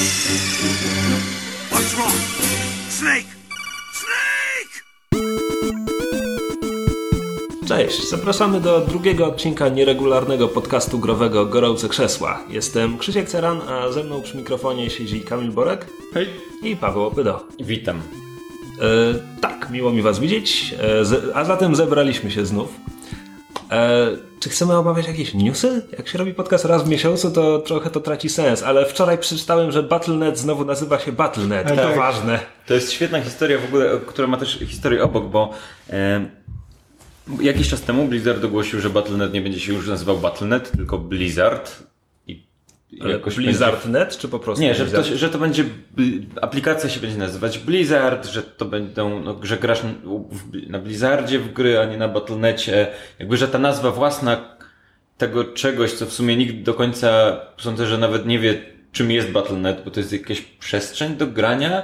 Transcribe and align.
What's 0.00 1.94
wrong? 1.94 2.12
Snake! 2.88 3.26
Snake! 3.92 4.82
Cześć, 7.68 8.08
zapraszamy 8.08 8.60
do 8.60 8.80
drugiego 8.80 9.26
odcinka 9.26 9.68
nieregularnego 9.68 10.48
podcastu 10.48 10.98
growego 10.98 11.46
Gorące 11.46 11.88
Krzesła. 11.88 12.40
Jestem 12.50 12.98
Krzysiek 12.98 13.28
Ceran, 13.28 13.60
a 13.68 13.92
ze 13.92 14.04
mną 14.04 14.22
przy 14.22 14.36
mikrofonie 14.36 14.90
siedzi 14.90 15.20
Kamil 15.20 15.50
Borek 15.50 15.86
Hej. 16.14 16.26
i 16.62 16.76
Paweł 16.76 17.02
Opydo. 17.02 17.46
Witam. 17.58 17.96
E, 17.98 19.40
tak, 19.40 19.70
miło 19.70 19.92
mi 19.92 20.02
Was 20.02 20.18
widzieć, 20.18 20.74
e, 20.78 21.04
z, 21.04 21.36
a 21.36 21.44
zatem 21.44 21.76
zebraliśmy 21.76 22.30
się 22.30 22.46
znów. 22.46 22.68
E, 23.70 24.08
czy 24.40 24.50
chcemy 24.50 24.78
omawiać 24.78 25.06
jakieś 25.06 25.34
newsy? 25.34 25.82
Jak 25.98 26.08
się 26.08 26.18
robi 26.18 26.34
podcast 26.34 26.64
raz 26.64 26.84
w 26.84 26.88
miesiącu, 26.88 27.30
to 27.30 27.58
trochę 27.58 27.90
to 27.90 28.00
traci 28.00 28.28
sens, 28.28 28.62
ale 28.62 28.86
wczoraj 28.86 29.18
przeczytałem, 29.18 29.72
że 29.72 29.82
Battle.net 29.82 30.38
znowu 30.38 30.64
nazywa 30.64 30.98
się 30.98 31.12
Battle.net. 31.12 31.68
To 31.68 31.76
tak. 31.76 31.96
ważne. 31.96 32.40
To 32.66 32.74
jest 32.74 32.92
świetna 32.92 33.20
historia 33.20 33.58
w 33.58 33.64
ogóle, 33.64 33.90
która 34.06 34.28
ma 34.28 34.36
też 34.36 34.58
historię 34.66 35.02
obok, 35.04 35.24
bo 35.24 35.50
e, 35.90 36.26
jakiś 37.40 37.68
czas 37.68 37.80
temu 37.80 38.08
Blizzard 38.08 38.44
ogłosił, 38.44 38.80
że 38.80 38.90
Battle.net 38.90 39.32
nie 39.32 39.40
będzie 39.40 39.60
się 39.60 39.72
już 39.72 39.88
nazywał 39.88 40.18
Battle.net, 40.18 40.70
tylko 40.70 40.98
Blizzard. 40.98 41.89
Ale 43.00 43.12
jakoś 43.12 43.36
Blizzard.net, 43.36 44.16
czy 44.18 44.28
po 44.28 44.38
prostu 44.38 44.62
Nie, 44.62 44.74
że 44.74 44.86
to, 44.86 45.02
że 45.02 45.28
to 45.28 45.38
będzie, 45.38 45.64
aplikacja 46.42 46.90
się 46.90 47.00
będzie 47.00 47.18
nazywać 47.18 47.58
Blizzard, 47.58 48.26
że 48.26 48.42
to 48.42 48.64
będą, 48.64 49.20
no, 49.20 49.36
że 49.42 49.56
grasz 49.56 49.82
na 50.68 50.78
Blizzardzie 50.78 51.38
w 51.38 51.52
gry, 51.52 51.78
a 51.78 51.84
nie 51.84 51.96
na 51.96 52.08
Battle.necie. 52.08 52.86
Jakby, 53.18 53.36
że 53.36 53.48
ta 53.48 53.58
nazwa 53.58 53.90
własna 53.90 54.56
tego 55.18 55.44
czegoś, 55.44 55.92
co 55.92 56.06
w 56.06 56.12
sumie 56.12 56.36
nikt 56.36 56.62
do 56.62 56.74
końca, 56.74 57.40
sądzę, 57.58 57.86
że 57.86 57.98
nawet 57.98 58.26
nie 58.26 58.38
wie, 58.38 58.62
czym 58.92 59.10
jest 59.10 59.30
Battle.net, 59.30 59.82
bo 59.84 59.90
to 59.90 60.00
jest 60.00 60.12
jakaś 60.12 60.40
przestrzeń 60.40 61.16
do 61.16 61.26
grania, 61.26 61.82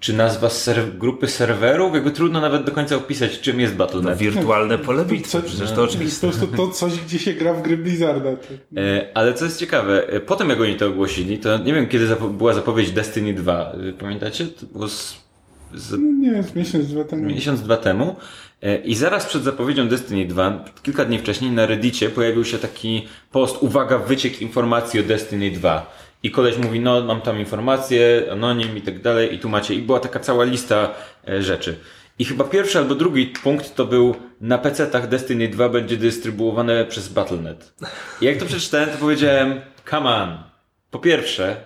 czy 0.00 0.12
nazwa 0.12 0.48
serw- 0.48 0.98
grupy 0.98 1.26
serwerów, 1.26 1.94
jakby 1.94 2.10
trudno 2.10 2.40
nawet 2.40 2.64
do 2.64 2.72
końca 2.72 2.96
opisać, 2.96 3.40
czym 3.40 3.60
jest 3.60 3.72
No, 3.72 3.78
Battle.net. 3.78 4.18
wirtualne 4.18 4.78
pole 4.78 5.04
bitwy, 5.04 5.42
przecież 5.42 5.70
to 5.70 5.76
Po 5.76 5.82
oczywiste. 5.82 6.26
prostu 6.28 6.46
to 6.46 6.68
coś, 6.68 6.92
gdzie 7.00 7.18
się 7.18 7.32
gra 7.32 7.54
w 7.54 7.62
gry 7.62 7.76
Blizzarda. 7.76 8.30
E, 8.30 8.36
Ale 9.14 9.34
co 9.34 9.44
jest 9.44 9.58
ciekawe, 9.60 10.08
e, 10.08 10.20
potem 10.20 10.48
jak 10.50 10.60
oni 10.60 10.76
to 10.76 10.86
ogłosili, 10.86 11.38
to 11.38 11.58
nie 11.58 11.74
wiem 11.74 11.86
kiedy 11.88 12.06
zapo- 12.08 12.32
była 12.32 12.54
zapowiedź 12.54 12.90
Destiny 12.90 13.34
2. 13.34 13.72
E, 13.88 13.92
Pamiętacie? 13.92 14.46
To 14.46 14.66
było 14.66 14.88
z, 14.88 15.16
z 15.74 15.90
No 15.92 15.98
nie, 15.98 16.42
z 16.42 16.54
miesiąc, 16.54 16.86
dwa 16.86 17.04
temu. 17.04 17.22
miesiąc, 17.24 17.62
dwa 17.62 17.76
temu. 17.76 18.16
E, 18.62 18.76
I 18.76 18.94
zaraz 18.94 19.26
przed 19.26 19.42
zapowiedzią 19.42 19.88
Destiny 19.88 20.26
2, 20.26 20.64
kilka 20.82 21.04
dni 21.04 21.18
wcześniej 21.18 21.50
na 21.50 21.66
Reddicie 21.66 22.10
pojawił 22.10 22.44
się 22.44 22.58
taki 22.58 23.06
post, 23.32 23.56
uwaga, 23.62 23.98
wyciek 23.98 24.42
informacji 24.42 25.00
o 25.00 25.02
Destiny 25.02 25.50
2. 25.50 25.98
I 26.22 26.30
koleś 26.30 26.58
mówi, 26.58 26.80
no 26.80 27.00
mam 27.04 27.20
tam 27.20 27.38
informacje, 27.38 28.22
anonim 28.32 28.76
i 28.76 28.82
tak 28.82 29.02
dalej 29.02 29.34
i 29.34 29.38
tu 29.38 29.48
macie. 29.48 29.74
I 29.74 29.82
była 29.82 30.00
taka 30.00 30.20
cała 30.20 30.44
lista 30.44 30.94
e, 31.28 31.42
rzeczy. 31.42 31.76
I 32.18 32.24
chyba 32.24 32.44
pierwszy 32.44 32.78
albo 32.78 32.94
drugi 32.94 33.26
punkt 33.26 33.74
to 33.74 33.84
był 33.84 34.14
na 34.40 34.58
PC-tach 34.58 35.08
Destiny 35.08 35.48
2 35.48 35.68
będzie 35.68 35.96
dystrybuowane 35.96 36.84
przez 36.84 37.08
Battle.net. 37.08 37.74
I 38.20 38.24
jak 38.24 38.36
to 38.36 38.46
przeczytałem, 38.46 38.90
to 38.90 38.98
powiedziałem, 38.98 39.60
come 39.90 40.10
on. 40.10 40.38
Po 40.90 40.98
pierwsze, 40.98 41.56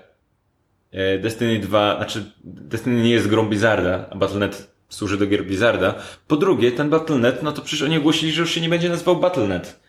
e, 0.92 1.18
Destiny 1.18 1.58
2, 1.58 1.96
znaczy 1.96 2.32
Destiny 2.44 3.02
nie 3.02 3.10
jest 3.10 3.28
grą 3.28 3.48
Blizzarda, 3.48 4.04
a 4.10 4.16
Battle.net 4.16 4.72
służy 4.88 5.18
do 5.18 5.26
gier 5.26 5.44
Blizzarda. 5.44 5.94
Po 6.28 6.36
drugie, 6.36 6.72
ten 6.72 6.90
Battle.net, 6.90 7.42
no 7.42 7.52
to 7.52 7.62
przecież 7.62 7.82
oni 7.82 7.98
ogłosili, 7.98 8.32
że 8.32 8.40
już 8.40 8.50
się 8.50 8.60
nie 8.60 8.68
będzie 8.68 8.88
nazywał 8.88 9.16
Battle.net. 9.16 9.80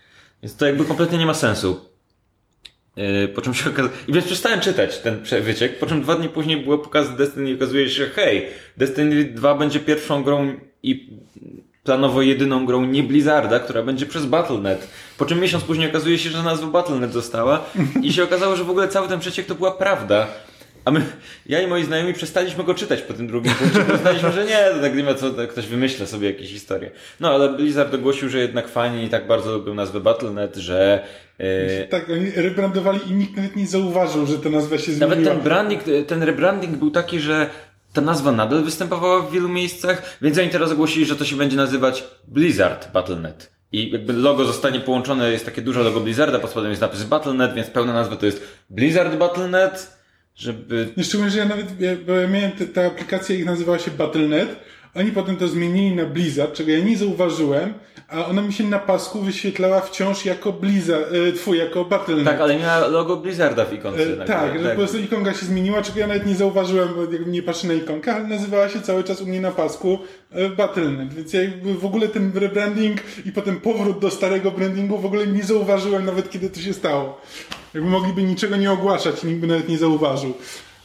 Więc 0.43 0.55
to 0.55 0.65
jakby 0.65 0.85
kompletnie 0.85 1.17
nie 1.17 1.25
ma 1.25 1.33
sensu. 1.33 1.92
Yy, 2.95 3.27
po 3.27 3.41
czym 3.41 3.53
się 3.53 3.69
okazało, 3.69 3.95
i 4.07 4.13
więc 4.13 4.25
przestałem 4.25 4.59
czytać 4.59 4.97
ten 4.99 5.19
wyciek, 5.41 5.79
po 5.79 5.85
czym 5.85 6.01
dwa 6.01 6.15
dni 6.15 6.29
później 6.29 6.57
było 6.57 6.77
pokaz 6.77 7.15
Destiny 7.15 7.49
i 7.49 7.55
okazuje 7.55 7.89
się, 7.89 8.05
hej, 8.05 8.47
Destiny 8.77 9.23
2 9.23 9.55
będzie 9.55 9.79
pierwszą 9.79 10.23
grą 10.23 10.53
i 10.83 11.09
planowo 11.83 12.21
jedyną 12.21 12.65
grą 12.65 12.85
nie 12.85 13.03
Blizzarda, 13.03 13.59
która 13.59 13.83
będzie 13.83 14.05
przez 14.05 14.25
Battle.net. 14.25 14.87
Po 15.17 15.25
czym 15.25 15.39
miesiąc 15.39 15.63
później 15.63 15.89
okazuje 15.89 16.17
się, 16.17 16.29
że 16.29 16.43
nazwa 16.43 16.67
Battle.net 16.67 17.13
została 17.13 17.65
i 18.01 18.13
się 18.13 18.23
okazało, 18.23 18.55
że 18.55 18.63
w 18.63 18.69
ogóle 18.69 18.87
cały 18.87 19.07
ten 19.07 19.19
przeciek 19.19 19.45
to 19.45 19.55
była 19.55 19.71
prawda. 19.71 20.27
A 20.85 20.91
my, 20.91 21.01
ja 21.45 21.61
i 21.61 21.67
moi 21.67 21.83
znajomi 21.83 22.13
przestaliśmy 22.13 22.63
go 22.63 22.73
czytać 22.73 23.01
po 23.01 23.13
tym 23.13 23.27
drugim 23.27 23.53
punkcie, 23.53 23.93
uznaliśmy, 23.95 24.31
że 24.31 24.45
nie, 24.45 24.57
to 24.75 24.81
tak 24.81 24.95
nie 24.95 25.03
ma 25.03 25.13
co, 25.13 25.31
ktoś 25.49 25.67
wymyśla 25.67 26.05
sobie 26.05 26.27
jakieś 26.27 26.49
historie. 26.49 26.91
No, 27.19 27.29
ale 27.31 27.49
Blizzard 27.53 27.93
ogłosił, 27.93 28.29
że 28.29 28.39
jednak 28.39 28.67
fani 28.67 29.09
tak 29.09 29.27
bardzo 29.27 29.53
lubią 29.53 29.73
nazwę 29.73 29.99
Battle.net, 29.99 30.55
że 30.55 31.03
e, 31.39 31.87
Tak, 31.87 32.09
oni 32.09 32.31
rebrandowali 32.35 32.99
i 33.09 33.11
nikt 33.11 33.35
nawet 33.35 33.55
nie 33.55 33.67
zauważył, 33.67 34.25
że 34.25 34.39
ta 34.39 34.49
nazwa 34.49 34.77
się 34.77 34.91
zmieniła. 34.91 35.07
nawet 35.09 35.25
ten 35.25 35.39
branding, 35.41 35.81
ten 36.07 36.23
rebranding 36.23 36.77
był 36.77 36.91
taki, 36.91 37.19
że 37.19 37.49
ta 37.93 38.01
nazwa 38.01 38.31
nadal 38.31 38.63
występowała 38.63 39.19
w 39.21 39.31
wielu 39.31 39.49
miejscach, 39.49 40.17
więc 40.21 40.37
oni 40.37 40.49
teraz 40.49 40.71
ogłosili, 40.71 41.05
że 41.05 41.15
to 41.15 41.25
się 41.25 41.35
będzie 41.35 41.57
nazywać 41.57 42.03
Blizzard 42.27 42.91
Battle.net. 42.91 43.53
I 43.71 43.91
jakby 43.91 44.13
logo 44.13 44.45
zostanie 44.45 44.79
połączone, 44.79 45.31
jest 45.31 45.45
takie 45.45 45.61
duże 45.61 45.83
logo 45.83 45.99
Blizzarda, 45.99 46.39
pod 46.39 46.49
spodem 46.49 46.69
jest 46.69 46.81
napis 46.81 47.03
Battle.net, 47.03 47.53
więc 47.53 47.67
pełna 47.69 47.93
nazwa 47.93 48.15
to 48.15 48.25
jest 48.25 48.41
Blizzard 48.69 49.15
Battle.net, 49.15 50.02
żeby... 50.35 50.93
Nie, 50.97 51.03
Szczególnie, 51.03 51.31
że 51.31 51.39
ja 51.39 51.45
nawet, 51.45 51.81
ja, 51.81 51.95
bo 52.07 52.13
ja 52.13 52.27
miałem, 52.27 52.51
te, 52.51 52.65
ta 52.65 52.85
aplikacja 52.85 53.35
ich 53.35 53.45
nazywała 53.45 53.79
się 53.79 53.91
Battle.net, 53.91 54.55
oni 54.95 55.11
potem 55.11 55.37
to 55.37 55.47
zmienili 55.47 55.95
na 55.95 56.05
Blizzard, 56.05 56.53
czego 56.53 56.71
ja 56.71 56.79
nie 56.79 56.97
zauważyłem, 56.97 57.73
a 58.09 58.25
ona 58.25 58.41
mi 58.41 58.53
się 58.53 58.63
na 58.63 58.79
pasku 58.79 59.21
wyświetlała 59.21 59.81
wciąż 59.81 60.25
jako 60.25 60.51
Blizzard, 60.53 61.05
e, 61.29 61.31
twój, 61.31 61.57
jako 61.57 61.85
Battle.net. 61.85 62.25
Tak, 62.25 62.41
ale 62.41 62.59
miała 62.59 62.87
logo 62.87 63.17
Blizzarda 63.17 63.65
w 63.65 63.73
ikonce. 63.73 64.03
E, 64.03 64.25
tak, 64.25 64.59
że 64.59 64.69
po 64.69 64.75
prostu 64.75 64.97
ikonka 64.97 65.33
się 65.33 65.45
zmieniła, 65.45 65.81
czego 65.81 65.99
ja 65.99 66.07
nawet 66.07 66.25
nie 66.25 66.35
zauważyłem, 66.35 66.89
bo 66.95 67.01
jakby 67.01 67.31
nie 67.31 67.43
patrzę 67.43 67.67
na 67.67 67.73
ikonkę, 67.73 68.15
ale 68.15 68.27
nazywała 68.27 68.69
się 68.69 68.81
cały 68.81 69.03
czas 69.03 69.21
u 69.21 69.25
mnie 69.25 69.41
na 69.41 69.51
pasku 69.51 69.99
e, 70.31 70.49
Battle.net, 70.49 71.13
więc 71.13 71.33
ja 71.33 71.41
jakby 71.41 71.73
w 71.73 71.85
ogóle 71.85 72.07
ten 72.07 72.31
rebranding 72.35 73.01
i 73.25 73.31
potem 73.31 73.59
powrót 73.59 73.99
do 73.99 74.11
starego 74.11 74.51
brandingu 74.51 74.97
w 74.97 75.05
ogóle 75.05 75.27
nie 75.27 75.43
zauważyłem 75.43 76.05
nawet 76.05 76.29
kiedy 76.29 76.49
to 76.49 76.59
się 76.59 76.73
stało. 76.73 77.21
Jakby 77.73 77.89
mogliby 77.89 78.23
niczego 78.23 78.55
nie 78.55 78.71
ogłaszać, 78.71 79.23
nikt 79.23 79.39
by 79.39 79.47
nawet 79.47 79.69
nie 79.69 79.77
zauważył. 79.77 80.33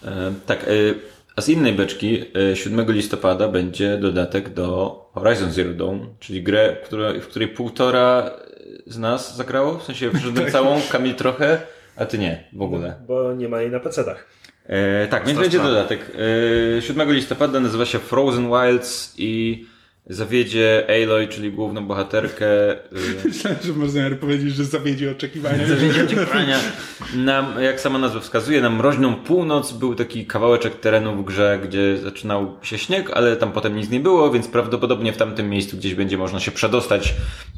E, 0.05 0.33
tak, 0.47 0.65
e, 0.65 0.69
a 1.39 1.41
z 1.41 1.49
innej 1.49 1.73
beczki 1.73 2.25
e, 2.53 2.57
7 2.57 2.93
listopada 2.93 3.49
będzie 3.49 3.99
dodatek 3.99 4.49
do 4.49 5.11
Horizon 5.15 5.53
Zero 5.53 5.75
Dawn, 5.75 5.99
czyli 6.21 6.43
grę, 6.43 6.77
w 7.21 7.27
której 7.27 7.49
półtora 7.49 8.31
z 8.87 8.99
nas 8.99 9.37
zagrało, 9.37 9.79
w 9.79 9.83
sensie 9.83 10.11
przeszedłem 10.11 10.51
całą, 10.51 10.81
Kamil 10.93 11.15
trochę, 11.15 11.61
a 11.97 12.07
ty 12.07 12.19
nie, 12.19 12.45
w 12.53 12.63
ogóle. 12.63 12.95
Bo 13.07 13.35
nie 13.35 13.49
ma 13.49 13.61
jej 13.61 13.71
na 13.71 13.81
PC-tach. 13.81 14.27
E, 14.67 15.09
tak, 15.09 15.27
więc 15.27 15.39
będzie 15.39 15.59
dodatek. 15.59 16.11
E, 16.79 16.83
7 16.83 17.13
listopada 17.13 17.61
nazywa 17.61 17.85
się 17.85 17.99
Frozen 17.99 18.51
Wilds 18.51 19.15
i 19.19 19.65
zawiedzie 20.09 20.87
Aloy, 20.89 21.29
czyli 21.29 21.53
główną 21.53 21.87
bohaterkę. 21.87 22.71
E, 22.71 22.79
Myślałem, 23.29 23.59
że 23.65 23.73
można 23.73 24.11
powiedzieć, 24.21 24.55
że 24.55 24.65
zawiedzie 24.65 25.11
oczekiwania. 25.11 25.67
Zawiedzie 25.67 26.05
oczekiwania 26.05 26.59
na, 27.17 27.55
jak 27.61 27.81
sama 27.81 27.99
nazwa 27.99 28.21
wskazuje, 28.21 28.61
na 28.61 28.71
mroźną 28.71 29.15
północ 29.15 29.73
był 29.73 29.95
taki 29.95 30.27
kawałeczek 30.27 30.81
terenu 30.81 31.17
w 31.17 31.25
grze, 31.25 31.61
gdzie 31.65 31.97
zaczynał 31.97 32.57
się 32.63 32.79
śnieg, 32.79 33.11
ale 33.15 33.37
tam 33.37 33.53
potem 33.53 33.77
nic 33.77 33.91
nie 33.91 34.01
było, 34.01 34.31
więc 34.31 34.49
prawdopodobnie 34.49 35.13
w 35.13 35.17
tamtym 35.17 35.51
miejscu 35.51 35.77
gdzieś 35.77 35.95
będzie 35.95 36.19
można 36.19 36.41
się 36.41 36.51
przedostać 36.51 37.15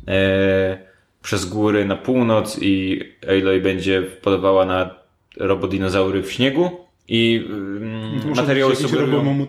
e, 0.09 0.91
przez 1.23 1.45
góry 1.45 1.85
na 1.85 1.97
północ 1.97 2.59
i 2.63 3.01
Aloy 3.29 3.61
będzie 3.61 4.03
polowała 4.03 4.67
na 4.67 4.95
robodinozaury 5.37 6.23
w 6.23 6.33
śniegu 6.33 6.71
i 7.09 7.47
mm, 7.51 8.29
Muszą 8.29 8.43
materiały 8.43 8.77
sugerują, 8.77 9.47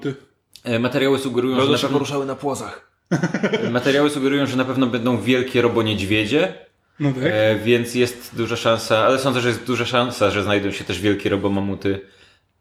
e, 0.64 0.80
materiały 0.80 1.20
sugerują, 1.20 1.56
że 1.56 1.62
Będą 1.62 1.78
się 1.78 1.82
pewno, 1.82 2.00
poruszały 2.00 2.26
na 2.26 2.36
płozach. 2.36 2.91
materiały 3.72 4.10
sugerują, 4.10 4.46
że 4.46 4.58
na 4.58 4.66
pewno 4.66 4.88
będą 4.88 5.22
wielkie 5.22 5.62
roboniedźwiedzie, 5.62 6.54
No 7.02 7.14
tak. 7.14 7.24
E, 7.24 7.56
więc 7.56 7.96
jest 7.96 8.36
duża 8.36 8.56
szansa, 8.56 8.98
ale 8.98 9.20
sądzę, 9.20 9.42
że 9.42 9.48
jest 9.48 9.66
duża 9.66 9.86
szansa, 9.86 10.30
że 10.30 10.44
znajdą 10.44 10.72
się 10.72 10.84
też 10.84 11.02
wielkie 11.02 11.30
robomamuty. 11.30 12.00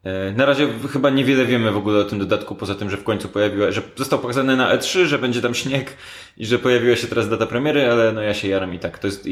E, 0.04 0.32
na 0.32 0.46
razie 0.46 0.68
chyba 0.92 1.10
niewiele 1.10 1.46
wiemy 1.46 1.72
w 1.72 1.76
ogóle 1.76 1.98
o 1.98 2.04
tym 2.04 2.18
dodatku, 2.18 2.54
poza 2.54 2.74
tym, 2.74 2.90
że 2.90 2.96
w 2.96 3.04
końcu 3.04 3.28
pojawiła, 3.28 3.70
że 3.70 3.82
został 3.96 4.18
pokazany 4.18 4.56
na 4.56 4.76
E3, 4.76 5.04
że 5.04 5.18
będzie 5.18 5.42
tam 5.42 5.54
śnieg 5.54 5.96
i 6.36 6.46
że 6.46 6.58
pojawiła 6.58 6.96
się 6.96 7.06
teraz 7.06 7.28
data 7.28 7.46
premiery, 7.46 7.90
ale 7.90 8.12
no 8.12 8.22
ja 8.22 8.34
się 8.34 8.48
jaram 8.48 8.74
i 8.74 8.78
tak. 8.78 8.98
To 8.98 9.06
jest 9.06 9.26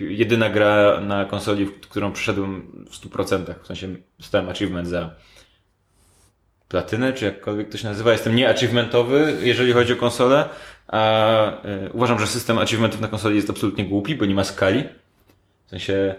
jedyna 0.00 0.50
gra 0.50 1.00
na 1.00 1.24
konsoli, 1.24 1.66
w 1.66 1.80
którą 1.80 2.12
przyszedłem 2.12 2.84
w 2.90 3.08
100%, 3.08 3.54
w 3.62 3.66
sensie 3.66 3.88
dostałem 4.18 4.48
achievement 4.48 4.88
za 4.88 5.10
platynę, 6.68 7.12
czy 7.12 7.24
jakkolwiek 7.24 7.68
to 7.68 7.78
się 7.78 7.88
nazywa. 7.88 8.12
Jestem 8.12 8.36
nieachievementowy, 8.36 9.36
jeżeli 9.42 9.72
chodzi 9.72 9.92
o 9.92 9.96
konsolę, 9.96 10.48
a 10.88 11.66
y, 11.86 11.92
uważam, 11.92 12.18
że 12.18 12.26
system 12.26 12.58
achievementów 12.58 13.00
na 13.00 13.08
konsoli 13.08 13.36
jest 13.36 13.50
absolutnie 13.50 13.84
głupi, 13.84 14.14
bo 14.14 14.24
nie 14.24 14.34
ma 14.34 14.44
skali. 14.44 14.84
W 15.66 15.70
sensie 15.70 16.14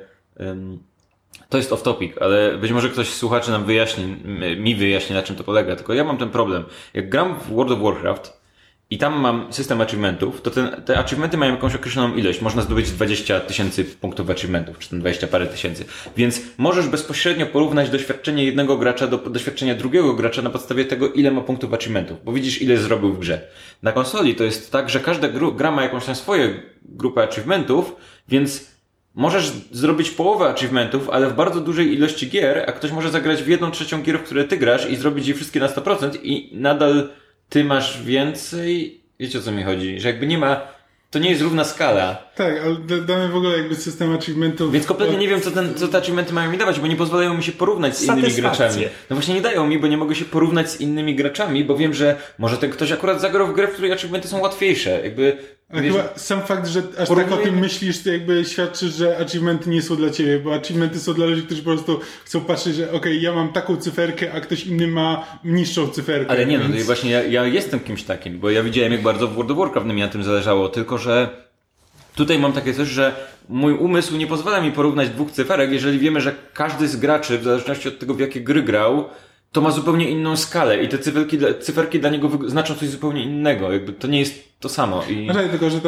to 1.49 1.57
jest 1.57 1.73
off 1.73 1.83
topic, 1.83 2.17
ale 2.21 2.57
być 2.57 2.71
może 2.71 2.89
ktoś 2.89 3.09
z 3.09 3.17
słuchaczy 3.17 3.51
nam 3.51 3.65
wyjaśni, 3.65 4.17
mi 4.57 4.75
wyjaśni, 4.75 5.15
na 5.15 5.23
czym 5.23 5.35
to 5.35 5.43
polega. 5.43 5.75
Tylko 5.75 5.93
ja 5.93 6.03
mam 6.03 6.17
ten 6.17 6.29
problem. 6.29 6.65
Jak 6.93 7.09
gram 7.09 7.39
w 7.39 7.53
World 7.53 7.71
of 7.71 7.79
Warcraft 7.79 8.44
i 8.89 8.97
tam 8.97 9.19
mam 9.19 9.53
system 9.53 9.81
achievementów, 9.81 10.41
to 10.41 10.51
te, 10.51 10.67
te 10.67 10.99
achievementy 10.99 11.37
mają 11.37 11.51
jakąś 11.51 11.75
określoną 11.75 12.15
ilość. 12.15 12.41
Można 12.41 12.61
zdobyć 12.61 12.91
20 12.91 13.39
tysięcy 13.39 13.85
punktów 13.85 14.29
achievementów, 14.29 14.79
czy 14.79 14.89
tam 14.89 14.99
20 14.99 15.27
parę 15.27 15.47
tysięcy. 15.47 15.85
Więc 16.17 16.41
możesz 16.57 16.87
bezpośrednio 16.87 17.45
porównać 17.45 17.89
doświadczenie 17.89 18.45
jednego 18.45 18.77
gracza 18.77 19.07
do 19.07 19.17
doświadczenia 19.17 19.75
drugiego 19.75 20.13
gracza 20.13 20.41
na 20.41 20.49
podstawie 20.49 20.85
tego, 20.85 21.09
ile 21.09 21.31
ma 21.31 21.41
punktów 21.41 21.73
achievementów, 21.73 22.23
bo 22.23 22.33
widzisz, 22.33 22.61
ile 22.61 22.77
zrobił 22.77 23.13
w 23.13 23.19
grze. 23.19 23.41
Na 23.83 23.91
konsoli 23.91 24.35
to 24.35 24.43
jest 24.43 24.71
tak, 24.71 24.89
że 24.89 24.99
każda 24.99 25.27
gra 25.27 25.71
ma 25.71 25.83
jakąś 25.83 26.05
tam 26.05 26.15
swoje 26.15 26.63
grupę 26.81 27.23
achievementów, 27.23 27.95
więc 28.27 28.75
Możesz 29.17 29.51
zrobić 29.71 30.11
połowę 30.11 30.45
achievementów, 30.45 31.09
ale 31.09 31.29
w 31.29 31.33
bardzo 31.33 31.61
dużej 31.61 31.93
ilości 31.93 32.29
gier, 32.29 32.65
a 32.67 32.71
ktoś 32.71 32.91
może 32.91 33.09
zagrać 33.09 33.43
w 33.43 33.47
jedną 33.47 33.71
trzecią 33.71 34.01
gier, 34.01 34.19
w 34.19 34.23
które 34.23 34.43
ty 34.43 34.57
grasz 34.57 34.89
i 34.89 34.95
zrobić 34.95 35.27
je 35.27 35.33
wszystkie 35.33 35.59
na 35.59 35.67
100% 35.67 36.17
i 36.23 36.49
nadal 36.53 37.09
ty 37.49 37.63
masz 37.63 38.03
więcej. 38.03 39.01
Wiecie 39.19 39.39
o 39.39 39.41
co 39.41 39.51
mi 39.51 39.63
chodzi? 39.63 39.99
Że 39.99 40.07
jakby 40.07 40.27
nie 40.27 40.37
ma. 40.37 40.67
To 41.11 41.19
nie 41.19 41.29
jest 41.29 41.41
równa 41.41 41.63
skala. 41.63 42.31
Tak, 42.35 42.61
ale 42.65 42.75
da- 42.75 43.01
damy 43.05 43.29
w 43.29 43.35
ogóle 43.35 43.57
jakby 43.57 43.75
system 43.75 44.13
achievementów. 44.13 44.71
Więc 44.71 44.85
kompletnie 44.85 45.17
nie 45.17 45.27
wiem, 45.27 45.41
co, 45.41 45.51
ten, 45.51 45.75
co 45.75 45.87
te 45.87 45.97
achievementy 45.97 46.33
mają 46.33 46.51
mi 46.51 46.57
dawać, 46.57 46.79
bo 46.79 46.87
nie 46.87 46.95
pozwalają 46.95 47.33
mi 47.33 47.43
się 47.43 47.51
porównać 47.51 47.97
z 47.97 48.03
innymi 48.03 48.33
graczami. 48.33 48.83
No 49.09 49.15
właśnie 49.15 49.35
nie 49.35 49.41
dają 49.41 49.67
mi, 49.67 49.79
bo 49.79 49.87
nie 49.87 49.97
mogę 49.97 50.15
się 50.15 50.25
porównać 50.25 50.69
z 50.71 50.81
innymi 50.81 51.15
graczami, 51.15 51.63
bo 51.63 51.77
wiem, 51.77 51.93
że 51.93 52.15
może 52.37 52.57
ten 52.57 52.69
ktoś 52.71 52.91
akurat 52.91 53.21
zagrał 53.21 53.47
w 53.47 53.53
grę, 53.53 53.67
w 53.67 53.71
której 53.71 53.91
achievementy 53.91 54.27
są 54.27 54.39
łatwiejsze. 54.39 54.99
Jakby. 55.03 55.37
A 55.69 55.81
wiesz, 55.81 55.93
chyba 55.93 56.09
sam 56.15 56.41
fakt, 56.41 56.67
że 56.67 56.79
aż 56.79 56.95
tak 56.95 57.07
Porównuję- 57.07 57.33
o 57.33 57.37
tym 57.37 57.59
myślisz, 57.59 58.03
to 58.03 58.09
jakby 58.09 58.45
świadczy, 58.45 58.89
że 58.89 59.17
achievementy 59.17 59.69
nie 59.69 59.81
są 59.81 59.95
dla 59.95 60.09
ciebie, 60.09 60.39
bo 60.39 60.53
achievementy 60.55 60.99
są 60.99 61.13
dla 61.13 61.25
ludzi, 61.25 61.41
którzy 61.43 61.61
po 61.63 61.69
prostu 61.71 61.99
chcą 62.25 62.41
patrzeć, 62.41 62.75
że 62.75 62.91
okej, 62.91 63.21
ja 63.21 63.33
mam 63.33 63.49
taką 63.53 63.77
cyferkę, 63.77 64.31
a 64.33 64.41
ktoś 64.41 64.65
inny 64.65 64.87
ma 64.87 65.25
niższą 65.43 65.87
cyferkę. 65.89 66.31
Ale 66.31 66.45
nie, 66.45 66.57
no 66.57 66.63
więc... 66.63 66.79
to 66.79 66.85
właśnie 66.85 67.11
ja, 67.11 67.23
ja 67.23 67.45
jestem 67.47 67.79
kimś 67.79 68.03
takim, 68.03 68.39
bo 68.39 68.49
ja 68.49 68.63
widziałem, 68.63 68.91
jak 68.91 69.01
bardzo 69.01 69.27
w 69.27 69.33
World 69.33 69.51
of 69.51 69.57
Warcraft 69.57 69.87
mi 69.87 70.01
na 70.01 70.07
tym 70.07 70.23
zależało, 70.23 70.69
tylko 70.69 70.97
że 70.97 71.44
tutaj 72.15 72.39
mam 72.39 72.53
takie 72.53 72.73
coś, 72.73 72.87
że 72.87 73.15
mój 73.49 73.73
umysł 73.73 74.17
nie 74.17 74.27
pozwala 74.27 74.61
mi 74.61 74.71
porównać 74.71 75.09
dwóch 75.09 75.31
cyferek, 75.31 75.71
jeżeli 75.71 75.99
wiemy, 75.99 76.21
że 76.21 76.35
każdy 76.53 76.87
z 76.87 76.95
graczy, 76.95 77.37
w 77.37 77.43
zależności 77.43 77.87
od 77.87 77.99
tego, 77.99 78.13
w 78.13 78.19
jakie 78.19 78.41
gry 78.41 78.63
grał, 78.63 79.09
to 79.51 79.61
ma 79.61 79.71
zupełnie 79.71 80.09
inną 80.09 80.37
skalę 80.37 80.83
i 80.83 80.89
te 80.89 80.99
cyferki, 80.99 81.37
cyferki 81.59 81.99
dla 81.99 82.09
niego 82.09 82.29
znaczą 82.47 82.75
coś 82.75 82.89
zupełnie 82.89 83.23
innego. 83.23 83.73
Jakby 83.73 83.93
to 83.93 84.07
nie 84.07 84.19
jest 84.19 84.59
to 84.59 84.69
samo. 84.69 85.03
I... 85.09 85.25
Znaczy, 85.31 85.49
tylko, 85.49 85.69
że 85.69 85.79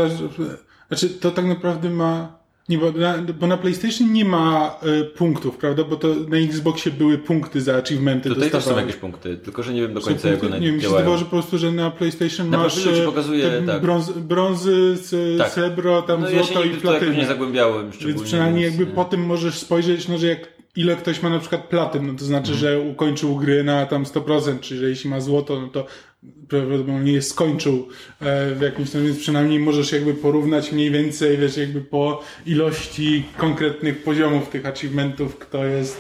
znaczy, 0.87 1.09
to 1.09 1.31
tak 1.31 1.45
naprawdę 1.45 1.89
ma. 1.89 2.36
Nie, 2.69 2.77
bo 2.77 2.91
na, 2.91 3.17
bo 3.17 3.47
na 3.47 3.57
PlayStation 3.57 4.13
nie 4.13 4.25
ma 4.25 4.75
y, 5.01 5.05
punktów, 5.05 5.57
prawda? 5.57 5.83
Bo 5.83 5.95
to 5.95 6.07
na 6.29 6.37
Xboxie 6.37 6.91
były 6.91 7.17
punkty 7.17 7.61
za 7.61 7.75
achievementy. 7.77 8.29
Tutaj 8.29 8.51
też 8.51 8.63
są 8.63 8.77
jakieś 8.77 8.95
punkty, 8.95 9.37
tylko 9.37 9.63
że 9.63 9.73
nie 9.73 9.81
wiem 9.81 9.93
do 9.93 10.01
końca 10.01 10.29
jak 10.29 10.39
punkty? 10.39 10.57
one 10.57 10.65
Nie, 10.65 10.71
mi 10.71 10.81
się 10.81 10.89
zdawało, 10.89 11.17
że 11.17 11.25
po 11.25 11.31
prostu, 11.31 11.57
że 11.57 11.71
na 11.71 11.91
PlayStation 11.91 12.49
Na 12.49 12.57
masz 12.57 12.83
ci 12.83 12.89
e, 12.89 13.05
pokazuje, 13.05 13.63
tak. 13.65 13.81
brąz, 13.81 14.11
brązy, 14.11 14.91
s- 14.93 15.15
Tak. 15.37 15.49
srebro, 15.51 16.01
tam 16.01 16.21
No 16.21 16.29
ja 16.29 16.43
złoto 16.43 16.53
się 16.53 16.53
i 16.53 16.55
jakoś 16.63 16.75
nie 16.75 16.81
platynę. 16.81 17.25
zagłębiałem 17.27 17.93
szczególnie. 17.93 18.13
Więc 18.15 18.27
przynajmniej 18.27 18.63
więc 18.63 18.75
jakby 18.75 18.89
nie. 18.91 18.95
po 18.95 19.05
tym 19.05 19.25
możesz 19.25 19.57
spojrzeć, 19.59 20.07
no 20.07 20.17
że 20.17 20.27
jak 20.27 20.57
ile 20.75 20.95
ktoś 20.95 21.23
ma 21.23 21.29
na 21.29 21.39
przykład 21.39 21.63
platyn, 21.67 22.07
no 22.07 22.13
to 22.13 22.25
znaczy, 22.25 22.51
Mhm. 22.51 22.59
że 22.59 22.79
ukończył 22.79 23.35
gry 23.35 23.63
na 23.63 23.85
tam 23.85 24.03
100%, 24.05 24.59
czyli 24.59 24.79
że 24.79 24.89
jeśli 24.89 25.09
ma 25.09 25.19
złoto, 25.21 25.61
no 25.61 25.67
to 25.67 25.85
prawdopodobnie 26.49 27.11
je 27.11 27.21
skończył 27.21 27.87
e, 28.19 28.55
w 28.55 28.61
jakimś 28.61 28.91
tam, 28.91 29.03
więc 29.03 29.19
przynajmniej 29.19 29.59
możesz 29.59 29.91
jakby 29.91 30.13
porównać 30.13 30.71
mniej 30.71 30.91
więcej, 30.91 31.37
wiesz, 31.37 31.57
jakby 31.57 31.81
po 31.81 32.23
ilości 32.45 33.23
konkretnych 33.37 34.03
poziomów 34.03 34.49
tych 34.49 34.65
achievementów, 34.65 35.37
kto 35.37 35.65
jest, 35.65 35.99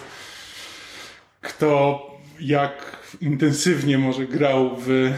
kto 1.41 2.01
jak 2.39 2.97
intensywnie 3.21 3.97
może 3.97 4.25
grał 4.25 4.77
w 4.85 5.13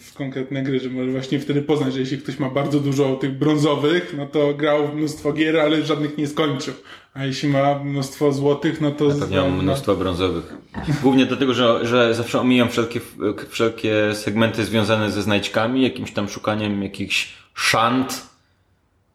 w 0.00 0.14
konkretne 0.14 0.62
gry, 0.62 0.80
że 0.80 0.88
może 0.88 1.10
właśnie 1.10 1.40
wtedy 1.40 1.62
poznać, 1.62 1.94
że 1.94 2.00
jeśli 2.00 2.18
ktoś 2.18 2.38
ma 2.38 2.50
bardzo 2.50 2.80
dużo 2.80 3.16
tych 3.16 3.38
brązowych, 3.38 4.14
no 4.16 4.26
to 4.26 4.54
grał 4.54 4.88
w 4.88 4.94
mnóstwo 4.94 5.32
gier, 5.32 5.58
ale 5.58 5.82
żadnych 5.82 6.18
nie 6.18 6.26
skończył. 6.26 6.74
A 7.14 7.24
jeśli 7.24 7.48
ma 7.48 7.78
mnóstwo 7.78 8.32
złotych, 8.32 8.80
no 8.80 8.90
to... 8.90 9.08
Pewnie 9.08 9.36
mam 9.36 9.62
mnóstwo 9.62 9.96
brązowych. 9.96 10.54
Głównie 11.02 11.26
dlatego, 11.26 11.54
że, 11.54 11.86
że 11.86 12.14
zawsze 12.14 12.40
omijam 12.40 12.68
wszelkie, 12.68 13.00
wszelkie 13.48 13.94
segmenty 14.14 14.64
związane 14.64 15.10
ze 15.10 15.22
znajdźkami, 15.22 15.82
jakimś 15.82 16.12
tam 16.12 16.28
szukaniem 16.28 16.82
jakichś 16.82 17.34
szant. 17.54 18.30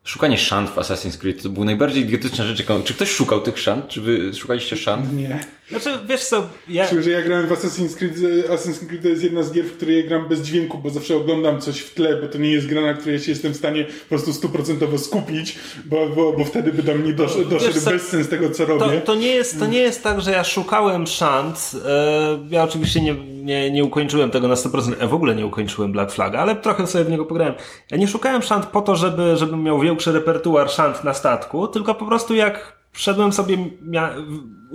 Szukanie 0.04 0.38
szant 0.38 0.70
w 0.70 0.76
Assassin's 0.76 1.18
Creed 1.18 1.44
to 1.44 1.50
była 1.50 1.66
najbardziej 1.66 2.04
idiotyczna 2.04 2.46
rzecz. 2.46 2.66
Czy 2.84 2.94
ktoś 2.94 3.10
szukał 3.10 3.42
tych 3.42 3.60
szant? 3.60 3.88
Czy 3.88 4.02
wy 4.02 4.34
szukaliście 4.34 4.78
szant? 4.78 5.14
Nie. 5.14 5.40
Znaczy, 5.70 5.90
wiesz 6.10 6.24
co, 6.24 6.48
ja... 6.68 6.88
Czuję, 6.88 7.04
że 7.04 7.10
ja 7.12 7.22
grałem 7.22 7.48
w 7.48 7.52
Assassin's 7.52 7.98
Creed. 7.98 8.14
e, 8.50 8.54
Assassin's 8.54 8.88
Creed 8.88 9.02
to 9.02 9.08
jest 9.08 9.24
jedna 9.24 9.44
z 9.44 9.52
gier, 9.52 9.66
w 9.66 9.78
której 9.78 10.02
ja 10.02 10.08
gram 10.08 10.28
bez 10.30 10.42
dźwięku, 10.42 10.78
bo 10.78 10.90
zawsze 10.90 11.16
oglądam 11.16 11.62
coś 11.62 11.80
w 11.80 11.94
tle, 11.94 12.22
bo 12.22 12.28
to 12.28 12.38
nie 12.38 12.52
jest 12.52 12.68
gra, 12.68 12.82
na 12.82 12.94
której 12.94 13.14
ja 13.18 13.22
się 13.24 13.32
jestem 13.32 13.54
w 13.54 13.58
stanie 13.58 13.84
po 13.86 14.10
prostu 14.10 14.34
stuprocentowo 14.34 14.98
skupić, 14.98 15.60
bo, 15.86 16.10
bo, 16.10 16.34
bo 16.34 16.46
wtedy 16.46 16.74
by 16.74 16.84
do 16.84 16.96
mnie 16.96 17.14
dosz, 17.14 17.46
doszedł 17.50 17.80
co, 17.80 17.90
bezsens 17.92 18.30
tego, 18.30 18.50
co 18.50 18.66
To, 18.66 18.78
robię. 18.78 19.02
to, 19.02 19.16
nie 19.16 19.28
jest, 19.28 19.60
to 19.60 19.66
nie 19.66 19.80
jest 19.80 20.04
tak, 20.04 20.22
że 20.22 20.32
ja 20.32 20.44
szukałem 20.44 21.08
szant. 21.08 21.72
E, 21.86 22.40
ja 22.50 22.64
oczywiście 22.64 23.02
nie, 23.02 23.16
nie, 23.44 23.72
nie 23.72 23.84
ukończyłem 23.84 24.32
tego 24.32 24.48
na 24.48 24.56
100%. 24.56 24.94
Ja 25.02 25.08
w 25.08 25.14
ogóle 25.14 25.36
nie 25.36 25.46
ukończyłem 25.46 25.92
Black 25.92 26.12
Flaga, 26.12 26.40
ale 26.40 26.56
trochę 26.56 26.88
sobie 26.88 27.04
w 27.04 27.10
niego 27.10 27.26
pograłem. 27.26 27.54
Ja 27.92 27.98
nie 27.98 28.08
szukałem 28.08 28.42
szant 28.42 28.66
po 28.66 28.82
to, 28.82 28.96
żeby, 28.96 29.38
żebym 29.38 29.64
miał 29.64 29.80
większy 29.80 30.12
repertuar 30.12 30.70
szant 30.72 31.04
na 31.04 31.14
statku, 31.14 31.68
tylko 31.68 31.96
po 31.96 32.06
prostu 32.06 32.36
jak 32.36 32.76
szedłem 32.94 33.34
sobie 33.34 33.58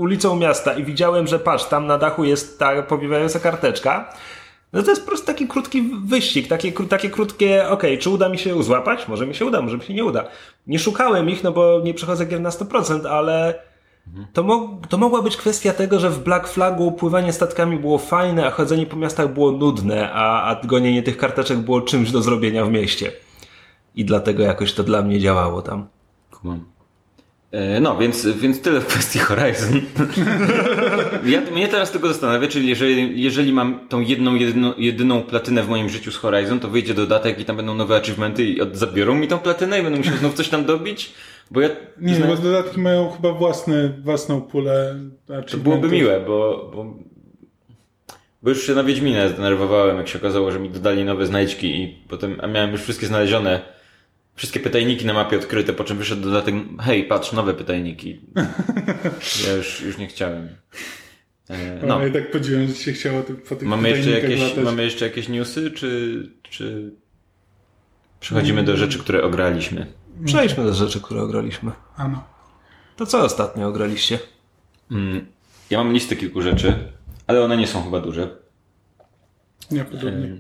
ulicą 0.00 0.36
miasta 0.36 0.72
i 0.72 0.84
widziałem, 0.84 1.26
że 1.26 1.38
patrz, 1.38 1.64
tam 1.64 1.86
na 1.86 1.98
dachu 1.98 2.24
jest 2.24 2.58
ta 2.58 2.82
powiewająca 2.82 3.40
karteczka, 3.40 4.12
no 4.72 4.82
to 4.82 4.90
jest 4.90 5.02
po 5.02 5.08
prostu 5.08 5.26
taki 5.26 5.48
krótki 5.48 5.82
wyścig, 6.04 6.48
takie, 6.48 6.72
takie 6.72 7.10
krótkie, 7.10 7.68
okej, 7.68 7.98
czy 7.98 8.10
uda 8.10 8.28
mi 8.28 8.38
się 8.38 8.50
ją 8.50 8.62
złapać? 8.62 9.08
Może 9.08 9.26
mi 9.26 9.34
się 9.34 9.44
uda, 9.44 9.60
może 9.62 9.76
mi 9.76 9.84
się 9.84 9.94
nie 9.94 10.04
uda. 10.04 10.24
Nie 10.66 10.78
szukałem 10.78 11.30
ich, 11.30 11.44
no 11.44 11.52
bo 11.52 11.80
nie 11.84 11.94
przechodzę 11.94 12.26
gier 12.26 12.40
na 12.40 12.50
100%, 12.50 13.06
ale 13.08 13.54
to, 14.32 14.42
mo- 14.42 14.78
to 14.88 14.98
mogła 14.98 15.22
być 15.22 15.36
kwestia 15.36 15.72
tego, 15.72 16.00
że 16.00 16.10
w 16.10 16.22
Black 16.22 16.48
Flagu 16.48 16.92
pływanie 16.92 17.32
statkami 17.32 17.76
było 17.78 17.98
fajne, 17.98 18.46
a 18.46 18.50
chodzenie 18.50 18.86
po 18.86 18.96
miastach 18.96 19.32
było 19.32 19.52
nudne, 19.52 20.12
a, 20.12 20.42
a 20.44 20.66
gonienie 20.66 21.02
tych 21.02 21.16
karteczek 21.16 21.58
było 21.58 21.80
czymś 21.80 22.10
do 22.10 22.22
zrobienia 22.22 22.64
w 22.64 22.70
mieście. 22.70 23.12
I 23.94 24.04
dlatego 24.04 24.42
jakoś 24.42 24.72
to 24.72 24.82
dla 24.84 25.02
mnie 25.02 25.20
działało 25.20 25.62
tam. 25.62 25.88
Kumam. 26.30 26.64
E, 27.52 27.80
No, 27.80 27.96
więc, 27.96 28.26
więc 28.26 28.60
tyle 28.60 28.80
w 28.80 28.86
kwestii 28.86 29.18
Horizon. 29.18 29.80
ja, 31.26 31.40
mnie 31.40 31.68
teraz 31.68 31.90
tylko 31.90 32.08
zastanawia, 32.08 32.48
czyli 32.48 32.68
jeżeli, 32.68 33.22
jeżeli 33.22 33.52
mam 33.52 33.88
tą 33.88 34.00
jedną, 34.00 34.34
jedyną, 34.34 34.72
jedyną 34.78 35.22
platynę 35.22 35.62
w 35.62 35.68
moim 35.68 35.88
życiu 35.88 36.12
z 36.12 36.16
Horizon, 36.16 36.60
to 36.60 36.68
wyjdzie 36.68 36.94
dodatek 36.94 37.40
i 37.40 37.44
tam 37.44 37.56
będą 37.56 37.74
nowe 37.74 37.96
achievementy 37.96 38.44
i 38.44 38.60
od, 38.60 38.76
zabiorą 38.76 39.14
mi 39.14 39.28
tą 39.28 39.38
platynę 39.38 39.80
i 39.80 39.82
będę 39.82 39.98
musiał 39.98 40.16
znów 40.16 40.34
coś 40.34 40.48
tam 40.48 40.64
dobić? 40.64 41.12
Bo 41.50 41.60
ja... 41.60 41.68
Nie, 42.00 42.14
bo 42.14 42.36
dodatki 42.36 42.80
mają 42.80 43.10
chyba 43.10 43.32
własne, 43.32 43.88
własną 44.02 44.40
pulę 44.40 44.96
To 45.50 45.56
byłoby 45.56 45.88
miłe, 45.88 46.20
bo, 46.26 46.70
bo, 46.74 46.94
bo 48.42 48.50
już 48.50 48.66
się 48.66 48.74
na 48.74 48.84
Wiedźminę 48.84 49.28
zdenerwowałem, 49.28 49.96
jak 49.96 50.08
się 50.08 50.18
okazało, 50.18 50.50
że 50.50 50.60
mi 50.60 50.70
dodali 50.70 51.04
nowe 51.04 51.26
znajdźki 51.26 51.82
i 51.82 51.98
potem, 52.08 52.38
a 52.42 52.46
miałem 52.46 52.72
już 52.72 52.82
wszystkie 52.82 53.06
znalezione, 53.06 53.60
wszystkie 54.40 54.60
pytajniki 54.60 55.06
na 55.06 55.12
mapie 55.12 55.36
odkryte, 55.38 55.72
po 55.72 55.84
czym 55.84 55.98
wyszedł 55.98 56.22
dodatek, 56.22 56.54
hej, 56.80 57.04
patrz, 57.04 57.32
nowe 57.32 57.54
pytajniki. 57.54 58.20
Ja 59.46 59.52
już, 59.52 59.80
już 59.80 59.98
nie 59.98 60.06
chciałem. 60.06 60.48
E, 61.50 61.86
No. 61.86 61.98
No, 61.98 62.06
i 62.06 62.12
tak 62.12 62.30
podziwiam, 62.30 62.66
że 62.66 62.74
się 62.74 62.92
chciało 62.92 63.22
tym- 63.22 63.36
po 63.36 63.56
tych 63.56 63.68
mamy 63.68 63.90
jeszcze, 63.90 64.10
jakieś, 64.10 64.40
latać. 64.40 64.64
mamy 64.64 64.84
jeszcze 64.84 65.04
jakieś 65.04 65.28
newsy, 65.28 65.70
czy, 65.70 66.22
czy 66.42 66.90
przechodzimy 68.20 68.64
do 68.64 68.76
rzeczy, 68.76 68.98
które 68.98 69.22
ograliśmy? 69.24 69.86
Przejdźmy 70.24 70.64
do 70.64 70.74
rzeczy, 70.74 71.00
które 71.00 71.22
ograliśmy. 71.22 71.70
Ano. 71.96 72.24
To 72.96 73.06
co 73.06 73.24
ostatnio 73.24 73.68
ograliście? 73.68 74.18
Mm, 74.90 75.26
Ja 75.70 75.78
mam 75.78 75.92
listę 75.92 76.16
kilku 76.16 76.42
rzeczy, 76.42 76.74
ale 77.26 77.42
one 77.44 77.56
nie 77.56 77.66
są 77.66 77.82
chyba 77.84 78.00
duże. 78.00 78.28
Nie, 79.70 79.84
podobnie. 79.84 80.38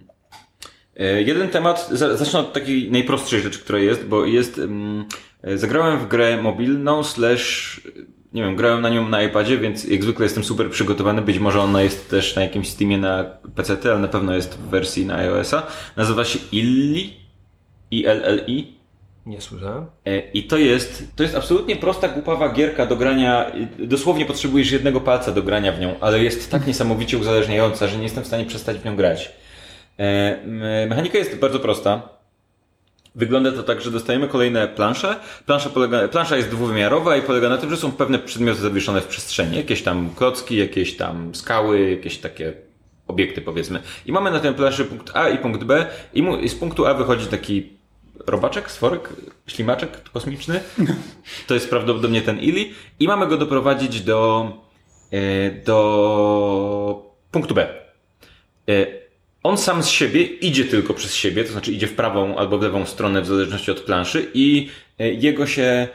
E, 1.00 1.22
Jeden 1.22 1.48
temat, 1.48 1.88
za- 1.92 2.16
zacznę 2.16 2.38
od 2.38 2.52
takiej 2.52 2.90
najprostszej 2.90 3.40
rzeczy, 3.40 3.58
która 3.58 3.78
jest, 3.78 4.04
bo 4.06 4.24
jest, 4.24 4.58
mm, 4.58 5.04
e, 5.42 5.58
zagrałem 5.58 5.98
w 5.98 6.08
grę 6.08 6.42
mobilną, 6.42 7.04
slash, 7.04 7.80
nie 8.32 8.42
wiem, 8.42 8.56
grałem 8.56 8.80
na 8.82 8.88
nią 8.88 9.08
na 9.08 9.22
iPadzie, 9.22 9.58
więc 9.58 9.84
jak 9.84 10.02
zwykle 10.02 10.24
jestem 10.24 10.44
super 10.44 10.70
przygotowany, 10.70 11.22
być 11.22 11.38
może 11.38 11.60
ona 11.60 11.82
jest 11.82 12.10
też 12.10 12.36
na 12.36 12.42
jakimś 12.42 12.68
Steamie 12.68 12.98
na 12.98 13.24
PC, 13.54 13.76
ale 13.84 13.98
na 13.98 14.08
pewno 14.08 14.34
jest 14.34 14.54
w 14.54 14.68
wersji 14.68 15.06
na 15.06 15.14
iOS-a. 15.16 15.66
Nazywa 15.96 16.24
się 16.24 16.38
Illi, 16.52 17.16
I-L-L-I. 17.90 18.80
Nie 19.26 19.40
słyszałem. 19.40 19.86
E, 20.06 20.18
I 20.18 20.44
to 20.44 20.56
jest, 20.58 21.04
to 21.16 21.22
jest 21.22 21.34
absolutnie 21.36 21.76
prosta, 21.76 22.08
głupawa 22.08 22.52
gierka 22.52 22.86
do 22.86 22.96
grania. 22.96 23.52
Dosłownie 23.78 24.26
potrzebujesz 24.26 24.70
jednego 24.70 25.00
palca 25.00 25.32
do 25.32 25.42
grania 25.42 25.72
w 25.72 25.80
nią, 25.80 25.94
ale 26.00 26.24
jest 26.24 26.50
tak 26.50 26.66
niesamowicie 26.66 27.18
uzależniająca, 27.18 27.88
że 27.88 27.96
nie 27.96 28.02
jestem 28.02 28.24
w 28.24 28.26
stanie 28.26 28.44
przestać 28.44 28.76
w 28.78 28.84
nią 28.84 28.96
grać. 28.96 29.32
E, 30.00 30.86
Mechanika 30.88 31.18
jest 31.18 31.38
bardzo 31.38 31.60
prosta. 31.60 32.08
Wygląda 33.14 33.52
to 33.52 33.62
tak, 33.62 33.80
że 33.80 33.90
dostajemy 33.90 34.28
kolejne 34.28 34.68
plansze. 34.68 35.16
Plansza, 35.46 35.70
polega, 35.70 36.08
plansza 36.08 36.36
jest 36.36 36.48
dwuwymiarowa 36.48 37.16
i 37.16 37.22
polega 37.22 37.48
na 37.48 37.58
tym, 37.58 37.70
że 37.70 37.76
są 37.76 37.92
pewne 37.92 38.18
przedmioty 38.18 38.60
zawieszone 38.60 39.00
w 39.00 39.06
przestrzeni. 39.06 39.56
Jakieś 39.56 39.82
tam 39.82 40.10
klocki, 40.16 40.56
jakieś 40.56 40.96
tam 40.96 41.34
skały, 41.34 41.90
jakieś 41.90 42.18
takie 42.18 42.52
obiekty 43.06 43.40
powiedzmy. 43.40 43.82
I 44.06 44.12
mamy 44.12 44.30
na 44.30 44.40
tej 44.40 44.54
planszy 44.54 44.84
punkt 44.84 45.10
A 45.16 45.28
i 45.28 45.38
punkt 45.38 45.64
B 45.64 45.86
i, 46.14 46.22
mu, 46.22 46.36
i 46.36 46.48
z 46.48 46.54
punktu 46.54 46.86
A 46.86 46.94
wychodzi 46.94 47.26
taki 47.26 47.72
robaczek, 48.26 48.70
stworek, 48.70 49.08
ślimaczek 49.46 50.10
kosmiczny. 50.12 50.60
To 51.46 51.54
jest 51.54 51.70
prawdopodobnie 51.70 52.22
ten 52.22 52.38
Ili. 52.38 52.74
I 53.00 53.08
mamy 53.08 53.26
go 53.26 53.36
doprowadzić 53.36 54.00
do, 54.00 54.52
e, 55.10 55.50
do 55.50 57.12
punktu 57.30 57.54
B. 57.54 57.68
On 59.42 59.58
sam 59.58 59.82
z 59.82 59.88
siebie 59.88 60.22
idzie 60.22 60.64
tylko 60.64 60.94
przez 60.94 61.14
siebie, 61.14 61.44
to 61.44 61.52
znaczy 61.52 61.72
idzie 61.72 61.86
w 61.86 61.94
prawą 61.94 62.36
albo 62.36 62.58
w 62.58 62.62
lewą 62.62 62.86
stronę 62.86 63.22
w 63.22 63.26
zależności 63.26 63.70
od 63.70 63.80
planszy 63.80 64.30
i 64.34 64.68
e, 64.98 65.12
jego 65.12 65.46
się 65.46 65.88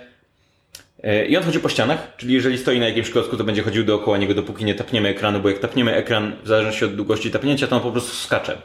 E, 1.05 1.25
I 1.25 1.37
on 1.37 1.43
chodzi 1.43 1.59
po 1.59 1.69
ścianach, 1.69 2.15
czyli 2.17 2.33
jeżeli 2.33 2.57
stoi 2.57 2.79
na 2.79 2.85
jakimś 2.85 3.09
klocku, 3.09 3.37
to 3.37 3.43
będzie 3.43 3.63
chodził 3.63 3.83
dookoła 3.83 4.17
niego, 4.17 4.33
dopóki 4.33 4.65
nie 4.65 4.75
tapniemy 4.75 5.09
ekranu, 5.09 5.39
bo 5.39 5.49
jak 5.49 5.59
tapniemy 5.59 5.95
ekran, 5.95 6.35
w 6.43 6.47
zależności 6.47 6.85
od 6.85 6.95
długości 6.95 7.31
tapnięcia, 7.31 7.67
to 7.67 7.75
on 7.75 7.81
po 7.81 7.91
prostu 7.91 8.15
skacze. 8.15 8.57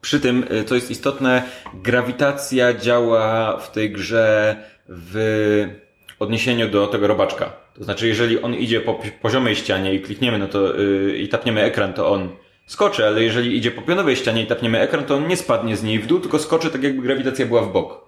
Przy 0.00 0.20
tym, 0.20 0.44
e, 0.50 0.64
co 0.64 0.74
jest 0.74 0.90
istotne, 0.90 1.42
grawitacja 1.74 2.74
działa 2.74 3.56
w 3.56 3.70
tej 3.70 3.90
grze 3.90 4.56
w 4.88 5.14
odniesieniu 6.18 6.68
do 6.68 6.86
tego 6.86 7.06
robaczka. 7.06 7.52
To 7.78 7.84
znaczy, 7.84 8.08
jeżeli 8.08 8.42
on 8.42 8.54
idzie 8.54 8.80
po 8.80 9.00
poziomej 9.22 9.56
ścianie 9.56 9.94
i 9.94 10.00
klikniemy, 10.00 10.38
no 10.38 10.48
to 10.48 10.74
yy, 10.74 11.18
i 11.18 11.28
tapniemy 11.28 11.62
ekran, 11.62 11.92
to 11.92 12.10
on 12.10 12.28
skoczy, 12.66 13.06
ale 13.06 13.22
jeżeli 13.22 13.56
idzie 13.56 13.70
po 13.70 13.82
pionowej 13.82 14.16
ścianie 14.16 14.42
i 14.42 14.46
tapniemy 14.46 14.80
ekran, 14.80 15.04
to 15.04 15.16
on 15.16 15.28
nie 15.28 15.36
spadnie 15.36 15.76
z 15.76 15.82
niej 15.82 15.98
w 15.98 16.06
dół, 16.06 16.20
tylko 16.20 16.38
skoczy 16.38 16.70
tak 16.70 16.82
jakby 16.82 17.02
grawitacja 17.02 17.46
była 17.46 17.62
w 17.62 17.72
bok. 17.72 18.06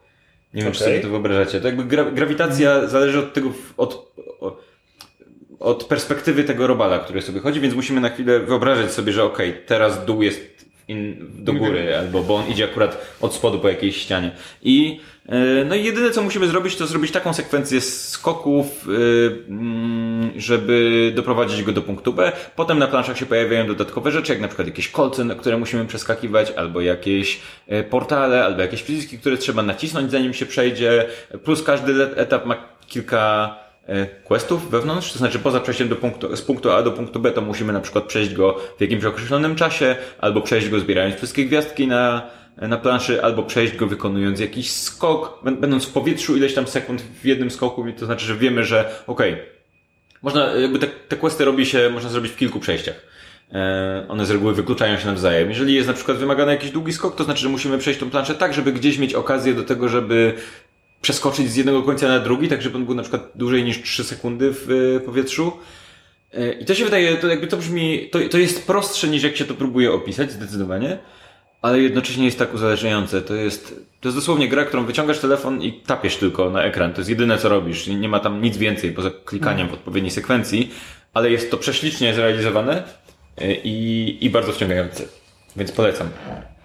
Nie 0.55 0.62
wiem, 0.62 0.73
czy 0.73 0.85
Okej. 0.85 0.95
sobie 0.95 1.03
to 1.03 1.09
wyobrażacie. 1.09 1.61
To 1.61 1.67
jakby 1.67 1.85
gra, 1.85 2.05
grawitacja 2.05 2.87
zależy 2.87 3.19
od 3.19 3.33
tego, 3.33 3.53
od, 3.77 4.12
od, 5.61 5.85
perspektywy 5.85 6.45
tego 6.45 6.67
robala, 6.67 6.99
który 6.99 7.23
sobie 7.23 7.41
chodzi, 7.41 7.61
więc 7.61 7.75
musimy 7.75 8.00
na 8.00 8.09
chwilę 8.09 8.41
wyobrażać 8.41 8.93
sobie, 8.93 9.12
że 9.12 9.25
okej, 9.25 9.55
teraz 9.67 10.05
dół 10.05 10.23
jest 10.23 10.69
in, 10.88 11.31
do 11.38 11.53
góry, 11.53 11.97
albo 11.97 12.23
bo 12.23 12.35
on 12.35 12.49
idzie 12.49 12.65
akurat 12.65 13.17
od 13.21 13.35
spodu 13.35 13.59
po 13.59 13.69
jakiejś 13.69 13.97
ścianie. 13.97 14.31
I 14.62 15.00
no 15.64 15.75
i 15.75 15.85
jedyne 15.85 16.11
co 16.11 16.23
musimy 16.23 16.47
zrobić, 16.47 16.76
to 16.76 16.87
zrobić 16.87 17.12
taką 17.12 17.32
sekwencję 17.32 17.80
skoków, 17.80 18.66
e, 18.88 19.50
mm, 19.50 20.30
żeby 20.37 21.12
doprowadzić 21.14 21.62
go 21.62 21.73
do 21.73 21.82
punktu 21.82 22.12
B. 22.12 22.32
Potem 22.56 22.78
na 22.78 22.87
planszach 22.87 23.18
się 23.18 23.26
pojawiają 23.26 23.66
dodatkowe 23.66 24.11
rzeczy, 24.11 24.32
jak 24.32 24.40
na 24.40 24.49
przykład 24.49 24.68
jakieś 24.68 24.88
kolce, 24.88 25.25
na 25.25 25.35
które 25.35 25.58
musimy 25.58 25.85
przeskakiwać, 25.85 26.50
albo 26.50 26.80
jakieś 26.80 27.40
e, 27.66 27.85
portale, 27.85 28.44
albo 28.44 28.62
jakieś 28.62 28.82
przyciski, 28.82 29.18
które 29.18 29.37
trzeba 29.37 29.62
nacisnąć 29.62 30.11
zanim 30.11 30.35
się 30.35 30.47
przejdzie. 30.47 31.06
Plus 31.44 31.62
każdy 31.62 32.16
etap 32.16 32.47
ma 32.47 32.56
kilka 32.87 33.54
e, 33.87 34.06
questów 34.06 34.70
wewnątrz, 34.70 35.12
to 35.12 35.18
znaczy 35.18 35.38
poza 35.38 35.61
przejściem 35.61 35.88
do 35.88 35.97
punktu, 35.97 36.37
z 36.37 36.42
punktu 36.42 36.70
A 36.70 36.82
do 36.82 36.92
punktu 36.92 37.20
B, 37.20 37.30
to 37.30 37.40
musimy 37.40 37.73
na 37.73 37.80
przykład 37.80 38.04
przejść 38.04 38.35
go 38.35 38.61
w 38.78 38.80
jakimś 38.80 39.04
określonym 39.04 39.56
czasie, 39.56 39.97
albo 40.18 40.40
przejść 40.40 40.68
go 40.68 40.80
zbierając 40.80 41.16
wszystkie 41.16 41.44
gwiazdki 41.44 41.87
na, 41.87 42.30
na 42.61 42.77
planszy, 42.77 43.23
albo 43.25 43.43
przejść 43.43 43.77
go 43.77 43.87
wykonując 43.87 44.41
jakiś 44.41 44.71
skok, 44.71 45.41
bę- 45.45 45.57
będąc 45.61 45.85
w 45.87 45.93
powietrzu 45.93 46.37
ileś 46.37 46.55
tam 46.55 46.67
sekund 46.67 47.03
w 47.23 47.25
jednym 47.25 47.50
skoku, 47.50 47.85
to 47.99 48.07
znaczy, 48.07 48.27
że 48.27 48.37
wiemy, 48.37 48.65
że 48.65 48.91
okej, 49.07 49.37
można, 50.23 50.47
jakby 50.47 50.79
te, 50.79 50.87
te 50.87 51.17
questy 51.17 51.45
robi 51.45 51.67
się, 51.67 51.91
można 51.91 52.11
zrobić 52.11 52.33
w 52.33 52.37
kilku 52.37 52.61
przejściach. 52.61 52.95
E, 53.53 54.07
One 54.09 54.27
z 54.27 54.31
reguły 54.31 54.55
wykluczają 54.55 54.99
się 54.99 55.07
nawzajem. 55.07 55.49
Jeżeli 55.49 55.75
jest 55.75 55.88
na 55.88 55.95
przykład 55.95 56.17
wymagany 56.17 56.53
jakiś 56.53 56.71
długi 56.71 56.93
skok, 56.93 57.17
to 57.17 57.25
znaczy, 57.25 57.43
że 57.43 57.49
musimy 57.49 57.79
przejść 57.79 58.00
tą 58.00 58.11
planszę 58.11 58.35
tak, 58.35 58.55
żeby 58.55 58.73
gdzieś 58.73 58.99
mieć 58.99 59.15
okazję 59.15 59.55
do 59.55 59.62
tego, 59.62 59.88
żeby 59.88 60.33
przeskoczyć 61.03 61.50
z 61.50 61.57
jednego 61.57 61.83
końca 61.83 62.09
na 62.09 62.19
drugi, 62.19 62.49
tak 62.49 62.62
żeby 62.62 62.77
on 62.77 62.85
był 62.85 62.95
na 62.95 63.03
przykład 63.03 63.31
dłużej 63.35 63.65
niż 63.65 63.83
3 63.83 64.05
sekundy 64.05 64.50
w 64.53 64.97
e, 64.97 65.00
powietrzu. 65.00 65.53
E, 66.35 66.53
I 66.53 66.65
to 66.65 66.75
się 66.75 66.85
wydaje, 66.85 67.17
to 67.17 67.29
jakby 67.29 67.47
to 67.47 67.57
brzmi, 67.57 68.09
to, 68.12 68.19
to 68.31 68.38
jest 68.38 68.67
prostsze 68.67 69.09
niż 69.09 69.23
jak 69.23 69.37
się 69.37 69.45
to 69.45 69.55
próbuje 69.55 69.93
opisać, 69.93 70.33
zdecydowanie, 70.33 70.99
ale 71.62 71.81
jednocześnie 71.81 72.25
jest 72.25 72.38
tak 72.38 72.55
uzależniające. 72.55 73.23
To 73.23 73.35
jest, 73.35 73.87
to 74.00 74.09
jest 74.09 74.19
dosłownie 74.19 74.49
gra, 74.49 74.65
którą 74.65 74.85
wyciągasz 74.85 75.19
telefon 75.19 75.62
i 75.62 75.73
tapiesz 75.73 76.17
tylko 76.17 76.50
na 76.50 76.62
ekran. 76.62 76.93
To 76.93 77.00
jest 77.00 77.11
jedyne 77.11 77.38
co 77.38 77.49
robisz. 77.49 77.87
Nie 77.87 78.09
ma 78.09 78.21
tam 78.21 78.43
nic 78.43 78.57
więcej 78.57 78.93
poza 78.93 79.11
klikaniem 79.25 79.69
w 79.69 79.73
odpowiedniej 79.73 80.11
sekwencji, 80.11 80.71
ale 81.15 81.31
jest 81.31 81.50
to 81.50 81.57
prześlicznie 81.57 82.15
zrealizowane 82.15 82.83
e, 83.38 83.55
i, 83.55 84.19
i 84.25 84.31
bardzo 84.31 84.53
wciągające. 84.53 85.05
Więc 85.57 85.73
polecam. 85.73 86.09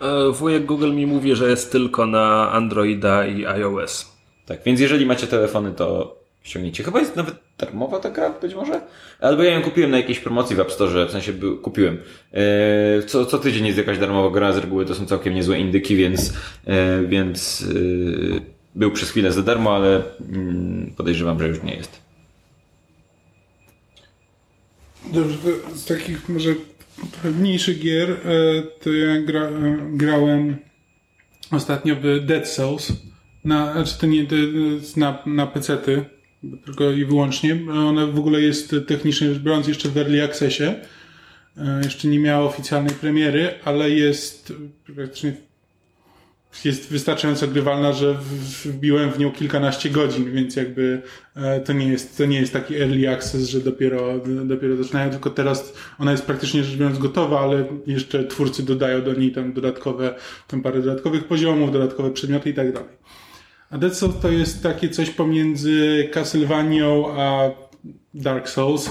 E, 0.01 0.31
Wujek 0.31 0.65
Google 0.65 0.91
mi 0.91 1.05
mówi, 1.05 1.35
że 1.35 1.49
jest 1.49 1.71
tylko 1.71 2.05
na 2.05 2.51
Androida 2.51 3.25
i 3.25 3.45
iOS. 3.45 4.13
Tak, 4.45 4.59
więc 4.65 4.79
jeżeli 4.79 5.05
macie 5.05 5.27
telefony, 5.27 5.71
to 5.71 6.15
ściągnijcie. 6.43 6.83
Chyba 6.83 6.99
jest 6.99 7.15
nawet 7.15 7.35
darmowa 7.57 7.99
ta 7.99 8.11
gra, 8.11 8.29
być 8.29 8.55
może? 8.55 8.81
Albo 9.19 9.43
ja 9.43 9.53
ją 9.53 9.61
kupiłem 9.61 9.91
na 9.91 9.97
jakiejś 9.97 10.19
promocji 10.19 10.55
w 10.55 10.59
App 10.59 10.71
Store, 10.71 11.05
w 11.05 11.11
sensie 11.11 11.33
był, 11.33 11.57
kupiłem. 11.57 11.97
E, 12.33 13.03
co, 13.03 13.25
co 13.25 13.39
tydzień 13.39 13.65
jest 13.65 13.77
jakaś 13.77 13.97
darmowa 13.97 14.29
gra, 14.29 14.53
z 14.53 14.57
reguły 14.57 14.85
to 14.85 14.95
są 14.95 15.05
całkiem 15.05 15.33
niezłe 15.33 15.59
indyki, 15.59 15.95
więc, 15.95 16.33
e, 16.65 17.03
więc 17.03 17.65
e, 18.37 18.53
był 18.75 18.91
przez 18.91 19.09
chwilę 19.09 19.31
za 19.31 19.41
darmo, 19.41 19.75
ale 19.75 20.01
mm, 20.29 20.93
podejrzewam, 20.97 21.39
że 21.39 21.47
już 21.47 21.63
nie 21.63 21.75
jest. 21.75 22.01
Dobrze, 25.13 25.37
z 25.75 25.85
takich 25.85 26.29
może 26.29 26.55
trochę 27.11 27.31
mniejszych 27.31 27.79
gier, 27.79 28.11
e, 28.11 28.17
to 28.83 28.93
ja 28.93 29.21
gra, 29.21 29.41
e, 29.41 29.77
grałem 29.93 30.57
ostatnio 31.51 31.95
w 31.95 32.25
Dead 32.25 32.49
Cells. 32.49 32.93
Na, 33.45 33.73
znaczy 33.73 33.99
to 33.99 34.05
nie 34.05 34.25
na, 34.97 35.23
na 35.25 35.47
PC-ty, 35.47 36.05
tylko 36.65 36.91
i 36.91 37.05
wyłącznie. 37.05 37.59
Ona 37.71 38.07
w 38.07 38.19
ogóle 38.19 38.41
jest 38.41 38.75
technicznie 38.87 39.33
rzecz 39.33 39.43
biorąc 39.43 39.67
jeszcze 39.67 39.89
w 39.89 39.97
Early 39.97 40.23
Accessie. 40.23 40.63
E, 41.57 41.81
Jeszcze 41.83 42.07
nie 42.07 42.19
miała 42.19 42.45
oficjalnej 42.45 42.95
premiery, 42.95 43.49
ale 43.65 43.89
jest 43.89 44.53
praktycznie 44.95 45.33
jest 46.65 46.89
wystarczająco 46.89 47.47
grywalna, 47.47 47.93
że 47.93 48.17
wbiłem 48.65 49.11
w 49.11 49.19
nią 49.19 49.31
kilkanaście 49.31 49.89
godzin, 49.89 50.31
więc 50.31 50.55
jakby 50.55 51.01
e, 51.35 51.59
to 51.59 51.73
nie 51.73 51.87
jest, 51.87 52.17
to 52.17 52.25
nie 52.25 52.39
jest 52.39 52.53
taki 52.53 52.75
early 52.75 53.09
access, 53.09 53.49
że 53.49 53.59
dopiero, 53.59 54.19
dopiero 54.45 54.75
zaczynają, 54.75 55.09
tylko 55.09 55.29
teraz 55.29 55.73
ona 55.99 56.11
jest 56.11 56.25
praktycznie 56.25 56.63
rzecz 56.63 56.77
biorąc 56.77 56.97
gotowa, 56.97 57.39
ale 57.39 57.65
jeszcze 57.87 58.23
twórcy 58.23 58.63
dodają 58.63 59.01
do 59.01 59.13
niej 59.13 59.31
tam 59.31 59.53
dodatkowe, 59.53 60.15
tam 60.47 60.61
parę 60.61 60.81
dodatkowych 60.81 61.23
poziomów, 61.23 61.71
dodatkowe 61.71 62.11
przedmioty 62.11 62.49
i 62.49 62.53
tak 62.53 62.73
dalej. 62.73 62.89
A 63.73 63.77
Dead 63.77 63.97
Souls 63.97 64.15
to 64.21 64.29
jest 64.31 64.63
takie 64.63 64.89
coś 64.89 65.09
pomiędzy 65.09 66.09
Castlevanią 66.13 67.13
a 67.19 67.51
Dark 68.13 68.49
Souls. 68.49 68.89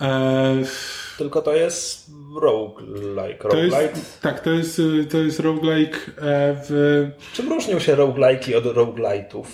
E, 0.00 0.54
Tylko 1.18 1.42
to 1.42 1.54
jest 1.54 2.10
roguelike. 2.40 3.48
to 3.48 3.56
jest, 3.56 4.20
tak, 4.20 4.40
to 4.40 4.50
jest, 4.50 4.82
to 5.10 5.18
jest 5.18 5.40
roguelike 5.40 5.98
e, 6.18 6.56
w, 6.68 7.10
Czym 7.32 7.48
różnią 7.48 7.78
się 7.78 7.96
roguelike'i 7.96 8.54
od 8.54 8.64
roguelite'ów? 8.64 9.44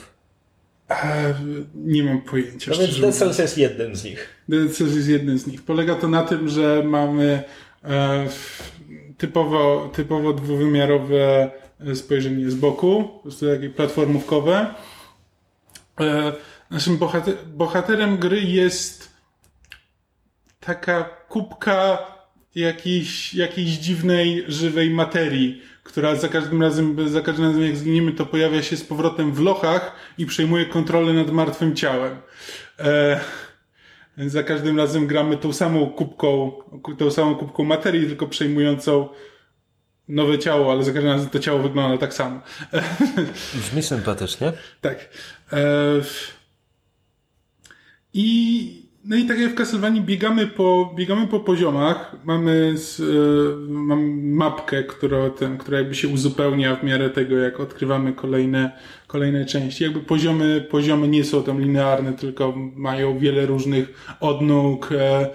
e, 0.90 1.34
nie 1.74 2.02
mam 2.02 2.20
pojęcia. 2.22 2.70
No 2.70 2.78
więc 2.78 3.00
Dead. 3.00 3.14
Cells 3.14 3.38
jest 3.38 3.58
jednym 3.58 3.96
z 3.96 4.04
nich. 4.04 4.28
Dead 4.48 4.72
Cells 4.76 4.94
jest 4.94 5.08
jednym 5.08 5.38
z 5.38 5.46
nich. 5.46 5.62
Polega 5.62 5.94
to 5.94 6.08
na 6.08 6.22
tym, 6.22 6.48
że 6.48 6.82
mamy 6.84 7.42
e, 7.84 8.26
typowo, 9.18 9.90
typowo 9.94 10.32
dwuwymiarowe 10.32 11.50
spojrzenie 11.94 12.50
z 12.50 12.54
boku, 12.54 13.04
po 13.04 13.22
prostu 13.22 13.46
takie 13.46 13.70
platformówkowe. 13.70 14.74
E, 16.00 16.32
naszym 16.70 16.96
bohater, 16.96 17.34
bohaterem 17.46 18.16
gry 18.16 18.40
jest 18.40 19.10
taka 20.60 21.04
kubka 21.28 21.98
jakiejś, 22.54 23.34
jakiejś 23.34 23.70
dziwnej, 23.70 24.44
żywej 24.48 24.90
materii, 24.90 25.62
która 25.82 26.14
za 26.14 26.28
każdym 26.28 26.62
razem, 26.62 27.08
za 27.08 27.20
każdym 27.20 27.44
razem 27.44 27.62
jak 27.62 27.76
zginiemy, 27.76 28.12
to 28.12 28.26
pojawia 28.26 28.62
się 28.62 28.76
z 28.76 28.84
powrotem 28.84 29.32
w 29.32 29.40
lochach 29.40 29.92
i 30.18 30.26
przejmuje 30.26 30.66
kontrolę 30.66 31.12
nad 31.12 31.30
martwym 31.30 31.76
ciałem. 31.76 32.16
E, 32.78 33.20
za 34.16 34.42
każdym 34.42 34.78
razem 34.78 35.06
gramy 35.06 35.36
tą 35.36 35.52
samą 35.52 35.86
kubką, 35.86 36.52
tą 36.98 37.10
samą 37.10 37.34
kubką 37.34 37.64
materii, 37.64 38.06
tylko 38.06 38.26
przejmującą 38.26 39.08
nowe 40.10 40.38
ciało, 40.38 40.72
ale 40.72 40.84
za 40.84 40.92
każdym 40.92 41.12
razem 41.12 41.28
to 41.28 41.38
ciało 41.38 41.58
wygląda 41.58 41.98
tak 41.98 42.14
samo. 42.14 42.40
Brzmi 43.54 43.82
sympatycznie. 43.82 44.52
Tak. 44.80 45.08
E, 45.52 45.56
I 48.14 48.90
no 49.04 49.16
i 49.16 49.24
tak 49.24 49.38
jak 49.38 49.52
w 49.52 49.54
Castlevanii 49.54 50.00
biegamy 50.00 50.46
po, 50.46 50.92
biegamy 50.96 51.26
po 51.26 51.40
poziomach, 51.40 52.16
mamy, 52.24 52.78
z, 52.78 53.00
e, 53.00 53.04
mam 53.68 54.20
mapkę, 54.22 54.84
która, 54.84 55.30
ten, 55.30 55.58
która 55.58 55.78
jakby 55.78 55.94
się 55.94 56.08
uzupełnia 56.08 56.76
w 56.76 56.82
miarę 56.82 57.10
tego, 57.10 57.36
jak 57.36 57.60
odkrywamy 57.60 58.12
kolejne, 58.12 58.70
kolejne 59.06 59.46
części. 59.46 59.84
Jakby 59.84 60.00
poziomy, 60.00 60.66
poziomy 60.70 61.08
nie 61.08 61.24
są 61.24 61.42
tam 61.42 61.60
linearne, 61.60 62.12
tylko 62.12 62.54
mają 62.76 63.18
wiele 63.18 63.46
różnych 63.46 64.16
odnóg. 64.20 64.92
E, 64.92 65.28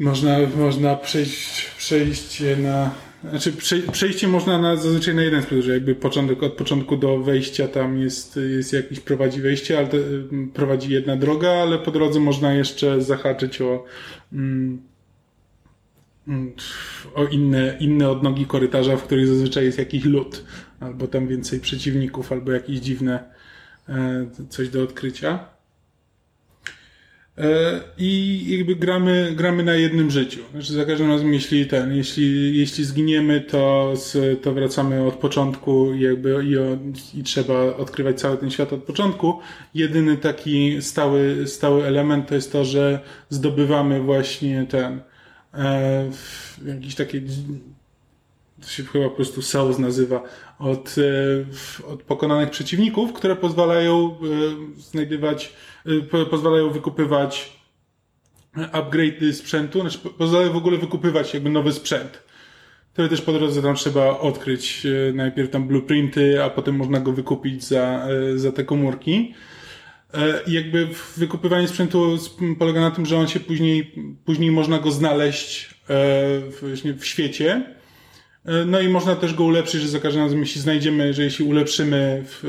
można, 0.00 0.36
można 0.56 0.96
przejść, 0.96 1.70
przejść 1.78 2.42
na, 2.62 2.90
znaczy 3.24 3.52
przej, 3.52 3.82
przejście 3.82 4.28
można 4.28 4.58
na, 4.58 4.76
zazwyczaj 4.76 5.14
na 5.14 5.22
jeden 5.22 5.42
sposób, 5.42 5.64
że 5.64 5.72
jakby 5.72 5.94
początek, 5.94 6.42
od 6.42 6.52
początku 6.52 6.96
do 6.96 7.18
wejścia 7.18 7.68
tam 7.68 7.98
jest, 7.98 8.40
jest 8.56 8.72
jakiś 8.72 9.00
prowadzi 9.00 9.40
wejście, 9.40 9.78
ale 9.78 9.86
to, 9.86 9.96
y, 9.96 10.24
prowadzi 10.54 10.92
jedna 10.92 11.16
droga, 11.16 11.50
ale 11.50 11.78
po 11.78 11.90
drodze 11.90 12.20
można 12.20 12.54
jeszcze 12.54 13.02
zahaczyć 13.02 13.60
o 13.60 13.84
mm, 14.32 14.82
mm, 16.28 16.52
o 17.14 17.24
inne, 17.24 17.76
inne 17.80 18.10
odnogi 18.10 18.46
korytarza, 18.46 18.96
w 18.96 19.02
których 19.02 19.26
zazwyczaj 19.26 19.64
jest 19.64 19.78
jakiś 19.78 20.04
lód, 20.04 20.44
albo 20.80 21.06
tam 21.06 21.26
więcej 21.26 21.60
przeciwników, 21.60 22.32
albo 22.32 22.52
jakieś 22.52 22.78
dziwne 22.78 23.24
e, 23.88 24.26
coś 24.48 24.68
do 24.68 24.82
odkrycia. 24.82 25.57
E, 27.38 27.80
I 27.98 28.44
jakby 28.48 28.76
gramy, 28.76 29.32
gramy 29.36 29.62
na 29.62 29.74
jednym 29.74 30.10
życiu. 30.10 30.40
Znaczy 30.52 30.72
za 30.72 30.84
każdym 30.84 31.10
razem, 31.10 31.34
jeśli 31.34 31.66
ten, 31.66 31.96
jeśli, 31.96 32.58
jeśli 32.58 32.84
zginiemy, 32.84 33.40
to, 33.40 33.92
z, 33.96 34.42
to 34.42 34.52
wracamy 34.52 35.06
od 35.06 35.14
początku 35.14 35.94
i 35.94 36.00
jakby 36.00 36.44
i, 36.44 37.18
i 37.18 37.22
trzeba 37.22 37.76
odkrywać 37.76 38.20
cały 38.20 38.36
ten 38.36 38.50
świat 38.50 38.72
od 38.72 38.82
początku. 38.82 39.38
Jedyny 39.74 40.16
taki 40.16 40.82
stały, 40.82 41.44
stały 41.46 41.84
element 41.84 42.28
to 42.28 42.34
jest 42.34 42.52
to, 42.52 42.64
że 42.64 43.00
zdobywamy 43.30 44.00
właśnie 44.00 44.66
ten, 44.66 45.00
e, 45.54 46.10
jakiś 46.66 46.94
takie 46.94 47.20
to 48.60 48.68
się 48.68 48.84
chyba 48.84 49.08
po 49.08 49.16
prostu 49.16 49.42
Souls 49.42 49.78
nazywa, 49.78 50.22
od, 50.58 50.94
e, 51.82 51.86
od 51.86 52.02
pokonanych 52.02 52.50
przeciwników, 52.50 53.12
które 53.12 53.36
pozwalają 53.36 54.06
e, 54.76 54.80
znajdywać, 54.80 55.52
e, 55.86 56.00
po- 56.00 56.26
pozwalają 56.26 56.70
wykupywać 56.70 57.58
upgrade 58.72 59.34
sprzętu, 59.36 59.80
znaczy 59.80 59.98
po- 59.98 60.10
pozwalają 60.10 60.52
w 60.52 60.56
ogóle 60.56 60.78
wykupywać 60.78 61.34
jakby 61.34 61.50
nowy 61.50 61.72
sprzęt. 61.72 62.22
Które 62.92 63.08
też 63.08 63.22
po 63.22 63.32
drodze 63.32 63.62
tam 63.62 63.74
trzeba 63.76 64.18
odkryć 64.20 64.86
najpierw 65.14 65.50
tam 65.50 65.68
blueprinty, 65.68 66.44
a 66.44 66.50
potem 66.50 66.76
można 66.76 67.00
go 67.00 67.12
wykupić 67.12 67.64
za, 67.64 68.06
za 68.36 68.52
te 68.52 68.64
komórki. 68.64 69.34
I 70.46 70.52
jakby 70.52 70.88
wykupywanie 71.16 71.68
sprzętu 71.68 72.14
sp- 72.26 72.54
polega 72.58 72.80
na 72.80 72.90
tym, 72.90 73.06
że 73.06 73.16
on 73.18 73.28
się 73.28 73.40
później, 73.40 73.94
później 74.24 74.50
można 74.50 74.78
go 74.78 74.90
znaleźć 74.90 75.74
w, 75.88 76.94
w 76.98 77.04
świecie. 77.06 77.77
E, 78.44 78.64
No 78.64 78.80
i 78.80 78.88
można 78.88 79.16
też 79.16 79.34
go 79.34 79.44
ulepszyć, 79.44 79.82
że 79.82 79.88
za 79.88 80.00
każdym 80.00 80.22
razem, 80.22 80.40
jeśli 80.40 80.60
znajdziemy, 80.60 81.14
że 81.14 81.22
jeśli 81.24 81.44
ulepszymy 81.44 82.24
w, 82.26 82.44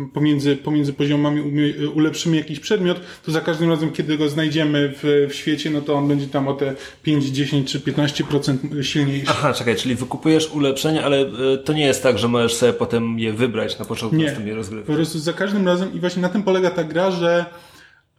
e, 0.00 0.08
pomiędzy, 0.08 0.56
pomiędzy 0.56 0.92
poziomami 0.92 1.40
e, 1.84 1.88
ulepszymy 1.88 2.36
jakiś 2.36 2.60
przedmiot, 2.60 3.00
to 3.24 3.32
za 3.32 3.40
każdym 3.40 3.70
razem, 3.70 3.92
kiedy 3.92 4.18
go 4.18 4.28
znajdziemy 4.28 4.92
w, 5.02 5.28
w 5.30 5.34
świecie, 5.34 5.70
no 5.70 5.80
to 5.80 5.94
on 5.94 6.08
będzie 6.08 6.26
tam 6.26 6.48
o 6.48 6.54
te 6.54 6.74
5, 7.02 7.24
10 7.24 7.72
czy 7.72 7.80
15% 7.80 8.82
silniejszy. 8.82 9.26
Aha, 9.30 9.52
czekaj, 9.54 9.76
czyli 9.76 9.94
wykupujesz 9.94 10.50
ulepszenia, 10.50 11.04
ale 11.04 11.30
to 11.64 11.72
nie 11.72 11.86
jest 11.86 12.02
tak, 12.02 12.18
że 12.18 12.28
możesz 12.28 12.54
sobie 12.54 12.72
potem 12.72 13.18
je 13.18 13.32
wybrać 13.32 13.78
na 13.78 13.84
początku 13.84 14.16
Nie. 14.16 14.24
następnej 14.24 14.54
rozgrywki. 14.54 14.86
Po 14.86 14.92
prostu 14.94 15.18
za 15.18 15.32
każdym 15.32 15.66
razem 15.66 15.94
i 15.94 16.00
właśnie 16.00 16.22
na 16.22 16.28
tym 16.28 16.42
polega 16.42 16.70
ta 16.70 16.84
gra, 16.84 17.10
że 17.10 17.44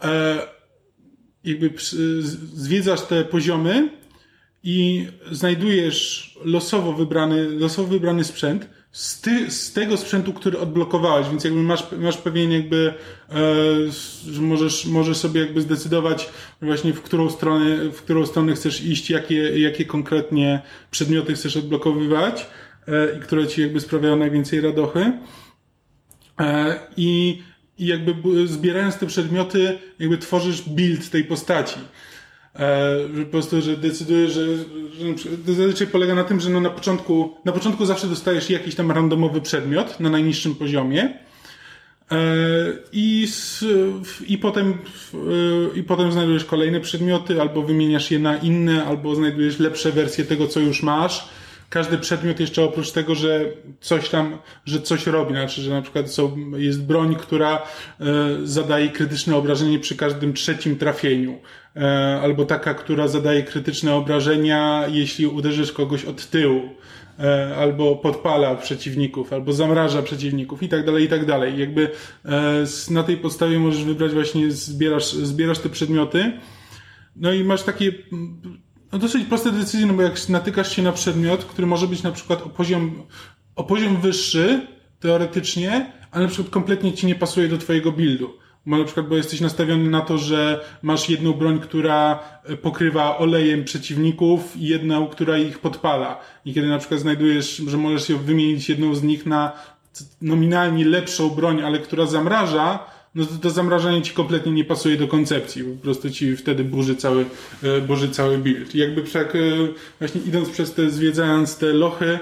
e, 0.04 0.40
jakby 1.44 1.74
zwiedzasz 2.54 3.02
te 3.02 3.24
poziomy 3.26 3.90
i 4.64 5.08
znajdujesz 5.32 6.34
losowo 6.46 6.94
wybrany, 6.94 7.50
losowo 7.50 7.88
wybrany 7.88 8.24
sprzęt 8.24 8.70
z, 8.94 9.22
ty, 9.22 9.52
z 9.52 9.74
tego 9.74 9.98
sprzętu, 9.98 10.34
który 10.34 10.60
odblokowałeś, 10.60 11.30
więc 11.30 11.44
jakby 11.44 11.64
masz, 11.64 11.92
masz 11.92 12.18
pewien 12.18 12.52
jakby, 12.52 12.94
e, 13.30 13.36
że 14.32 14.42
możesz, 14.42 14.86
możesz 14.86 15.18
sobie 15.18 15.42
jakby 15.42 15.62
zdecydować 15.62 16.30
właśnie 16.62 16.94
w 16.94 17.02
którą 17.02 17.30
stronę, 17.30 17.90
w 17.92 18.02
którą 18.02 18.26
stronę 18.26 18.54
chcesz 18.54 18.82
iść, 18.82 19.10
jakie, 19.10 19.60
jakie 19.60 19.86
konkretnie 19.86 20.62
przedmioty 20.92 21.34
chcesz 21.34 21.58
odblokowywać 21.58 22.48
e, 22.88 23.18
i 23.18 23.20
które 23.20 23.48
ci 23.48 23.62
jakby 23.62 23.80
sprawiają 23.80 24.16
najwięcej 24.16 24.62
radochy. 24.62 25.12
E, 26.40 26.80
I, 26.98 27.42
I 27.78 27.86
jakby 27.86 28.48
zbierając 28.48 28.98
te 28.98 29.06
przedmioty, 29.06 29.80
jakby 30.00 30.18
tworzysz 30.18 30.62
build 30.62 31.10
tej 31.10 31.24
postaci. 31.24 31.80
E, 32.56 32.98
po 33.26 33.32
prostu, 33.32 33.62
że 33.62 33.78
decydujesz, 33.78 34.32
że, 34.34 34.58
że 34.58 35.54
zazwyczaj 35.54 35.88
polega 35.88 36.16
na 36.16 36.24
tym, 36.24 36.40
że 36.40 36.50
no 36.50 36.62
na 36.62 36.70
początku, 36.70 37.38
na 37.46 37.52
początku 37.52 37.86
zawsze 37.86 38.08
dostajesz 38.08 38.50
jakiś 38.50 38.76
tam 38.76 38.92
randomowy 38.92 39.42
przedmiot 39.42 40.00
na 40.00 40.10
najniższym 40.10 40.56
poziomie. 40.56 41.18
E, 42.12 42.18
I, 42.92 43.28
i, 44.28 44.38
potem, 44.38 44.74
w- 44.86 45.72
i 45.76 45.84
potem 45.84 46.12
znajdujesz 46.12 46.46
kolejne 46.46 46.80
przedmioty, 46.80 47.42
albo 47.42 47.62
wymieniasz 47.62 48.12
je 48.12 48.20
na 48.20 48.38
inne, 48.38 48.86
albo 48.86 49.16
znajdujesz 49.16 49.60
lepsze 49.60 49.92
wersje 49.92 50.26
tego, 50.26 50.48
co 50.48 50.60
już 50.60 50.84
masz. 50.84 51.30
Każdy 51.74 51.98
przedmiot 51.98 52.40
jeszcze 52.40 52.64
oprócz 52.64 52.92
tego, 52.92 53.16
że 53.16 53.46
coś 53.82 54.10
tam, 54.10 54.38
że 54.66 54.82
coś 54.82 55.08
robi, 55.08 55.34
znaczy, 55.34 55.62
że 55.62 55.72
na 55.72 55.82
przykład 55.82 56.12
są, 56.12 56.52
jest 56.58 56.84
broń, 56.84 57.16
która 57.16 57.56
e, 57.56 58.06
zadaje 58.44 58.90
krytyczne 58.90 59.36
obrażenie 59.36 59.80
przy 59.80 59.96
każdym 59.96 60.34
trzecim 60.34 60.78
trafieniu. 60.78 61.40
E, 61.76 62.20
albo 62.22 62.46
taka, 62.46 62.74
która 62.74 63.08
zadaje 63.08 63.44
krytyczne 63.44 63.96
obrażenia, 63.96 64.84
jeśli 64.88 65.28
uderzysz 65.28 65.72
kogoś 65.72 66.06
od 66.06 66.30
tyłu 66.30 66.62
e, 67.20 67.56
albo 67.56 67.96
podpala 67.96 68.56
przeciwników, 68.56 69.34
albo 69.34 69.54
zamraża 69.54 70.02
przeciwników 70.02 70.64
i 70.64 70.70
tak 70.70 70.86
dalej, 70.86 71.04
i 71.06 71.08
tak 71.08 71.26
dalej. 71.26 71.60
Jakby 71.60 71.90
e, 72.26 72.64
na 72.90 73.04
tej 73.04 73.18
podstawie 73.18 73.60
możesz 73.60 73.84
wybrać 73.84 74.12
właśnie, 74.12 74.52
zbierasz, 74.52 75.14
zbierasz 75.14 75.60
te 75.60 75.70
przedmioty, 75.70 76.32
no 77.16 77.34
i 77.34 77.44
masz 77.44 77.64
takie 77.64 77.92
no 78.94 79.00
dosyć 79.00 79.26
proste 79.26 79.52
decyzje, 79.52 79.86
no 79.86 79.94
bo 79.94 80.02
jak 80.02 80.30
natykasz 80.30 80.76
się 80.76 80.82
na 80.82 80.92
przedmiot, 80.92 81.46
który 81.46 81.68
może 81.68 81.88
być 81.88 82.04
na 82.04 82.12
przykład 82.12 82.42
o 82.42 82.50
poziom, 82.50 83.04
o 83.56 83.64
poziom 83.64 84.02
wyższy, 84.02 84.68
teoretycznie, 85.00 85.92
ale 86.12 86.24
na 86.24 86.30
przykład 86.30 86.54
kompletnie 86.54 86.94
ci 86.94 87.08
nie 87.08 87.16
pasuje 87.16 87.48
do 87.48 87.58
twojego 87.58 87.92
buildu. 87.92 88.34
Bo 88.66 88.78
na 88.78 88.84
przykład, 88.84 89.08
bo 89.08 89.16
jesteś 89.16 89.42
nastawiony 89.42 89.90
na 89.90 90.02
to, 90.02 90.18
że 90.18 90.66
masz 90.82 91.10
jedną 91.10 91.34
broń, 91.34 91.60
która 91.60 92.20
e, 92.44 92.58
pokrywa 92.58 93.18
olejem 93.18 93.64
przeciwników 93.64 94.58
i 94.58 94.68
jedną, 94.68 95.08
która 95.08 95.38
ich 95.38 95.60
podpala. 95.60 96.20
I 96.46 96.54
kiedy 96.54 96.68
na 96.68 96.78
przykład 96.78 97.00
znajdujesz, 97.00 97.56
że 97.56 97.78
możesz 97.78 98.10
ją 98.10 98.18
wymienić 98.18 98.70
jedną 98.70 98.96
z 98.96 99.04
nich 99.04 99.26
na 99.26 99.52
nominalnie 100.22 100.86
lepszą 100.86 101.30
broń, 101.30 101.62
ale 101.62 101.80
która 101.80 102.06
zamraża, 102.06 102.80
no 103.16 103.26
to 103.26 103.36
to 103.42 103.50
zamrażanie 103.50 104.02
ci 104.02 104.14
kompletnie 104.14 104.52
nie 104.52 104.66
pasuje 104.66 104.98
do 104.98 105.08
koncepcji. 105.08 105.64
Po 105.64 105.84
prostu 105.84 106.10
ci 106.10 106.38
wtedy 106.38 106.64
burzy 106.64 106.96
cały, 106.96 107.26
e, 107.64 107.82
burzy 107.82 108.10
cały 108.10 108.38
build. 108.38 108.76
Jakby 108.76 109.04
tak, 109.04 109.36
e, 109.36 109.40
właśnie 110.00 110.22
idąc 110.22 110.50
przez 110.50 110.74
te, 110.74 110.90
zwiedzając 110.90 111.58
te 111.58 111.66
lochy, 111.66 112.20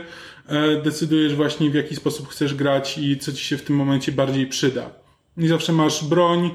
e, 0.48 0.82
decydujesz 0.82 1.36
właśnie 1.36 1.70
w 1.70 1.74
jaki 1.74 1.96
sposób 1.96 2.28
chcesz 2.30 2.54
grać 2.54 2.98
i 2.98 3.18
co 3.18 3.32
ci 3.32 3.46
się 3.46 3.58
w 3.58 3.62
tym 3.62 3.76
momencie 3.76 4.12
bardziej 4.12 4.48
przyda. 4.48 4.90
I 5.38 5.48
zawsze 5.48 5.74
masz 5.74 6.04
broń, 6.04 6.52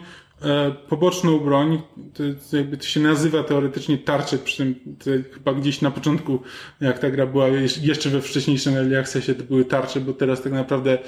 poboczną 0.88 1.38
broń, 1.38 1.82
to, 2.14 2.56
jakby 2.56 2.76
to 2.76 2.84
się 2.84 3.00
nazywa 3.00 3.42
teoretycznie 3.42 3.98
tarczet, 3.98 4.40
przy 4.40 4.56
tym 4.56 4.96
chyba 5.34 5.54
gdzieś 5.54 5.80
na 5.80 5.90
początku, 5.90 6.42
jak 6.80 6.98
ta 6.98 7.10
gra 7.10 7.26
była 7.26 7.48
jeszcze 7.82 8.10
we 8.10 8.22
wcześniejszym 8.22 8.76
early 8.76 8.98
accessie, 8.98 9.34
to 9.34 9.42
były 9.42 9.64
tarcze, 9.64 10.00
bo 10.00 10.12
teraz 10.12 10.42
tak 10.42 10.52
naprawdę 10.52 10.98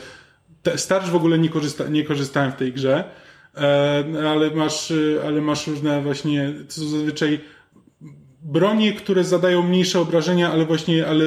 te, 0.63 0.79
z 0.79 0.87
tarcz 0.87 1.07
w 1.07 1.17
ogóle 1.17 1.39
nie, 1.39 1.49
korzysta, 1.49 1.89
nie 1.89 2.05
korzystałem 2.05 2.53
w 2.53 2.57
tej 2.57 2.73
grze, 2.73 3.05
e, 3.57 4.05
ale 4.31 4.51
masz, 4.51 4.91
e, 4.91 4.95
ale 5.27 5.41
masz 5.41 5.67
różne 5.67 6.03
właśnie, 6.03 6.55
są 6.69 6.89
zazwyczaj 6.89 7.41
bronie, 8.43 8.93
które 8.93 9.25
zadają 9.25 9.63
mniejsze 9.63 10.01
obrażenia, 10.01 10.53
ale 10.53 10.65
właśnie, 10.67 11.07
ale, 11.07 11.25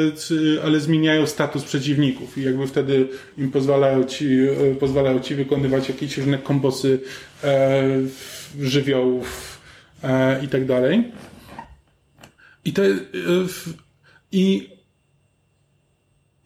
ale 0.66 0.80
zmieniają 0.80 1.28
status 1.28 1.64
przeciwników 1.64 2.38
i 2.38 2.44
jakby 2.44 2.68
wtedy 2.68 3.08
im 3.38 3.52
pozwalają 3.52 4.04
ci, 4.04 4.40
e, 4.72 4.76
pozwalają 4.76 5.20
ci 5.20 5.36
wykonywać 5.36 5.90
jakieś 5.90 6.18
różne 6.18 6.38
kombosy 6.38 7.00
e, 7.44 7.84
żywiołów 8.60 9.60
e, 10.04 10.46
i 10.46 10.48
tak 10.48 10.66
dalej. 10.66 11.04
I 12.66 12.74
to 12.74 12.84
e, 12.84 12.96
w, 13.48 13.74
i 14.32 14.70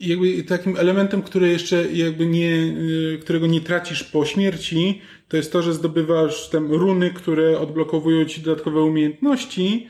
jakby 0.05 0.43
takim 0.43 0.77
elementem, 0.77 1.21
który 1.21 1.49
jeszcze 1.49 1.91
jakby 1.91 2.25
nie, 2.25 2.51
y, 2.51 3.19
którego 3.21 3.47
nie 3.47 3.61
tracisz 3.61 4.03
po 4.03 4.25
śmierci, 4.25 5.01
to 5.27 5.37
jest 5.37 5.51
to, 5.51 5.61
że 5.61 5.73
zdobywasz 5.73 6.49
tam 6.49 6.71
runy, 6.71 7.11
które 7.11 7.59
odblokowują 7.59 8.25
ci 8.25 8.41
dodatkowe 8.41 8.81
umiejętności. 8.81 9.87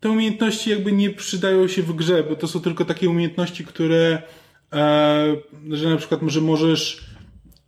Te 0.00 0.10
umiejętności 0.10 0.70
jakby 0.70 0.92
nie 0.92 1.10
przydają 1.10 1.68
się 1.68 1.82
w 1.82 1.94
grze, 1.94 2.22
bo 2.22 2.36
to 2.36 2.48
są 2.48 2.60
tylko 2.60 2.84
takie 2.84 3.10
umiejętności, 3.10 3.64
które, 3.64 4.22
e, 4.72 5.36
że 5.70 5.90
na 5.90 5.96
przykład, 5.96 6.20
że 6.26 6.40
możesz, 6.40 7.06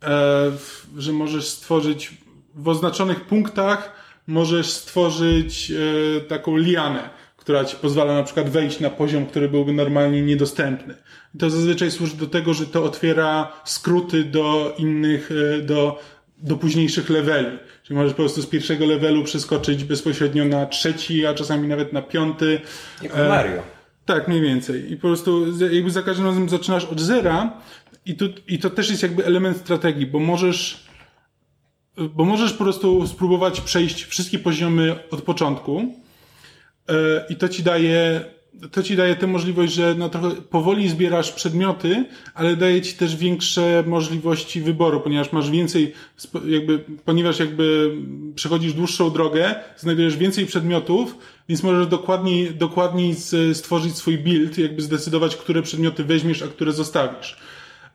e, 0.03 0.51
że 0.97 1.13
możesz 1.13 1.47
stworzyć 1.47 2.11
w 2.55 2.67
oznaczonych 2.67 3.25
punktach, 3.25 3.91
możesz 4.27 4.69
stworzyć 4.69 5.71
e, 5.71 6.21
taką 6.21 6.57
lianę, 6.57 7.09
która 7.47 7.65
ci 7.65 7.75
pozwala 7.75 8.13
na 8.13 8.23
przykład 8.23 8.49
wejść 8.49 8.79
na 8.79 8.89
poziom, 8.89 9.25
który 9.25 9.49
byłby 9.49 9.73
normalnie 9.73 10.21
niedostępny. 10.21 10.93
I 11.35 11.37
to 11.37 11.49
zazwyczaj 11.49 11.91
służy 11.91 12.15
do 12.15 12.27
tego, 12.27 12.53
że 12.53 12.65
to 12.65 12.83
otwiera 12.83 13.53
skróty 13.65 14.23
do 14.23 14.75
innych, 14.77 15.29
e, 15.55 15.61
do, 15.61 15.99
do 16.37 16.57
późniejszych 16.57 17.09
leveli. 17.09 17.57
Czyli 17.83 17.97
możesz 17.97 18.13
po 18.13 18.17
prostu 18.17 18.41
z 18.41 18.45
pierwszego 18.47 18.85
levelu 18.85 19.23
przeskoczyć 19.23 19.83
bezpośrednio 19.83 20.45
na 20.45 20.65
trzeci, 20.65 21.25
a 21.25 21.33
czasami 21.33 21.67
nawet 21.67 21.93
na 21.93 22.01
piąty. 22.01 22.61
Jak 23.01 23.15
E, 23.15 23.29
Mario. 23.29 23.61
tak, 24.05 24.27
mniej 24.27 24.41
więcej. 24.41 24.91
I 24.91 24.95
po 24.95 25.07
prostu 25.07 25.45
jakby 25.73 25.91
za 25.91 26.01
każdym 26.01 26.25
razem 26.25 26.49
zaczynasz 26.49 26.85
od 26.85 26.99
zera 26.99 27.61
i, 28.05 28.15
tu, 28.15 28.25
i 28.47 28.59
to 28.59 28.69
też 28.69 28.89
jest 28.89 29.03
jakby 29.03 29.25
element 29.25 29.57
strategii, 29.57 30.05
bo 30.05 30.19
możesz 30.19 30.87
bo 32.15 32.25
możesz 32.25 32.53
po 32.53 32.63
prostu 32.63 33.07
spróbować 33.07 33.61
przejść 33.61 34.05
wszystkie 34.05 34.39
poziomy 34.39 34.95
od 35.11 35.21
początku 35.21 35.79
e, 35.79 36.06
i 37.29 37.35
to 37.35 37.49
ci 37.49 37.63
daje 37.63 38.25
to 38.71 38.83
ci 38.83 38.95
daje 38.95 39.15
tę 39.15 39.27
możliwość, 39.27 39.73
że 39.73 39.95
no 39.97 40.09
trochę 40.09 40.31
powoli 40.31 40.89
zbierasz 40.89 41.31
przedmioty, 41.31 42.05
ale 42.33 42.55
daje 42.55 42.81
ci 42.81 42.93
też 42.93 43.15
większe 43.15 43.83
możliwości 43.87 44.61
wyboru, 44.61 45.01
ponieważ 45.01 45.31
masz 45.31 45.51
więcej, 45.51 45.93
jakby, 46.45 46.79
ponieważ 47.05 47.39
jakby 47.39 47.91
przechodzisz 48.35 48.73
dłuższą 48.73 49.11
drogę, 49.11 49.55
znajdujesz 49.77 50.17
więcej 50.17 50.45
przedmiotów, 50.45 51.17
więc 51.49 51.63
możesz 51.63 51.87
dokładniej, 51.87 52.55
dokładniej 52.55 53.15
stworzyć 53.53 53.95
swój 53.95 54.17
build, 54.17 54.57
jakby 54.57 54.81
zdecydować, 54.81 55.35
które 55.35 55.61
przedmioty 55.61 56.03
weźmiesz, 56.03 56.41
a 56.41 56.47
które 56.47 56.71
zostawisz. 56.71 57.37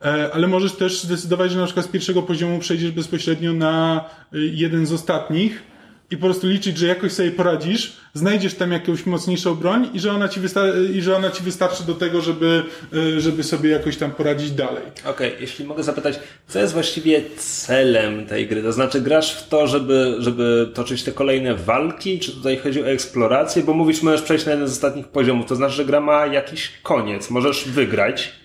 E, 0.01 0.33
Ale 0.33 0.47
możesz 0.47 0.73
też 0.73 1.03
zdecydować, 1.03 1.51
że 1.51 1.59
na 1.59 1.65
przykład 1.65 1.85
z 1.85 1.89
pierwszego 1.89 2.21
poziomu 2.21 2.59
przejdziesz 2.59 2.91
bezpośrednio 2.91 3.53
na 3.53 4.05
y, 4.33 4.51
jeden 4.53 4.85
z 4.85 4.93
ostatnich 4.93 5.72
i 6.13 6.17
po 6.17 6.25
prostu 6.25 6.47
liczyć, 6.47 6.77
że 6.77 6.87
jakoś 6.87 7.11
sobie 7.11 7.31
poradzisz, 7.31 7.93
znajdziesz 8.13 8.53
tam 8.53 8.71
jakąś 8.71 9.05
mocniejszą 9.05 9.55
broń 9.55 9.89
i 9.93 9.99
że 9.99 10.11
ona 10.11 10.29
ci, 10.29 10.39
wysta- 10.39 10.93
i 10.95 11.01
że 11.01 11.15
ona 11.15 11.31
ci 11.31 11.43
wystarczy 11.43 11.83
do 11.83 11.93
tego, 11.93 12.21
żeby, 12.21 12.63
y, 12.93 13.21
żeby 13.21 13.43
sobie 13.43 13.69
jakoś 13.69 13.97
tam 13.97 14.11
poradzić 14.11 14.51
dalej. 14.51 14.83
Okej, 15.05 15.35
jeśli 15.39 15.65
mogę 15.65 15.83
zapytać, 15.83 16.19
co 16.47 16.59
jest 16.59 16.73
właściwie 16.73 17.21
celem 17.37 18.25
tej 18.25 18.47
gry? 18.47 18.63
To 18.63 18.71
znaczy, 18.71 19.01
grasz 19.01 19.33
w 19.33 19.47
to, 19.49 19.67
żeby, 19.67 20.15
żeby 20.19 20.71
toczyć 20.73 21.03
te 21.03 21.11
kolejne 21.11 21.55
walki? 21.55 22.19
Czy 22.19 22.31
tutaj 22.31 22.57
chodzi 22.57 22.83
o 22.83 22.87
eksplorację? 22.87 23.63
Bo 23.63 23.73
mówisz, 23.73 24.01
możesz 24.01 24.21
przejść 24.21 24.45
na 24.45 24.51
jeden 24.51 24.67
z 24.67 24.71
ostatnich 24.71 25.07
poziomów, 25.07 25.45
to 25.45 25.55
znaczy, 25.55 25.73
że 25.75 25.85
gra 25.85 25.99
ma 26.01 26.25
jakiś 26.25 26.71
koniec, 26.83 27.29
możesz 27.29 27.65
wygrać. 27.69 28.42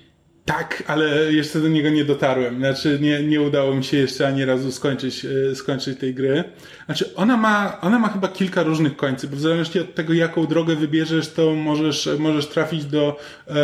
Tak, 0.48 0.82
ale 0.86 1.32
jeszcze 1.32 1.60
do 1.60 1.68
niego 1.68 1.90
nie 1.90 2.04
dotarłem. 2.04 2.56
Znaczy, 2.56 2.98
nie, 3.02 3.22
nie 3.22 3.40
udało 3.40 3.74
mi 3.74 3.84
się 3.84 3.96
jeszcze 3.96 4.28
ani 4.28 4.44
razu 4.44 4.72
skończyć, 4.72 5.24
e, 5.24 5.54
skończyć 5.54 5.98
tej 5.98 6.14
gry. 6.14 6.44
Znaczy, 6.86 7.14
ona 7.14 7.36
ma, 7.36 7.80
ona 7.80 7.98
ma 7.98 8.08
chyba 8.08 8.28
kilka 8.28 8.62
różnych 8.62 8.96
końców, 8.96 9.30
bo 9.30 9.36
w 9.36 9.40
zależności 9.40 9.80
od 9.80 9.94
tego, 9.94 10.12
jaką 10.12 10.46
drogę 10.46 10.76
wybierzesz, 10.76 11.32
to 11.32 11.54
możesz, 11.54 12.08
możesz 12.18 12.46
trafić 12.46 12.84
do, 12.84 13.16
e, 13.48 13.54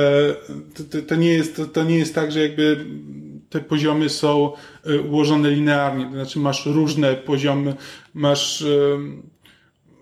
to, 0.74 0.84
to, 0.90 1.06
to 1.06 1.14
nie 1.14 1.32
jest, 1.32 1.56
to, 1.56 1.66
to 1.66 1.84
nie 1.84 1.98
jest 1.98 2.14
tak, 2.14 2.32
że 2.32 2.40
jakby 2.40 2.86
te 3.50 3.60
poziomy 3.60 4.08
są 4.08 4.52
e, 4.84 5.00
ułożone 5.00 5.50
linearnie. 5.50 6.04
To 6.04 6.12
znaczy, 6.12 6.38
masz 6.38 6.66
różne 6.66 7.14
poziomy, 7.14 7.74
masz, 8.14 8.64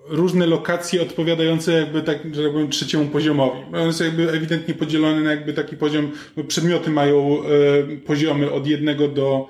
różne 0.09 0.47
lokacje 0.47 1.03
odpowiadające 1.03 1.73
jakby 1.73 2.03
tak, 2.03 2.35
że 2.35 2.43
tak 2.43 2.53
powiem, 2.53 2.71
trzeciemu 2.71 3.07
poziomowi. 3.07 3.59
One 3.73 3.93
są 3.93 4.05
jakby 4.05 4.31
ewidentnie 4.31 4.75
podzielone 4.75 5.21
na 5.21 5.31
jakby 5.31 5.53
taki 5.53 5.77
poziom, 5.77 6.11
bo 6.37 6.45
przedmioty 6.45 6.91
mają 6.91 7.43
e, 7.43 7.97
poziomy 7.97 8.51
od 8.51 8.67
jednego 8.67 9.09
do 9.09 9.49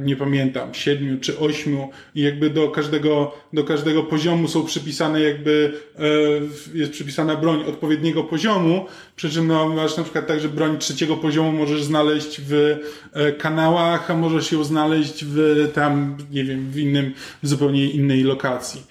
nie 0.00 0.16
pamiętam, 0.16 0.74
siedmiu 0.74 1.18
czy 1.20 1.38
ośmiu 1.38 1.88
i 2.14 2.22
jakby 2.22 2.50
do 2.50 2.68
każdego, 2.68 3.34
do 3.52 3.64
każdego 3.64 4.02
poziomu 4.02 4.48
są 4.48 4.64
przypisane 4.64 5.20
jakby, 5.20 5.72
e, 5.98 6.78
jest 6.78 6.92
przypisana 6.92 7.36
broń 7.36 7.64
odpowiedniego 7.68 8.24
poziomu, 8.24 8.86
przy 9.16 9.30
czym 9.30 9.46
no, 9.46 9.68
masz 9.68 9.96
na 9.96 10.02
przykład 10.02 10.26
tak, 10.26 10.40
że 10.40 10.48
broń 10.48 10.78
trzeciego 10.78 11.16
poziomu 11.16 11.52
możesz 11.52 11.82
znaleźć 11.82 12.40
w 12.40 12.78
e, 13.12 13.32
kanałach, 13.32 14.10
a 14.10 14.14
możesz 14.14 14.52
ją 14.52 14.64
znaleźć 14.64 15.24
w 15.24 15.68
tam, 15.74 16.16
nie 16.30 16.44
wiem, 16.44 16.70
w 16.70 16.78
innym, 16.78 17.14
w 17.42 17.48
zupełnie 17.48 17.90
innej 17.90 18.22
lokacji. 18.22 18.82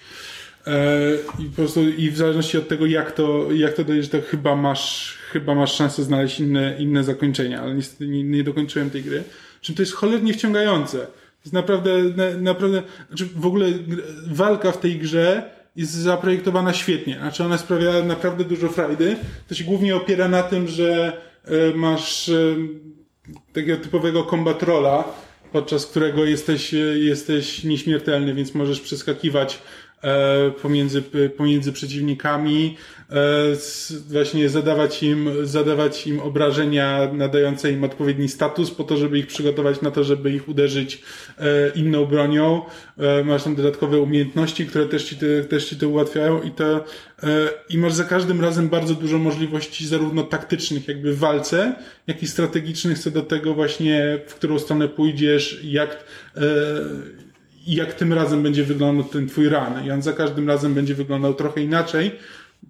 E, 0.66 1.14
I 1.38 1.44
po 1.44 1.56
prostu, 1.56 1.88
i 1.88 2.10
w 2.10 2.16
zależności 2.16 2.58
od 2.58 2.68
tego, 2.68 2.86
jak 2.86 3.12
to, 3.12 3.52
jak 3.52 3.74
to 3.74 3.84
dojdziesz, 3.84 4.08
to 4.08 4.22
chyba 4.22 4.56
masz, 4.56 5.18
chyba 5.30 5.54
masz 5.54 5.74
szansę 5.74 6.02
znaleźć 6.02 6.40
inne, 6.40 6.76
inne 6.78 7.04
zakończenia, 7.04 7.62
ale 7.62 7.74
niestety 7.74 8.08
nie, 8.08 8.24
nie 8.24 8.44
dokończyłem 8.44 8.90
tej 8.90 9.02
gry. 9.02 9.22
Czym 9.60 9.74
to 9.74 9.82
jest 9.82 9.92
cholernie 9.92 10.32
wciągające. 10.32 10.98
To 10.98 11.44
jest 11.44 11.52
naprawdę, 11.52 12.02
na, 12.02 12.38
naprawdę, 12.38 12.82
znaczy 13.08 13.28
w 13.36 13.46
ogóle 13.46 13.66
walka 14.26 14.72
w 14.72 14.80
tej 14.80 14.98
grze 14.98 15.50
jest 15.76 15.92
zaprojektowana 15.92 16.72
świetnie. 16.72 17.16
Znaczy 17.18 17.44
ona 17.44 17.58
sprawia 17.58 18.02
naprawdę 18.02 18.44
dużo 18.44 18.68
frajdy. 18.68 19.16
To 19.48 19.54
się 19.54 19.64
głównie 19.64 19.96
opiera 19.96 20.28
na 20.28 20.42
tym, 20.42 20.68
że 20.68 21.20
e, 21.44 21.74
masz 21.74 22.28
e, 22.28 22.56
takiego 23.52 23.76
typowego 23.76 24.24
kombatrola, 24.24 25.04
podczas 25.52 25.86
którego 25.86 26.24
jesteś, 26.24 26.74
jesteś 26.94 27.64
nieśmiertelny, 27.64 28.34
więc 28.34 28.54
możesz 28.54 28.80
przeskakiwać 28.80 29.58
pomiędzy, 30.62 31.02
p- 31.02 31.28
pomiędzy 31.28 31.72
przeciwnikami, 31.72 32.76
e, 33.10 33.14
właśnie 34.08 34.48
zadawać 34.48 35.02
im, 35.02 35.30
zadawać 35.42 36.06
im 36.06 36.20
obrażenia 36.20 37.10
nadające 37.12 37.72
im 37.72 37.84
odpowiedni 37.84 38.28
status 38.28 38.70
po 38.70 38.84
to, 38.84 38.96
żeby 38.96 39.18
ich 39.18 39.26
przygotować 39.26 39.80
na 39.80 39.90
to, 39.90 40.04
żeby 40.04 40.30
ich 40.30 40.48
uderzyć 40.48 41.02
e, 41.38 41.44
inną 41.74 42.06
bronią. 42.06 42.62
E, 42.98 43.24
masz 43.24 43.42
tam 43.42 43.54
dodatkowe 43.54 44.00
umiejętności, 44.00 44.66
które 44.66 44.86
też 44.86 45.04
ci, 45.04 45.16
te, 45.16 45.44
też 45.44 45.64
ci 45.64 45.76
to 45.76 45.88
ułatwiają 45.88 46.42
i 46.42 46.50
to, 46.50 46.84
e, 47.22 47.48
i 47.68 47.78
masz 47.78 47.92
za 47.92 48.04
każdym 48.04 48.40
razem 48.40 48.68
bardzo 48.68 48.94
dużo 48.94 49.18
możliwości 49.18 49.86
zarówno 49.86 50.22
taktycznych 50.22 50.88
jakby 50.88 51.12
w 51.12 51.18
walce, 51.18 51.74
jak 52.06 52.22
i 52.22 52.26
strategicznych 52.26 52.98
co 52.98 53.10
do 53.10 53.22
tego 53.22 53.54
właśnie, 53.54 54.18
w 54.26 54.34
którą 54.34 54.58
stronę 54.58 54.88
pójdziesz, 54.88 55.60
jak, 55.64 56.04
e, 56.36 56.40
jak 57.66 57.94
tym 57.94 58.12
razem 58.12 58.42
będzie 58.42 58.64
wyglądał 58.64 59.04
ten 59.04 59.28
twój 59.28 59.48
run. 59.48 59.86
I 59.86 59.90
on 59.90 60.02
za 60.02 60.12
każdym 60.12 60.48
razem 60.48 60.74
będzie 60.74 60.94
wyglądał 60.94 61.34
trochę 61.34 61.62
inaczej. 61.62 62.10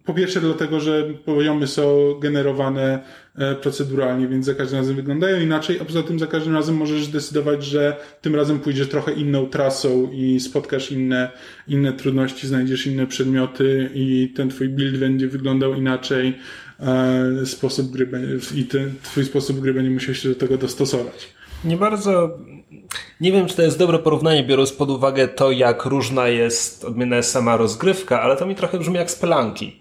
Po 0.04 0.14
pierwsze 0.14 0.40
dlatego, 0.40 0.80
że 0.80 1.04
poziomy 1.24 1.66
są 1.66 2.14
generowane 2.20 3.02
e, 3.36 3.54
proceduralnie, 3.54 4.28
więc 4.28 4.46
za 4.46 4.54
każdym 4.54 4.78
razem 4.78 4.96
wyglądają 4.96 5.40
inaczej, 5.40 5.78
a 5.80 5.84
poza 5.84 6.02
tym 6.02 6.18
za 6.18 6.26
każdym 6.26 6.54
razem 6.54 6.76
możesz 6.76 7.04
zdecydować, 7.04 7.64
że 7.64 7.96
tym 8.20 8.34
razem 8.34 8.60
pójdziesz 8.60 8.88
trochę 8.88 9.12
inną 9.12 9.46
trasą 9.46 10.10
i 10.12 10.40
spotkasz 10.40 10.92
inne, 10.92 11.30
inne 11.68 11.92
trudności, 11.92 12.46
znajdziesz 12.46 12.86
inne 12.86 13.06
przedmioty 13.06 13.90
i 13.94 14.32
ten 14.36 14.48
twój 14.48 14.68
build 14.68 14.98
będzie 14.98 15.28
wyglądał 15.28 15.74
inaczej. 15.74 16.38
e, 16.80 17.46
Sposób 17.46 17.90
gry 17.90 18.08
i 18.54 18.64
ten 18.64 18.94
twój 19.02 19.24
sposób 19.24 19.60
gry 19.60 19.74
będzie 19.74 19.90
musiał 19.90 20.14
się 20.14 20.28
do 20.28 20.34
tego 20.34 20.58
dostosować. 20.58 21.32
Nie 21.64 21.76
bardzo. 21.76 22.38
Nie 23.22 23.32
wiem, 23.32 23.46
czy 23.46 23.56
to 23.56 23.62
jest 23.62 23.78
dobre 23.78 23.98
porównanie, 23.98 24.44
biorąc 24.44 24.72
pod 24.72 24.90
uwagę 24.90 25.28
to, 25.28 25.50
jak 25.50 25.84
różna 25.84 26.28
jest, 26.28 26.84
odmienna 26.84 27.16
jest 27.16 27.30
sama 27.30 27.56
rozgrywka, 27.56 28.22
ale 28.22 28.36
to 28.36 28.46
mi 28.46 28.54
trochę 28.54 28.78
brzmi 28.78 28.94
jak 28.94 29.10
spelanki. 29.10 29.76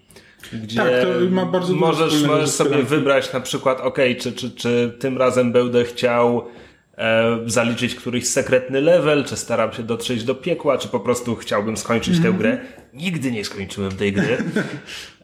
Gdzie 0.52 0.76
Tak, 0.76 0.86
to 0.90 1.30
ma 1.30 1.46
bardzo 1.46 1.72
dużo 1.72 1.86
możesz, 1.86 2.22
możesz 2.22 2.50
sobie 2.50 2.82
wybrać 2.82 3.32
na 3.32 3.40
przykład, 3.40 3.80
ok, 3.80 3.98
czy, 4.20 4.32
czy, 4.32 4.50
czy 4.50 4.96
tym 4.98 5.18
razem 5.18 5.52
będę 5.52 5.84
chciał 5.84 6.44
e, 6.98 7.38
zaliczyć 7.46 7.94
któryś 7.94 8.26
sekretny 8.28 8.80
level, 8.80 9.24
czy 9.24 9.36
staram 9.36 9.72
się 9.72 9.82
dotrzeć 9.82 10.24
do 10.24 10.34
piekła, 10.34 10.78
czy 10.78 10.88
po 10.88 11.00
prostu 11.00 11.36
chciałbym 11.36 11.76
skończyć 11.76 12.16
Mhm. 12.16 12.34
tę 12.34 12.38
grę. 12.40 12.58
Nigdy 12.94 13.32
nie 13.32 13.44
skończyłem 13.44 13.92
tej 13.92 14.12
gry. 14.12 14.36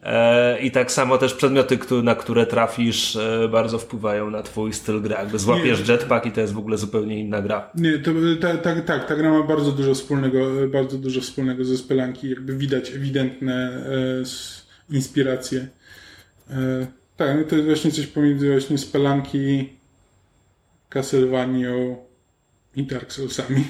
E, 0.03 0.59
I 0.61 0.71
tak 0.71 0.93
samo 0.93 1.19
też 1.19 1.35
przedmioty, 1.35 1.79
na 2.03 2.15
które 2.15 2.47
trafisz, 2.47 3.17
e, 3.17 3.49
bardzo 3.49 3.79
wpływają 3.79 4.31
na 4.31 4.43
twój 4.43 4.73
styl 4.73 5.03
gry. 5.03 5.15
Jakby 5.15 5.39
złapiesz 5.39 5.89
jetpack 5.89 6.27
i 6.27 6.33
to 6.33 6.41
jest 6.41 6.53
w 6.53 6.59
ogóle 6.59 6.79
zupełnie 6.79 7.21
inna 7.21 7.43
gra. 7.43 7.71
Nie, 7.75 7.99
to, 7.99 8.11
ta, 8.41 8.57
ta, 8.57 8.81
tak, 8.81 9.09
ta 9.09 9.17
gra 9.17 9.31
ma 9.31 9.43
bardzo 9.43 9.73
dużo 9.73 9.95
wspólnego, 9.95 10.39
bardzo 10.73 10.99
dużo 10.99 11.21
wspólnego 11.21 11.65
ze 11.65 11.77
Spelanki, 11.77 12.31
jakby 12.31 12.57
widać 12.57 12.91
ewidentne 12.91 13.87
e, 14.91 14.95
inspiracje. 14.95 15.69
E, 16.51 16.87
tak, 17.17 17.37
no 17.39 17.45
to 17.45 17.57
jest 17.57 17.67
właśnie 17.67 17.91
coś 17.91 18.07
pomiędzy 18.07 18.51
właśnie 18.51 18.79
Spelanki, 18.79 19.69
Castlevanią 20.89 21.97
i 22.77 22.83
Dark 22.83 23.13
Soulsami. 23.13 23.65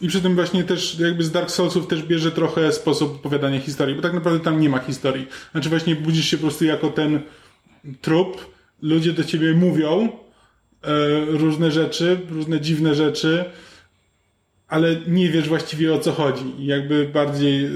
I 0.00 0.08
przy 0.08 0.20
tym 0.20 0.34
właśnie 0.34 0.64
też 0.64 0.98
jakby 0.98 1.24
z 1.24 1.30
Dark 1.30 1.50
Soulsów 1.50 1.86
też 1.86 2.02
bierze 2.02 2.32
trochę 2.32 2.72
sposób 2.72 3.14
opowiadania 3.14 3.60
historii, 3.60 3.94
bo 3.94 4.02
tak 4.02 4.12
naprawdę 4.12 4.40
tam 4.40 4.60
nie 4.60 4.68
ma 4.68 4.78
historii. 4.78 5.26
Znaczy 5.52 5.68
właśnie 5.68 5.96
budzisz 5.96 6.26
się 6.26 6.36
po 6.36 6.40
prostu 6.40 6.64
jako 6.64 6.88
ten 6.88 7.20
trup, 8.00 8.54
ludzie 8.82 9.12
do 9.12 9.24
ciebie 9.24 9.54
mówią, 9.54 10.08
e, 10.82 11.24
różne 11.24 11.70
rzeczy, 11.70 12.20
różne 12.30 12.60
dziwne 12.60 12.94
rzeczy, 12.94 13.44
ale 14.68 14.96
nie 15.06 15.28
wiesz 15.28 15.48
właściwie 15.48 15.94
o 15.94 15.98
co 15.98 16.12
chodzi. 16.12 16.44
Jakby 16.58 17.08
bardziej 17.12 17.66
e, 17.66 17.70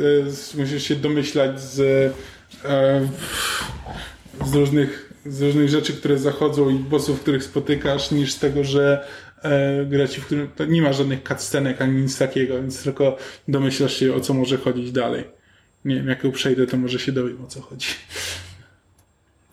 musisz 0.59 0.83
się 0.83 0.97
domyślać 0.97 1.61
z, 1.61 1.81
e, 2.65 3.09
z, 4.45 4.55
różnych, 4.55 5.13
z 5.27 5.43
różnych 5.43 5.69
rzeczy, 5.69 5.93
które 5.93 6.19
zachodzą 6.19 6.71
i 6.71 6.75
bossów, 6.75 7.21
których 7.21 7.45
spotykasz, 7.45 8.11
niż 8.11 8.33
z 8.33 8.39
tego, 8.39 8.65
że 8.65 9.07
e, 9.43 9.85
gra 9.87 10.09
ci, 10.09 10.21
w 10.21 10.27
którym 10.27 10.49
to 10.57 10.65
nie 10.65 10.83
ma 10.83 10.93
żadnych 10.93 11.23
cutscenek 11.23 11.83
ani 11.83 12.03
nic 12.03 12.19
takiego, 12.19 12.55
więc 12.55 12.83
tylko 12.83 13.17
domyślasz 13.49 13.97
się 13.97 14.15
o 14.15 14.21
co 14.21 14.35
może 14.35 14.57
chodzić 14.57 14.93
dalej. 14.93 15.25
Nie 15.85 15.97
wiem, 15.97 16.09
jak 16.09 16.25
ją 16.25 16.33
przejdę, 16.33 16.67
to 16.67 16.77
może 16.77 16.99
się 16.99 17.13
dowiem 17.13 17.45
o 17.45 17.47
co 17.47 17.61
chodzi. 17.61 17.89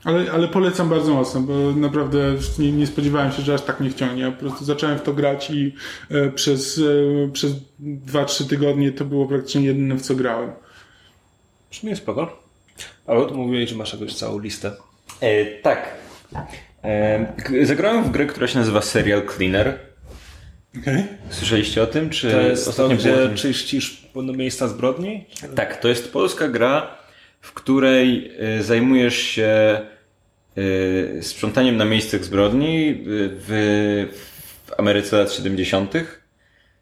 Ale, 0.04 0.32
ale 0.32 0.48
polecam 0.48 0.90
bardzo 0.90 1.14
mocno, 1.14 1.42
bo 1.42 1.54
naprawdę 1.72 2.36
nie, 2.60 2.72
nie 2.72 2.88
spodziewałem 2.88 3.32
się, 3.32 3.42
że 3.42 3.54
aż 3.54 3.62
tak 3.62 3.80
mnie 3.80 3.90
wciągnie. 3.90 4.22
Ja 4.22 4.32
po 4.32 4.40
prostu 4.40 4.66
zacząłem 4.66 5.00
w 5.00 5.02
to 5.02 5.14
grać 5.14 5.50
i 5.50 5.76
e, 6.12 6.32
przez, 6.32 6.78
e, 7.28 7.32
przez 7.32 7.54
2-3 7.82 8.50
tygodnie 8.50 8.92
to 8.92 9.06
było 9.06 9.28
praktycznie 9.28 9.62
jedyne, 9.62 9.96
w 9.96 10.02
co 10.02 10.16
grałem. 10.16 10.52
Brzmi 11.72 11.96
spoko. 11.96 12.44
Paweł, 13.06 13.28
tu 13.28 13.38
mówiłeś, 13.38 13.70
że 13.70 13.76
masz 13.76 13.94
jakąś 13.94 14.16
całą 14.16 14.40
listę. 14.40 14.72
E, 15.22 15.46
tak. 15.46 15.94
Zagrałem 17.64 18.04
w 18.04 18.12
grę, 18.12 18.26
która 18.26 18.48
się 18.48 18.60
nazywa 18.60 18.82
Serial 18.82 19.22
Cleaner. 19.36 19.80
Okej? 20.82 21.04
Słyszeliście 21.30 21.84
o 21.84 21.88
tym? 21.88 22.10
Czy 22.10 22.32
To 22.32 22.42
jest 22.42 22.64
to, 22.64 22.70
ostatnio 22.70 22.98
było 22.98 23.26
o 23.26 23.28
gdzie 23.28 23.36
czyścisz 23.36 24.10
miejsca 24.16 24.68
zbrodni? 24.68 25.26
Tak, 25.56 25.78
to 25.78 25.88
jest 25.88 26.14
polska 26.14 26.48
gra, 26.48 26.98
w 27.42 27.54
której 27.54 28.32
y, 28.58 28.64
zajmujesz 28.64 29.18
się 29.18 29.82
y, 30.58 31.20
sprzątaniem 31.22 31.78
na 31.78 31.86
miejscach 31.86 32.24
zbrodni 32.24 32.90
y, 32.90 32.96
w, 33.48 34.08
w 34.66 34.80
Ameryce 34.80 35.18
lat 35.18 35.34
70. 35.34 35.94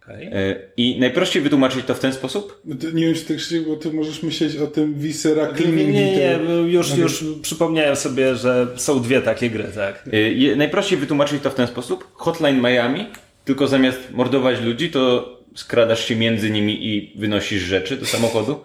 Y, 0.09 0.59
I 0.77 0.99
najprościej 0.99 1.41
wytłumaczyć 1.41 1.85
to 1.85 1.95
w 1.95 1.99
ten 1.99 2.13
sposób? 2.13 2.61
No 2.65 2.75
Nie 2.93 3.05
wiem, 3.05 3.15
czy 3.15 3.21
ty 3.25 3.35
Krzysiek, 3.35 3.67
bo 3.67 3.75
ty 3.75 3.93
możesz 3.93 4.23
myśleć 4.23 4.57
o 4.57 4.67
tym 4.67 4.93
Viscera 4.99 5.47
Nie, 5.47 5.53
Cleaning 5.57 5.93
nie, 5.93 6.15
nie, 6.15 6.39
bo 6.47 6.51
już, 6.53 6.97
już 6.97 7.23
przypomniałem 7.41 7.95
sobie, 7.95 8.35
że 8.35 8.67
są 8.75 9.01
dwie 9.01 9.21
takie 9.21 9.49
gry, 9.49 9.63
tak. 9.75 10.09
Je- 10.35 10.55
Najprościej 10.55 10.97
wytłumaczyć 10.99 11.43
to 11.43 11.49
w 11.49 11.55
ten 11.55 11.67
sposób. 11.67 12.07
Hotline 12.13 12.61
Miami, 12.61 13.05
tylko 13.45 13.67
zamiast 13.67 13.99
mordować 14.11 14.61
ludzi, 14.61 14.89
to 14.89 15.33
skradasz 15.55 16.05
się 16.07 16.15
między 16.15 16.49
nimi 16.51 16.87
i 16.87 17.11
wynosisz 17.15 17.61
rzeczy 17.61 17.97
do 17.97 18.05
samochodu. 18.05 18.59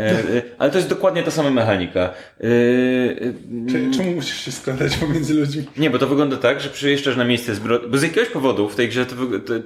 E, 0.00 0.36
e, 0.38 0.42
Ale 0.58 0.70
to 0.70 0.78
jest 0.78 0.88
dokładnie 0.90 1.22
ta 1.22 1.30
sama 1.30 1.50
mechanika. 1.50 2.00
E, 2.00 2.44
Cze- 3.72 3.96
Czemu 3.96 4.10
musisz 4.14 4.44
się 4.44 4.52
składać 4.52 4.96
pomiędzy 4.96 5.34
ludźmi? 5.34 5.64
Nie, 5.76 5.90
bo 5.90 5.98
to 5.98 6.06
wygląda 6.06 6.36
tak, 6.36 6.60
że 6.60 6.68
przyjeżdżasz 6.68 7.16
na 7.16 7.24
miejsce 7.24 7.54
zbrodni. 7.54 7.90
Bo 7.90 7.98
z 7.98 8.02
jakiegoś 8.02 8.28
powodu 8.28 8.68
w 8.68 8.76
tej 8.76 8.88
grze 8.88 9.06
to, 9.06 9.14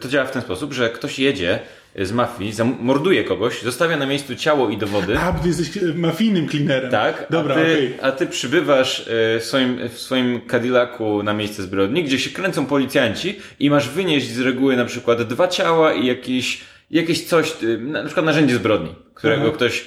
to, 0.00 0.08
działa 0.08 0.26
w 0.26 0.30
ten 0.30 0.42
sposób, 0.42 0.72
że 0.72 0.90
ktoś 0.90 1.18
jedzie 1.18 1.58
z 1.98 2.12
mafii, 2.12 2.52
zamorduje 2.52 3.24
kogoś, 3.24 3.62
zostawia 3.62 3.96
na 3.96 4.06
miejscu 4.06 4.34
ciało 4.36 4.68
i 4.70 4.76
dowody. 4.76 5.18
A, 5.18 5.32
bo 5.32 5.42
ty 5.42 5.48
jesteś 5.48 5.70
mafijnym 5.94 6.48
cleanerem. 6.48 6.90
Tak, 6.90 7.26
Dobra, 7.30 7.54
a, 7.54 7.58
ty, 7.58 7.62
okej. 7.72 7.94
a 8.02 8.12
ty 8.12 8.26
przybywasz 8.26 9.04
w 9.08 9.40
swoim, 9.44 9.88
w 9.88 9.98
swoim 9.98 10.40
Cadillacu 10.50 11.22
na 11.22 11.32
miejsce 11.34 11.62
zbrodni, 11.62 12.04
gdzie 12.04 12.18
się 12.18 12.30
kręcą 12.30 12.66
policjanci 12.66 13.38
i 13.60 13.70
masz 13.70 13.88
wynieść 13.88 14.30
z 14.30 14.40
reguły 14.40 14.76
na 14.76 14.84
przykład 14.84 15.22
dwa 15.22 15.48
ciała 15.48 15.92
i 15.92 16.06
jakieś, 16.06 16.60
jakieś 16.90 17.24
coś, 17.24 17.54
na 17.80 17.92
na 18.02 18.04
przykład 18.04 18.26
narzędzie 18.26 18.54
zbrodni, 18.54 18.94
którego 19.14 19.42
Aha. 19.42 19.52
ktoś 19.54 19.84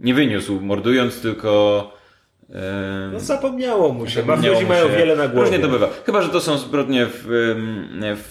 nie 0.00 0.14
wyniósł 0.14 0.60
mordując, 0.60 1.20
tylko... 1.20 1.92
No 3.12 3.20
zapomniało 3.20 3.92
mu 3.92 4.06
się. 4.08 4.22
Mafiozi 4.22 4.62
mu 4.62 4.68
mają 4.68 4.88
wiele 4.88 5.16
na 5.16 5.28
głowie. 5.28 5.40
Różnie 5.42 5.58
to 5.58 5.68
bywa. 5.68 5.88
Chyba, 6.06 6.22
że 6.22 6.28
to 6.28 6.40
są 6.40 6.58
zbrodnie 6.58 7.06
w, 7.06 7.24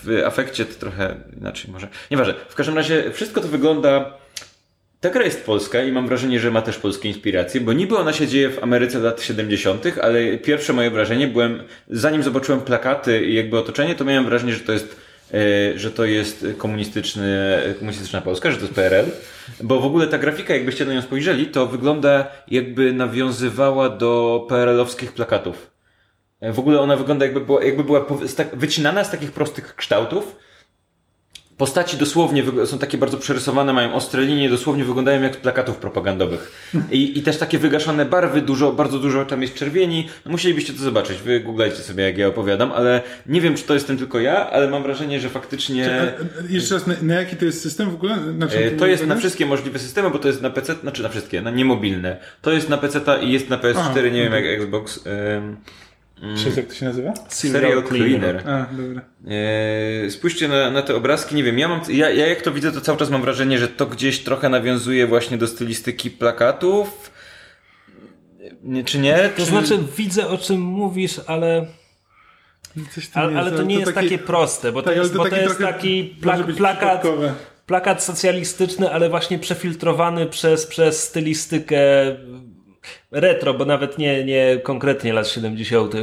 w 0.04 0.24
afekcie, 0.26 0.66
to 0.66 0.80
trochę 0.80 1.16
inaczej 1.38 1.72
może. 1.72 1.88
Nieważne. 2.12 2.34
W 2.50 2.56
każdym 2.56 2.76
razie 2.76 3.12
wszystko 3.12 3.42
to 3.42 3.48
wygląda... 3.48 4.14
Ta 5.00 5.10
gra 5.10 5.26
jest 5.26 5.46
polska 5.46 5.84
i 5.84 5.92
mam 5.92 6.08
wrażenie, 6.08 6.40
że 6.40 6.52
ma 6.52 6.62
też 6.62 6.78
polskie 6.78 7.10
inspiracje, 7.10 7.62
bo 7.62 7.74
niby 7.74 7.98
ona 7.98 8.14
się 8.14 8.28
dzieje 8.28 8.50
w 8.50 8.64
Ameryce 8.64 9.00
lat 9.00 9.22
70., 9.22 9.86
ale 10.02 10.38
pierwsze 10.38 10.74
moje 10.74 10.92
wrażenie 10.92 11.28
byłem, 11.28 11.64
zanim 11.90 12.24
zobaczyłem 12.24 12.62
plakaty 12.62 13.26
i 13.26 13.36
jakby 13.36 13.58
otoczenie, 13.58 13.96
to 13.96 14.06
miałem 14.06 14.26
wrażenie, 14.26 14.54
że 14.54 14.60
to 14.60 14.72
jest 14.72 15.05
że 15.76 15.92
to 15.92 16.06
jest 16.06 16.46
komunistyczny, 16.58 17.60
komunistyczna 17.80 18.22
Polska, 18.22 18.52
że 18.52 18.58
to 18.58 18.64
jest 18.64 18.74
PRL, 18.76 19.06
bo 19.64 19.80
w 19.80 19.86
ogóle 19.86 20.08
ta 20.08 20.18
grafika, 20.18 20.54
jakbyście 20.54 20.86
na 20.86 20.94
nią 20.94 21.02
spojrzeli, 21.02 21.48
to 21.48 21.68
wygląda 21.68 22.28
jakby 22.48 22.94
nawiązywała 22.94 23.90
do 23.90 24.46
PRL-owskich 24.50 25.12
plakatów. 25.12 25.72
E, 26.42 26.52
W 26.54 26.60
ogóle 26.60 26.80
ona 26.80 26.96
wygląda 26.98 27.26
jakby 27.26 27.42
była, 27.42 27.64
jakby 27.64 27.84
była 27.84 28.06
tak, 28.38 28.56
wycinana 28.56 29.04
z 29.04 29.12
takich 29.12 29.32
prostych 29.32 29.76
kształtów. 29.76 30.36
Postaci 31.58 31.98
dosłownie 31.98 32.44
są 32.66 32.78
takie 32.80 32.98
bardzo 32.98 33.18
przerysowane, 33.18 33.74
mają 33.74 33.94
ostre 33.94 34.22
linie, 34.24 34.50
dosłownie 34.50 34.84
wyglądają 34.86 35.22
jak 35.22 35.34
z 35.36 35.38
plakatów 35.38 35.78
propagandowych. 35.78 36.72
I, 36.92 37.20
I 37.20 37.22
też 37.22 37.38
takie 37.38 37.60
wygaszone 37.60 38.06
barwy, 38.06 38.42
dużo, 38.42 38.72
bardzo 38.72 39.00
dużo 39.00 39.26
tam 39.26 39.42
jest 39.42 39.54
czerwieni. 39.56 40.08
No, 40.26 40.32
musielibyście 40.32 40.74
to 40.74 40.80
zobaczyć, 40.80 41.18
wy 41.18 41.40
googlajcie 41.40 41.78
sobie 41.78 42.04
jak 42.04 42.18
ja 42.18 42.28
opowiadam, 42.28 42.72
ale 42.72 43.02
nie 43.26 43.42
wiem 43.42 43.56
czy 43.56 43.64
to 43.64 43.74
jestem 43.74 43.98
tylko 43.98 44.20
ja, 44.20 44.50
ale 44.50 44.70
mam 44.70 44.84
wrażenie, 44.84 45.20
że 45.20 45.30
faktycznie... 45.30 45.92
E, 45.92 46.14
Jeszcze 46.50 46.74
raz, 46.76 46.88
na, 46.88 46.94
na 47.02 47.14
jaki 47.14 47.36
to 47.36 47.46
jest 47.46 47.62
system 47.62 47.90
w 47.90 47.94
ogóle? 47.94 48.18
E, 48.52 48.72
To 48.72 48.88
jest 48.88 49.08
na 49.08 49.16
wszystkie 49.16 49.46
możliwe 49.46 49.80
systemy, 49.80 50.10
bo 50.10 50.20
to 50.20 50.28
jest 50.28 50.42
na 50.42 50.50
PC, 50.50 50.76
znaczy 50.82 51.04
na 51.04 51.10
wszystkie, 51.10 51.42
na 51.42 51.52
niemobilne. 51.52 52.18
To 52.42 52.52
jest 52.52 52.70
na 52.70 52.78
PC 52.78 53.02
i 53.22 53.32
jest 53.32 53.50
na 53.50 53.58
PS4, 53.58 53.74
Aha, 53.78 53.94
nie 54.02 54.24
wiem 54.24 54.34
okej. 54.34 54.52
jak 54.52 54.62
Xbox. 54.62 55.06
Ym, 55.38 55.58
Krzysiek, 56.36 56.58
jak 56.58 56.68
to 56.68 56.74
się 56.74 56.86
nazywa? 56.86 57.14
Serial 57.30 57.84
Cleaner. 57.84 58.50
A, 58.50 58.66
dobra. 58.74 59.02
Eee, 59.28 60.12
spójrzcie 60.12 60.48
na, 60.48 60.72
na 60.72 60.82
te 60.82 60.96
obrazki, 60.96 61.36
nie 61.36 61.44
wiem, 61.44 61.60
ja 61.60 61.68
mam, 61.68 61.82
ja, 61.90 62.10
ja 62.10 62.28
jak 62.28 62.42
to 62.42 62.52
widzę, 62.52 62.72
to 62.72 62.82
cały 62.82 62.98
czas 62.98 63.10
mam 63.10 63.22
wrażenie, 63.22 63.58
że 63.60 63.68
to 63.68 63.86
gdzieś 63.86 64.20
trochę 64.20 64.50
nawiązuje 64.50 65.08
właśnie 65.08 65.38
do 65.38 65.48
stylistyki 65.48 66.12
plakatów. 66.12 67.12
Nie, 68.64 68.84
czy 68.84 69.00
nie? 69.00 69.30
To 69.30 69.44
czy... 69.44 69.50
znaczy, 69.50 69.80
widzę 69.98 70.28
o 70.28 70.38
czym 70.38 70.62
mówisz, 70.62 71.22
ale, 71.28 71.66
Coś 72.92 73.08
tam 73.08 73.24
ale, 73.24 73.40
ale 73.40 73.52
to 73.52 73.64
nie 73.64 73.80
jest 73.80 73.94
takie 73.94 74.18
proste, 74.18 74.72
bo 74.72 74.82
to 74.82 74.86
tak, 74.86 74.94
ale 74.94 75.04
jest, 75.04 75.14
to 75.14 75.18
bo 75.18 75.24
to 75.24 75.30
taki 75.30 75.44
jest 75.44 75.58
trochę 75.58 75.74
taki 75.74 76.04
plak, 76.22 76.46
plakat, 76.46 77.00
przypadkowe. 77.00 77.34
plakat 77.66 78.04
socjalistyczny, 78.04 78.92
ale 78.92 79.10
właśnie 79.10 79.40
przefiltrowany 79.40 80.26
przez, 80.26 80.66
przez 80.66 81.04
stylistykę 81.04 81.78
retro, 83.12 83.54
bo 83.54 83.66
nawet 83.66 83.98
nie, 83.98 84.24
nie 84.26 84.60
konkretnie 84.64 85.14
lat 85.14 85.28
70. 85.28 85.94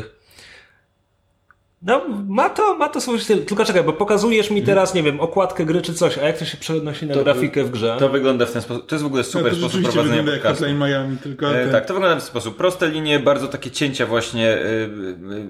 No, 1.86 2.02
ma 2.28 2.50
to, 2.50 2.76
ma 2.76 2.88
to 2.88 3.00
swój 3.00 3.20
styl. 3.20 3.44
Tylko 3.44 3.64
czekaj, 3.64 3.82
bo 3.84 3.92
pokazujesz 3.92 4.50
mi 4.50 4.62
teraz, 4.62 4.94
nie 4.94 5.02
wiem, 5.02 5.20
okładkę 5.20 5.64
gry 5.64 5.82
czy 5.82 5.94
coś, 5.94 6.18
a 6.18 6.22
jak 6.26 6.38
to 6.38 6.44
się 6.44 6.56
przenosi 6.56 7.06
na 7.06 7.14
grafikę 7.14 7.64
w 7.64 7.70
grze? 7.70 7.96
To 7.98 8.08
wygląda 8.08 8.46
w 8.46 8.52
ten 8.52 8.62
sposób. 8.62 8.86
To 8.86 8.94
jest 8.94 9.02
w 9.02 9.06
ogóle 9.06 9.22
No, 9.22 9.28
super 9.30 9.52
to 9.52 9.58
sposób 9.58 9.82
prowadzenia 9.82 10.16
jak 10.16 10.24
podcastu. 10.26 10.48
Hotline 10.64 10.78
Miami, 10.78 11.16
tylko... 11.18 11.56
E, 11.58 11.68
tak, 11.68 11.86
to 11.86 11.94
wygląda 11.94 12.16
w 12.16 12.18
ten 12.18 12.28
sposób. 12.28 12.56
Proste 12.56 12.88
linie, 12.88 13.20
bardzo 13.20 13.48
takie 13.48 13.70
cięcia 13.70 14.06
właśnie. 14.06 14.48
e, 14.48 14.56
e, 14.56 14.88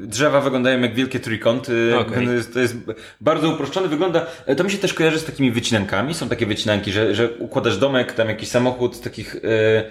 Drzewa 0.06 0.40
wyglądają 0.40 0.80
jak 0.80 0.94
wielkie 0.94 1.20
trójkąty. 1.20 1.92
To 2.14 2.20
jest- 2.20 2.52
To 2.54 2.60
jest 2.60 2.76
bardzo 3.20 3.48
uproszczone. 3.48 3.88
Wygląda, 3.88 4.26
e, 4.46 4.54
to 4.56 4.64
mi 4.64 4.70
się 4.70 4.78
też 4.78 4.94
kojarzy 4.94 5.18
z 5.18 5.24
takimi 5.24 5.50
wycinankami. 5.50 6.14
Są 6.14 6.28
takie 6.28 6.46
wycinanki, 6.46 6.92
że, 6.92 7.14
że 7.14 7.28
układasz 7.38 7.76
domek, 7.78 8.12
tam 8.12 8.28
jakiś 8.28 8.48
samochód 8.48 8.96
z 8.96 9.00
takich, 9.00 9.36
e, 9.36 9.90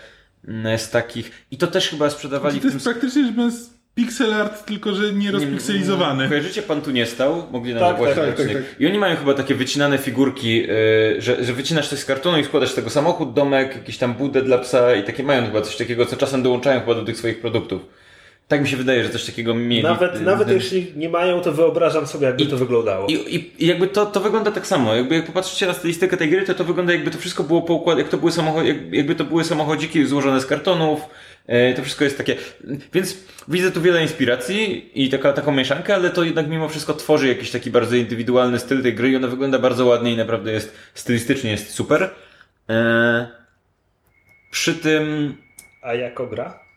z 0.77 0.89
takich. 0.89 1.45
I 1.51 1.57
to 1.57 1.67
też 1.67 1.89
chyba 1.89 2.09
sprzedawali 2.09 2.55
to 2.55 2.61
w 2.61 2.63
jest 2.63 2.75
tym 2.85 2.93
praktycznie 2.93 3.23
rzecz 3.23 3.35
biorąc 3.35 3.69
pixel 3.95 4.33
art, 4.33 4.65
tylko 4.65 4.93
że 4.95 5.13
nie 5.13 5.31
rozpikselizowany. 5.31 6.29
Kojarzycie 6.29 6.61
Pan 6.61 6.81
tu 6.81 6.91
nie 6.91 7.05
stał? 7.05 7.47
Mogli 7.51 7.73
nam 7.73 7.79
Tak, 7.79 8.05
tak, 8.05 8.15
tak, 8.15 8.29
odcinek. 8.29 8.53
tak. 8.53 8.81
I 8.81 8.87
oni 8.87 8.97
mają 8.97 9.15
chyba 9.15 9.33
takie 9.33 9.55
wycinane 9.55 9.97
figurki, 9.97 10.57
yy, 10.57 10.67
że, 11.21 11.43
że 11.43 11.53
wycinasz 11.53 11.89
coś 11.89 11.99
z 11.99 12.05
kartonu 12.05 12.37
i 12.37 12.43
składasz 12.45 12.71
z 12.71 12.75
tego 12.75 12.89
samochód, 12.89 13.33
domek, 13.33 13.75
jakiś 13.75 13.97
tam 13.97 14.13
budę 14.13 14.41
dla 14.41 14.57
psa 14.57 14.95
i 14.95 15.03
takie 15.03 15.23
mają 15.23 15.45
chyba 15.45 15.61
coś 15.61 15.75
takiego, 15.77 16.05
co 16.05 16.15
czasem 16.17 16.43
dołączają 16.43 16.79
chyba 16.79 16.95
do 16.95 17.03
tych 17.05 17.17
swoich 17.17 17.41
produktów. 17.41 17.81
Tak 18.51 18.61
mi 18.61 18.67
się 18.67 18.77
wydaje, 18.77 19.03
że 19.03 19.09
coś 19.09 19.25
takiego 19.25 19.55
mieli. 19.55 19.83
Nawet, 19.83 20.15
Yy, 20.15 20.21
nawet 20.21 20.49
jeśli 20.49 20.93
nie 20.95 21.09
mają, 21.09 21.41
to 21.41 21.51
wyobrażam 21.51 22.07
sobie, 22.07 22.27
jakby 22.27 22.45
to 22.45 22.57
wyglądało. 22.57 23.07
I, 23.07 23.13
i, 23.13 23.63
I 23.63 23.67
jakby 23.67 23.87
to, 23.87 24.05
to 24.05 24.19
wygląda 24.19 24.51
tak 24.51 24.67
samo. 24.67 24.95
Jakby 24.95 25.15
jak 25.15 25.25
popatrzycie 25.25 25.67
na 25.67 25.73
stylistykę 25.73 26.17
tej 26.17 26.29
gry, 26.29 26.45
to 26.45 26.53
to 26.53 26.63
wygląda 26.63 26.93
jakby 26.93 27.11
to 27.11 27.17
wszystko 27.17 27.43
było 27.43 27.61
poukład, 27.61 27.97
jak 27.97 28.09
to 28.09 28.17
były 28.17 28.31
samochody, 28.31 28.67
jak, 28.67 28.93
jakby 28.93 29.15
to 29.15 29.23
były 29.23 29.43
samochodziki 29.43 30.05
złożone 30.05 30.41
z 30.41 30.45
kartonów. 30.45 31.01
E, 31.47 31.73
to 31.73 31.81
wszystko 31.83 32.03
jest 32.03 32.17
takie. 32.17 32.35
Więc 32.93 33.17
widzę 33.47 33.71
tu 33.71 33.81
wiele 33.81 34.01
inspiracji 34.01 34.91
i 35.05 35.09
taka, 35.09 35.33
taką 35.33 35.51
mieszankę, 35.51 35.95
ale 35.95 36.09
to 36.09 36.23
jednak 36.23 36.49
mimo 36.49 36.69
wszystko 36.69 36.93
tworzy 36.93 37.27
jakiś 37.27 37.51
taki 37.51 37.71
bardzo 37.71 37.95
indywidualny 37.95 38.59
styl 38.59 38.83
tej 38.83 38.93
gry 38.93 39.09
i 39.09 39.15
ona 39.15 39.27
wygląda 39.27 39.59
bardzo 39.59 39.85
ładnie 39.85 40.11
i 40.11 40.17
naprawdę 40.17 40.51
jest 40.51 40.75
stylistycznie 40.93 41.51
jest 41.51 41.69
super. 41.69 42.09
E, 42.69 43.27
przy 44.51 44.73
tym 44.73 45.35
A 45.81 45.93
jako 45.93 46.27
gra? 46.27 46.70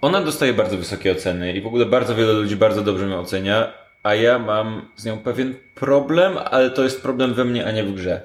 Ona 0.00 0.20
dostaje 0.20 0.54
bardzo 0.54 0.76
wysokie 0.76 1.12
oceny 1.12 1.52
i 1.52 1.60
w 1.60 1.66
ogóle 1.66 1.86
bardzo 1.86 2.14
wiele 2.14 2.32
ludzi 2.32 2.56
bardzo 2.56 2.82
dobrze 2.82 3.06
ją 3.06 3.20
ocenia, 3.20 3.72
a 4.02 4.14
ja 4.14 4.38
mam 4.38 4.88
z 4.96 5.04
nią 5.04 5.18
pewien 5.18 5.54
problem, 5.74 6.38
ale 6.38 6.70
to 6.70 6.82
jest 6.82 7.02
problem 7.02 7.34
we 7.34 7.44
mnie, 7.44 7.66
a 7.66 7.70
nie 7.70 7.84
w 7.84 7.94
grze. 7.94 8.20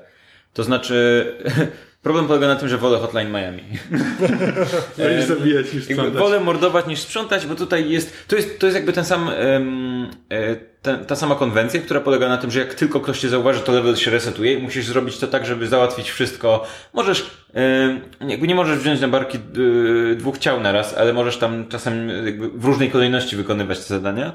To 0.54 0.64
znaczy, 0.64 1.26
problem 2.02 2.28
polega 2.28 2.48
na 2.48 2.56
tym, 2.56 2.70
że 2.70 2.78
wolę 2.78 3.00
Hotline 3.00 3.32
Miami. 3.32 3.64
Wolisz 4.98 5.26
zabijać 5.26 5.74
niż 5.74 5.84
sprzątać. 5.84 6.14
wolę 6.14 6.40
mordować 6.40 6.88
niż 6.88 7.00
sprzątać, 7.00 7.46
bo 7.46 7.56
tutaj 7.56 7.90
jest, 7.90 8.28
to 8.28 8.36
jest, 8.36 8.60
to 8.60 8.66
jest 8.66 8.76
jakby 8.76 8.94
ten 8.94 9.06
sam, 9.06 9.30
e, 9.30 10.56
ten, 10.82 11.06
ta 11.06 11.16
sama 11.16 11.36
konwencja, 11.36 11.82
która 11.82 12.00
polega 12.00 12.30
na 12.30 12.38
tym, 12.38 12.52
że 12.52 12.60
jak 12.60 12.74
tylko 12.74 13.00
ktoś 13.00 13.20
cię 13.20 13.30
zauważy, 13.30 13.60
to 13.60 13.72
level 13.72 13.96
się 13.96 14.12
resetuje 14.12 14.54
i 14.54 14.64
musisz 14.64 14.86
zrobić 14.86 15.18
to 15.18 15.28
tak, 15.28 15.46
żeby 15.46 15.68
załatwić 15.68 16.12
wszystko. 16.12 16.66
Możesz, 16.94 17.32
em, 17.54 18.02
jakby 18.30 18.48
nie 18.48 18.56
możesz 18.56 18.80
wziąć 18.80 19.02
na 19.02 19.08
barki 19.08 19.38
y, 19.58 20.16
dwóch 20.16 20.38
ciał 20.38 20.60
naraz, 20.60 20.98
ale 20.98 21.14
możesz 21.14 21.38
tam 21.38 21.68
czasem 21.68 22.10
jakby 22.26 22.50
w 22.50 22.66
różnej 22.66 22.92
kolejności 22.92 23.36
wykonywać 23.36 23.80
te 23.80 23.86
zadania, 23.86 24.34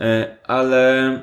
E, 0.00 0.36
ale 0.46 1.22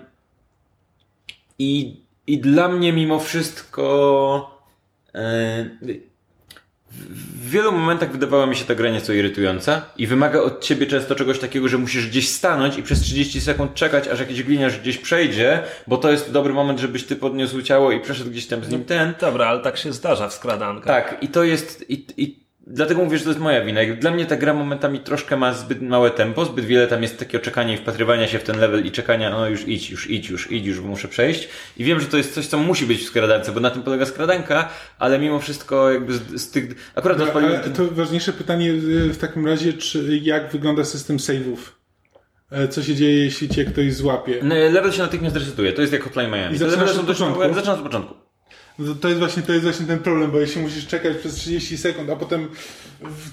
i, 1.60 2.02
i 2.28 2.40
dla 2.40 2.68
mnie 2.68 2.94
mimo 2.94 3.20
wszystko 3.20 4.52
e, 4.52 4.55
w 7.12 7.50
wielu 7.50 7.72
momentach 7.72 8.12
wydawała 8.12 8.46
mi 8.46 8.56
się 8.56 8.66
ta 8.66 8.76
gra 8.76 8.90
nieco 8.90 9.14
irytująca 9.14 9.82
i 9.98 10.08
wymaga 10.08 10.40
od 10.40 10.64
ciebie 10.64 10.88
często 10.88 11.16
czegoś 11.16 11.40
takiego, 11.40 11.68
że 11.68 11.78
musisz 11.78 12.08
gdzieś 12.08 12.30
stanąć 12.30 12.78
i 12.78 12.84
przez 12.84 13.02
30 13.02 13.42
sekund 13.42 13.74
czekać, 13.74 14.08
aż 14.08 14.20
jakiś 14.20 14.44
gliniarz 14.44 14.80
gdzieś 14.80 14.98
przejdzie, 14.98 15.64
bo 15.88 15.98
to 15.98 16.12
jest 16.12 16.32
dobry 16.32 16.54
moment, 16.54 16.80
żebyś 16.80 17.04
ty 17.04 17.16
podniósł 17.16 17.62
ciało 17.62 17.92
i 17.92 18.00
przeszedł 18.00 18.30
gdzieś 18.30 18.48
tam 18.48 18.64
z 18.64 18.70
nim 18.70 18.86
ten. 18.86 19.14
Dobra, 19.22 19.48
ale 19.48 19.60
tak 19.60 19.78
się 19.78 19.94
zdarza 19.94 20.30
w 20.30 20.34
skradankach. 20.34 20.86
Tak, 20.86 21.24
i 21.24 21.28
to 21.28 21.44
jest, 21.44 21.90
i, 21.90 22.06
i 22.18 22.45
Dlatego 22.68 23.04
mówię, 23.04 23.18
że 23.18 23.24
to 23.24 23.30
jest 23.30 23.40
moja 23.42 23.66
wina. 23.66 23.82
Dla 24.00 24.12
mnie 24.12 24.26
ta 24.26 24.36
gra 24.36 24.54
momentami 24.54 25.00
troszkę 25.00 25.38
ma 25.38 25.54
zbyt 25.54 25.82
małe 25.82 26.12
tempo, 26.12 26.46
zbyt 26.46 26.66
wiele 26.66 26.88
tam 26.88 27.02
jest 27.04 27.20
takiego 27.20 27.44
czekania 27.44 27.74
i 27.74 27.78
wpatrywania 27.78 28.28
się 28.28 28.40
w 28.40 28.44
ten 28.44 28.60
level 28.60 28.86
i 28.86 28.92
czekania, 28.92 29.30
no 29.30 29.50
już 29.50 29.68
idź, 29.68 29.90
już 29.90 30.10
idź, 30.10 30.30
już 30.30 30.52
idź, 30.52 30.66
już 30.66 30.82
bo 30.82 30.88
muszę 30.88 31.08
przejść. 31.08 31.50
I 31.78 31.84
wiem, 31.84 32.00
że 32.00 32.06
to 32.08 32.18
jest 32.18 32.34
coś, 32.34 32.48
co 32.48 32.58
musi 32.58 32.86
być 32.86 33.02
w 33.02 33.06
skradance, 33.06 33.52
bo 33.52 33.60
na 33.60 33.70
tym 33.70 33.84
polega 33.84 34.06
skradanka, 34.06 34.70
ale 35.00 35.20
mimo 35.20 35.40
wszystko 35.40 35.92
jakby 35.92 36.14
z, 36.14 36.42
z 36.42 36.52
tych... 36.52 36.92
Akurat 36.96 37.18
No, 37.18 37.24
odpaliłem 37.24 37.62
ten... 37.62 37.74
to 37.74 37.86
ważniejsze 37.92 38.34
pytanie 38.34 38.70
y, 38.72 39.14
w 39.14 39.18
takim 39.18 39.46
razie, 39.48 39.74
czy 39.74 40.20
jak 40.24 40.52
wygląda 40.52 40.84
system 40.86 41.18
save'ów? 41.18 41.58
E, 42.52 42.68
Co 42.68 42.84
się 42.84 42.96
dzieje, 42.96 43.24
jeśli 43.26 43.50
cię 43.50 43.66
ktoś 43.66 43.94
złapie? 43.94 44.40
No, 44.44 44.56
Level 44.56 44.92
się 44.92 45.02
natychmiast 45.02 45.36
resetuje, 45.36 45.74
to 45.74 45.82
jest 45.82 45.94
jak 45.94 46.04
Hotline 46.04 46.32
Miami. 46.32 46.56
I 46.56 46.58
zaczynasz 46.58 46.98
od 46.98 47.06
początku? 47.06 47.40
małe, 47.40 47.54
Zaczynam 47.54 47.78
od 47.78 47.84
początku. 47.84 48.25
No 48.80 48.96
to- 48.96 49.08
jest, 49.08 49.20
właśnie, 49.20 49.44
to 49.44 49.52
jest 49.54 49.64
właśnie 49.66 49.86
ten 49.86 50.00
problem, 50.00 50.32
bo 50.32 50.40
jeśli 50.40 50.62
musisz 50.62 50.88
czekać 50.88 51.18
przez 51.18 51.36
30 51.36 51.78
sekund, 51.78 52.10
a 52.10 52.16
potem 52.16 52.48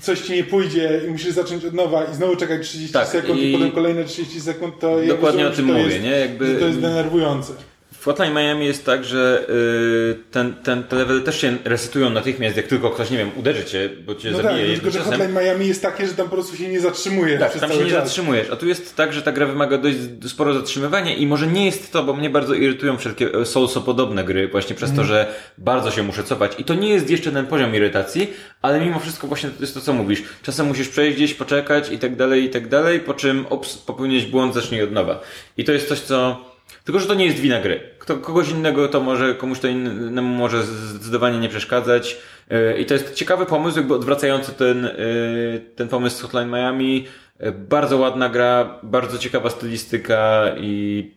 coś 0.01 0.21
ci 0.21 0.33
nie 0.33 0.45
pójdzie 0.45 1.01
i 1.09 1.11
musisz 1.11 1.33
zacząć 1.33 1.65
od 1.65 1.75
nowa 1.75 2.05
i 2.05 2.15
znowu 2.15 2.37
czekać 2.37 2.69
30 2.69 2.93
Tak, 2.93 3.09
sekund 3.09 3.41
i... 3.41 3.51
i- 3.51 3.53
potem 3.53 3.73
kolejne 3.73 4.05
30 4.05 4.41
sekund, 4.41 4.79
to 4.81 5.03
ja 5.03 5.09
Dokładnie 5.09 5.45
rozumiem, 5.45 5.53
o 5.53 5.57
tym 5.57 5.83
mówię, 5.83 5.95
jest, 5.95 6.05
nie? 6.05 6.11
Jakby- 6.11 6.57
to 6.61 6.67
jest 6.67 6.81
denerwujące. 6.81 7.53
W 8.03 8.05
Hotline 8.05 8.35
Miami 8.35 8.67
jest 8.67 8.87
tak, 8.87 9.05
że 9.05 9.45
yy, 9.49 10.19
ten, 10.31 10.55
ten, 10.55 10.85
te 10.85 10.97
levely 10.97 11.21
też 11.21 11.41
się 11.41 11.57
resetują 11.65 12.11
natychmiast, 12.11 12.57
jak 12.57 12.67
tylko 12.67 12.91
ktoś, 12.91 13.11
nie 13.11 13.19
wiem, 13.19 13.31
uderzy 13.37 13.65
cię, 13.65 13.91
bo 14.07 14.15
cię 14.15 14.31
No 14.31 14.39
tak, 14.39 14.47
zabije 14.47 14.75
tylko 14.75 14.91
że. 14.91 14.99
Hotline 15.01 15.33
Miami 15.33 15.67
jest 15.69 15.83
takie, 15.83 16.07
że 16.07 16.15
tam 16.15 16.29
po 16.29 16.35
prostu 16.35 16.57
się 16.57 16.69
nie 16.69 16.81
zatrzymuje 16.81 17.39
Tak, 17.39 17.59
tam 17.59 17.71
się 17.73 17.77
nie 17.79 17.91
czas. 17.91 18.05
zatrzymujesz. 18.05 18.51
A 18.51 18.57
tu 18.57 18.67
jest 18.69 18.97
tak, 18.97 19.13
że 19.13 19.23
ta 19.23 19.33
gra 19.33 19.47
wymaga 19.47 19.79
dość 19.79 19.97
sporo 20.27 20.55
zatrzymywania 20.55 21.15
i 21.17 21.27
może 21.27 21.47
nie 21.47 21.67
jest 21.67 21.93
to, 21.93 22.03
bo 22.03 22.15
mnie 22.15 22.31
bardzo 22.31 22.55
irytują 22.55 22.97
wszelkie 22.97 23.29
Soulso-podobne 23.45 24.25
gry, 24.25 24.49
właśnie 24.49 24.77
przez 24.77 24.91
Mhm. 24.91 25.07
to, 25.09 25.15
że 25.15 25.35
bardzo 25.59 25.91
się 25.91 26.03
muszę 26.03 26.25
cofać. 26.25 26.53
I 26.59 26.65
to 26.65 26.75
nie 26.75 26.89
jest 26.89 27.11
jeszcze 27.11 27.33
ten 27.33 27.47
poziom 27.47 27.75
irytacji, 27.75 28.31
ale 28.63 28.81
mimo 28.81 28.99
wszystko 29.01 29.27
właśnie 29.27 29.51
to 29.51 29.61
jest 29.61 29.75
to, 29.75 29.81
co 29.81 29.93
mówisz. 29.93 30.23
Czasem 30.43 30.67
musisz 30.67 30.89
przejść 30.89 31.17
gdzieś, 31.17 31.35
poczekać 31.35 31.91
i 31.93 31.99
tak 31.99 32.17
dalej, 32.17 32.45
i 32.45 32.51
tak 32.51 32.69
dalej, 32.69 33.01
po 33.01 33.15
czym 33.15 33.47
ops, 33.51 33.79
popełniłeś 33.79 34.25
błąd, 34.27 34.55
zacznij 34.55 34.83
od 34.83 34.93
nowa. 34.93 35.21
I 35.57 35.65
to 35.65 35.73
jest 35.73 35.89
coś, 35.89 36.01
co... 36.01 36.52
Tylko, 36.85 37.01
że 37.01 37.07
to 37.07 37.15
nie 37.15 37.27
jest 37.27 37.39
wina 37.39 37.61
gry. 37.61 37.81
Kto, 37.99 38.17
kogoś 38.17 38.51
innego 38.51 38.89
to 38.89 39.01
może, 39.01 39.35
komuś 39.35 39.59
to 39.59 39.69
innemu 39.69 40.35
może 40.37 40.63
zdecydowanie 40.63 41.39
nie 41.39 41.49
przeszkadzać. 41.49 42.17
Yy, 42.51 42.79
I 42.79 42.87
to 42.87 42.95
jest 42.95 43.15
ciekawy 43.15 43.47
pomysł, 43.47 43.79
jakby 43.79 43.95
odwracający 43.95 44.53
ten, 44.53 44.83
yy, 44.85 45.61
ten 45.77 45.89
pomysł 45.89 46.17
z 46.17 46.21
Hotline 46.21 46.51
Miami. 46.51 47.07
Yy, 47.41 47.53
Bardzo 47.53 47.97
ładna 47.99 48.29
gra, 48.29 48.79
bardzo 48.83 49.19
ciekawa 49.19 49.51
stylistyka 49.51 50.45
i, 50.61 51.11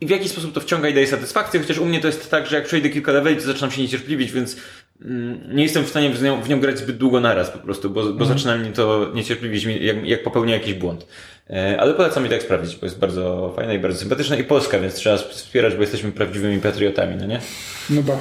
i 0.00 0.06
w 0.06 0.10
jakiś 0.10 0.30
sposób 0.30 0.52
to 0.52 0.60
wciąga 0.60 0.88
i 0.88 0.94
daje 0.94 1.06
satysfakcję, 1.06 1.60
chociaż 1.60 1.78
u 1.78 1.84
mnie 1.84 2.00
to 2.00 2.06
jest 2.06 2.30
tak, 2.30 2.46
że 2.46 2.56
jak 2.56 2.64
przejdę 2.64 2.88
kilka 2.88 3.12
leveli, 3.12 3.36
to 3.36 3.42
zaczynam 3.42 3.70
się 3.70 3.82
niecierpliwić, 3.82 4.32
więc 4.32 4.56
mm, 5.04 5.56
nie 5.56 5.62
jestem 5.62 5.84
w 5.84 5.88
stanie 5.88 6.10
w 6.10 6.22
nią, 6.22 6.42
w 6.42 6.48
nią 6.48 6.60
grać 6.60 6.78
zbyt 6.78 6.96
długo 6.96 7.20
naraz 7.20 7.50
po 7.50 7.58
prostu, 7.58 7.90
bo, 7.90 8.12
bo 8.12 8.24
zaczyna 8.24 8.56
mnie 8.56 8.72
to 8.72 9.10
niecierpliwić, 9.14 9.64
jak, 9.64 10.06
jak 10.06 10.22
popełnię 10.22 10.52
jakiś 10.52 10.74
błąd. 10.74 11.06
E, 11.52 11.80
Ale 11.80 11.94
polecam 11.94 12.24
mi 12.24 12.30
tak 12.30 12.42
sprawdzić, 12.42 12.76
bo 12.76 12.86
jest 12.86 12.98
bardzo 12.98 13.52
fajna 13.56 13.74
i 13.74 13.78
bardzo 13.78 13.98
sympatyczna 13.98 14.36
i 14.36 14.44
polska, 14.44 14.78
więc 14.78 14.94
trzeba 14.94 15.16
wspierać, 15.16 15.74
bo 15.74 15.80
jesteśmy 15.80 16.12
prawdziwymi 16.12 16.60
patriotami, 16.60 17.16
no 17.16 17.26
nie? 17.26 17.40
No 17.90 18.02
ba. 18.02 18.18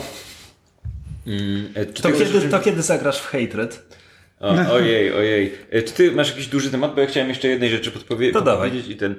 Mm, 1.28 1.70
e, 1.76 1.86
Czy 1.86 2.02
To 2.04 2.10
ty 2.12 2.18
kiedy, 2.18 2.50
to 2.50 2.60
kiedy 2.60 2.82
zagrasz 2.82 3.20
w 3.20 3.26
Hatred? 3.28 4.00
O, 4.40 4.74
ojej, 4.74 5.14
ojej. 5.14 5.54
E, 5.72 5.82
Czy 5.82 5.94
ty 5.94 6.12
masz 6.12 6.30
jakiś 6.30 6.48
duży 6.48 6.72
temat? 6.72 6.96
Bo 6.96 7.02
ja 7.02 7.08
chciałem 7.08 7.30
jeszcze 7.30 7.48
jednej 7.48 7.70
rzeczy 7.70 7.92
podpowie- 7.92 8.32
To 8.34 8.42
dawaj. 8.42 8.70
podpowiedzieć 8.70 8.92
i 8.92 9.00
ten. 9.00 9.16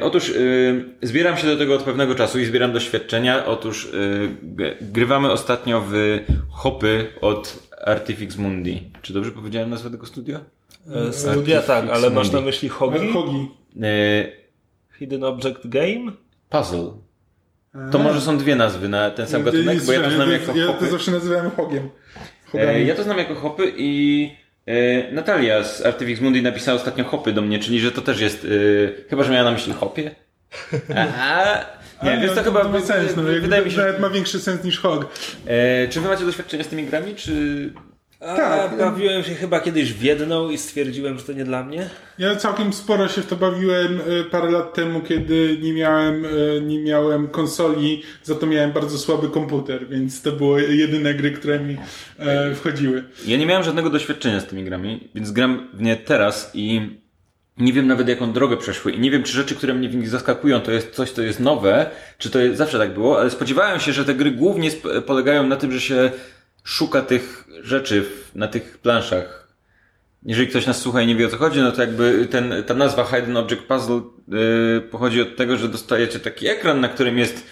Otóż 0.00 0.28
y, 0.28 0.84
zbieram 1.02 1.36
się 1.36 1.46
do 1.46 1.56
tego 1.56 1.74
od 1.74 1.82
pewnego 1.82 2.14
czasu 2.14 2.38
i 2.40 2.44
zbieram 2.44 2.72
doświadczenia. 2.72 3.46
Otóż 3.46 3.84
y, 3.84 4.28
g- 4.42 4.76
grywamy 4.80 5.32
ostatnio 5.32 5.84
w 5.90 6.18
hopy 6.50 7.06
od 7.20 7.68
Artifix 7.84 8.36
Mundi. 8.36 8.90
Czy 9.02 9.12
dobrze 9.12 9.30
powiedziałem 9.30 9.70
nazwę 9.70 9.90
tego 9.90 10.06
studia? 10.06 10.40
E, 10.94 11.12
Studia 11.12 11.62
tak, 11.62 11.90
ale 11.90 12.10
masz 12.10 12.30
na 12.30 12.40
myśli 12.40 12.68
Hogi? 12.68 13.12
Hogi. 13.12 13.48
E, 13.82 14.26
Hidden 14.98 15.24
Object 15.24 15.66
Game? 15.66 16.12
puzzle. 16.48 16.92
To 17.92 17.98
może 17.98 18.20
są 18.20 18.38
dwie 18.38 18.56
nazwy 18.56 18.88
na 18.88 19.10
ten 19.10 19.26
sam 19.26 19.42
gatunek, 19.42 19.84
bo 19.84 19.92
ja 19.92 20.02
to 20.02 20.10
znam 20.10 20.30
jako 20.30 20.56
ja 20.56 20.66
hopy. 20.66 20.84
to 20.84 20.90
zawsze 20.90 21.10
nazywałem 21.10 21.50
Hogiem. 21.50 21.84
E, 21.84 22.50
Hogami. 22.50 22.86
ja 22.86 22.94
to 22.94 23.02
znam 23.02 23.18
jako 23.18 23.34
hopy 23.34 23.72
i 23.76 24.30
e, 24.66 25.12
Natalia 25.12 25.64
z 25.64 25.86
Artifix 25.86 26.20
Mundi 26.20 26.42
napisała 26.42 26.76
ostatnio 26.76 27.04
hopy 27.04 27.32
do 27.32 27.42
mnie, 27.42 27.58
czyli 27.58 27.80
że 27.80 27.92
to 27.92 28.02
też 28.02 28.20
jest, 28.20 28.44
e, 28.44 29.08
chyba, 29.10 29.24
że 29.24 29.32
miała 29.32 29.44
na 29.44 29.50
myśli 29.50 29.72
hopie. 29.72 30.14
Aha. 30.96 31.66
Nie, 32.02 32.10
więc 32.18 32.28
to 32.28 32.34
no, 32.36 32.42
chyba 32.42 32.68
ma 32.68 32.80
sens, 32.80 33.16
no, 33.16 33.22
wydaje 33.22 33.64
mi 33.64 33.70
się, 33.70 33.76
że... 33.76 33.86
nawet 33.86 34.00
ma 34.00 34.10
większy 34.10 34.40
sens 34.40 34.64
niż 34.64 34.80
Hog. 34.80 35.06
E, 35.46 35.88
czy 35.88 36.00
wy 36.00 36.08
macie 36.08 36.24
doświadczenie 36.24 36.64
z 36.64 36.68
tymi 36.68 36.84
grami, 36.84 37.14
czy... 37.14 37.70
A, 38.20 38.36
Tak. 38.36 38.78
bawiłem 38.78 39.22
się 39.22 39.34
chyba 39.34 39.60
kiedyś 39.60 39.92
w 39.92 40.02
jedną 40.02 40.50
i 40.50 40.58
stwierdziłem, 40.58 41.18
że 41.18 41.24
to 41.24 41.32
nie 41.32 41.44
dla 41.44 41.64
mnie. 41.64 41.90
Ja 42.18 42.36
całkiem 42.36 42.72
sporo 42.72 43.08
się 43.08 43.22
w 43.22 43.26
to 43.26 43.36
bawiłem 43.36 44.00
e, 44.00 44.24
parę 44.24 44.50
lat 44.50 44.74
temu, 44.74 45.00
kiedy 45.00 45.58
nie 45.62 45.72
miałem, 45.72 46.24
e, 46.24 46.60
nie 46.60 46.78
miałem 46.82 47.28
konsoli, 47.28 48.02
za 48.22 48.34
to 48.34 48.46
miałem 48.46 48.72
bardzo 48.72 48.98
słaby 48.98 49.28
komputer, 49.28 49.88
więc 49.88 50.22
to 50.22 50.32
były 50.32 50.74
jedyne 50.74 51.14
gry, 51.14 51.30
które 51.30 51.60
mi 51.60 51.76
e, 52.18 52.54
wchodziły. 52.54 53.04
Ja 53.26 53.36
nie 53.36 53.46
miałem 53.46 53.64
żadnego 53.64 53.90
doświadczenia 53.90 54.40
z 54.40 54.46
tymi 54.46 54.64
grami, 54.64 55.08
więc 55.14 55.30
gram 55.30 55.68
w 55.74 55.82
nie 55.82 55.96
teraz 55.96 56.50
i 56.54 56.80
nie 57.58 57.72
wiem 57.72 57.86
nawet 57.86 58.08
jaką 58.08 58.32
drogę 58.32 58.56
przeszły 58.56 58.92
i 58.92 59.00
nie 59.00 59.10
wiem 59.10 59.22
czy 59.22 59.32
rzeczy, 59.32 59.54
które 59.54 59.74
mnie 59.74 59.88
w 59.88 59.96
nich 59.96 60.08
zaskakują 60.08 60.60
to 60.60 60.72
jest 60.72 60.90
coś, 60.90 61.10
co 61.10 61.22
jest 61.22 61.40
nowe, 61.40 61.90
czy 62.18 62.30
to 62.30 62.38
jest, 62.38 62.58
zawsze 62.58 62.78
tak 62.78 62.94
było, 62.94 63.20
ale 63.20 63.30
spodziewałem 63.30 63.80
się, 63.80 63.92
że 63.92 64.04
te 64.04 64.14
gry 64.14 64.30
głównie 64.30 64.70
polegają 65.06 65.46
na 65.46 65.56
tym, 65.56 65.72
że 65.72 65.80
się 65.80 66.10
szuka 66.68 67.02
tych 67.02 67.44
rzeczy 67.62 68.04
na 68.34 68.48
tych 68.48 68.78
planszach. 68.78 69.48
Jeżeli 70.26 70.48
ktoś 70.48 70.66
nas 70.66 70.80
słucha 70.80 71.02
i 71.02 71.06
nie 71.06 71.16
wie 71.16 71.26
o 71.26 71.30
co 71.30 71.36
chodzi, 71.36 71.60
no 71.60 71.72
to 71.72 71.80
jakby 71.80 72.28
ten, 72.30 72.54
ta 72.66 72.74
nazwa 72.74 73.04
Hidden 73.04 73.36
Object 73.36 73.62
Puzzle 73.62 74.00
yy, 74.28 74.80
pochodzi 74.90 75.22
od 75.22 75.36
tego, 75.36 75.56
że 75.56 75.68
dostajecie 75.68 76.20
taki 76.20 76.48
ekran, 76.48 76.80
na 76.80 76.88
którym 76.88 77.18
jest 77.18 77.46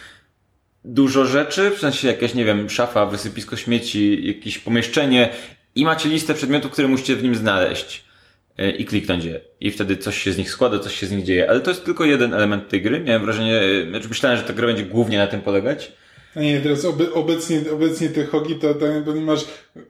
dużo 0.85 1.25
rzeczy, 1.25 1.71
w 1.71 1.79
sensie 1.79 2.09
jakaś, 2.09 2.35
nie 2.35 2.45
wiem, 2.45 2.71
szafa, 2.71 3.07
wysypisko 3.07 3.57
śmieci, 3.57 4.27
jakieś 4.27 4.59
pomieszczenie 4.59 5.29
i 5.75 5.85
macie 5.85 6.09
listę 6.09 6.35
przedmiotów, 6.35 6.73
które 6.73 6.89
musicie 6.89 7.17
w 7.17 7.23
nim 7.23 7.35
znaleźć 7.35 8.05
e, 8.59 8.71
i 8.71 8.85
kliknąć 8.85 9.25
je. 9.25 9.41
I 9.61 9.71
wtedy 9.71 9.97
coś 9.97 10.23
się 10.23 10.33
z 10.33 10.39
nich 10.39 10.51
składa, 10.51 10.79
coś 10.79 10.99
się 10.99 11.07
z 11.07 11.11
nich 11.11 11.25
dzieje. 11.25 11.51
Ale 11.51 11.61
to 11.61 11.71
jest 11.71 11.85
tylko 11.85 12.05
jeden 12.05 12.35
element 12.35 12.69
tej 12.69 12.83
gry. 12.83 13.01
Miałem 13.01 13.23
wrażenie, 13.23 13.61
e, 13.61 13.91
znaczy 13.91 14.09
myślałem, 14.09 14.39
że 14.39 14.45
ta 14.45 14.53
gra 14.53 14.67
będzie 14.67 14.85
głównie 14.85 15.19
na 15.19 15.27
tym 15.27 15.41
polegać. 15.41 15.93
A 16.37 16.41
nie, 16.41 16.61
teraz 16.61 16.85
obe, 16.85 17.13
obecnie, 17.13 17.61
obecnie 17.73 18.09
te 18.09 18.25
Hogi 18.25 18.55
to 18.55 18.75
tak 18.75 18.91
jakby 18.95 19.21
masz 19.21 19.45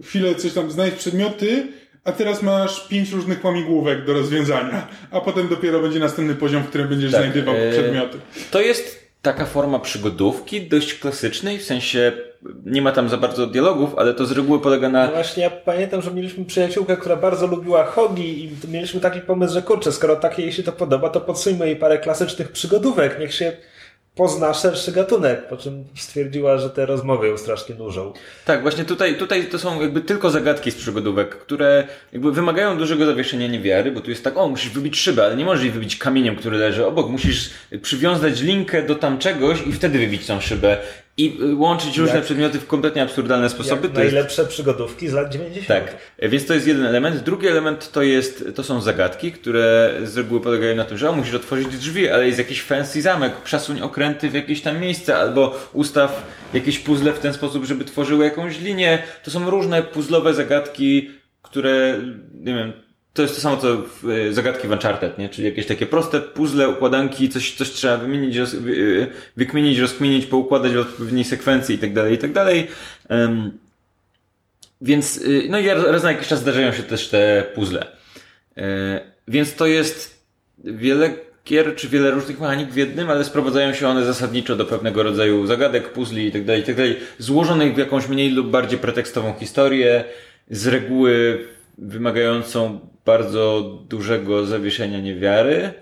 chwilę 0.05 0.35
coś 0.35 0.53
tam, 0.53 0.71
znajdź 0.71 0.95
przedmioty, 0.95 1.67
a 2.05 2.13
teraz 2.13 2.43
masz 2.43 2.89
pięć 2.89 3.13
różnych 3.13 3.45
łamigłówek 3.45 4.05
do 4.05 4.13
rozwiązania, 4.13 4.89
a 5.11 5.21
potem 5.21 5.49
dopiero 5.49 5.81
będzie 5.81 5.99
następny 5.99 6.35
poziom, 6.35 6.63
w 6.63 6.69
którym 6.69 6.89
będziesz 6.89 7.13
Tak, 7.13 7.21
znajdywał 7.21 7.55
e, 7.55 7.71
przedmioty. 7.71 8.19
To 8.51 8.61
jest 8.61 9.07
taka 9.23 9.47
forma 9.47 9.79
przygodówki, 9.79 10.63
dość 10.63 10.95
klasycznej, 10.95 11.59
w 11.59 11.65
sensie 11.65 12.13
nie 12.67 12.83
ma 12.83 12.93
tam 12.93 13.09
za 13.09 13.17
bardzo 13.17 13.47
dialogów, 13.47 13.95
ale 13.97 14.15
to 14.15 14.27
z 14.27 14.33
reguły 14.33 14.61
polega 14.61 14.89
na 14.89 15.07
No 15.07 15.13
właśnie, 15.13 15.43
ja 15.43 15.51
pamiętam, 15.51 16.03
że 16.03 16.11
mieliśmy 16.11 16.45
przyjaciółkę, 16.45 16.97
która 16.97 17.17
bardzo 17.17 17.47
lubiła 17.47 17.85
Hogi 17.85 18.45
i 18.45 18.51
mieliśmy 18.69 19.01
taki 19.01 19.21
pomysł, 19.21 19.55
że 19.55 19.63
kurczę, 19.63 19.93
skoro 19.93 20.17
takie 20.17 20.43
jej 20.43 20.53
się 20.53 20.63
to 20.63 20.73
podoba, 20.73 21.09
to 21.09 21.21
podsumijmy 21.21 21.67
jej 21.67 21.77
parę 21.77 21.99
klasycznych 21.99 22.49
przygodówek, 22.53 23.19
niech 23.21 23.35
się 23.35 23.53
pozna 24.17 24.55
szerszy 24.55 24.93
gatunek, 24.93 25.49
po 25.49 25.57
czym 25.57 25.85
stwierdziła, 25.97 26.59
że 26.59 26.71
te 26.71 26.87
rozmowy 26.87 27.29
ją 27.29 27.39
strasznie 27.39 27.75
nużą. 27.75 28.13
Tak, 28.45 28.63
właśnie 28.63 28.85
tutaj, 28.85 29.17
tutaj 29.17 29.47
to 29.47 29.59
są 29.59 29.81
jakby 29.81 30.01
tylko 30.01 30.31
zagadki 30.31 30.71
z 30.71 30.75
przygodówek, 30.75 31.39
które 31.39 31.89
jakby 32.13 32.33
wymagają 32.33 32.79
dużego 32.79 33.07
zawieszenia 33.07 33.47
niewiary, 33.47 33.93
bo 33.93 34.01
tu 34.01 34.11
jest 34.11 34.25
tak, 34.25 34.37
o, 34.37 34.49
musisz 34.49 34.71
wybić 34.71 34.97
szybę, 34.97 35.25
ale 35.25 35.37
nie 35.37 35.45
możesz 35.45 35.65
jej 35.65 35.73
wybić 35.73 35.97
kamieniem, 35.97 36.37
który 36.37 36.59
leży 36.59 36.87
obok, 36.87 37.09
musisz 37.09 37.51
przywiązać 37.83 38.41
linkę 38.41 38.83
do 38.83 38.95
tam 38.95 39.19
czegoś 39.19 39.67
i 39.67 39.73
wtedy 39.73 39.99
wybić 39.99 40.27
tą 40.27 40.41
szybę 40.41 40.79
i 41.17 41.39
y, 41.43 41.55
łączyć 41.55 41.99
różne 41.99 42.15
Jak- 42.15 42.25
przedmioty 42.25 42.59
w 42.61 42.67
kompletnie 42.67 43.03
absurdalne 43.03 43.51
sposoby. 43.51 43.89
To 43.89 44.01
jest, 44.03 44.15
najlepsze 44.15 44.47
przygodówki 44.47 45.09
z 45.09 45.13
lat 45.13 45.33
90. 45.33 45.67
tak, 45.67 45.97
więc 46.31 46.47
to 46.47 46.55
jest 46.55 46.67
jeden 46.67 46.87
element. 46.87 47.17
Drugi 47.17 47.49
element 47.49 47.93
to 47.93 48.03
jest, 48.03 48.45
to 48.55 48.63
są 48.63 48.81
zagadki, 48.81 49.33
które 49.33 49.95
z 50.05 50.17
reguły 50.17 50.41
polegają 50.41 50.77
na 50.77 50.85
tym, 50.85 50.99
że 50.99 51.11
o, 51.11 51.13
musisz 51.13 51.35
otworzyć 51.35 51.67
drzwi, 51.69 52.09
ale 52.09 52.27
jest 52.27 52.39
jakiś 52.39 52.63
fancy 52.63 53.03
zamek, 53.03 53.33
przesuń 53.37 53.81
okręty 53.81 54.31
w 54.31 54.35
jakieś 54.35 54.61
tam 54.63 54.81
miejsce, 54.81 55.17
albo 55.17 55.59
ustaw 55.73 56.27
jakieś 56.55 56.79
puzzle 56.79 57.13
w 57.13 57.19
ten 57.19 57.33
sposób, 57.35 57.65
żeby 57.65 57.85
tworzyły 57.85 58.25
jakąś 58.25 58.61
linię. 58.61 59.03
To 59.25 59.31
są 59.31 59.51
różne 59.51 59.83
puzzlowe 59.83 60.35
zagadki, 60.35 61.11
które, 61.43 62.01
nie 62.35 62.55
wiem, 62.55 62.73
to 63.17 63.23
jest 63.23 63.35
to 63.35 63.41
samo 63.41 63.57
co 63.57 63.77
w, 63.77 64.11
e, 64.11 64.33
zagadki 64.33 64.69
w 64.69 64.71
Uncharted, 64.71 65.19
nie? 65.19 65.29
Czyli 65.29 65.49
jakieś 65.49 65.67
takie 65.67 65.87
proste 65.87 66.21
puzzle, 66.21 66.69
układanki, 66.69 67.29
coś, 67.29 67.55
coś 67.55 67.71
trzeba 67.71 67.97
wymienić, 67.97 68.37
roz, 68.37 68.55
e, 68.55 68.59
wykminić, 69.37 69.79
rozkminić, 69.79 70.27
poukładać 70.27 70.73
w 70.73 70.79
odpowiedniej 70.79 71.25
sekwencji 71.25 71.75
i 71.75 71.79
tak 71.79 71.93
dalej, 71.93 72.15
i 72.15 72.19
tak 72.19 72.33
dalej. 72.33 72.67
Więc, 74.81 75.17
y, 75.17 75.47
no 75.51 75.59
i 75.59 75.69
raz 75.69 76.03
na 76.03 76.13
jakiś 76.13 76.29
czas 76.29 76.41
zdarzają 76.41 76.73
się 76.73 76.83
też 76.83 77.09
te 77.09 77.45
puzzle. 77.55 77.87
E, 78.57 79.01
Więc 79.29 79.55
to 79.55 79.67
jest 79.67 80.27
wiele 80.65 81.15
gier, 81.47 81.77
czy 81.77 81.89
wiele 81.89 82.11
różnych 82.11 82.41
mechanik 82.41 82.71
w 82.71 82.77
jednym, 82.77 83.11
ale 83.11 83.25
sprowadzają 83.25 83.75
się 83.75 83.89
one 83.89 84.05
zasadniczo 84.05 84.57
do 84.57 84.65
pewnego 84.65 85.03
rodzaju 85.03 85.47
zagadek, 85.47 85.93
puzli 85.93 86.27
i 86.27 86.33
tak 86.33 86.45
dalej, 86.45 86.63
i 86.63 86.65
tak 86.65 86.75
dalej, 86.75 86.97
złożonych 87.19 87.75
w 87.75 87.79
jakąś 87.79 88.09
mniej 88.09 88.31
lub 88.31 88.51
bardziej 88.51 88.79
pretekstową 88.79 89.35
historię, 89.41 90.05
z 90.51 90.67
reguły 90.67 91.45
wymagającą 91.79 92.81
bardzo 93.07 93.79
dużego 93.89 94.47
zawieszenia 94.47 95.01
niewiary, 95.01 95.73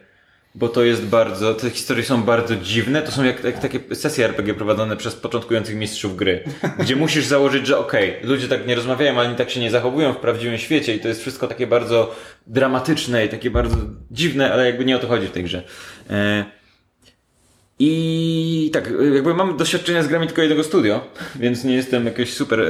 bo 0.55 0.68
to 0.68 0.85
jest 0.85 1.05
bardzo, 1.05 1.55
te 1.55 1.70
historie 1.70 2.05
są 2.05 2.22
bardzo 2.22 2.57
dziwne, 2.57 3.03
to 3.03 3.12
są 3.12 3.25
jak, 3.25 3.45
jak 3.45 3.59
takie 3.59 3.95
sesje 3.95 4.25
RPG 4.25 4.55
prowadzone 4.55 4.97
przez 4.97 5.14
początkujących 5.14 5.77
mistrzów 5.77 6.16
gry, 6.16 6.45
gdzie 6.81 6.97
musisz 6.97 7.27
założyć, 7.27 7.66
że 7.66 7.79
okej, 7.79 8.16
ludzie 8.22 8.49
tak 8.49 8.66
nie 8.66 8.75
rozmawiają, 8.75 9.18
ale 9.18 9.29
oni 9.29 9.37
tak 9.37 9.51
się 9.51 9.61
nie 9.61 9.70
zachowują 9.70 10.12
w 10.12 10.16
prawdziwym 10.16 10.59
świecie 10.59 10.97
i 10.97 11.01
to 11.01 11.09
jest 11.09 11.20
wszystko 11.20 11.49
takie 11.49 11.66
bardzo 11.66 12.14
dramatyczne 12.47 13.27
i 13.27 13.29
takie 13.29 13.51
bardzo 13.51 13.77
dziwne, 14.11 14.53
ale 14.53 14.66
jakby 14.66 14.85
nie 14.85 14.97
o 14.97 14.99
to 14.99 15.09
chodzi 15.09 15.27
w 15.27 15.33
tej 15.33 15.45
grze. 15.45 15.62
E, 16.11 16.45
I 17.79 18.70
tak, 18.72 18.93
jakby 19.14 19.35
mam 19.35 19.57
doświadczenia 19.57 20.03
z 20.03 20.09
grami 20.09 20.27
tylko 20.27 20.43
jednego 20.43 20.64
studio, 20.64 21.11
więc 21.37 21.64
nie 21.64 21.75
jestem 21.75 22.07
jakoś 22.07 22.33
super, 22.33 22.61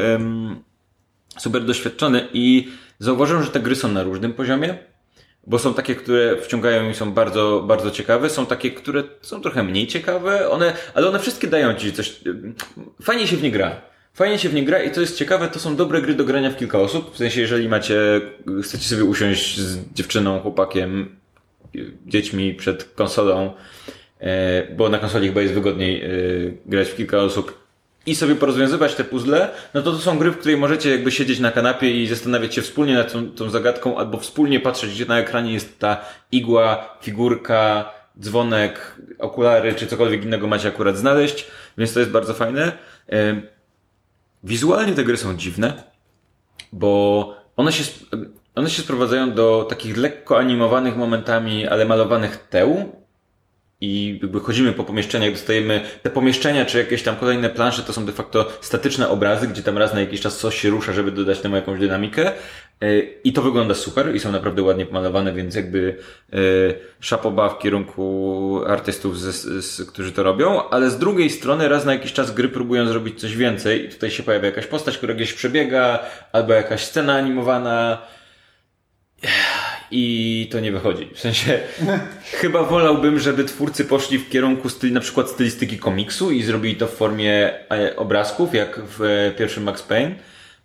super 1.38 1.64
doświadczony 1.64 2.28
i 2.32 2.68
zauważyłem, 2.98 3.42
że 3.42 3.50
te 3.50 3.60
gry 3.60 3.76
są 3.76 3.88
na 3.88 4.02
różnym 4.02 4.32
poziomie. 4.32 4.78
Bo 5.46 5.58
są 5.58 5.74
takie, 5.74 5.94
które 5.94 6.36
wciągają 6.36 6.90
i 6.90 6.94
są 6.94 7.12
bardzo, 7.12 7.64
bardzo 7.66 7.90
ciekawe, 7.90 8.30
są 8.30 8.46
takie, 8.46 8.70
które 8.70 9.02
są 9.22 9.40
trochę 9.40 9.62
mniej 9.62 9.86
ciekawe, 9.86 10.50
one, 10.50 10.72
ale 10.94 11.08
one 11.08 11.18
wszystkie 11.18 11.46
dają 11.46 11.74
ci 11.74 11.92
coś, 11.92 12.20
fajnie 13.02 13.26
się 13.26 13.36
w 13.36 13.42
nie 13.42 13.50
gra. 13.50 13.80
Fajnie 14.14 14.38
się 14.38 14.48
w 14.48 14.54
nie 14.54 14.64
gra 14.64 14.82
i 14.82 14.90
to 14.90 15.00
jest 15.00 15.16
ciekawe, 15.16 15.48
to 15.48 15.58
są 15.58 15.76
dobre 15.76 16.02
gry 16.02 16.14
do 16.14 16.24
grania 16.24 16.50
w 16.50 16.56
kilka 16.56 16.78
osób. 16.78 17.14
W 17.14 17.16
sensie, 17.16 17.40
jeżeli 17.40 17.68
macie, 17.68 18.20
chcecie 18.62 18.84
sobie 18.84 19.04
usiąść 19.04 19.60
z 19.60 19.92
dziewczyną, 19.92 20.40
chłopakiem, 20.40 21.16
dziećmi 22.06 22.54
przed 22.54 22.84
konsolą, 22.84 23.52
e, 24.20 24.74
bo 24.76 24.88
na 24.88 24.98
konsoli 24.98 25.28
chyba 25.28 25.42
jest 25.42 25.54
wygodniej 25.54 26.02
e, 26.04 26.08
grać 26.66 26.88
w 26.88 26.96
kilka 26.96 27.18
osób 27.18 27.63
i 28.06 28.14
sobie 28.14 28.34
porozwiązywać 28.34 28.94
te 28.94 29.04
puzzle, 29.04 29.50
no 29.74 29.82
to 29.82 29.92
to 29.92 29.98
są 29.98 30.18
gry, 30.18 30.30
w 30.30 30.38
której 30.38 30.56
możecie 30.56 30.90
jakby 30.90 31.12
siedzieć 31.12 31.40
na 31.40 31.52
kanapie 31.52 32.02
i 32.02 32.06
zastanawiać 32.06 32.54
się 32.54 32.62
wspólnie 32.62 32.94
nad 32.94 33.12
tą, 33.12 33.30
tą 33.30 33.50
zagadką, 33.50 33.98
albo 33.98 34.18
wspólnie 34.18 34.60
patrzeć, 34.60 34.90
gdzie 34.90 35.06
na 35.06 35.18
ekranie 35.18 35.52
jest 35.52 35.78
ta 35.78 36.04
igła, 36.32 36.98
figurka, 37.02 37.92
dzwonek, 38.20 39.00
okulary, 39.18 39.74
czy 39.74 39.86
cokolwiek 39.86 40.24
innego 40.24 40.46
macie 40.46 40.68
akurat 40.68 40.96
znaleźć, 40.96 41.46
więc 41.78 41.94
to 41.94 42.00
jest 42.00 42.12
bardzo 42.12 42.34
fajne. 42.34 42.72
Wizualnie 44.44 44.92
te 44.92 45.04
gry 45.04 45.16
są 45.16 45.36
dziwne, 45.36 45.82
bo 46.72 47.34
one 47.56 47.72
się, 47.72 47.84
one 48.54 48.70
się 48.70 48.82
sprowadzają 48.82 49.32
do 49.32 49.66
takich 49.68 49.96
lekko 49.96 50.38
animowanych 50.38 50.96
momentami, 50.96 51.66
ale 51.66 51.84
malowanych 51.84 52.46
teł. 52.50 52.92
I 53.84 54.18
jakby 54.22 54.40
chodzimy 54.40 54.72
po 54.72 54.84
pomieszczeniach, 54.84 55.32
dostajemy 55.32 55.80
te 56.02 56.10
pomieszczenia, 56.10 56.64
czy 56.64 56.78
jakieś 56.78 57.02
tam 57.02 57.16
kolejne 57.16 57.50
plansze, 57.50 57.82
to 57.82 57.92
są 57.92 58.06
de 58.06 58.12
facto 58.12 58.48
statyczne 58.60 59.08
obrazy, 59.08 59.48
gdzie 59.48 59.62
tam 59.62 59.78
raz 59.78 59.94
na 59.94 60.00
jakiś 60.00 60.20
czas 60.20 60.38
coś 60.38 60.60
się 60.60 60.70
rusza, 60.70 60.92
żeby 60.92 61.10
dodać 61.10 61.40
temu 61.40 61.56
jakąś 61.56 61.80
dynamikę. 61.80 62.32
E, 62.80 62.98
I 63.24 63.32
to 63.32 63.42
wygląda 63.42 63.74
super 63.74 64.16
i 64.16 64.20
są 64.20 64.32
naprawdę 64.32 64.62
ładnie 64.62 64.86
pomalowane, 64.86 65.32
więc 65.32 65.54
jakby 65.54 65.96
e, 66.32 66.36
szapoba 67.00 67.48
w 67.48 67.58
kierunku 67.58 68.60
artystów, 68.66 69.20
z, 69.20 69.64
z, 69.64 69.90
którzy 69.90 70.12
to 70.12 70.22
robią, 70.22 70.68
ale 70.68 70.90
z 70.90 70.98
drugiej 70.98 71.30
strony 71.30 71.68
raz 71.68 71.84
na 71.84 71.92
jakiś 71.92 72.12
czas 72.12 72.34
gry 72.34 72.48
próbują 72.48 72.86
zrobić 72.86 73.20
coś 73.20 73.36
więcej 73.36 73.84
i 73.84 73.88
tutaj 73.88 74.10
się 74.10 74.22
pojawia 74.22 74.46
jakaś 74.46 74.66
postać, 74.66 74.98
która 74.98 75.14
gdzieś 75.14 75.32
przebiega, 75.32 75.98
albo 76.32 76.52
jakaś 76.52 76.84
scena 76.84 77.14
animowana 77.14 77.98
i 79.90 80.48
to 80.52 80.60
nie 80.60 80.72
wychodzi. 80.72 81.10
W 81.14 81.20
sensie 81.20 81.58
chyba 82.40 82.62
wolałbym, 82.62 83.18
żeby 83.18 83.44
twórcy 83.44 83.84
poszli 83.84 84.18
w 84.18 84.28
kierunku 84.28 84.68
styl, 84.68 84.92
na 84.92 85.00
przykład 85.00 85.30
stylistyki 85.30 85.78
komiksu 85.78 86.30
i 86.30 86.42
zrobili 86.42 86.76
to 86.76 86.86
w 86.86 86.94
formie 86.94 87.52
e, 87.72 87.96
obrazków, 87.96 88.54
jak 88.54 88.80
w 88.80 89.02
e, 89.02 89.30
pierwszym 89.38 89.62
Max 89.62 89.82
Payne. 89.82 90.14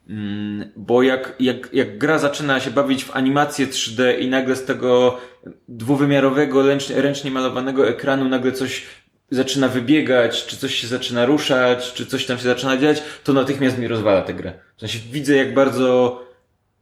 Mm, 0.10 0.72
Bo 0.76 1.04
jak, 1.04 1.36
jak, 1.40 1.74
jak 1.74 1.98
gra 1.98 2.20
zaczyna 2.20 2.60
się 2.60 2.72
bawić 2.72 3.04
w 3.04 3.16
animację 3.16 3.68
3D 3.68 4.20
i 4.20 4.28
nagle 4.28 4.56
z 4.56 4.66
tego 4.66 5.20
dwuwymiarowego, 5.68 6.68
ręcznie, 6.68 7.02
ręcznie 7.02 7.32
malowanego 7.32 7.88
ekranu 7.88 8.30
nagle 8.30 8.52
coś 8.52 8.84
zaczyna 9.32 9.68
wybiegać, 9.68 10.46
czy 10.46 10.58
coś 10.58 10.76
się 10.76 10.88
zaczyna 10.88 11.26
ruszać, 11.26 11.94
czy 11.94 12.06
coś 12.06 12.26
tam 12.26 12.38
się 12.38 12.44
zaczyna 12.44 12.78
dziać, 12.78 13.04
to 13.24 13.34
natychmiast 13.34 13.78
mi 13.78 13.88
rozwala 13.88 14.22
tę 14.22 14.34
grę. 14.34 14.54
W 14.78 14.80
sensie 14.80 15.00
widzę 15.12 15.36
jak 15.36 15.54
bardzo 15.54 16.29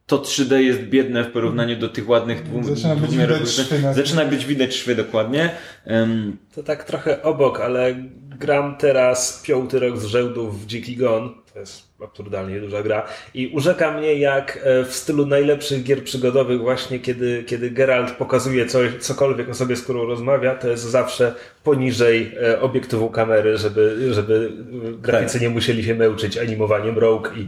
to 0.08 0.18
3D 0.18 0.54
jest 0.56 0.80
biedne 0.82 1.24
w 1.24 1.32
porównaniu 1.32 1.76
do 1.76 1.88
tych 1.88 2.08
ładnych 2.08 2.42
dwu, 2.42 2.62
Zaczyna 2.64 2.96
być 2.96 3.16
widać 3.16 3.48
szwy 3.48 3.78
na- 3.82 3.94
Zaczyna 3.94 4.24
być 4.24 4.46
widać 4.46 4.74
szwy 4.76 4.94
dokładnie. 4.94 5.50
Em, 5.84 6.36
To 6.54 6.62
tak 6.62 6.84
trochę 6.84 7.22
obok, 7.22 7.60
ale 7.60 7.94
gram 8.38 8.76
teraz 8.78 9.42
piąty 9.46 9.78
rok 9.78 9.98
z 9.98 10.04
rzędu 10.04 10.50
w 10.50 10.66
Dziki 10.66 10.96
Gon. 10.96 11.34
To 11.52 11.58
jest 11.58 11.82
absurdalnie 12.04 12.60
duża 12.60 12.82
gra. 12.82 13.06
I 13.34 13.48
urzeka 13.48 13.98
mnie 13.98 14.14
jak 14.14 14.58
e, 14.64 14.84
w 14.84 14.94
stylu 14.94 15.26
najlepszych 15.26 15.82
gier 15.82 16.04
przygodowych 16.04 16.60
właśnie, 16.60 16.98
kiedy, 16.98 17.44
kiedy 17.46 17.70
Geralt 17.70 18.10
pokazuje 18.10 18.66
coś, 18.66 18.90
cokolwiek 19.00 19.48
osobie, 19.48 19.76
z 19.76 19.82
którą 19.82 20.06
rozmawia, 20.06 20.54
to 20.54 20.68
jest 20.68 20.84
zawsze 20.84 21.34
poniżej 21.64 22.32
e, 22.42 22.60
obiektywu 22.60 23.10
kamery, 23.10 23.56
żeby, 23.58 24.08
żeby 24.14 24.52
graficy 25.02 25.32
Tak. 25.32 25.42
nie 25.42 25.50
musieli 25.50 25.84
się 25.84 25.94
męczyć 25.94 26.38
animowaniem 26.38 26.98
rąk 26.98 27.34
i, 27.36 27.46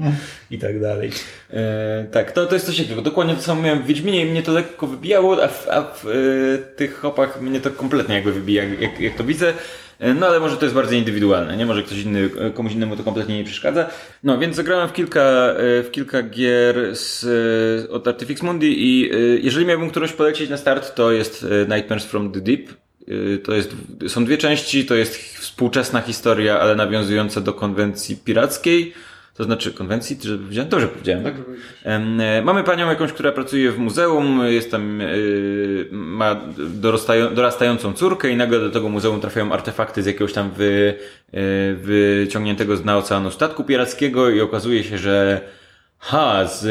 i 0.55 0.59
tak 0.59 0.80
dalej. 0.80 1.11
E, 1.51 2.07
tak, 2.12 2.32
to, 2.32 2.46
to 2.46 2.55
jest 2.55 2.66
coś 2.66 2.76
takiego. 2.76 3.03
Dokładnie 3.03 3.34
to 3.34 3.42
samo 3.42 3.62
miałem 3.62 3.82
w 3.82 3.86
Wiedźminie 3.86 4.26
i 4.26 4.30
mnie 4.30 4.42
to 4.42 4.53
lekko 4.53 4.86
wybijało, 4.86 5.42
a 5.44 5.48
w, 5.48 5.68
a 5.68 5.82
w 5.82 6.07
e, 6.07 6.59
tych 6.59 6.98
hopach 6.98 7.40
mnie 7.40 7.61
to 7.61 7.70
kompletnie 7.70 8.14
jakby 8.14 8.32
wybija, 8.32 8.64
jak, 8.64 8.80
jak, 8.80 9.01
jak 9.01 9.14
to 9.14 9.24
widzę. 9.24 9.53
E, 10.01 10.14
No 10.14 10.26
ale 10.26 10.40
może 10.40 10.57
to 10.57 10.64
jest 10.64 10.74
bardziej 10.74 10.98
indywidualne, 10.98 11.57
nie? 11.57 11.66
Może 11.66 11.82
ktoś 11.82 11.98
inny, 11.98 12.30
e, 12.38 12.51
komuś 12.51 12.72
innemu 12.72 12.96
to 12.96 13.05
kompletnie 13.05 13.38
nie 13.38 13.44
przeszkadza. 13.44 13.86
No 14.22 14.38
więc 14.38 14.57
zagrałem 14.57 14.88
w 14.88 14.92
kilka, 14.92 15.20
e, 15.20 15.82
w 15.82 15.88
kilka 15.92 16.22
gier 16.22 16.96
z, 16.96 17.90
od 17.90 18.09
Artifix 18.09 18.42
Mundi 18.42 18.86
i 18.86 19.11
jeżeli 19.42 19.66
miałbym 19.66 19.90
którąś 19.90 20.12
polecić 20.12 20.51
na 20.51 20.57
start, 20.57 20.94
to 20.94 21.12
jest 21.12 21.46
Nightmares 21.68 22.05
from 22.05 22.32
the 22.32 22.40
Deep. 22.40 22.68
To 23.44 23.55
jest, 23.55 23.72
są 24.09 24.24
dwie 24.24 24.38
części, 24.38 24.84
to 24.86 24.94
jest 24.94 25.16
współczesna 25.16 26.01
historia, 26.01 26.61
ale 26.61 26.74
nawiązująca 26.74 27.40
do 27.40 27.53
konwencji 27.53 28.16
pirackiej. 28.16 28.92
To 29.41 29.45
znaczy 29.45 29.72
konwencji, 29.72 30.18
czy 30.18 30.38
powiedziałem? 30.38 30.70
Dobrze 30.70 30.88
powiedziałem, 30.88 31.24
tak? 31.24 31.34
E, 31.84 32.43
Mamy 32.43 32.64
panią 32.64 32.88
jakąś, 32.88 33.12
która 33.12 33.32
pracuje 33.32 33.72
w 33.72 33.78
muzeum, 33.78 34.41
jest 34.47 34.70
tam, 34.70 35.01
e, 35.01 35.07
ma 35.91 36.41
dorastają, 36.59 37.34
dorastającą 37.34 37.93
córkę 37.93 38.30
i 38.30 38.36
nagle 38.36 38.61
do 38.61 38.70
tego 38.70 38.88
muzeum 38.88 39.20
trafiają 39.20 39.53
artefakty 39.53 40.03
z 40.03 40.07
jakiegoś 40.07 40.32
tam 40.32 40.51
wy, 40.51 40.95
e, 41.32 41.41
wyciągniętego 41.74 42.76
z 42.76 42.84
na 42.84 42.99
oceanu 42.99 43.30
statku 43.30 43.64
pirackiego 43.64 44.30
i 44.30 44.41
okazuje 44.41 44.84
się, 44.84 44.99
że 44.99 45.41
ha, 46.01 46.46
z, 46.46 46.62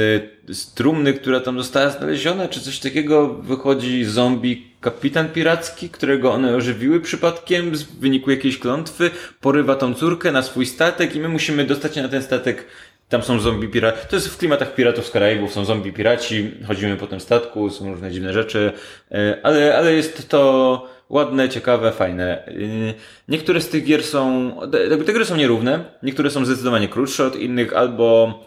z 0.48 0.74
trumny, 0.74 1.14
która 1.14 1.40
tam 1.40 1.58
została 1.58 1.90
znaleziona, 1.90 2.48
czy 2.48 2.62
coś 2.62 2.80
takiego, 2.80 3.34
wychodzi 3.34 4.06
zombie 4.06 4.68
kapitan 4.82 5.30
piracki, 5.30 5.90
którego 5.90 6.34
one 6.34 6.56
ożywiły 6.56 7.02
przypadkiem 7.02 7.76
z 7.76 7.84
wyniku 7.84 8.32
jakiejś 8.32 8.60
klątwy, 8.60 9.12
porywa 9.42 9.76
tą 9.76 9.94
córkę 9.94 10.32
na 10.32 10.42
swój 10.42 10.66
statek 10.66 11.16
i 11.16 11.20
my 11.20 11.30
musimy 11.30 11.66
dostać 11.66 11.96
się 11.96 12.02
na 12.02 12.10
ten 12.10 12.24
statek. 12.24 12.66
Tam 13.10 13.24
są 13.24 13.40
zombie 13.40 13.68
piraci. 13.68 13.98
To 14.10 14.16
jest 14.16 14.28
w 14.28 14.38
klimatach 14.38 14.76
piratów 14.76 15.08
z 15.08 15.12
Karaibów, 15.12 15.54
są 15.54 15.66
zombie 15.66 15.94
piraci, 15.94 16.52
chodzimy 16.68 16.98
po 16.98 17.08
tym 17.08 17.20
statku, 17.20 17.70
są 17.70 17.92
różne 17.92 18.12
dziwne 18.12 18.34
rzeczy, 18.34 18.72
e, 19.12 19.40
ale, 19.44 19.78
ale 19.78 19.94
jest 19.94 20.30
to 20.30 20.90
ładne, 21.10 21.50
ciekawe, 21.50 21.92
fajne. 21.92 22.46
E, 22.48 22.52
Niektóre 23.28 23.62
z 23.62 23.70
tych 23.70 23.84
gier 23.84 24.04
są, 24.04 24.52
te 25.06 25.14
gry 25.14 25.26
są 25.26 25.36
nierówne, 25.36 25.86
niektóre 26.04 26.30
są 26.30 26.46
zdecydowanie 26.46 26.88
krótsze 26.88 27.26
od 27.26 27.36
innych, 27.36 27.74
albo 27.74 28.40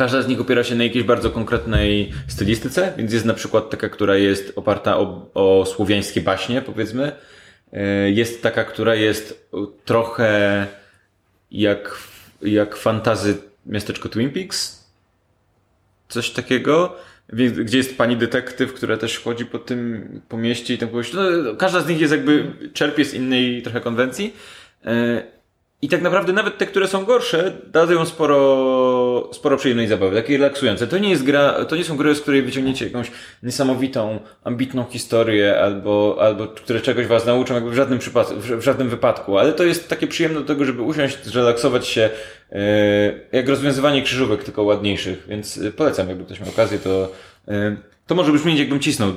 Każda 0.00 0.22
z 0.22 0.28
nich 0.28 0.40
opiera 0.40 0.64
się 0.64 0.74
na 0.74 0.84
jakiejś 0.84 1.04
bardzo 1.04 1.30
konkretnej 1.30 2.12
stylistyce, 2.28 2.92
więc 2.96 3.12
jest 3.12 3.24
na 3.24 3.34
przykład 3.34 3.70
taka, 3.70 3.88
która 3.88 4.16
jest 4.16 4.52
oparta 4.56 4.98
o, 4.98 5.30
o 5.34 5.66
słowiańskie 5.66 6.20
baśnie, 6.20 6.62
powiedzmy. 6.62 7.12
E, 7.72 8.10
Jest 8.10 8.42
taka, 8.42 8.64
która 8.64 8.94
jest 8.94 9.50
trochę 9.84 10.66
jak, 11.50 11.96
jak 12.42 12.76
fantazy 12.76 13.38
miasteczko 13.66 14.08
Twin 14.08 14.30
Peaks. 14.30 14.90
Coś 16.08 16.30
takiego. 16.30 16.96
Gdzie 17.64 17.78
jest 17.78 17.98
pani 17.98 18.16
detektyw, 18.16 18.72
która 18.72 18.96
też 18.96 19.18
chodzi 19.18 19.46
po 19.46 19.58
tym, 19.58 20.20
po 20.28 20.36
mieście 20.36 20.74
i 20.74 20.78
tam 20.78 20.88
kogoś. 20.88 21.12
No, 21.12 21.22
każda 21.58 21.80
z 21.80 21.88
nich 21.88 22.00
jest 22.00 22.12
jakby, 22.12 22.52
czerpie 22.72 23.04
z 23.04 23.14
innej 23.14 23.62
trochę 23.62 23.80
konwencji. 23.80 24.34
I 25.82 25.88
tak 25.88 26.02
naprawdę 26.02 26.32
nawet 26.32 26.58
te, 26.58 26.66
które 26.66 26.88
są 26.88 27.04
gorsze, 27.04 27.52
dają 27.72 28.06
sporo, 28.06 29.30
sporo 29.32 29.56
przyjemnej 29.56 29.88
zabawy, 29.88 30.16
takie 30.16 30.38
relaksujące. 30.38 30.86
To 30.86 30.98
nie 30.98 31.10
jest 31.10 31.22
gra, 31.22 31.64
to 31.64 31.76
nie 31.76 31.84
są 31.84 31.96
gry, 31.96 32.14
z 32.14 32.20
której 32.20 32.42
wyciągniecie 32.42 32.84
jakąś 32.84 33.10
niesamowitą, 33.42 34.20
ambitną 34.44 34.84
historię, 34.84 35.60
albo, 35.60 36.16
albo 36.20 36.46
które 36.46 36.80
czegoś 36.80 37.06
was 37.06 37.26
nauczą, 37.26 37.54
jakby 37.54 37.70
w 37.70 37.74
żadnym 37.74 37.98
przypadku, 37.98 38.34
w 38.40 38.62
żadnym 38.62 38.88
wypadku, 38.88 39.38
ale 39.38 39.52
to 39.52 39.64
jest 39.64 39.88
takie 39.88 40.06
przyjemne 40.06 40.40
do 40.40 40.46
tego, 40.46 40.64
żeby 40.64 40.82
usiąść, 40.82 41.24
zrelaksować 41.24 41.86
się, 41.86 42.10
e, 42.52 42.58
jak 43.32 43.48
rozwiązywanie 43.48 44.02
krzyżówek, 44.02 44.44
tylko 44.44 44.62
ładniejszych, 44.62 45.24
więc 45.28 45.58
e, 45.58 45.72
polecam, 45.72 46.08
jakby 46.08 46.24
ktoś 46.24 46.40
miał 46.40 46.48
okazję, 46.48 46.78
to, 46.78 47.12
e, 47.48 47.76
to 48.10 48.14
może 48.14 48.32
brzmieć 48.32 48.58
jakbym 48.58 48.80
cisnął 48.80 49.08
e, 49.08 49.14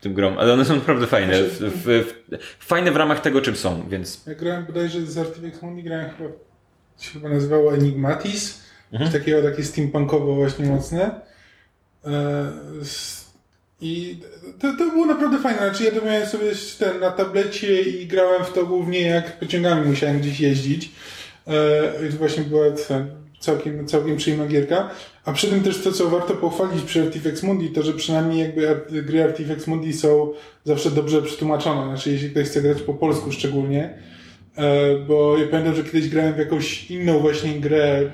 tym 0.00 0.14
grom, 0.14 0.38
ale 0.38 0.52
one 0.52 0.64
są 0.64 0.76
naprawdę 0.76 1.06
fajne, 1.06 1.42
w, 1.42 1.58
w, 1.58 1.84
w, 1.84 2.66
fajne 2.66 2.92
w 2.92 2.96
ramach 2.96 3.20
tego, 3.20 3.40
czym 3.40 3.56
są, 3.56 3.88
więc 3.88 4.26
Ja 4.26 4.34
grałem 4.34 4.66
bodajże 4.66 5.06
z 5.06 5.18
Artifex 5.18 5.62
Mundi, 5.62 5.82
grałem 5.82 6.10
chyba, 6.10 6.30
to 6.96 7.04
się 7.04 7.10
chyba 7.12 7.28
nazywało 7.28 7.74
Enigmatis. 7.74 8.62
Mhm. 8.92 9.12
Takiego, 9.12 9.42
takie 9.42 9.64
steampunkowo 9.64 10.34
właśnie 10.34 10.66
mocne. 10.66 11.20
E, 12.04 12.52
I 13.80 14.20
to, 14.60 14.72
to 14.78 14.90
było 14.90 15.06
naprawdę 15.06 15.38
fajne. 15.38 15.58
Znaczy 15.58 15.84
ja 15.84 15.90
to 15.90 16.06
miałem 16.06 16.26
sobie 16.26 16.52
ten 16.78 17.00
na 17.00 17.10
tablecie 17.10 17.82
i 17.82 18.06
grałem 18.06 18.44
w 18.44 18.52
to 18.52 18.66
głównie 18.66 19.00
jak 19.00 19.38
pociągami 19.38 19.88
musiałem 19.88 20.20
gdzieś 20.20 20.40
jeździć. 20.40 20.90
E, 21.46 22.06
I 22.08 22.12
to 22.12 22.16
właśnie 22.16 22.42
była 22.42 22.70
ten, 22.70 23.10
całkiem, 23.40 23.86
całkiem 23.86 24.16
przyjemna 24.16 24.46
gierka. 24.46 24.90
A 25.28 25.32
przy 25.32 25.46
tym 25.46 25.62
też 25.62 25.82
to, 25.82 25.92
co 25.92 26.10
warto 26.10 26.34
pochwalić 26.34 26.82
przy 26.82 27.02
Artifex 27.02 27.42
Mundi, 27.42 27.70
to 27.70 27.82
że 27.82 27.92
przynajmniej 27.92 28.40
jakby 28.40 29.02
gry 29.02 29.24
Artifex 29.24 29.66
Mundi 29.66 29.92
są 29.92 30.32
zawsze 30.64 30.90
dobrze 30.90 31.22
przetłumaczone. 31.22 31.84
Znaczy 31.86 32.10
jeśli 32.10 32.30
ktoś 32.30 32.46
chce 32.46 32.62
grać 32.62 32.82
po 32.82 32.94
polsku 32.94 33.32
szczególnie, 33.32 33.94
E, 34.58 34.98
bo 34.98 35.38
ja 35.38 35.46
pamiętam, 35.46 35.74
że 35.74 35.84
kiedyś 35.84 36.08
grałem 36.08 36.34
w 36.34 36.38
jakąś 36.38 36.90
inną 36.90 37.18
właśnie 37.18 37.60
grę, 37.60 38.10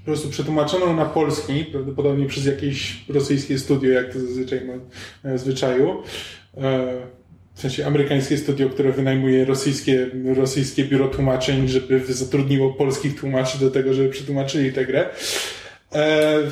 po 0.00 0.04
prostu 0.04 0.28
przetłumaczoną 0.28 0.96
na 0.96 1.04
polski, 1.04 1.64
prawdopodobnie 1.64 2.26
przez 2.26 2.46
jakieś 2.46 3.04
rosyjskie 3.08 3.58
studio, 3.58 3.90
jak 3.90 4.12
to 4.12 4.20
zazwyczaj 4.20 4.60
ma 4.64 4.74
e, 5.30 5.38
zwyczaju. 5.38 6.02
E, 6.56 7.18
W 7.54 7.60
sensie 7.60 7.86
amerykańskie 7.86 8.38
studio, 8.38 8.70
które 8.70 8.92
wynajmuje 8.92 9.44
rosyjskie, 9.44 10.10
rosyjskie 10.36 10.84
biuro 10.84 11.08
tłumaczeń, 11.08 11.68
żeby 11.68 12.04
zatrudniło 12.08 12.72
polskich 12.72 13.20
tłumaczy 13.20 13.58
do 13.58 13.70
tego, 13.70 13.94
żeby 13.94 14.08
przetłumaczyli 14.08 14.72
tę 14.72 14.86
grę. 14.86 15.08
E, 15.94 16.42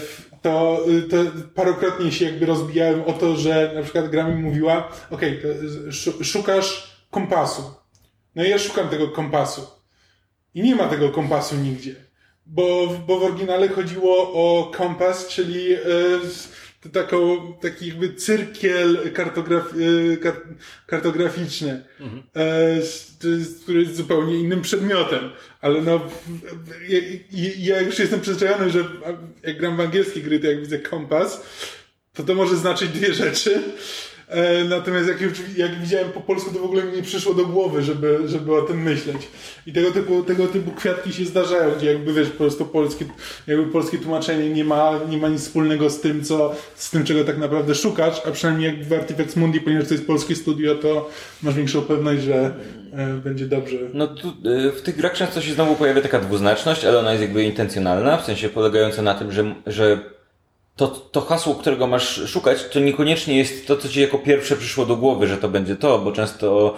To, 0.42 0.84
to 1.10 1.16
parokrotnie 1.54 2.12
się 2.12 2.24
jakby 2.24 2.46
rozbijałem 2.46 3.02
o 3.04 3.12
to, 3.12 3.36
że 3.36 3.72
na 3.74 3.82
przykład 3.82 4.08
gra 4.10 4.28
mi 4.28 4.42
mówiła, 4.42 4.88
okej, 5.10 5.42
szu- 5.90 6.24
szukasz 6.24 6.96
kompasu. 7.10 7.62
No 8.34 8.44
i 8.44 8.50
ja 8.50 8.58
szukam 8.58 8.88
tego 8.88 9.08
kompasu. 9.08 9.66
I 10.54 10.62
nie 10.62 10.74
ma 10.74 10.88
tego 10.88 11.08
kompasu 11.10 11.56
nigdzie. 11.56 11.94
Bo, 12.46 12.86
bo 13.06 13.18
w 13.18 13.22
oryginale 13.24 13.68
chodziło 13.68 14.32
o 14.32 14.70
kompas, 14.74 15.26
czyli 15.28 15.76
to 15.76 16.20
taką, 16.92 17.52
taki 17.60 17.86
jakby 17.88 18.14
cyrkiel 18.14 18.98
e, 19.04 19.10
kar, 19.10 19.32
kartograficzny, 20.86 21.84
e, 22.36 22.80
to 23.20 23.28
jest- 23.28 23.62
który 23.62 23.80
jest 23.80 23.96
zupełnie 23.96 24.36
innym 24.40 24.62
przedmiotem. 24.62 25.30
Ale 25.60 25.82
no, 25.82 26.10
ja, 26.88 26.98
ja 27.58 27.80
już 27.80 27.98
jestem 27.98 28.20
przyzwyczajony, 28.20 28.70
że 28.70 28.84
jak 29.42 29.58
gram 29.58 29.76
w 29.76 29.80
angielskie 29.80 30.20
gry, 30.20 30.40
to 30.40 30.46
jak 30.46 30.60
widzę 30.60 30.78
kompas, 30.78 31.42
to 32.14 32.22
to 32.22 32.34
może 32.34 32.56
znaczyć 32.56 32.88
dwie 32.90 33.14
rzeczy. 33.14 33.62
E, 34.28 34.64
natomiast 34.64 35.08
jak, 35.08 35.20
już, 35.20 35.32
jak 35.56 35.80
widziałem 35.80 36.08
po 36.08 36.20
polsku, 36.20 36.50
to 36.54 36.58
w 36.58 36.64
ogóle 36.64 36.82
mi 36.82 36.96
nie 36.96 37.02
przyszło 37.02 37.34
do 37.34 37.46
głowy, 37.46 37.82
żeby, 37.82 38.18
żeby 38.24 38.56
o 38.56 38.62
tym 38.62 38.82
myśleć. 38.82 39.16
I 39.66 39.72
tego 39.72 39.90
typu, 39.90 40.22
tego 40.22 40.46
typu 40.46 40.70
kwiatki 40.70 41.12
się 41.12 41.24
zdarzają, 41.24 41.74
gdzie 41.76 41.86
jakby 41.92 42.12
wiesz, 42.12 42.28
po 42.28 42.36
prostu 42.36 42.64
polskie, 42.64 43.04
jakby 43.46 43.66
polskie 43.66 43.98
tłumaczenie 43.98 44.50
nie 44.50 44.64
ma, 44.64 45.00
nie 45.10 45.18
ma 45.18 45.28
nic 45.28 45.40
wspólnego 45.40 45.90
z 45.90 46.00
tym, 46.00 46.24
co, 46.24 46.54
z 46.74 46.90
tym, 46.90 47.04
czego 47.04 47.24
tak 47.24 47.38
naprawdę 47.38 47.74
szukasz, 47.74 48.22
a 48.26 48.30
przynajmniej 48.30 48.76
jak 48.76 48.84
w 48.84 48.92
Artifex 48.92 49.36
Mundi, 49.36 49.60
ponieważ 49.60 49.88
to 49.88 49.94
jest 49.94 50.06
polskie 50.06 50.36
studio, 50.36 50.74
to 50.74 51.10
masz 51.42 51.54
większą 51.54 51.82
pewność, 51.82 52.22
że 52.22 52.54
e, 52.92 53.14
będzie 53.14 53.46
dobrze. 53.46 53.76
No 53.94 54.06
tu, 54.06 54.28
y, 54.28 54.72
w 54.72 54.82
tych 54.82 54.96
grach 54.96 55.12
często 55.12 55.40
się 55.40 55.52
znowu 55.52 55.74
pojawia 55.74 56.02
taka 56.02 56.20
dwuznaczność, 56.20 56.84
ale 56.84 56.98
ona 56.98 57.10
jest 57.10 57.22
jakby 57.22 57.42
intencjonalna, 57.42 58.16
w 58.16 58.24
sensie 58.24 58.48
polegająca 58.48 59.02
na 59.02 59.14
tym, 59.14 59.32
że, 59.32 59.54
że 59.66 60.15
to, 60.76 60.88
to 60.88 61.20
hasło, 61.20 61.54
którego 61.54 61.86
masz 61.86 62.20
szukać, 62.30 62.64
to 62.72 62.80
niekoniecznie 62.80 63.38
jest 63.38 63.66
to, 63.66 63.76
co 63.76 63.88
ci 63.88 64.00
jako 64.00 64.18
pierwsze 64.18 64.56
przyszło 64.56 64.86
do 64.86 64.96
głowy, 64.96 65.26
że 65.26 65.36
to 65.36 65.48
będzie 65.48 65.76
to, 65.76 65.98
bo 65.98 66.12
często 66.12 66.76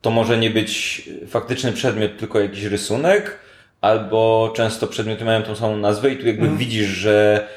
to 0.00 0.10
może 0.10 0.38
nie 0.38 0.50
być 0.50 1.02
faktyczny 1.28 1.72
przedmiot, 1.72 2.18
tylko 2.18 2.40
jakiś 2.40 2.64
rysunek, 2.64 3.38
albo 3.80 4.52
często 4.56 4.86
przedmioty 4.86 5.24
mają 5.24 5.42
tą 5.42 5.56
samą 5.56 5.76
nazwę 5.76 6.10
i 6.10 6.16
tu 6.16 6.26
jakby 6.26 6.48
widzisz, 6.48 6.88
że 6.88 7.48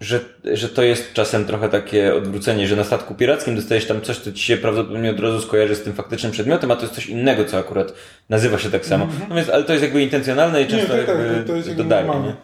że, 0.00 0.20
że 0.44 0.68
to 0.68 0.82
jest 0.82 1.12
czasem 1.12 1.44
trochę 1.44 1.68
takie 1.68 2.14
odwrócenie, 2.14 2.66
że 2.66 2.76
na 2.76 2.84
statku 2.84 3.14
pirackim 3.14 3.56
dostajesz 3.56 3.86
tam 3.86 4.00
coś, 4.00 4.18
co 4.18 4.32
ci 4.32 4.42
się 4.42 4.56
prawdopodobnie 4.56 5.10
od 5.10 5.20
razu 5.20 5.40
skojarzy 5.40 5.74
z 5.74 5.82
tym 5.82 5.92
faktycznym 5.92 6.32
przedmiotem, 6.32 6.70
a 6.70 6.76
to 6.76 6.82
jest 6.82 6.94
coś 6.94 7.06
innego, 7.06 7.44
co 7.44 7.58
akurat 7.58 7.92
nazywa 8.28 8.58
się 8.58 8.70
tak 8.70 8.86
samo. 8.86 9.08
No 9.28 9.34
więc, 9.36 9.48
ale 9.48 9.64
to 9.64 9.72
jest 9.72 9.82
jakby 9.84 10.02
intencjonalne 10.02 10.62
i 10.62 10.66
często 10.66 10.92
tak, 10.96 11.06
tak, 11.06 11.18
jakby 11.18 11.40
to- 11.40 11.46
to 11.48 11.56
jest 11.56 11.68
jakby 11.68 11.84
nie? 12.26 12.36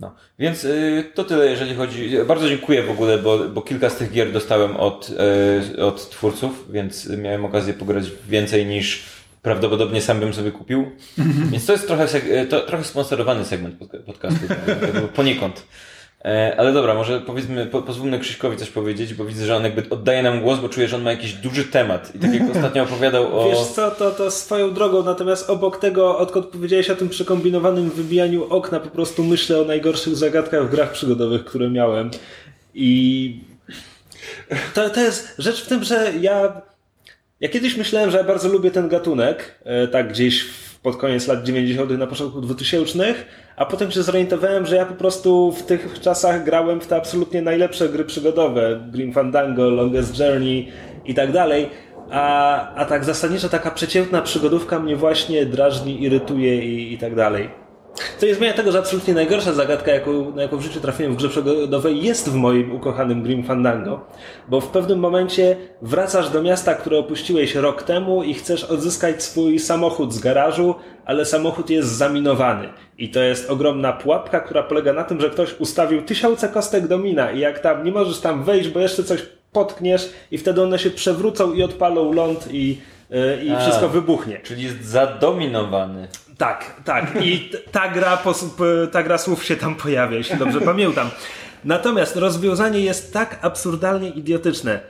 No, 0.00 0.14
więc 0.38 0.64
y, 0.64 1.04
to 1.14 1.24
tyle, 1.24 1.46
jeżeli 1.50 1.74
chodzi. 1.74 2.10
Bardzo 2.26 2.48
dziękuję 2.48 2.82
w 2.82 2.90
ogóle, 2.90 3.18
bo, 3.18 3.38
bo 3.38 3.62
kilka 3.62 3.90
z 3.90 3.96
tych 3.96 4.12
gier 4.12 4.32
dostałem 4.32 4.76
od, 4.76 5.10
y, 5.76 5.84
od 5.84 6.10
twórców, 6.10 6.72
więc 6.72 7.08
miałem 7.08 7.44
okazję 7.44 7.74
pograć 7.74 8.04
więcej 8.28 8.66
niż 8.66 9.02
prawdopodobnie 9.42 10.02
sam 10.02 10.20
bym 10.20 10.34
sobie 10.34 10.50
kupił. 10.52 10.90
Więc 11.50 11.66
to 11.66 11.72
jest 11.72 11.86
trochę, 11.86 12.04
seg- 12.06 12.46
to, 12.48 12.60
trochę 12.60 12.84
sponsorowany 12.84 13.44
segment 13.44 13.78
podca- 13.80 13.98
podcastu, 14.02 14.40
poniekąd. 15.16 15.62
E, 16.26 16.54
Ale 16.60 16.72
dobra, 16.72 16.94
może 16.94 17.20
powiedzmy, 17.20 17.66
po, 17.66 17.82
pozwólmy 17.82 18.18
Krzyśkowi 18.18 18.56
coś 18.56 18.70
powiedzieć, 18.70 19.14
bo 19.14 19.24
widzę, 19.24 19.46
że 19.46 19.56
on 19.56 19.64
jakby 19.64 19.82
oddaje 19.90 20.22
nam 20.22 20.40
głos, 20.40 20.60
bo 20.60 20.68
czuję, 20.68 20.88
że 20.88 20.96
on 20.96 21.02
ma 21.02 21.10
jakiś 21.10 21.32
duży 21.32 21.64
temat. 21.64 22.14
I 22.14 22.18
tak 22.18 22.34
jak 22.34 22.50
ostatnio 22.56 22.82
opowiadał 22.82 23.40
o... 23.40 23.48
Wiesz 23.50 23.58
co, 23.66 23.90
to, 23.90 24.10
to 24.10 24.30
swoją 24.30 24.74
drogą, 24.74 25.02
natomiast 25.02 25.50
obok 25.50 25.80
tego, 25.80 26.18
odkąd 26.18 26.46
powiedziałeś 26.46 26.90
o 26.90 26.96
tym 26.96 27.08
przekombinowanym 27.08 27.90
wybijaniu 27.90 28.44
okna, 28.44 28.80
po 28.80 28.90
prostu 28.90 29.24
myślę 29.24 29.60
o 29.60 29.64
najgorszych 29.64 30.16
zagadkach 30.16 30.66
w 30.66 30.70
grach 30.70 30.92
przygodowych, 30.92 31.44
które 31.44 31.70
miałem. 31.70 32.10
I 32.74 33.40
to, 34.74 34.90
to 34.90 35.00
jest 35.00 35.34
rzecz 35.38 35.62
w 35.64 35.68
tym, 35.68 35.84
że 35.84 36.12
ja, 36.20 36.62
ja 37.40 37.48
kiedyś 37.48 37.76
myślałem, 37.76 38.10
że 38.10 38.18
ja 38.18 38.24
bardzo 38.24 38.48
lubię 38.48 38.70
ten 38.70 38.88
gatunek, 38.88 39.58
e, 39.64 39.88
tak 39.88 40.08
gdzieś 40.08 40.42
w- 40.44 40.65
pod 40.86 40.96
koniec 40.96 41.26
lat 41.28 41.42
90., 41.42 41.98
na 41.98 42.06
początku 42.06 42.40
2000, 42.40 43.14
a 43.56 43.64
potem 43.66 43.90
się 43.90 44.02
zorientowałem, 44.02 44.66
że 44.66 44.76
ja 44.76 44.86
po 44.86 44.94
prostu 44.94 45.52
w 45.52 45.62
tych 45.62 46.00
czasach 46.00 46.44
grałem 46.44 46.80
w 46.80 46.86
te 46.86 46.96
absolutnie 46.96 47.42
najlepsze 47.42 47.88
gry 47.88 48.04
przygodowe, 48.04 48.80
Grim 48.92 49.12
Fandango, 49.12 49.70
Longest 49.70 50.18
Journey 50.18 50.68
i 51.04 51.14
tak 51.14 51.32
dalej. 51.32 51.70
A, 52.10 52.74
a 52.74 52.84
tak 52.84 53.04
zasadniczo 53.04 53.48
taka 53.48 53.70
przeciętna 53.70 54.22
przygodówka 54.22 54.78
mnie 54.78 54.96
właśnie 54.96 55.46
drażni, 55.46 56.02
irytuje 56.02 56.64
i, 56.64 56.92
i 56.92 56.98
tak 56.98 57.14
dalej. 57.14 57.65
To 58.20 58.26
nie 58.26 58.34
zmienia 58.34 58.52
tego, 58.54 58.72
że 58.72 58.78
absolutnie 58.78 59.14
najgorsza 59.14 59.52
zagadka, 59.52 59.90
jaką, 59.90 60.34
na 60.34 60.42
jaką 60.42 60.56
w 60.56 60.62
życiu 60.62 60.80
trafiłem 60.80 61.12
w 61.12 61.16
grze 61.16 61.28
przygodowej, 61.28 62.02
jest 62.02 62.28
w 62.28 62.34
moim 62.34 62.74
ukochanym 62.74 63.22
Grim 63.22 63.44
Fandango. 63.44 64.00
Bo 64.48 64.60
w 64.60 64.68
pewnym 64.68 64.98
momencie 64.98 65.56
wracasz 65.82 66.30
do 66.30 66.42
miasta, 66.42 66.74
które 66.74 66.98
opuściłeś 66.98 67.54
rok 67.54 67.82
temu 67.82 68.22
i 68.22 68.34
chcesz 68.34 68.64
odzyskać 68.64 69.22
swój 69.22 69.58
samochód 69.58 70.14
z 70.14 70.18
garażu, 70.18 70.74
ale 71.04 71.24
samochód 71.24 71.70
jest 71.70 71.88
zaminowany. 71.88 72.68
I 72.98 73.08
to 73.08 73.20
jest 73.20 73.50
ogromna 73.50 73.92
pułapka, 73.92 74.40
która 74.40 74.62
polega 74.62 74.92
na 74.92 75.04
tym, 75.04 75.20
że 75.20 75.30
ktoś 75.30 75.60
ustawił 75.60 76.02
tysiące 76.02 76.48
kostek 76.48 76.88
do 76.88 76.98
mina 76.98 77.32
i 77.32 77.38
jak 77.38 77.58
tam 77.58 77.84
nie 77.84 77.92
możesz 77.92 78.20
tam 78.20 78.44
wejść, 78.44 78.68
bo 78.68 78.80
jeszcze 78.80 79.04
coś 79.04 79.22
potkniesz 79.52 80.10
i 80.30 80.38
wtedy 80.38 80.62
one 80.62 80.78
się 80.78 80.90
przewrócą 80.90 81.52
i 81.52 81.62
odpalą 81.62 82.12
ląd 82.12 82.48
i, 82.50 82.78
yy, 83.10 83.44
i 83.44 83.50
A. 83.50 83.60
wszystko 83.60 83.88
wybuchnie. 83.88 84.40
Czyli 84.42 84.62
jest 84.62 84.84
zadominowany. 84.84 86.08
Tak, 86.38 86.80
tak. 86.84 87.22
I 87.22 87.50
ta 87.72 87.88
gra, 87.88 88.18
ta 88.92 89.02
gra 89.02 89.18
słów 89.18 89.44
się 89.44 89.56
tam 89.56 89.74
pojawia, 89.74 90.16
jeśli 90.16 90.38
dobrze 90.38 90.60
pamiętam. 90.60 91.10
Natomiast 91.64 92.16
rozwiązanie 92.16 92.80
jest 92.80 93.12
tak 93.12 93.38
absurdalnie 93.42 94.08
idiotyczne. 94.08 94.80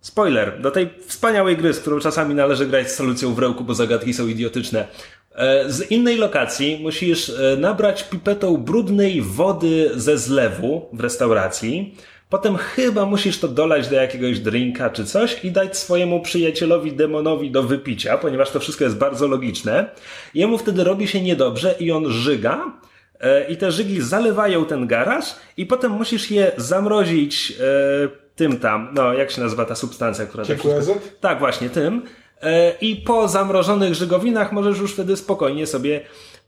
Spoiler, 0.00 0.60
do 0.60 0.70
tej 0.70 0.90
wspaniałej 1.06 1.56
gry, 1.56 1.74
z 1.74 1.80
którą 1.80 2.00
czasami 2.00 2.34
należy 2.34 2.66
grać 2.66 2.90
z 2.90 2.94
solucją 2.94 3.34
w 3.34 3.38
rełku, 3.38 3.64
bo 3.64 3.74
zagadki 3.74 4.14
są 4.14 4.26
idiotyczne. 4.26 4.86
E, 5.34 5.70
Z 5.70 5.90
innej 5.90 6.16
lokacji 6.16 6.78
musisz 6.82 7.30
e, 7.30 7.56
nabrać 7.56 8.04
pipetą 8.04 8.56
brudnej 8.56 9.22
wody 9.22 9.90
ze 9.94 10.18
zlewu 10.18 10.88
w 10.92 11.00
restauracji. 11.00 11.94
Potem 12.30 12.56
chyba 12.56 13.06
musisz 13.06 13.38
to 13.40 13.48
dolać 13.48 13.88
do 13.88 13.96
jakiegoś 13.96 14.38
drinka 14.40 14.90
czy 14.90 15.04
coś 15.04 15.44
i 15.44 15.50
dać 15.50 15.78
swojemu 15.78 16.20
przyjacielowi 16.22 16.92
demonowi 16.92 17.50
do 17.50 17.62
wypicia, 17.62 18.18
ponieważ 18.18 18.50
to 18.50 18.60
wszystko 18.60 18.84
jest 18.84 18.96
bardzo 18.96 19.28
logiczne. 19.28 19.90
Jemu 20.34 20.58
wtedy 20.58 20.84
robi 20.84 21.08
się 21.08 21.20
niedobrze 21.22 21.74
i 21.80 21.92
on 21.92 22.10
żyga. 22.10 22.72
e, 23.20 23.44
I 23.48 23.56
te 23.56 23.72
żygi 23.72 24.00
zalewają 24.00 24.64
ten 24.64 24.86
garaż 24.86 25.24
i 25.56 25.66
potem 25.66 25.92
musisz 25.92 26.30
je 26.30 26.52
zamrozić 26.56 27.52
e, 27.60 28.08
tym 28.36 28.58
tam, 28.60 28.88
no 28.94 29.12
jak 29.12 29.30
się 29.30 29.40
nazywa 29.42 29.64
ta 29.64 29.74
substancja, 29.74 30.26
która... 30.26 30.44
Ciepły 30.44 30.72
wszystko- 30.74 30.98
tak, 31.20 31.38
właśnie 31.38 31.70
tym. 31.70 32.02
E, 32.42 32.72
I 32.80 32.96
po 32.96 33.28
zamrożonych 33.28 33.94
żygowinach 33.94 34.52
możesz 34.52 34.78
już 34.78 34.92
wtedy 34.92 35.16
spokojnie 35.16 35.66
sobie 35.66 36.00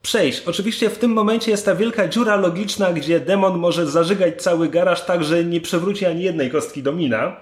przejść. 0.02 0.42
Oczywiście 0.46 0.90
w 0.90 0.98
tym 0.98 1.10
momencie 1.10 1.50
jest 1.50 1.64
ta 1.64 1.74
wielka 1.74 2.08
dziura 2.08 2.36
logiczna, 2.36 2.92
gdzie 2.92 3.20
demon 3.20 3.58
może 3.58 3.86
zażygać 3.86 4.42
cały 4.42 4.68
garaż 4.68 5.04
tak, 5.04 5.24
że 5.24 5.44
nie 5.44 5.60
przewróci 5.60 6.06
ani 6.06 6.22
jednej 6.22 6.50
kostki 6.50 6.82
domina. 6.82 7.36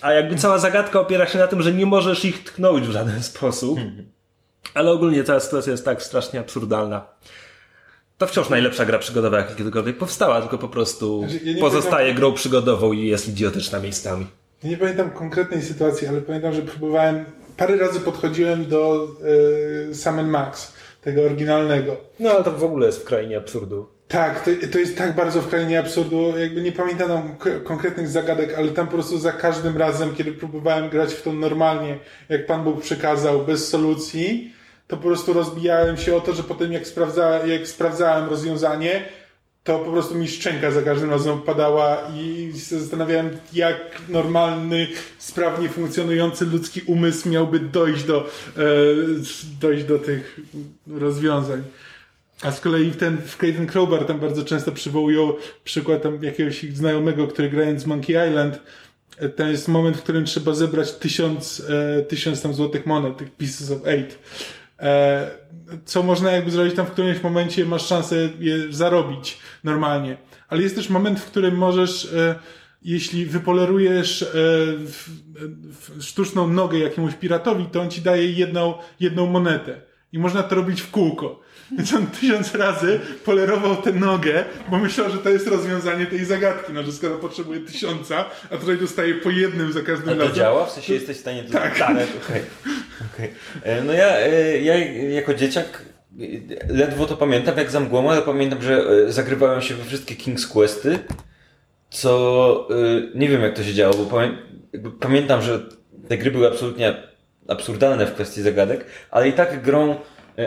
A 0.00 0.12
jakby 0.12 0.36
cała 0.36 0.58
zagadka 0.58 1.00
opiera 1.00 1.26
się 1.26 1.38
na 1.38 1.46
tym, 1.46 1.62
że 1.62 1.72
nie 1.72 1.86
możesz 1.86 2.24
ich 2.24 2.44
tknąć 2.44 2.86
w 2.86 2.90
żaden 2.90 3.22
sposób. 3.22 3.78
Ale 4.74 4.90
ogólnie 4.90 5.24
cała 5.24 5.40
sytuacja 5.40 5.72
jest 5.72 5.84
tak 5.84 6.02
strasznie 6.02 6.40
absurdalna. 6.40 7.06
To 8.18 8.26
wciąż 8.26 8.48
najlepsza 8.48 8.84
gra 8.84 8.98
przygodowa, 8.98 9.36
jaka 9.36 9.54
kiedykolwiek 9.54 9.98
powstała, 9.98 10.40
tylko 10.40 10.58
po 10.58 10.68
prostu 10.68 11.26
ja 11.44 11.60
pozostaje 11.60 11.94
pamiętam- 11.96 12.16
grą 12.16 12.32
przygodową 12.32 12.92
i 12.92 13.06
jest 13.06 13.28
idiotyczna 13.28 13.80
miejscami. 13.80 14.26
Nie 14.64 14.76
pamiętam 14.76 15.10
konkretnej 15.10 15.62
sytuacji, 15.62 16.06
ale 16.08 16.20
pamiętam, 16.20 16.54
że 16.54 16.62
próbowałem, 16.62 17.24
parę 17.56 17.76
razy 17.76 18.00
podchodziłem 18.00 18.68
do 18.68 19.08
e, 19.90 19.94
Summon 19.94 20.28
Max, 20.28 20.72
tego 21.00 21.22
oryginalnego. 21.22 21.96
No 22.20 22.30
ale 22.30 22.44
to 22.44 22.52
w 22.52 22.64
ogóle 22.64 22.86
jest 22.86 23.02
w 23.02 23.04
krainie 23.04 23.36
absurdu. 23.36 23.86
Tak, 24.08 24.44
to, 24.44 24.50
to 24.72 24.78
jest 24.78 24.98
tak 24.98 25.14
bardzo 25.16 25.40
w 25.40 25.48
krainie 25.48 25.78
absurdu. 25.78 26.38
Jakby 26.38 26.62
nie 26.62 26.72
pamiętam 26.72 27.36
konkretnych 27.64 28.08
zagadek, 28.08 28.54
ale 28.58 28.68
tam 28.68 28.86
po 28.86 28.92
prostu 28.92 29.18
za 29.18 29.32
każdym 29.32 29.76
razem, 29.76 30.14
kiedy 30.14 30.32
próbowałem 30.32 30.88
grać 30.88 31.14
w 31.14 31.22
to 31.22 31.32
normalnie, 31.32 31.98
jak 32.28 32.46
Pan 32.46 32.64
Bóg 32.64 32.80
przekazał, 32.80 33.44
bez 33.44 33.68
solucji, 33.68 34.54
to 34.86 34.96
po 34.96 35.02
prostu 35.02 35.32
rozbijałem 35.32 35.96
się 35.96 36.16
o 36.16 36.20
to, 36.20 36.32
że 36.32 36.42
potem 36.42 36.72
jak, 36.72 36.86
sprawdza, 36.86 37.46
jak 37.46 37.66
sprawdzałem 37.66 38.28
rozwiązanie, 38.28 39.04
to 39.70 39.78
po 39.78 39.90
prostu 39.90 40.14
mi 40.14 40.28
szczęka 40.28 40.70
za 40.70 40.82
każdym 40.82 41.10
razem 41.10 41.32
opadała 41.32 41.98
i 42.16 42.52
zastanawiałem, 42.54 43.30
jak 43.52 44.02
normalny, 44.08 44.86
sprawnie 45.18 45.68
funkcjonujący 45.68 46.46
ludzki 46.46 46.80
umysł 46.86 47.28
miałby 47.28 47.60
dojść 47.60 48.04
do, 48.04 48.30
e, 48.56 48.62
dojść 49.60 49.84
do 49.84 49.98
tych 49.98 50.40
rozwiązań. 50.86 51.62
A 52.42 52.52
z 52.52 52.60
kolei 52.60 52.90
ten, 52.90 53.18
w 53.26 53.36
Creighton 53.36 53.66
Crowbar 53.66 54.04
tam 54.04 54.20
bardzo 54.20 54.44
często 54.44 54.72
przywołują 54.72 55.32
przykład 55.64 56.02
tam 56.02 56.22
jakiegoś 56.22 56.64
ich 56.64 56.76
znajomego, 56.76 57.26
który 57.26 57.50
grając 57.50 57.86
Monkey 57.86 58.28
Island, 58.28 58.60
e, 59.18 59.28
to 59.28 59.46
jest 59.46 59.68
moment, 59.68 59.96
w 59.96 60.02
którym 60.02 60.24
trzeba 60.24 60.54
zebrać 60.54 60.92
tysiąc, 60.92 61.62
e, 61.98 62.02
tysiąc 62.02 62.42
tam 62.42 62.54
złotych 62.54 62.86
monet, 62.86 63.16
tych 63.16 63.30
pieces 63.30 63.70
of 63.70 63.86
eight. 63.86 64.18
E, 64.80 65.30
co 65.84 66.02
można 66.02 66.30
jakby 66.30 66.50
zrobić 66.50 66.74
tam 66.74 66.86
w 66.86 66.90
którymś 66.90 67.22
momencie, 67.22 67.66
masz 67.66 67.86
szansę 67.86 68.16
je 68.38 68.72
zarobić 68.72 69.38
normalnie. 69.64 70.16
Ale 70.48 70.62
jest 70.62 70.74
też 70.74 70.88
moment, 70.88 71.20
w 71.20 71.26
którym 71.26 71.56
możesz, 71.56 72.12
e, 72.12 72.34
jeśli 72.82 73.26
wypolerujesz 73.26 74.22
e, 74.22 74.26
sztuczną 76.00 76.48
nogę 76.48 76.78
jakiemuś 76.78 77.14
piratowi, 77.14 77.66
to 77.66 77.80
on 77.80 77.90
ci 77.90 78.02
daje 78.02 78.32
jedną, 78.32 78.74
jedną 79.00 79.26
monetę. 79.26 79.80
I 80.12 80.18
można 80.18 80.42
to 80.42 80.54
robić 80.54 80.80
w 80.80 80.90
kółko. 80.90 81.40
Więc 81.78 81.94
on 81.94 82.06
tysiąc 82.06 82.54
razy 82.54 83.00
polerował 83.24 83.76
tę 83.76 83.92
nogę, 83.92 84.44
bo 84.70 84.78
myślał, 84.78 85.10
że 85.10 85.18
to 85.18 85.28
jest 85.30 85.46
rozwiązanie 85.46 86.06
tej 86.06 86.24
zagadki. 86.24 86.72
No, 86.72 86.82
że 86.82 86.92
skoro 86.92 87.16
potrzebuje 87.16 87.60
tysiąca, 87.60 88.24
a 88.50 88.56
tutaj 88.56 88.76
dostaje 88.78 89.14
po 89.14 89.30
jednym 89.30 89.72
za 89.72 89.80
każdym 89.80 90.08
A 90.08 90.12
to 90.12 90.18
razem. 90.18 90.34
działa? 90.34 90.66
W 90.66 90.70
sensie 90.70 90.94
jesteś 90.94 91.16
w 91.16 91.20
stanie 91.20 91.42
to 91.44 91.52
Tak. 91.52 91.78
tak. 91.78 91.90
Okej. 91.90 92.42
Okej. 93.14 93.30
E, 93.62 93.82
No 93.82 93.92
ja, 93.92 94.16
e, 94.18 94.58
ja 94.60 94.74
jako 95.10 95.34
dzieciak 95.34 95.82
ledwo 96.68 97.06
to 97.06 97.16
pamiętam 97.16 97.56
jak 97.58 97.70
za 97.70 97.80
mgłą, 97.80 98.10
ale 98.10 98.22
pamiętam, 98.22 98.62
że 98.62 98.84
e, 99.08 99.12
zagrywałem 99.12 99.62
się 99.62 99.74
we 99.74 99.84
wszystkie 99.84 100.14
King's 100.14 100.48
Questy, 100.52 100.98
co 101.90 102.68
nie 103.14 103.28
wiem 103.28 103.42
jak 103.42 103.54
to 103.56 103.64
się 103.64 103.74
działo, 103.74 103.94
bo 103.94 104.04
pamię 104.04 104.38
pamiętam, 105.00 105.42
że 105.42 105.60
te 106.08 106.18
gry 106.18 106.30
były 106.30 106.48
absolutnie 106.48 106.94
absurdalne 107.48 108.06
w 108.06 108.14
kwestii 108.14 108.42
zagadek, 108.42 108.84
ale 109.10 109.28
i 109.28 109.32
tak 109.32 109.62
grą, 109.62 109.96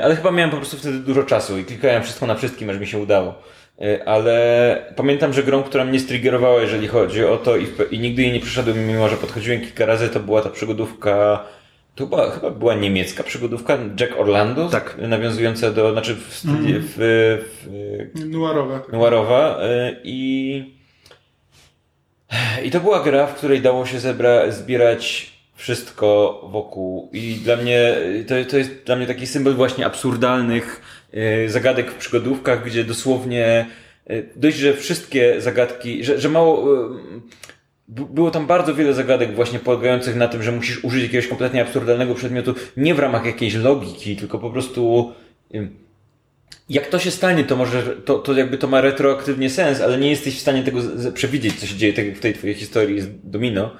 ale 0.03 0.15
chyba 0.15 0.31
miałem 0.31 0.51
po 0.51 0.57
prostu 0.57 0.77
wtedy 0.77 0.99
dużo 0.99 1.23
czasu 1.23 1.57
i 1.57 1.65
klikałem 1.65 2.03
wszystko 2.03 2.25
na 2.27 2.35
wszystkim, 2.35 2.69
aż 2.69 2.77
mi 2.77 2.87
się 2.87 2.97
udało. 2.97 3.35
E, 3.81 4.07
Ale 4.07 4.93
pamiętam, 4.95 5.33
że 5.33 5.43
grą, 5.43 5.63
która 5.63 5.85
mnie 5.85 5.99
striggerowała, 5.99 6.61
jeżeli 6.61 6.87
chodzi 6.87 7.25
o 7.25 7.37
to 7.37 7.57
i, 7.57 7.67
i 7.91 7.99
nigdy 7.99 8.21
jej 8.21 8.31
nie 8.33 8.39
przyszedłem, 8.39 8.87
mimo 8.87 9.09
że 9.09 9.17
podchodziłem 9.17 9.61
kilka 9.61 9.85
razy, 9.85 10.09
to 10.09 10.19
była 10.19 10.41
ta 10.41 10.49
przygodówka, 10.49 11.43
to 11.95 12.07
była, 12.07 12.29
chyba 12.31 12.49
była 12.49 12.73
niemiecka 12.75 13.23
przygodówka, 13.23 13.77
Jack 13.99 14.19
Orlando, 14.19 14.69
Tak. 14.69 14.95
nawiązująca 14.97 15.71
do, 15.71 15.91
znaczy 15.91 16.15
w, 16.15 16.33
styli, 16.35 16.73
w, 16.79 16.93
w, 16.95 18.25
Noirowa. 18.29 18.79
tak. 18.79 18.91
noirowa 18.93 19.59
i 20.03 20.73
i 22.63 22.71
to 22.71 22.79
była 22.79 22.99
gra, 23.03 23.27
w 23.27 23.35
której 23.35 23.61
dało 23.61 23.85
się 23.85 23.99
zebra, 23.99 24.51
zbierać 24.51 25.32
wszystko 25.55 26.41
wokół 26.51 27.09
i 27.13 27.35
dla 27.35 27.55
mnie 27.55 27.95
to, 28.27 28.35
to 28.49 28.57
jest 28.57 28.71
dla 28.85 28.95
mnie 28.95 29.07
taki 29.07 29.27
symbol 29.27 29.53
właśnie 29.53 29.85
absurdalnych 29.85 30.81
y, 31.45 31.49
zagadek 31.49 31.91
w 31.91 31.95
przygodówkach, 31.95 32.65
gdzie 32.65 32.83
dosłownie 32.83 33.65
y, 34.09 34.29
dość, 34.35 34.57
że 34.57 34.73
wszystkie 34.73 35.41
zagadki, 35.41 36.03
że, 36.03 36.21
że 36.21 36.29
mało 36.29 36.65
b- 37.87 38.07
było 38.09 38.31
tam 38.31 38.47
bardzo 38.47 38.75
wiele 38.75 38.93
zagadek 38.93 39.35
właśnie 39.35 39.59
polegających 39.59 40.15
na 40.15 40.27
tym, 40.27 40.43
że 40.43 40.51
musisz 40.51 40.83
użyć 40.83 41.03
jakiegoś 41.03 41.27
kompletnie 41.27 41.61
absurdalnego 41.61 42.15
przedmiotu 42.15 42.55
nie 42.77 42.95
w 42.95 42.99
ramach 42.99 43.25
jakiejś 43.25 43.55
logiki, 43.55 44.15
tylko 44.15 44.39
po 44.39 44.49
prostu 44.49 45.13
jak 46.69 46.87
to 46.87 46.99
się 46.99 47.11
stanie, 47.11 47.43
to 47.43 47.55
może, 47.55 47.83
to, 47.83 48.19
to 48.19 48.33
jakby 48.33 48.57
to 48.57 48.67
ma 48.67 48.81
retroaktywnie 48.81 49.49
sens, 49.49 49.81
ale 49.81 49.97
nie 49.97 50.09
jesteś 50.09 50.37
w 50.37 50.41
stanie 50.41 50.63
tego 50.63 50.79
przewidzieć, 51.13 51.59
co 51.59 51.65
się 51.67 51.75
dzieje 51.75 51.93
tak 51.93 52.05
w 52.15 52.19
tej 52.19 52.33
twojej 52.33 52.55
historii 52.55 53.01
z 53.01 53.07
Domino. 53.23 53.71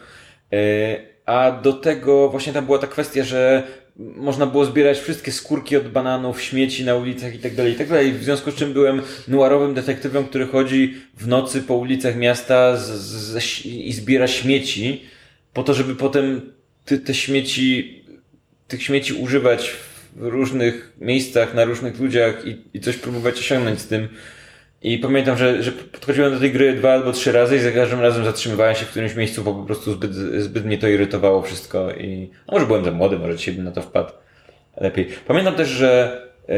A 1.26 1.52
do 1.52 1.74
tego 1.74 2.30
właśnie 2.30 2.54
tam 2.54 2.66
była 2.66 2.80
ta 2.80 2.88
kwestia, 2.88 3.24
że 3.24 3.64
można 3.96 4.46
było 4.46 4.66
zbierać 4.66 5.00
wszystkie 5.00 5.32
skórki 5.32 5.78
od 5.78 5.88
bananów, 5.88 6.42
śmieci 6.42 6.86
na 6.86 6.96
ulicach 6.96 7.36
i 7.36 7.40
tak 7.40 7.56
dalej, 7.56 7.74
i 7.74 7.76
tak. 7.76 7.88
W 7.88 8.24
związku 8.24 8.52
z 8.52 8.56
czym 8.56 8.74
byłem 8.74 9.02
nuarowym 9.28 9.74
detektywem, 9.74 10.26
który 10.26 10.48
chodzi 10.48 10.96
w 11.18 11.28
nocy 11.28 11.62
po 11.62 11.76
ulicach 11.76 12.16
miasta 12.16 12.78
z, 12.78 12.84
z, 12.84 13.66
i 13.66 13.94
zbiera 13.94 14.28
śmieci 14.28 15.04
po 15.54 15.64
to, 15.64 15.74
żeby 15.74 15.96
potem 15.96 16.54
ty, 16.86 17.00
te 17.00 17.14
śmieci, 17.14 18.02
tych 18.68 18.84
śmieci 18.84 19.14
używać 19.14 19.76
w 20.16 20.22
różnych 20.22 20.94
miejscach, 21.02 21.54
na 21.54 21.66
różnych 21.66 22.00
ludziach 22.00 22.48
i, 22.48 22.58
i 22.74 22.80
coś 22.80 22.98
próbować 22.98 23.40
osiągnąć 23.40 23.80
z 23.80 23.88
tym. 23.88 24.08
I 24.84 24.98
pamiętam, 24.98 25.38
że, 25.38 25.64
że 25.64 25.72
podchodziłem 25.72 26.34
do 26.34 26.40
tej 26.40 26.52
gry 26.52 26.74
dwa 26.74 26.94
albo 26.94 27.12
trzy 27.12 27.32
razy 27.32 27.56
i 27.56 27.60
za 27.60 27.72
każdym 27.72 28.02
razem 28.02 28.26
zatrzymywałem 28.26 28.76
się 28.76 28.86
w 28.86 28.90
którymś 28.90 29.16
miejscu, 29.16 29.44
bo 29.44 29.54
po 29.54 29.64
prostu 29.64 29.92
zbyt, 29.92 30.14
zbyt 30.16 30.66
mnie 30.66 30.78
to 30.78 30.88
irytowało 30.88 31.42
wszystko 31.42 31.92
i 31.92 32.30
no 32.48 32.54
może 32.54 32.66
byłem 32.66 32.86
za 32.86 32.92
młody, 32.92 33.20
może 33.20 33.36
dzisiaj 33.36 33.54
bym 33.54 33.66
na 33.66 33.72
to 33.72 33.82
wpadł 33.82 34.14
lepiej. 34.78 35.08
Pamiętam 35.28 35.56
też, 35.56 35.70
że 35.70 36.22
yy, 36.48 36.56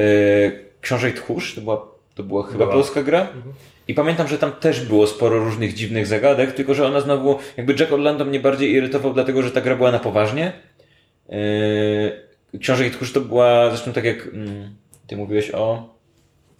Książę 0.81 1.09
i 1.09 1.13
Tchórz 1.13 1.55
to 1.55 1.61
była, 1.61 1.87
to 2.15 2.23
była 2.23 2.43
chyba 2.43 2.57
Była. 2.57 2.71
polska 2.71 3.03
gra. 3.03 3.27
I 3.87 3.93
pamiętam, 3.93 4.27
że 4.27 4.37
tam 4.37 4.51
też 4.51 4.85
było 4.85 5.07
sporo 5.07 5.39
różnych 5.39 5.73
dziwnych 5.73 6.07
zagadek, 6.07 6.51
tylko 6.51 6.73
że 6.73 6.87
ona 6.87 7.01
znowu, 7.01 7.39
jakby 7.57 7.75
Jack 7.79 7.91
Orlando 7.93 8.25
mnie 8.25 8.39
bardziej 8.39 8.71
irytował, 8.71 9.13
dlatego 9.13 9.41
że 9.41 9.51
ta 9.51 9.61
gra 9.61 9.75
była 9.75 9.91
na 9.91 9.99
poważnie. 9.99 10.53
Yy, 11.29 12.59
Książę 12.59 12.87
i 12.87 12.91
Tchórz 12.91 13.11
to 13.13 13.21
była, 13.21 13.69
zresztą 13.69 13.93
tak 13.93 14.03
jak 14.03 14.27
mm, 14.27 14.75
ty 15.07 15.17
mówiłeś 15.17 15.51
o 15.51 15.94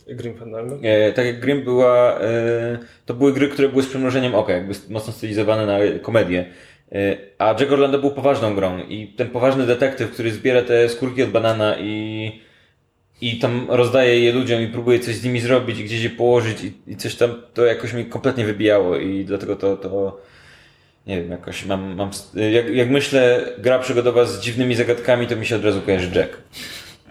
Grim 0.07 0.37
Fandango? 0.37 0.79
E, 0.83 1.13
tak 1.13 1.25
jak 1.25 1.39
Grim 1.39 1.63
była, 1.63 2.19
e, 2.21 2.77
to 3.05 3.13
były 3.13 3.33
gry, 3.33 3.47
które 3.47 3.69
były 3.69 3.83
z 3.83 3.87
przymrużeniem 3.87 4.35
oka, 4.35 4.53
jakby 4.53 4.73
mocno 4.89 5.13
stylizowane 5.13 5.65
na 5.65 5.99
komedię. 6.01 6.45
E, 6.91 7.17
a 7.37 7.55
Jack 7.59 7.71
Orlando 7.71 7.99
był 7.99 8.11
poważną 8.11 8.55
grą 8.55 8.79
i 8.79 9.07
ten 9.07 9.29
poważny 9.29 9.65
detektyw, 9.65 10.11
który 10.11 10.31
zbiera 10.31 10.61
te 10.61 10.89
skórki 10.89 11.23
od 11.23 11.29
banana 11.29 11.75
i, 11.79 12.31
i 13.21 13.39
tam 13.39 13.67
rozdaje 13.69 14.19
je 14.19 14.31
ludziom 14.31 14.61
i 14.61 14.67
próbuje 14.67 14.99
coś 14.99 15.15
z 15.15 15.23
nimi 15.23 15.39
zrobić 15.39 15.79
i 15.79 15.83
gdzieś 15.83 16.03
je 16.03 16.09
położyć 16.09 16.63
i, 16.63 16.91
i 16.91 16.95
coś 16.95 17.15
tam, 17.15 17.41
to 17.53 17.65
jakoś 17.65 17.93
mi 17.93 18.05
kompletnie 18.05 18.45
wybijało 18.45 18.97
i 18.97 19.25
dlatego 19.25 19.55
to, 19.55 19.77
to 19.77 20.21
nie 21.07 21.21
wiem, 21.21 21.31
jakoś 21.31 21.65
mam, 21.65 21.95
mam 21.95 22.09
jak, 22.51 22.69
jak 22.69 22.89
myślę 22.89 23.49
gra 23.57 23.79
przygodowa 23.79 24.25
z 24.25 24.41
dziwnymi 24.41 24.75
zagadkami, 24.75 25.27
to 25.27 25.35
mi 25.35 25.45
się 25.45 25.55
od 25.55 25.65
razu 25.65 25.81
kojarzy 25.81 26.19
Jack. 26.19 26.37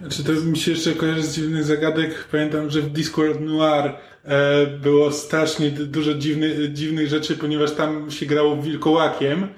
Znaczy 0.05 0.25
to 0.25 0.33
mi 0.33 0.59
się 0.59 0.71
jeszcze 0.71 0.93
kojarzy 0.93 1.23
z 1.23 1.35
dziwnych 1.35 1.65
zagadek. 1.65 2.29
Pamiętam, 2.33 2.71
że 2.71 2.81
w 2.81 2.91
Discord 2.91 3.41
Noir 3.41 3.93
e, 4.25 4.67
było 4.67 5.13
strasznie 5.13 5.71
dużo 5.71 6.15
dziwny, 6.15 6.71
dziwnych 6.73 7.09
rzeczy, 7.09 7.37
ponieważ 7.37 7.73
tam 7.73 8.11
się 8.11 8.27
grało 8.27 8.57
wilkołakiem, 8.57 9.49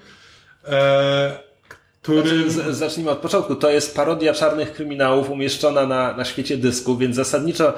e, 0.64 1.38
który... 2.02 2.50
Znaczy, 2.50 2.74
zacznijmy 2.74 3.10
od 3.10 3.18
początku. 3.18 3.54
To 3.54 3.70
jest 3.70 3.96
parodia 3.96 4.34
czarnych 4.34 4.72
kryminałów 4.72 5.30
umieszczona 5.30 5.86
na, 5.86 6.16
na 6.16 6.24
świecie 6.24 6.56
dysku, 6.56 6.96
więc 6.96 7.16
zasadniczo 7.16 7.74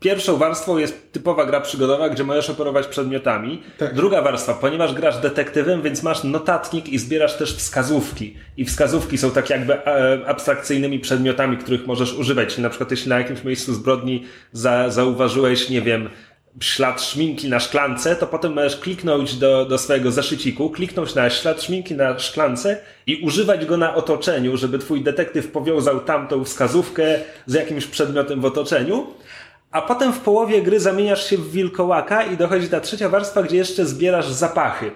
pierwszą 0.00 0.36
warstwą 0.36 0.78
jest 0.78 1.12
typowa 1.12 1.46
gra 1.46 1.60
przygodowa, 1.60 2.08
gdzie 2.08 2.24
możesz 2.24 2.50
operować 2.50 2.86
przedmiotami. 2.86 3.62
Tak. 3.78 3.94
Druga 3.94 4.22
warstwa, 4.22 4.54
ponieważ 4.54 4.94
grasz 4.94 5.16
detektywem, 5.16 5.82
więc 5.82 6.02
masz 6.02 6.24
notatnik 6.24 6.88
i 6.88 6.98
zbierasz 6.98 7.36
też 7.36 7.56
wskazówki. 7.56 8.36
I 8.56 8.64
wskazówki 8.64 9.18
są 9.18 9.30
tak 9.30 9.50
jakby 9.50 9.74
e, 9.74 10.18
abstrakcyjnymi 10.26 10.98
przedmiotami, 10.98 11.56
których 11.56 11.86
możesz 11.86 12.14
używać. 12.14 12.48
Czyli 12.48 12.62
na 12.62 12.70
przykład 12.70 12.90
jeśli 12.90 13.08
na 13.08 13.18
jakimś 13.18 13.44
miejscu 13.44 13.74
zbrodni 13.74 14.24
za, 14.52 14.90
zauważyłeś, 14.90 15.70
nie 15.70 15.82
wiem, 15.82 16.08
ślad 16.60 17.02
szminki 17.02 17.48
na 17.48 17.60
szklance, 17.60 18.16
to 18.16 18.26
potem 18.26 18.52
możesz 18.52 18.76
kliknąć 18.76 19.34
do, 19.34 19.64
do 19.64 19.78
swojego 19.78 20.10
zaszyciku, 20.10 20.70
kliknąć 20.70 21.14
na 21.14 21.30
ślad 21.30 21.62
szminki 21.62 21.94
na 21.94 22.18
szklance 22.18 22.78
i 23.06 23.16
używać 23.16 23.66
go 23.66 23.76
na 23.76 23.94
otoczeniu, 23.94 24.56
żeby 24.56 24.78
twój 24.78 25.02
detektyw 25.02 25.48
powiązał 25.48 26.00
tamtą 26.00 26.44
wskazówkę 26.44 27.18
z 27.46 27.54
jakimś 27.54 27.86
przedmiotem 27.86 28.40
w 28.40 28.44
otoczeniu. 28.44 29.06
A 29.76 29.82
potem 29.82 30.12
w 30.12 30.20
połowie 30.20 30.62
gry 30.62 30.80
zamieniasz 30.80 31.30
się 31.30 31.36
w 31.36 31.50
wilkołaka 31.50 32.22
i 32.22 32.36
dochodzi 32.36 32.68
ta 32.68 32.80
trzecia 32.80 33.08
warstwa, 33.08 33.42
gdzie 33.42 33.56
jeszcze 33.56 33.86
zbierasz 33.86 34.28
zapachy. 34.28 34.90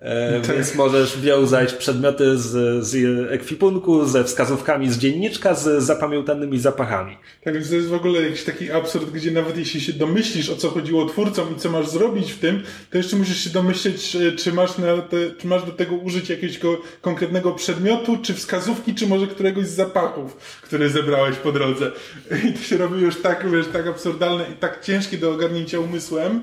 E, 0.00 0.40
Więc 0.40 0.74
możesz 0.74 1.20
wiązać 1.20 1.72
przedmioty 1.72 2.38
z, 2.38 2.84
z 2.86 2.96
ekwipunku, 3.32 4.06
ze 4.06 4.24
wskazówkami 4.24 4.90
z 4.90 4.98
dzienniczka, 4.98 5.54
z 5.54 5.82
zapamiętanymi 5.82 6.58
zapachami. 6.58 7.16
Tak, 7.44 7.54
więc 7.54 7.68
to 7.68 7.74
jest 7.74 7.88
w 7.88 7.94
ogóle 7.94 8.22
jakiś 8.22 8.44
taki 8.44 8.72
absurd, 8.72 9.10
gdzie 9.10 9.30
nawet 9.30 9.56
jeśli 9.58 9.80
się 9.80 9.92
domyślisz, 9.92 10.50
o 10.50 10.56
co 10.56 10.70
chodziło 10.70 11.06
twórcom 11.06 11.56
i 11.56 11.60
co 11.60 11.70
masz 11.70 11.88
zrobić 11.88 12.32
w 12.32 12.38
tym, 12.38 12.62
to 12.90 12.98
jeszcze 12.98 13.16
musisz 13.16 13.44
się 13.44 13.50
domyśleć, 13.50 14.10
czy, 14.10 14.32
czy, 14.32 14.52
masz, 14.52 14.70
te, 15.10 15.30
czy 15.38 15.46
masz 15.46 15.64
do 15.64 15.72
tego 15.72 15.94
użyć 15.94 16.30
jakiegoś 16.30 16.58
ko- 16.58 16.80
konkretnego 17.00 17.52
przedmiotu, 17.52 18.18
czy 18.22 18.34
wskazówki, 18.34 18.94
czy 18.94 19.06
może 19.06 19.26
któregoś 19.26 19.66
z 19.66 19.74
zapachów, 19.74 20.36
które 20.62 20.88
zebrałeś 20.90 21.36
po 21.36 21.52
drodze. 21.52 21.90
I 22.48 22.52
to 22.52 22.62
się 22.62 22.76
robi 22.76 23.00
już 23.02 23.16
tak, 23.20 23.50
wiesz, 23.50 23.66
tak 23.72 23.86
absurdalne 23.86 24.44
i 24.52 24.56
tak 24.56 24.84
ciężkie 24.84 25.18
do 25.18 25.30
ogarnięcia 25.32 25.80
umysłem, 25.80 26.32
e, 26.36 26.40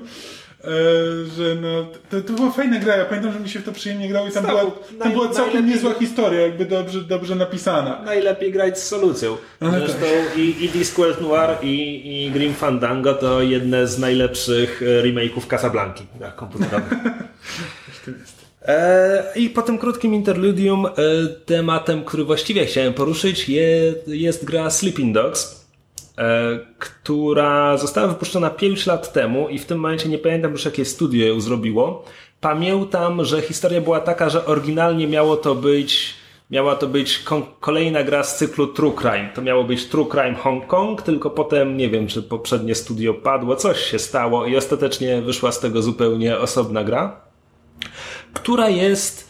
że 1.36 1.54
no, 1.60 1.86
to, 2.10 2.20
to 2.20 2.32
była 2.32 2.50
fajna 2.50 2.78
gra. 2.78 2.96
Ja 2.96 3.04
pamiętam, 3.04 3.32
że 3.32 3.40
mi 3.40 3.48
się 3.48 3.58
w 3.58 3.64
to 3.64 3.72
przyjemnie 3.72 4.08
grało 4.08 4.28
i 4.28 4.30
tam 4.32 4.46
była, 4.46 4.60
tam 4.98 5.10
naj- 5.10 5.12
była 5.12 5.28
całkiem 5.28 5.54
najlepiej- 5.54 5.74
niezła 5.74 5.94
historia, 5.94 6.40
jakby 6.40 6.64
dobrze, 6.64 7.00
dobrze 7.00 7.34
napisana. 7.34 8.02
Najlepiej 8.04 8.52
grać 8.52 8.78
z 8.80 8.86
solucją. 8.86 9.36
Ale 9.60 9.78
Zresztą 9.78 10.06
i, 10.36 10.64
i 10.64 10.68
Discworld 10.68 11.20
Noir 11.20 11.50
i, 11.62 12.24
i 12.26 12.30
Grim 12.30 12.54
Fandango 12.54 13.14
to 13.14 13.42
jedne 13.42 13.86
z 13.86 13.98
najlepszych 13.98 14.82
e, 14.82 15.02
remake'ów 15.02 15.46
Casablanki 15.46 16.04
na 16.20 16.30
komputerowych. 16.30 16.92
E, 18.62 19.32
I 19.36 19.50
po 19.50 19.62
tym 19.62 19.78
krótkim 19.78 20.14
interludium 20.14 20.86
e, 20.86 20.90
tematem, 21.46 22.04
który 22.04 22.24
właściwie 22.24 22.66
chciałem 22.66 22.94
poruszyć 22.94 23.48
je, 23.48 23.94
jest 24.06 24.44
gra 24.44 24.70
Sleeping 24.70 25.14
Dogs, 25.14 25.44
e, 25.44 25.65
która 26.78 27.76
została 27.76 28.06
wypuszczona 28.06 28.50
5 28.50 28.86
lat 28.86 29.12
temu 29.12 29.48
i 29.48 29.58
w 29.58 29.66
tym 29.66 29.78
momencie 29.78 30.08
nie 30.08 30.18
pamiętam 30.18 30.52
już 30.52 30.64
jakie 30.64 30.84
studio 30.84 31.26
ją 31.26 31.40
zrobiło. 31.40 32.04
Pamiętam, 32.40 33.24
że 33.24 33.42
historia 33.42 33.80
była 33.80 34.00
taka, 34.00 34.28
że 34.28 34.46
oryginalnie 34.46 35.06
miało 35.08 35.36
to 35.36 35.54
być 35.54 36.14
Miała 36.50 36.76
to 36.76 36.86
być 36.86 37.24
kolejna 37.60 38.04
gra 38.04 38.24
z 38.24 38.38
cyklu 38.38 38.66
True 38.66 38.92
Crime. 38.92 39.30
To 39.34 39.42
miało 39.42 39.64
być 39.64 39.86
True 39.86 40.06
Crime 40.06 40.34
Hong 40.34 40.66
Kong, 40.66 41.02
tylko 41.02 41.30
potem 41.30 41.76
nie 41.76 41.90
wiem, 41.90 42.06
czy 42.06 42.22
poprzednie 42.22 42.74
studio 42.74 43.14
padło, 43.14 43.56
coś 43.56 43.80
się 43.80 43.98
stało 43.98 44.46
i 44.46 44.56
ostatecznie 44.56 45.22
wyszła 45.22 45.52
z 45.52 45.60
tego 45.60 45.82
zupełnie 45.82 46.38
osobna 46.38 46.84
gra 46.84 47.26
która 48.46 48.68
jest 48.68 49.20
e, 49.20 49.25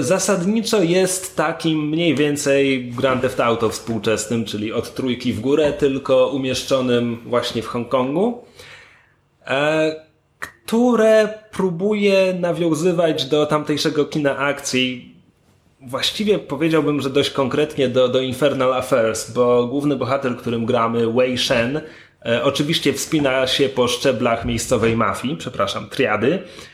zasadniczo 0.00 0.82
jest 0.82 1.36
takim 1.36 1.88
mniej 1.88 2.14
więcej 2.14 2.90
Grand 2.90 3.22
Theft 3.22 3.40
Auto 3.40 3.68
współczesnym, 3.68 4.44
czyli 4.44 4.72
od 4.72 4.94
trójki 4.94 5.32
w 5.32 5.40
górę, 5.40 5.72
tylko 5.72 6.28
umieszczonym 6.28 7.18
właśnie 7.26 7.62
w 7.62 7.66
Hongkongu, 7.66 8.44
e, 9.46 9.96
które 10.38 11.28
próbuje 11.50 12.34
nawiązywać 12.40 13.24
do 13.24 13.46
tamtejszego 13.46 14.04
kina 14.04 14.38
akcji. 14.38 15.14
Właściwie 15.80 16.38
powiedziałbym, 16.38 17.00
że 17.00 17.10
dość 17.10 17.30
konkretnie 17.30 17.88
do, 17.88 18.08
do 18.08 18.20
Infernal 18.20 18.74
Affairs, 18.74 19.30
bo 19.30 19.66
główny 19.66 19.96
bohater, 19.96 20.36
którym 20.36 20.66
gramy, 20.66 21.12
Wei 21.12 21.38
Shen, 21.38 21.80
e, 22.26 22.44
oczywiście 22.44 22.92
wspina 22.92 23.46
się 23.46 23.68
po 23.68 23.88
szczeblach 23.88 24.44
miejscowej 24.44 24.96
mafii, 24.96 25.36
przepraszam, 25.36 25.88
triady, 25.88 26.38
E, 26.38 26.73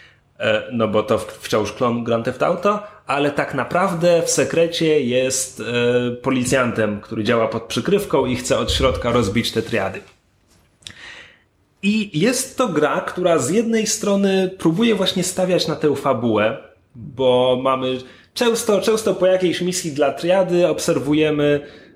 no 0.73 0.89
bo 0.89 1.03
to 1.03 1.19
wciąż 1.19 1.73
klon 1.73 2.05
Grand 2.05 2.25
Theft 2.25 2.43
Auto, 2.43 2.83
ale 3.07 3.31
tak 3.31 3.55
naprawdę 3.55 4.23
w 4.23 4.31
sekrecie 4.31 5.01
jest 5.01 5.61
e, 5.61 6.11
policjantem, 6.11 7.01
który 7.01 7.25
działa 7.25 7.49
pod 7.49 7.63
przykrywką 7.63 8.27
i 8.27 8.37
chce 8.37 8.59
od 8.59 8.73
środka 8.73 9.13
rozbić 9.13 9.53
te 9.53 9.63
triady. 9.63 10.01
I 11.83 12.21
jest 12.21 12.59
to 12.59 12.69
gra, 12.69 13.01
która 13.01 13.39
z 13.39 13.51
jednej 13.51 13.87
strony 13.87 14.51
próbuje 14.59 14.95
właśnie 14.95 15.25
stawiać 15.25 15.69
na 15.69 15.77
tę 15.77 15.97
fabułę, 15.97 16.59
bo 16.95 17.61
mamy 17.63 17.99
często, 18.35 18.81
często 18.81 19.15
po 19.15 19.27
jakiejś 19.27 19.61
misji 19.61 19.93
dla 19.93 20.13
triady 20.13 20.69
obserwujemy, 20.69 21.61
e, 21.67 21.90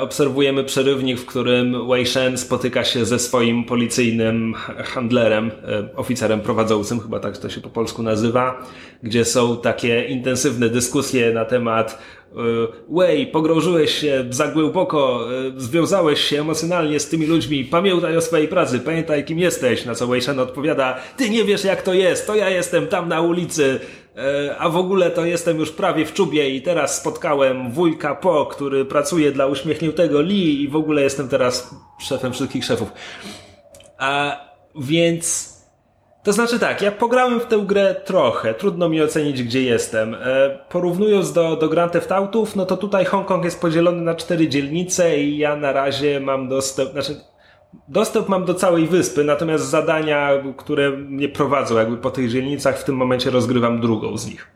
obserwujemy 0.00 0.64
przerywnik, 0.64 1.20
w 1.20 1.26
którym 1.26 1.88
Wei 1.88 2.06
Shen 2.06 2.38
spotyka 2.38 2.84
się 2.84 3.04
ze 3.04 3.18
swoim 3.18 3.64
policyjnym 3.64 4.54
handlerem, 4.84 5.50
e, 5.68 5.96
oficerem 5.96 6.40
prowadzącym, 6.40 7.00
chyba 7.00 7.20
tak 7.20 7.38
to 7.38 7.48
się 7.48 7.60
po 7.60 7.70
polsku 7.70 8.02
nazywa, 8.02 8.66
gdzie 9.02 9.24
są 9.24 9.56
takie 9.56 10.04
intensywne 10.04 10.68
dyskusje 10.68 11.32
na 11.32 11.44
temat 11.44 11.98
e, 12.32 12.36
Wei, 12.88 13.26
pogrążyłeś 13.26 13.98
się 13.98 14.24
za 14.30 14.48
głęboko, 14.48 15.28
e, 15.56 15.60
związałeś 15.60 16.20
się 16.20 16.40
emocjonalnie 16.40 17.00
z 17.00 17.08
tymi 17.08 17.26
ludźmi, 17.26 17.64
pamiętaj 17.64 18.16
o 18.16 18.20
swojej 18.20 18.48
pracy, 18.48 18.80
pamiętaj 18.80 19.24
kim 19.24 19.38
jesteś, 19.38 19.84
na 19.84 19.94
co 19.94 20.06
Wei 20.06 20.20
Shen 20.20 20.38
odpowiada, 20.38 20.98
ty 21.16 21.30
nie 21.30 21.44
wiesz 21.44 21.64
jak 21.64 21.82
to 21.82 21.94
jest, 21.94 22.26
to 22.26 22.34
ja 22.34 22.50
jestem 22.50 22.86
tam 22.86 23.08
na 23.08 23.20
ulicy, 23.20 23.80
e, 23.84 24.01
a 24.58 24.68
w 24.68 24.76
ogóle 24.76 25.10
to 25.10 25.24
jestem 25.24 25.58
już 25.58 25.72
prawie 25.72 26.06
w 26.06 26.12
czubie 26.12 26.50
i 26.50 26.62
teraz 26.62 26.98
spotkałem 27.00 27.70
wujka 27.70 28.14
Po, 28.14 28.46
który 28.46 28.84
pracuje 28.84 29.32
dla 29.32 29.46
uśmiechniętego 29.46 30.20
Lee 30.20 30.62
i 30.62 30.68
w 30.68 30.76
ogóle 30.76 31.02
jestem 31.02 31.28
teraz 31.28 31.74
szefem 32.00 32.32
wszystkich 32.32 32.64
szefów. 32.64 32.92
A 33.98 34.40
więc 34.74 35.52
to 36.22 36.32
znaczy 36.32 36.58
tak, 36.58 36.82
ja 36.82 36.92
pograłem 36.92 37.40
w 37.40 37.46
tę 37.46 37.58
grę 37.58 37.94
trochę, 38.04 38.54
trudno 38.54 38.88
mi 38.88 39.02
ocenić 39.02 39.42
gdzie 39.42 39.62
jestem. 39.62 40.14
E, 40.14 40.58
porównując 40.68 41.32
do, 41.32 41.56
do 41.56 41.68
Grand 41.68 41.92
Theft 41.92 42.12
Autoów, 42.12 42.56
no 42.56 42.66
to 42.66 42.76
tutaj 42.76 43.04
Hongkong 43.04 43.44
jest 43.44 43.60
podzielony 43.60 44.02
na 44.02 44.14
cztery 44.14 44.48
dzielnice 44.48 45.18
i 45.18 45.38
ja 45.38 45.56
na 45.56 45.72
razie 45.72 46.20
mam 46.20 46.48
dostęp, 46.48 46.92
znaczy 46.92 47.31
dostęp 47.88 48.28
mam 48.28 48.44
do 48.44 48.54
całej 48.54 48.86
wyspy, 48.86 49.24
natomiast 49.24 49.64
zadania, 49.64 50.30
które 50.56 50.90
mnie 50.90 51.28
prowadzą 51.28 51.76
jakby 51.76 51.96
po 51.96 52.10
tych 52.10 52.30
dzielnicach, 52.30 52.78
w 52.78 52.84
tym 52.84 52.96
momencie 52.96 53.30
rozgrywam 53.30 53.80
drugą 53.80 54.18
z 54.18 54.26
nich. 54.26 54.52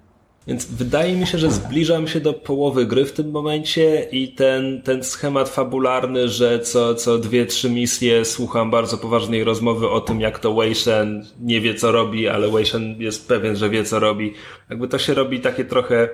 Więc 0.46 0.64
wydaje 0.64 1.16
mi 1.16 1.26
się, 1.26 1.38
że 1.38 1.50
zbliżam 1.50 2.08
się 2.08 2.20
do 2.20 2.32
połowy 2.32 2.86
gry 2.86 3.04
w 3.04 3.12
tym 3.12 3.30
momencie 3.30 4.08
i 4.12 4.28
ten, 4.28 4.82
ten 4.82 5.04
schemat 5.04 5.48
fabularny, 5.48 6.28
że 6.28 6.60
co, 6.60 6.94
co 6.94 7.18
dwie, 7.18 7.46
trzy 7.46 7.70
misje 7.70 8.24
słucham 8.24 8.70
bardzo 8.70 8.98
poważnej 8.98 9.44
rozmowy 9.44 9.90
o 9.90 10.00
tym, 10.00 10.20
jak 10.20 10.38
to 10.38 10.54
Wei 10.54 10.74
Shen 10.74 11.26
nie 11.40 11.60
wie 11.60 11.74
co 11.74 11.92
robi, 11.92 12.28
ale 12.28 12.50
Wei 12.50 12.66
Shen 12.66 12.96
jest 12.98 13.28
pewien, 13.28 13.56
że 13.56 13.70
wie 13.70 13.84
co 13.84 14.00
robi. 14.00 14.34
Jakby 14.70 14.88
to 14.88 14.98
się 14.98 15.14
robi 15.14 15.40
takie 15.40 15.64
trochę 15.64 16.08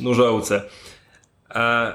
nużące. 0.00 0.62
A, 1.48 1.92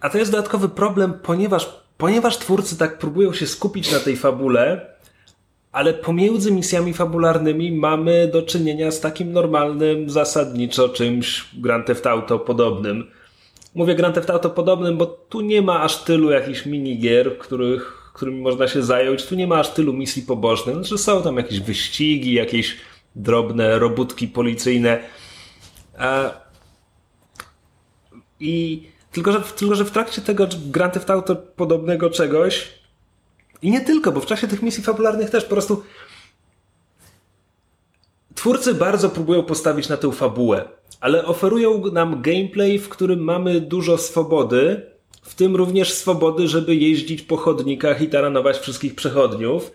a 0.00 0.10
to 0.10 0.18
jest 0.18 0.30
dodatkowy 0.30 0.68
problem, 0.68 1.12
ponieważ, 1.22 1.81
ponieważ 2.02 2.38
twórcy 2.38 2.78
tak 2.78 2.98
próbują 2.98 3.32
się 3.32 3.46
skupić 3.46 3.92
na 3.92 3.98
tej 3.98 4.16
fabule, 4.16 4.86
ale 5.72 5.94
pomiędzy 5.94 6.52
misjami 6.52 6.94
fabularnymi 6.94 7.72
mamy 7.72 8.28
do 8.32 8.42
czynienia 8.42 8.90
z 8.90 9.00
takim 9.00 9.32
normalnym, 9.32 10.10
zasadniczo 10.10 10.88
czymś 10.88 11.48
Grand 11.54 11.86
Theft 11.86 12.06
Auto 12.06 12.38
podobnym. 12.38 13.10
Mówię 13.74 13.94
Grand 13.94 14.14
Theft 14.14 14.30
Auto 14.30 14.50
podobnym, 14.50 14.96
bo 14.98 15.06
tu 15.06 15.40
nie 15.40 15.62
ma 15.62 15.82
aż 15.82 16.04
tylu 16.04 16.30
jakichś 16.30 16.66
minigier, 16.66 17.38
których, 17.38 18.10
którymi 18.14 18.40
można 18.40 18.68
się 18.68 18.82
zająć. 18.82 19.26
Tu 19.26 19.34
nie 19.34 19.46
ma 19.46 19.58
aż 19.58 19.68
tylu 19.68 19.92
misji 19.92 20.22
pobocznych. 20.22 20.74
Znaczy 20.74 20.98
są 20.98 21.22
tam 21.22 21.36
jakieś 21.36 21.60
wyścigi, 21.60 22.32
jakieś 22.32 22.76
drobne 23.16 23.78
robótki 23.78 24.28
policyjne. 24.28 25.00
A... 25.98 26.30
I 28.40 28.91
tylko 29.12 29.32
że, 29.32 29.40
tylko, 29.40 29.74
że 29.74 29.84
w 29.84 29.90
trakcie 29.90 30.22
tego 30.22 30.48
Grand 30.66 30.94
Theft 30.94 31.10
Auto 31.10 31.36
podobnego 31.36 32.10
czegoś 32.10 32.68
i 33.62 33.70
nie 33.70 33.80
tylko, 33.80 34.12
bo 34.12 34.20
w 34.20 34.26
czasie 34.26 34.48
tych 34.48 34.62
misji 34.62 34.84
fabularnych 34.84 35.30
też 35.30 35.44
po 35.44 35.50
prostu 35.50 35.82
twórcy 38.34 38.74
bardzo 38.74 39.10
próbują 39.10 39.42
postawić 39.42 39.88
na 39.88 39.96
tę 39.96 40.12
fabułę, 40.12 40.64
ale 41.00 41.24
oferują 41.24 41.86
nam 41.86 42.22
gameplay, 42.22 42.78
w 42.78 42.88
którym 42.88 43.20
mamy 43.20 43.60
dużo 43.60 43.98
swobody, 43.98 44.92
w 45.22 45.34
tym 45.34 45.56
również 45.56 45.92
swobody, 45.92 46.48
żeby 46.48 46.74
jeździć 46.74 47.22
po 47.22 47.36
chodnikach 47.36 48.02
i 48.02 48.08
taranować 48.08 48.58
wszystkich 48.58 48.94
przechodniów. 48.94 49.72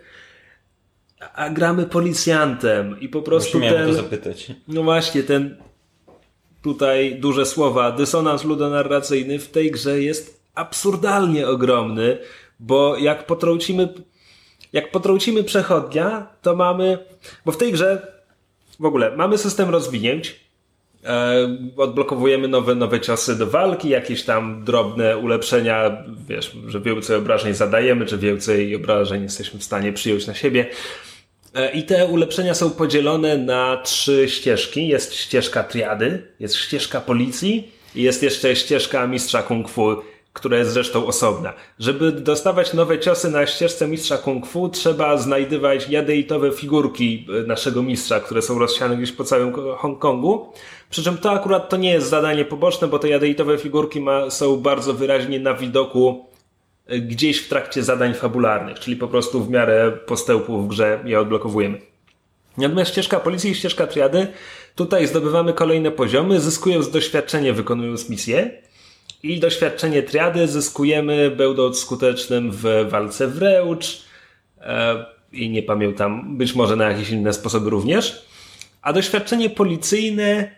A 1.35 1.49
gramy 1.49 1.85
policjantem 1.85 2.99
i 2.99 3.09
po 3.09 3.21
prostu 3.21 3.59
Miałem 3.59 3.77
ten... 3.77 3.87
to 3.87 3.93
zapytać. 3.93 4.51
No 4.67 4.83
właśnie, 4.83 5.23
ten 5.23 5.55
tutaj 6.67 7.15
duże 7.15 7.45
słowa, 7.45 7.91
dysonans 7.91 8.43
ludonarracyjny 8.43 9.39
w 9.39 9.49
tej 9.49 9.71
grze 9.71 10.01
jest 10.01 10.41
absurdalnie 10.55 11.47
ogromny, 11.47 12.17
bo 12.59 12.97
jak 12.97 13.25
potrącimy, 13.25 13.93
jak 14.73 14.91
potrącimy 14.91 15.43
przechodnia, 15.43 16.27
to 16.41 16.55
mamy, 16.55 16.97
bo 17.45 17.51
w 17.51 17.57
tej 17.57 17.71
grze 17.71 18.11
w 18.79 18.85
ogóle 18.85 19.15
mamy 19.15 19.37
system 19.37 19.69
rozwinięć, 19.69 20.39
e, 21.03 21.57
odblokowujemy 21.77 22.47
nowe, 22.47 22.75
nowe 22.75 22.99
ciosy 22.99 23.35
do 23.35 23.47
walki, 23.47 23.89
jakieś 23.89 24.23
tam 24.23 24.63
drobne 24.63 25.17
ulepszenia, 25.17 26.03
wiesz, 26.27 26.57
że 26.67 26.81
więcej 26.81 27.15
obrażeń 27.15 27.53
zadajemy, 27.53 28.05
czy 28.05 28.17
więcej 28.17 28.75
obrażeń 28.75 29.23
jesteśmy 29.23 29.59
w 29.59 29.63
stanie 29.63 29.93
przyjąć 29.93 30.27
na 30.27 30.33
siebie. 30.33 30.65
E, 31.57 31.71
I 31.71 31.83
te 31.83 32.05
ulepszenia 32.05 32.53
są 32.53 32.69
podzielone 32.69 33.37
na 33.37 33.77
trzy 33.83 34.29
ścieżki. 34.29 34.87
Jest 34.87 35.15
ścieżka 35.15 35.63
triady, 35.63 36.27
jest 36.39 36.55
ścieżka 36.55 37.01
policji 37.01 37.71
i 37.95 38.03
jest 38.03 38.23
jeszcze 38.23 38.55
ścieżka 38.55 39.07
mistrza 39.07 39.43
kung 39.43 39.69
fu, 39.69 39.95
która 40.33 40.57
jest 40.57 40.71
zresztą 40.71 41.07
osobna. 41.07 41.53
Żeby 41.79 42.11
dostawać 42.11 42.73
nowe 42.73 42.99
ciosy 42.99 43.31
na 43.31 43.47
ścieżce 43.47 43.87
mistrza 43.87 44.17
kung 44.17 44.47
fu, 44.47 44.69
trzeba 44.69 45.17
znajdywać 45.17 45.89
jadeitowe 45.89 46.51
figurki 46.51 47.27
e, 47.43 47.47
naszego 47.47 47.83
mistrza, 47.83 48.19
które 48.19 48.41
są 48.41 48.59
rozsiane 48.59 48.97
gdzieś 48.97 49.11
po 49.11 49.23
całym 49.23 49.53
Hongkongu. 49.77 50.53
Przy 50.89 51.03
czym 51.03 51.17
to 51.17 51.31
akurat 51.31 51.69
to 51.69 51.77
nie 51.77 51.91
jest 51.91 52.09
zadanie 52.09 52.45
poboczne, 52.45 52.87
bo 52.87 52.99
te 52.99 53.09
jadeitowe 53.09 53.57
figurki 53.57 54.01
ma, 54.01 54.29
są 54.29 54.57
bardzo 54.57 54.93
wyraźnie 54.93 55.39
na 55.39 55.53
widoku 55.53 56.25
gdzieś 56.89 57.37
w 57.37 57.49
trakcie 57.49 57.83
zadań 57.83 58.13
fabularnych, 58.13 58.79
czyli 58.79 58.97
po 58.97 59.07
prostu 59.07 59.43
w 59.43 59.49
miarę 59.49 59.91
postępu 60.05 60.61
w 60.61 60.67
grze 60.67 60.99
je 61.05 61.19
odblokowujemy. 61.19 61.81
Natomiast 62.57 62.91
ścieżka 62.91 63.19
policji 63.19 63.51
i 63.51 63.55
ścieżka 63.55 63.87
triady, 63.87 64.27
tutaj 64.75 65.07
zdobywamy 65.07 65.53
kolejne 65.53 65.91
poziomy, 65.91 66.39
zyskując 66.39 66.91
doświadczenie 66.91 67.53
wykonując 67.53 68.09
misje. 68.09 68.51
I 69.23 69.39
doświadczenie 69.39 70.03
triady 70.03 70.47
zyskujemy 70.47 71.31
będąc 71.31 71.79
skutecznym 71.79 72.51
w 72.51 72.65
walce 72.89 73.27
wręcz 73.27 74.03
e, 74.61 75.05
i 75.31 75.49
nie 75.49 75.63
pamiętam, 75.63 76.37
być 76.37 76.55
może 76.55 76.75
na 76.75 76.89
jakieś 76.89 77.09
inne 77.09 77.33
sposoby 77.33 77.69
również. 77.69 78.25
A 78.81 78.93
doświadczenie 78.93 79.49
policyjne 79.49 80.51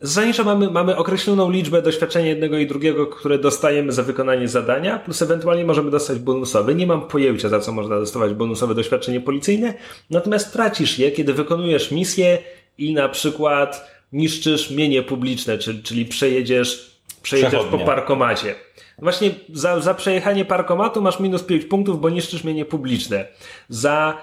Zasadniczo 0.00 0.44
mamy, 0.44 0.70
mamy 0.70 0.96
określoną 0.96 1.50
liczbę 1.50 1.82
doświadczenia 1.82 2.26
jednego 2.26 2.58
i 2.58 2.66
drugiego, 2.66 3.06
które 3.06 3.38
dostajemy 3.38 3.92
za 3.92 4.02
wykonanie 4.02 4.48
zadania, 4.48 4.98
plus 4.98 5.22
ewentualnie 5.22 5.64
możemy 5.64 5.90
dostać 5.90 6.18
bonusowy. 6.18 6.74
Nie 6.74 6.86
mam 6.86 7.08
pojęcia, 7.08 7.48
za 7.48 7.60
co 7.60 7.72
można 7.72 7.98
dostawać 7.98 8.34
bonusowe 8.34 8.74
doświadczenie 8.74 9.20
policyjne, 9.20 9.74
natomiast 10.10 10.52
tracisz 10.52 10.98
je, 10.98 11.12
kiedy 11.12 11.34
wykonujesz 11.34 11.90
misję 11.90 12.38
i 12.78 12.94
na 12.94 13.08
przykład 13.08 13.90
niszczysz 14.12 14.70
mienie 14.70 15.02
publiczne, 15.02 15.58
czyli, 15.58 15.82
czyli 15.82 16.06
przejedziesz, 16.06 17.00
przejedziesz 17.22 17.64
po 17.70 17.78
parkomacie. 17.78 18.54
Właśnie 18.98 19.30
za, 19.52 19.80
za 19.80 19.94
przejechanie 19.94 20.44
parkomatu 20.44 21.02
masz 21.02 21.20
minus 21.20 21.42
5 21.42 21.64
punktów, 21.64 22.00
bo 22.00 22.10
niszczysz 22.10 22.44
mienie 22.44 22.64
publiczne. 22.64 23.26
Za 23.68 24.18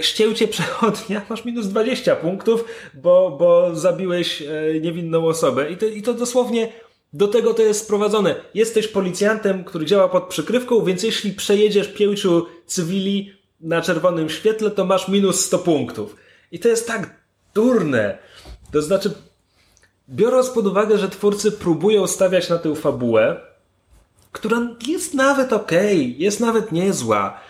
ścięcie 0.00 0.48
przechodnia, 0.48 1.22
masz 1.30 1.44
minus 1.44 1.66
20 1.66 2.16
punktów, 2.16 2.64
bo, 2.94 3.36
bo 3.38 3.74
zabiłeś 3.74 4.42
e, 4.42 4.80
niewinną 4.80 5.26
osobę. 5.26 5.70
I 5.70 5.76
to, 5.76 5.86
I 5.86 6.02
to 6.02 6.14
dosłownie 6.14 6.72
do 7.12 7.28
tego 7.28 7.54
to 7.54 7.62
jest 7.62 7.80
sprowadzone. 7.80 8.34
Jesteś 8.54 8.88
policjantem, 8.88 9.64
który 9.64 9.86
działa 9.86 10.08
pod 10.08 10.24
przykrywką, 10.24 10.84
więc 10.84 11.02
jeśli 11.02 11.32
przejedziesz 11.32 11.88
pięciu 11.88 12.46
cywili 12.66 13.32
na 13.60 13.82
czerwonym 13.82 14.30
świetle, 14.30 14.70
to 14.70 14.84
masz 14.84 15.08
minus 15.08 15.44
100 15.44 15.58
punktów. 15.58 16.16
I 16.52 16.58
to 16.58 16.68
jest 16.68 16.86
tak 16.86 17.24
durne. 17.54 18.18
To 18.72 18.82
znaczy, 18.82 19.10
biorąc 20.08 20.50
pod 20.50 20.66
uwagę, 20.66 20.98
że 20.98 21.08
twórcy 21.08 21.52
próbują 21.52 22.06
stawiać 22.06 22.48
na 22.48 22.58
tę 22.58 22.74
fabułę, 22.74 23.40
która 24.32 24.76
jest 24.86 25.14
nawet 25.14 25.52
okej, 25.52 25.96
okay, 25.96 26.14
jest 26.18 26.40
nawet 26.40 26.72
niezła, 26.72 27.40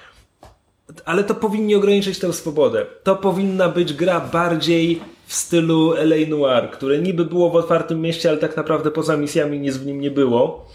ale 1.05 1.25
to 1.25 1.35
powinni 1.35 1.75
ograniczyć 1.75 2.19
tę 2.19 2.33
swobodę. 2.33 2.87
To 3.03 3.17
powinna 3.17 3.69
być 3.69 3.93
gra 3.93 4.21
bardziej 4.21 5.01
w 5.27 5.35
stylu 5.35 5.95
LA 5.95 6.17
Noir, 6.29 6.71
które 6.71 6.99
niby 6.99 7.25
było 7.25 7.51
w 7.51 7.57
otwartym 7.57 8.01
mieście, 8.01 8.29
ale 8.29 8.39
tak 8.39 8.57
naprawdę 8.57 8.91
poza 8.91 9.17
misjami 9.17 9.61
nic 9.61 9.77
w 9.77 9.87
nim 9.87 10.01
nie 10.01 10.11
było. 10.11 10.69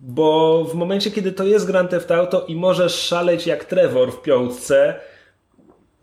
Bo 0.00 0.64
w 0.64 0.74
momencie, 0.74 1.10
kiedy 1.10 1.32
to 1.32 1.44
jest 1.44 1.66
Grand 1.66 1.90
Theft 1.90 2.10
Auto 2.10 2.44
i 2.48 2.56
możesz 2.56 2.94
szaleć 2.94 3.46
jak 3.46 3.64
Trevor 3.64 4.12
w 4.12 4.22
piątce, 4.22 5.00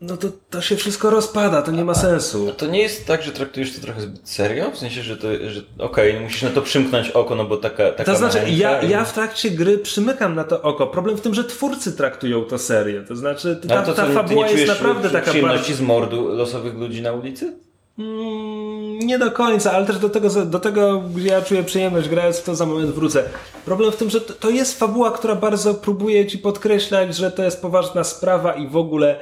no 0.00 0.16
to, 0.16 0.28
to 0.50 0.60
się 0.60 0.76
wszystko 0.76 1.10
rozpada, 1.10 1.62
to 1.62 1.70
nie 1.70 1.84
ma 1.84 1.94
sensu. 1.94 2.48
A 2.50 2.52
to 2.52 2.66
nie 2.66 2.82
jest 2.82 3.06
tak, 3.06 3.22
że 3.22 3.32
traktujesz 3.32 3.74
to 3.74 3.80
trochę 3.80 4.00
zbyt 4.00 4.28
serio? 4.28 4.70
W 4.70 4.78
sensie, 4.78 5.02
że 5.02 5.16
to, 5.16 5.28
że 5.48 5.60
okej, 5.78 6.10
okay, 6.10 6.20
musisz 6.22 6.42
na 6.42 6.50
to 6.50 6.62
przymknąć 6.62 7.10
oko, 7.10 7.34
no 7.34 7.44
bo 7.44 7.56
taka, 7.56 7.92
taka 7.92 8.12
To 8.12 8.18
znaczy, 8.18 8.38
ja, 8.50 8.82
ja 8.82 9.04
w 9.04 9.12
trakcie 9.12 9.50
gry 9.50 9.78
przymykam 9.78 10.34
na 10.34 10.44
to 10.44 10.62
oko. 10.62 10.86
Problem 10.86 11.16
w 11.16 11.20
tym, 11.20 11.34
że 11.34 11.44
twórcy 11.44 11.92
traktują 11.92 12.44
to 12.44 12.58
serio. 12.58 13.02
To 13.08 13.16
znaczy, 13.16 13.60
ta, 13.68 13.82
to, 13.82 13.94
ta 13.94 14.06
co, 14.06 14.12
fabuła 14.12 14.48
jest 14.48 14.68
naprawdę 14.68 15.10
taka 15.10 15.30
przyjemności 15.30 15.74
z 15.74 15.80
mordu 15.80 16.28
losowych 16.28 16.74
ludzi 16.74 17.02
na 17.02 17.12
ulicy? 17.12 17.52
Mm, 17.98 18.98
nie 18.98 19.18
do 19.18 19.30
końca, 19.30 19.72
ale 19.72 19.86
też 19.86 19.98
do 19.98 20.08
tego, 20.08 20.28
do 20.44 20.58
tego, 20.58 21.02
gdzie 21.14 21.28
ja 21.28 21.42
czuję 21.42 21.62
przyjemność 21.62 22.08
grając 22.08 22.38
w 22.38 22.44
to 22.44 22.54
za 22.54 22.66
moment 22.66 22.90
wrócę. 22.90 23.24
Problem 23.64 23.92
w 23.92 23.96
tym, 23.96 24.10
że 24.10 24.20
to, 24.20 24.32
to 24.32 24.50
jest 24.50 24.78
fabuła, 24.78 25.10
która 25.10 25.34
bardzo 25.34 25.74
próbuje 25.74 26.26
ci 26.26 26.38
podkreślać, 26.38 27.16
że 27.16 27.30
to 27.30 27.42
jest 27.42 27.62
poważna 27.62 28.04
sprawa 28.04 28.52
i 28.52 28.68
w 28.68 28.76
ogóle 28.76 29.16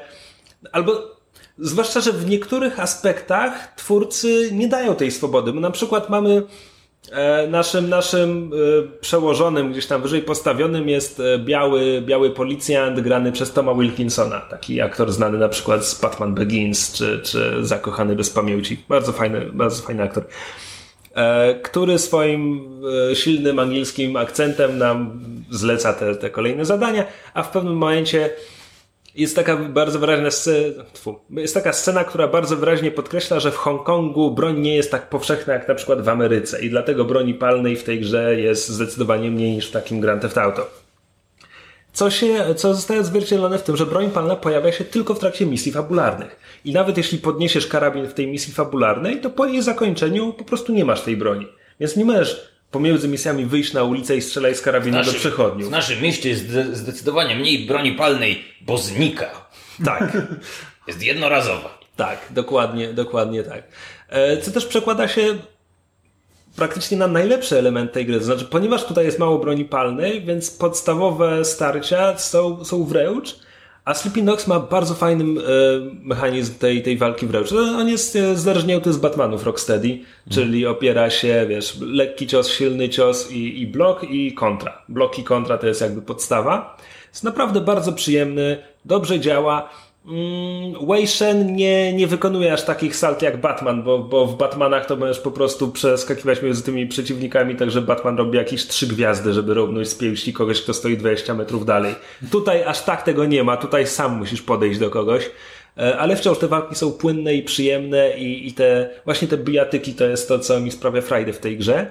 Albo 0.73 1.17
zwłaszcza, 1.59 2.01
że 2.01 2.13
w 2.13 2.31
niektórych 2.31 2.81
aspektach 2.81 3.75
twórcy 3.77 4.49
nie 4.53 4.69
dają 4.69 4.95
tej 4.95 5.11
swobody. 5.11 5.53
Bo 5.53 5.61
na 5.61 5.71
przykład 5.71 6.11
mamy 6.11 6.43
e, 7.13 7.47
naszym, 7.47 7.89
naszym 7.89 8.51
e, 8.53 8.99
przełożonym, 9.01 9.73
gdzieś 9.73 9.87
tam 9.87 10.03
wyżej 10.03 10.23
postawionym 10.23 10.89
jest 10.89 11.21
e, 11.21 11.39
biały, 11.39 12.03
biały 12.07 12.31
policjant 12.31 13.01
grany 13.01 13.33
przez 13.33 13.53
Toma 13.53 13.75
Wilkinsona. 13.75 14.41
Taki 14.41 14.81
aktor 14.81 15.13
znany 15.13 15.39
na 15.39 15.49
przykład 15.49 15.87
z 15.87 16.01
Batman 16.01 16.35
Begins 16.35 16.93
czy, 16.93 17.21
czy 17.25 17.57
Zakochany 17.61 18.17
bez 18.17 18.31
pamięci. 18.31 18.85
Bardzo 18.89 19.13
fajny, 19.13 19.41
bardzo 19.53 19.83
fajny 19.83 20.03
aktor. 20.03 20.25
Który 21.63 21.99
swoim 21.99 22.71
silnym 23.15 23.59
angielskim 23.59 24.17
akcentem 24.17 24.79
nam 24.79 25.21
zleca 25.51 25.93
te, 25.93 26.15
te 26.15 26.31
kolejne 26.31 26.65
zadania, 26.65 27.05
a 27.35 27.43
w 27.43 27.51
pewnym 27.51 27.77
momencie 27.77 28.31
jest 29.17 29.37
taka 29.37 29.57
bardzo 29.57 29.99
wyraźna 29.99 30.31
scena, 30.31 30.85
jest 31.31 31.55
taka 31.55 31.73
scena, 31.73 32.05
która 32.05 32.29
bardzo 32.29 32.57
wyraźnie 32.57 32.91
podkreśla, 32.91 33.41
że 33.41 33.51
w 33.51 33.57
Hongkongu 33.57 34.31
broń 34.31 34.61
nie 34.61 34.77
jest 34.77 34.91
tak 34.91 35.09
powszechna 35.09 35.53
jak 35.53 35.69
na 35.69 35.75
przykład 35.75 36.03
w 36.03 36.09
Ameryce 36.09 36.65
i 36.65 36.71
dlatego 36.71 37.05
broni 37.05 37.35
palnej 37.35 37.77
w 37.77 37.85
tej 37.85 38.01
grze 38.01 38.41
jest 38.41 38.69
zdecydowanie 38.69 39.31
mniej 39.31 39.53
niż 39.53 39.69
w 39.69 39.73
takim 39.73 40.01
Grand 40.01 40.23
Theft 40.23 40.39
Auto. 40.39 40.71
Co, 41.93 42.11
się, 42.11 42.55
co 42.57 42.75
zostaje 42.75 43.01
odzwierciedlone 43.01 43.59
w 43.59 43.63
tym, 43.63 43.77
że 43.77 43.87
broń 43.87 44.11
palna 44.11 44.37
pojawia 44.37 44.73
się 44.73 44.85
tylko 44.85 45.15
w 45.15 45.19
trakcie 45.19 45.47
misji 45.47 45.73
fabularnych. 45.73 46.37
I 46.65 46.73
nawet 46.73 46.97
jeśli 46.97 47.19
podniesiesz 47.19 47.67
karabin 47.67 48.07
w 48.07 48.15
tej 48.15 48.27
misji 48.27 48.55
fabularnej, 48.55 49.21
to 49.21 49.31
po 49.31 49.47
jej 49.47 49.63
zakończeniu 49.63 50.33
po 50.33 50.45
prostu 50.45 50.73
nie 50.73 50.85
masz 50.85 51.01
tej 51.01 51.17
broni. 51.17 51.47
Więc 51.81 51.97
nie 51.97 52.05
możesz 52.05 52.56
pomiędzy 52.77 53.09
misjami 53.09 53.47
wyjść 53.47 53.73
na 53.73 53.83
ulicę 53.83 54.17
i 54.17 54.23
strzelać 54.23 54.57
z 54.57 54.61
karabinu 54.61 55.05
do 55.05 55.13
przechodniów. 55.13 55.69
W 55.69 55.73
naszym 55.73 56.03
mieście 56.03 56.29
jest 56.29 56.49
zdecydowanie 56.73 57.37
mniej 57.37 57.67
broni 57.67 57.93
palnej, 57.93 58.45
bo 58.61 58.79
znika. 58.79 59.31
Tak. 59.85 60.17
jest 60.89 61.03
jednorazowa. 61.03 61.79
Tak, 61.97 62.19
dokładnie, 62.31 62.93
dokładnie 62.93 63.43
tak. 63.43 63.63
E, 64.09 64.37
co 64.37 64.51
też 64.51 64.67
przekłada 64.67 65.09
się 65.09 65.23
praktycznie 66.57 66.97
na 66.99 67.07
najlepszy 67.07 67.59
element 67.59 67.93
tej 67.93 68.07
gry. 68.07 68.19
To 68.19 68.25
znaczy, 68.25 68.45
ponieważ 68.45 68.85
tutaj 68.85 69.05
jest 69.05 69.19
mało 69.19 69.39
broni 69.39 69.65
palnej, 69.65 70.25
więc 70.25 70.51
podstawowe 70.51 71.45
starcia 71.45 72.19
są, 72.19 72.65
są 72.65 72.85
wręcz, 72.85 73.37
a 73.87 73.95
Sleepy 73.95 74.23
Nox 74.23 74.47
ma 74.47 74.61
bardzo 74.61 74.95
fajny 74.95 75.25
e, 75.25 75.45
mechanizm 76.03 76.55
tej, 76.55 76.83
tej 76.83 76.97
walki 76.99 77.27
wręcz. 77.27 77.53
On 77.53 77.89
jest 77.89 78.17
e, 78.17 78.37
zależnięty 78.37 78.93
z 78.93 78.97
Batmanów 78.97 79.45
Rocksteady, 79.45 79.89
mm. 79.89 80.05
czyli 80.31 80.67
opiera 80.67 81.11
się, 81.11 81.47
wiesz, 81.49 81.81
lekki 81.81 82.27
cios, 82.27 82.49
silny 82.49 82.89
cios 82.89 83.33
i, 83.33 83.61
i 83.61 83.67
blok 83.67 84.05
i 84.11 84.35
kontra. 84.35 84.83
Blok 84.89 85.19
i 85.19 85.25
kontra 85.25 85.59
to 85.59 85.67
jest 85.67 85.81
jakby 85.81 86.03
podstawa. 86.03 86.77
Jest 87.11 87.25
naprawdę 87.25 87.61
bardzo 87.61 87.93
przyjemny, 87.93 88.59
dobrze 88.85 89.21
działa. 89.21 89.71
Mm, 90.07 90.87
Wei 90.87 91.07
Shen 91.07 91.57
nie, 91.57 91.93
nie 91.93 92.07
wykonuje 92.07 92.53
aż 92.53 92.65
takich 92.65 92.97
salt 92.97 93.23
jak 93.23 93.41
Batman, 93.41 93.83
bo, 93.83 93.99
bo 93.99 94.27
w 94.27 94.37
Batmanach 94.37 94.87
to 94.87 94.97
możesz 94.97 95.21
po 95.21 95.31
prostu 95.31 95.69
przeskakiwać 95.69 96.43
między 96.43 96.63
tymi 96.63 96.87
przeciwnikami, 96.87 97.57
także 97.57 97.83
Batman 97.83 98.17
robi 98.17 98.39
jakieś 98.39 98.67
trzy 98.67 98.87
gwiazdy, 98.87 99.33
żeby 99.33 99.55
robić 99.55 99.89
z 99.89 99.95
pięści 99.95 100.33
kogoś, 100.33 100.63
kto 100.63 100.75
stoi 100.75 100.97
20 100.97 101.35
metrów 101.35 101.67
dalej. 101.67 101.95
Tutaj 102.31 102.65
aż 102.65 102.83
tak 102.83 103.03
tego 103.03 103.25
nie 103.25 103.45
ma, 103.45 103.57
tutaj 103.57 103.87
sam 103.87 104.19
musisz 104.19 104.43
podejść 104.43 104.79
do 104.79 104.91
kogoś. 104.91 105.31
E, 105.79 105.99
ale 105.99 106.17
wciąż 106.17 106.39
te 106.39 106.49
walki 106.49 106.75
są 106.75 106.93
płynne 106.93 107.35
i 107.35 107.43
przyjemne 107.43 108.19
i, 108.19 108.49
i 108.49 108.53
te, 108.53 108.91
właśnie 109.05 109.29
te 109.29 109.37
bijatyki 109.37 109.95
to 109.95 110.05
jest 110.05 110.29
to, 110.29 110.39
co 110.39 110.61
mi 110.61 110.71
sprawia 110.71 111.01
frajdę 111.01 111.33
w 111.33 111.39
tej 111.39 111.59
grze. 111.59 111.91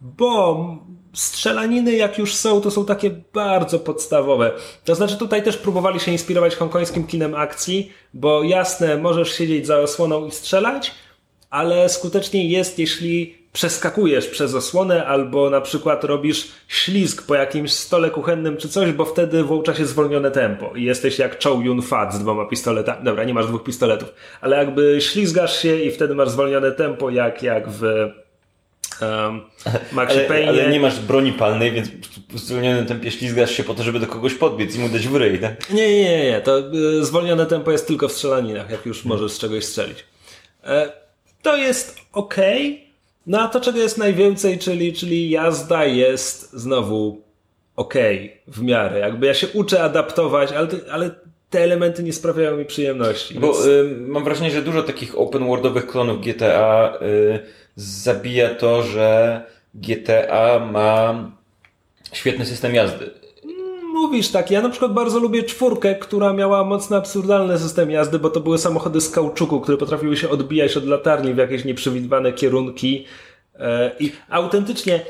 Bo 0.00 0.66
strzelaniny, 1.14 1.92
jak 1.92 2.18
już 2.18 2.34
są, 2.34 2.60
to 2.60 2.70
są 2.70 2.84
takie 2.84 3.10
bardzo 3.32 3.78
podstawowe. 3.78 4.52
To 4.84 4.94
znaczy, 4.94 5.16
tutaj 5.16 5.42
też 5.42 5.56
próbowali 5.56 6.00
się 6.00 6.12
inspirować 6.12 6.56
hongkońskim 6.56 7.06
kinem 7.06 7.34
akcji, 7.34 7.92
bo 8.14 8.42
jasne, 8.42 8.96
możesz 8.96 9.32
siedzieć 9.34 9.66
za 9.66 9.78
osłoną 9.78 10.26
i 10.26 10.30
strzelać, 10.30 10.94
ale 11.50 11.88
skuteczniej 11.88 12.50
jest, 12.50 12.78
jeśli 12.78 13.40
przeskakujesz 13.52 14.26
przez 14.26 14.54
osłonę 14.54 15.06
albo 15.06 15.50
na 15.50 15.60
przykład 15.60 16.04
robisz 16.04 16.48
ślizg 16.68 17.26
po 17.26 17.34
jakimś 17.34 17.72
stole 17.72 18.10
kuchennym 18.10 18.56
czy 18.56 18.68
coś, 18.68 18.92
bo 18.92 19.04
wtedy 19.04 19.44
włącza 19.44 19.74
się 19.74 19.86
zwolnione 19.86 20.30
tempo 20.30 20.72
i 20.76 20.82
jesteś 20.84 21.18
jak 21.18 21.42
Chow 21.42 21.64
Yun 21.64 21.82
Fat 21.82 22.14
z 22.14 22.18
dwoma 22.18 22.44
pistoletami. 22.44 23.04
Dobra, 23.04 23.24
nie 23.24 23.34
masz 23.34 23.46
dwóch 23.46 23.62
pistoletów, 23.64 24.14
ale 24.40 24.56
jakby 24.56 25.00
ślizgasz 25.00 25.62
się 25.62 25.76
i 25.76 25.90
wtedy 25.90 26.14
masz 26.14 26.30
zwolnione 26.30 26.72
tempo 26.72 27.10
jak, 27.10 27.42
jak 27.42 27.68
w 27.68 27.82
um, 29.02 29.40
ale, 30.08 30.48
ale, 30.48 30.70
nie 30.70 30.80
masz 30.80 31.00
broni 31.00 31.32
palnej, 31.32 31.72
więc 31.72 31.88
w 32.28 32.38
zwolnionym 32.38 32.86
tempie 32.86 33.10
ślizgasz 33.10 33.50
się 33.50 33.64
po 33.64 33.74
to, 33.74 33.82
żeby 33.82 34.00
do 34.00 34.06
kogoś 34.06 34.34
podbiec 34.34 34.76
i 34.76 34.78
mu 34.78 34.88
dać 34.88 35.08
w 35.08 35.16
ryj, 35.16 35.38
tak? 35.38 35.70
Nie, 35.70 35.88
nie, 35.88 36.04
nie, 36.04 36.24
nie. 36.24 36.40
To 36.40 36.58
y, 36.58 37.04
zwolnione 37.04 37.46
tempo 37.46 37.72
jest 37.72 37.86
tylko 37.86 38.08
w 38.08 38.12
strzelaninach, 38.12 38.70
jak 38.70 38.86
już 38.86 39.04
możesz 39.04 39.32
z 39.32 39.38
czegoś 39.38 39.64
strzelić. 39.64 40.04
E, 40.64 40.92
to 41.42 41.56
jest 41.56 41.96
ok, 42.12 42.36
No 43.26 43.40
a 43.40 43.48
to, 43.48 43.60
czego 43.60 43.78
jest 43.78 43.98
najwięcej, 43.98 44.58
czyli, 44.58 44.92
czyli 44.92 45.30
jazda 45.30 45.84
jest 45.84 46.52
znowu 46.52 47.22
okej, 47.76 48.40
w 48.46 48.62
miarę. 48.62 48.98
Jakby 48.98 49.26
ja 49.26 49.34
się 49.34 49.48
uczę 49.48 49.82
adaptować, 49.82 50.52
ale, 50.52 50.66
te- 50.66 50.92
ale 50.92 51.10
te 51.50 51.60
elementy 51.60 52.02
nie 52.02 52.12
sprawiają 52.12 52.56
mi 52.56 52.64
przyjemności. 52.64 53.34
Bo 53.34 53.52
więc- 53.52 53.66
y, 53.66 53.96
mam 54.08 54.24
wrażenie, 54.24 54.50
że 54.50 54.62
dużo 54.62 54.82
takich 54.82 55.18
open 55.18 55.46
worldowych 55.46 55.86
klonów 55.86 56.20
GTA 56.20 56.98
y, 57.02 57.38
zabija 57.76 58.54
to, 58.54 58.82
że 58.82 59.42
GTA 59.74 60.68
ma 60.72 61.30
świetny 62.12 62.46
system 62.46 62.74
jazdy. 62.74 63.10
Mówisz 63.92 64.28
tak, 64.28 64.50
ja 64.50 64.62
na 64.62 64.68
przykład 64.68 64.92
bardzo 64.92 65.18
lubię 65.18 65.42
czwórkę, 65.42 65.94
która 65.94 66.32
miała 66.32 66.64
mocno 66.64 66.96
absurdalny 66.96 67.58
system 67.58 67.90
jazdy, 67.90 68.18
bo 68.18 68.30
to 68.30 68.40
były 68.40 68.58
samochody 68.58 69.00
z 69.00 69.10
kauczuku, 69.10 69.60
które 69.60 69.78
potrafiły 69.78 70.16
się 70.16 70.28
odbijać 70.28 70.76
od 70.76 70.86
latarni 70.86 71.34
w 71.34 71.36
jakieś 71.36 71.64
nieprzewidywane 71.64 72.32
kierunki. 72.32 73.04
E, 73.58 73.90
I 74.00 74.12
autentycznie, 74.28 75.00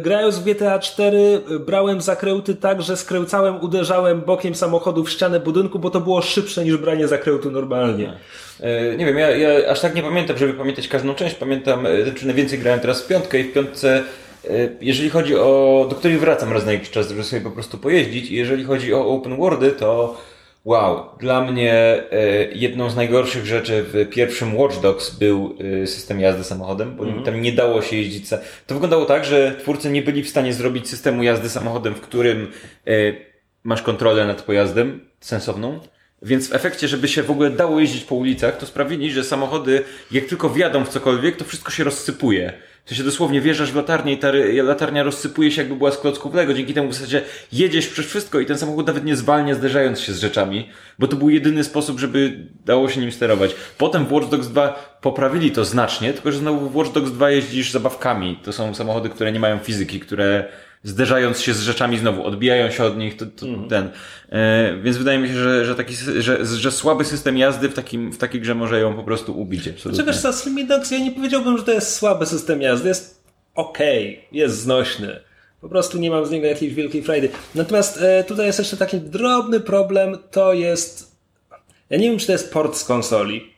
grając 0.00 0.38
w 0.38 0.44
GTA 0.44 0.78
4, 0.78 1.18
e, 1.50 1.58
brałem 1.58 2.00
zakręty 2.00 2.54
tak, 2.54 2.82
że 2.82 2.96
skręcałem, 2.96 3.60
uderzałem 3.60 4.20
bokiem 4.20 4.54
samochodu 4.54 5.04
w 5.04 5.10
ścianę 5.10 5.40
budynku, 5.40 5.78
bo 5.78 5.90
to 5.90 6.00
było 6.00 6.22
szybsze 6.22 6.64
niż 6.64 6.76
branie 6.76 7.08
zakrętu 7.08 7.50
normalnie. 7.50 8.12
E, 8.60 8.96
Nie 8.96 9.06
wiem, 9.06 9.18
ja, 9.18 9.30
ja 9.30 9.70
aż 9.70 9.80
tak 9.80 9.94
nie 9.94 10.02
pamiętam, 10.02 10.38
żeby 10.38 10.54
pamiętać 10.54 10.88
każdą 10.88 11.14
część. 11.14 11.34
Pamiętam, 11.34 11.86
e, 11.86 12.04
znaczy 12.04 12.26
najwięcej 12.26 12.58
grałem 12.58 12.80
teraz 12.80 13.02
w 13.02 13.06
piątkę 13.06 13.38
i 13.38 13.44
w 13.44 13.52
piątce, 13.52 14.02
e, 14.44 14.68
jeżeli 14.80 15.10
chodzi 15.10 15.36
o, 15.36 15.86
do 15.90 15.96
której 15.96 16.18
wracam 16.18 16.52
raz 16.52 16.66
na 16.66 16.72
jakiś 16.72 16.90
czas, 16.90 17.08
żeby 17.08 17.24
sobie 17.24 17.42
po 17.42 17.50
prostu 17.50 17.78
pojeździć 17.78 18.30
i 18.30 18.34
jeżeli 18.36 18.64
chodzi 18.64 18.94
o 18.94 19.06
open 19.06 19.36
worldy, 19.36 19.70
to 19.70 20.16
wow, 20.64 21.18
dla 21.20 21.40
mnie 21.40 21.74
e, 21.74 22.52
jedną 22.52 22.90
z 22.90 22.96
najgorszych 22.96 23.46
rzeczy 23.46 23.82
w 23.82 24.08
pierwszym 24.10 24.56
Watch 24.56 24.80
Dogs 24.80 25.10
był 25.10 25.56
e, 25.82 25.86
system 25.86 26.20
jazdy 26.20 26.44
samochodem, 26.44 26.96
bo 26.96 27.22
tam 27.24 27.42
nie 27.42 27.52
dało 27.52 27.82
się 27.82 27.96
jeździć. 27.96 28.28
To 28.66 28.74
wyglądało 28.74 29.04
tak, 29.04 29.24
że 29.24 29.56
twórcy 29.60 29.90
nie 29.90 30.02
byli 30.02 30.22
w 30.22 30.28
stanie 30.28 30.52
zrobić 30.52 30.88
systemu 30.88 31.22
jazdy 31.22 31.48
samochodem, 31.48 31.94
w 31.94 32.00
którym 32.00 32.50
e, 32.86 32.92
masz 33.64 33.82
kontrolę 33.82 34.26
nad 34.26 34.42
pojazdem 34.42 35.00
sensowną. 35.20 35.80
Więc 36.22 36.48
w 36.48 36.54
efekcie, 36.54 36.88
żeby 36.88 37.08
się 37.08 37.22
w 37.22 37.30
ogóle 37.30 37.50
dało 37.50 37.80
jeździć 37.80 38.04
po 38.04 38.14
ulicach, 38.14 38.56
to 38.56 38.66
sprawili, 38.66 39.10
że 39.12 39.24
samochody, 39.24 39.84
jak 40.10 40.24
tylko 40.24 40.48
wjadą 40.48 40.84
w 40.84 40.88
cokolwiek, 40.88 41.36
to 41.36 41.44
wszystko 41.44 41.70
się 41.70 41.84
rozsypuje. 41.84 42.52
W 42.84 42.88
sensie 42.88 43.04
dosłownie 43.04 43.40
wjeżdżasz 43.40 43.72
w 43.72 43.76
latarnię 43.76 44.12
i 44.12 44.18
ta 44.18 44.28
latarnia 44.62 45.02
rozsypuje 45.02 45.50
się 45.50 45.62
jakby 45.62 45.76
była 45.76 45.90
z 45.90 45.98
klocków 45.98 46.34
Lego. 46.34 46.54
Dzięki 46.54 46.74
temu 46.74 46.88
w 46.88 46.94
zasadzie 46.94 47.22
jedziesz 47.52 47.88
przez 47.88 48.06
wszystko 48.06 48.40
i 48.40 48.46
ten 48.46 48.58
samochód 48.58 48.86
nawet 48.86 49.04
nie 49.04 49.16
zwalnia 49.16 49.54
zderzając 49.54 50.00
się 50.00 50.12
z 50.12 50.18
rzeczami, 50.18 50.68
bo 50.98 51.08
to 51.08 51.16
był 51.16 51.30
jedyny 51.30 51.64
sposób, 51.64 52.00
żeby 52.00 52.46
dało 52.64 52.88
się 52.88 53.00
nim 53.00 53.12
sterować. 53.12 53.54
Potem 53.78 54.06
w 54.06 54.12
Watch 54.12 54.28
Dogs 54.28 54.48
2 54.48 54.98
poprawili 55.00 55.50
to 55.50 55.64
znacznie, 55.64 56.12
tylko 56.12 56.32
że 56.32 56.38
znowu 56.38 56.70
w 56.70 56.76
Watch 56.76 56.92
Dogs 56.92 57.10
2 57.10 57.30
jeździsz 57.30 57.70
zabawkami. 57.70 58.38
To 58.42 58.52
są 58.52 58.74
samochody, 58.74 59.08
które 59.08 59.32
nie 59.32 59.40
mają 59.40 59.58
fizyki, 59.58 60.00
które 60.00 60.44
zderzając 60.82 61.40
się 61.40 61.54
z 61.54 61.60
rzeczami 61.60 61.98
znowu 61.98 62.24
odbijają 62.24 62.70
się 62.70 62.84
od 62.84 62.96
nich, 62.98 63.16
to, 63.16 63.26
to 63.26 63.46
ten. 63.68 63.90
E, 64.28 64.76
więc 64.82 64.96
wydaje 64.96 65.18
mi 65.18 65.28
się, 65.28 65.34
że, 65.34 65.64
że 65.64 65.74
taki, 65.74 65.94
że, 66.18 66.46
że 66.46 66.72
słaby 66.72 67.04
system 67.04 67.38
jazdy 67.38 67.68
w 67.68 67.74
takim, 67.74 68.12
w 68.12 68.18
takiej 68.18 68.40
grze 68.40 68.54
może 68.54 68.80
ją 68.80 68.94
po 68.94 69.04
prostu 69.04 69.40
ubić. 69.40 69.68
Absolutnie. 69.68 70.12
Znaczy 70.12 70.38
wiesz 70.56 70.66
Dogs, 70.68 70.90
ja 70.90 70.98
nie 70.98 71.12
powiedziałbym, 71.12 71.58
że 71.58 71.64
to 71.64 71.72
jest 71.72 71.94
słaby 71.94 72.26
system 72.26 72.62
jazdy, 72.62 72.88
jest 72.88 73.22
okej, 73.54 74.24
jest 74.32 74.60
znośny. 74.60 75.20
Po 75.60 75.68
prostu 75.68 75.98
nie 75.98 76.10
mam 76.10 76.26
z 76.26 76.30
niego 76.30 76.46
jakiejś 76.46 76.74
wielkiej 76.74 77.02
frajdy. 77.02 77.28
Natomiast 77.54 78.02
e, 78.02 78.24
tutaj 78.24 78.46
jest 78.46 78.58
jeszcze 78.58 78.76
taki 78.76 79.00
drobny 79.00 79.60
problem, 79.60 80.18
to 80.30 80.52
jest... 80.52 81.16
Ja 81.90 81.98
nie 81.98 82.10
wiem, 82.10 82.18
czy 82.18 82.26
to 82.26 82.32
jest 82.32 82.52
port 82.52 82.76
z 82.76 82.84
konsoli. 82.84 83.52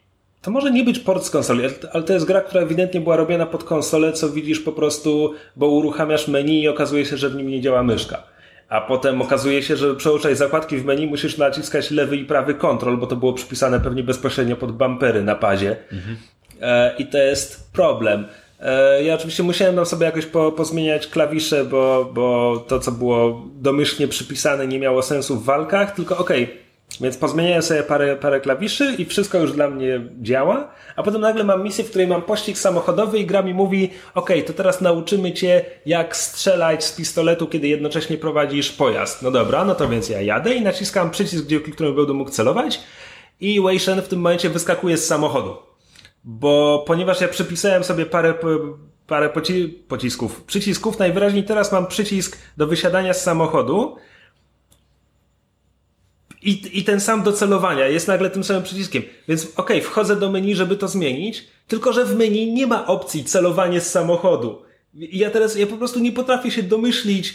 To 0.45 0.51
może 0.51 0.70
nie 0.70 0.84
być 0.84 0.99
port 0.99 1.24
z 1.24 1.30
konsoli, 1.30 1.61
ale- 1.92 2.03
to 2.03 2.12
jest 2.12 2.24
gra, 2.26 2.40
która 2.40 2.62
ewidentnie 2.62 3.01
była 3.01 3.16
robiona 3.16 3.47
pod 3.47 3.64
konsolę, 3.64 4.12
co 4.12 4.28
widzisz 4.30 4.61
po 4.61 4.72
prostu, 4.72 5.34
bo 5.57 5.66
uruchamiasz 5.68 6.28
menu 6.28 6.62
i 6.62 6.68
okazuje 6.68 7.05
się, 7.07 7.16
że 7.16 7.30
w 7.30 7.34
nim 7.36 7.49
nie 7.49 7.61
działa 7.61 7.82
myszka. 7.82 8.22
A 8.68 8.80
potem 8.80 9.22
okazuje 9.22 9.62
się, 9.62 9.76
że 9.76 9.95
przełączać 9.95 10.38
zakładki 10.38 10.76
w 10.76 10.84
menu 10.84 11.07
musisz 11.07 11.38
naciskać 11.38 11.90
lewy 11.90 12.16
i 12.16 12.24
prawy 12.24 12.55
kontrol, 12.55 12.97
bo 12.99 13.07
to 13.07 13.16
było 13.16 13.32
przypisane 13.32 13.80
pewnie 13.80 14.03
bezpośrednio 14.03 14.57
pod 14.57 14.72
bumpery 14.72 15.22
na 15.22 15.34
padzie. 15.34 15.76
E, 16.61 16.95
I 16.99 17.07
to 17.07 17.18
jest 17.18 17.72
problem. 17.72 18.26
E, 18.61 19.03
Ja 19.05 19.14
oczywiście 19.14 19.42
musiałem 19.42 19.76
tam 19.76 19.86
sobie 19.86 20.07
jakoś 20.07 20.26
po, 20.26 20.53
pozmieniać 20.53 21.07
klawisze, 21.07 21.64
bo, 21.64 22.11
bo 22.14 22.57
to, 22.68 22.78
co 22.80 22.92
było 22.92 23.42
domyślnie 23.55 24.09
przypisane, 24.09 24.66
nie 24.66 24.78
miało 24.78 25.03
sensu 25.03 25.36
w 25.36 25.45
walkach, 25.45 25.95
tylko 25.95 26.18
okej. 26.18 26.64
Więc 27.01 27.16
pozmieniałem 27.16 27.62
sobie 27.62 27.82
parę, 27.82 28.16
parę 28.16 28.40
klawiszy 28.40 28.95
i 28.99 29.05
wszystko 29.05 29.38
już 29.38 29.53
dla 29.53 29.70
mnie 29.70 30.01
działa, 30.22 30.70
a 30.97 31.03
potem 31.03 31.20
nagle 31.20 31.45
mam 31.45 31.62
misję, 31.62 31.84
w 31.84 31.88
której 31.88 32.07
mam 32.07 32.22
pościg 32.22 32.59
samochodowy 32.59 33.18
i 33.18 33.26
gra 33.26 33.42
mi 33.42 33.55
mówi, 33.55 33.90
okej, 34.14 34.45
to 34.45 34.53
teraz 34.53 34.80
nauczymy 34.80 35.32
cię, 35.32 35.64
jak 35.86 36.16
strzelać 36.16 36.84
z 36.84 36.92
pistoletu, 36.92 37.47
kiedy 37.47 37.68
jednocześnie 37.68 38.18
prowadzisz 38.18 38.72
pojazd. 38.72 39.22
No 39.22 39.30
dobra, 39.30 39.64
no 39.64 39.74
to 39.74 39.88
więc 39.88 40.09
ja 40.09 40.20
jadę 40.20 40.55
i 40.55 40.62
naciskam 40.62 41.11
przycisk, 41.11 41.45
gdzie 41.45 41.61
kliknąłem, 41.61 41.97
będę 41.97 42.12
mógł 42.12 42.30
celować 42.30 42.80
i 43.40 43.61
Wei 43.61 43.78
Shen 43.78 44.03
w 44.03 44.09
tym 44.09 44.20
momencie 44.20 44.51
wyskakuje 44.51 44.97
z 44.97 45.07
samochodu 45.07 45.57
bo 46.24 46.84
ponieważ 46.86 47.20
ja 47.20 47.28
przypisałem 47.28 47.84
sobie 47.84 48.07
parę, 48.07 48.34
parę 49.07 49.28
poci 49.30 49.84
pocisków, 49.88 50.45
przycisków, 50.45 50.99
najwyraźniej 50.99 51.45
teraz 51.45 51.72
mam 51.72 51.86
przycisk 51.86 52.38
do 52.57 52.66
wysiadania 52.66 53.14
z 53.14 53.22
samochodu 53.22 53.97
i, 56.45 56.78
i 56.78 56.84
ten 56.84 57.01
sam 57.01 57.22
do 57.22 57.32
celowania 57.32 57.86
jest 57.88 58.09
nagle 58.09 58.30
tym 58.30 58.45
samym 58.45 58.62
przyciskiem. 58.62 59.03
Więc 59.28 59.49
okej, 59.57 59.82
wchodzę 59.82 60.16
do 60.16 60.30
menu, 60.30 60.55
żeby 60.55 60.76
to 60.76 60.88
zmienić, 60.88 61.47
tylko 61.68 61.92
że 61.92 62.05
w 62.05 62.16
menu 62.16 62.53
nie 62.53 62.66
ma 62.66 62.86
opcji 62.86 63.24
celowanie 63.24 63.80
z 63.80 63.90
samochodu. 63.90 64.62
I 64.95 65.18
ja 65.18 65.30
teraz, 65.30 65.57
ja 65.57 65.66
po 65.66 65.76
prostu 65.76 65.99
nie 65.99 66.12
potrafię 66.12 66.51
się 66.51 66.62
domyślić, 66.62 67.34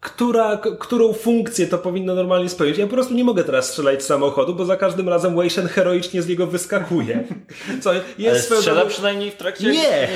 która, 0.00 0.56
którą 0.78 1.12
funkcję 1.12 1.66
to 1.66 1.78
powinno 1.78 2.14
normalnie 2.14 2.48
spełnić. 2.48 2.78
Ja 2.78 2.86
po 2.86 2.92
prostu 2.92 3.14
nie 3.14 3.24
mogę 3.24 3.44
teraz 3.44 3.68
strzelać 3.68 4.02
z 4.02 4.06
samochodu, 4.06 4.54
bo 4.54 4.64
za 4.64 4.76
każdym 4.76 5.08
razem 5.08 5.36
Weishen 5.36 5.68
heroicznie 5.68 6.22
z 6.22 6.28
niego 6.28 6.46
wyskakuje. 6.46 7.24
Co 7.82 7.92
jest 7.92 8.06
Ale 8.20 8.42
swoją 8.42 8.60
strzela 8.60 8.80
drogą- 8.80 8.88
przynajmniej 8.88 9.30
w 9.30 9.34
trakcie... 9.36 9.70
nie, 9.70 10.08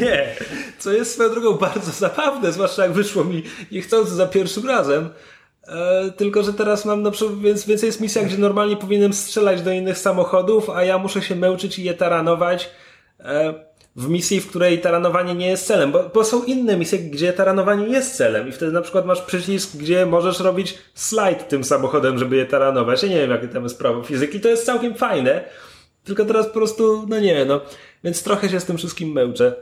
nie. 0.00 0.26
Co 0.78 0.92
jest 0.92 1.12
swoją 1.12 1.30
drogą 1.30 1.52
bardzo 1.52 1.90
zabawne, 1.90 2.52
zwłaszcza 2.52 2.82
jak 2.82 2.92
wyszło 2.92 3.24
mi 3.24 3.42
niechcący 3.72 4.14
za 4.14 4.26
pierwszym 4.26 4.66
razem. 4.66 5.08
E, 5.68 6.10
tylko, 6.16 6.42
że 6.42 6.52
teraz 6.52 6.84
mam 6.84 7.02
na 7.02 7.10
przykład, 7.10 7.38
więc, 7.38 7.66
więc 7.66 7.82
jest 7.82 8.00
misja, 8.00 8.22
gdzie 8.22 8.38
normalnie 8.38 8.76
powinienem 8.76 9.12
strzelać 9.12 9.62
do 9.62 9.72
innych 9.72 9.98
samochodów, 9.98 10.70
a 10.70 10.84
ja 10.84 10.98
muszę 10.98 11.22
się 11.22 11.36
męczyć 11.36 11.78
i 11.78 11.84
je 11.84 11.94
taranować. 11.94 12.70
E, 13.20 13.54
w 13.96 14.08
misji, 14.08 14.40
w 14.40 14.48
której 14.48 14.80
taranowanie 14.80 15.34
nie 15.34 15.48
jest 15.48 15.66
celem, 15.66 15.92
bo, 15.92 16.10
bo 16.14 16.24
są 16.24 16.44
inne 16.44 16.76
misje, 16.76 16.98
gdzie 16.98 17.32
taranowanie 17.32 17.86
jest 17.86 18.16
celem 18.16 18.48
i 18.48 18.52
wtedy 18.52 18.72
na 18.72 18.82
przykład 18.82 19.06
masz 19.06 19.22
przycisk, 19.22 19.76
gdzie 19.76 20.06
możesz 20.06 20.40
robić 20.40 20.78
slajd 20.94 21.48
tym 21.48 21.64
samochodem, 21.64 22.18
żeby 22.18 22.36
je 22.36 22.46
taranować. 22.46 23.02
Ja 23.02 23.08
nie 23.08 23.16
wiem, 23.16 23.30
jakie 23.30 23.48
tam 23.48 23.62
jest 23.62 23.78
prawo 23.78 24.02
fizyki, 24.02 24.40
to 24.40 24.48
jest 24.48 24.66
całkiem 24.66 24.94
fajne, 24.94 25.44
tylko 26.04 26.24
teraz 26.24 26.46
po 26.46 26.52
prostu, 26.52 27.06
no 27.08 27.20
nie, 27.20 27.44
no. 27.44 27.60
Więc 28.04 28.22
trochę 28.22 28.48
się 28.48 28.60
z 28.60 28.64
tym 28.64 28.76
wszystkim 28.76 29.12
męczę. 29.12 29.54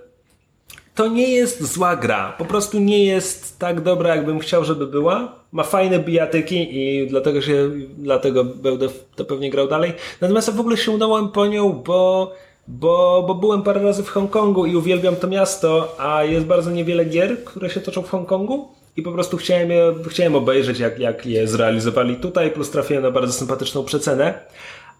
To 0.94 1.08
nie 1.08 1.28
jest 1.28 1.72
zła 1.72 1.96
gra. 1.96 2.34
Po 2.38 2.44
prostu 2.44 2.78
nie 2.78 3.04
jest 3.04 3.58
tak 3.58 3.80
dobra, 3.80 4.16
jakbym 4.16 4.38
chciał, 4.38 4.64
żeby 4.64 4.86
była. 4.86 5.32
Ma 5.52 5.62
fajne 5.62 5.98
bijatyki 5.98 6.68
i 6.70 7.06
dlatego 7.06 7.42
się, 7.42 7.70
dlatego 7.98 8.44
będę 8.44 8.88
to 9.16 9.24
pewnie 9.24 9.50
grał 9.50 9.68
dalej. 9.68 9.92
Natomiast 10.20 10.50
w 10.50 10.60
ogóle 10.60 10.76
sięgnąłem 10.76 11.28
po 11.28 11.46
nią, 11.46 11.72
bo, 11.72 12.32
bo, 12.68 13.24
bo 13.26 13.34
byłem 13.34 13.62
parę 13.62 13.82
razy 13.82 14.02
w 14.02 14.08
Hongkongu 14.08 14.66
i 14.66 14.76
uwielbiam 14.76 15.16
to 15.16 15.28
miasto, 15.28 15.96
a 15.98 16.24
jest 16.24 16.46
bardzo 16.46 16.70
niewiele 16.70 17.04
gier, 17.04 17.44
które 17.44 17.70
się 17.70 17.80
toczą 17.80 18.02
w 18.02 18.10
Hongkongu. 18.10 18.68
I 18.96 19.02
po 19.02 19.12
prostu 19.12 19.36
chciałem, 19.36 19.70
je, 19.70 19.94
chciałem 20.08 20.34
obejrzeć, 20.34 20.78
jak, 20.78 20.98
jak 20.98 21.26
je 21.26 21.48
zrealizowali 21.48 22.16
tutaj, 22.16 22.50
plus 22.50 22.70
trafiłem 22.70 23.02
na 23.02 23.10
bardzo 23.10 23.32
sympatyczną 23.32 23.84
przecenę. 23.84 24.34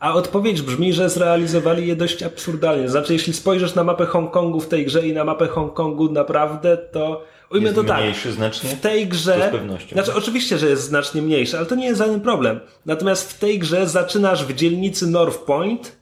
A 0.00 0.14
odpowiedź 0.14 0.62
brzmi, 0.62 0.92
że 0.92 1.10
zrealizowali 1.10 1.86
je 1.86 1.96
dość 1.96 2.22
absurdalnie. 2.22 2.88
Znaczy, 2.88 3.12
jeśli 3.12 3.32
spojrzysz 3.32 3.74
na 3.74 3.84
mapę 3.84 4.06
Hongkongu 4.06 4.60
w 4.60 4.68
tej 4.68 4.86
grze 4.86 5.08
i 5.08 5.12
na 5.12 5.24
mapę 5.24 5.48
Hongkongu 5.48 6.12
naprawdę, 6.12 6.76
to 6.76 7.24
ujmę 7.50 7.64
Jest 7.64 7.76
to 7.76 7.84
tak. 7.84 8.00
mniejszy 8.00 8.32
znacznie? 8.32 8.70
W 8.70 8.80
tej 8.80 9.08
grze. 9.08 9.38
To 9.38 9.48
z 9.48 9.60
pewnością. 9.60 9.94
Znaczy, 9.96 10.14
oczywiście, 10.14 10.58
że 10.58 10.68
jest 10.68 10.82
znacznie 10.82 11.22
mniejszy, 11.22 11.56
ale 11.56 11.66
to 11.66 11.74
nie 11.74 11.86
jest 11.86 11.98
żaden 11.98 12.20
problem. 12.20 12.60
Natomiast 12.86 13.32
w 13.32 13.38
tej 13.38 13.58
grze 13.58 13.88
zaczynasz 13.88 14.44
w 14.44 14.54
dzielnicy 14.54 15.06
North 15.06 15.38
Point, 15.38 15.96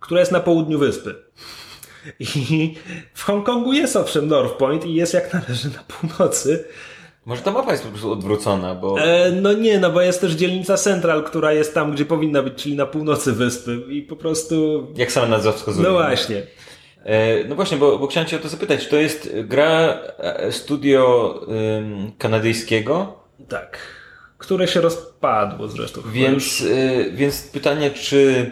która 0.00 0.20
jest 0.20 0.32
na 0.32 0.40
południu 0.40 0.78
wyspy. 0.78 1.14
I 2.20 2.74
w 3.14 3.24
Hongkongu 3.24 3.72
jest 3.72 3.96
owszem 3.96 4.28
North 4.28 4.56
Point 4.56 4.86
i 4.86 4.94
jest 4.94 5.14
jak 5.14 5.34
należy 5.34 5.68
na 5.68 5.84
północy. 5.88 6.64
Może 7.26 7.42
ta 7.42 7.50
mapa 7.50 7.72
jest 7.72 7.84
po 7.84 7.88
prostu 7.90 8.12
odwrócona, 8.12 8.74
bo... 8.74 9.00
E, 9.00 9.32
no 9.32 9.52
nie, 9.52 9.78
no 9.78 9.90
bo 9.90 10.00
jest 10.00 10.20
też 10.20 10.32
dzielnica 10.32 10.76
Central, 10.76 11.24
która 11.24 11.52
jest 11.52 11.74
tam, 11.74 11.92
gdzie 11.92 12.04
powinna 12.04 12.42
być, 12.42 12.54
czyli 12.62 12.76
na 12.76 12.86
północy 12.86 13.32
wyspy. 13.32 13.80
I 13.88 14.02
po 14.02 14.16
prostu. 14.16 14.86
Jak 14.96 15.12
sama 15.12 15.26
nazwa 15.26 15.52
wskazuje. 15.52 15.88
No 15.88 15.94
właśnie. 15.94 16.42
E, 17.04 17.44
No 17.44 17.54
właśnie, 17.54 17.76
bo, 17.78 17.98
bo 17.98 18.06
chciałem 18.06 18.28
Cię 18.28 18.36
o 18.36 18.40
to 18.40 18.48
zapytać. 18.48 18.84
Czy 18.84 18.90
to 18.90 18.96
jest 18.96 19.34
gra 19.44 19.98
e, 20.18 20.52
studio 20.52 21.34
ym, 21.78 22.12
kanadyjskiego? 22.18 23.14
Tak. 23.48 23.78
Które 24.38 24.68
się 24.68 24.80
rozpadło 24.80 25.68
zresztą. 25.68 26.00
Więc, 26.12 26.64
e, 26.70 27.10
więc 27.10 27.42
pytanie, 27.42 27.90
czy 27.90 28.50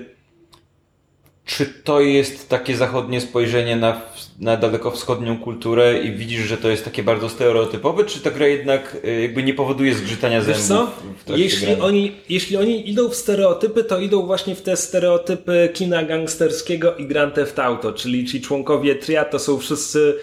czy 1.48 1.66
to 1.66 2.00
jest 2.00 2.48
takie 2.48 2.76
zachodnie 2.76 3.20
spojrzenie 3.20 3.76
na, 3.76 4.00
na 4.40 4.56
dalekowschodnią 4.56 5.38
kulturę 5.38 6.02
i 6.02 6.12
widzisz, 6.12 6.40
że 6.40 6.56
to 6.56 6.68
jest 6.68 6.84
takie 6.84 7.02
bardzo 7.02 7.28
stereotypowe, 7.28 8.04
czy 8.04 8.20
ta 8.20 8.30
gra 8.30 8.46
jednak 8.46 8.96
y, 9.04 9.20
jakby 9.22 9.42
nie 9.42 9.54
powoduje 9.54 9.94
zgrzytania 9.94 10.40
Wiesz 10.40 10.58
zębów 10.58 10.66
co? 10.68 10.92
w 11.20 11.24
trakcie 11.24 11.44
Jeśli 11.44 11.66
grania? 11.66 11.84
oni, 11.84 12.16
jeśli 12.28 12.56
oni 12.56 12.90
idą 12.90 13.08
w 13.08 13.14
stereotypy, 13.14 13.84
to 13.84 14.00
idą 14.00 14.26
właśnie 14.26 14.54
w 14.54 14.62
te 14.62 14.76
stereotypy 14.76 15.70
kina 15.74 16.02
gangsterskiego 16.02 16.96
i 16.96 17.06
Grand 17.06 17.34
Theft 17.34 17.58
Auto, 17.58 17.92
czyli 17.92 18.24
ci 18.26 18.40
członkowie 18.40 18.94
tria 18.94 19.24
to 19.24 19.38
są 19.38 19.58
wszyscy... 19.58 20.14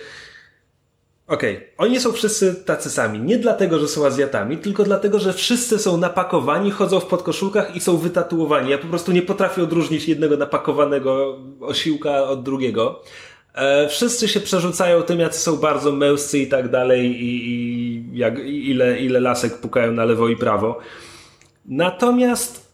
Okej, 1.27 1.67
oni 1.77 1.99
są 1.99 2.11
wszyscy 2.11 2.55
tacy 2.55 2.89
sami. 2.89 3.19
Nie 3.19 3.37
dlatego, 3.37 3.79
że 3.79 3.87
są 3.87 4.05
Azjatami, 4.05 4.57
tylko 4.57 4.83
dlatego, 4.83 5.19
że 5.19 5.33
wszyscy 5.33 5.79
są 5.79 5.97
napakowani, 5.97 6.71
chodzą 6.71 6.99
w 6.99 7.05
podkoszulkach 7.05 7.75
i 7.75 7.79
są 7.79 7.97
wytatuowani. 7.97 8.69
Ja 8.69 8.77
po 8.77 8.87
prostu 8.87 9.11
nie 9.11 9.21
potrafię 9.21 9.63
odróżnić 9.63 10.07
jednego 10.07 10.37
napakowanego 10.37 11.39
osiłka 11.61 12.23
od 12.23 12.43
drugiego. 12.43 13.01
E, 13.55 13.87
wszyscy 13.89 14.27
się 14.27 14.39
przerzucają 14.39 15.01
tym, 15.01 15.19
jacy 15.19 15.39
są 15.39 15.57
bardzo 15.57 15.91
męscy 15.91 16.39
i 16.39 16.47
tak 16.47 16.69
dalej 16.69 17.05
i, 17.05 17.49
i 17.49 18.17
jak, 18.17 18.39
ile, 18.39 18.99
ile 18.99 19.19
lasek 19.19 19.57
pukają 19.57 19.91
na 19.91 20.05
lewo 20.05 20.29
i 20.29 20.37
prawo. 20.37 20.79
Natomiast 21.65 22.73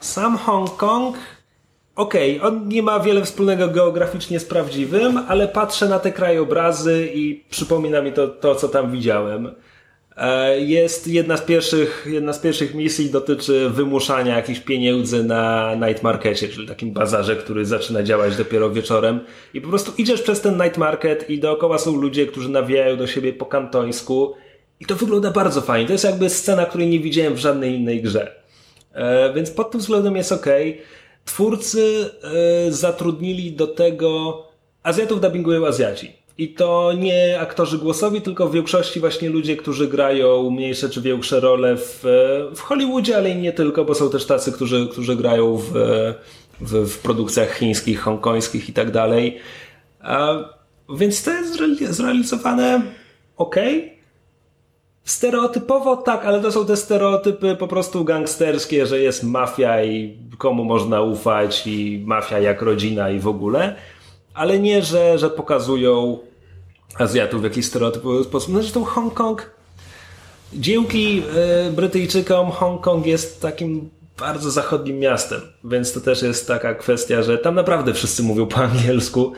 sam 0.00 0.38
Hongkong, 0.38 1.16
okej, 1.98 2.40
on 2.40 2.68
nie 2.68 2.82
ma 2.82 3.00
wiele 3.00 3.24
wspólnego 3.24 3.68
geograficznie 3.68 4.40
z 4.40 4.44
prawdziwym, 4.44 5.18
ale 5.28 5.48
patrzę 5.48 5.88
na 5.88 5.98
te 5.98 6.12
krajobrazy 6.12 7.08
i 7.14 7.44
przypomina 7.50 8.02
mi 8.02 8.12
to, 8.12 8.28
to 8.28 8.54
co 8.54 8.68
tam 8.68 8.92
widziałem. 8.92 9.54
E, 10.16 10.60
Jest 10.60 11.06
jedna 11.06 11.36
z 11.36 11.42
pierwszych, 11.42 12.06
jedna 12.10 12.32
z 12.32 12.38
pierwszych 12.38 12.74
misji 12.74 13.10
dotyczy 13.10 13.70
wymuszania 13.70 14.36
jakichś 14.36 14.60
pieniędzy 14.60 15.24
na 15.24 15.74
night 15.74 16.02
markecie, 16.02 16.48
czyli 16.48 16.68
takim 16.68 16.92
bazarze, 16.92 17.36
który 17.36 17.64
zaczyna 17.64 18.02
działać 18.02 18.36
dopiero 18.36 18.70
wieczorem. 18.70 19.20
I 19.54 19.60
po 19.60 19.68
prostu 19.68 19.92
idziesz 19.98 20.22
przez 20.22 20.40
ten 20.40 20.54
night 20.54 20.78
market 20.78 21.30
i 21.30 21.38
dookoła 21.38 21.78
są 21.78 21.96
ludzie, 21.96 22.26
którzy 22.26 22.48
nawijają 22.48 22.96
do 22.96 23.06
siebie 23.06 23.32
po 23.32 23.46
kantońsku. 23.46 24.34
I 24.80 24.86
to 24.86 24.96
wygląda 24.96 25.30
bardzo 25.30 25.60
fajnie. 25.60 25.86
To 25.86 25.92
jest 25.92 26.04
jakby 26.04 26.30
scena, 26.30 26.66
której 26.66 26.88
nie 26.88 27.00
widziałem 27.00 27.34
w 27.34 27.38
żadnej 27.38 27.74
innej 27.74 28.02
grze. 28.02 28.32
E, 28.92 29.32
więc 29.34 29.50
pod 29.50 29.70
tym 29.70 29.80
względem 29.80 30.16
jest 30.16 30.32
ok. 30.32 30.46
Twórcy 31.28 32.10
e, 32.68 32.72
zatrudnili 32.72 33.52
do 33.52 33.66
tego 33.66 34.42
Azjatów 34.82 35.20
dubbingują 35.20 35.66
Azjaci. 35.66 36.12
I 36.38 36.48
to 36.48 36.92
nie 36.92 37.40
aktorzy 37.40 37.78
głosowi, 37.78 38.20
tylko 38.20 38.48
w 38.48 38.52
większości 38.54 39.00
właśnie 39.00 39.28
ludzie, 39.28 39.56
którzy 39.56 39.88
grają 39.88 40.50
mniejsze 40.50 40.90
czy 40.90 41.00
większe 41.00 41.40
role 41.40 41.76
w, 41.76 42.00
w 42.54 42.60
Hollywoodzie, 42.60 43.16
ale 43.16 43.30
i 43.30 43.36
nie 43.36 43.52
tylko, 43.52 43.84
bo 43.84 43.94
są 43.94 44.10
też 44.10 44.26
tacy, 44.26 44.52
którzy, 44.52 44.88
którzy 44.92 45.16
grają 45.16 45.56
w, 45.56 45.72
w, 46.60 46.90
w 46.90 46.98
produkcjach 46.98 47.54
chińskich, 47.58 48.00
hongkońskich 48.00 48.68
i 48.68 48.72
tak 48.72 48.90
dalej. 48.90 49.38
Więc 50.98 51.22
to 51.22 51.30
jest 51.30 51.56
zreali- 51.56 51.86
zrealizowane 51.92 52.82
ok. 53.36 53.56
Stereotypowo 55.08 55.96
tak, 55.96 56.24
ale 56.24 56.40
to 56.40 56.52
są 56.52 56.66
te 56.66 56.76
stereotypy 56.76 57.56
po 57.56 57.68
prostu 57.68 58.04
gangsterskie, 58.04 58.86
że 58.86 59.00
jest 59.00 59.22
mafia 59.22 59.84
i 59.84 60.18
komu 60.38 60.64
można 60.64 61.02
ufać 61.02 61.66
i 61.66 62.02
mafia 62.06 62.38
jak 62.38 62.62
rodzina 62.62 63.10
i 63.10 63.18
w 63.18 63.28
ogóle. 63.28 63.76
Ale 64.34 64.58
nie, 64.58 64.82
że, 64.82 65.18
że 65.18 65.30
pokazują 65.30 66.18
Azjatów 66.98 67.40
w 67.40 67.44
jakiś 67.44 67.66
stereotypowy 67.66 68.24
sposób. 68.24 68.54
No 68.54 68.60
zresztą 68.60 68.84
Hongkong, 68.84 69.50
dzięki 70.52 71.22
y, 71.68 71.72
Brytyjczykom 71.72 72.50
Hongkong 72.50 73.06
jest 73.06 73.42
takim 73.42 73.90
bardzo 74.18 74.50
zachodnim 74.50 74.98
miastem, 74.98 75.40
więc 75.64 75.92
to 75.92 76.00
też 76.00 76.22
jest 76.22 76.48
taka 76.48 76.74
kwestia, 76.74 77.22
że 77.22 77.38
tam 77.38 77.54
naprawdę 77.54 77.94
wszyscy 77.94 78.22
mówią 78.22 78.46
po 78.46 78.56
angielsku 78.56 79.32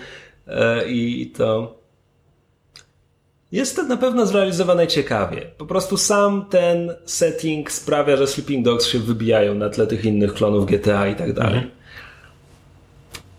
y, 0.48 0.52
i 0.88 1.32
to 1.36 1.79
jest 3.52 3.76
to 3.76 3.82
na 3.82 3.96
pewno 3.96 4.26
zrealizowane 4.26 4.86
ciekawie. 4.86 5.50
Po 5.58 5.66
prostu 5.66 5.96
sam 5.96 6.44
ten 6.50 6.94
setting 7.04 7.72
sprawia, 7.72 8.16
że 8.16 8.26
Sleeping 8.26 8.64
Dogs 8.64 8.86
się 8.86 8.98
wybijają 8.98 9.54
na 9.54 9.70
tle 9.70 9.86
tych 9.86 10.04
innych 10.04 10.34
klonów 10.34 10.66
GTA 10.66 11.08
i 11.08 11.16
tak 11.16 11.32
dalej. 11.32 11.70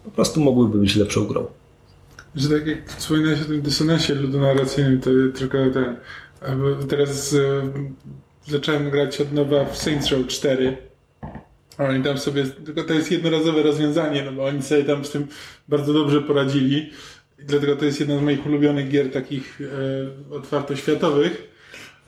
Po 0.03 0.11
prostu 0.11 0.41
mogłyby 0.41 0.77
być 0.77 0.95
lepszą 0.95 1.25
grą. 1.25 1.47
Że 2.35 2.49
tak 2.49 2.67
jak 2.67 2.89
wspominałeś 2.89 3.41
o 3.41 3.45
tym 3.45 3.61
dysonansie 3.61 4.15
ludonarracyjnym, 4.15 5.01
to 5.01 5.09
tylko 5.39 5.57
ten... 5.73 5.95
Teraz 6.89 7.33
e, 7.33 7.37
zacząłem 8.47 8.89
grać 8.89 9.21
od 9.21 9.33
nowa 9.33 9.65
w 9.65 9.77
Saints 9.77 10.11
Row 10.11 10.27
4. 10.27 10.77
A 11.77 11.83
Oni 11.83 12.03
tam 12.03 12.17
sobie, 12.17 12.43
tylko 12.45 12.83
to 12.83 12.93
jest 12.93 13.11
jednorazowe 13.11 13.63
rozwiązanie, 13.63 14.23
no 14.23 14.31
bo 14.31 14.45
oni 14.45 14.61
sobie 14.61 14.83
tam 14.83 15.05
z 15.05 15.09
tym 15.09 15.27
bardzo 15.67 15.93
dobrze 15.93 16.21
poradzili. 16.21 16.91
Dlatego 17.45 17.75
to 17.75 17.85
jest 17.85 17.99
jedna 17.99 18.17
z 18.17 18.21
moich 18.21 18.45
ulubionych 18.45 18.89
gier 18.89 19.11
takich 19.11 19.61
e, 20.31 20.35
otwartoświatowych, 20.35 21.47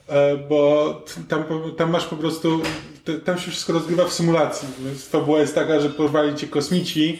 e, 0.08 0.36
bo 0.36 1.04
tam, 1.28 1.44
tam 1.76 1.90
masz 1.90 2.04
po 2.06 2.16
prostu, 2.16 2.62
tam 3.24 3.38
się 3.38 3.50
wszystko 3.50 3.72
rozgrywa 3.72 4.04
w 4.04 4.12
symulacji. 4.12 4.68
Więc 4.84 5.08
fabuła 5.08 5.38
jest 5.40 5.54
taka, 5.54 5.80
że 5.80 5.90
porwali 5.90 6.34
cię 6.34 6.46
kosmici 6.46 7.18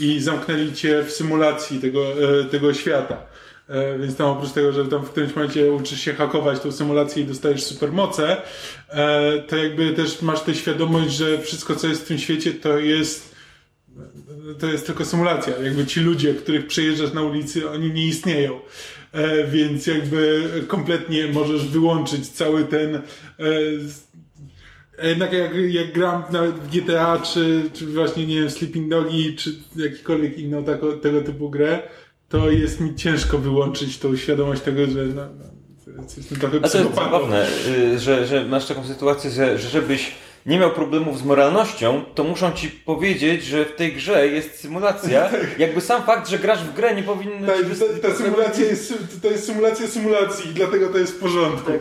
i 0.00 0.20
zamknęli 0.20 0.72
cię 0.72 1.02
w 1.02 1.12
symulacji 1.12 1.80
tego, 1.80 2.02
e, 2.40 2.44
tego 2.44 2.74
świata. 2.74 3.16
E, 3.68 3.98
Więc 3.98 4.16
tam 4.16 4.26
oprócz 4.26 4.52
tego, 4.52 4.72
że 4.72 4.84
tam 4.84 5.04
w 5.04 5.10
którymś 5.10 5.36
momencie 5.36 5.72
uczysz 5.72 6.00
się 6.00 6.14
hakować 6.14 6.60
tą 6.60 6.72
symulację 6.72 7.22
i 7.22 7.26
dostajesz 7.26 7.62
supermoce, 7.64 8.36
e, 8.88 9.38
to 9.38 9.56
jakby 9.56 9.92
też 9.92 10.22
masz 10.22 10.40
tę 10.40 10.54
świadomość, 10.54 11.10
że 11.10 11.38
wszystko 11.38 11.76
co 11.76 11.88
jest 11.88 12.04
w 12.04 12.08
tym 12.08 12.18
świecie 12.18 12.52
to 12.52 12.78
jest 12.78 13.35
to 14.58 14.66
jest 14.66 14.86
tylko 14.86 15.04
symulacja. 15.04 15.58
Jakby 15.58 15.86
ci 15.86 16.00
ludzie, 16.00 16.34
których 16.34 16.66
przejeżdżasz 16.66 17.12
na 17.12 17.22
ulicy, 17.22 17.70
oni 17.70 17.92
nie 17.92 18.06
istnieją. 18.06 18.60
E, 19.12 19.46
więc 19.46 19.86
jakby 19.86 20.50
kompletnie 20.68 21.26
możesz 21.26 21.68
wyłączyć 21.68 22.28
cały 22.28 22.64
ten. 22.64 22.94
E, 22.94 23.02
jednak 25.08 25.32
jak, 25.32 25.52
jak 25.68 25.92
gram 25.92 26.22
nawet 26.30 26.54
w 26.54 26.70
GTA, 26.70 27.18
czy, 27.18 27.70
czy 27.72 27.86
właśnie, 27.86 28.26
nie 28.26 28.40
wiem, 28.40 28.50
Sleeping 28.50 28.90
Dogi, 28.90 29.36
czy 29.36 29.54
jakikolwiek 29.76 30.38
inną 30.38 30.64
tako, 30.64 30.92
tego 30.92 31.20
typu 31.20 31.50
grę, 31.50 31.82
to 32.28 32.50
jest 32.50 32.80
mi 32.80 32.94
ciężko 32.94 33.38
wyłączyć 33.38 33.98
tą 33.98 34.16
świadomość 34.16 34.62
tego, 34.62 34.86
że 34.86 35.06
no, 35.06 35.22
no, 35.86 36.02
jestem 36.16 36.38
trochę 36.38 36.56
A 36.62 36.68
to 36.68 36.78
jest 36.78 36.94
zabawne, 36.94 37.46
y, 37.68 37.98
że, 37.98 38.26
że 38.26 38.44
masz 38.44 38.66
taką 38.66 38.84
sytuację, 38.84 39.30
że, 39.30 39.58
że 39.58 39.68
żebyś 39.68 40.12
nie 40.46 40.58
miał 40.58 40.70
problemów 40.70 41.18
z 41.18 41.22
moralnością, 41.22 42.04
to 42.14 42.24
muszą 42.24 42.52
ci 42.52 42.68
powiedzieć, 42.68 43.44
że 43.44 43.64
w 43.64 43.74
tej 43.74 43.92
grze 43.92 44.28
jest 44.28 44.60
symulacja. 44.60 45.30
Jakby 45.58 45.80
sam 45.80 46.02
fakt, 46.02 46.28
że 46.28 46.38
grasz 46.38 46.64
w 46.64 46.74
grę 46.74 46.94
nie 46.94 47.02
powinien... 47.02 47.46
Ta, 47.46 47.52
ci 47.56 47.80
ta, 48.02 48.08
ta 48.08 48.14
symulacja 48.14 48.64
jest, 48.64 48.94
to 49.22 49.28
jest 49.28 49.46
symulacja 49.46 49.86
symulacji 49.86 50.50
i 50.50 50.54
dlatego 50.54 50.88
to 50.88 50.98
jest 50.98 51.12
w 51.12 51.18
porządku. 51.18 51.72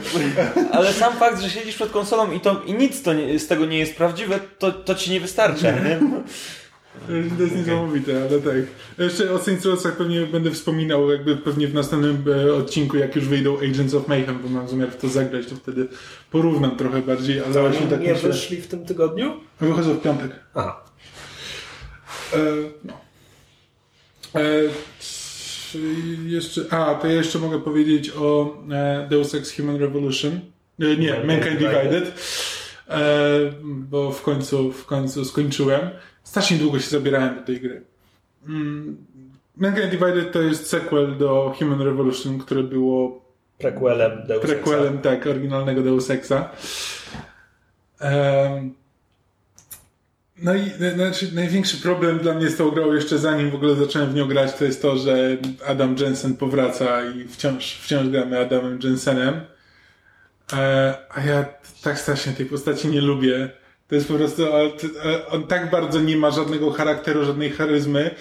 Ale 0.72 0.94
sam 0.94 1.14
fakt, 1.14 1.42
że 1.42 1.50
siedzisz 1.50 1.76
przed 1.76 1.92
konsolą 1.92 2.32
i, 2.32 2.40
to, 2.40 2.62
i 2.66 2.74
nic 2.74 3.02
to 3.02 3.14
nie, 3.14 3.40
z 3.40 3.48
tego 3.48 3.66
nie 3.66 3.80
jest 3.80 3.96
prawdziwe, 3.96 4.40
to, 4.60 4.72
to 4.72 4.96
ci 4.96 5.12
nie 5.12 5.20
wystarcza. 5.20 5.72
Nie? 5.72 6.00
To 7.38 7.44
jest 7.44 7.56
niesamowite, 7.56 8.22
ale 8.30 8.42
tak. 8.42 8.56
Jeszcze 8.98 9.32
o 9.32 9.40
Saints 9.40 9.66
Rowsach 9.66 9.98
pewnie 9.98 10.26
będę 10.26 10.52
wspominał 10.52 11.12
jakby 11.12 11.38
pewnie 11.38 11.68
w 11.68 11.74
następnym 11.74 12.24
e, 12.48 12.54
odcinku, 12.54 12.98
jak 12.98 13.16
już 13.16 13.26
wyjdą 13.26 13.58
Agents 13.58 13.94
of 13.94 14.08
Mayhem, 14.08 14.40
bo 14.44 14.50
mam 14.50 14.68
zamiar 14.68 14.92
w 14.92 14.98
to 14.98 15.08
zagrać, 15.08 15.48
to 15.48 15.56
wtedy 15.56 15.88
porównam 16.32 16.78
trochę 16.78 17.02
bardziej, 17.02 17.40
ale 17.40 17.62
właśnie 17.62 17.88
tak 17.88 18.02
nie 18.02 18.14
myślę. 18.14 18.30
wyszli 18.30 18.62
w 18.62 18.68
tym 18.68 18.86
tygodniu? 18.86 19.34
Wychodzą 19.62 19.94
w 19.94 20.02
piątek. 20.02 20.32
Aha. 20.56 20.84
E, 22.34 22.38
no. 22.84 22.94
E, 24.36 24.40
jeszcze, 26.26 26.62
a, 26.70 26.96
to 26.96 27.08
ja 27.08 27.14
jeszcze 27.14 27.40
mogę 27.40 27.62
powiedzieć 27.62 28.12
o 28.18 28.58
e, 28.72 29.08
Deus 29.10 29.36
Ex 29.36 29.56
Human 29.56 29.78
Revolution. 29.78 30.40
E, 30.80 30.98
nie, 30.98 31.24
Mankind 31.24 31.58
Divided. 31.58 32.14
E, 32.90 33.40
bo 33.64 34.12
w 34.12 34.22
końcu, 34.22 34.72
w 34.72 34.86
końcu 34.86 35.26
skończyłem. 35.26 35.90
Strasznie 36.26 36.58
długo 36.58 36.80
się 36.80 36.90
zabierałem 36.90 37.36
do 37.36 37.42
tej 37.42 37.62
gry. 37.62 37.82
Mm, 38.48 38.98
Mankind 39.58 39.90
Divided 39.90 40.32
to 40.32 40.42
jest 40.42 40.68
sequel 40.68 41.18
do 41.18 41.54
Human 41.60 41.82
Revolution, 41.82 42.40
które 42.40 42.64
było 42.64 43.26
Prequelem 43.58 44.28
Deus 44.28 44.42
prequelem, 44.42 44.98
tak, 45.02 45.28
oryginalnego 45.28 45.82
Deus 45.82 46.10
Exa. 46.10 46.50
Em, 48.00 48.74
no 50.38 50.56
i 50.56 50.60
na- 50.80 50.92
znaczy, 50.92 51.36
największy 51.36 51.78
problem 51.78 52.20
dla 52.20 52.34
mnie 52.34 52.50
z 52.50 52.58
tą 52.58 52.72
grą, 52.72 52.94
jeszcze 52.94 53.18
zanim 53.18 53.52
w 53.52 53.56
ogóle 53.56 53.76
zacząłem 53.76 54.10
w 54.12 54.16
nią 54.16 54.28
grać, 54.28 54.54
to 54.54 54.66
jest 54.66 54.82
to, 54.82 54.98
że 54.98 55.38
Adam 55.68 55.96
Jensen 56.00 56.36
powraca 56.38 57.06
i 57.06 57.28
wciąż, 57.28 57.74
wciąż 57.82 58.08
gramy 58.08 58.40
Adamem 58.40 58.80
Jensenem. 58.84 59.42
E, 60.54 60.98
a 61.10 61.22
ja 61.22 61.46
tak 61.84 62.00
strasznie 62.00 62.34
tej 62.34 62.46
postaci 62.46 62.88
nie 62.88 63.02
lubię. 63.02 63.50
To 63.88 63.96
jest 63.96 64.08
po 64.08 64.14
prostu, 64.14 64.44
on, 65.32 65.48
tak 65.48 65.72
bardzo 65.72 66.00
nie 66.00 66.18
ma 66.18 66.32
żadnego 66.32 66.72
charakteru, 66.72 67.26
żadnej 67.26 67.50
charyzmy. 67.50 68.16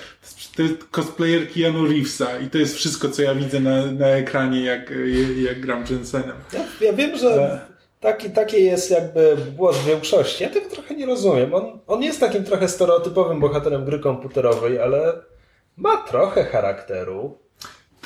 To 0.57 0.63
jest, 0.63 0.85
cosplayer 0.85 1.53
Keanu 1.53 1.87
Reevesa 1.87 2.39
i 2.39 2.51
to 2.51 2.59
jest 2.59 2.77
wszystko, 2.77 3.09
co 3.09 3.23
ja 3.23 3.35
widzę 3.35 3.61
na, 3.61 3.87
na 3.87 4.07
ekranie, 4.07 4.65
jak, 4.65 4.93
jak 5.37 5.61
gram 5.61 5.85
Jensenem. 5.91 6.37
Ja, 6.53 6.65
ja 6.81 6.93
wiem, 6.93 7.17
że 7.17 7.61
taki, 8.01 8.31
taki 8.31 8.65
jest 8.65 8.91
jakby 8.91 9.37
głos 9.57 9.85
większości. 9.85 10.45
Ja 10.45 10.51
tego 10.51 10.71
trochę 10.71 10.95
nie 10.95 11.07
rozumiem. 11.07 11.55
On, 11.55 11.81
on 11.87 12.03
jest 12.03 12.21
takim 12.21 12.45
trochę 12.45 12.69
stereotypowym 12.69 13.41
bohaterem 13.41 13.85
gry 13.85 13.99
komputerowej, 13.99 14.79
ale 14.79 15.13
ma 15.77 15.97
trochę 15.97 16.45
charakteru. 16.45 17.39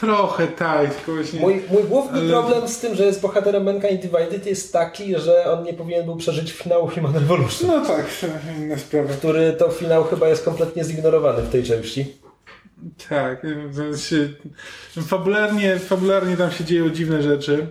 Trochę 0.01 0.47
tak, 0.49 0.95
tylko 0.95 1.13
właśnie... 1.15 1.41
Mój, 1.41 1.63
mój 1.71 1.85
główny 1.85 2.19
Ale- 2.19 2.29
problem 2.29 2.69
z 2.69 2.79
tym, 2.79 2.95
że 2.95 3.05
jest 3.05 3.21
bohaterem 3.21 3.65
Mankind 3.65 4.01
Divided 4.01 4.47
jest 4.47 4.73
taki, 4.73 5.19
że 5.19 5.53
on 5.53 5.65
nie 5.65 5.75
powinien 5.75 6.05
był 6.05 6.17
przeżyć 6.17 6.53
finału 6.53 6.89
Human 6.89 7.15
Revolution, 7.15 7.67
No 7.71 7.87
tak, 7.87 8.07
inna 8.59 8.79
sprawa. 8.79 9.09
który 9.15 9.53
to 9.53 9.69
finał 9.71 10.05
chyba 10.05 10.29
jest 10.29 10.45
kompletnie 10.45 10.85
zignorowany 10.85 11.43
w 11.43 11.51
tej 11.51 11.63
części. 11.63 12.17
Tak, 13.09 13.43
się, 14.09 14.29
fabularnie, 15.07 15.79
fabularnie 15.79 16.37
tam 16.37 16.51
się 16.51 16.65
dzieją 16.65 16.91
dziwne 16.91 17.23
rzeczy. 17.23 17.67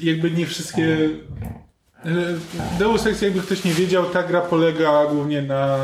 Jakby 0.00 0.30
nie 0.30 0.46
wszystkie... 0.46 0.96
Deus 2.78 3.06
Ex, 3.06 3.22
jakby 3.22 3.40
ktoś 3.40 3.64
nie 3.64 3.72
wiedział, 3.72 4.04
ta 4.04 4.22
gra 4.22 4.40
polega 4.40 5.06
głównie 5.06 5.42
na 5.42 5.78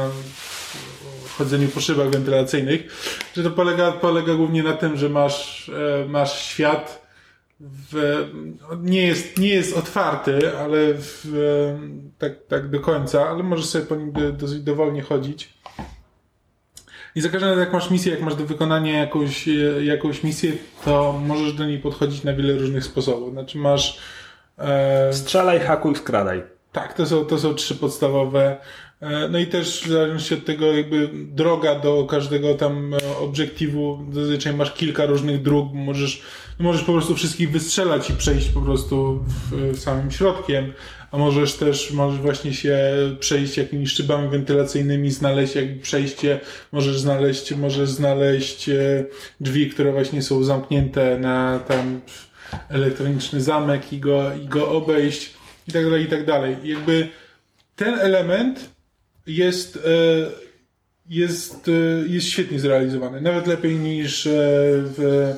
chodzeniu 1.38 1.68
po 1.68 1.80
szybach 1.80 2.10
wentylacyjnych. 2.10 2.80
Że 3.36 3.42
to 3.42 3.50
polega, 3.50 3.92
polega 3.92 4.34
głównie 4.34 4.62
na 4.62 4.72
tym, 4.72 4.96
że 4.96 5.08
masz, 5.08 5.68
e, 5.68 6.06
masz 6.08 6.38
świat 6.42 7.06
w, 7.60 8.24
nie, 8.82 9.06
jest, 9.06 9.38
nie 9.38 9.48
jest 9.48 9.76
otwarty, 9.76 10.58
ale 10.58 10.78
w, 10.94 11.24
e, 11.26 12.18
tak, 12.18 12.32
tak 12.48 12.70
do 12.70 12.80
końca, 12.80 13.28
ale 13.28 13.42
możesz 13.42 13.66
sobie 13.66 13.86
po 13.86 13.96
nim 13.96 14.12
do- 14.12 14.32
dosyć 14.32 14.60
dowolnie 14.62 15.02
chodzić. 15.02 15.54
I 17.14 17.20
za 17.20 17.28
każdym 17.28 17.48
razem, 17.50 17.64
jak 17.64 17.72
masz 17.72 17.90
misję, 17.90 18.12
jak 18.12 18.22
masz 18.22 18.34
do 18.34 18.44
wykonania 18.46 18.98
jakąś, 19.00 19.48
e, 19.48 19.52
jakąś 19.84 20.22
misję, 20.24 20.52
to 20.84 21.20
możesz 21.26 21.52
do 21.52 21.64
niej 21.66 21.78
podchodzić 21.78 22.24
na 22.24 22.32
wiele 22.34 22.52
różnych 22.52 22.84
sposobów. 22.84 23.32
Znaczy 23.32 23.58
masz... 23.58 23.98
E, 24.58 25.12
Strzelaj, 25.12 25.60
hakuj, 25.60 25.96
skradaj. 25.96 26.42
tak, 26.72 26.94
to 26.94 27.06
są, 27.06 27.24
to 27.24 27.38
są 27.38 27.54
trzy 27.54 27.74
podstawowe. 27.74 28.56
E, 29.00 29.28
No 29.28 29.38
i 29.38 29.46
też 29.46 29.82
w 29.84 29.88
zależności 29.88 30.34
od 30.34 30.44
tego 30.44 30.72
jakby 30.72 31.10
droga 31.14 31.74
do 31.74 32.04
każdego 32.04 32.54
tam 32.54 32.94
e, 32.94 33.16
obiektywu, 33.18 33.98
zazwyczaj 34.12 34.54
masz 34.54 34.74
kilka 34.74 35.06
różnych 35.06 35.42
dróg, 35.42 35.72
możesz, 35.74 36.22
możesz 36.58 36.82
po 36.82 36.92
prostu 36.92 37.14
wszystkich 37.14 37.50
wystrzelać 37.50 38.10
i 38.10 38.12
przejść 38.12 38.48
po 38.48 38.60
prostu 38.60 39.24
w, 39.26 39.76
w 39.76 39.80
samym 39.80 40.10
środkiem, 40.10 40.72
a 41.10 41.18
możesz 41.18 41.54
też, 41.54 41.90
możesz 41.90 42.20
właśnie 42.20 42.54
się 42.54 42.78
przejść 43.20 43.56
jakimiś 43.56 43.92
szybami 43.92 44.28
wentylacyjnymi, 44.28 45.10
znaleźć 45.10 45.54
jakby 45.54 45.80
przejście, 45.80 46.40
możesz 46.72 47.00
znaleźć, 47.00 47.54
możesz 47.56 47.88
znaleźć 47.88 48.68
e, 48.68 49.04
drzwi, 49.40 49.70
które 49.70 49.92
właśnie 49.92 50.22
są 50.22 50.44
zamknięte 50.44 51.18
na 51.18 51.58
tam 51.58 52.00
elektroniczny 52.68 53.40
zamek 53.40 53.92
i 53.92 53.98
go, 53.98 54.30
i 54.44 54.46
go 54.46 54.70
obejść 54.70 55.34
i 55.68 55.72
tak 55.72 55.84
dalej, 55.84 56.04
i 56.04 56.08
tak 56.08 56.26
dalej. 56.26 56.56
I 56.64 56.68
Jakby 56.68 57.08
ten 57.76 57.94
element 57.94 58.75
jest, 59.26 59.76
e, 59.76 59.80
jest, 61.08 61.68
e, 61.68 61.72
jest 62.08 62.26
świetnie 62.26 62.60
zrealizowany. 62.60 63.20
Nawet 63.20 63.46
lepiej 63.46 63.76
niż 63.76 64.26
e, 64.26 64.30
w 64.72 65.32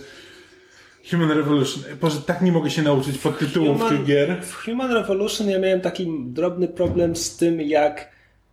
Human 1.11 1.31
Revolution. 1.31 1.83
Boże, 2.01 2.21
tak 2.27 2.43
nie 2.43 2.53
mogę 2.53 2.71
się 2.71 2.83
nauczyć 2.83 3.19
podtytułów 3.19 3.81
Human- 3.81 3.89
tych 3.89 4.05
gier. 4.05 4.43
W 4.43 4.55
Human 4.55 4.93
Revolution 4.93 5.51
ja 5.51 5.59
miałem 5.59 5.81
taki 5.81 6.07
drobny 6.27 6.69
problem 6.69 7.17
z 7.17 7.37
tym, 7.37 7.61
jak 7.61 8.09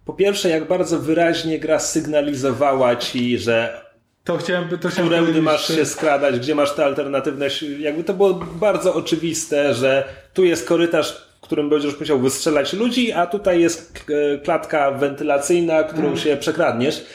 po 0.05 0.13
pierwsze, 0.13 0.49
jak 0.49 0.67
bardzo 0.67 0.99
wyraźnie 0.99 1.59
gra 1.59 1.79
sygnalizowała 1.79 2.95
ci, 2.95 3.37
że 3.37 3.85
To 4.23 4.37
chciałem, 4.37 4.69
to 4.79 4.89
chciałem 4.89 5.11
którędy 5.11 5.41
masz 5.41 5.67
się 5.67 5.85
skradać, 5.85 6.39
gdzie 6.39 6.55
masz 6.55 6.75
te 6.75 6.85
alternatywne. 6.85 7.47
Jakby 7.79 8.03
to 8.03 8.13
było 8.13 8.33
bardzo 8.33 8.93
oczywiste, 8.93 9.73
że 9.73 10.03
tu 10.33 10.43
jest 10.43 10.67
korytarz, 10.67 11.24
którym 11.45 11.69
będziesz 11.69 11.99
musiał 11.99 12.19
wystrzelać 12.19 12.73
ludzi, 12.73 13.11
a 13.11 13.27
tutaj 13.27 13.61
jest 13.61 13.93
k- 13.93 14.13
klatka 14.43 14.91
wentylacyjna, 14.91 15.83
którą 15.83 16.15
się 16.15 16.37
przekradniesz. 16.37 17.05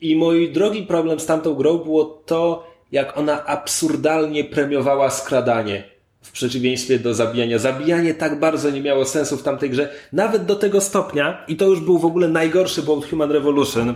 I 0.00 0.16
mój 0.16 0.52
drogi 0.52 0.82
problem 0.82 1.20
z 1.20 1.26
tamtą 1.26 1.54
grą 1.54 1.78
było 1.78 2.04
to, 2.04 2.66
jak 2.92 3.18
ona 3.18 3.46
absurdalnie 3.46 4.44
premiowała 4.44 5.10
skradanie. 5.10 5.84
W 6.22 6.32
przeciwieństwie 6.32 6.98
do 6.98 7.14
zabijania. 7.14 7.58
Zabijanie 7.58 8.14
tak 8.14 8.40
bardzo 8.40 8.70
nie 8.70 8.80
miało 8.80 9.04
sensu 9.04 9.36
w 9.36 9.42
tamtej 9.42 9.70
grze. 9.70 9.88
Nawet 10.12 10.44
do 10.44 10.56
tego 10.56 10.80
stopnia, 10.80 11.44
i 11.48 11.56
to 11.56 11.66
już 11.66 11.80
był 11.80 11.98
w 11.98 12.04
ogóle 12.04 12.28
najgorszy 12.28 12.82
błąd 12.82 13.06
Human 13.10 13.30
Revolution 13.32 13.88
e, 13.90 13.94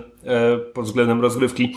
pod 0.58 0.84
względem 0.84 1.20
rozgrywki, 1.20 1.74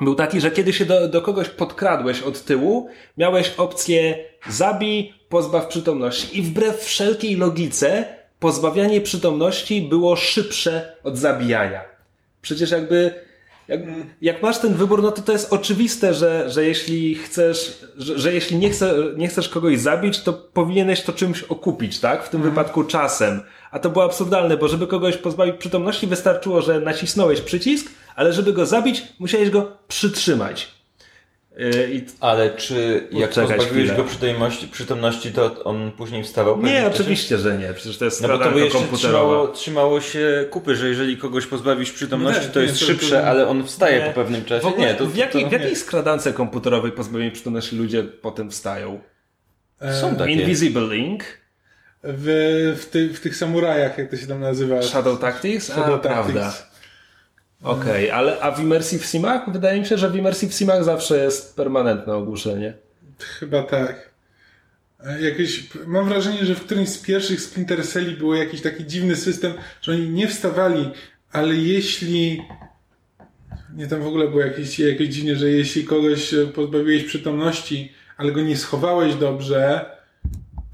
był 0.00 0.14
taki, 0.14 0.40
że 0.40 0.50
kiedy 0.50 0.72
się 0.72 0.84
do, 0.84 1.08
do 1.08 1.22
kogoś 1.22 1.48
podkradłeś 1.48 2.22
od 2.22 2.44
tyłu, 2.44 2.88
miałeś 3.18 3.54
opcję 3.56 4.18
zabij, 4.48 5.14
pozbaw 5.28 5.66
przytomności. 5.66 6.38
I 6.38 6.42
wbrew 6.42 6.80
wszelkiej 6.80 7.36
logice, 7.36 8.04
pozbawianie 8.38 9.00
przytomności 9.00 9.82
było 9.82 10.16
szybsze 10.16 10.96
od 11.04 11.18
zabijania. 11.18 11.80
Przecież 12.42 12.70
jakby, 12.70 13.14
jak, 13.68 13.80
jak 14.22 14.42
masz 14.42 14.58
ten 14.58 14.74
wybór, 14.74 15.02
no 15.02 15.12
to 15.12 15.22
to 15.22 15.32
jest 15.32 15.52
oczywiste, 15.52 16.14
że, 16.14 16.50
że 16.50 16.64
jeśli 16.64 17.14
chcesz, 17.14 17.84
że, 17.96 18.18
że 18.18 18.34
jeśli 18.34 18.56
nie, 18.56 18.70
chce, 18.70 18.94
nie 19.16 19.28
chcesz 19.28 19.48
kogoś 19.48 19.78
zabić, 19.78 20.20
to 20.20 20.32
powinieneś 20.32 21.02
to 21.02 21.12
czymś 21.12 21.42
okupić, 21.42 22.00
tak? 22.00 22.24
W 22.24 22.28
tym 22.28 22.42
wypadku 22.42 22.84
czasem. 22.84 23.40
A 23.74 23.78
to 23.78 23.90
było 23.90 24.04
absurdalne, 24.04 24.56
bo 24.56 24.68
żeby 24.68 24.86
kogoś 24.86 25.16
pozbawić 25.16 25.56
przytomności, 25.56 26.06
wystarczyło, 26.06 26.62
że 26.62 26.80
nacisnąłeś 26.80 27.40
przycisk, 27.40 27.90
ale 28.16 28.32
żeby 28.32 28.52
go 28.52 28.66
zabić, 28.66 29.02
musiałeś 29.18 29.50
go 29.50 29.76
przytrzymać. 29.88 30.68
Yy, 31.56 32.04
Ale 32.20 32.50
czy 32.50 33.08
jak 33.12 33.30
pozbawiłeś 33.30 33.92
go 33.92 34.04
przytomności, 34.04 34.68
przytomności, 34.68 35.32
to 35.32 35.64
on 35.64 35.92
później 35.92 36.24
wstawał? 36.24 36.62
nie, 36.62 36.86
oczywiście, 36.86 37.38
że 37.38 37.58
nie. 37.58 37.72
Przecież 37.74 37.98
to 37.98 38.04
jest 38.04 38.22
No 38.22 38.28
bo 38.28 38.38
to 38.38 38.50
by 38.50 38.60
jeszcze 38.60 38.78
trzymało, 38.96 39.48
trzymało 39.48 40.00
się 40.00 40.44
kupy, 40.50 40.76
że 40.76 40.88
jeżeli 40.88 41.16
kogoś 41.16 41.46
pozbawisz 41.46 41.92
przytomności, 41.92 42.46
No 42.46 42.52
to 42.52 42.60
nie, 42.60 42.66
jest 42.66 42.80
to- 42.80 42.86
szybsze, 42.86 43.20
to- 43.20 43.26
ale 43.26 43.48
on 43.48 43.64
wstaje 43.64 43.98
Nie. 44.00 44.06
po 44.06 44.12
pewnym 44.12 44.44
czasie. 44.44 44.66
Ogóle, 44.66 44.86
nie, 44.86 44.94
to, 44.94 45.06
w, 45.06 45.16
jakiej, 45.16 45.42
to, 45.42 45.48
w 45.48 45.52
jakiej 45.52 45.76
skradance 45.76 46.32
komputerowej 46.32 46.92
pozbawienie 46.92 47.30
przytomności 47.30 47.76
ludzie 47.76 48.02
potem 48.04 48.50
wstają? 48.50 49.00
Są 50.00 50.16
takie. 50.16 50.32
Invisible 50.32 50.96
Link, 50.96 51.24
W, 52.06 52.76
w, 52.80 52.86
ty, 52.86 53.08
w 53.08 53.20
tych 53.20 53.36
samurajach, 53.36 53.98
jak 53.98 54.10
to 54.10 54.16
się 54.16 54.26
tam 54.26 54.40
nazywa. 54.40 54.82
Shadow 54.82 55.20
Tactics? 55.20 55.70
A, 55.70 55.74
Shadow 55.74 56.00
prawda. 56.00 56.40
Tactics. 56.40 56.74
Okej, 57.62 58.10
ale 58.10 58.40
a 58.40 58.50
w 58.50 58.60
Immersive 58.60 59.06
Simach? 59.06 59.52
Wydaje 59.52 59.80
mi 59.80 59.86
się, 59.86 59.98
że 59.98 60.10
w 60.10 60.16
Immersive 60.16 60.54
Simach 60.54 60.84
zawsze 60.84 61.24
jest 61.24 61.56
permanentne 61.56 62.14
ogłuszenie. 62.14 62.74
Chyba 63.18 63.62
tak. 63.62 64.10
E, 65.06 65.20
Jakieś, 65.20 65.68
mam 65.86 66.08
wrażenie, 66.08 66.44
że 66.46 66.54
w 66.54 66.60
którymś 66.64 66.88
z 66.88 66.98
pierwszych 66.98 67.40
Splinter 67.40 67.86
Celli 67.86 68.16
był 68.16 68.34
jakiś 68.34 68.62
taki 68.62 68.86
dziwny 68.86 69.16
system, 69.16 69.52
że 69.82 69.92
oni 69.92 70.08
nie 70.08 70.28
wstawali, 70.28 70.90
ale 71.32 71.54
jeśli. 71.54 72.42
Nie, 73.76 73.86
tam 73.86 74.02
w 74.02 74.06
ogóle 74.06 74.28
było 74.28 74.40
jakieś, 74.40 74.78
jakieś 74.78 75.08
dziwnie, 75.08 75.36
że 75.36 75.50
jeśli 75.50 75.84
kogoś 75.84 76.34
e, 76.34 76.46
pozbawiłeś 76.46 77.04
przytomności, 77.04 77.92
ale 78.16 78.32
go 78.32 78.40
nie 78.40 78.56
schowałeś 78.56 79.14
dobrze, 79.14 79.84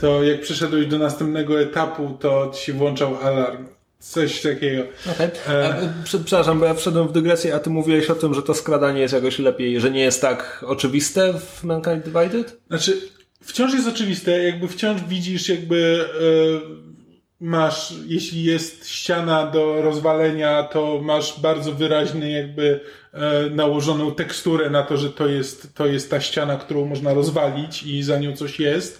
to 0.00 0.24
jak 0.24 0.40
przeszedłeś 0.40 0.86
do 0.86 0.98
następnego 0.98 1.60
etapu, 1.60 2.16
to 2.20 2.52
ci 2.54 2.72
włączał 2.72 3.16
alarm. 3.22 3.66
Coś 3.98 4.42
takiego. 4.42 4.82
Okay. 5.10 5.30
Przepraszam, 6.04 6.60
bo 6.60 6.66
ja 6.66 6.74
wszedłem 6.74 7.08
w 7.08 7.12
dygresję, 7.12 7.54
a 7.54 7.58
ty 7.58 7.70
mówiłeś 7.70 8.10
o 8.10 8.14
tym, 8.14 8.34
że 8.34 8.42
to 8.42 8.54
skradanie 8.54 9.00
jest 9.00 9.14
jakoś 9.14 9.38
lepiej, 9.38 9.80
że 9.80 9.90
nie 9.90 10.00
jest 10.00 10.20
tak 10.20 10.64
oczywiste 10.66 11.34
w 11.38 11.64
Mankind 11.64 12.04
Divided? 12.04 12.60
Znaczy, 12.68 13.00
wciąż 13.42 13.74
jest 13.74 13.88
oczywiste, 13.88 14.42
jakby 14.42 14.68
wciąż 14.68 15.00
widzisz, 15.08 15.48
jakby 15.48 16.04
e, 16.20 16.90
masz, 17.40 17.94
jeśli 18.06 18.44
jest 18.44 18.88
ściana 18.88 19.46
do 19.46 19.82
rozwalenia, 19.82 20.62
to 20.62 21.00
masz 21.02 21.40
bardzo 21.40 21.72
wyraźny 21.72 22.30
jakby 22.30 22.80
e, 23.12 23.50
nałożoną 23.50 24.14
teksturę 24.14 24.70
na 24.70 24.82
to, 24.82 24.96
że 24.96 25.10
to 25.10 25.28
jest, 25.28 25.74
to 25.74 25.86
jest 25.86 26.10
ta 26.10 26.20
ściana, 26.20 26.56
którą 26.56 26.84
można 26.84 27.14
rozwalić 27.14 27.82
i 27.82 28.02
za 28.02 28.18
nią 28.18 28.36
coś 28.36 28.60
jest. 28.60 28.99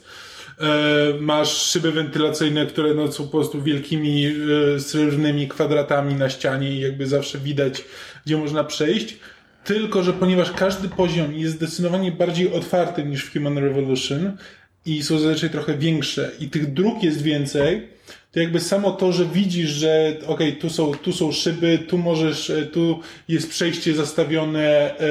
E, 0.61 1.15
masz 1.21 1.49
szyby 1.49 1.93
wentylacyjne, 1.93 2.67
które 2.67 2.95
no, 2.95 3.13
są 3.13 3.25
po 3.25 3.31
prostu 3.31 3.63
wielkimi 3.63 4.27
e, 4.27 4.81
srebrnymi 4.81 5.49
kwadratami 5.49 6.15
na 6.15 6.31
ścianie 6.31 6.71
i 6.71 6.81
jakby 6.81 7.07
zawsze 7.07 7.39
widać, 7.39 7.85
gdzie 8.27 8.37
można 8.37 8.65
przejść. 8.65 9.17
Tylko, 9.65 10.03
że 10.03 10.13
ponieważ 10.13 10.53
każdy 10.53 10.89
poziom 10.89 11.35
jest 11.35 11.55
zdecydowanie 11.55 12.13
bardziej 12.13 12.53
otwarty 12.53 13.05
niż 13.05 13.25
w 13.25 13.33
Human 13.33 13.59
Revolution 13.59 14.37
i 14.87 15.03
są 15.03 15.19
zazwyczaj 15.19 15.51
trochę 15.51 15.79
większe. 15.79 16.31
I 16.41 16.49
tych 16.49 16.73
dróg 16.73 17.03
jest 17.03 17.23
więcej, 17.23 17.89
to 18.33 18.41
jakby 18.41 18.61
samo 18.61 18.91
to, 18.91 19.13
że 19.13 19.27
widzisz, 19.27 19.71
że 19.71 20.17
okej, 20.27 20.57
tu, 20.57 20.71
są, 20.71 20.95
tu 20.95 21.13
są 21.13 21.33
szyby, 21.33 21.79
tu 21.79 21.99
możesz, 21.99 22.51
e, 22.51 22.67
tu 22.67 23.01
jest 23.29 23.51
przejście 23.51 23.95
zastawione 23.95 24.99
e, 24.99 25.07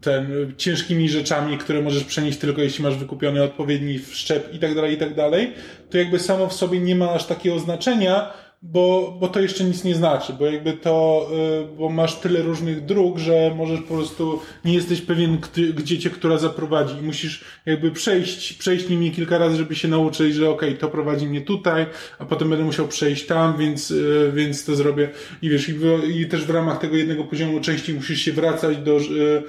ten, 0.00 0.52
ciężkimi 0.56 1.08
rzeczami, 1.08 1.58
które 1.58 1.82
możesz 1.82 2.04
przenieść 2.04 2.38
tylko 2.38 2.62
jeśli 2.62 2.84
masz 2.84 2.96
wykupiony 2.96 3.42
odpowiedni 3.42 3.98
wszczep 3.98 4.54
i 4.54 4.58
tak 4.58 4.74
dalej, 4.74 4.94
i 4.94 4.96
tak 4.96 5.14
dalej, 5.14 5.52
to 5.90 5.98
jakby 5.98 6.18
samo 6.18 6.48
w 6.48 6.52
sobie 6.52 6.80
nie 6.80 6.94
ma 6.96 7.10
aż 7.10 7.26
takiego 7.26 7.58
znaczenia, 7.58 8.32
bo, 8.62 9.16
bo 9.20 9.28
to 9.28 9.40
jeszcze 9.40 9.64
nic 9.64 9.84
nie 9.84 9.94
znaczy, 9.94 10.32
bo 10.32 10.46
jakby 10.46 10.72
to, 10.72 11.28
y, 11.72 11.76
bo 11.76 11.88
masz 11.88 12.20
tyle 12.20 12.42
różnych 12.42 12.84
dróg, 12.84 13.18
że 13.18 13.52
możesz 13.56 13.80
po 13.80 13.94
prostu, 13.94 14.40
nie 14.64 14.74
jesteś 14.74 15.00
pewien, 15.00 15.38
gdzie 15.74 15.98
cię 15.98 16.10
która 16.10 16.38
zaprowadzi. 16.38 16.94
I 16.98 17.02
musisz 17.02 17.44
jakby 17.66 17.90
przejść, 17.90 18.52
przejść 18.52 18.88
nimi 18.88 19.10
kilka 19.10 19.38
razy, 19.38 19.56
żeby 19.56 19.74
się 19.74 19.88
nauczyć, 19.88 20.34
że 20.34 20.50
okej, 20.50 20.78
to 20.78 20.88
prowadzi 20.88 21.26
mnie 21.26 21.40
tutaj, 21.40 21.86
a 22.18 22.24
potem 22.24 22.50
będę 22.50 22.64
musiał 22.64 22.88
przejść 22.88 23.26
tam, 23.26 23.58
więc, 23.58 23.90
y, 23.90 24.32
więc 24.34 24.64
to 24.64 24.76
zrobię. 24.76 25.08
I 25.42 25.50
wiesz, 25.50 25.68
i, 25.68 25.72
w, 25.72 26.08
i 26.08 26.26
też 26.26 26.44
w 26.44 26.50
ramach 26.50 26.78
tego 26.78 26.96
jednego 26.96 27.24
poziomu 27.24 27.60
częściej 27.60 27.94
musisz 27.94 28.20
się 28.20 28.32
wracać 28.32 28.76
do, 28.76 28.96
y, 28.96 29.42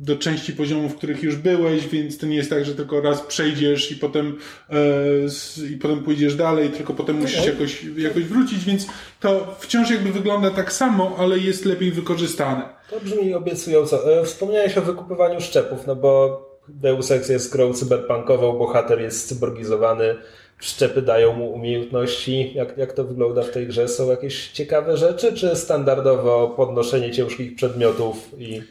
do 0.00 0.16
części 0.16 0.52
poziomów, 0.52 0.92
w 0.92 0.96
których 0.96 1.22
już 1.22 1.36
byłeś, 1.36 1.88
więc 1.88 2.18
to 2.18 2.26
nie 2.26 2.36
jest 2.36 2.50
tak, 2.50 2.64
że 2.64 2.74
tylko 2.74 3.00
raz 3.00 3.20
przejdziesz 3.20 3.92
i 3.92 3.96
potem, 3.96 4.38
e, 4.70 5.66
i 5.72 5.76
potem 5.76 6.04
pójdziesz 6.04 6.36
dalej, 6.36 6.70
tylko 6.70 6.94
potem 6.94 7.16
musisz 7.16 7.46
jakoś, 7.46 7.84
jakoś 7.96 8.24
wrócić, 8.24 8.64
więc 8.64 8.86
to 9.20 9.56
wciąż 9.60 9.90
jakby 9.90 10.12
wygląda 10.12 10.50
tak 10.50 10.72
samo, 10.72 11.16
ale 11.18 11.38
jest 11.38 11.64
lepiej 11.64 11.90
wykorzystane. 11.92 12.62
To 12.90 13.00
brzmi 13.00 13.34
obiecująco. 13.34 14.20
E, 14.20 14.24
Wspomniałeś 14.24 14.78
o 14.78 14.82
wykupywaniu 14.82 15.40
szczepów, 15.40 15.86
no 15.86 15.96
bo 15.96 16.42
Deus 16.68 17.10
Ex 17.10 17.28
jest 17.28 17.52
grą 17.52 17.72
cyberpunkową, 17.72 18.58
bohater 18.58 19.00
jest 19.00 19.28
cyborgizowany, 19.28 20.14
szczepy 20.58 21.02
dają 21.02 21.32
mu 21.32 21.52
umiejętności. 21.52 22.52
Jak, 22.54 22.78
jak 22.78 22.92
to 22.92 23.04
wygląda 23.04 23.42
w 23.42 23.50
tej 23.50 23.66
grze? 23.66 23.88
Są 23.88 24.10
jakieś 24.10 24.48
ciekawe 24.48 24.96
rzeczy, 24.96 25.32
czy 25.32 25.56
standardowo 25.56 26.54
podnoszenie 26.56 27.10
ciężkich 27.10 27.54
przedmiotów 27.56 28.30
i 28.38 28.62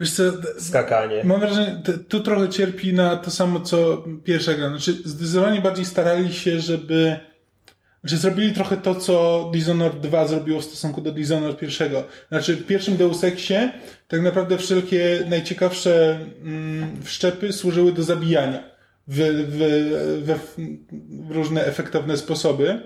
Wiesz 0.00 0.12
co, 0.12 0.22
skakanie? 0.58 1.24
Mam 1.24 1.40
wrażenie, 1.40 1.82
tu 2.08 2.20
trochę 2.20 2.48
cierpi 2.48 2.92
na 2.94 3.16
to 3.16 3.30
samo, 3.30 3.60
co 3.60 4.04
pierwsza 4.24 4.54
gra. 4.54 4.68
Znaczy, 4.68 4.92
zdecydowanie 5.04 5.60
bardziej 5.60 5.84
starali 5.84 6.32
się, 6.32 6.60
żeby. 6.60 7.16
Znaczy, 8.00 8.16
zrobili 8.16 8.52
trochę 8.52 8.76
to, 8.76 8.94
co 8.94 9.50
Dishonored 9.52 10.00
2 10.00 10.26
zrobiło 10.26 10.60
w 10.60 10.64
stosunku 10.64 11.00
do 11.00 11.12
Dishonored 11.12 11.58
pierwszego. 11.58 12.04
Znaczy, 12.28 12.56
w 12.56 12.66
pierwszym 12.66 12.96
Deus 12.96 13.24
Exie 13.24 13.72
tak 14.08 14.22
naprawdę 14.22 14.58
wszelkie 14.58 15.24
najciekawsze 15.28 16.20
mm, 16.42 17.02
wszczepy 17.02 17.52
służyły 17.52 17.92
do 17.92 18.02
zabijania 18.02 18.64
w, 19.08 19.16
w, 19.48 20.24
we, 20.24 20.38
w 21.26 21.30
różne 21.30 21.64
efektowne 21.66 22.16
sposoby. 22.16 22.80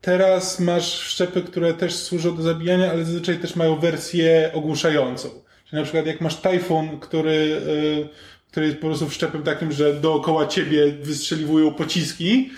Teraz 0.00 0.60
masz 0.60 0.98
wszczepy, 1.00 1.42
które 1.42 1.74
też 1.74 1.94
służą 1.94 2.36
do 2.36 2.42
zabijania, 2.42 2.90
ale 2.90 3.04
zazwyczaj 3.04 3.38
też 3.38 3.56
mają 3.56 3.80
wersję 3.80 4.50
ogłuszającą. 4.54 5.28
Czyli 5.72 5.80
na 5.80 5.84
przykład 5.84 6.06
jak 6.06 6.20
masz 6.20 6.36
tajfun, 6.36 7.00
który, 7.00 7.30
y, 7.30 8.08
który 8.50 8.66
jest 8.66 8.78
po 8.78 8.86
prostu 8.86 9.08
wszczepem 9.08 9.42
takim, 9.42 9.72
że 9.72 9.94
dookoła 9.94 10.46
ciebie 10.46 10.92
wystrzeliwują 10.92 11.74
pociski, 11.74 12.50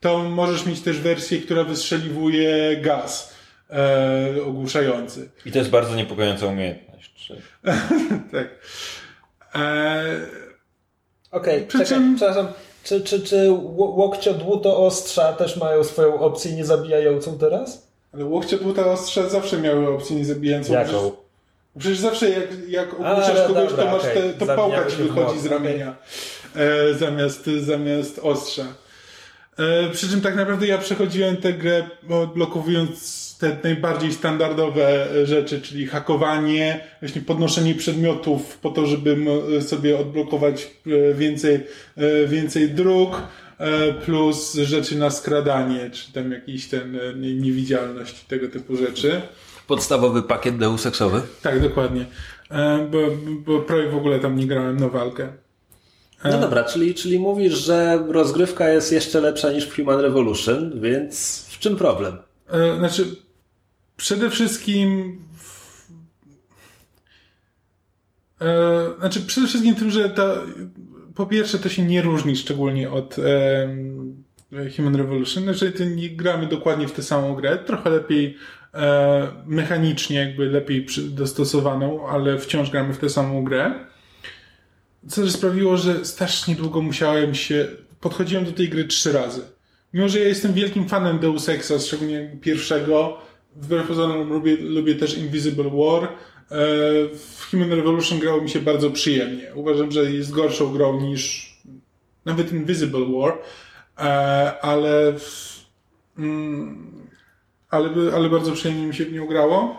to 0.00 0.18
możesz 0.18 0.66
mieć 0.66 0.80
też 0.80 1.00
wersję, 1.00 1.38
która 1.38 1.64
wystrzeliwuje 1.64 2.76
gaz 2.76 3.34
e, 3.70 4.26
ogłuszający. 4.46 5.28
I 5.46 5.52
to 5.52 5.58
jest 5.58 5.70
bardzo 5.70 5.94
niepokojąca 5.96 6.46
umiejętność. 6.46 7.12
Czy... 7.14 7.36
Tak. 8.32 8.48
E, 9.54 10.04
Okej, 11.30 11.66
Przy 11.66 11.78
czekaj, 11.78 11.94
czym- 11.96 12.16
przepraszam. 12.16 12.48
Czy, 12.84 13.00
czy, 13.00 13.20
czy 13.20 13.50
ło- 13.52 13.94
łokciodłuto 13.94 14.86
ostrza 14.86 15.32
też 15.32 15.56
mają 15.56 15.84
swoją 15.84 16.18
opcję 16.20 16.52
niezabijającą 16.52 17.38
teraz? 17.38 17.86
ale 18.12 18.24
łokcie 18.24 18.58
dłuta 18.58 18.86
ostrza 18.86 19.28
zawsze 19.28 19.58
miały 19.58 19.88
opcję 19.94 20.16
niezabijającą. 20.16 20.72
Jaką? 20.72 21.25
Przecież, 21.78 21.98
zawsze 21.98 22.30
jak, 22.30 22.68
jak 22.68 22.94
ogłuszasz 22.94 23.46
kogoś, 23.46 23.70
dobra, 23.70 23.84
to 23.84 23.90
masz 23.90 24.02
okej. 24.04 24.14
te, 24.14 24.46
to 24.46 24.46
pałka 24.46 24.84
ci 24.90 24.96
wychodzi 24.96 25.40
z 25.40 25.46
ramienia 25.46 25.96
e, 26.56 26.94
zamiast, 26.94 27.46
zamiast 27.46 28.18
ostrza. 28.22 28.64
E, 29.58 29.90
przy 29.90 30.08
czym 30.08 30.20
tak 30.20 30.36
naprawdę 30.36 30.66
ja 30.66 30.78
przechodziłem 30.78 31.36
tę 31.36 31.52
grę 31.52 31.88
odblokowując 32.10 33.26
te 33.38 33.56
najbardziej 33.62 34.12
standardowe 34.12 35.10
e, 35.10 35.26
rzeczy, 35.26 35.60
czyli 35.60 35.86
hakowanie, 35.86 36.80
właśnie 37.00 37.22
podnoszenie 37.22 37.74
przedmiotów 37.74 38.58
po 38.58 38.70
to, 38.70 38.86
żeby 38.86 39.16
sobie 39.60 39.98
odblokować 39.98 40.70
więcej, 41.14 41.60
więcej 42.26 42.70
dróg, 42.70 43.22
plus 44.04 44.54
rzeczy 44.54 44.96
na 44.98 45.10
skradanie, 45.10 45.90
czy 45.90 46.12
tam 46.12 46.32
jakiś 46.32 46.68
ten 46.68 46.98
nie- 47.16 47.34
niewidzialność, 47.34 48.24
tego 48.24 48.48
typu 48.48 48.76
rzeczy. 48.76 49.20
Podstawowy 49.66 50.22
pakiet 50.22 50.56
Deus 50.56 50.86
Exowy. 50.86 51.22
Tak, 51.42 51.60
dokładnie. 51.60 52.06
E, 52.50 52.88
bo, 52.90 52.98
bo 53.44 53.60
prawie 53.60 53.90
w 53.90 53.96
ogóle 53.96 54.20
tam 54.20 54.36
nie 54.36 54.46
grałem 54.46 54.76
na 54.76 54.88
walkę. 54.88 55.32
No 56.24 56.40
dobra, 56.40 56.64
czyli, 56.64 56.94
czyli 56.94 57.18
mówisz, 57.18 57.54
że 57.54 58.04
rozgrywka 58.08 58.68
jest 58.68 58.92
jeszcze 58.92 59.20
lepsza 59.20 59.52
niż 59.52 59.64
w 59.66 59.76
Human 59.76 60.00
Revolution, 60.00 60.80
więc 60.80 61.44
w 61.50 61.58
czym 61.58 61.76
problem? 61.76 62.16
E, 62.48 62.78
Znaczy, 62.78 63.04
przede 63.96 64.30
wszystkim. 64.30 65.18
E, 68.40 68.90
znaczy, 68.98 69.20
przede 69.20 69.46
wszystkim 69.46 69.74
tym, 69.74 69.90
że 69.90 70.10
ta. 70.10 70.34
Po 71.14 71.26
pierwsze, 71.26 71.58
to 71.58 71.68
się 71.68 71.82
nie 71.82 72.02
różni 72.02 72.36
szczególnie 72.36 72.90
od 72.90 73.16
em, 73.18 74.24
Human 74.76 74.96
Revolution. 74.96 75.42
Znaczy, 75.42 75.72
nie 75.96 76.10
gramy 76.10 76.46
dokładnie 76.46 76.88
w 76.88 76.92
tę 76.92 77.02
samą 77.02 77.34
grę. 77.34 77.58
Trochę 77.58 77.90
lepiej 77.90 78.26
e, 78.26 78.36
mechanicznie, 79.46 80.16
jakby 80.18 80.46
lepiej 80.46 80.86
dostosowaną, 81.10 82.08
ale 82.08 82.38
wciąż 82.38 82.70
gramy 82.70 82.94
w 82.94 82.98
tę 82.98 83.08
samą 83.10 83.44
grę. 83.44 83.74
Co 85.08 85.30
sprawiło, 85.30 85.76
że 85.76 86.04
strasznie 86.04 86.54
długo 86.54 86.82
musiałem 86.82 87.34
się. 87.34 87.68
Podchodziłem 88.00 88.44
do 88.44 88.52
tej 88.52 88.68
gry 88.68 88.84
trzy 88.84 89.12
razy. 89.12 89.40
Mimo, 89.94 90.08
że 90.08 90.20
ja 90.20 90.28
jestem 90.28 90.52
wielkim 90.52 90.88
fanem 90.88 91.18
Deus 91.18 91.48
Exa, 91.48 91.72
szczególnie 91.78 92.36
pierwszego, 92.40 93.18
wbrew 93.56 93.86
pozorom 93.88 94.28
lubię, 94.28 94.56
lubię 94.56 94.94
też 94.94 95.18
Invisible 95.18 95.70
War. 95.70 96.02
E, 96.04 96.08
W 97.14 97.46
Human 97.50 97.72
Revolution 97.72 98.18
grało 98.18 98.40
mi 98.40 98.50
się 98.50 98.60
bardzo 98.60 98.90
przyjemnie. 98.90 99.54
Uważam, 99.54 99.90
że 99.92 100.12
jest 100.12 100.30
gorszą 100.30 100.72
grą 100.72 101.00
niż 101.00 101.52
nawet 102.24 102.52
Invisible 102.52 103.06
War, 103.20 103.38
e, 103.98 104.60
ale, 104.60 105.12
w- 105.18 105.64
mm, 106.18 107.05
ale, 107.76 108.14
ale 108.14 108.30
bardzo 108.30 108.52
przyjemnie 108.52 108.86
mi 108.86 108.94
się 108.94 109.04
w 109.04 109.12
nią 109.12 109.26
grało. 109.26 109.76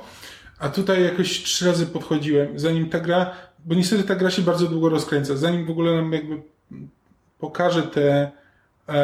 A 0.60 0.70
tutaj 0.70 1.04
jakoś 1.04 1.44
trzy 1.44 1.66
razy 1.66 1.86
podchodziłem, 1.86 2.60
zanim 2.60 2.90
ta 2.90 3.00
gra, 3.00 3.32
bo 3.66 3.76
niestety 3.76 4.04
ta 4.04 4.16
gra 4.16 4.32
się 4.32 4.42
bardzo 4.42 4.68
długo 4.68 4.90
rozkręca, 4.90 5.38
zanim 5.38 5.66
w 5.66 5.70
ogóle 5.70 5.96
nam 5.96 6.14
jakby 6.14 6.42
pokaże 7.40 7.84
te, 7.84 8.32
e, 8.90 8.96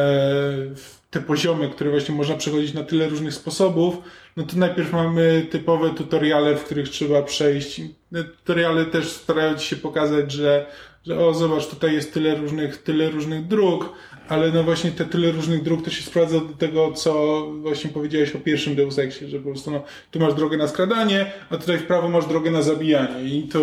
te 1.11 1.21
poziomy, 1.21 1.69
które 1.69 1.91
właśnie 1.91 2.15
można 2.15 2.35
przechodzić 2.35 2.73
na 2.73 2.83
tyle 2.83 3.09
różnych 3.09 3.33
sposobów, 3.33 3.97
no 4.37 4.43
to 4.43 4.57
najpierw 4.57 4.91
mamy 4.91 5.47
typowe 5.51 5.89
tutoriale, 5.89 6.55
w 6.55 6.63
których 6.63 6.89
trzeba 6.89 7.21
przejść. 7.21 7.81
Te 8.13 8.23
tutoriale 8.23 8.85
też 8.85 9.11
starają 9.11 9.57
ci 9.57 9.67
się 9.67 9.75
pokazać, 9.75 10.31
że, 10.31 10.65
że 11.05 11.25
o 11.25 11.33
zobacz, 11.33 11.67
tutaj 11.67 11.93
jest 11.93 12.13
tyle 12.13 12.35
różnych, 12.35 12.83
tyle 12.83 13.09
różnych 13.09 13.47
dróg, 13.47 13.93
ale 14.29 14.51
no 14.51 14.63
właśnie 14.63 14.91
te 14.91 15.05
tyle 15.05 15.31
różnych 15.31 15.63
dróg 15.63 15.85
to 15.85 15.91
się 15.91 16.03
sprawdza 16.03 16.39
do 16.39 16.53
tego, 16.53 16.91
co 16.91 17.43
właśnie 17.61 17.89
powiedziałeś 17.89 18.35
o 18.35 18.39
pierwszym 18.39 18.75
Deus 18.75 18.99
Exie, 18.99 19.27
że 19.27 19.37
po 19.37 19.49
prostu 19.49 19.71
no, 19.71 19.83
tu 20.11 20.19
masz 20.19 20.33
drogę 20.33 20.57
na 20.57 20.67
skradanie, 20.67 21.31
a 21.49 21.57
tutaj 21.57 21.77
w 21.77 21.87
prawo 21.87 22.09
masz 22.09 22.25
drogę 22.25 22.51
na 22.51 22.61
zabijanie 22.61 23.23
i 23.23 23.43
to, 23.47 23.59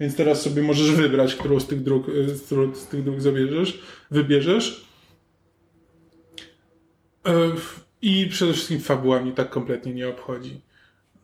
więc 0.00 0.16
teraz 0.16 0.42
sobie 0.42 0.62
możesz 0.62 0.90
wybrać, 0.90 1.34
którą 1.34 1.60
z 1.60 1.66
tych 1.66 1.82
dróg, 1.82 2.06
z 2.26 2.42
którą 2.42 2.74
z 2.74 2.86
tych 2.86 3.04
dróg 3.04 3.20
zabierzesz, 3.20 3.80
wybierzesz. 4.10 4.88
E, 7.26 7.32
I 8.02 8.26
przede 8.26 8.52
wszystkim 8.52 8.80
fabuła 8.80 9.20
mnie 9.20 9.32
tak 9.32 9.50
kompletnie 9.50 9.94
nie 9.94 10.08
obchodzi. 10.08 10.60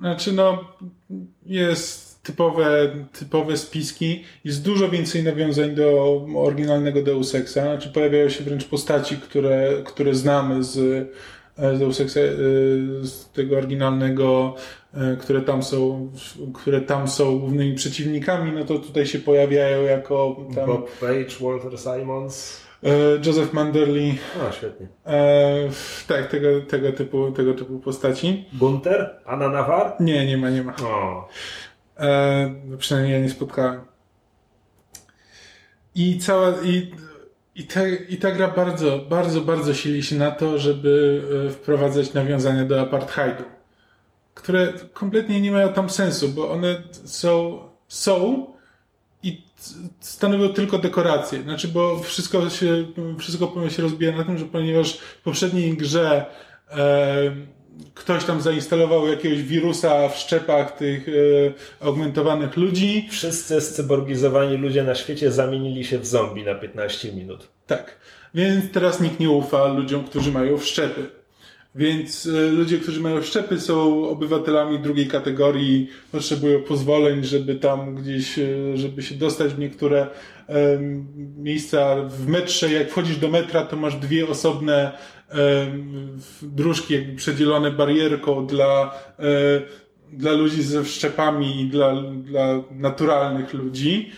Znaczy, 0.01 0.33
no, 0.33 0.65
jest 1.47 2.04
typowe, 2.25 2.91
typowe 3.19 3.57
spiski, 3.57 4.25
jest 4.45 4.65
dużo 4.65 4.89
więcej 4.89 5.23
nawiązań 5.23 5.75
do 5.75 6.21
oryginalnego 6.37 7.03
Deus 7.03 7.35
Exa, 7.35 7.61
znaczy 7.61 7.89
pojawiają 7.89 8.29
się 8.29 8.45
wręcz 8.45 8.65
postaci, 8.65 9.17
które, 9.17 9.69
które 9.85 10.15
znamy 10.15 10.65
z, 10.65 10.79
e, 11.59 11.77
z 11.77 11.79
Deus 11.79 12.01
Exa, 12.01 12.21
e, 12.21 12.25
z 13.07 13.31
tego 13.33 13.57
oryginalnego, 13.59 14.55
e, 14.95 15.17
które 15.17 15.41
tam 15.43 15.63
są, 15.63 16.11
które 16.55 16.81
tam 16.81 17.09
są 17.09 17.39
głównymi 17.39 17.75
przeciwnikami, 17.75 18.53
no 18.53 18.65
to 18.65 18.79
tutaj 18.79 19.07
się 19.07 19.19
pojawiają 19.19 19.83
jako 19.83 20.37
tam, 20.55 20.67
Bob 20.67 20.91
Page, 21.01 21.35
Walter 21.41 21.79
Simons. 21.79 22.61
e, 22.83 22.89
Joseph 23.27 23.53
Manderley, 23.53 24.19
O, 24.49 24.53
świetnie. 24.53 24.87
e, 25.07 25.69
tak, 26.09 26.27
tego, 26.31 26.49
tego, 26.61 26.93
typu, 26.93 27.33
tego 27.33 27.55
typu 27.55 27.79
postaci. 27.79 28.45
Gunter? 28.53 29.11
Anna 29.27 29.49
Nawar? 29.49 29.97
Nie, 30.01 30.27
nie 30.27 30.37
ma, 30.37 30.51
nie 30.51 30.63
ma. 30.63 30.75
O. 30.77 31.29
E, 31.99 32.55
no 32.65 32.77
przynajmniej 32.77 33.13
ja 33.13 33.21
nie 33.21 33.31
spotkałem. 33.31 33.81
I 35.95 36.19
cała, 36.19 36.63
i, 36.63 36.93
i, 37.55 37.65
ta, 37.65 37.89
i 37.89 38.17
ta 38.17 38.31
gra 38.31 38.49
bardzo, 38.49 38.99
bardzo, 38.99 39.41
bardzo 39.41 39.75
sili 39.75 40.03
się 40.03 40.17
na 40.17 40.31
to, 40.31 40.59
żeby 40.59 41.23
e, 41.47 41.51
wprowadzać 41.51 42.13
nawiązania 42.15 42.65
do 42.65 42.81
apartheidu, 42.81 43.45
które 44.35 44.73
kompletnie 44.93 45.41
nie 45.41 45.53
mają 45.53 45.73
tam 45.73 45.91
sensu, 45.91 46.29
bo 46.29 46.51
one 46.51 46.83
są, 47.05 47.61
są 47.89 48.47
i 49.23 49.43
stanowią 50.01 50.49
tylko 50.49 50.79
dekoracje. 50.79 51.43
Znaczy, 51.43 51.69
bo 51.69 51.99
wszystko 51.99 52.51
się, 52.51 52.87
wszystko 53.19 53.71
się 53.71 53.83
rozbija 53.83 54.17
na 54.17 54.25
tym, 54.25 54.39
że 54.39 54.45
ponieważ 54.45 54.99
w 54.99 55.23
poprzedniej 55.23 55.77
grze 55.77 56.27
e, 56.71 57.37
ktoś 57.95 58.25
tam 58.25 58.41
zainstalował 58.41 59.09
jakiegoś 59.09 59.43
wirusa 59.43 60.09
w 60.09 60.17
szczepach 60.17 60.77
tych 60.77 61.09
e, 61.09 61.13
augmentowanych 61.87 62.57
ludzi, 62.57 63.09
Wszyscy 63.11 63.61
scyborgizowani 63.61 64.57
ludzie 64.57 64.83
na 64.83 64.95
świecie 64.95 65.33
zamienili 65.33 65.85
się 65.85 65.99
w 65.99 66.07
zombie 66.07 66.45
na 66.45 66.55
15 66.55 67.13
minut. 67.13 67.49
Tak. 67.67 67.99
Więc 68.35 68.73
teraz 68.73 69.01
nikt 69.01 69.21
nie 69.21 69.31
ufa 69.31 69.67
ludziom, 69.67 70.05
którzy 70.05 70.33
mają 70.33 70.59
wszczepy. 70.59 71.07
Więc 71.75 72.27
e, 72.27 72.49
ludzie, 72.49 72.79
którzy 72.79 73.01
mają 73.01 73.23
wszczepy 73.23 73.61
są 73.61 74.09
obywatelami 74.09 74.79
drugiej 74.79 75.07
kategorii, 75.07 75.91
potrzebują 76.13 76.63
pozwoleń, 76.63 77.25
żeby 77.25 77.55
tam 77.55 77.95
gdzieś, 77.95 78.39
e, 78.39 78.77
żeby 78.77 79.03
się 79.03 79.15
dostać 79.15 79.55
w 79.55 79.59
niektóre 79.59 80.07
miejsca 81.37 81.97
w 82.09 82.29
metrze. 82.29 82.73
Jak 82.73 82.91
wchodzisz 82.91 83.17
do 83.17 83.29
metra, 83.29 83.63
to 83.63 83.77
masz 83.77 83.95
dwie 83.97 84.29
osobne 84.29 84.93
dróżki 86.43 86.95
jakby 86.95 87.17
przedzielone 87.17 87.71
barierką 87.71 88.47
dla, 88.47 88.95
e, 89.19 89.25
dla 90.13 90.33
ludzi 90.33 90.63
ze 90.63 90.85
wszczepami 90.85 91.61
i 91.61 91.69
dla, 91.69 92.03
dla 92.03 92.63
naturalnych 92.71 93.55
ludzi. 93.55 94.13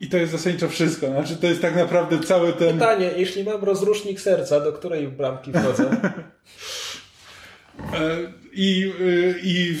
I 0.00 0.08
to 0.08 0.16
jest 0.16 0.32
zasadniczo 0.32 0.68
wszystko. 0.68 1.06
Znaczy, 1.06 1.36
to 1.36 1.46
jest 1.46 1.62
tak 1.62 1.76
naprawdę 1.76 2.18
cały 2.18 2.52
ten. 2.52 2.72
Pytanie, 2.72 3.10
jeśli 3.16 3.44
mam 3.44 3.64
rozrusznik 3.64 4.20
serca, 4.20 4.60
do 4.60 4.72
której 4.72 5.08
bramki 5.08 5.52
wchodzę? 5.52 5.90
E, 7.94 8.32
I, 8.52 8.92
y, 9.00 9.40
I 9.42 9.76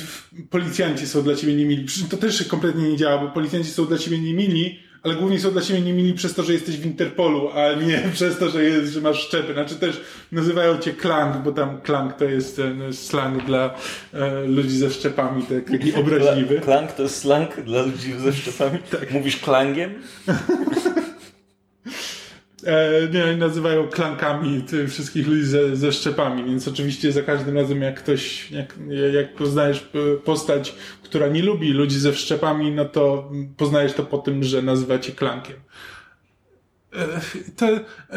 policjanci 0.50 1.06
są 1.06 1.22
dla 1.22 1.34
ciebie 1.34 1.54
niemili. 1.54 1.86
To 2.10 2.16
też 2.16 2.44
kompletnie 2.48 2.90
nie 2.90 2.96
działa, 2.96 3.18
bo 3.18 3.30
policjanci 3.30 3.70
są 3.70 3.86
dla 3.86 3.98
ciebie 3.98 4.18
niemili, 4.18 4.83
ale 5.04 5.14
głównie 5.14 5.40
są 5.40 5.50
dla 5.50 5.62
ciebie 5.62 5.80
niemili 5.80 6.14
przez 6.14 6.34
to, 6.34 6.42
że 6.42 6.52
jesteś 6.52 6.76
w 6.76 6.86
Interpolu, 6.86 7.50
a 7.50 7.72
nie 7.72 8.02
przez 8.14 8.38
to, 8.38 8.50
że, 8.50 8.64
jest, 8.64 8.92
że 8.92 9.00
masz 9.00 9.18
szczepy. 9.18 9.52
Znaczy 9.52 9.74
też 9.74 10.00
nazywają 10.32 10.78
cię 10.78 10.92
klang, 10.92 11.36
bo 11.36 11.52
tam 11.52 11.80
klang 11.80 12.16
to 12.16 12.24
jest 12.24 12.56
ten 12.56 12.92
slang 12.92 13.44
dla 13.44 13.74
e, 14.12 14.44
ludzi 14.46 14.78
ze 14.78 14.90
szczepami, 14.90 15.42
tak, 15.42 15.70
taki 15.70 15.94
obraźliwy. 15.94 16.60
Klang 16.60 16.92
to 16.92 17.02
jest 17.02 17.20
slang 17.20 17.60
dla 17.60 17.82
ludzi 17.82 18.12
ze 18.18 18.32
szczepami? 18.32 18.78
Tak. 18.90 19.10
Mówisz 19.10 19.36
klangiem? 19.36 19.94
E, 22.66 23.36
nazywają 23.36 23.88
klankami 23.88 24.62
tych 24.62 24.90
wszystkich 24.90 25.26
ludzi 25.26 25.44
ze, 25.44 25.76
ze 25.76 25.92
szczepami, 25.92 26.44
więc 26.44 26.68
oczywiście 26.68 27.12
za 27.12 27.22
każdym 27.22 27.56
razem 27.56 27.82
jak 27.82 28.02
ktoś, 28.02 28.50
jak, 28.50 28.74
jak 29.12 29.34
poznajesz 29.34 29.88
postać, 30.24 30.74
która 31.02 31.28
nie 31.28 31.42
lubi 31.42 31.72
ludzi 31.72 31.98
ze 31.98 32.14
szczepami, 32.14 32.70
no 32.72 32.84
to 32.84 33.30
poznajesz 33.56 33.92
to 33.92 34.02
po 34.02 34.18
tym, 34.18 34.44
że 34.44 34.62
nazywa 34.62 34.98
cię 34.98 35.12
klankiem. 35.12 35.56
E, 36.92 37.20
to, 37.56 37.66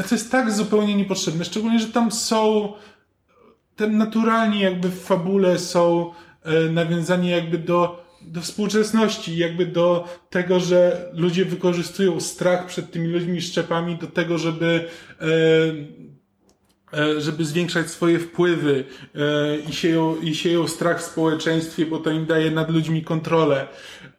to 0.10 0.16
jest 0.16 0.32
tak 0.32 0.52
zupełnie 0.52 0.96
niepotrzebne, 0.96 1.46
szczególnie, 1.46 1.80
że 1.80 1.88
tam 1.88 2.12
są 2.12 2.74
ten 3.76 3.98
naturalnie 3.98 4.62
jakby 4.62 4.90
w 4.90 5.02
fabule 5.02 5.60
są 5.60 6.14
e, 6.44 6.70
nawiązania 6.70 7.36
jakby 7.36 7.58
do, 7.58 8.07
do 8.32 8.42
współczesności, 8.42 9.38
jakby 9.38 9.66
do 9.66 10.08
tego, 10.30 10.60
że 10.60 11.10
ludzie 11.14 11.46
wykorzystują 11.46 12.20
strach 12.20 12.66
przed 12.66 12.92
tymi 12.92 13.08
ludźmi 13.08 13.42
szczepami 13.42 13.96
do 13.96 14.08
tego, 14.08 14.38
żeby 14.38 14.90
e, 15.22 15.26
e, 17.00 17.22
żeby 17.22 17.46
zwiększać 17.46 17.90
swoje 17.90 18.20
wpływy 18.20 18.84
e, 19.16 19.58
i, 19.70 19.74
sieją, 19.74 20.16
i 20.22 20.36
sieją 20.36 20.68
strach 20.68 21.02
w 21.02 21.06
społeczeństwie, 21.06 21.86
bo 21.86 22.00
to 22.00 22.12
im 22.12 22.26
daje 22.26 22.52
nad 22.52 22.70
ludźmi 22.70 23.04
kontrolę. 23.04 23.68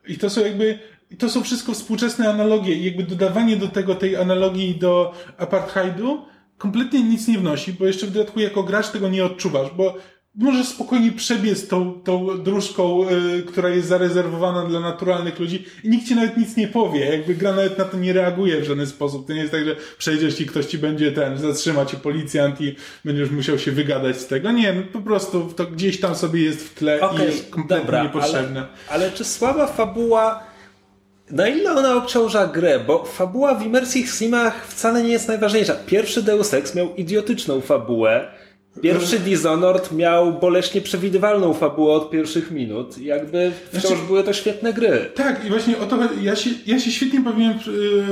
I 0.07 0.19
to 0.19 0.31
są 0.31 0.45
jakby, 0.45 0.79
to 1.19 1.29
są 1.29 1.43
wszystko 1.43 1.73
współczesne 1.73 2.29
analogie 2.31 2.75
i 2.75 2.85
jakby 2.85 3.03
dodawanie 3.03 3.57
do 3.57 3.69
tego 3.69 3.95
tej 3.95 4.17
analogii 4.17 4.75
do 4.75 5.15
apartheidu 5.39 6.27
kompletnie 6.59 7.03
nic 7.03 7.29
nie 7.29 7.39
wnosi, 7.39 7.73
bo 7.73 7.87
jeszcze 7.87 8.07
w 8.07 8.11
dodatku 8.11 8.41
jako 8.41 8.63
gracz 8.63 8.89
tego 8.89 9.09
nie 9.09 9.25
odczuwasz, 9.25 9.71
bo 9.77 9.97
możesz 10.39 10.69
spokojnie 10.69 11.13
przebiec 11.13 11.69
tą, 11.69 11.93
tą 11.93 12.43
dróżką, 12.43 13.09
y, 13.39 13.43
która 13.43 13.69
jest 13.69 13.89
zarezerwowana 13.89 14.65
dla 14.65 14.81
naturalnych 14.81 15.39
ludzi 15.39 15.65
i 15.85 15.89
nikt 15.89 16.09
ci 16.09 16.15
nawet 16.15 16.37
nic 16.37 16.57
nie 16.57 16.69
powie. 16.69 17.17
Jakby 17.17 17.35
gra 17.35 17.53
nawet 17.53 17.79
na 17.79 17.85
to 17.85 17.97
nie 17.97 18.13
reaguje 18.13 18.61
w 18.61 18.65
żaden 18.65 18.87
sposób. 18.87 19.27
To 19.27 19.33
nie 19.33 19.41
jest 19.41 19.53
tak, 19.53 19.65
że 19.65 19.77
przejdziesz 19.99 20.41
i 20.41 20.47
ktoś 20.47 20.67
ci 20.67 20.79
będzie 20.79 21.13
ten, 21.13 21.39
zatrzyma 21.39 21.87
cię 21.87 21.97
policjant 21.97 22.61
i 22.61 22.77
będziesz 23.05 23.31
musiał 23.31 23.59
się 23.59 23.73
wygadać 23.73 24.17
z 24.21 24.27
tego. 24.27 24.53
Nie, 24.53 24.73
no 24.73 24.83
po 24.93 25.01
prostu 25.01 25.53
to 25.57 25.65
gdzieś 25.65 26.01
tam 26.01 26.15
sobie 26.15 26.43
jest 26.43 26.69
w 26.69 26.75
tle 26.75 26.99
i 26.99 27.01
Okej, 27.01 27.27
jest 27.27 27.51
kompletnie 27.51 27.85
dobra, 27.85 28.03
niepotrzebne. 28.03 28.61
Ale, 28.61 29.05
ale 29.05 29.13
czy 29.13 29.25
słaba 29.25 29.67
fabuła, 29.67 30.43
na 31.31 31.49
ile 31.49 31.73
ona 31.73 31.97
obciąża 31.97 32.47
grę? 32.47 32.81
Bo 32.87 33.05
fabuła 33.05 33.55
w 33.55 33.67
Immersive 33.67 34.11
Simach 34.11 34.67
wcale 34.67 35.03
nie 35.03 35.11
jest 35.11 35.29
najważniejsza. 35.29 35.75
Pierwszy 35.87 36.23
Deus 36.23 36.55
Ex 36.55 36.75
miał 36.75 36.95
idiotyczną 36.95 37.61
fabułę. 37.61 38.29
Pierwszy 38.83 39.19
Dishonored 39.19 39.93
miał 39.93 40.33
boleśnie 40.33 40.81
przewidywalną 40.81 41.55
fabułę 41.55 41.93
od 41.93 42.11
pierwszych 42.11 42.51
minut. 42.51 42.99
Jakby 42.99 43.53
wciąż 43.69 43.83
Znaczy- 43.83 44.07
były 44.07 44.25
to 44.25 44.33
świetne 44.33 44.73
gry. 44.73 45.11
Tak, 45.15 45.45
i 45.45 45.49
właśnie 45.49 45.79
o 45.79 45.87
to 45.87 45.99
ja 46.23 46.37
się, 46.37 46.51
ja 46.67 46.81
się 46.81 46.91
świetnie 46.91 47.21
bawiłem 47.21 47.59
w, 47.59 47.67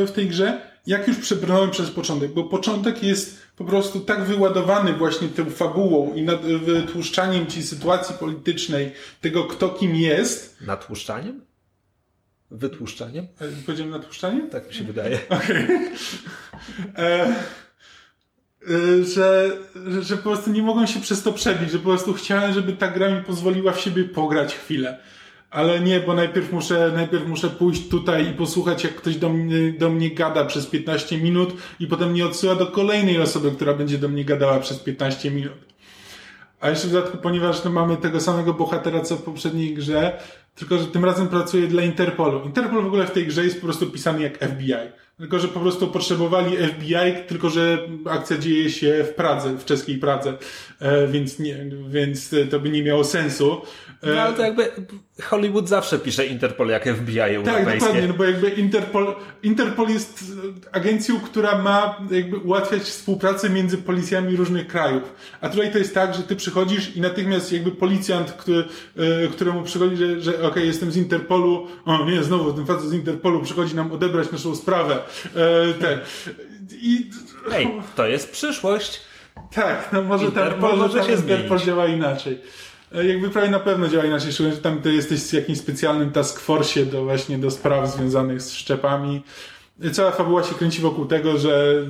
w 0.06 0.12
tej 0.12 0.26
grze, 0.26 0.60
jak 0.86 1.08
już 1.08 1.16
przebrnąłem 1.16 1.70
przez 1.70 1.90
początek, 1.90 2.32
bo 2.32 2.44
początek 2.44 3.02
jest 3.02 3.38
po 3.56 3.64
prostu 3.64 4.00
tak 4.00 4.24
wyładowany 4.24 4.92
właśnie 4.92 5.28
tą 5.28 5.50
fabułą 5.50 6.14
i 6.14 6.22
nad, 6.22 6.40
wytłuszczaniem 6.42 7.46
ci 7.46 7.62
sytuacji 7.62 8.14
politycznej, 8.20 8.92
tego 9.20 9.44
kto 9.44 9.68
kim 9.68 9.96
jest. 9.96 10.56
Natłuszczaniem? 10.60 11.40
Wytłuszczaniem? 12.50 13.26
E, 13.40 13.44
Powiedziałem 13.66 13.90
natłuszczaniem? 13.90 14.50
Tak 14.50 14.68
mi 14.68 14.74
się 14.74 14.84
wydaje. 14.84 15.18
E, 16.98 17.24
e, 17.24 17.34
że, 19.02 19.50
że, 19.86 20.02
że 20.02 20.16
po 20.16 20.22
prostu 20.22 20.50
nie 20.50 20.62
mogłem 20.62 20.86
się 20.86 21.00
przez 21.00 21.22
to 21.22 21.32
przebić, 21.32 21.70
że 21.70 21.78
po 21.78 21.88
prostu 21.88 22.12
chciałem, 22.12 22.52
żeby 22.52 22.72
ta 22.72 22.88
gra 22.88 23.10
mi 23.10 23.24
pozwoliła 23.24 23.72
w 23.72 23.80
siebie 23.80 24.04
pograć 24.04 24.54
chwilę. 24.54 24.98
Ale 25.50 25.80
nie, 25.80 26.00
bo 26.00 26.14
najpierw 26.14 26.52
muszę, 26.52 26.92
najpierw 26.94 27.28
muszę 27.28 27.50
pójść 27.50 27.88
tutaj 27.88 28.28
i 28.28 28.32
posłuchać, 28.32 28.84
jak 28.84 28.94
ktoś 28.94 29.16
do 29.16 29.28
mnie, 29.28 29.72
do 29.72 29.90
mnie 29.90 30.10
gada 30.10 30.44
przez 30.44 30.66
15 30.66 31.18
minut 31.18 31.54
i 31.80 31.86
potem 31.86 32.10
mnie 32.10 32.26
odsyła 32.26 32.54
do 32.54 32.66
kolejnej 32.66 33.20
osoby, 33.20 33.50
która 33.50 33.74
będzie 33.74 33.98
do 33.98 34.08
mnie 34.08 34.24
gadała 34.24 34.60
przez 34.60 34.78
15 34.78 35.30
minut. 35.30 35.52
A 36.60 36.70
jeszcze 36.70 36.88
w 36.88 36.92
dodatku, 36.92 37.18
ponieważ 37.18 37.64
no, 37.64 37.70
mamy 37.70 37.96
tego 37.96 38.20
samego 38.20 38.54
bohatera, 38.54 39.00
co 39.00 39.16
w 39.16 39.22
poprzedniej 39.22 39.74
grze, 39.74 40.18
tylko 40.54 40.78
że 40.78 40.86
tym 40.86 41.04
razem 41.04 41.28
pracuje 41.28 41.68
dla 41.68 41.82
Interpolu. 41.82 42.44
Interpol 42.44 42.82
w 42.82 42.86
ogóle 42.86 43.06
w 43.06 43.10
tej 43.10 43.26
grze 43.26 43.44
jest 43.44 43.56
po 43.56 43.66
prostu 43.66 43.86
pisany 43.86 44.22
jak 44.22 44.38
FBI. 44.38 44.74
Tylko, 45.18 45.38
że 45.38 45.48
po 45.48 45.60
prostu 45.60 45.88
potrzebowali 45.88 46.56
FBI, 46.56 47.24
tylko 47.28 47.50
że 47.50 47.78
akcja 48.10 48.38
dzieje 48.38 48.70
się 48.70 49.04
w 49.04 49.14
Pradze, 49.14 49.56
w 49.56 49.64
czeskiej 49.64 49.98
Pradze, 49.98 50.38
e, 50.80 51.08
więc, 51.08 51.38
nie, 51.38 51.66
więc 51.88 52.34
to 52.50 52.60
by 52.60 52.70
nie 52.70 52.82
miało 52.82 53.04
sensu. 53.04 53.62
E, 54.02 54.14
No 54.14 54.22
ale 54.22 54.34
to 54.34 54.42
jakby 54.42 54.70
Hollywood 55.22 55.68
zawsze 55.68 55.98
pisze 55.98 56.26
Interpol 56.26 56.68
jak 56.68 56.84
FBI 56.88 57.14
tak, 57.16 57.30
europejskie. 57.30 57.78
dokładnie, 57.78 58.08
no 58.08 58.14
bo 58.14 58.24
jakby 58.24 58.48
Interpol, 58.48 59.14
Interpol 59.42 59.88
jest 59.88 60.24
e, 60.72 60.76
agencją, 60.76 61.20
która 61.20 61.58
ma 61.58 61.98
jakby 62.10 62.36
ułatwiać 62.36 62.82
współpracę 62.82 63.50
między 63.50 63.78
policjami 63.78 64.36
różnych 64.36 64.66
krajów. 64.66 65.02
A 65.40 65.48
tutaj 65.48 65.72
to 65.72 65.78
jest 65.78 65.94
tak, 65.94 66.14
że 66.14 66.22
ty 66.22 66.36
przychodzisz 66.36 66.96
i 66.96 67.00
natychmiast 67.00 67.52
jakby 67.52 67.70
policjant, 67.70 68.32
który, 68.32 68.64
e, 68.96 69.28
któremu 69.28 69.62
przychodzi, 69.62 69.96
że, 69.96 70.20
że 70.20 70.42
okej, 70.42 70.66
jestem 70.66 70.90
z 70.92 70.96
Interpolu, 70.96 71.66
o 71.84 72.04
nie, 72.10 72.22
znowu 72.22 72.52
ten 72.52 72.66
facet 72.66 72.88
z 72.88 72.92
Interpolu 72.92 73.42
przychodzi 73.42 73.74
nam 73.76 73.92
odebrać 73.92 74.32
naszą 74.32 74.56
sprawę. 74.56 74.98
E, 75.34 75.74
ten. 75.74 75.98
I 76.72 77.10
Ej, 77.52 77.68
to 77.96 78.06
jest 78.06 78.32
przyszłość. 78.32 79.00
tak, 79.54 79.88
no 79.92 80.02
może 80.02 80.32
tam, 80.32 80.44
Interpol 80.44 80.76
może 80.76 80.98
może 80.98 81.04
się 81.08 81.12
Interpol 81.12 81.58
działa 81.58 81.86
inaczej. 81.86 82.38
E, 82.94 83.06
Jakby 83.06 83.30
prawie 83.30 83.50
na 83.50 83.60
pewno 83.60 83.88
działa 83.88 84.04
inaczej, 84.04 84.32
szczególnie, 84.32 84.56
że 84.56 84.62
tam 84.62 84.82
ty 84.82 84.92
jesteś 84.92 85.20
w 85.20 85.32
jakimś 85.32 85.58
specjalnym 85.58 86.10
task 86.10 86.40
force 86.40 86.86
do 86.86 87.04
właśnie 87.04 87.38
do 87.38 87.50
spraw 87.50 87.90
związanych 87.90 88.42
z 88.42 88.52
szczepami. 88.52 89.22
E, 89.82 89.90
Cała 89.90 90.10
fabuła 90.10 90.42
się 90.42 90.54
kręci 90.54 90.80
wokół 90.82 91.06
tego, 91.06 91.38
że 91.38 91.82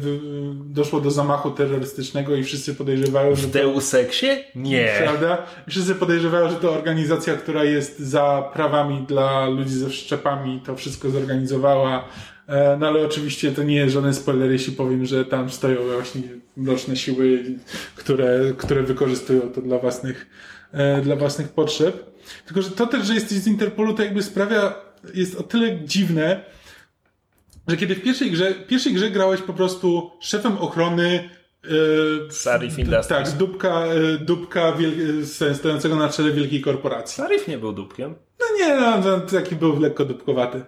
doszło 0.64 1.00
do 1.00 1.10
zamachu 1.10 1.50
terrorystycznego 1.50 2.36
i 2.36 2.44
wszyscy 2.44 2.74
podejrzewają, 2.74 3.34
że 3.36 3.46
W 3.46 3.50
Deus 3.50 3.94
Exie? 3.94 4.44
Nie. 4.54 4.92
prawda? 5.04 5.46
Wszyscy 5.68 5.94
podejrzewają, 5.94 6.50
że 6.50 6.56
to 6.56 6.72
organizacja, 6.72 7.34
która 7.34 7.64
jest 7.64 7.98
za 7.98 8.50
prawami 8.54 9.04
dla 9.08 9.48
ludzi 9.48 9.74
ze 9.74 9.90
szczepami, 9.90 10.60
to 10.66 10.76
wszystko 10.76 11.10
zorganizowała. 11.10 12.04
E, 12.48 12.76
No 12.80 12.86
ale 12.88 13.04
oczywiście 13.06 13.52
to 13.52 13.62
nie 13.62 13.76
jest 13.76 13.94
żaden 13.94 14.14
spoiler, 14.14 14.50
jeśli 14.50 14.72
powiem, 14.72 15.06
że 15.06 15.24
tam 15.24 15.50
stoją 15.50 15.76
właśnie 15.94 16.22
mroczne 16.56 16.96
siły, 16.96 17.42
które, 17.96 18.40
które 18.56 18.82
wykorzystują 18.82 19.40
to 19.40 19.60
dla 19.62 19.78
własnych, 19.78 20.26
dla 21.02 21.16
własnych 21.16 21.48
potrzeb. 21.48 22.04
Tylko, 22.46 22.62
że 22.62 22.70
to 22.70 22.86
też, 22.86 23.06
że 23.06 23.14
jesteś 23.14 23.38
z 23.38 23.46
Interpolu, 23.46 23.94
to 23.94 24.02
jakby 24.02 24.22
sprawia, 24.22 24.74
jest 25.14 25.34
o 25.34 25.42
tyle 25.42 25.80
dziwne, 25.84 26.44
że 27.68 27.76
kiedy 27.76 27.94
w 27.94 28.02
pierwszej 28.02 28.30
grze, 28.30 28.54
w 28.54 28.66
pierwszej 28.66 28.92
grze 28.94 29.10
grałeś 29.10 29.42
po 29.42 29.52
prostu 29.52 30.10
szefem 30.20 30.58
ochrony 30.58 31.30
e, 31.64 31.68
Sarif 32.32 32.78
Industries. 32.78 33.28
Tak, 33.28 33.30
dupka, 33.38 33.84
e, 33.86 34.18
dupka 34.18 34.72
wiel- 34.72 35.22
e, 35.50 35.54
stojącego 35.54 35.96
na 35.96 36.08
czele 36.08 36.32
wielkiej 36.32 36.60
korporacji. 36.60 37.16
Sarif 37.16 37.48
nie 37.48 37.58
był 37.58 37.72
dupkiem. 37.72 38.14
No 38.40 38.46
nie, 38.58 38.76
no, 38.76 39.02
to 39.02 39.20
taki 39.20 39.56
był 39.56 39.80
lekko 39.80 40.04
dupkowaty. 40.04 40.64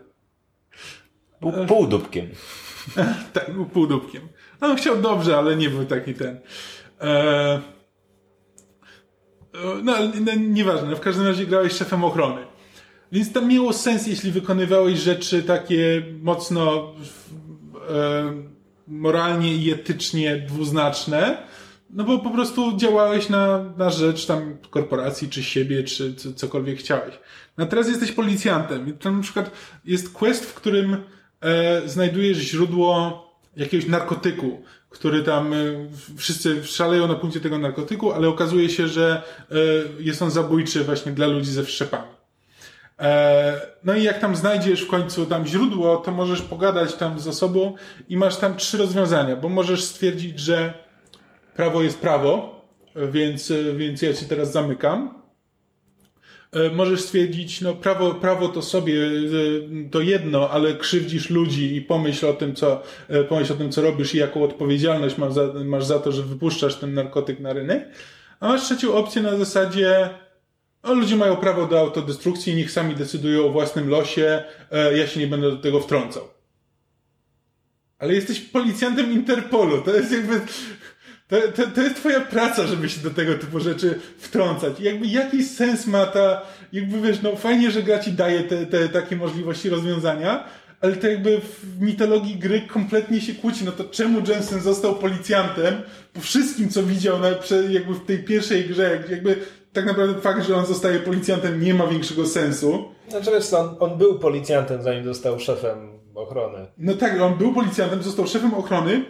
Był 1.40 1.52
półdubkiem. 1.66 2.28
Tak, 3.32 3.52
był 3.54 3.66
półdubkiem. 3.66 4.28
No, 4.60 4.68
on 4.68 4.76
chciał 4.76 4.96
dobrze, 5.02 5.38
ale 5.38 5.56
nie 5.56 5.70
był 5.70 5.84
taki 5.84 6.14
ten. 6.14 6.40
E... 7.00 7.60
No, 9.82 9.92
ale 9.96 10.08
no, 10.20 10.32
nieważne. 10.34 10.96
W 10.96 11.00
każdym 11.00 11.26
razie 11.26 11.46
grałeś 11.46 11.72
szefem 11.72 12.04
ochrony. 12.04 12.46
Więc 13.12 13.32
tam 13.32 13.48
miało 13.48 13.72
sens, 13.72 14.06
jeśli 14.06 14.30
wykonywałeś 14.30 14.98
rzeczy 14.98 15.42
takie 15.42 16.02
mocno 16.22 16.94
e, 17.90 18.42
moralnie 18.88 19.54
i 19.54 19.70
etycznie 19.70 20.36
dwuznaczne, 20.36 21.46
no 21.90 22.04
bo 22.04 22.18
po 22.18 22.30
prostu 22.30 22.76
działałeś 22.76 23.28
na, 23.28 23.64
na 23.76 23.90
rzecz 23.90 24.26
tam 24.26 24.58
korporacji, 24.70 25.28
czy 25.28 25.42
siebie, 25.42 25.84
czy 25.84 26.14
co, 26.14 26.32
cokolwiek 26.32 26.78
chciałeś. 26.78 27.18
No 27.58 27.66
teraz 27.66 27.88
jesteś 27.88 28.12
policjantem. 28.12 28.88
I 28.88 28.92
tam 28.92 29.16
na 29.16 29.22
przykład 29.22 29.50
jest 29.84 30.12
quest, 30.12 30.46
w 30.46 30.54
którym 30.54 30.96
e, 31.40 31.88
znajdujesz 31.88 32.38
źródło 32.38 33.24
jakiegoś 33.56 33.88
narkotyku, 33.88 34.62
który 34.98 35.22
tam 35.22 35.52
e, 35.52 35.56
wszyscy 36.16 36.64
szaleją 36.64 37.08
na 37.08 37.14
punkcie 37.14 37.40
tego 37.40 37.58
narkotyku, 37.58 38.12
ale 38.12 38.28
okazuje 38.28 38.68
się, 38.68 38.88
że 38.88 39.22
e, 39.50 39.54
jest 40.00 40.22
on 40.22 40.30
zabójczy 40.30 40.84
właśnie 40.84 41.12
dla 41.12 41.26
ludzi 41.26 41.50
ze 41.50 41.64
wszczepami. 41.64 42.08
E, 42.98 43.60
no 43.84 43.94
i 43.94 44.02
jak 44.02 44.18
tam 44.18 44.36
znajdziesz 44.36 44.82
w 44.82 44.88
końcu 44.88 45.26
tam 45.26 45.46
źródło, 45.46 45.96
to 45.96 46.10
możesz 46.10 46.42
pogadać 46.42 46.94
tam 46.94 47.20
z 47.20 47.28
osobą 47.28 47.74
i 48.08 48.16
masz 48.16 48.36
tam 48.36 48.56
trzy 48.56 48.78
rozwiązania, 48.78 49.36
bo 49.36 49.48
możesz 49.48 49.84
stwierdzić, 49.84 50.40
że 50.40 50.74
prawo 51.56 51.82
jest 51.82 52.00
prawo, 52.00 52.64
więc, 52.96 53.52
więc 53.76 54.02
ja 54.02 54.14
cię 54.14 54.26
teraz 54.26 54.52
zamykam. 54.52 55.17
E, 56.52 56.70
możesz 56.70 57.00
stwierdzić, 57.00 57.60
no 57.60 57.74
prawo, 57.74 58.14
prawo 58.14 58.48
to 58.48 58.62
sobie 58.62 59.06
e, 59.06 59.90
to 59.90 60.00
jedno, 60.00 60.50
ale 60.50 60.74
krzywdzisz 60.74 61.30
ludzi 61.30 61.76
i 61.76 61.82
pomyśl 61.82 62.26
o 62.26 62.32
tym, 62.32 62.54
co, 62.54 62.82
pomyśl 63.28 63.52
o 63.52 63.56
tym, 63.56 63.72
co 63.72 63.82
robisz 63.82 64.14
i 64.14 64.18
jaką 64.18 64.44
odpowiedzialność 64.44 65.18
masz 65.18 65.32
za, 65.32 65.52
masz 65.64 65.84
za 65.84 65.98
to, 65.98 66.12
że 66.12 66.22
wypuszczasz 66.22 66.74
ten 66.74 66.94
narkotyk 66.94 67.40
na 67.40 67.52
rynek. 67.52 67.88
A 68.40 68.48
masz 68.48 68.62
trzecią 68.62 68.94
opcję 68.94 69.22
na 69.22 69.36
zasadzie, 69.36 70.10
no, 70.84 70.94
ludzie 70.94 71.16
mają 71.16 71.36
prawo 71.36 71.66
do 71.66 71.80
autodestrukcji, 71.80 72.54
niech 72.54 72.70
sami 72.70 72.94
decydują 72.94 73.46
o 73.46 73.50
własnym 73.50 73.88
losie, 73.88 74.44
ja 74.96 75.06
się 75.06 75.20
nie 75.20 75.26
będę 75.26 75.50
do 75.50 75.56
tego 75.56 75.80
wtrącał. 75.80 76.28
Ale 77.98 78.14
jesteś 78.14 78.40
policjantem 78.40 79.12
Interpolu, 79.12 79.82
to 79.82 79.94
jest 79.94 80.12
jakby... 80.12 80.40
To, 81.28 81.36
to, 81.54 81.70
to 81.74 81.82
jest 81.82 81.96
twoja 81.96 82.20
praca, 82.20 82.66
żeby 82.66 82.88
się 82.88 83.00
do 83.00 83.10
tego 83.10 83.34
typu 83.34 83.60
rzeczy 83.60 84.00
wtrącać. 84.18 84.80
Jakby 84.80 85.06
jakiś 85.06 85.50
sens 85.50 85.86
ma 85.86 86.06
ta... 86.06 86.42
Jakby 86.72 87.00
wiesz, 87.00 87.22
no 87.22 87.36
fajnie, 87.36 87.70
że 87.70 87.82
gra 87.82 87.98
ci 87.98 88.12
daje 88.12 88.42
te, 88.42 88.66
te 88.66 88.88
takie 88.88 89.16
możliwości 89.16 89.68
rozwiązania, 89.68 90.44
ale 90.80 90.96
to 90.96 91.06
jakby 91.06 91.40
w 91.40 91.80
mitologii 91.80 92.36
gry 92.36 92.60
kompletnie 92.60 93.20
się 93.20 93.34
kłóci. 93.34 93.64
No 93.64 93.72
to 93.72 93.84
czemu 93.84 94.20
Jensen 94.28 94.60
został 94.60 94.94
policjantem 94.94 95.82
po 96.12 96.20
wszystkim, 96.20 96.68
co 96.68 96.82
widział 96.82 97.18
na, 97.18 97.28
jakby 97.70 97.94
w 97.94 98.04
tej 98.06 98.18
pierwszej 98.18 98.64
grze? 98.64 99.04
Jakby 99.10 99.36
tak 99.72 99.86
naprawdę 99.86 100.20
fakt, 100.20 100.46
że 100.46 100.56
on 100.56 100.66
zostaje 100.66 100.98
policjantem 100.98 101.60
nie 101.60 101.74
ma 101.74 101.86
większego 101.86 102.26
sensu. 102.26 102.84
Znaczy 103.08 103.30
wiesz, 103.30 103.52
on, 103.52 103.76
on 103.80 103.98
był 103.98 104.18
policjantem, 104.18 104.82
zanim 104.82 105.04
został 105.04 105.40
szefem 105.40 105.98
ochrony. 106.14 106.66
No 106.78 106.94
tak, 106.94 107.20
on 107.20 107.34
był 107.34 107.54
policjantem, 107.54 108.02
został 108.02 108.26
szefem 108.26 108.54
ochrony. 108.54 109.04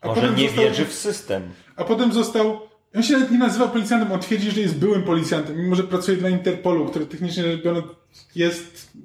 A 0.00 0.08
Może 0.08 0.30
nie 0.30 0.48
został, 0.48 0.64
wierzy 0.64 0.84
w 0.84 0.94
system. 0.94 1.42
A 1.76 1.84
potem 1.84 2.12
został... 2.12 2.60
On 2.96 3.02
się 3.02 3.12
nawet 3.12 3.30
nie 3.30 3.38
nazywa 3.38 3.68
policjantem, 3.68 4.12
on 4.12 4.20
twierdzi, 4.20 4.50
że 4.50 4.60
jest 4.60 4.78
byłym 4.78 5.02
policjantem, 5.02 5.56
mimo 5.56 5.76
że 5.76 5.84
pracuje 5.84 6.16
dla 6.16 6.28
Interpolu, 6.28 6.86
który 6.86 7.06
technicznie 7.06 7.42
rzecz 7.42 7.62
biorąc 7.62 7.86
jest 8.34 8.96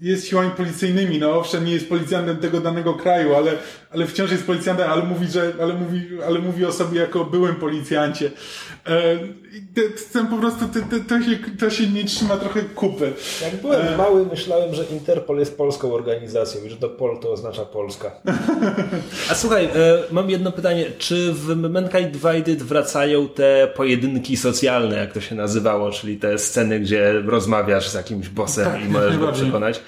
jest 0.00 0.28
siłami 0.28 0.50
policyjnymi, 0.50 1.18
no 1.18 1.38
owszem, 1.38 1.64
nie 1.64 1.72
jest 1.72 1.88
policjantem 1.88 2.36
tego 2.36 2.60
danego 2.60 2.94
kraju, 2.94 3.34
ale, 3.34 3.52
ale 3.90 4.06
wciąż 4.06 4.30
jest 4.30 4.46
policjantem, 4.46 4.90
ale 4.90 5.02
mówi, 5.02 5.26
że, 5.26 5.52
ale 5.60 5.74
mówi, 5.74 6.08
ale 6.26 6.38
mówi 6.38 6.64
o 6.64 6.72
sobie 6.72 7.00
jako 7.00 7.24
byłym 7.24 7.54
policjancie. 7.54 8.30
E, 8.86 9.18
ten 10.12 10.26
po 10.26 10.36
prostu, 10.36 10.64
to, 10.68 10.96
to, 11.08 11.22
się, 11.22 11.38
to 11.58 11.70
się 11.70 11.86
nie 11.86 12.04
trzyma 12.04 12.36
trochę 12.36 12.62
kupy. 12.62 13.12
Jak 13.42 13.56
byłem 13.56 13.88
e... 13.88 13.96
mały, 13.96 14.26
myślałem, 14.26 14.74
że 14.74 14.84
Interpol 14.84 15.38
jest 15.38 15.56
polską 15.56 15.94
organizacją 15.94 16.64
i 16.64 16.70
że 16.70 16.76
to 16.76 16.88
Pol 16.88 17.18
to 17.20 17.32
oznacza 17.32 17.64
Polska. 17.64 18.10
A 19.30 19.34
słuchaj, 19.34 19.64
e, 19.64 19.70
mam 20.10 20.30
jedno 20.30 20.52
pytanie. 20.52 20.84
Czy 20.98 21.32
w 21.32 21.56
Mankind 21.56 22.10
Divided 22.10 22.62
wracają 22.62 23.28
te 23.28 23.68
pojedynki 23.76 24.36
socjalne, 24.36 24.96
jak 24.96 25.12
to 25.12 25.20
się 25.20 25.34
nazywało, 25.34 25.90
czyli 25.90 26.16
te 26.16 26.38
sceny, 26.38 26.80
gdzie 26.80 27.12
rozmawiasz 27.12 27.88
z 27.88 27.94
jakimś 27.94 28.28
bossem 28.28 28.64
tak, 28.64 28.84
i 28.84 28.88
możesz 28.88 29.18
go 29.18 29.32
przekonać? 29.32 29.80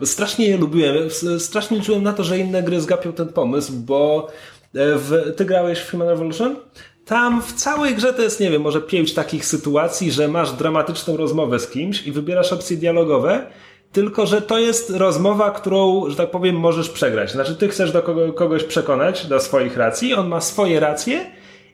E... 0.00 0.06
Strasznie 0.06 0.46
je 0.46 0.56
lubiłem. 0.56 1.08
Strasznie 1.38 1.80
czułem 1.80 2.02
na 2.02 2.12
to, 2.12 2.24
że 2.24 2.38
inne 2.38 2.62
gry 2.62 2.80
zgapią 2.80 3.12
ten 3.12 3.28
pomysł, 3.28 3.72
bo 3.72 4.28
e, 4.74 4.96
w, 4.98 5.34
ty 5.36 5.44
grałeś 5.44 5.78
w 5.78 5.90
Human 5.90 6.08
Revolution? 6.08 6.56
Tam 7.04 7.42
w 7.42 7.52
całej 7.52 7.94
grze 7.94 8.12
to 8.12 8.22
jest, 8.22 8.40
nie 8.40 8.50
wiem, 8.50 8.62
może 8.62 8.80
pięć 8.80 9.14
takich 9.14 9.46
sytuacji, 9.46 10.12
że 10.12 10.28
masz 10.28 10.52
dramatyczną 10.52 11.16
rozmowę 11.16 11.58
z 11.58 11.70
kimś 11.70 12.06
i 12.06 12.12
wybierasz 12.12 12.52
opcje 12.52 12.76
dialogowe, 12.76 13.46
tylko 13.92 14.26
że 14.26 14.42
to 14.42 14.58
jest 14.58 14.90
rozmowa, 14.90 15.50
którą, 15.50 16.10
że 16.10 16.16
tak 16.16 16.30
powiem, 16.30 16.56
możesz 16.56 16.90
przegrać. 16.90 17.32
Znaczy, 17.32 17.56
ty 17.56 17.68
chcesz 17.68 17.92
do 17.92 18.02
kogo, 18.02 18.32
kogoś 18.32 18.64
przekonać 18.64 19.26
do 19.26 19.40
swoich 19.40 19.76
racji, 19.76 20.14
on 20.14 20.28
ma 20.28 20.40
swoje 20.40 20.80
racje 20.80 21.26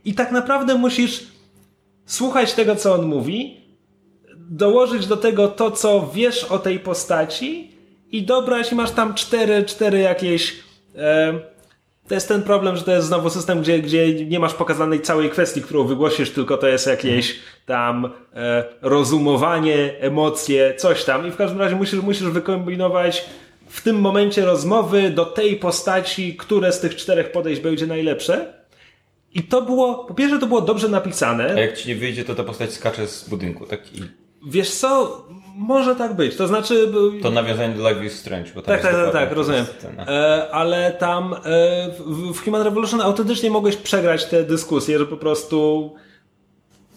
i 0.05 0.15
tak 0.15 0.33
naprawdę 0.33 0.75
musisz 0.75 1.27
słuchać 2.07 2.53
tego, 2.53 2.77
co 2.77 2.95
on 2.95 3.07
mówi, 3.07 3.61
dołożyć 4.37 5.07
do 5.07 5.17
tego 5.17 5.49
to, 5.49 5.71
co 5.71 6.11
wiesz 6.15 6.45
o 6.45 6.59
tej 6.59 6.81
postaci 6.81 7.73
i 8.11 8.23
dobrać, 8.23 8.73
masz 8.73 8.91
tam 8.91 9.15
cztery, 9.15 9.65
cztery 9.65 9.99
jakieś. 9.99 10.57
E, 10.97 11.35
to 12.09 12.14
jest 12.14 12.28
ten 12.28 12.43
problem, 12.43 12.76
że 12.76 12.82
to 12.82 12.93
jest 12.93 13.06
znowu 13.06 13.30
system, 13.30 13.60
gdzie, 13.60 13.78
gdzie 13.78 14.24
nie 14.24 14.40
masz 14.40 14.55
pokazanej 14.55 15.01
całej 15.01 15.30
kwestii, 15.30 15.62
którą 15.62 15.85
wygłosisz, 15.85 16.30
tylko 16.30 16.56
to 16.56 16.68
jest 16.68 16.86
jakieś 16.86 17.39
tam 17.66 18.10
e, 18.35 18.64
rozumowanie, 18.82 19.94
emocje, 20.01 20.74
coś 20.74 21.05
tam. 21.05 21.28
I 21.28 21.30
w 21.30 21.36
każdym 21.36 21.60
razie 21.60 21.76
musisz, 21.76 22.01
musisz 22.01 22.28
wykombinować 22.28 23.24
w 23.68 23.82
tym 23.82 24.01
momencie 24.01 24.44
rozmowy 24.44 25.10
do 25.10 25.24
tej 25.24 25.56
postaci, 25.56 26.36
które 26.36 26.72
z 26.72 26.80
tych 26.80 26.97
czterech 26.97 27.32
podejść 27.32 27.60
będzie 27.60 27.86
najlepsze. 27.86 28.59
I 29.35 29.43
to 29.43 29.62
było, 29.62 30.05
po 30.05 30.14
pierwsze 30.14 30.39
to 30.39 30.47
było 30.47 30.60
dobrze 30.60 30.89
napisane. 30.89 31.55
A 31.56 31.60
jak 31.60 31.78
ci 31.78 31.89
nie 31.89 31.97
wyjdzie, 31.97 32.24
to 32.24 32.35
ta 32.35 32.44
postać 32.44 32.72
skacze 32.72 33.06
z 33.06 33.28
budynku, 33.28 33.66
tak? 33.66 33.94
I... 33.94 34.01
Wiesz 34.47 34.70
co, 34.70 35.24
może 35.59 35.97
tak 35.97 36.16
być. 36.16 36.36
To 36.36 36.47
znaczy. 36.47 36.93
To 37.22 37.30
nawiązanie 37.30 37.74
do 37.74 37.89
Life 37.89 38.05
is 38.05 38.12
Strange, 38.12 38.51
bo 38.55 38.62
tak, 38.62 38.82
tak, 38.82 38.93
tak, 38.93 39.12
tak, 39.12 39.32
rozumiem. 39.32 39.66
E, 39.98 40.48
ale 40.52 40.93
tam 40.93 41.35
e, 41.35 41.39
w, 41.98 42.32
w 42.32 42.44
Human 42.44 42.62
Revolution 42.62 43.01
autentycznie 43.01 43.51
mogłeś 43.51 43.76
przegrać 43.76 44.24
te 44.24 44.44
dyskusje, 44.44 44.98
że 44.98 45.06
po 45.06 45.16
prostu 45.16 45.90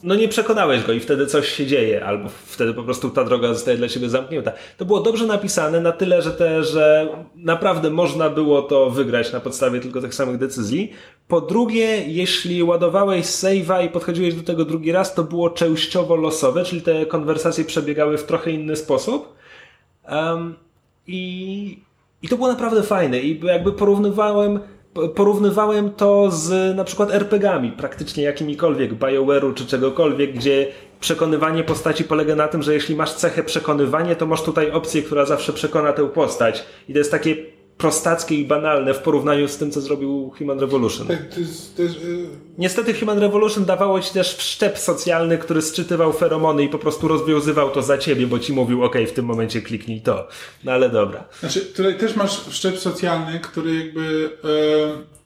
no 0.03 0.15
nie 0.15 0.28
przekonałeś 0.28 0.84
go 0.84 0.94
i 0.94 0.99
wtedy 0.99 1.28
coś 1.28 1.49
się 1.49 1.65
dzieje, 1.65 2.06
albo 2.06 2.30
wtedy 2.45 2.73
po 2.73 2.84
prostu 2.84 3.10
ta 3.10 3.23
droga 3.23 3.48
zostaje 3.48 3.78
dla 3.78 3.88
ciebie 3.88 4.10
zamknięta. 4.10 4.52
To 4.78 4.86
było 4.86 4.99
dobrze 4.99 5.26
napisane 5.26 5.82
na 5.82 5.91
tyle, 5.91 6.22
że, 6.22 6.32
te, 6.32 6.64
że 6.64 7.07
naprawdę 7.36 7.90
można 7.90 8.30
było 8.30 8.61
to 8.61 8.90
wygrać 8.90 9.34
na 9.34 9.40
podstawie 9.40 9.80
tylko 9.80 10.02
tych 10.02 10.15
samych 10.15 10.38
decyzji. 10.38 10.94
Po 11.28 11.41
drugie, 11.41 12.03
jeśli 12.07 12.64
ładowałeś 12.64 13.26
save'a 13.26 13.86
i 13.86 13.90
podchodziłeś 13.90 14.36
do 14.36 14.44
tego 14.44 14.65
drugi 14.65 14.91
raz, 14.91 15.15
to 15.15 15.23
było 15.23 15.49
częściowo 15.49 16.15
losowe, 16.15 16.64
czyli 16.64 16.82
te 16.82 17.06
konwersacje 17.06 17.65
przebiegały 17.65 18.18
w 18.18 18.23
trochę 18.23 18.52
inny 18.52 18.76
sposób. 18.76 19.36
Um, 20.11 20.56
i, 21.07 21.80
I 22.22 22.28
to 22.28 22.36
było 22.36 22.48
naprawdę 22.48 22.84
fajne 22.84 23.19
i 23.19 23.40
jakby 23.45 23.73
porównywałem 23.73 24.60
porównywałem 25.15 25.91
to 25.91 26.31
z 26.31 26.76
na 26.77 26.84
przykład 26.84 27.11
RPGami, 27.11 27.72
praktycznie 27.72 28.23
jakimikolwiek, 28.23 28.93
BioWare'u 28.93 29.53
czy 29.53 29.65
czegokolwiek, 29.65 30.34
gdzie 30.34 30.68
przekonywanie 30.99 31.63
postaci 31.63 32.03
polega 32.03 32.35
na 32.35 32.47
tym, 32.47 32.61
że 32.61 32.73
jeśli 32.73 32.95
masz 32.95 33.13
cechę 33.13 33.43
przekonywanie, 33.43 34.15
to 34.15 34.26
masz 34.26 34.41
tutaj 34.41 34.72
opcję, 34.72 35.01
która 35.01 35.26
zawsze 35.26 35.53
przekona 35.53 35.93
tę 35.93 36.09
postać. 36.09 36.63
I 36.89 36.93
to 36.93 36.99
jest 36.99 37.11
takie 37.11 37.35
prostackie 37.82 38.36
i 38.36 38.45
banalne 38.45 38.94
w 38.94 38.99
porównaniu 38.99 39.48
z 39.48 39.58
tym, 39.58 39.72
co 39.72 39.82
zrobił 39.82 40.34
Human 40.38 40.60
Revolution. 40.60 41.08
Tak, 41.08 41.34
to 41.34 41.40
jest, 41.40 41.80
jest, 41.80 42.03
yy... 42.03 42.26
Niestety 42.58 42.94
Human 42.94 43.20
Revolution 43.20 43.66
dawało 43.66 44.02
ci 44.02 44.14
też 44.14 44.36
wszczep 44.36 44.78
socjalny, 44.78 45.38
który 45.38 45.62
sczytywał 45.62 46.14
feromony 46.14 46.64
i 46.64 46.70
po 46.70 46.80
prostu 46.80 47.08
rozwiązywał 47.08 47.70
to 47.70 47.82
za 47.82 47.98
ciebie, 47.98 48.28
bo 48.28 48.40
ci 48.40 48.53
mówił, 48.53 48.84
ok, 48.84 48.95
w 49.08 49.12
tym 49.12 49.26
momencie 49.26 49.62
kliknij 49.62 50.02
to. 50.02 50.28
No 50.64 50.72
ale 50.72 50.90
dobra. 50.90 51.24
Znaczy, 51.40 51.62
tutaj 51.62 51.98
też 51.98 52.16
masz 52.16 52.44
wszczep 52.49 52.78
socjalny, 52.78 53.40
który 53.40 53.76
jakby... 53.76 54.30
Yy... 54.44 55.22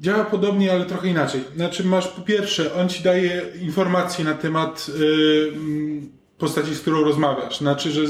Działa 0.00 0.24
podobnie, 0.24 0.72
ale 0.72 0.84
trochę 0.84 1.08
inaczej. 1.08 1.40
Znaczy, 1.56 1.84
masz 1.84 2.08
po 2.08 2.22
pierwsze, 2.22 2.74
on 2.74 2.88
ci 2.88 3.02
daje 3.02 3.42
informacje 3.62 4.24
na 4.24 4.34
temat 4.34 4.86
yy, 4.98 5.52
postaci, 6.38 6.74
z 6.74 6.80
którą 6.80 7.04
rozmawiasz. 7.04 7.58
Znaczy, 7.58 7.90
że. 7.90 8.00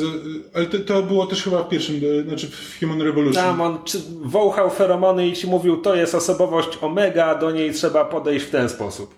Ale 0.55 0.67
to, 0.67 0.79
to 0.79 1.03
było 1.03 1.27
też 1.27 1.43
chyba 1.43 1.63
w 1.63 1.69
pierwszym, 1.69 2.01
znaczy 2.29 2.47
w 2.47 2.81
Human 2.81 3.03
Revolution. 3.03 3.45
Tam 3.45 3.61
on 3.61 3.79
czy, 3.85 3.99
wąchał 4.23 4.71
feromony 4.71 5.29
i 5.29 5.33
ci 5.33 5.47
mówił, 5.47 5.77
to 5.77 5.95
jest 5.95 6.15
osobowość 6.15 6.79
omega, 6.81 7.35
do 7.35 7.51
niej 7.51 7.73
trzeba 7.73 8.05
podejść 8.05 8.47
w 8.47 8.51
ten 8.51 8.69
sposób. 8.69 9.15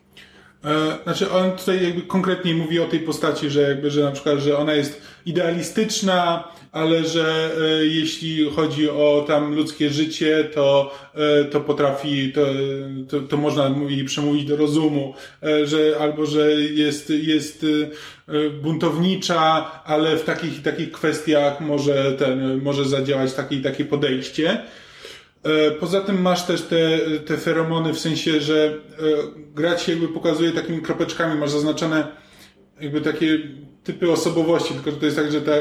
E, 0.65 0.99
znaczy 1.03 1.33
on 1.33 1.53
tutaj 1.53 1.85
jakby 1.85 2.03
konkretnie 2.03 2.55
mówi 2.55 2.81
o 2.81 2.87
tej 2.87 3.01
postaci, 3.01 3.51
że 3.51 3.63
jakby, 3.63 3.91
że 3.91 4.03
na 4.03 4.13
przykład, 4.13 4.39
że 4.39 4.59
ona 4.59 4.73
jest 4.73 5.03
idealistyczna, 5.27 6.45
ale 6.73 7.05
że 7.05 7.51
e, 7.61 7.87
jeśli 7.87 8.51
chodzi 8.51 8.91
o 8.91 9.25
tam 9.29 9.55
ludzkie 9.55 9.91
życie, 9.91 10.45
to, 10.55 10.95
e, 11.15 11.45
to 11.45 11.61
potrafi, 11.61 12.33
to, 12.33 12.47
to, 13.09 13.21
to 13.21 13.37
można 13.37 13.75
jej 13.89 14.05
przemówić 14.05 14.45
do 14.45 14.57
rozumu, 14.57 15.15
e, 15.43 15.67
że 15.67 15.97
albo 16.01 16.27
że 16.27 16.53
jest, 16.53 17.11
jest 17.11 17.67
buntownicza, 18.63 19.71
ale 19.85 20.17
w 20.17 20.25
takich 20.25 20.59
i 20.59 20.63
takich 20.63 20.93
kwestiach 20.93 21.61
może 21.61 22.13
ten, 22.13 22.63
może 22.63 22.85
zadziałać 22.85 23.35
takie 23.35 23.57
i 23.57 23.63
takie 23.63 23.85
podejście. 23.85 24.63
Poza 25.81 26.01
tym 26.01 26.23
masz 26.23 26.47
też 26.47 26.63
te, 26.63 26.99
te 27.27 27.37
feromony 27.37 27.93
w 27.93 27.99
sensie, 27.99 28.41
że 28.41 28.65
e, 28.65 28.73
gra 29.55 29.75
ci 29.75 29.91
jakby 29.91 30.09
pokazuje 30.09 30.53
takimi 30.53 30.83
kropeczkami, 30.83 31.41
masz 31.41 31.51
zaznaczone 31.51 32.09
jakby 32.81 33.01
takie 33.01 33.39
typy 33.89 34.13
osobowości, 34.13 34.75
tylko 34.75 34.93
to 34.93 35.05
jest 35.05 35.17
tak, 35.17 35.33
że 35.33 35.41
ta 35.41 35.53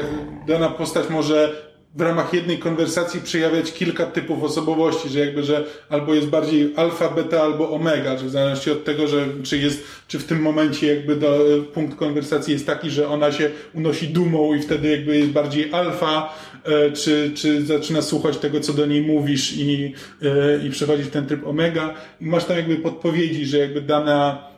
dana 0.46 0.68
postać 0.68 1.10
może 1.10 1.68
w 1.94 2.00
ramach 2.00 2.34
jednej 2.34 2.58
konwersacji 2.58 3.20
przejawiać 3.20 3.72
kilka 3.72 4.06
typów 4.06 4.42
osobowości, 4.42 5.08
że 5.08 5.18
jakby, 5.18 5.42
że 5.42 5.64
albo 5.88 6.14
jest 6.14 6.26
bardziej 6.26 6.72
alfa, 6.76 7.08
beta, 7.08 7.42
albo 7.42 7.70
omega, 7.70 8.18
że 8.18 8.24
w 8.24 8.30
zależności 8.30 8.70
od 8.70 8.84
tego, 8.84 9.06
że 9.06 9.26
czy 9.42 9.58
jest, 9.58 9.84
czy 10.08 10.18
w 10.18 10.24
tym 10.24 10.42
momencie 10.42 10.86
jakby 10.86 11.16
do, 11.16 11.38
punkt 11.74 11.98
konwersacji 11.98 12.52
jest 12.52 12.66
taki, 12.66 12.90
że 12.90 13.08
ona 13.08 13.32
się 13.32 13.50
unosi 13.74 14.08
dumą 14.08 14.54
i 14.54 14.62
wtedy 14.62 14.90
jakby 14.90 15.18
jest 15.18 15.30
bardziej 15.30 15.72
alfa, 15.72 16.34
e, 16.64 16.92
czy, 16.92 17.30
czy 17.34 17.66
zaczyna 17.66 18.02
słuchać 18.02 18.38
tego, 18.38 18.60
co 18.60 18.72
do 18.72 18.86
niej 18.86 19.02
mówisz 19.02 19.56
i, 19.56 19.94
e, 20.22 20.66
i 20.66 20.70
przechodzi 20.70 21.02
w 21.02 21.10
ten 21.10 21.26
tryb 21.26 21.46
omega. 21.46 21.94
I 22.20 22.26
masz 22.26 22.44
tam 22.44 22.56
jakby 22.56 22.76
podpowiedzi, 22.76 23.46
że 23.46 23.58
jakby 23.58 23.80
dana, 23.80 24.48
e, 24.54 24.57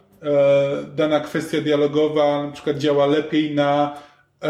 dana 0.97 1.20
kwestia 1.20 1.60
dialogowa 1.60 2.47
na 2.47 2.52
przykład 2.52 2.78
działa 2.78 3.06
lepiej 3.06 3.55
na 3.55 3.97
e, 4.42 4.48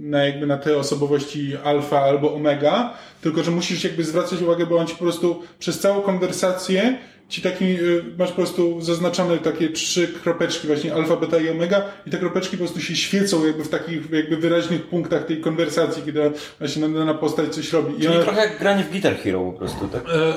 na 0.00 0.24
jakby 0.24 0.46
na 0.46 0.58
te 0.58 0.76
osobowości 0.76 1.56
alfa 1.64 2.00
albo 2.00 2.34
omega, 2.34 2.94
tylko 3.20 3.42
że 3.42 3.50
musisz 3.50 3.84
jakby 3.84 4.04
zwracać 4.04 4.42
uwagę, 4.42 4.66
bo 4.66 4.76
on 4.76 4.86
ci 4.86 4.94
po 4.94 5.04
prostu 5.04 5.42
przez 5.58 5.80
całą 5.80 6.02
konwersację 6.02 6.98
ci 7.28 7.42
taki, 7.42 7.64
y, 7.64 8.04
masz 8.18 8.28
po 8.28 8.36
prostu 8.36 8.80
zaznaczone 8.80 9.38
takie 9.38 9.68
trzy 9.68 10.08
kropeczki 10.08 10.66
właśnie 10.66 10.94
alfa, 10.94 11.16
beta 11.16 11.38
i 11.38 11.48
omega 11.48 11.82
i 12.06 12.10
te 12.10 12.18
kropeczki 12.18 12.56
po 12.56 12.64
prostu 12.64 12.80
się 12.80 12.96
świecą 12.96 13.46
jakby 13.46 13.64
w 13.64 13.68
takich 13.68 14.10
jakby 14.10 14.36
wyraźnych 14.36 14.82
punktach 14.86 15.26
tej 15.26 15.40
konwersacji, 15.40 16.02
kiedy 16.02 16.30
właśnie 16.58 16.88
dana 16.88 17.14
postać 17.14 17.54
coś 17.54 17.72
robi. 17.72 17.92
I 17.94 18.00
Czyli 18.00 18.14
ona- 18.14 18.22
trochę 18.24 18.40
jak 18.40 18.58
granie 18.58 18.84
w 18.84 18.90
Guitar 18.90 19.16
Hero 19.16 19.44
po 19.44 19.58
prostu, 19.58 19.88
tak? 19.88 20.02
E, 20.14 20.34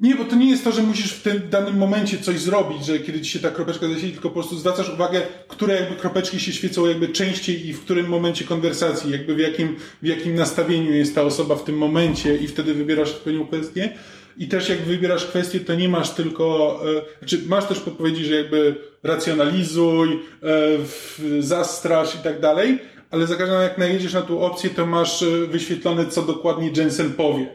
Nie, 0.00 0.14
bo 0.14 0.24
to 0.24 0.36
nie 0.36 0.50
jest 0.50 0.64
to, 0.64 0.72
że 0.72 0.82
musisz 0.82 1.12
w 1.12 1.22
tym 1.22 1.40
danym 1.50 1.76
momencie 1.76 2.18
coś 2.18 2.40
zrobić, 2.40 2.86
że 2.86 2.98
kiedy 2.98 3.20
ci 3.20 3.30
się 3.30 3.38
ta 3.38 3.50
kropeczka 3.50 3.88
zaświeci, 3.88 4.12
tylko 4.12 4.28
po 4.28 4.34
prostu 4.34 4.56
zwracasz 4.56 4.90
uwagę, 4.90 5.22
które 5.48 5.74
jakby 5.74 5.96
kropeczki 5.96 6.40
się 6.40 6.52
świecą 6.52 6.86
jakby 6.86 7.08
częściej 7.08 7.66
i 7.66 7.72
w 7.72 7.80
którym 7.80 8.06
momencie 8.08 8.44
konwersacji, 8.44 9.12
jakby 9.12 9.34
w 9.34 9.38
jakim, 9.38 9.76
w 10.02 10.06
jakim 10.06 10.34
nastawieniu 10.34 10.92
jest 10.92 11.14
ta 11.14 11.22
osoba 11.22 11.56
w 11.56 11.64
tym 11.64 11.78
momencie 11.78 12.36
i 12.36 12.48
wtedy 12.48 12.74
wybierasz 12.74 13.10
odpowiednią 13.10 13.46
kwestię. 13.46 13.92
I 14.38 14.48
też 14.48 14.68
jak 14.68 14.78
wybierasz 14.78 15.26
kwestię, 15.26 15.60
to 15.60 15.74
nie 15.74 15.88
masz 15.88 16.10
tylko, 16.10 16.80
e, 16.98 17.18
znaczy 17.18 17.40
masz 17.46 17.64
też 17.64 17.80
podpowiedzi, 17.80 18.24
że 18.24 18.34
jakby 18.34 18.74
racjonalizuj, 19.02 20.08
e, 20.42 21.42
zastrasz 21.42 22.14
i 22.14 22.18
tak 22.18 22.40
dalej, 22.40 22.78
ale 23.10 23.26
za 23.26 23.36
każdym 23.36 23.54
razem 23.54 23.68
jak 23.68 23.78
najedziesz 23.78 24.12
na 24.12 24.22
tą 24.22 24.40
opcję, 24.40 24.70
to 24.70 24.86
masz 24.86 25.22
e, 25.22 25.26
wyświetlone, 25.46 26.06
co 26.06 26.22
dokładnie 26.22 26.70
Jensen 26.76 27.12
powie, 27.12 27.46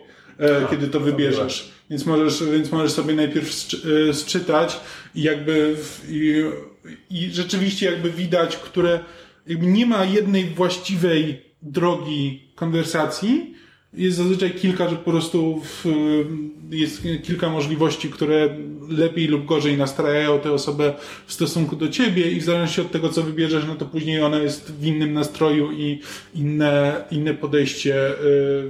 e, 0.41 0.67
kiedy 0.69 0.87
to 0.87 0.99
wybierzesz. 0.99 1.71
Więc 1.89 2.05
możesz, 2.05 2.43
więc 2.43 2.71
możesz 2.71 2.91
sobie 2.91 3.13
najpierw 3.13 3.49
e, 4.09 4.13
sczytać 4.13 4.79
i 5.15 5.21
jakby 5.21 5.75
w, 5.75 6.05
i, 6.09 6.43
i 7.09 7.31
rzeczywiście 7.31 7.85
jakby 7.85 8.11
widać, 8.11 8.57
które 8.57 8.99
jakby 9.47 9.65
nie 9.65 9.85
ma 9.85 10.05
jednej 10.05 10.45
właściwej 10.45 11.41
drogi 11.61 12.41
konwersacji. 12.55 13.53
Jest 13.93 14.17
zazwyczaj 14.17 14.51
kilka, 14.51 14.89
że 14.89 14.95
po 14.95 15.11
prostu 15.11 15.61
w, 15.63 15.85
jest 16.69 17.03
kilka 17.23 17.49
możliwości, 17.49 18.09
które 18.09 18.49
lepiej 18.89 19.27
lub 19.27 19.45
gorzej 19.45 19.77
nastrajają 19.77 20.39
tę 20.39 20.51
osobę 20.51 20.93
w 21.25 21.33
stosunku 21.33 21.75
do 21.75 21.87
ciebie 21.87 22.31
i 22.31 22.39
w 22.39 22.43
zależności 22.43 22.81
od 22.81 22.91
tego, 22.91 23.09
co 23.09 23.23
wybierzesz, 23.23 23.63
no 23.67 23.75
to 23.75 23.85
później 23.85 24.23
ona 24.23 24.37
jest 24.37 24.71
w 24.71 24.85
innym 24.85 25.13
nastroju 25.13 25.71
i 25.71 25.99
inne, 26.35 27.03
inne 27.11 27.33
podejście 27.33 28.09
y, 28.09 28.13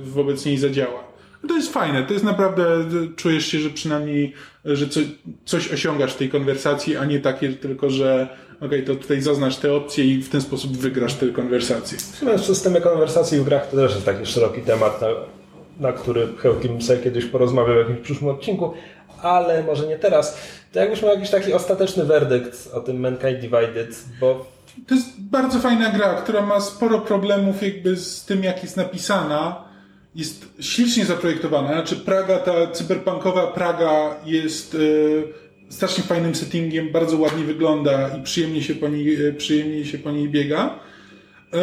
wobec 0.04 0.46
niej 0.46 0.58
zadziała. 0.58 1.11
No 1.44 1.50
To 1.50 1.56
jest 1.56 1.74
fajne, 1.74 2.04
to 2.04 2.14
jest 2.14 2.26
naprawdę, 2.26 2.66
czujesz 3.16 3.46
się, 3.46 3.60
że 3.60 3.70
przynajmniej, 3.70 4.34
że 4.66 4.88
co, 4.88 5.00
coś 5.46 5.74
osiągasz 5.74 6.14
w 6.14 6.18
tej 6.18 6.30
konwersacji, 6.30 6.98
a 6.98 7.06
nie 7.06 7.20
takie 7.20 7.50
tylko, 7.50 7.90
że 7.90 8.28
okej, 8.62 8.84
to 8.84 8.96
tutaj 8.96 9.22
zaznacz 9.22 9.58
te 9.58 9.74
opcje 9.74 10.06
i 10.06 10.22
w 10.22 10.30
ten 10.30 10.42
sposób 10.42 10.78
wygrasz 10.78 11.14
tę 11.14 11.28
konwersację. 11.28 11.98
W 12.38 12.46
systemie 12.46 12.82
konwersacji 12.82 13.40
w 13.40 13.44
grach 13.44 13.70
to 13.70 13.78
też 13.78 13.92
jest 13.94 14.06
taki 14.06 14.26
szeroki 14.26 14.62
temat, 14.62 15.02
na, 15.02 15.08
na 15.80 15.94
który 15.94 16.28
chętnie 16.38 16.82
sobie 16.82 17.00
kiedyś 17.00 17.26
porozmawiał 17.26 17.76
w 17.76 17.78
jakimś 17.78 18.00
przyszłym 18.00 18.36
odcinku, 18.36 18.74
ale 19.22 19.64
może 19.64 19.88
nie 19.88 20.00
teraz. 20.00 20.38
To 20.74 20.80
jakbyś 20.80 21.02
miał 21.02 21.16
jakiś 21.16 21.30
taki 21.30 21.54
ostateczny 21.54 22.06
werdykt 22.06 22.70
o 22.74 22.80
tym 22.80 23.00
Mankind 23.00 23.40
Divided, 23.40 24.04
bo 24.20 24.46
To 24.88 24.96
jest 24.96 25.22
bardzo 25.22 25.60
fajna 25.60 25.90
gra, 25.90 26.14
która 26.14 26.42
ma 26.42 26.62
sporo 26.62 27.00
problemów 27.00 27.64
jakby 27.64 27.96
z 27.96 28.26
tym, 28.26 28.44
jak 28.44 28.64
jest 28.64 28.78
napisana. 28.78 29.71
Jest 30.16 30.46
ślicznie 30.60 31.06
zaprojektowana. 31.06 31.68
Znaczy 31.68 31.96
Praga, 31.96 32.40
ta 32.40 32.68
cyberpunkowa 32.68 33.48
Praga 33.48 34.16
jest 34.26 34.76
e, 34.76 34.78
strasznie 35.72 36.04
fajnym 36.04 36.36
settingiem, 36.36 36.92
bardzo 36.92 37.18
ładnie 37.18 37.44
wygląda 37.44 38.18
i 38.18 38.24
przyjemnie 38.24 38.64
się 38.64 38.76
po 38.76 38.88
niej, 38.88 39.28
e, 39.28 39.34
przyjemnie 39.34 39.86
się 39.86 39.98
po 39.98 40.12
niej 40.12 40.30
biega. 40.30 40.80
E, 41.54 41.58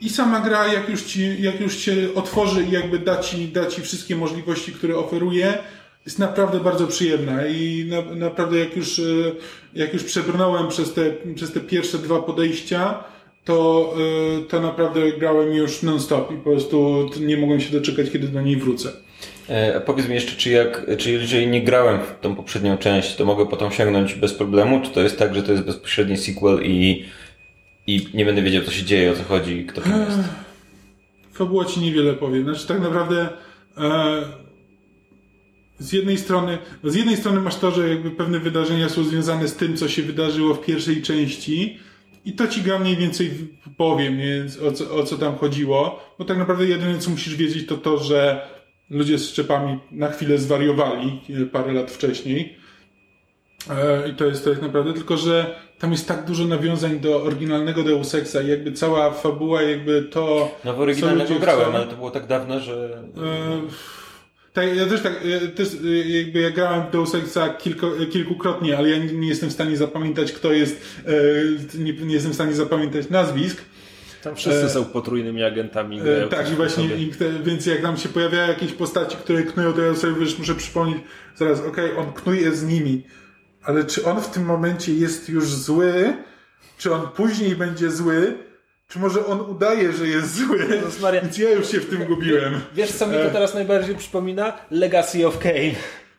I 0.00 0.10
sama 0.10 0.40
gra, 0.40 0.72
jak 0.72 0.88
już, 0.88 1.02
ci, 1.02 1.42
jak 1.42 1.60
już 1.60 1.76
cię 1.76 2.14
otworzy 2.14 2.64
i 2.64 2.70
jakby 2.70 2.98
da 2.98 3.16
ci, 3.16 3.48
da 3.48 3.66
ci 3.66 3.82
wszystkie 3.82 4.16
możliwości, 4.16 4.72
które 4.72 4.96
oferuje, 4.96 5.58
jest 6.06 6.18
naprawdę 6.18 6.60
bardzo 6.60 6.86
przyjemna 6.86 7.46
i 7.46 7.86
na, 7.90 8.14
naprawdę 8.14 8.58
jak 8.58 8.76
już, 8.76 9.00
jak 9.74 9.94
już 9.94 10.04
przebrnąłem 10.04 10.68
przez 10.68 10.92
te, 10.92 11.10
przez 11.34 11.52
te 11.52 11.60
pierwsze 11.60 11.98
dwa 11.98 12.22
podejścia, 12.22 13.04
to, 13.44 13.94
e, 14.38 14.42
to 14.42 14.60
naprawdę 14.60 15.12
grałem 15.12 15.54
już 15.54 15.82
non-stop 15.82 16.32
i 16.32 16.36
po 16.36 16.50
prostu 16.50 17.08
nie 17.20 17.36
mogłem 17.36 17.60
się 17.60 17.72
doczekać, 17.72 18.10
kiedy 18.10 18.28
do 18.28 18.42
niej 18.42 18.56
wrócę. 18.56 18.92
E, 19.48 19.80
powiedz 19.80 20.08
mi 20.08 20.14
jeszcze, 20.14 20.36
czy 20.36 20.50
jak, 20.50 20.86
czy 20.98 21.10
jeżeli 21.10 21.46
nie 21.46 21.62
grałem 21.62 22.00
w 22.00 22.20
tą 22.20 22.36
poprzednią 22.36 22.78
część, 22.78 23.16
to 23.16 23.24
mogę 23.24 23.46
potem 23.46 23.70
sięgnąć 23.70 24.14
bez 24.14 24.34
problemu? 24.34 24.80
Czy 24.82 24.90
to 24.90 25.02
jest 25.02 25.18
tak, 25.18 25.34
że 25.34 25.42
to 25.42 25.52
jest 25.52 25.64
bezpośredni 25.64 26.16
sequel 26.16 26.62
i, 26.62 27.04
i 27.86 28.08
nie 28.14 28.24
będę 28.24 28.42
wiedział, 28.42 28.62
co 28.62 28.70
się 28.70 28.84
dzieje, 28.84 29.12
o 29.12 29.14
co 29.14 29.24
chodzi, 29.24 29.66
kto 29.66 29.80
kim 29.80 29.92
jest? 29.92 30.18
Fabuła 31.32 31.64
ci 31.64 31.80
niewiele 31.80 32.14
powie. 32.14 32.42
Znaczy 32.42 32.66
tak 32.66 32.80
naprawdę 32.80 33.28
e, 33.78 34.22
z 35.78 35.92
jednej 35.92 36.18
strony, 36.18 36.58
z 36.84 36.94
jednej 36.94 37.16
strony 37.16 37.40
masz 37.40 37.56
to, 37.56 37.70
że 37.70 37.88
jakby 37.88 38.10
pewne 38.10 38.38
wydarzenia 38.40 38.88
są 38.88 39.04
związane 39.04 39.48
z 39.48 39.56
tym, 39.56 39.76
co 39.76 39.88
się 39.88 40.02
wydarzyło 40.02 40.54
w 40.54 40.64
pierwszej 40.64 41.02
części 41.02 41.78
i 42.24 42.32
to 42.32 42.46
ci 42.48 42.62
gra 42.62 42.78
mniej 42.78 42.96
więcej 42.96 43.28
w- 43.28 43.48
powie, 43.76 44.10
nie, 44.12 44.44
o, 44.68 44.72
co, 44.72 44.94
o 44.94 45.02
co 45.02 45.18
tam 45.18 45.36
chodziło, 45.38 46.00
bo 46.18 46.24
tak 46.24 46.38
naprawdę 46.38 46.66
jedyne, 46.66 46.98
co 46.98 47.10
musisz 47.10 47.36
wiedzieć, 47.36 47.66
to 47.68 47.76
to, 47.76 47.98
że 47.98 48.48
ludzie 48.90 49.18
z 49.18 49.28
szczepami 49.30 49.78
na 49.90 50.08
chwilę 50.10 50.38
zwariowali 50.38 51.20
e, 51.42 51.46
parę 51.46 51.72
lat 51.72 51.90
wcześniej. 51.90 52.56
E, 53.70 54.08
I 54.08 54.14
to 54.14 54.24
jest 54.24 54.44
tak 54.44 54.62
naprawdę, 54.62 54.92
tylko 54.92 55.16
że 55.16 55.60
tam 55.78 55.92
jest 55.92 56.08
tak 56.08 56.24
dużo 56.24 56.44
nawiązań 56.44 57.00
do 57.00 57.22
oryginalnego 57.22 57.82
Deus 57.82 58.14
Exa 58.14 58.42
i 58.42 58.48
jakby 58.48 58.72
cała 58.72 59.10
fabuła, 59.10 59.62
jakby 59.62 60.02
to... 60.02 60.50
No 60.64 60.72
w 60.74 60.80
oryginalnego 60.80 61.34
grałem, 61.38 61.64
chcą- 61.68 61.74
ale 61.76 61.86
to 61.86 61.96
było 61.96 62.10
tak 62.10 62.26
dawno, 62.26 62.60
że... 62.60 63.02
Tak, 64.54 64.76
ja 64.76 64.86
też 64.86 65.02
tak, 65.02 65.12
też 65.54 65.68
e, 65.84 66.08
jakby 66.08 66.40
ja 66.40 66.50
grałem 66.50 66.86
w 66.86 66.90
Deus 66.90 67.14
Exa 67.14 67.46
e, 68.00 68.06
kilkukrotnie, 68.06 68.78
ale 68.78 68.88
ja 68.88 68.98
nie, 68.98 69.12
nie 69.12 69.28
jestem 69.28 69.50
w 69.50 69.52
stanie 69.52 69.76
zapamiętać, 69.76 70.32
kto 70.32 70.52
jest, 70.52 71.00
e, 71.74 71.78
nie, 71.78 71.92
nie 71.92 72.14
jestem 72.14 72.32
w 72.32 72.34
stanie 72.34 72.52
zapamiętać 72.52 73.10
nazwisk. 73.10 73.62
tam 74.22 74.36
wszyscy 74.36 74.64
E, 74.64 74.70
są 74.70 74.84
potrójnymi 74.84 75.44
agentami. 75.44 76.00
E, 76.00 76.28
tak, 76.28 76.52
i 76.52 76.54
właśnie, 76.54 76.84
i 76.84 77.12
więc 77.44 77.66
jak 77.66 77.82
tam 77.82 77.96
się 77.96 78.08
pojawiają 78.08 78.48
jakieś 78.48 78.72
postaci, 78.72 79.16
które 79.16 79.42
knują, 79.42 79.72
to 79.72 79.80
ja 79.80 79.94
sobie 79.94 80.20
wiesz, 80.20 80.38
muszę 80.38 80.54
przypomnieć, 80.54 80.98
zaraz, 81.36 81.60
okej, 81.60 81.96
on 81.96 82.12
knuje 82.12 82.52
z 82.52 82.64
nimi, 82.64 83.02
ale 83.62 83.84
czy 83.84 84.04
on 84.04 84.20
w 84.20 84.30
tym 84.30 84.44
momencie 84.44 84.94
jest 84.94 85.28
już 85.28 85.44
zły, 85.44 86.14
czy 86.78 86.94
on 86.94 87.08
później 87.08 87.56
będzie 87.56 87.90
zły, 87.90 88.34
czy 88.88 88.98
może 88.98 89.26
on 89.26 89.40
udaje, 89.40 89.92
że 89.92 90.08
jest 90.08 90.34
zły, 90.36 90.68
Maria. 91.02 91.22
więc 91.22 91.38
ja 91.38 91.50
już 91.50 91.70
się 91.70 91.80
w 91.80 91.90
tym 91.90 92.04
gubiłem. 92.04 92.60
Wiesz, 92.74 92.92
co 92.92 93.06
mi 93.06 93.12
to 93.12 93.24
E. 93.24 93.30
teraz 93.30 93.54
najbardziej 93.54 93.94
przypomina? 93.96 94.52
Legacy 94.70 95.26
of 95.26 95.38
Kane. 95.38 95.74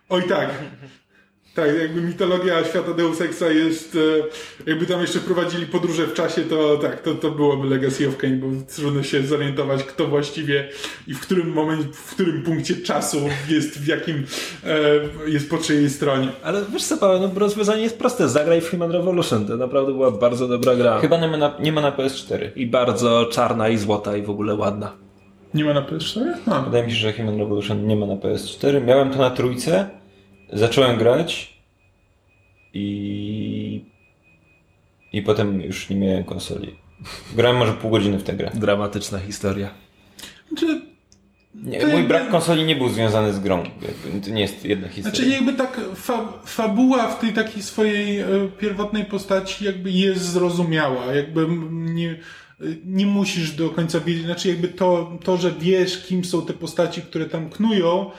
Oj 0.10 0.24
tak. 0.24 0.50
Tak, 1.56 1.80
jakby 1.80 2.02
mitologia 2.02 2.64
świata 2.64 2.94
Deus 2.94 3.22
Exa 3.22 3.50
jest, 3.50 3.96
e, 3.96 4.70
jakby 4.70 4.86
tam 4.86 5.02
jeszcze 5.02 5.20
prowadzili 5.20 5.66
podróże 5.66 6.08
w 6.08 6.14
czasie, 6.14 6.42
to 6.42 6.78
tak, 6.78 7.02
to, 7.02 7.16
to 7.16 7.32
byłoby 7.32 7.68
Legacy 7.68 8.08
of 8.08 8.18
Kain, 8.18 8.40
bo 8.40 8.48
trudno 8.76 9.04
się 9.04 9.24
zorientować, 9.24 9.84
kto 9.84 10.08
właściwie 10.08 10.70
i 11.08 11.14
w 11.14 11.20
którym 11.20 11.54
momencie, 11.54 11.88
w 11.94 12.14
którym 12.14 12.44
punkcie 12.44 12.76
czasu 12.76 13.18
jest, 13.50 13.80
w 13.80 13.88
jakim 13.88 14.26
e, 14.64 15.30
jest 15.30 15.50
po 15.50 15.58
czyjej 15.58 15.90
stronie. 15.90 16.28
Ale 16.44 16.62
wiesz 16.74 16.84
co, 16.84 16.98
Paweł, 16.98 17.20
no 17.20 17.40
rozwiązanie 17.40 17.84
jest 17.84 17.98
proste. 17.98 18.30
Zagraj 18.30 18.62
w 18.62 18.72
Human 18.72 18.92
Revolution. 18.92 19.48
To 19.48 19.58
naprawdę 19.58 19.92
była 19.92 20.12
bardzo 20.12 20.48
dobra 20.48 20.76
gra. 20.76 21.00
Chyba 21.00 21.18
nie 21.18 21.28
ma 21.28 21.38
na, 21.38 21.58
nie 21.60 21.72
ma 21.72 21.82
na 21.82 21.92
PS4. 21.92 22.50
I 22.56 22.68
bardzo 22.68 23.26
czarna 23.26 23.70
i 23.70 23.78
złota 23.78 24.18
i 24.18 24.22
w 24.22 24.30
ogóle 24.30 24.56
ładna. 24.56 24.94
Nie 25.54 25.66
ma 25.66 25.74
na 25.74 25.82
PS4? 25.82 26.34
A. 26.46 26.60
Wydaje 26.60 26.86
mi 26.86 26.92
się, 26.92 26.98
że 26.98 27.14
Human 27.14 27.38
Revolution 27.38 27.88
nie 27.88 27.96
ma 27.96 28.06
na 28.06 28.16
PS4. 28.16 28.86
Miałem 28.86 29.10
to 29.10 29.18
na 29.18 29.30
trójce, 29.30 29.90
zacząłem 30.54 30.98
grać 30.98 31.54
i... 32.74 33.82
i 35.14 35.22
potem 35.22 35.62
już 35.62 35.90
nie 35.90 35.96
miałem 35.96 36.24
konsoli. 36.24 36.76
Grałem 37.36 37.58
może 37.58 37.74
pół 37.74 37.92
godziny 37.92 38.18
w 38.18 38.24
tę 38.24 38.34
grę. 38.34 38.52
Dramatyczna 38.54 39.20
historia. 39.20 39.70
Znaczy, 40.48 40.82
Nie, 41.56 41.80
mój 41.80 41.90
jakby- 41.90 42.08
brak 42.08 42.30
konsoli 42.30 42.64
nie 42.64 42.76
był 42.76 42.90
związany 42.90 43.34
z 43.34 43.40
grą. 43.40 43.64
To 44.26 44.30
nie 44.30 44.42
jest 44.42 44.66
jedna 44.66 44.88
historia. 44.88 45.16
Znaczy 45.16 45.30
jakby 45.32 45.54
tak 45.54 45.82
fa 45.96 46.34
fabuła 46.46 47.08
w 47.08 47.20
tej 47.20 47.34
takiej 47.34 47.64
swojej 47.64 48.20
e, 48.20 48.26
pierwotnej 48.60 49.06
postaci 49.06 49.66
jakby 49.66 49.92
jest 49.92 50.22
zrozumiała, 50.22 51.06
jakby 51.16 51.48
nie, 51.72 52.20
nie 52.86 53.06
musisz 53.06 53.52
do 53.52 53.70
końca 53.70 54.00
wiedzieć, 54.00 54.26
znaczy 54.26 54.50
jakby 54.50 54.68
to, 54.68 55.18
to, 55.24 55.38
że 55.38 55.52
wiesz 55.60 56.06
kim 56.06 56.26
są 56.26 56.46
te 56.46 56.54
postaci, 56.54 57.02
które 57.02 57.26
tam 57.26 57.50
knują, 57.50 58.12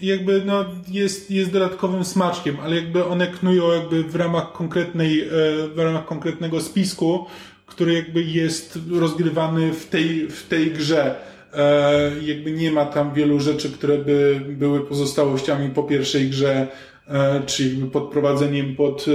jakby 0.00 0.42
no 0.44 0.64
jest, 0.88 1.30
jest 1.30 1.52
dodatkowym 1.52 2.04
smaczkiem, 2.04 2.56
ale 2.62 2.76
jakby 2.76 3.04
one 3.04 3.26
knują 3.26 3.72
jakby 3.72 4.04
w 4.04 4.14
ramach 4.14 4.52
konkretnej, 4.52 5.20
e, 5.20 5.28
w 5.74 5.78
ramach 5.78 6.04
konkretnego 6.04 6.60
spisku, 6.60 7.26
który 7.66 7.94
jakby 7.94 8.22
jest 8.22 8.78
rozgrywany 8.90 9.72
w 9.72 9.88
tej, 9.88 10.28
w 10.28 10.48
tej 10.48 10.70
grze. 10.70 11.14
E, 11.54 12.10
jakby 12.22 12.52
nie 12.52 12.72
ma 12.72 12.84
tam 12.84 13.14
wielu 13.14 13.40
rzeczy, 13.40 13.70
które 13.70 13.98
by 13.98 14.40
były 14.48 14.80
pozostałościami 14.80 15.70
po 15.70 15.82
pierwszej 15.82 16.30
grze, 16.30 16.68
e, 17.12 17.42
czy 17.46 17.68
jakby 17.68 17.86
podprowadzeniem 17.86 18.76
pod, 18.76 19.06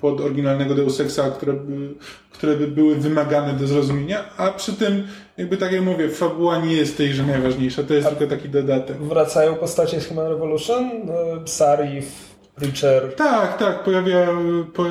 pod 0.00 0.20
oryginalnego 0.20 0.74
Deus 0.74 1.00
Exa, 1.00 1.30
które 1.30 1.52
by, 1.52 1.94
które 2.30 2.56
by 2.56 2.68
były 2.68 2.94
wymagane 2.94 3.52
do 3.52 3.66
zrozumienia, 3.66 4.24
a 4.36 4.50
przy 4.50 4.72
tym, 4.72 5.06
jakby 5.36 5.56
tak 5.56 5.72
jak 5.72 5.82
mówię, 5.82 6.08
fabuła 6.08 6.58
nie 6.58 6.72
jest 6.72 6.96
tej 6.96 7.10
grze 7.10 7.22
najważniejsza, 7.22 7.82
to 7.82 7.94
jest 7.94 8.08
tylko 8.08 8.26
taki 8.36 8.48
dodatek. 8.48 8.96
Wracają 8.96 9.54
postacie 9.54 10.00
z 10.00 10.08
Human 10.08 10.26
Revolution? 10.26 10.84
E, 10.84 11.48
Sarif, 11.48 12.36
Preacher. 12.54 13.14
Tak, 13.14 13.58
tak, 13.58 13.84
pojawia, 13.84 14.28
po, 14.74 14.84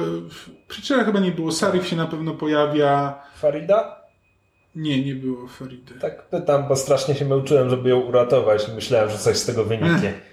Preachera 0.67 1.03
chyba 1.03 1.19
nie 1.19 1.31
było, 1.31 1.51
Sarif 1.51 1.87
się 1.87 1.95
na 1.95 2.07
pewno 2.07 2.33
pojawia, 2.33 3.19
Farida? 3.35 4.05
nie, 4.75 5.05
nie 5.05 5.15
było 5.15 5.47
Faridy. 5.47 5.93
Tak 6.01 6.29
pytam, 6.29 6.67
bo 6.67 6.75
strasznie 6.75 7.15
się 7.15 7.25
męczyłem, 7.25 7.69
żeby 7.69 7.89
ją 7.89 7.99
uratować. 7.99 8.67
Myślałem, 8.75 9.09
że 9.09 9.17
coś 9.17 9.37
z 9.37 9.45
tego 9.45 9.63
wyniknie. 9.63 10.13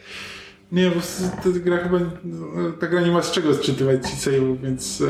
Nie, 0.72 0.90
bo 0.90 1.00
ta 1.42 1.58
gra 1.58 1.76
chyba, 1.78 1.98
ta 2.80 2.86
gra 2.86 3.00
nie 3.00 3.10
ma 3.10 3.22
z 3.22 3.30
czego 3.32 3.54
sczytywać 3.54 4.10
ci 4.10 4.16
save'ów, 4.16 4.60
więc 4.62 5.00
e, 5.00 5.06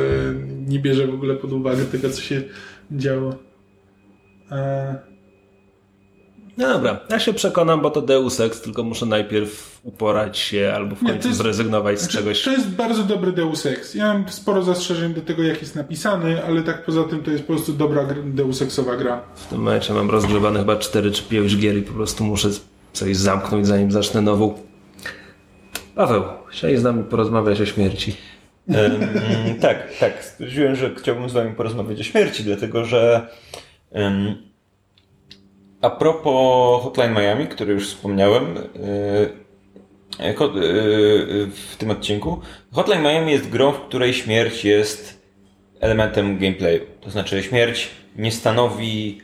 nie 0.66 0.78
bierze 0.78 1.06
w 1.06 1.14
ogóle 1.14 1.34
pod 1.34 1.52
uwagę 1.52 1.84
tego, 1.84 2.10
co 2.10 2.20
się 2.20 2.42
działo. 2.90 3.34
E, 4.50 4.98
No 6.58 6.68
dobra, 6.72 7.00
ja 7.10 7.18
się 7.18 7.32
przekonam, 7.32 7.80
bo 7.82 7.90
to 7.90 8.02
Deus 8.02 8.40
Ex, 8.40 8.60
tylko 8.60 8.82
muszę 8.82 9.06
najpierw 9.06 9.80
uporać 9.82 10.38
się 10.38 10.72
albo 10.76 10.96
w 10.96 11.00
końcu 11.06 11.28
jest- 11.28 11.38
zrezygnować 11.40 11.98
z 11.98 12.02
znaczy, 12.02 12.18
czegoś. 12.18 12.42
To 12.44 12.50
jest 12.52 12.68
bardzo 12.70 13.02
dobry 13.04 13.32
Deus 13.32 13.66
Ex. 13.66 13.94
Ja 13.94 14.14
mam 14.14 14.28
sporo 14.28 14.62
zastrzeżeń 14.62 15.14
do 15.14 15.20
tego, 15.20 15.42
jak 15.42 15.60
jest 15.60 15.74
napisany, 15.76 16.44
ale 16.44 16.62
tak 16.62 16.84
poza 16.84 17.04
tym 17.04 17.22
to 17.22 17.30
jest 17.30 17.44
po 17.44 17.52
prostu 17.52 17.72
dobra 17.72 18.06
Deus 18.24 18.62
Exowa 18.62 18.96
gra. 18.96 19.22
W 19.34 19.46
tym 19.46 19.58
momencie 19.58 19.94
mam 19.94 20.10
rozgrzewane 20.10 20.58
chyba 20.60 20.76
4 20.76 21.10
czy 21.10 21.22
5 21.22 21.56
gier 21.56 21.76
i 21.76 21.82
po 21.82 21.92
prostu 21.92 22.24
muszę 22.24 22.48
coś 22.92 23.16
zamknąć, 23.16 23.66
zanim 23.66 23.92
zacznę 23.92 24.20
nową. 24.22 24.54
Paweł, 25.94 26.22
chciałeś 26.50 26.78
z 26.78 26.82
nami 26.82 27.04
porozmawiać 27.04 27.60
o 27.60 27.66
śmierci. 27.66 28.16
Em, 28.68 29.58
tak, 29.60 29.98
tak. 29.98 30.24
Stwierdziłem, 30.24 30.76
że 30.76 30.94
chciałbym 30.94 31.28
z 31.28 31.32
wami 31.32 31.54
porozmawiać 31.54 32.00
o 32.00 32.04
śmierci, 32.04 32.44
dlatego 32.44 32.84
że 32.84 33.28
em, 33.92 34.36
a 35.82 35.90
propos 35.90 36.82
Hotline 36.82 37.12
Miami, 37.12 37.46
który 37.46 37.72
już 37.72 37.88
wspomniałem 37.88 38.44
e, 38.56 38.60
e, 40.20 40.24
e, 40.24 40.30
e, 40.30 40.34
w 41.46 41.76
tym 41.78 41.90
odcinku, 41.90 42.40
Hotline 42.72 43.02
Miami 43.02 43.32
jest 43.32 43.48
grą, 43.48 43.72
w 43.72 43.80
której 43.80 44.14
śmierć 44.14 44.64
jest 44.64 45.22
elementem 45.80 46.38
gameplayu. 46.38 46.80
To 47.00 47.10
znaczy 47.10 47.42
śmierć 47.42 47.88
nie 48.16 48.32
stanowi 48.32 49.20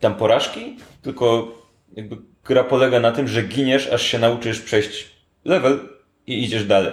tam 0.00 0.14
porażki, 0.14 0.76
tylko 1.02 1.48
jakby 1.96 2.16
gra 2.44 2.64
polega 2.64 3.00
na 3.00 3.12
tym, 3.12 3.28
że 3.28 3.42
giniesz, 3.42 3.92
aż 3.92 4.02
się 4.02 4.18
nauczysz 4.18 4.60
przejść 4.60 5.15
level 5.46 5.78
i 6.26 6.44
idziesz 6.44 6.64
dalej. 6.64 6.92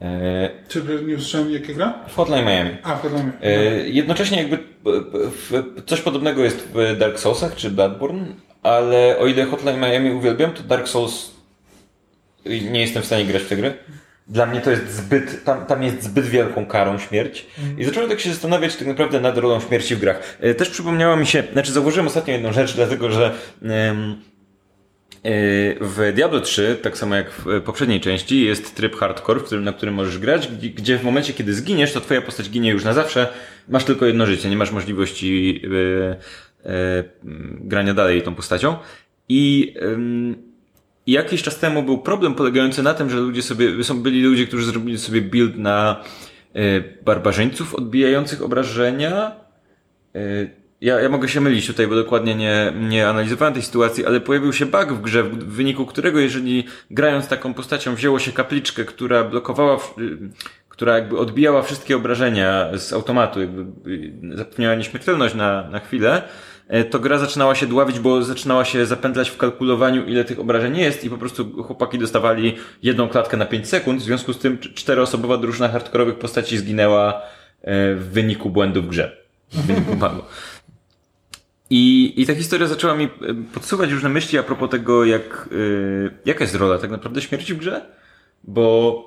E, 0.00 0.50
Czy 0.68 0.82
nie 1.06 1.14
usłyszałem, 1.14 1.52
jakie 1.52 1.74
gra? 1.74 1.94
w 2.08 2.14
Hotline 2.14 2.44
Miami. 2.44 2.70
A, 2.82 2.98
wiadomo. 3.04 3.24
E, 3.42 3.52
jednocześnie 3.88 4.38
jakby 4.38 4.56
e, 4.56 5.82
coś 5.86 6.00
podobnego 6.00 6.44
jest 6.44 6.68
w 6.74 6.96
Dark 6.98 7.18
Soulsach 7.18 7.54
czy 7.56 7.70
Bloodborne, 7.70 8.26
ale 8.62 9.18
o 9.18 9.26
ile 9.26 9.44
Hotline 9.44 9.80
Miami 9.80 10.10
uwielbiam, 10.10 10.52
to 10.52 10.62
Dark 10.62 10.88
Souls 10.88 11.30
nie 12.46 12.80
jestem 12.80 13.02
w 13.02 13.06
stanie 13.06 13.24
grać 13.24 13.42
w 13.42 13.48
tę 13.48 13.56
grę. 13.56 13.74
Dla 14.28 14.46
mnie 14.46 14.60
to 14.60 14.70
jest 14.70 14.92
zbyt, 14.92 15.44
tam, 15.44 15.66
tam 15.66 15.82
jest 15.82 16.02
zbyt 16.02 16.26
wielką 16.26 16.66
karą 16.66 16.98
śmierć. 16.98 17.46
I 17.78 17.84
zacząłem 17.84 18.08
tak 18.08 18.20
się 18.20 18.30
zastanawiać 18.30 18.76
tak 18.76 18.88
naprawdę 18.88 19.20
nad 19.20 19.38
rolą 19.38 19.60
śmierci 19.60 19.96
w 19.96 20.00
grach. 20.00 20.36
E, 20.40 20.54
Też 20.54 20.70
przypomniała 20.70 21.16
mi 21.16 21.26
się, 21.26 21.42
znaczy 21.52 21.72
zauważyłem 21.72 22.06
ostatnio 22.06 22.32
jedną 22.32 22.52
rzecz, 22.52 22.74
dlatego 22.74 23.10
że 23.10 23.34
w 25.80 26.12
Diablo 26.14 26.40
3, 26.40 26.78
tak 26.82 26.98
samo 26.98 27.14
jak 27.14 27.30
w 27.30 27.60
poprzedniej 27.60 28.00
części, 28.00 28.44
jest 28.44 28.74
tryb 28.74 28.96
hardcore, 28.96 29.40
na 29.60 29.72
którym 29.72 29.94
możesz 29.94 30.18
grać, 30.18 30.48
gdzie, 30.48 30.98
w 30.98 31.04
momencie, 31.04 31.32
kiedy 31.32 31.54
zginiesz, 31.54 31.92
to 31.92 32.00
twoja 32.00 32.22
postać 32.22 32.50
ginie 32.50 32.70
już 32.70 32.84
na 32.84 32.92
zawsze. 32.92 33.28
Masz 33.68 33.84
tylko 33.84 34.06
jedno 34.06 34.26
życie, 34.26 34.50
nie 34.50 34.56
masz 34.56 34.70
możliwości 34.70 35.62
e, 36.64 36.70
e, 36.70 37.04
grania 37.60 37.94
dalej 37.94 38.22
tą 38.22 38.34
postacią. 38.34 38.76
I 39.28 39.74
jakiś 41.06 41.42
czas 41.42 41.58
temu 41.58 41.82
był 41.82 41.98
problem 41.98 42.34
polegający 42.34 42.82
na 42.82 42.94
tym, 42.94 43.10
że 43.10 43.16
ludzie 43.16 43.42
sobie, 43.42 43.84
są, 43.84 44.02
byli 44.02 44.22
ludzie, 44.22 44.46
którzy 44.46 44.64
zrobili 44.64 44.98
sobie 44.98 45.22
build 45.22 45.56
na 45.56 46.04
e, 46.54 46.60
barbarzyńców 47.04 47.74
odbijających 47.74 48.42
obrażenia. 48.42 49.32
Ja, 50.80 51.00
ja 51.00 51.08
mogę 51.08 51.28
się 51.28 51.40
mylić 51.40 51.66
tutaj, 51.66 51.86
bo 51.86 51.94
dokładnie 51.94 52.34
nie, 52.34 52.72
nie 52.80 53.08
analizowałem 53.08 53.54
tej 53.54 53.62
sytuacji, 53.62 54.06
ale 54.06 54.20
pojawił 54.20 54.52
się 54.52 54.66
bug 54.66 54.92
w 54.92 55.00
grze, 55.00 55.22
w, 55.22 55.44
wyniku 55.44 55.86
którego, 55.86 56.18
jeżeli 56.18 56.64
grając 56.90 57.28
taką 57.28 57.54
postacią 57.54 57.94
wzięło 57.94 58.18
się 58.18 58.32
kapliczkę, 58.32 58.84
która 58.84 59.24
blokowała, 59.24 59.76
y, 59.76 60.18
która 60.68 60.94
jakby 60.94 61.18
odbijała 61.18 61.62
wszystkie 61.62 61.96
obrażenia 61.96 62.68
z 62.74 62.92
automatu, 62.92 63.40
jakby 63.40 63.90
y, 63.90 64.36
zapewniała 64.36 64.74
nieśmiertelność 64.74 65.34
na, 65.34 65.68
na 65.70 65.78
chwilę, 65.78 66.22
e, 66.68 66.84
to 66.84 66.98
gra 66.98 67.18
zaczynała 67.18 67.54
się 67.54 67.66
dławić, 67.66 68.00
bo 68.00 68.22
zaczynała 68.22 68.64
się 68.64 68.86
zapętlać 68.86 69.30
w 69.30 69.36
kalkulowaniu, 69.36 70.06
ile 70.06 70.24
tych 70.24 70.40
obrażeń 70.40 70.76
jest 70.76 71.04
i 71.04 71.10
po 71.10 71.18
prostu 71.18 71.62
chłopaki 71.62 71.98
dostawali 71.98 72.56
jedną 72.82 73.08
klatkę 73.08 73.36
na 73.36 73.46
5 73.46 73.68
sekund, 73.68 74.00
w 74.00 74.04
związku 74.04 74.32
z 74.32 74.38
tym 74.38 74.58
cz- 74.58 74.74
czteroosobowa 74.74 75.36
drużyna 75.36 75.68
hardkorowych 75.68 76.18
postaci 76.18 76.58
zginęła 76.58 77.12
e, 77.62 77.94
w 77.94 78.10
wyniku 78.12 78.50
błędu 78.50 78.82
w 78.82 78.86
grze. 78.86 79.16
W 79.52 79.66
wyniku 79.66 79.94
bugu. 79.94 80.22
I, 81.70 82.14
I 82.16 82.26
ta 82.26 82.34
historia 82.34 82.66
zaczęła 82.66 82.94
mi 82.94 83.04
e, 83.04 83.08
podsuwać 83.54 83.90
różne 83.90 84.08
myśli 84.08 84.38
a 84.38 84.42
propos 84.42 84.70
tego, 84.70 85.04
jak, 85.04 85.48
y, 85.52 86.10
jaka 86.24 86.44
jest 86.44 86.54
rola 86.54 86.78
tak 86.78 86.90
naprawdę 86.90 87.22
śmierci 87.22 87.54
w 87.54 87.58
grze, 87.58 87.86
bo 88.44 89.02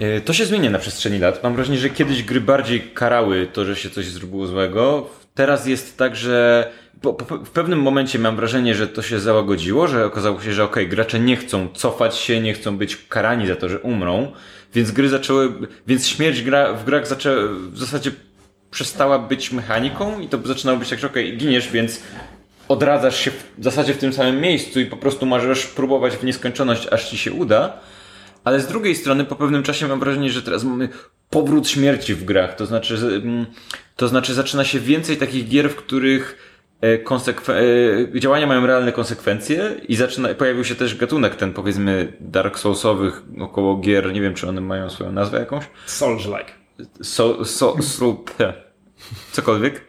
y, 0.00 0.20
to 0.20 0.32
się 0.32 0.44
zmienia 0.44 0.70
na 0.70 0.78
przestrzeni 0.78 1.18
lat. 1.18 1.42
Mam 1.42 1.54
wrażenie, 1.54 1.78
że 1.78 1.90
kiedyś 1.90 2.22
gry 2.22 2.40
bardziej 2.40 2.80
karały 2.80 3.46
to, 3.52 3.64
że 3.64 3.76
się 3.76 3.90
coś 3.90 4.06
zrobiło 4.06 4.46
złego. 4.46 5.10
Teraz 5.34 5.66
jest 5.66 5.98
tak, 5.98 6.16
że 6.16 6.70
po, 7.02 7.14
po, 7.14 7.38
w 7.38 7.50
pewnym 7.50 7.82
momencie 7.82 8.18
mam 8.18 8.36
wrażenie, 8.36 8.74
że 8.74 8.88
to 8.88 9.02
się 9.02 9.20
załagodziło, 9.20 9.88
że 9.88 10.06
okazało 10.06 10.40
się, 10.40 10.52
że 10.52 10.64
okej, 10.64 10.88
gracze 10.88 11.20
nie 11.20 11.36
chcą 11.36 11.68
cofać 11.68 12.16
się, 12.16 12.40
nie 12.40 12.54
chcą 12.54 12.76
być 12.76 12.96
karani 12.96 13.46
za 13.46 13.56
to, 13.56 13.68
że 13.68 13.78
umrą, 13.78 14.32
więc 14.74 14.90
gry 14.90 15.08
zaczęły, 15.08 15.52
więc 15.86 16.06
śmierć 16.06 16.42
gra, 16.42 16.72
w 16.72 16.84
grach 16.84 17.06
zaczęła, 17.06 17.36
w 17.72 17.78
zasadzie 17.78 18.10
przestała 18.72 19.18
być 19.18 19.52
mechaniką 19.52 20.20
i 20.20 20.28
to 20.28 20.38
zaczynało 20.44 20.78
być 20.78 20.88
tak, 20.88 20.98
że 20.98 21.06
okej, 21.06 21.36
giniesz, 21.36 21.68
więc 21.70 22.00
odradzasz 22.68 23.20
się 23.20 23.30
w 23.30 23.64
zasadzie 23.64 23.94
w 23.94 23.98
tym 23.98 24.12
samym 24.12 24.40
miejscu 24.40 24.80
i 24.80 24.86
po 24.86 24.96
prostu 24.96 25.26
możesz 25.26 25.66
próbować 25.66 26.16
w 26.16 26.24
nieskończoność, 26.24 26.86
aż 26.86 27.08
ci 27.08 27.18
się 27.18 27.32
uda. 27.32 27.80
Ale 28.44 28.60
z 28.60 28.66
drugiej 28.66 28.94
strony 28.94 29.24
po 29.24 29.36
pewnym 29.36 29.62
czasie 29.62 29.88
mam 29.88 30.00
wrażenie, 30.00 30.30
że 30.30 30.42
teraz 30.42 30.64
mamy 30.64 30.88
powrót 31.30 31.68
śmierci 31.68 32.14
w 32.14 32.24
grach. 32.24 32.56
To 32.56 32.66
znaczy, 32.66 32.94
mm, 32.94 33.46
to 33.96 34.08
znaczy 34.08 34.34
zaczyna 34.34 34.64
się 34.64 34.80
więcej 34.80 35.16
takich 35.16 35.48
gier, 35.48 35.70
w 35.70 35.76
których 35.76 36.52
e, 36.82 36.98
e, 38.16 38.20
działania 38.20 38.46
mają 38.46 38.66
realne 38.66 38.92
konsekwencje 38.92 39.70
i 39.88 39.96
zaczyna, 39.96 40.34
pojawił 40.34 40.64
się 40.64 40.74
też 40.74 40.96
gatunek 40.96 41.36
ten 41.36 41.52
powiedzmy 41.52 42.12
Dark 42.20 42.58
Soulsowych 42.58 43.22
około 43.40 43.76
gier, 43.76 44.12
nie 44.12 44.20
wiem 44.20 44.34
czy 44.34 44.48
one 44.48 44.60
mają 44.60 44.90
swoją 44.90 45.12
nazwę 45.12 45.38
jakąś, 45.38 45.64
Souls-like. 45.86 46.61
So, 47.02 47.44
so, 47.44 47.82
so, 47.82 48.24
cokolwiek, 49.32 49.74
e, 49.74 49.80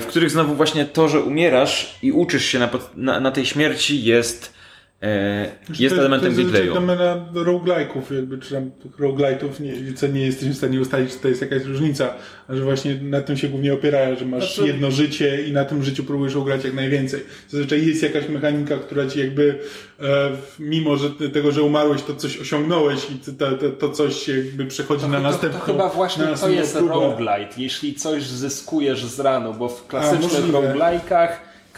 w 0.00 0.06
których 0.06 0.30
znowu 0.30 0.54
właśnie 0.54 0.84
to, 0.84 1.08
że 1.08 1.20
umierasz 1.20 1.98
i 2.02 2.12
uczysz 2.12 2.44
się 2.44 2.58
na, 2.58 2.70
na, 2.96 3.20
na 3.20 3.30
tej 3.30 3.46
śmierci 3.46 4.04
jest, 4.04 4.54
e, 5.02 5.50
jest 5.78 5.94
to, 5.94 6.00
elementem 6.00 6.34
to 6.34 6.40
jest 6.40 6.52
gameplayu. 6.52 6.74
domena 6.74 7.26
roguelike'ów, 7.34 8.14
jakby, 8.14 8.38
czy 8.38 8.54
tam 8.54 8.70
tych 8.70 8.98
roguelite'ów, 8.98 9.60
nie, 9.60 9.94
co 9.94 10.06
nie 10.06 10.26
jesteśmy 10.26 10.54
w 10.54 10.56
stanie 10.56 10.80
ustalić, 10.80 11.12
czy 11.12 11.18
to 11.18 11.28
jest 11.28 11.40
jakaś 11.40 11.64
różnica, 11.64 12.14
a 12.48 12.54
że 12.54 12.64
właśnie 12.64 12.94
na 13.02 13.20
tym 13.20 13.36
się 13.36 13.48
głównie 13.48 13.74
opierają, 13.74 14.16
że 14.16 14.24
masz 14.24 14.54
Znaczy- 14.54 14.68
jedno 14.68 14.90
życie 14.90 15.42
i 15.42 15.52
na 15.52 15.64
tym 15.64 15.82
życiu 15.82 16.04
próbujesz 16.04 16.36
ugrać 16.36 16.64
jak 16.64 16.74
najwięcej. 16.74 17.20
Zazwyczaj 17.48 17.86
jest 17.86 18.02
jakaś 18.02 18.28
mechanika, 18.28 18.76
która 18.76 19.06
ci 19.06 19.18
jakby, 19.20 19.58
e, 20.00 20.30
mimo 20.58 20.96
że 20.96 21.10
tego, 21.32 21.52
że 21.52 21.62
umarłeś, 21.62 22.02
to 22.02 22.14
coś 22.14 22.38
osiągnąłeś 22.40 23.10
i 23.10 23.32
to, 23.34 23.52
to, 23.56 23.70
to 23.70 23.88
coś 23.88 24.28
jakby 24.28 24.66
przechodzi 24.66 25.08
na 25.08 25.16
to, 25.16 25.22
następną 25.22 25.60
to 25.60 25.64
chyba 25.66 25.88
właśnie 25.88 26.24
na 26.24 26.34
to 26.36 26.48
jest 26.48 26.76
próbę. 26.76 26.94
roguelite. 26.94 27.54
Jeśli 27.56 27.94
coś 27.94 28.22
zyskujesz 28.22 29.04
z 29.04 29.20
ranu, 29.20 29.54
bo 29.54 29.68
w 29.68 29.86
klasycznych 29.86 30.44
roguelike'ach 30.52 31.28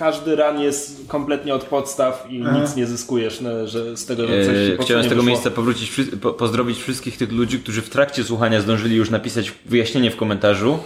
każdy 0.03 0.37
ran 0.37 0.61
jest 0.61 1.01
kompletnie 1.09 1.55
od 1.55 1.65
podstaw 1.65 2.27
i 2.31 2.39
nic 2.39 2.77
nie 2.77 2.87
zyskujesz 2.87 3.41
no, 3.41 3.67
że 3.67 3.97
z 3.97 4.07
tego, 4.07 4.27
że 4.27 4.47
coś 4.47 4.57
ci 4.57 4.73
E, 4.73 4.77
po 4.77 4.83
Chciałem 4.83 5.05
z 5.05 5.09
tego 5.09 5.21
nie 5.21 5.27
miejsca 5.29 5.51
wyszło. 5.51 5.57
powrócić, 5.57 5.93
po, 6.21 6.33
pozdrowić 6.33 6.79
wszystkich 6.79 7.17
tych 7.17 7.33
ludzi, 7.33 7.59
którzy 7.59 7.83
w 7.83 7.91
trakcie 7.91 8.25
słuchania 8.25 8.61
zdążyli 8.61 8.97
już 8.97 9.11
napisać 9.11 9.53
wyjaśnienie 9.67 10.11
w 10.11 10.17
komentarzu, 10.17 10.79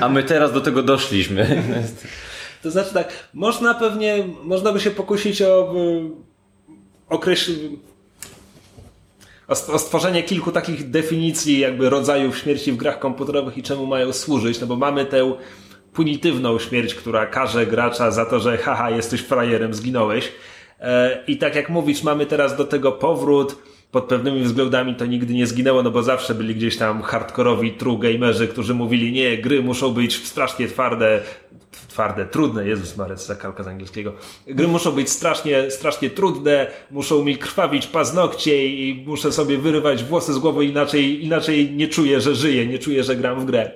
a 0.00 0.08
my 0.08 0.22
teraz 0.22 0.52
do 0.52 0.60
tego 0.60 0.82
doszliśmy. 0.82 1.46
To 2.62 2.70
znaczy 2.70 2.94
tak, 2.94 3.28
można 3.34 3.74
pewnie, 3.74 4.24
można 4.42 4.72
by 4.72 4.80
się 4.80 4.90
pokusić 4.90 5.42
o 5.42 5.74
określ... 7.08 7.52
O, 9.48 9.54
st- 9.54 9.70
o 9.70 9.78
stworzenie 9.78 10.22
kilku 10.22 10.52
takich 10.52 10.90
definicji 10.90 11.58
jakby 11.58 11.90
rodzajów 11.90 12.38
śmierci 12.38 12.72
w 12.72 12.76
grach 12.76 12.98
komputerowych 12.98 13.58
i 13.58 13.62
czemu 13.62 13.86
mają 13.86 14.12
służyć, 14.12 14.60
no 14.60 14.66
bo 14.66 14.76
mamy 14.76 15.04
tę 15.06 15.34
punitywną 15.94 16.58
śmierć, 16.58 16.94
która 16.94 17.26
karze 17.26 17.66
gracza 17.66 18.10
za 18.10 18.26
to, 18.26 18.40
że 18.40 18.58
haha, 18.58 18.90
jesteś 18.90 19.20
frajerem, 19.20 19.74
zginąłeś. 19.74 20.32
E, 20.80 21.24
I 21.26 21.36
tak 21.36 21.54
jak 21.54 21.68
mówisz, 21.68 22.02
mamy 22.02 22.26
teraz 22.26 22.56
do 22.56 22.64
tego 22.64 22.92
powrót, 22.92 23.56
pod 23.94 24.04
pewnymi 24.04 24.42
względami 24.42 24.94
to 24.94 25.06
nigdy 25.06 25.34
nie 25.34 25.46
zginęło, 25.46 25.82
no 25.82 25.90
bo 25.90 26.02
zawsze 26.02 26.34
byli 26.34 26.54
gdzieś 26.54 26.76
tam 26.76 27.02
hardkorowi 27.02 27.72
true 27.72 27.98
gamerzy, 27.98 28.48
którzy 28.48 28.74
mówili, 28.74 29.12
nie, 29.12 29.38
gry 29.38 29.62
muszą 29.62 29.94
być 29.94 30.26
strasznie 30.26 30.68
twarde, 30.68 31.20
twarde, 31.88 32.26
trudne, 32.26 32.66
Jezus 32.68 32.96
Maria, 32.96 33.16
co 33.16 33.26
za 33.26 33.34
kalka 33.34 33.62
z 33.62 33.68
angielskiego. 33.68 34.12
Gry 34.46 34.68
muszą 34.68 34.92
być 34.92 35.10
strasznie, 35.10 35.70
strasznie 35.70 36.10
trudne, 36.10 36.66
muszą 36.90 37.24
mi 37.24 37.38
krwawić 37.38 37.86
paznokcie 37.86 38.66
i 38.66 39.04
muszę 39.06 39.32
sobie 39.32 39.58
wyrywać 39.58 40.04
włosy 40.04 40.32
z 40.32 40.38
głowy, 40.38 40.64
inaczej, 40.64 41.24
inaczej 41.24 41.70
nie 41.70 41.88
czuję, 41.88 42.20
że 42.20 42.34
żyję, 42.34 42.66
nie 42.66 42.78
czuję, 42.78 43.04
że 43.04 43.16
gram 43.16 43.40
w 43.40 43.44
grę. 43.44 43.70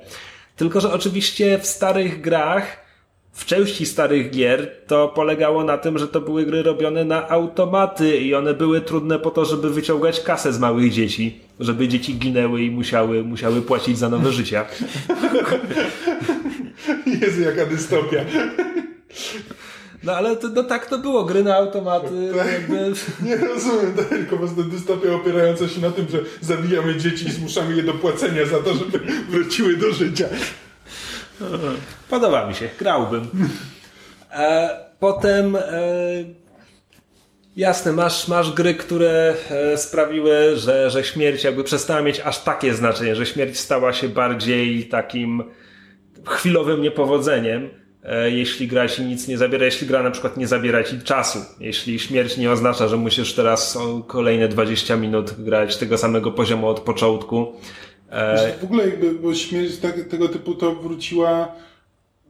Tylko, 0.58 0.80
że 0.80 0.92
oczywiście 0.92 1.58
w 1.58 1.66
starych 1.66 2.20
grach 2.20 2.88
w 3.32 3.44
części 3.44 3.86
starych 3.86 4.30
gier 4.30 4.70
to 4.86 5.08
polegało 5.08 5.64
na 5.64 5.78
tym, 5.78 5.98
że 5.98 6.08
to 6.08 6.20
były 6.20 6.46
gry 6.46 6.62
robione 6.62 7.04
na 7.04 7.28
automaty 7.28 8.16
i 8.16 8.34
one 8.34 8.54
były 8.54 8.80
trudne 8.80 9.18
po 9.18 9.30
to, 9.30 9.44
żeby 9.44 9.70
wyciągać 9.70 10.20
kasę 10.20 10.52
z 10.52 10.58
małych 10.58 10.92
dzieci, 10.92 11.40
żeby 11.60 11.88
dzieci 11.88 12.14
ginęły 12.14 12.62
i 12.62 12.70
musiały, 12.70 13.24
musiały 13.24 13.62
płacić 13.62 13.98
za 13.98 14.08
nowe 14.08 14.32
życia. 14.32 14.64
Jezu, 17.22 17.40
jaka 17.40 17.66
dystopia. 17.66 18.24
No 20.02 20.16
ale 20.16 20.36
to, 20.36 20.48
no 20.48 20.62
tak 20.62 20.86
to 20.86 20.98
było, 20.98 21.24
gry 21.24 21.44
na 21.44 21.56
automaty 21.56 22.32
jakby... 22.52 22.92
Nie 23.22 23.36
rozumiem, 23.36 23.94
to 23.96 24.02
tylko 24.02 24.30
po 24.30 24.36
prostu 24.36 24.64
dystopia 24.64 25.14
opierająca 25.14 25.68
się 25.68 25.80
na 25.80 25.90
tym, 25.90 26.06
że 26.08 26.18
zabijamy 26.40 26.96
dzieci 26.96 27.26
i 27.26 27.32
zmuszamy 27.32 27.76
je 27.76 27.82
do 27.82 27.94
płacenia 27.94 28.46
za 28.46 28.58
to, 28.58 28.74
żeby 28.74 28.98
wróciły 29.28 29.76
do 29.76 29.92
życia. 29.92 30.28
Podoba 32.10 32.48
mi 32.48 32.54
się, 32.54 32.68
grałbym. 32.78 33.28
E, 34.30 34.70
potem 35.00 35.56
e, 35.56 35.60
jasne, 37.56 37.92
masz, 37.92 38.28
masz 38.28 38.52
gry, 38.52 38.74
które 38.74 39.34
e, 39.50 39.78
sprawiły, 39.78 40.56
że, 40.56 40.90
że 40.90 41.04
śmierć 41.04 41.44
jakby 41.44 41.64
przestała 41.64 42.02
mieć 42.02 42.20
aż 42.20 42.38
takie 42.38 42.74
znaczenie, 42.74 43.16
że 43.16 43.26
śmierć 43.26 43.58
stała 43.58 43.92
się 43.92 44.08
bardziej 44.08 44.88
takim 44.88 45.42
chwilowym 46.26 46.82
niepowodzeniem. 46.82 47.70
E, 48.08 48.30
jeśli 48.30 48.68
gra 48.68 48.88
ci 48.88 49.02
nic 49.02 49.28
nie 49.28 49.38
zabiera, 49.38 49.64
jeśli 49.64 49.86
gra 49.86 50.02
na 50.02 50.10
przykład 50.10 50.36
nie 50.36 50.46
zabiera 50.46 50.84
ci 50.84 51.00
czasu, 51.00 51.38
jeśli 51.60 51.98
śmierć 51.98 52.36
nie 52.36 52.50
oznacza, 52.50 52.88
że 52.88 52.96
musisz 52.96 53.34
teraz 53.34 53.78
kolejne 54.06 54.48
20 54.48 54.96
minut 54.96 55.34
grać 55.38 55.76
tego 55.76 55.98
samego 55.98 56.30
poziomu 56.32 56.68
od 56.68 56.80
początku. 56.80 57.52
E, 58.10 58.52
W 58.60 58.64
ogóle 58.64 58.88
jakby, 58.88 59.10
bo 59.14 59.34
śmierć 59.34 59.76
tak, 59.76 60.08
tego 60.08 60.28
typu 60.28 60.54
to 60.54 60.74
wróciła, 60.74 61.54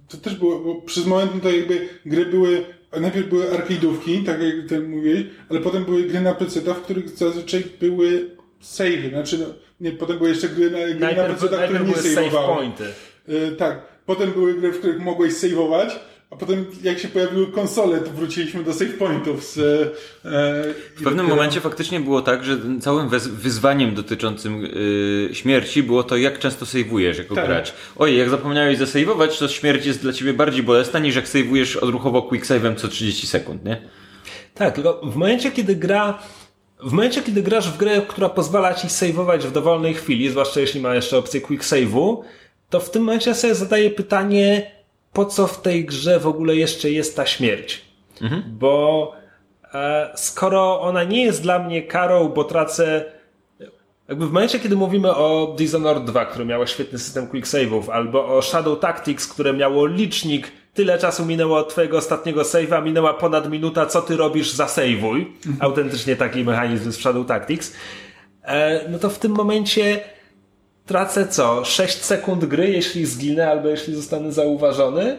to 0.08 0.16
też 0.16 0.34
było, 0.34 0.58
bo 0.58 0.74
przez 0.74 1.06
moment 1.06 1.42
to 1.42 1.50
jakby 1.50 1.88
gry 2.06 2.26
były, 2.26 2.64
najpierw 3.00 3.28
były 3.28 3.44
arcade'ówki, 3.44 4.26
tak 4.26 4.42
jak 4.42 4.68
ty 4.68 4.80
mówiłeś, 4.80 5.24
ale 5.50 5.60
potem 5.60 5.84
były 5.84 6.02
gry 6.02 6.20
na 6.20 6.34
PC, 6.34 6.60
w 6.60 6.82
których 6.82 7.08
zazwyczaj 7.08 7.64
były 7.80 8.30
savey, 8.60 9.08
znaczy 9.10 9.38
no, 9.38 9.46
nie, 9.80 9.92
potem 9.92 10.18
były 10.18 10.30
jeszcze 10.30 10.48
gry 10.48 10.70
na, 10.70 10.78
gry 10.78 10.94
na 10.94 11.06
najpierw, 11.06 11.40
PC, 11.40 11.46
które 11.48 11.68
nie 11.72 11.78
były 11.78 11.96
save 11.96 12.14
save'owały. 12.14 12.56
pointy. 12.56 12.84
Y, 13.28 13.56
tak, 13.58 13.97
potem 14.08 14.30
były 14.30 14.54
gry, 14.54 14.72
w 14.72 14.78
których 14.78 15.00
mogłeś 15.00 15.32
save'ować, 15.32 15.90
a 16.30 16.36
potem 16.36 16.66
jak 16.82 16.98
się 16.98 17.08
pojawiły 17.08 17.46
konsole, 17.46 17.98
to 18.00 18.10
wróciliśmy 18.10 18.62
do 18.64 18.74
save 18.74 18.98
pointów 18.98 19.44
z... 19.44 19.58
E, 19.58 20.74
W 20.96 21.04
pewnym 21.04 21.26
momencie 21.26 21.60
faktycznie 21.60 22.00
było 22.00 22.22
tak, 22.22 22.44
że 22.44 22.58
całym 22.80 23.08
wyzwaniem 23.32 23.94
dotyczącym 23.94 24.62
yy, 24.62 25.34
śmierci 25.34 25.82
było 25.82 26.02
to, 26.02 26.16
jak 26.16 26.38
często 26.38 26.66
sejwujesz 26.66 27.18
jako 27.18 27.34
Tak. 27.34 27.46
gracz. 27.46 27.72
Ojej, 27.96 28.18
jak 28.18 28.30
zapomniałeś 28.30 28.78
zasejwować, 28.78 29.38
to 29.38 29.48
śmierć 29.48 29.86
jest 29.86 30.02
dla 30.02 30.12
ciebie 30.12 30.32
bardziej 30.32 30.62
bolesna 30.62 30.98
niż 30.98 31.16
jak 31.16 31.28
sejwujesz 31.28 31.76
odruchowo 31.76 32.20
quicksave'em 32.32 32.74
co 32.76 32.88
30 32.88 33.26
sekund, 33.26 33.64
nie? 33.64 33.82
Tak, 34.54 34.74
tylko 34.74 35.00
w 35.02 35.16
momencie, 35.16 35.50
kiedy 35.50 35.76
gra. 35.76 36.18
W 36.80 36.92
momencie, 36.92 37.22
kiedy 37.22 37.42
grasz 37.42 37.70
w 37.70 37.76
grę, 37.76 38.02
która 38.08 38.28
pozwala 38.28 38.74
ci 38.74 38.88
saveować 38.88 39.46
w 39.46 39.52
dowolnej 39.52 39.94
chwili, 39.94 40.28
zwłaszcza 40.30 40.60
jeśli 40.60 40.80
ma 40.80 40.94
jeszcze 40.94 41.18
opcję 41.18 41.40
quick 41.40 41.64
save'u, 41.64 42.22
to 42.70 42.80
w 42.80 42.90
tym 42.90 43.02
momencie 43.02 43.34
sobie 43.34 43.54
zadaję 43.54 43.90
pytanie, 43.90 44.70
po 45.12 45.24
co 45.24 45.46
w 45.46 45.62
tej 45.62 45.84
grze 45.84 46.20
w 46.20 46.26
ogóle 46.26 46.56
jeszcze 46.56 46.90
jest 46.90 47.16
ta 47.16 47.26
śmierć? 47.26 47.84
Bo 48.46 49.12
e, 49.74 50.12
skoro 50.14 50.80
ona 50.80 51.04
nie 51.04 51.24
jest 51.24 51.42
dla 51.42 51.58
mnie 51.58 51.82
karą, 51.82 52.28
bo 52.28 52.44
tracę 52.44 53.04
jakby 54.08 54.26
w 54.26 54.32
momencie, 54.32 54.60
kiedy 54.60 54.76
mówimy 54.76 55.14
o 55.14 55.54
Dishonored 55.58 56.04
2, 56.04 56.26
które 56.26 56.44
miało 56.44 56.66
świetny 56.66 56.98
system 56.98 57.26
quick 57.26 57.46
save'ów, 57.46 57.90
albo 57.90 58.36
o 58.36 58.42
Shadow 58.42 58.80
Tactics, 58.80 59.26
które 59.26 59.52
miało 59.52 59.86
licznik, 59.86 60.52
tyle 60.74 60.98
czasu 60.98 61.26
minęło 61.26 61.58
od 61.58 61.68
twojego 61.68 61.98
ostatniego 61.98 62.42
save'a, 62.42 62.84
minęła 62.84 63.14
ponad 63.14 63.50
minuta, 63.50 63.86
co 63.86 64.02
ty 64.02 64.16
robisz, 64.16 64.52
zasejwuj. 64.52 65.32
Autentycznie 65.60 66.16
taki 66.16 66.44
mechanizm 66.44 66.86
jest 66.86 66.98
w 66.98 67.00
Shadow 67.00 67.26
Tactics. 67.26 67.72
E, 68.42 68.88
no 68.88 68.98
to 68.98 69.10
w 69.10 69.18
tym 69.18 69.32
momencie 69.32 70.00
tracę 70.88 71.26
co? 71.26 71.64
6 71.64 72.04
sekund 72.04 72.44
gry, 72.44 72.70
jeśli 72.70 73.06
zginę, 73.06 73.50
albo 73.50 73.68
jeśli 73.68 73.94
zostanę 73.94 74.32
zauważony. 74.32 75.18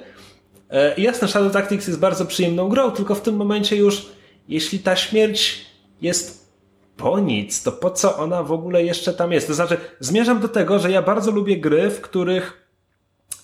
E, 0.69 0.95
i 0.95 1.03
jasne, 1.03 1.27
Shadow 1.27 1.53
Tactics 1.53 1.87
jest 1.87 1.99
bardzo 1.99 2.25
przyjemną 2.25 2.69
grą, 2.69 2.91
tylko 2.91 3.15
w 3.15 3.21
tym 3.21 3.35
momencie 3.35 3.75
już, 3.75 4.05
jeśli 4.47 4.79
ta 4.79 4.95
śmierć 4.95 5.65
jest 6.01 6.49
po 6.97 7.19
nic, 7.19 7.63
to 7.63 7.71
po 7.71 7.91
co 7.91 8.17
ona 8.17 8.43
w 8.43 8.51
ogóle 8.51 8.83
jeszcze 8.83 9.13
tam 9.13 9.31
jest? 9.31 9.47
To 9.47 9.53
znaczy, 9.53 9.77
zmierzam 9.99 10.39
do 10.39 10.47
tego, 10.47 10.79
że 10.79 10.91
ja 10.91 11.01
bardzo 11.01 11.31
lubię 11.31 11.57
gry, 11.57 11.89
w 11.89 12.01
których, 12.01 12.67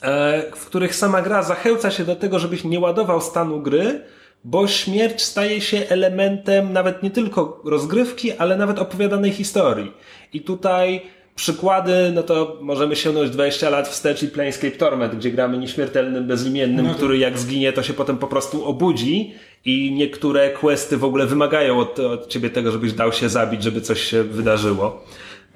e, 0.02 0.44
w 0.56 0.66
których 0.66 0.96
sama 0.96 1.22
gra 1.22 1.44
zachęca 1.44 1.92
się 1.92 2.06
do 2.06 2.16
tego, 2.16 2.40
żebyś 2.40 2.64
nie 2.64 2.80
ładował 2.80 3.22
stanu 3.22 3.62
gry, 3.62 4.04
bo 4.44 4.68
śmierć 4.68 5.24
staje 5.24 5.62
się 5.62 5.78
elementem 5.90 6.74
nawet 6.74 7.04
nie 7.04 7.12
tylko 7.12 7.62
rozgrywki, 7.66 8.32
ale 8.32 8.58
nawet 8.58 8.80
opowiadanej 8.80 9.32
historii. 9.32 9.92
I 10.34 10.42
tutaj 10.42 11.02
przykłady, 11.36 12.12
no 12.14 12.24
to 12.24 12.58
możemy 12.62 12.96
sięgnąć 12.96 13.30
20 13.30 13.70
lat 13.70 13.88
wstecz 13.88 14.24
i 14.24 14.28
Planescape 14.28 14.72
Torment, 14.72 15.16
gdzie 15.16 15.32
gramy 15.32 15.58
nieśmiertelnym, 15.58 16.28
bezimiennym, 16.28 16.94
który 16.94 17.18
jak 17.18 17.40
zginie, 17.40 17.74
to 17.74 17.84
się 17.84 17.94
potem 17.94 18.18
po 18.18 18.28
prostu 18.28 18.66
obudzi 18.66 19.34
i 19.66 19.92
niektóre 19.92 20.50
questy 20.50 20.98
w 20.98 21.04
ogóle 21.04 21.26
wymagają 21.26 21.80
od, 21.80 22.00
od 22.00 22.28
ciebie 22.28 22.50
tego, 22.50 22.72
żebyś 22.72 22.94
dał 22.94 23.14
się 23.14 23.30
zabić, 23.30 23.64
żeby 23.64 23.82
coś 23.82 24.02
się 24.02 24.24
wydarzyło. 24.24 25.04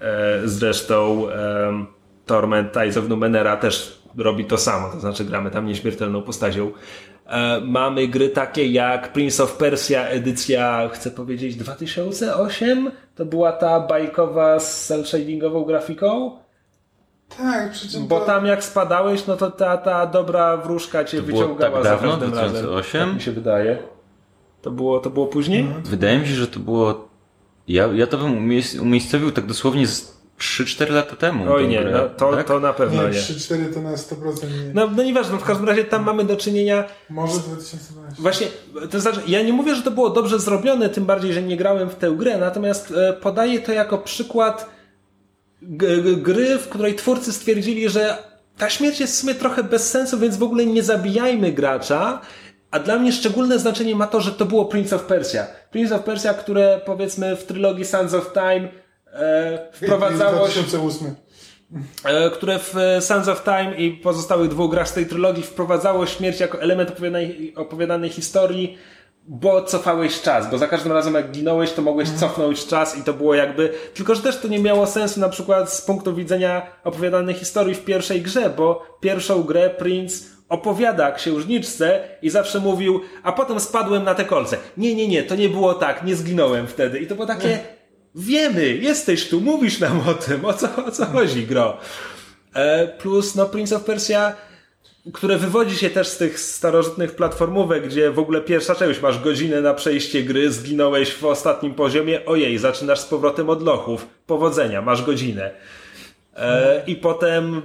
E, 0.01 0.41
zresztą 0.45 1.29
em, 1.29 1.87
Torment 2.25 2.73
Ties 2.73 2.97
of 2.97 3.09
Numenera 3.09 3.57
też 3.57 3.99
robi 4.17 4.45
to 4.45 4.57
samo, 4.57 4.89
to 4.89 4.99
znaczy 4.99 5.25
gramy 5.25 5.51
tam 5.51 5.65
nieśmiertelną 5.65 6.21
postacią. 6.21 6.71
E, 7.29 7.61
mamy 7.61 8.07
gry 8.07 8.29
takie 8.29 8.67
jak 8.67 9.13
Prince 9.13 9.39
of 9.39 9.57
Persia 9.57 10.05
edycja, 10.07 10.89
chcę 10.93 11.11
powiedzieć 11.11 11.55
2008? 11.55 12.91
To 13.15 13.25
była 13.25 13.51
ta 13.51 13.79
bajkowa 13.79 14.59
z 14.59 14.85
cel 14.85 15.05
shadingową 15.05 15.63
grafiką? 15.63 16.31
Tak, 17.37 17.71
przy 17.71 17.89
czym 17.89 18.07
Bo 18.07 18.19
to... 18.19 18.25
tam 18.25 18.45
jak 18.45 18.63
spadałeś, 18.63 19.27
no 19.27 19.37
to 19.37 19.51
ta, 19.51 19.77
ta 19.77 20.05
dobra 20.05 20.57
wróżka 20.57 21.03
cię 21.03 21.21
było 21.21 21.41
wyciągała 21.41 21.75
tak 21.75 21.83
za 21.83 21.89
dawno? 21.89 22.09
każdym 22.11 22.33
razem. 22.33 22.49
2008? 22.49 23.01
Tak 23.01 23.15
mi 23.15 23.21
się 23.21 23.31
wydaje. 23.31 23.77
To 24.61 24.71
było, 24.71 24.99
to 24.99 25.09
było 25.09 25.27
później? 25.27 25.67
Wydaje 25.83 26.19
mi 26.19 26.27
się, 26.27 26.33
że 26.33 26.47
to 26.47 26.59
było... 26.59 27.09
Ja, 27.67 27.87
ja 27.93 28.07
to 28.07 28.17
bym 28.17 28.49
umiejscowił 28.81 29.31
tak 29.31 29.45
dosłownie 29.45 29.87
z 29.87 30.18
3-4 30.39 30.91
lata 30.91 31.15
temu. 31.15 31.53
Oj 31.53 31.67
nie, 31.67 31.79
grę, 31.79 31.91
no, 31.91 32.09
to, 32.09 32.35
tak? 32.35 32.47
to 32.47 32.59
na 32.59 32.73
pewno 32.73 33.03
Nie, 33.03 33.09
nie. 33.09 33.15
3-4 33.19 33.73
to 33.73 33.81
na 33.81 33.91
100% 33.95 34.43
nie. 34.43 34.71
No, 34.73 34.87
no 34.95 35.03
nieważne, 35.03 35.37
w 35.37 35.43
każdym 35.43 35.67
razie 35.67 35.83
tam 35.83 36.03
mamy 36.03 36.23
do 36.23 36.37
czynienia 36.37 36.83
Może 37.09 37.39
2012. 37.39 38.21
Właśnie, 38.21 38.47
to 38.91 38.99
znaczy, 38.99 39.21
ja 39.27 39.41
nie 39.41 39.53
mówię, 39.53 39.75
że 39.75 39.81
to 39.81 39.91
było 39.91 40.09
dobrze 40.09 40.39
zrobione, 40.39 40.89
tym 40.89 41.05
bardziej, 41.05 41.33
że 41.33 41.41
nie 41.41 41.57
grałem 41.57 41.89
w 41.89 41.95
tę 41.95 42.11
grę, 42.11 42.37
natomiast 42.37 42.91
e, 42.91 43.13
podaję 43.13 43.59
to 43.59 43.71
jako 43.71 43.97
przykład 43.97 44.69
g- 45.61 46.01
g- 46.01 46.15
gry, 46.15 46.57
w 46.57 46.69
której 46.69 46.95
twórcy 46.95 47.33
stwierdzili, 47.33 47.89
że 47.89 48.17
ta 48.57 48.69
śmierć 48.69 48.99
jest 48.99 49.13
w 49.13 49.17
sumie 49.19 49.35
trochę 49.35 49.63
bez 49.63 49.89
sensu, 49.91 50.19
więc 50.19 50.37
w 50.37 50.43
ogóle 50.43 50.65
nie 50.65 50.83
zabijajmy 50.83 51.51
gracza. 51.51 52.21
A 52.71 52.79
dla 52.79 52.99
mnie 52.99 53.11
szczególne 53.11 53.59
znaczenie 53.59 53.95
ma 53.95 54.07
to, 54.07 54.21
że 54.21 54.31
to 54.31 54.45
było 54.45 54.65
Prince 54.65 54.93
of 54.93 55.03
Persia. 55.03 55.47
Prince 55.71 55.91
of 55.91 56.03
Persia, 56.03 56.33
które 56.33 56.81
powiedzmy 56.85 57.35
w 57.35 57.43
trylogii 57.45 57.85
Sands 57.85 58.13
of 58.13 58.33
Time 58.33 58.69
wprowadzało 59.71 60.47
się 60.47 60.61
2008. 60.61 61.15
e, 62.05 62.29
które 62.29 62.59
w 62.59 62.77
e, 62.77 63.01
Sons 63.01 63.27
of 63.27 63.43
Time 63.43 63.75
i 63.77 63.91
pozostałych 63.91 64.49
dwóch 64.49 64.71
grach 64.71 64.89
z 64.89 64.93
tej 64.93 65.05
trylogii 65.05 65.43
wprowadzało 65.43 66.05
śmierć 66.05 66.39
jako 66.39 66.61
element 66.61 66.89
opowiadanej, 66.89 67.53
opowiadanej 67.55 68.09
historii, 68.09 68.77
bo 69.27 69.63
cofałeś 69.63 70.21
czas, 70.21 70.51
bo 70.51 70.57
za 70.57 70.67
każdym 70.67 70.91
razem 70.91 71.13
jak 71.13 71.31
ginąłeś, 71.31 71.73
to 71.73 71.81
mogłeś 71.81 72.09
cofnąć 72.09 72.65
czas 72.65 72.97
i 72.97 73.03
to 73.03 73.13
było 73.13 73.35
jakby... 73.35 73.73
Tylko, 73.93 74.15
że 74.15 74.21
też 74.21 74.39
to 74.39 74.47
nie 74.47 74.59
miało 74.59 74.87
sensu 74.87 75.19
na 75.19 75.29
przykład 75.29 75.73
z 75.73 75.81
punktu 75.81 76.15
widzenia 76.15 76.61
opowiadanej 76.83 77.35
historii 77.35 77.75
w 77.75 77.85
pierwszej 77.85 78.21
grze, 78.21 78.49
bo 78.49 78.97
pierwszą 78.99 79.43
grę 79.43 79.69
Prince 79.69 80.25
opowiada 80.49 81.11
księżniczce 81.11 82.01
i 82.21 82.29
zawsze 82.29 82.59
mówił, 82.59 83.01
a 83.23 83.31
potem 83.31 83.59
spadłem 83.59 84.03
na 84.03 84.15
te 84.15 84.25
kolce. 84.25 84.57
Nie, 84.77 84.95
nie, 84.95 85.07
nie, 85.07 85.23
to 85.23 85.35
nie 85.35 85.49
było 85.49 85.73
tak, 85.73 86.03
nie 86.03 86.15
zginąłem 86.15 86.67
wtedy. 86.67 86.99
I 86.99 87.07
to 87.07 87.15
było 87.15 87.27
takie, 87.27 87.59
wiemy, 88.15 88.75
jesteś 88.75 89.29
tu, 89.29 89.41
mówisz 89.41 89.79
nam 89.79 90.09
o 90.09 90.13
tym, 90.13 90.45
o 90.45 90.53
co, 90.53 90.85
o 90.85 90.91
co 90.91 91.05
chodzi, 91.05 91.47
gro. 91.47 91.77
E, 92.53 92.87
plus, 92.87 93.35
no, 93.35 93.45
Prince 93.45 93.73
of 93.73 93.83
Persia, 93.83 94.35
które 95.13 95.37
wywodzi 95.37 95.75
się 95.77 95.89
też 95.89 96.07
z 96.07 96.17
tych 96.17 96.39
starożytnych 96.39 97.15
platformówek, 97.15 97.87
gdzie 97.87 98.11
w 98.11 98.19
ogóle 98.19 98.41
pierwsza 98.41 98.75
część, 98.75 99.01
masz 99.01 99.19
godzinę 99.19 99.61
na 99.61 99.73
przejście 99.73 100.23
gry, 100.23 100.51
zginąłeś 100.51 101.13
w 101.13 101.25
ostatnim 101.25 101.73
poziomie, 101.73 102.25
ojej, 102.25 102.57
zaczynasz 102.57 102.99
z 102.99 103.05
powrotem 103.05 103.49
od 103.49 103.63
lochów, 103.63 104.07
powodzenia, 104.27 104.81
masz 104.81 105.03
godzinę. 105.03 105.51
E, 106.35 106.83
I 106.87 106.95
potem 106.95 107.61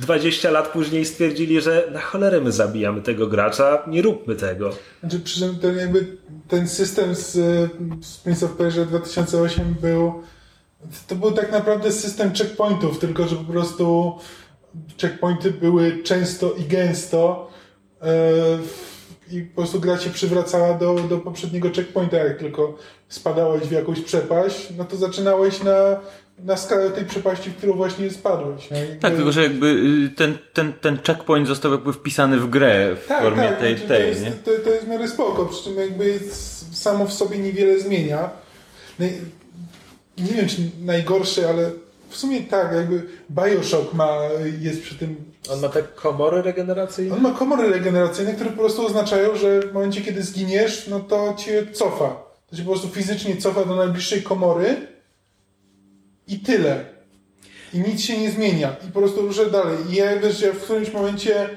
20 0.00 0.50
lat 0.50 0.68
później 0.68 1.04
stwierdzili, 1.04 1.60
że 1.60 1.88
na 1.92 2.00
cholerę 2.00 2.40
my 2.40 2.52
zabijamy 2.52 3.02
tego 3.02 3.26
gracza, 3.26 3.82
nie 3.86 4.02
róbmy 4.02 4.36
tego. 4.36 4.70
Znaczy, 5.00 5.20
przy 5.20 5.40
czym 5.40 5.58
ten, 5.58 5.76
jakby, 5.76 6.16
ten 6.48 6.68
system 6.68 7.14
z, 7.14 7.32
z 8.04 8.16
Prince 8.16 8.42
of 8.42 8.52
Persia 8.52 8.84
2008 8.84 9.74
był. 9.80 10.22
To 11.08 11.14
był 11.14 11.32
tak 11.32 11.52
naprawdę 11.52 11.92
system 11.92 12.34
checkpointów, 12.34 12.98
tylko 12.98 13.28
że 13.28 13.36
po 13.36 13.52
prostu 13.52 14.14
checkpointy 15.00 15.50
były 15.50 16.02
często 16.02 16.52
i 16.52 16.64
gęsto. 16.64 17.50
E, 18.02 18.32
I 19.30 19.42
po 19.42 19.56
prostu 19.56 19.80
gra 19.80 19.98
się 19.98 20.10
przywracała 20.10 20.74
do, 20.74 20.94
do 20.94 21.18
poprzedniego 21.18 21.70
checkpointa. 21.70 22.16
Jak 22.16 22.38
tylko 22.38 22.78
spadałeś 23.08 23.62
w 23.62 23.72
jakąś 23.72 24.00
przepaść, 24.00 24.68
no 24.78 24.84
to 24.84 24.96
zaczynałeś 24.96 25.62
na, 25.62 26.00
na 26.44 26.56
skalę 26.56 26.90
tej 26.90 27.04
przepaści, 27.04 27.50
w 27.50 27.56
którą 27.56 27.72
właśnie 27.72 28.10
spadłeś. 28.10 28.70
No, 28.70 28.76
jakby- 28.76 28.96
Tak, 28.96 29.14
tylko 29.14 29.32
że 29.32 29.42
jakby 29.42 29.66
y, 29.66 30.16
ten, 30.16 30.38
ten, 30.52 30.72
ten 30.72 30.98
checkpoint 31.06 31.48
został 31.48 31.72
jakby 31.72 31.92
wpisany 31.92 32.40
w 32.40 32.50
grę 32.50 32.96
w 32.96 33.06
formie 33.08 33.48
tej, 33.48 33.76
znaczy, 33.76 33.88
tej 33.88 34.00
to, 34.02 34.06
jest, 34.06 34.22
nie? 34.24 34.30
To, 34.30 34.50
to 34.64 34.70
jest 34.70 34.84
w 34.84 34.88
miarę 34.88 35.08
spoko, 35.08 35.46
przy 35.46 35.64
czym 35.64 35.76
jakby 35.76 36.20
samo 36.72 37.06
w 37.06 37.12
sobie 37.12 37.38
niewiele 37.38 37.80
zmienia. 37.80 38.30
No 38.98 39.06
i 39.06 39.10
Nie 40.22 40.32
wiem, 40.32 40.48
czy 40.48 40.56
najgorsze, 40.84 41.48
ale 41.48 41.70
w 42.08 42.16
sumie 42.16 42.40
tak, 42.40 42.72
jakby 42.74 43.02
Bioshock 43.30 43.92
ma, 43.94 44.18
jest 44.60 44.82
przy 44.82 44.94
tym... 44.94 45.16
On 45.52 45.60
ma 45.60 45.68
te 45.68 45.82
komory 45.82 46.42
regeneracyjne? 46.42 47.14
On 47.14 47.22
ma 47.22 47.30
komory 47.30 47.70
regeneracyjne, 47.70 48.32
które 48.32 48.50
po 48.50 48.56
prostu 48.56 48.86
oznaczają, 48.86 49.36
że 49.36 49.60
w 49.60 49.72
momencie, 49.72 50.00
kiedy 50.00 50.22
zginiesz, 50.22 50.86
no 50.88 51.00
to 51.00 51.34
cię 51.38 51.66
cofa. 51.72 52.16
To 52.50 52.56
cię 52.56 52.62
po 52.62 52.70
prostu 52.70 52.88
fizycznie 52.88 53.36
cofa 53.36 53.64
do 53.64 53.76
najbliższej 53.76 54.22
komory 54.22 54.76
i 56.26 56.38
tyle. 56.38 56.84
I 57.74 57.78
nic 57.78 58.00
się 58.00 58.18
nie 58.18 58.30
zmienia. 58.30 58.76
I 58.88 58.92
po 58.92 58.98
prostu 58.98 59.20
ruszę 59.20 59.50
dalej. 59.50 59.78
I 59.90 59.94
ja 59.94 60.18
wiesz, 60.18 60.38
że 60.38 60.52
w 60.52 60.62
którymś 60.62 60.92
momencie 60.92 61.48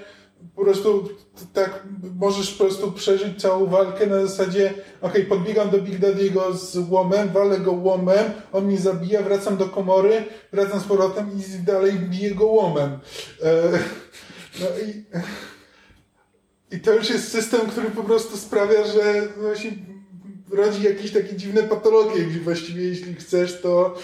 po 0.56 0.62
prostu 0.64 1.10
tak 1.54 1.84
możesz 2.16 2.52
po 2.52 2.64
prostu 2.64 2.92
przeżyć 2.92 3.42
całą 3.42 3.66
walkę 3.66 4.08
na 4.08 4.26
zasadzie 4.26 4.74
okej, 5.02 5.26
podbiegam 5.26 5.70
do 5.70 5.82
Big 5.82 6.00
Daddy'ego 6.00 6.54
z 6.54 6.90
łomem, 6.90 7.30
walę 7.30 7.60
go 7.60 7.72
łomem, 7.72 8.32
on 8.52 8.66
mnie 8.66 8.78
zabija, 8.78 9.22
wracam 9.22 9.58
do 9.58 9.66
komory, 9.70 10.24
wracam 10.54 10.80
z 10.80 10.84
powrotem 10.84 11.32
i 11.32 11.64
dalej 11.64 11.94
biję 11.94 12.36
go 12.36 12.46
łomem. 12.46 13.00
E, 13.44 13.80
no 14.60 14.66
i, 14.86 15.06
i 16.76 16.80
to 16.80 16.94
już 16.94 17.10
jest 17.10 17.32
system, 17.32 17.62
który 17.62 17.90
po 17.90 18.04
prostu 18.04 18.38
sprawia, 18.38 18.88
że 18.88 19.28
właśnie 19.38 19.72
rodzi 20.52 20.84
jakieś 20.84 21.12
takie 21.12 21.36
dziwne 21.36 21.64
patologie, 21.64 22.24
gdzie 22.24 22.40
właściwie 22.40 22.84
jeśli 22.84 23.16
chcesz, 23.16 23.62
to, 23.62 23.96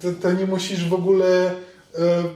to, 0.00 0.12
to 0.22 0.32
nie 0.32 0.46
musisz 0.46 0.88
w 0.88 0.94
ogóle 0.94 1.50
e, 1.50 1.54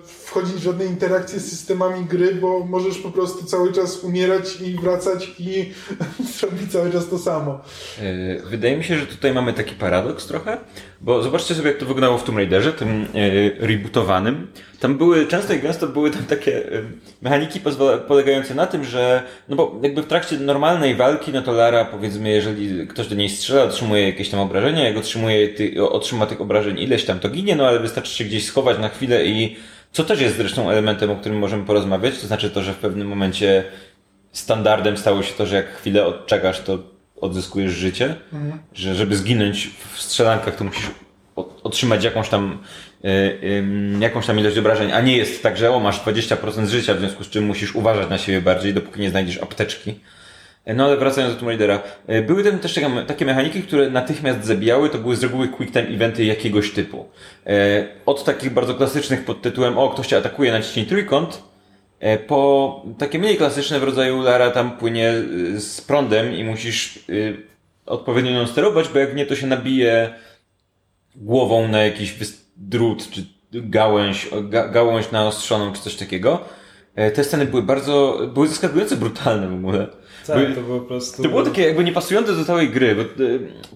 wchodzić 0.04 0.54
w 0.54 0.62
żadne 0.62 0.84
interakcje 0.84 1.40
z 1.40 1.50
systemami 1.50 2.04
gry, 2.04 2.34
bo 2.34 2.58
możesz 2.64 2.98
po 2.98 3.10
prostu 3.10 3.44
cały 3.44 3.72
czas 3.72 4.04
umierać 4.04 4.60
i 4.60 4.74
wracać 4.80 5.34
i 5.38 5.72
robić 6.42 6.72
cały 6.72 6.92
czas 6.92 7.08
to 7.08 7.18
samo. 7.18 7.60
E, 8.00 8.42
Wydaje 8.42 8.76
mi 8.76 8.84
się, 8.84 8.98
że 8.98 9.06
tutaj 9.06 9.34
mamy 9.34 9.52
taki 9.52 9.74
paradoks 9.74 10.26
trochę, 10.26 10.58
bo 11.00 11.22
zobaczcie 11.22 11.54
sobie, 11.54 11.68
jak 11.68 11.78
to 11.78 11.86
wyglądało 11.86 12.18
w 12.18 12.24
Tomb 12.24 12.38
Raiderze, 12.38 12.72
tym 12.72 13.06
e, 13.14 13.66
rebootowanym. 13.66 14.46
Tam 14.80 14.98
były, 14.98 15.26
często 15.26 15.54
i 15.54 15.58
gęsto 15.58 15.86
były 15.86 16.10
tam 16.10 16.24
takie 16.24 16.72
e, 16.72 16.82
mechaniki 17.22 17.60
polegające 18.08 18.54
na 18.54 18.66
tym, 18.66 18.84
że, 18.84 19.22
no 19.48 19.56
bo 19.56 19.80
jakby 19.82 20.02
w 20.02 20.06
trakcie 20.06 20.38
normalnej 20.38 20.94
walki, 20.94 21.32
no 21.32 21.42
to 21.42 21.52
Lara, 21.52 21.84
powiedzmy, 21.84 22.30
jeżeli 22.30 22.86
ktoś 22.86 23.08
do 23.08 23.14
niej 23.14 23.28
strzela, 23.28 23.62
otrzymuje 23.62 24.06
jakieś 24.06 24.28
tam 24.28 24.40
obrażenia, 24.40 24.88
jak 24.88 24.96
otrzymuje 24.96 25.48
ty, 25.48 25.88
otrzyma 25.88 26.26
tych 26.26 26.40
obrażeń 26.40 26.78
ileś 26.78 27.04
tam, 27.04 27.20
to 27.20 27.28
ginie, 27.28 27.56
no 27.56 27.66
ale 27.66 27.80
wystarczy 27.80 28.14
się 28.14 28.24
gdzieś 28.24 28.44
schować 28.44 28.78
na 28.78 28.88
chwilę 28.88 29.24
i 29.24 29.56
co 29.92 30.04
też 30.04 30.20
jest 30.20 30.36
zresztą 30.36 30.70
elementem, 30.70 31.10
o 31.10 31.16
którym 31.16 31.38
możemy 31.38 31.64
porozmawiać, 31.64 32.20
to 32.20 32.26
znaczy 32.26 32.50
to, 32.50 32.62
że 32.62 32.72
w 32.72 32.78
pewnym 32.78 33.08
momencie 33.08 33.64
standardem 34.32 34.96
stało 34.96 35.22
się 35.22 35.34
to, 35.34 35.46
że 35.46 35.56
jak 35.56 35.76
chwilę 35.76 36.06
odczekasz, 36.06 36.60
to 36.60 36.78
odzyskujesz 37.20 37.72
życie, 37.72 38.14
że 38.72 38.94
żeby 38.94 39.16
zginąć 39.16 39.70
w 39.94 40.02
strzelankach, 40.02 40.56
to 40.56 40.64
musisz 40.64 40.90
otrzymać 41.62 42.04
jakąś 42.04 42.28
tam 42.28 42.58
y, 43.04 43.08
ym, 43.58 44.02
jakąś 44.02 44.26
tam 44.26 44.38
ilość 44.38 44.58
obrażeń, 44.58 44.92
a 44.92 45.00
nie 45.00 45.16
jest 45.16 45.42
tak, 45.42 45.56
że 45.56 45.70
o, 45.70 45.80
masz 45.80 46.00
20% 46.00 46.66
życia, 46.66 46.94
w 46.94 46.98
związku 46.98 47.24
z 47.24 47.30
czym 47.30 47.44
musisz 47.44 47.74
uważać 47.74 48.10
na 48.10 48.18
siebie 48.18 48.40
bardziej, 48.40 48.74
dopóki 48.74 49.00
nie 49.00 49.10
znajdziesz 49.10 49.42
apteczki. 49.42 50.00
E, 50.64 50.74
No 50.74 50.84
ale 50.84 50.96
wracając 50.96 51.34
do 51.34 51.40
Tomb 51.40 51.48
Raidera, 51.48 51.82
e, 52.06 52.22
były 52.22 52.44
tam 52.44 52.58
też 52.58 52.78
takie, 53.06 53.24
mechaniki, 53.24 53.62
które 53.62 53.90
natychmiast 53.90 54.44
zabijały, 54.44 54.90
to 54.90 54.98
były 54.98 55.16
z 55.16 55.22
reguły 55.22 55.48
quick 55.48 55.72
time 55.72 55.88
eventy 55.88 56.24
jakiegoś 56.24 56.70
typu. 56.72 57.06
Od 58.06 58.24
takich 58.24 58.52
bardzo 58.52 58.74
klasycznych 58.74 59.24
pod 59.24 59.42
tytułem 59.42 59.78
o, 59.78 59.90
ktoś 59.90 60.06
cię 60.06 60.16
atakuje, 60.16 60.52
naciśnij 60.52 60.86
trójkąt, 60.86 61.42
Po 62.26 62.82
takie 62.98 63.18
mniej 63.18 63.36
klasyczne 63.36 63.80
w 63.80 63.84
rodzaju 63.84 64.22
Lara 64.22 64.50
tam 64.50 64.76
płynie 64.78 65.10
y, 65.54 65.60
z 65.60 65.80
prądem 65.80 66.34
i 66.34 66.44
musisz 66.44 66.96
y, 67.08 67.36
odpowiednio 67.86 68.30
nią 68.32 68.46
sterować, 68.46 68.88
bo 68.88 68.98
jak 68.98 69.14
nie 69.16 69.26
to 69.26 69.36
się 69.36 69.46
nabije 69.46 70.14
głową 71.16 71.68
na 71.68 71.82
jakiś 71.82 72.14
drut 72.56 73.10
czy 73.10 73.24
gałęź, 73.52 74.28
ga, 74.42 74.68
gałąź 74.68 75.10
naostrzoną 75.10 75.72
czy 75.72 75.82
coś 75.82 75.94
takiego. 75.94 76.40
E, 76.94 77.10
Te 77.10 77.24
sceny 77.24 77.46
były 77.46 77.62
bardzo, 77.62 78.20
były 78.34 78.48
zaskakująco 78.48 78.96
brutalne 78.96 79.48
w 79.48 79.54
ogóle. 79.54 79.86
Tak, 80.26 80.36
Były- 80.38 80.54
to 80.54 80.60
było 80.60 80.80
po 80.80 80.86
prostu... 80.86 81.22
to 81.22 81.28
było 81.28 81.42
takie 81.42 81.62
jakby 81.62 81.84
niepasujące 81.84 82.34
do 82.36 82.44
całej 82.44 82.68
gry, 82.70 82.94
bo, 82.94 83.02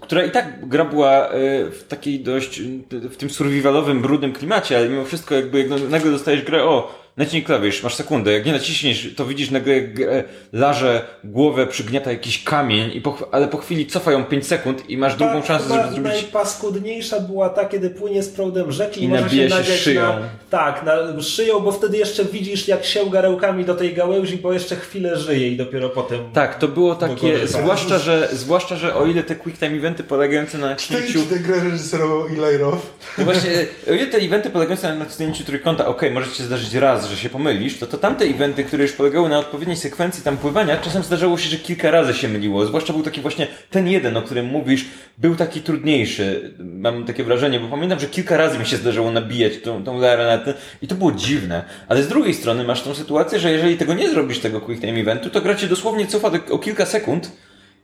która 0.00 0.24
i 0.24 0.30
tak 0.30 0.68
gra 0.68 0.84
była 0.84 1.28
w 1.70 1.84
takiej 1.88 2.20
dość, 2.20 2.60
w 2.90 3.16
tym 3.16 3.30
survivalowym, 3.30 4.02
brudnym 4.02 4.32
klimacie, 4.32 4.76
ale 4.76 4.88
mimo 4.88 5.04
wszystko 5.04 5.34
jakby 5.34 5.58
jak 5.58 5.68
nagle 5.90 6.10
dostajesz 6.10 6.42
grę, 6.42 6.64
o, 6.64 7.01
naciśnij 7.16 7.42
klawisz, 7.42 7.82
masz 7.82 7.94
sekundę, 7.94 8.32
jak 8.32 8.46
nie 8.46 8.52
naciśniesz, 8.52 9.08
to 9.16 9.26
widzisz 9.26 9.50
nagle 9.50 9.74
jak 9.74 9.94
grę, 9.94 10.24
larze, 10.52 11.04
głowę 11.24 11.66
przygniata 11.66 12.10
jakiś 12.10 12.44
kamień, 12.44 12.90
i 12.94 13.00
po, 13.00 13.28
ale 13.32 13.48
po 13.48 13.58
chwili 13.58 13.86
cofa 13.86 14.12
ją 14.12 14.24
5 14.24 14.46
sekund 14.46 14.90
i 14.90 14.96
masz 14.96 15.16
drugą 15.16 15.32
Tak, 15.32 15.46
szansę, 15.46 15.68
żeby 15.68 15.82
zrobić... 15.82 16.02
Najpaskudniejsza 16.02 17.20
była 17.20 17.48
ta, 17.48 17.64
kiedy 17.64 17.90
płynie 17.90 18.22
z 18.22 18.28
prądem 18.28 18.72
rzeki 18.72 19.00
i, 19.00 19.04
I 19.04 19.08
może 19.08 19.22
nabija 19.22 19.48
się 19.48 19.64
się 19.64 19.76
szyją. 19.76 20.02
Na, 20.02 20.18
tak, 20.50 20.84
na 20.84 21.22
szyją, 21.22 21.60
bo 21.60 21.72
wtedy 21.72 21.96
jeszcze 21.96 22.24
widzisz, 22.24 22.68
jak 22.68 22.84
sięga 22.84 23.20
rełkami 23.20 23.64
do 23.64 23.74
tej 23.74 23.94
gałęzi, 23.94 24.36
bo 24.36 24.52
jeszcze 24.52 24.76
chwilę 24.76 25.16
żyje 25.16 25.48
i 25.48 25.56
dopiero 25.56 25.88
potem 25.88 26.18
Tak, 26.32 26.58
to 26.58 26.68
było 26.68 26.94
takie, 26.94 27.46
zwłaszcza 27.46 27.98
że, 27.98 28.28
zwłaszcza, 28.32 28.76
że 28.76 28.94
o 28.94 29.06
ile 29.06 29.22
te 29.22 29.36
quick 29.36 29.58
time 29.58 29.76
eventy 29.76 30.04
polegające 30.04 30.58
na 30.58 30.66
Ty, 30.66 30.70
naciśnięciu 30.72 31.12
czy 31.12 31.26
tę 31.26 31.40
grę 31.40 31.60
reżyserował 31.64 32.26
Eli 32.26 32.58
Roth? 32.58 32.82
No 33.18 33.24
właśnie, 33.24 33.50
o 33.90 33.92
ile 33.92 34.06
te 34.06 34.18
eventy 34.18 34.50
polegające 34.50 34.88
na 34.88 34.94
naciśnięciu 34.94 35.44
trójkąta, 35.44 35.86
okej, 35.86 36.10
może 36.10 36.30
ci 36.30 36.36
się 36.36 36.44
zdarzyć 36.44 36.74
raz, 36.74 37.01
że 37.08 37.16
się 37.16 37.28
pomylisz, 37.28 37.78
to, 37.78 37.86
to 37.86 37.98
tamte 37.98 38.24
eventy, 38.24 38.64
które 38.64 38.82
już 38.82 38.92
polegały 38.92 39.28
na 39.28 39.38
odpowiedniej 39.38 39.76
sekwencji 39.76 40.22
tam 40.22 40.36
pływania, 40.36 40.76
czasem 40.76 41.02
zdarzało 41.02 41.38
się, 41.38 41.48
że 41.48 41.56
kilka 41.56 41.90
razy 41.90 42.14
się 42.14 42.28
myliło. 42.28 42.66
Zwłaszcza 42.66 42.92
był 42.92 43.02
taki 43.02 43.20
właśnie 43.20 43.46
ten 43.70 43.88
jeden, 43.88 44.16
o 44.16 44.22
którym 44.22 44.46
mówisz, 44.46 44.84
był 45.18 45.36
taki 45.36 45.60
trudniejszy. 45.60 46.54
Mam 46.58 47.04
takie 47.04 47.24
wrażenie, 47.24 47.60
bo 47.60 47.68
pamiętam, 47.68 48.00
że 48.00 48.06
kilka 48.06 48.36
razy 48.36 48.58
mi 48.58 48.66
się 48.66 48.76
zdarzało 48.76 49.10
nabijać 49.10 49.52
tą, 49.64 49.84
tą 49.84 50.00
larenetę 50.00 50.54
i 50.82 50.88
to 50.88 50.94
było 50.94 51.12
dziwne. 51.12 51.64
Ale 51.88 52.02
z 52.02 52.08
drugiej 52.08 52.34
strony 52.34 52.64
masz 52.64 52.82
tą 52.82 52.94
sytuację, 52.94 53.40
że 53.40 53.52
jeżeli 53.52 53.76
tego 53.76 53.94
nie 53.94 54.10
zrobisz, 54.10 54.38
tego 54.38 54.60
quick 54.60 54.80
time 54.80 55.00
eventu, 55.00 55.30
to 55.30 55.40
gra 55.40 55.54
cię 55.54 55.66
dosłownie 55.66 56.06
cofa 56.06 56.30
o 56.50 56.58
kilka 56.58 56.86
sekund 56.86 57.32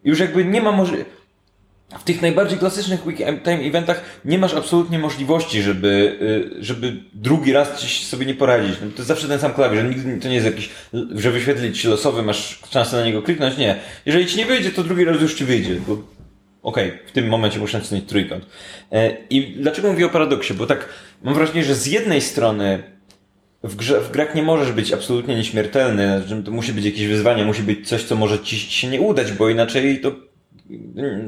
i 0.04 0.08
już 0.08 0.20
jakby 0.20 0.44
nie 0.44 0.62
ma 0.62 0.72
możliwości 0.72 1.18
w 1.96 2.04
tych 2.04 2.22
najbardziej 2.22 2.58
klasycznych 2.58 3.00
time 3.44 3.60
eventach 3.60 4.02
nie 4.24 4.38
masz 4.38 4.54
absolutnie 4.54 4.98
możliwości, 4.98 5.62
żeby, 5.62 6.18
y, 6.60 6.64
żeby 6.64 6.96
drugi 7.14 7.52
raz 7.52 7.80
ci 7.80 8.04
sobie 8.04 8.26
nie 8.26 8.34
poradzić. 8.34 8.76
No, 8.82 8.86
to 8.90 8.96
jest 8.96 9.08
zawsze 9.08 9.28
ten 9.28 9.38
sam 9.38 9.54
klawisz, 9.54 9.84
nigdy 9.84 10.20
to 10.20 10.28
nie 10.28 10.34
jest 10.34 10.46
jakiś, 10.46 10.70
że 11.14 11.30
wyświetlić 11.30 11.80
ci 11.80 11.88
losowy, 11.88 12.22
masz 12.22 12.60
szansę 12.70 12.96
na 12.96 13.04
niego 13.04 13.22
kliknąć. 13.22 13.58
Nie. 13.58 13.76
Jeżeli 14.06 14.26
ci 14.26 14.38
nie 14.38 14.46
wyjdzie, 14.46 14.70
to 14.70 14.84
drugi 14.84 15.04
raz 15.04 15.20
już 15.20 15.34
ci 15.34 15.44
wyjdzie, 15.44 15.76
bo 15.88 15.98
okej, 16.62 16.92
w 17.06 17.12
tym 17.12 17.28
momencie 17.28 17.58
muszę 17.58 17.78
nacisnąć 17.78 18.04
trójkąt. 18.04 18.46
E, 18.92 19.16
I 19.30 19.42
dlaczego 19.42 19.92
mówię 19.92 20.06
o 20.06 20.10
paradoksie? 20.10 20.54
Bo 20.54 20.66
tak, 20.66 20.88
mam 21.22 21.34
wrażenie, 21.34 21.64
że 21.64 21.74
z 21.74 21.86
jednej 21.86 22.20
strony 22.20 22.82
w, 23.62 23.76
grze, 23.76 24.00
w 24.00 24.10
grach 24.10 24.34
nie 24.34 24.42
możesz 24.42 24.72
być 24.72 24.92
absolutnie 24.92 25.36
nieśmiertelny, 25.36 26.22
że 26.26 26.42
to 26.42 26.50
musi 26.50 26.72
być 26.72 26.84
jakieś 26.84 27.06
wyzwanie, 27.06 27.44
musi 27.44 27.62
być 27.62 27.88
coś, 27.88 28.04
co 28.04 28.16
może 28.16 28.38
ci 28.38 28.58
się 28.58 28.88
nie 28.88 29.00
udać, 29.00 29.32
bo 29.32 29.48
inaczej 29.48 30.00
to 30.00 30.27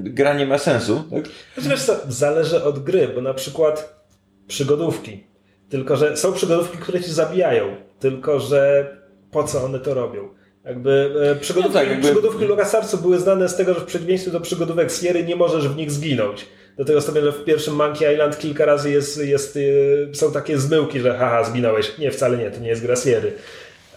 gra 0.02 0.35
nie 0.35 0.47
ma 0.47 0.59
sensu. 0.59 1.02
Tak? 1.11 1.24
Znaczy, 1.55 1.69
wiesz 1.69 1.82
co, 1.82 1.97
zależy 2.09 2.65
od 2.65 2.78
gry, 2.78 3.09
bo 3.09 3.20
na 3.20 3.35
przykład 3.35 4.01
przygodówki. 4.48 5.24
Tylko, 5.69 5.97
że 5.97 6.16
są 6.16 6.32
przygodówki, 6.32 6.78
które 6.78 7.01
ci 7.01 7.11
zabijają. 7.12 7.77
Tylko, 8.01 8.40
że 8.40 8.90
po 9.31 9.44
co 9.44 9.65
one 9.65 9.78
to 9.81 9.94
robią? 9.94 10.28
Jakby 10.65 11.15
e, 11.32 11.36
przygodówki, 11.36 11.74
No 11.74 11.81
tak, 11.81 11.89
jakby- 11.90 12.05
przygodówki 12.05 12.44
LucasArtsu 12.44 12.98
były 12.98 13.19
znane 13.19 13.48
z 13.48 13.57
tego, 13.57 13.74
że 13.74 13.81
w 13.81 13.85
przeciwieństwie 13.85 14.31
do 14.31 14.40
przygodówek 14.40 14.93
Sierry 14.93 15.24
nie 15.24 15.36
możesz 15.36 15.69
w 15.69 15.77
nich 15.77 15.90
zginąć. 15.90 16.47
Do 16.77 16.85
tego 16.85 17.01
stopnia, 17.01 17.23
że 17.23 17.32
w 17.32 17.44
pierwszym 17.44 17.74
Monkey 17.74 18.12
Island 18.12 18.39
kilka 18.39 18.65
razy 18.65 18.90
jest, 18.90 19.24
jest, 19.24 19.59
e, 20.11 20.15
są 20.15 20.32
takie 20.32 20.59
zmyłki, 20.59 21.01
że 21.01 21.15
haha, 21.19 21.44
zginąłeś. 21.44 21.98
Nie, 21.98 22.11
wcale 22.11 22.39
nie, 22.39 22.51
to 22.51 22.61
nie 22.61 22.69
jest 22.69 22.82
gra 22.82 22.97
Sierry. 22.97 23.32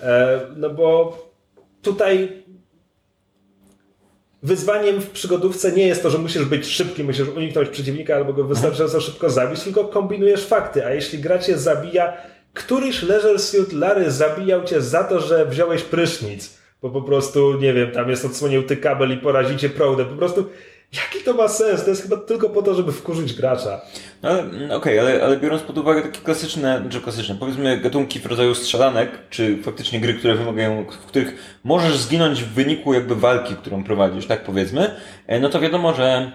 E, 0.01 0.39
no 0.55 0.69
bo 0.69 1.17
tutaj 1.81 2.42
Wyzwaniem 4.43 5.01
w 5.01 5.09
przygodówce 5.09 5.71
nie 5.71 5.87
jest 5.87 6.03
to, 6.03 6.09
że 6.09 6.17
musisz 6.17 6.45
być 6.45 6.67
szybki, 6.67 7.03
musisz 7.03 7.27
uniknąć 7.27 7.69
przeciwnika 7.69 8.15
albo 8.15 8.33
go 8.33 8.43
wystarczająco 8.43 9.01
szybko 9.01 9.29
zabić, 9.29 9.63
tylko 9.63 9.85
kombinujesz 9.85 10.45
fakty. 10.45 10.85
A 10.85 10.93
jeśli 10.93 11.19
gra 11.19 11.39
cię 11.39 11.57
zabija, 11.57 12.13
któryś 12.53 13.03
Leisure 13.03 13.39
Suit 13.39 13.73
Larry 13.73 14.11
zabijał 14.11 14.63
cię 14.63 14.81
za 14.81 15.03
to, 15.03 15.19
że 15.19 15.45
wziąłeś 15.45 15.81
prysznic, 15.81 16.57
bo 16.81 16.89
po 16.89 17.01
prostu, 17.01 17.59
nie 17.59 17.73
wiem, 17.73 17.91
tam 17.91 18.09
jest 18.09 18.25
odsłonięty 18.25 18.77
kabel 18.77 19.11
i 19.13 19.17
porazicie 19.17 19.69
proudem. 19.69 20.05
Po 20.09 20.15
prostu, 20.15 20.49
jaki 20.93 21.25
to 21.25 21.33
ma 21.33 21.47
sens? 21.47 21.83
To 21.83 21.89
jest 21.89 22.01
chyba 22.03 22.17
tylko 22.17 22.49
po 22.49 22.61
to, 22.61 22.73
żeby 22.73 22.91
wkurzyć 22.91 23.33
gracza. 23.33 23.81
No, 24.23 24.39
mm, 24.39 24.71
Okej, 24.71 24.99
ale, 24.99 25.23
ale 25.23 25.37
biorąc 25.37 25.61
pod 25.61 25.77
uwagę 25.77 26.01
takie 26.01 26.19
klasyczne, 26.19 26.79
znaczy 26.81 27.01
klasyczne, 27.01 27.35
powiedzmy 27.39 27.77
gatunki 27.77 28.19
w 28.19 28.25
rodzaju 28.25 28.55
strzelanek, 28.55 29.09
czy 29.29 29.57
faktycznie 29.63 29.99
gry, 29.99 30.13
które 30.13 30.35
wymagają, 30.35 30.85
w 30.85 31.05
których 31.05 31.57
możesz 31.63 31.97
zginąć 31.97 32.43
w 32.43 32.53
wyniku 32.53 32.93
jakby 32.93 33.15
walki, 33.15 33.55
którą 33.55 33.83
prowadzisz, 33.83 34.27
tak 34.27 34.43
powiedzmy, 34.43 34.95
e, 35.27 35.39
no 35.39 35.49
to 35.49 35.59
wiadomo, 35.59 35.93
że 35.93 36.31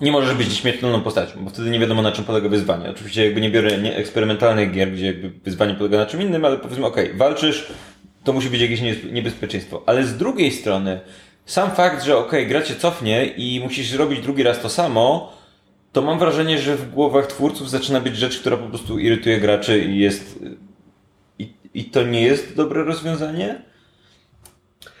nie 0.00 0.12
możesz 0.12 0.34
być 0.34 0.56
śmiertelną 0.56 1.00
postacią, 1.00 1.44
bo 1.44 1.50
wtedy 1.50 1.70
nie 1.70 1.78
wiadomo 1.78 2.02
na 2.02 2.12
czym 2.12 2.24
polega 2.24 2.48
wyzwanie. 2.48 2.90
Oczywiście 2.90 3.24
jakby 3.24 3.40
nie 3.40 3.50
biorę 3.50 3.78
nie 3.78 3.96
eksperymentalnych 3.96 4.72
gier, 4.72 4.92
gdzie 4.92 5.06
jakby 5.06 5.30
wyzwanie 5.44 5.74
polega 5.74 5.98
na 5.98 6.06
czym 6.06 6.22
innym, 6.22 6.44
ale 6.44 6.58
powiedzmy, 6.58 6.86
okej, 6.86 7.14
walczysz, 7.14 7.72
to 8.24 8.32
musi 8.32 8.50
być 8.50 8.60
jakieś 8.60 8.80
niebez- 8.80 9.12
niebezpieczeństwo. 9.12 9.82
Ale 9.86 10.04
z 10.04 10.16
drugiej 10.16 10.52
strony, 10.52 11.00
sam 11.46 11.70
fakt, 11.70 12.04
że 12.04 12.18
okej, 12.18 12.46
gra 12.46 12.62
cię 12.62 12.74
cofnie 12.74 13.26
i 13.26 13.60
musisz 13.60 13.88
zrobić 13.90 14.20
drugi 14.20 14.42
raz 14.42 14.60
to 14.60 14.68
samo, 14.68 15.32
to 15.92 16.02
mam 16.02 16.18
wrażenie, 16.18 16.58
że 16.58 16.76
w 16.76 16.90
głowach 16.90 17.26
twórców 17.26 17.70
zaczyna 17.70 18.00
być 18.00 18.16
rzecz, 18.16 18.40
która 18.40 18.56
po 18.56 18.66
prostu 18.68 18.98
irytuje 18.98 19.40
graczy 19.40 19.78
i 19.84 19.98
jest. 19.98 20.38
I, 21.38 21.52
i 21.74 21.84
to 21.84 22.02
nie 22.02 22.22
jest 22.22 22.56
dobre 22.56 22.84
rozwiązanie. 22.84 23.62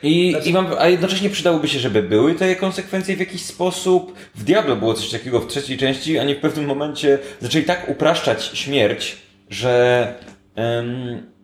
I, 0.02 0.30
Znaczy- 0.30 0.48
i 0.48 0.52
mam, 0.52 0.66
a 0.78 0.88
jednocześnie 0.88 1.30
przydałoby 1.30 1.68
się, 1.68 1.78
żeby 1.78 2.02
były 2.02 2.34
te 2.34 2.56
konsekwencje 2.56 3.16
w 3.16 3.20
jakiś 3.20 3.42
sposób. 3.42 4.14
W 4.34 4.44
Diablo 4.44 4.76
było 4.76 4.94
coś 4.94 5.10
takiego 5.10 5.40
w 5.40 5.46
trzeciej 5.46 5.78
części, 5.78 6.18
a 6.18 6.24
nie 6.24 6.34
w 6.34 6.40
pewnym 6.40 6.64
momencie 6.66 7.18
zaczęli 7.40 7.64
tak 7.64 7.88
upraszczać 7.88 8.44
śmierć, 8.54 9.16
że. 9.50 10.14
em, 10.54 11.35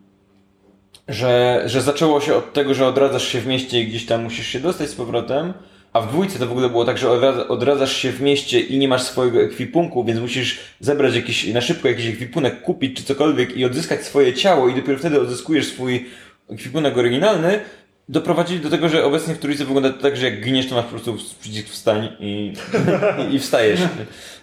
że, 1.07 1.63
że 1.65 1.81
zaczęło 1.81 2.21
się 2.21 2.35
od 2.35 2.53
tego, 2.53 2.73
że 2.73 2.87
odradzasz 2.87 3.27
się 3.27 3.39
w 3.41 3.47
mieście 3.47 3.81
i 3.81 3.87
gdzieś 3.87 4.05
tam 4.05 4.23
musisz 4.23 4.47
się 4.47 4.59
dostać 4.59 4.89
z 4.89 4.95
powrotem, 4.95 5.53
a 5.93 6.01
w 6.01 6.07
dwójce 6.07 6.39
to 6.39 6.47
w 6.47 6.51
ogóle 6.51 6.69
było 6.69 6.85
tak, 6.85 6.97
że 6.97 7.07
odradza- 7.07 7.47
odradzasz 7.47 7.97
się 7.97 8.11
w 8.11 8.21
mieście 8.21 8.59
i 8.59 8.77
nie 8.77 8.87
masz 8.87 9.03
swojego 9.03 9.41
ekwipunku, 9.41 10.03
więc 10.03 10.19
musisz 10.19 10.59
zebrać 10.79 11.15
jakiś, 11.15 11.47
na 11.47 11.61
szybko 11.61 11.87
jakiś 11.87 12.05
ekwipunek, 12.05 12.61
kupić 12.61 12.97
czy 12.97 13.03
cokolwiek 13.03 13.57
i 13.57 13.65
odzyskać 13.65 14.03
swoje 14.03 14.33
ciało 14.33 14.69
i 14.69 14.75
dopiero 14.75 14.99
wtedy 14.99 15.21
odzyskujesz 15.21 15.67
swój 15.67 16.05
ekwipunek 16.49 16.97
oryginalny, 16.97 17.59
doprowadzili 18.09 18.59
do 18.59 18.69
tego, 18.69 18.89
że 18.89 19.05
obecnie 19.05 19.33
w 19.33 19.39
trójce 19.39 19.65
wygląda 19.65 19.89
to 19.89 20.01
tak, 20.01 20.17
że 20.17 20.25
jak 20.25 20.43
giniesz, 20.43 20.67
to 20.67 20.75
masz 20.75 20.85
po 20.85 20.91
prostu 20.91 21.17
przycisk 21.41 21.67
wstań 21.67 22.09
i, 22.19 22.53
i, 23.31 23.33
i 23.35 23.39
wstajesz. 23.39 23.79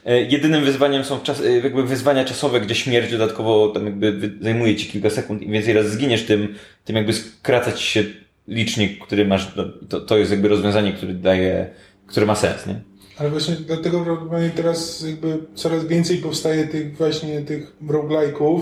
E, 0.06 0.20
Jedynym 0.20 0.64
wyzwaniem 0.64 1.04
są 1.04 1.20
czas, 1.20 1.40
e, 1.40 1.52
jakby 1.52 1.82
wyzwania 1.82 2.24
czasowe, 2.24 2.60
gdzie 2.60 2.74
śmierć 2.74 3.10
dodatkowo 3.10 3.68
tam 3.68 3.86
jakby 3.86 4.32
zajmuje 4.40 4.76
ci 4.76 4.86
kilka 4.86 5.10
sekund. 5.10 5.42
Im 5.42 5.52
więcej 5.52 5.74
razy 5.74 5.90
zginiesz, 5.90 6.26
tym, 6.26 6.54
tym 6.84 6.96
jakby 6.96 7.12
skraca 7.12 7.72
ci 7.72 7.84
się 7.84 8.04
licznik, 8.48 9.04
który 9.04 9.24
masz. 9.24 9.56
no, 9.56 9.64
To, 9.88 10.00
to 10.00 10.18
jest 10.18 10.30
jakby 10.30 10.48
rozwiązanie, 10.48 10.92
które 10.92 11.14
daje, 11.14 11.70
które 12.06 12.26
ma 12.26 12.34
sens, 12.34 12.66
nie? 12.66 12.80
Ale 13.18 13.30
właśnie 13.30 13.54
dlatego 13.54 14.04
prawdopodobnie 14.04 14.50
teraz 14.50 15.04
jakby 15.06 15.38
coraz 15.54 15.86
więcej 15.86 16.18
powstaje 16.18 16.66
tych 16.66 16.96
właśnie 16.96 17.40
tych 17.40 17.76
roguelike'ów 17.86 18.60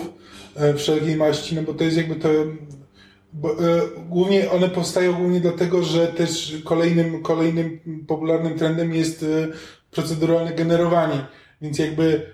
e, 0.57 0.75
wszelkiej 0.75 1.17
maści, 1.17 1.55
no 1.55 1.63
bo 1.63 1.75
to 1.75 1.85
jest 1.85 1.97
jakby 1.97 2.15
to 2.15 2.29
bo, 3.33 3.51
e, 3.53 3.81
głównie 4.09 4.51
one 4.51 4.69
powstają 4.69 5.15
głównie 5.15 5.41
dlatego, 5.41 5.83
że 5.83 6.07
też 6.07 6.57
kolejnym, 6.65 7.23
kolejnym 7.23 7.81
popularnym 8.07 8.59
trendem 8.59 8.95
jest 8.95 9.23
e, 9.23 9.27
proceduralne 9.91 10.53
generowanie. 10.53 11.27
Więc 11.61 11.79
jakby 11.79 12.33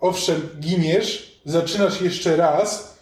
owszem, 0.00 0.40
giniesz, 0.60 1.40
zaczynasz 1.44 2.00
jeszcze 2.00 2.36
raz, 2.36 2.98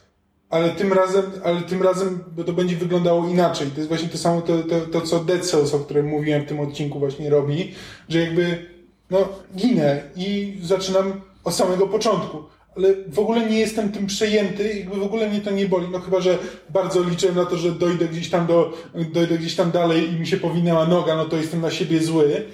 ale 0.51 0.70
tym 0.70 0.93
razem, 0.93 1.24
ale 1.44 1.60
tym 1.62 1.82
razem 1.82 2.24
to 2.47 2.52
będzie 2.52 2.77
wyglądało 2.77 3.28
inaczej. 3.28 3.70
To 3.70 3.77
jest 3.77 3.89
właśnie 3.89 4.09
to 4.09 4.19
samo, 4.19 4.43
to, 4.43 4.62
to, 4.62 4.81
to 4.81 5.01
co 5.01 5.24
Dead 5.24 5.47
Cells, 5.47 5.74
o 5.74 5.78
którym 5.78 6.06
mówiłem 6.06 6.43
w 6.43 6.48
tym 6.48 6.60
odcinku 6.60 6.98
właśnie 6.98 7.31
robi, 7.31 7.74
że 8.09 8.20
jakby 8.20 8.66
no 9.10 9.28
ginę 9.56 10.02
i 10.16 10.59
zaczynam 10.62 11.20
od 11.44 11.55
samego 11.55 11.86
początku. 11.86 12.58
Ale 12.79 12.95
w 13.09 13.19
ogóle 13.19 13.51
nie 13.51 13.59
jestem 13.59 13.93
tym 13.93 14.07
przejęty, 14.07 14.75
jakby 14.79 14.97
w 14.97 15.03
ogóle 15.03 15.29
mnie 15.29 15.41
to 15.41 15.51
nie 15.51 15.67
boli. 15.67 15.89
No 15.93 16.01
chyba, 16.01 16.21
że 16.21 16.39
bardzo 16.71 17.03
liczę 17.03 17.33
na 17.33 17.45
to, 17.45 17.57
że 17.57 17.73
dojdę 17.73 18.09
gdzieś 18.09 18.31
tam 18.31 18.47
do, 18.47 18.73
dojdę 19.13 19.39
gdzieś 19.39 19.57
tam 19.57 19.71
dalej 19.71 20.13
i 20.13 20.21
mi 20.21 20.27
się 20.27 20.37
powinęła 20.37 20.87
noga, 20.87 21.17
no 21.17 21.25
to 21.25 21.37
jestem 21.37 21.61
na 21.61 21.71
siebie 21.71 22.01
zły, 22.01 22.45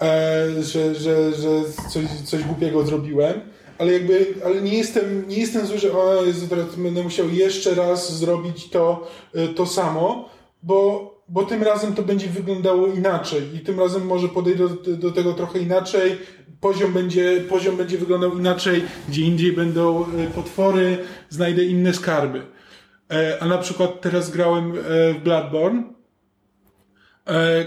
e, 0.00 0.62
że, 0.62 0.94
że, 0.94 1.32
że 1.32 1.48
coś, 1.92 2.04
coś 2.24 2.44
głupiego 2.44 2.86
zrobiłem. 2.86 3.40
Ale 3.78 3.92
jakby, 3.92 4.34
ale 4.44 4.62
nie 4.62 4.78
jestem, 4.78 5.28
nie 5.28 5.38
jestem 5.38 5.66
zły, 5.66 5.78
że 5.78 5.92
o 5.92 6.24
Jezu, 6.24 6.48
teraz 6.48 6.76
będę 6.76 7.02
musiał 7.02 7.28
jeszcze 7.28 7.74
raz 7.74 8.18
zrobić 8.18 8.70
to, 8.70 9.08
e, 9.34 9.48
to 9.48 9.66
samo, 9.66 10.28
bo, 10.62 11.13
bo 11.28 11.44
tym 11.44 11.62
razem 11.62 11.94
to 11.94 12.02
będzie 12.02 12.28
wyglądało 12.28 12.86
inaczej 12.86 13.42
i 13.56 13.60
tym 13.60 13.80
razem 13.80 14.06
może 14.06 14.28
podejdę 14.28 14.68
do, 14.68 14.96
do 14.96 15.12
tego 15.12 15.32
trochę 15.32 15.58
inaczej. 15.58 16.18
Poziom 16.60 16.92
będzie, 16.92 17.40
poziom 17.48 17.76
będzie 17.76 17.98
wyglądał 17.98 18.38
inaczej, 18.38 18.82
gdzie 19.08 19.22
indziej 19.22 19.52
będą 19.52 20.04
e, 20.04 20.26
potwory, 20.34 20.98
znajdę 21.28 21.64
inne 21.64 21.94
skarby. 21.94 22.42
E, 23.10 23.38
A 23.42 23.46
na 23.46 23.58
przykład 23.58 24.00
teraz 24.00 24.30
grałem 24.30 24.72
e, 24.72 24.74
w 25.14 25.20
Bloodborne, 25.24 25.82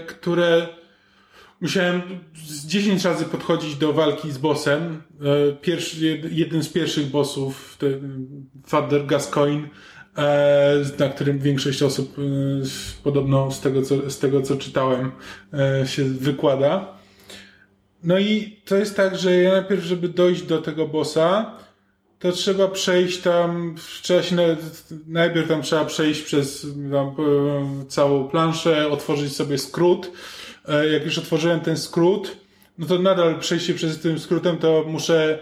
które 0.06 0.68
musiałem 1.60 2.02
z 2.34 2.66
10 2.66 3.04
razy 3.04 3.24
podchodzić 3.24 3.76
do 3.76 3.92
walki 3.92 4.32
z 4.32 4.38
bossem. 4.38 5.02
Pierwszy, 5.60 5.96
jed- 5.96 6.28
jeden 6.32 6.62
z 6.62 6.68
pierwszych 6.68 7.06
bossów, 7.06 7.78
Father 8.66 9.06
Gascoigne, 9.06 9.68
na 10.98 11.08
którym 11.08 11.38
większość 11.38 11.82
osób 11.82 12.18
e, 12.18 12.22
podobno 13.02 13.50
z 13.50 13.60
tego, 13.60 13.82
co, 13.82 14.10
z 14.10 14.18
tego 14.18 14.42
co 14.42 14.56
czytałem 14.56 15.12
e, 15.52 15.86
się 15.86 16.04
wykłada. 16.04 16.98
No 18.04 18.18
i 18.18 18.60
to 18.64 18.76
jest 18.76 18.96
tak, 18.96 19.18
że 19.18 19.36
ja 19.36 19.52
najpierw, 19.52 19.84
żeby 19.84 20.08
dojść 20.08 20.42
do 20.42 20.62
tego 20.62 20.88
bossa, 20.88 21.56
to 22.18 22.32
trzeba 22.32 22.68
przejść 22.68 23.18
tam, 23.18 23.74
trzeba 24.02 24.22
się, 24.22 24.36
najpierw 25.06 25.48
tam 25.48 25.62
trzeba 25.62 25.84
przejść 25.84 26.22
przez 26.22 26.66
tam, 26.92 27.06
e, 27.08 27.14
całą 27.88 28.28
planszę, 28.28 28.90
otworzyć 28.90 29.36
sobie 29.36 29.58
skrót. 29.58 30.10
E, 30.68 30.88
jak 30.88 31.04
już 31.04 31.18
otworzyłem 31.18 31.60
ten 31.60 31.76
skrót, 31.76 32.36
no 32.78 32.86
to 32.86 32.98
nadal 32.98 33.38
przejście 33.38 33.74
przez 33.74 34.00
tym 34.00 34.18
skrótem 34.18 34.56
to 34.56 34.84
muszę 34.86 35.38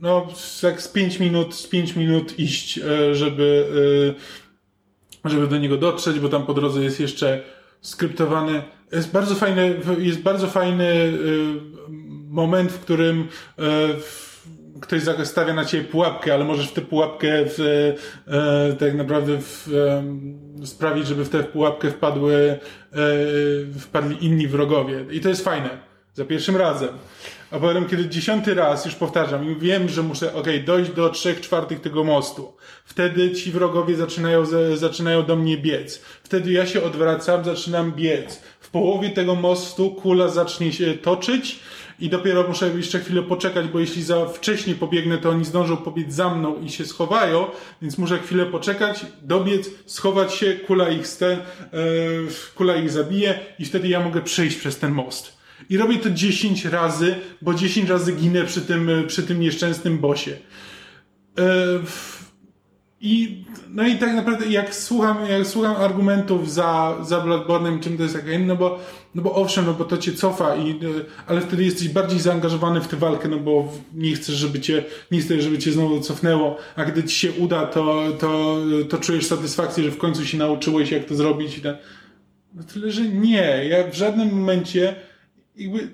no, 0.00 0.26
jak 0.62 0.82
z 0.82 0.88
5 0.88 1.20
minut, 1.20 1.54
z 1.54 1.66
5 1.66 1.96
minut 1.96 2.38
iść, 2.38 2.78
e, 2.78 3.14
żeby, 3.14 3.66
żeby 5.24 5.46
do 5.46 5.58
niego 5.58 5.76
dotrzeć, 5.76 6.20
bo 6.20 6.28
tam 6.28 6.46
po 6.46 6.54
drodze 6.54 6.82
jest 6.82 7.00
jeszcze 7.00 7.42
skryptowany. 7.80 8.62
Jest 8.92 9.12
bardzo 9.12 9.34
fajny, 9.34 9.80
jest 9.98 10.20
bardzo 10.20 10.46
fajny 10.46 11.12
moment, 12.28 12.72
w 12.72 12.80
którym 12.80 13.28
ktoś 14.80 15.02
stawia 15.24 15.54
na 15.54 15.64
ciebie 15.64 15.84
pułapkę, 15.84 16.34
ale 16.34 16.44
możesz 16.44 16.68
w 16.68 16.72
tę 16.72 16.80
pułapkę 16.80 17.28
w, 17.46 17.60
e, 18.26 18.72
tak 18.72 18.94
naprawdę 18.94 19.38
w, 19.40 19.68
e, 20.62 20.66
sprawić, 20.66 21.06
żeby 21.06 21.24
w 21.24 21.28
tę 21.28 21.44
pułapkę 21.44 21.90
wpadły, 21.90 22.34
e, 22.34 22.58
wpadli 23.80 24.26
inni 24.26 24.48
wrogowie. 24.48 25.04
I 25.10 25.20
to 25.20 25.28
jest 25.28 25.44
fajne. 25.44 25.70
Za 26.14 26.24
pierwszym 26.24 26.56
razem. 26.56 26.88
A 27.50 27.58
potem, 27.58 27.86
kiedy 27.86 28.08
dziesiąty 28.08 28.54
raz 28.54 28.84
już 28.84 28.94
powtarzam 28.94 29.52
i 29.52 29.56
wiem, 29.56 29.88
że 29.88 30.02
muszę, 30.02 30.34
ok, 30.34 30.46
dojść 30.66 30.90
do 30.90 31.08
trzech 31.08 31.40
czwartych 31.40 31.80
tego 31.80 32.04
mostu. 32.04 32.52
Wtedy 32.84 33.32
ci 33.32 33.52
wrogowie 33.52 33.96
zaczynają, 33.96 34.44
zaczynają 34.74 35.22
do 35.22 35.36
mnie 35.36 35.56
biec. 35.56 36.02
Wtedy 36.22 36.52
ja 36.52 36.66
się 36.66 36.82
odwracam, 36.82 37.44
zaczynam 37.44 37.92
biec. 37.92 38.42
W 38.60 38.70
połowie 38.70 39.10
tego 39.10 39.34
mostu 39.34 39.90
kula 39.90 40.28
zacznie 40.28 40.72
się 40.72 40.94
toczyć 40.94 41.58
i 42.00 42.08
dopiero 42.08 42.48
muszę 42.48 42.68
jeszcze 42.76 43.00
chwilę 43.00 43.22
poczekać, 43.22 43.68
bo 43.68 43.80
jeśli 43.80 44.02
za 44.02 44.26
wcześnie 44.26 44.74
pobiegnę, 44.74 45.18
to 45.18 45.30
oni 45.30 45.44
zdążą 45.44 45.76
pobiec 45.76 46.14
za 46.14 46.34
mną 46.34 46.60
i 46.60 46.70
się 46.70 46.86
schowają, 46.86 47.46
więc 47.82 47.98
muszę 47.98 48.18
chwilę 48.18 48.46
poczekać, 48.46 49.06
dobiec, 49.22 49.70
schować 49.86 50.34
się, 50.34 50.54
kula 50.54 50.88
ich, 50.88 51.06
ste, 51.06 51.38
yy, 51.72 52.26
kula 52.54 52.76
ich 52.76 52.90
zabije 52.90 53.38
i 53.58 53.64
wtedy 53.64 53.88
ja 53.88 54.00
mogę 54.00 54.20
przejść 54.20 54.56
przez 54.56 54.78
ten 54.78 54.92
most. 54.92 55.37
I 55.70 55.76
robię 55.76 55.98
to 55.98 56.10
10 56.10 56.64
razy, 56.64 57.14
bo 57.42 57.54
10 57.54 57.90
razy 57.90 58.12
ginę 58.12 58.44
przy 58.44 58.60
tym, 58.60 58.90
przy 59.06 59.22
tym 59.22 59.40
nieszczęsnym 59.40 59.98
bosie. 59.98 60.30
Yy, 61.36 61.44
i, 63.00 63.44
no 63.68 63.86
i 63.86 63.98
tak 63.98 64.14
naprawdę 64.14 64.46
jak 64.46 64.74
słucham, 64.74 65.16
jak 65.30 65.46
słucham 65.46 65.76
argumentów 65.76 66.52
za, 66.52 66.96
za 67.02 67.20
Bloodborne'em, 67.20 67.80
czym 67.80 67.96
to 67.96 68.02
jest 68.02 68.14
takie, 68.14 68.38
no 68.38 68.56
bo, 68.56 68.78
no 69.14 69.22
bo 69.22 69.34
owszem, 69.34 69.66
no 69.66 69.74
bo 69.74 69.84
to 69.84 69.98
cię 69.98 70.12
cofa 70.12 70.56
i, 70.56 70.80
ale 71.26 71.40
wtedy 71.40 71.64
jesteś 71.64 71.88
bardziej 71.88 72.20
zaangażowany 72.20 72.80
w 72.80 72.88
tę 72.88 72.96
walkę, 72.96 73.28
no 73.28 73.38
bo 73.38 73.72
nie 73.94 74.14
chcesz, 74.14 74.34
żeby 74.34 74.60
cię, 74.60 74.84
nie 75.10 75.20
chcesz, 75.20 75.44
żeby 75.44 75.58
cię 75.58 75.72
znowu 75.72 76.00
cofnęło, 76.00 76.56
a 76.76 76.84
gdy 76.84 77.04
ci 77.04 77.16
się 77.16 77.32
uda, 77.32 77.66
to, 77.66 78.04
to, 78.18 78.56
to 78.88 78.98
czujesz 78.98 79.26
satysfakcję, 79.26 79.84
że 79.84 79.90
w 79.90 79.98
końcu 79.98 80.26
się 80.26 80.38
nauczyłeś, 80.38 80.90
jak 80.90 81.04
to 81.04 81.14
zrobić 81.14 81.58
i 81.58 81.60
tak. 81.60 81.76
No 82.54 82.62
tyle, 82.62 82.90
że 82.90 83.02
nie, 83.02 83.66
ja 83.68 83.90
w 83.90 83.94
żadnym 83.94 84.28
momencie 84.28 84.94
jakby 85.58 85.88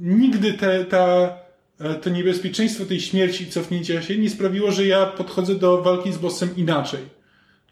nigdy 0.00 0.52
te, 0.52 0.84
ta, 0.84 1.36
E, 1.80 1.94
to 1.94 2.10
niebezpieczeństwo 2.10 2.84
tej 2.84 3.00
śmierci 3.00 3.44
i 3.44 3.50
cofnięcia 3.50 4.02
się 4.02 4.18
nie 4.18 4.30
sprawiło, 4.30 4.70
że 4.70 4.86
ja 4.86 5.06
podchodzę 5.06 5.54
do 5.54 5.82
walki 5.82 6.12
z 6.12 6.18
bossem 6.18 6.56
inaczej. 6.56 7.00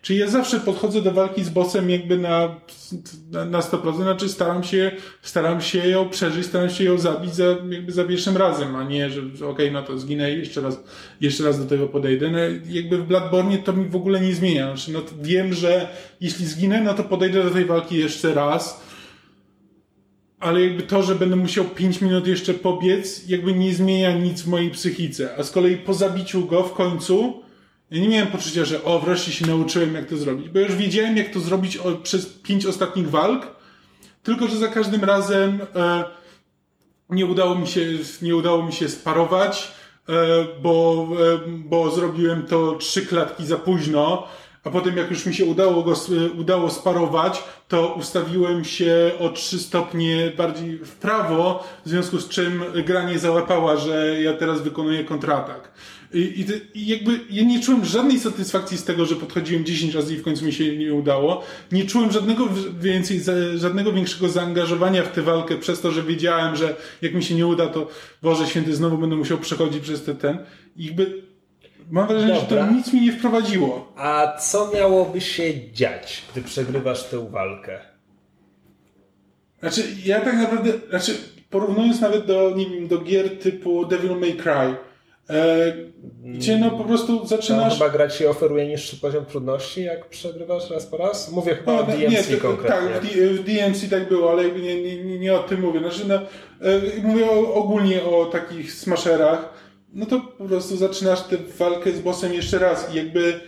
Czyli 0.03 0.19
ja 0.19 0.29
zawsze 0.29 0.61
podchodzę 0.61 1.03
do 1.03 1.13
walki 1.13 1.45
z 1.45 1.51
bossem 1.51 1.91
jakby 1.91 2.19
na, 2.19 2.61
na 3.31 3.61
100%, 3.61 3.97
znaczy 3.97 4.29
staram 4.29 4.65
się, 4.65 4.91
staram 5.23 5.61
się 5.61 5.89
ją 5.89 6.09
przeżyć, 6.09 6.47
staram 6.47 6.71
się 6.71 6.85
ją 6.85 6.99
zabić 6.99 7.35
za, 7.35 7.45
jakby 7.69 7.93
za 7.93 8.05
pierwszym 8.05 8.37
razem, 8.37 8.77
a 8.77 8.85
nie, 8.85 9.11
że 9.11 9.21
okej, 9.21 9.47
okay, 9.49 9.71
no 9.71 9.83
to 9.83 9.99
zginę 9.99 10.35
i 10.35 10.39
jeszcze 10.39 10.61
raz, 10.61 10.81
jeszcze 11.21 11.45
raz 11.45 11.59
do 11.59 11.65
tego 11.65 11.87
podejdę. 11.87 12.31
No, 12.31 12.39
jakby 12.69 12.99
w 12.99 13.07
Bloodborne 13.07 13.59
to 13.59 13.73
mi 13.73 13.89
w 13.89 13.97
ogóle 13.97 14.21
nie 14.21 14.35
zmienia. 14.35 14.67
Znaczy, 14.67 14.93
no 14.93 15.03
wiem, 15.23 15.53
że 15.53 15.89
jeśli 16.21 16.47
zginę, 16.47 16.81
no 16.81 16.95
to 16.95 17.05
podejdę 17.05 17.43
do 17.43 17.51
tej 17.51 17.65
walki 17.65 17.97
jeszcze 17.97 18.35
raz, 18.35 18.88
ale 20.41 20.63
jakby 20.63 20.83
to, 20.83 21.03
że 21.03 21.15
będę 21.15 21.37
musiał 21.37 21.65
5 21.65 22.01
minut 22.01 22.27
jeszcze 22.27 22.55
pobiec, 22.55 23.29
jakby 23.29 23.53
nie 23.53 23.75
zmienia 23.75 24.19
nic 24.19 24.43
w 24.43 24.47
mojej 24.47 24.71
psychice. 24.71 25.35
A 25.39 25.43
z 25.43 25.51
kolei 25.51 25.77
po 25.77 25.95
zabiciu 25.95 26.47
go 26.47 26.63
w 26.63 26.73
końcu, 26.73 27.43
ja 27.91 28.01
nie 28.01 28.09
miałem 28.09 28.29
poczucia, 28.29 28.65
że 28.65 28.85
o, 28.85 28.99
wreszcie 28.99 29.33
się 29.33 29.47
nauczyłem, 29.47 29.95
jak 29.95 30.09
to 30.09 30.17
zrobić, 30.17 30.49
bo 30.49 30.59
już 30.59 30.75
wiedziałem, 30.75 31.17
jak 31.17 31.33
to 31.33 31.41
zrobić 31.41 31.77
o, 31.77 31.93
przez 31.93 32.27
pięć 32.27 32.67
ostatnich 32.67 33.11
walk, 33.11 33.47
tylko, 34.23 34.49
że 34.49 34.57
za 34.57 34.69
każdym 34.69 35.05
razem 35.05 35.61
e, 35.75 36.05
nie 37.11 37.27
udało 37.27 37.55
mi 37.55 37.67
się, 37.67 37.81
nie 38.23 38.37
udało 38.37 38.63
mi 38.63 38.73
się 38.73 38.89
sparować, 38.89 39.73
e, 40.09 40.13
bo, 40.63 41.09
e, 41.35 41.49
bo 41.49 41.91
zrobiłem 41.91 42.47
to 42.47 42.75
trzy 42.75 43.07
klatki 43.07 43.47
za 43.47 43.57
późno, 43.57 44.29
a 44.65 44.71
potem 44.71 44.97
jak 44.97 45.11
już 45.11 45.27
mi 45.27 45.35
się 45.35 45.45
udało 45.45 45.83
go 45.83 45.95
udało 46.39 46.71
sparować, 46.71 47.43
to 47.69 47.95
ustawiłem 47.95 48.65
się 48.65 49.11
o 49.19 49.29
3 49.29 49.59
stopnie 49.59 50.33
bardziej 50.37 50.79
w 50.79 50.93
prawo, 50.93 51.65
w 51.87 51.89
związku 51.89 52.19
z 52.19 52.29
czym 52.29 52.63
gra 52.87 53.11
nie 53.11 53.19
załapała, 53.19 53.77
że 53.77 54.23
ja 54.23 54.33
teraz 54.33 54.63
wykonuję 54.63 55.05
kontratak. 55.05 55.73
I, 56.15 56.19
i, 56.19 56.47
I, 56.81 56.87
jakby 56.87 57.21
ja 57.31 57.45
nie 57.45 57.63
czułem 57.63 57.85
żadnej 57.85 58.21
satysfakcji 58.21 58.79
z 58.79 58.85
tego, 58.85 59.07
że 59.07 59.17
podchodziłem 59.17 59.65
10 59.65 59.95
razy 59.95 60.15
i 60.15 60.17
w 60.17 60.23
końcu 60.23 60.45
mi 60.45 60.53
się 60.53 60.77
nie 60.77 60.95
udało. 60.95 61.43
Nie 61.73 61.87
czułem 61.87 62.13
żadnego 62.13 62.49
więcej, 62.81 63.21
żadnego 63.55 63.93
większego 63.93 64.29
zaangażowania 64.29 65.03
w 65.03 65.13
tę 65.13 65.23
walkę 65.23 65.57
przez 65.57 65.81
to, 65.81 65.91
że 65.91 66.03
wiedziałem, 66.03 66.57
że 66.57 66.77
jak 67.03 67.15
mi 67.15 67.25
się 67.25 67.35
nie 67.35 67.47
uda, 67.47 67.67
to 67.67 67.89
Boże 68.23 68.47
Święty 68.47 68.75
znowu 68.75 68.99
będę 68.99 69.17
musiał 69.17 69.39
przechodzić 69.39 69.83
przez 69.83 70.05
ten 70.05 70.17
ten. 70.17 70.39
I 70.77 70.87
jakby 70.87 71.28
mam 71.91 72.07
wrażenie, 72.07 72.35
Dobra. 72.35 72.49
że 72.49 72.67
to 72.67 72.73
nic 72.73 72.93
mi 72.93 73.01
nie 73.01 73.13
wprowadziło. 73.13 73.93
A 73.97 74.37
co 74.41 74.71
miałoby 74.75 75.21
się 75.21 75.71
dziać, 75.73 76.23
gdy 76.33 76.43
przegrywasz 76.43 77.05
tę 77.05 77.31
walkę? 77.31 77.81
Znaczy, 79.61 79.83
ja 80.05 80.21
tak 80.21 80.35
naprawdę, 80.35 80.73
znaczy, 80.91 81.15
porównując 81.51 82.01
nawet 82.01 82.27
do, 82.27 82.53
nie 82.57 82.71
wiem, 82.71 82.89
do 82.89 82.99
gier 82.99 83.39
typu 83.39 83.87
Devil 83.87 84.17
May 84.17 84.33
Cry, 84.33 84.77
e, 85.31 85.75
gdzie 86.25 86.59
no 86.59 86.71
po 86.71 86.85
prostu 86.85 87.27
zaczynasz... 87.27 87.79
Tam 87.79 87.89
chyba 87.89 87.91
grać 87.91 88.15
się 88.15 88.31
oferuje 88.31 88.67
niższy 88.67 88.97
poziom 88.97 89.25
trudności, 89.25 89.85
jak 89.85 90.09
przegrywasz 90.09 90.71
raz 90.71 90.87
po 90.87 90.97
raz? 90.97 91.33
Mówię 91.33 91.55
chyba 91.55 91.73
no, 91.73 91.81
o 91.81 91.83
DMC 91.83 92.31
nie, 92.31 92.37
to, 92.37 92.43
konkretnie. 92.43 92.89
Tak, 92.89 93.03
w, 93.03 93.45
DMC 93.45 93.91
tak 93.91 94.09
było, 94.09 94.31
ale 94.31 94.53
nie, 94.53 94.83
nie, 94.83 95.19
nie 95.19 95.35
o 95.35 95.39
tym 95.39 95.61
mówię. 95.61 95.81
Znaczy, 95.81 96.03
no, 96.09 96.15
e, 96.15 97.03
mówię 97.03 97.31
o, 97.31 97.55
ogólnie 97.55 98.05
o 98.05 98.25
takich 98.27 98.73
smasherach, 98.73 99.58
no 99.93 100.07
to 100.07 100.21
po 100.21 100.45
prostu 100.45 100.77
zaczynasz 100.77 101.23
tę 101.23 101.37
walkę 101.59 101.93
z 101.93 102.01
bossem 102.01 102.33
jeszcze 102.33 102.59
raz 102.59 102.95
i 102.95 102.97
jakby 102.97 103.41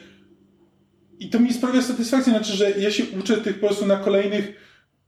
i 1.19 1.31
to 1.31 1.41
mi 1.41 1.53
sprawia 1.53 1.83
satysfakcję, 1.83 2.33
znaczy, 2.33 2.53
że 2.53 2.71
ja 2.71 2.91
się 2.91 3.05
uczę 3.21 3.37
tych 3.37 3.61
po 3.61 3.67
prostu 3.67 3.87
na 3.87 3.97
kolejnych 3.97 4.53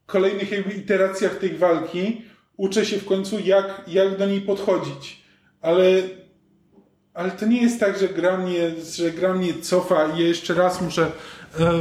kolejnych 0.06 0.52
jakby 0.52 0.74
iteracjach 0.74 1.38
tej 1.38 1.56
walki, 1.56 2.22
uczę 2.56 2.86
się 2.86 2.98
w 2.98 3.04
końcu 3.04 3.38
jak, 3.38 3.84
jak 3.88 4.18
do 4.18 4.26
niej 4.26 4.40
podchodzić, 4.40 5.22
ale 5.60 5.84
ale 7.14 7.30
to 7.30 7.46
nie 7.46 7.62
jest 7.62 7.80
tak, 7.80 7.98
że 7.98 8.08
gra 8.08 8.36
mnie, 8.36 8.70
że 8.96 9.10
gra 9.10 9.34
mnie 9.34 9.54
cofa 9.54 10.06
i 10.06 10.20
ja 10.20 10.26
jeszcze 10.26 10.54
raz 10.54 10.80
muszę 10.80 11.12
e, 11.60 11.72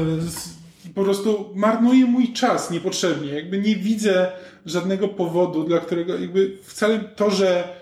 po 0.96 1.04
prostu 1.04 1.52
marnuję 1.56 2.06
mój 2.06 2.34
czas 2.34 2.72
niepotrzebnie. 2.72 3.34
Jakby 3.34 3.58
nie 3.58 3.76
widzę 3.76 4.32
żadnego 4.66 5.08
powodu, 5.08 5.64
dla 5.64 5.80
którego 5.80 6.18
jakby 6.18 6.58
wcale 6.64 7.00
to, 7.00 7.32
że 7.32 7.81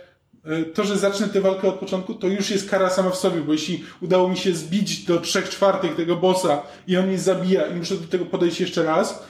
to, 0.73 0.83
że 0.83 0.97
zacznę 0.97 1.27
tę 1.27 1.41
walkę 1.41 1.67
od 1.67 1.75
początku, 1.75 2.13
to 2.13 2.27
już 2.27 2.51
jest 2.51 2.69
kara 2.69 2.89
sama 2.89 3.09
w 3.09 3.15
sobie, 3.15 3.41
bo 3.41 3.51
jeśli 3.51 3.83
udało 4.01 4.29
mi 4.29 4.37
się 4.37 4.53
zbić 4.53 5.05
do 5.05 5.19
trzech 5.19 5.49
czwartych 5.49 5.95
tego 5.95 6.15
bossa 6.15 6.63
i 6.87 6.97
on 6.97 7.07
mnie 7.07 7.19
zabija 7.19 7.67
i 7.67 7.75
muszę 7.75 7.95
do 7.95 8.07
tego 8.07 8.25
podejść 8.25 8.61
jeszcze 8.61 8.83
raz, 8.83 9.23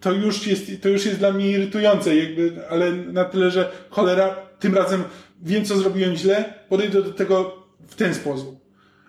to 0.00 0.12
już 0.12 0.46
jest, 0.46 0.82
to 0.82 0.88
już 0.88 1.06
jest 1.06 1.18
dla 1.18 1.32
mnie 1.32 1.50
irytujące, 1.50 2.16
jakby, 2.16 2.68
ale 2.70 2.92
na 2.92 3.24
tyle, 3.24 3.50
że 3.50 3.72
cholera, 3.90 4.36
tym 4.58 4.74
razem 4.74 5.04
wiem, 5.42 5.64
co 5.64 5.76
zrobiłem 5.76 6.16
źle, 6.16 6.54
podejdę 6.68 7.02
do 7.02 7.12
tego 7.12 7.66
w 7.88 7.94
ten 7.94 8.14
sposób. 8.14 8.60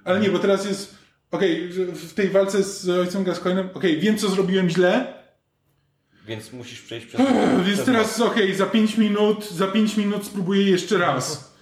Ale 0.03 0.19
nie, 0.19 0.29
bo 0.29 0.39
teraz 0.39 0.65
jest, 0.65 0.95
okej, 1.31 1.69
okay, 1.71 1.85
w 1.85 2.13
tej 2.13 2.29
walce 2.29 2.63
z 2.63 2.89
ojcem 2.89 3.23
Gascoinem, 3.23 3.69
okej, 3.73 3.91
okay, 3.91 4.01
wiem, 4.01 4.17
co 4.17 4.29
zrobiłem 4.29 4.69
źle, 4.69 5.18
więc 6.29 6.53
musisz 6.53 6.81
przejść 6.81 7.05
przez... 7.05 7.21
Więc 7.67 7.85
teraz 7.85 8.21
okej, 8.21 8.43
okay, 8.43 8.55
za 8.55 8.65
5 8.65 8.97
minut, 8.97 9.49
za 9.49 9.67
5 9.67 9.97
minut 9.97 10.25
spróbuję 10.25 10.69
jeszcze 10.69 10.97
raz. 10.97 11.53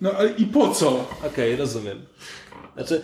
No 0.00 0.12
ale 0.12 0.30
i 0.30 0.46
po 0.46 0.68
co? 0.68 0.88
Okej, 0.90 1.28
okay, 1.28 1.56
rozumiem. 1.56 1.98
Znaczy, 2.74 3.02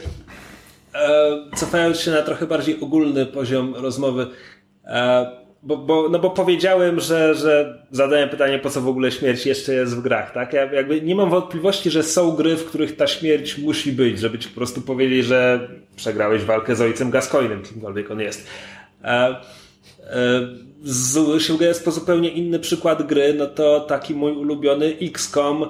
e, 0.94 1.30
cofając 1.56 2.00
się 2.00 2.10
na 2.10 2.22
trochę 2.22 2.46
bardziej 2.46 2.80
ogólny 2.80 3.26
poziom 3.26 3.74
rozmowy, 3.74 4.26
e, 4.84 5.46
bo, 5.62 5.76
bo, 5.76 6.08
no 6.08 6.18
bo 6.18 6.30
powiedziałem, 6.30 7.00
że, 7.00 7.34
że 7.34 7.82
zadałem 7.90 8.28
pytanie, 8.28 8.58
po 8.58 8.70
co 8.70 8.80
w 8.80 8.88
ogóle 8.88 9.12
śmierć 9.12 9.46
jeszcze 9.46 9.74
jest 9.74 9.96
w 9.96 10.02
grach, 10.02 10.32
tak? 10.32 10.52
Ja 10.52 10.72
jakby 10.72 11.02
nie 11.02 11.14
mam 11.14 11.30
wątpliwości, 11.30 11.90
że 11.90 12.02
są 12.02 12.32
gry, 12.32 12.56
w 12.56 12.64
których 12.64 12.96
ta 12.96 13.06
śmierć 13.06 13.58
musi 13.58 13.92
być, 13.92 14.18
żeby 14.18 14.38
ci 14.38 14.48
po 14.48 14.54
prostu 14.54 14.80
powiedzieć, 14.80 15.26
że 15.26 15.68
przegrałeś 15.96 16.42
walkę 16.42 16.76
z 16.76 16.80
ojcem 16.80 17.10
Gascoinem, 17.10 17.62
kimkolwiek 17.62 18.10
on 18.10 18.20
jest. 18.20 18.46
E, 19.04 19.36
sięgając 21.38 21.78
po 21.78 21.90
zupełnie 21.90 22.28
inny 22.28 22.58
przykład 22.58 23.06
gry, 23.06 23.34
no 23.34 23.46
to 23.46 23.80
taki 23.80 24.14
mój 24.14 24.32
ulubiony 24.32 24.96
XCOM 25.02 25.66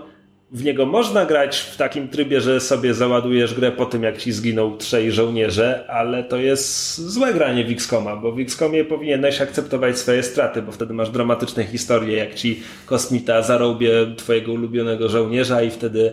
w 0.52 0.64
niego 0.64 0.86
można 0.86 1.24
grać 1.26 1.58
w 1.58 1.76
takim 1.76 2.08
trybie, 2.08 2.40
że 2.40 2.60
sobie 2.60 2.94
załadujesz 2.94 3.54
grę 3.54 3.72
po 3.72 3.86
tym, 3.86 4.02
jak 4.02 4.18
ci 4.18 4.32
zginął 4.32 4.76
trzej 4.76 5.12
żołnierze, 5.12 5.84
ale 5.88 6.24
to 6.24 6.36
jest 6.36 6.96
złe 6.96 7.34
granie 7.34 7.64
w 7.64 7.70
XCOMa, 7.70 8.16
bo 8.16 8.32
w 8.32 8.40
XCOMie 8.40 8.84
powinieneś 8.84 9.40
akceptować 9.40 9.98
swoje 9.98 10.22
straty, 10.22 10.62
bo 10.62 10.72
wtedy 10.72 10.94
masz 10.94 11.10
dramatyczne 11.10 11.64
historie, 11.64 12.16
jak 12.16 12.34
ci 12.34 12.62
kosmita 12.86 13.42
zarąbie 13.42 13.90
twojego 14.16 14.52
ulubionego 14.52 15.08
żołnierza 15.08 15.62
i 15.62 15.70
wtedy 15.70 16.12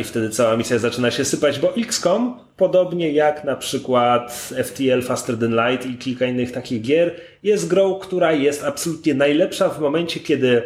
i 0.00 0.04
wtedy 0.04 0.30
cała 0.30 0.56
misja 0.56 0.78
zaczyna 0.78 1.10
się 1.10 1.24
sypać, 1.24 1.58
bo 1.58 1.76
XCOM, 1.76 2.40
podobnie 2.56 3.12
jak 3.12 3.44
na 3.44 3.56
przykład 3.56 4.50
FTL 4.64 5.02
Faster 5.02 5.38
Than 5.38 5.56
Light 5.56 5.86
i 5.86 5.98
kilka 5.98 6.26
innych 6.26 6.52
takich 6.52 6.82
gier, 6.82 7.14
jest 7.42 7.68
grą, 7.68 7.94
która 7.94 8.32
jest 8.32 8.64
absolutnie 8.64 9.14
najlepsza 9.14 9.68
w 9.68 9.80
momencie, 9.80 10.20
kiedy 10.20 10.62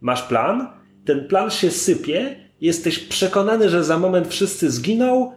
masz 0.00 0.22
plan, 0.22 0.68
ten 1.04 1.28
plan 1.28 1.50
się 1.50 1.70
sypie, 1.70 2.36
jesteś 2.60 2.98
przekonany, 2.98 3.68
że 3.68 3.84
za 3.84 3.98
moment 3.98 4.28
wszyscy 4.28 4.70
zginą, 4.70 5.32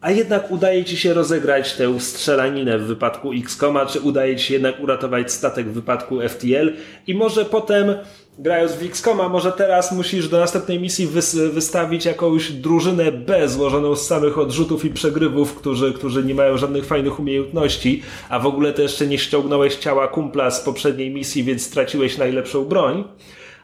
a 0.00 0.10
jednak 0.10 0.50
udaje 0.50 0.84
ci 0.84 0.96
się 0.96 1.14
rozegrać 1.14 1.72
tę 1.72 2.00
strzelaninę 2.00 2.78
w 2.78 2.86
wypadku 2.86 3.32
X-Koma, 3.32 3.86
czy 3.86 4.00
udaje 4.00 4.36
ci 4.36 4.46
się 4.46 4.54
jednak 4.54 4.80
uratować 4.80 5.32
statek 5.32 5.68
w 5.68 5.72
wypadku 5.72 6.20
FTL 6.28 6.72
i 7.06 7.14
może 7.14 7.44
potem 7.44 7.94
grając 8.38 8.72
w 8.72 8.82
X-Koma, 8.82 9.28
może 9.28 9.52
teraz 9.52 9.92
musisz 9.92 10.28
do 10.28 10.38
następnej 10.38 10.80
misji 10.80 11.08
wys- 11.08 11.50
wystawić 11.50 12.04
jakąś 12.04 12.52
drużynę 12.52 13.12
B 13.12 13.48
złożoną 13.48 13.96
z 13.96 14.06
samych 14.06 14.38
odrzutów 14.38 14.84
i 14.84 14.90
przegrywów, 14.90 15.54
którzy, 15.54 15.92
którzy 15.92 16.24
nie 16.24 16.34
mają 16.34 16.56
żadnych 16.56 16.86
fajnych 16.86 17.20
umiejętności, 17.20 18.02
a 18.28 18.38
w 18.38 18.46
ogóle 18.46 18.72
to 18.72 18.82
jeszcze 18.82 19.06
nie 19.06 19.18
ściągnąłeś 19.18 19.76
ciała 19.76 20.08
kumpla 20.08 20.50
z 20.50 20.60
poprzedniej 20.60 21.10
misji, 21.10 21.44
więc 21.44 21.66
straciłeś 21.66 22.18
najlepszą 22.18 22.64
broń. 22.64 23.04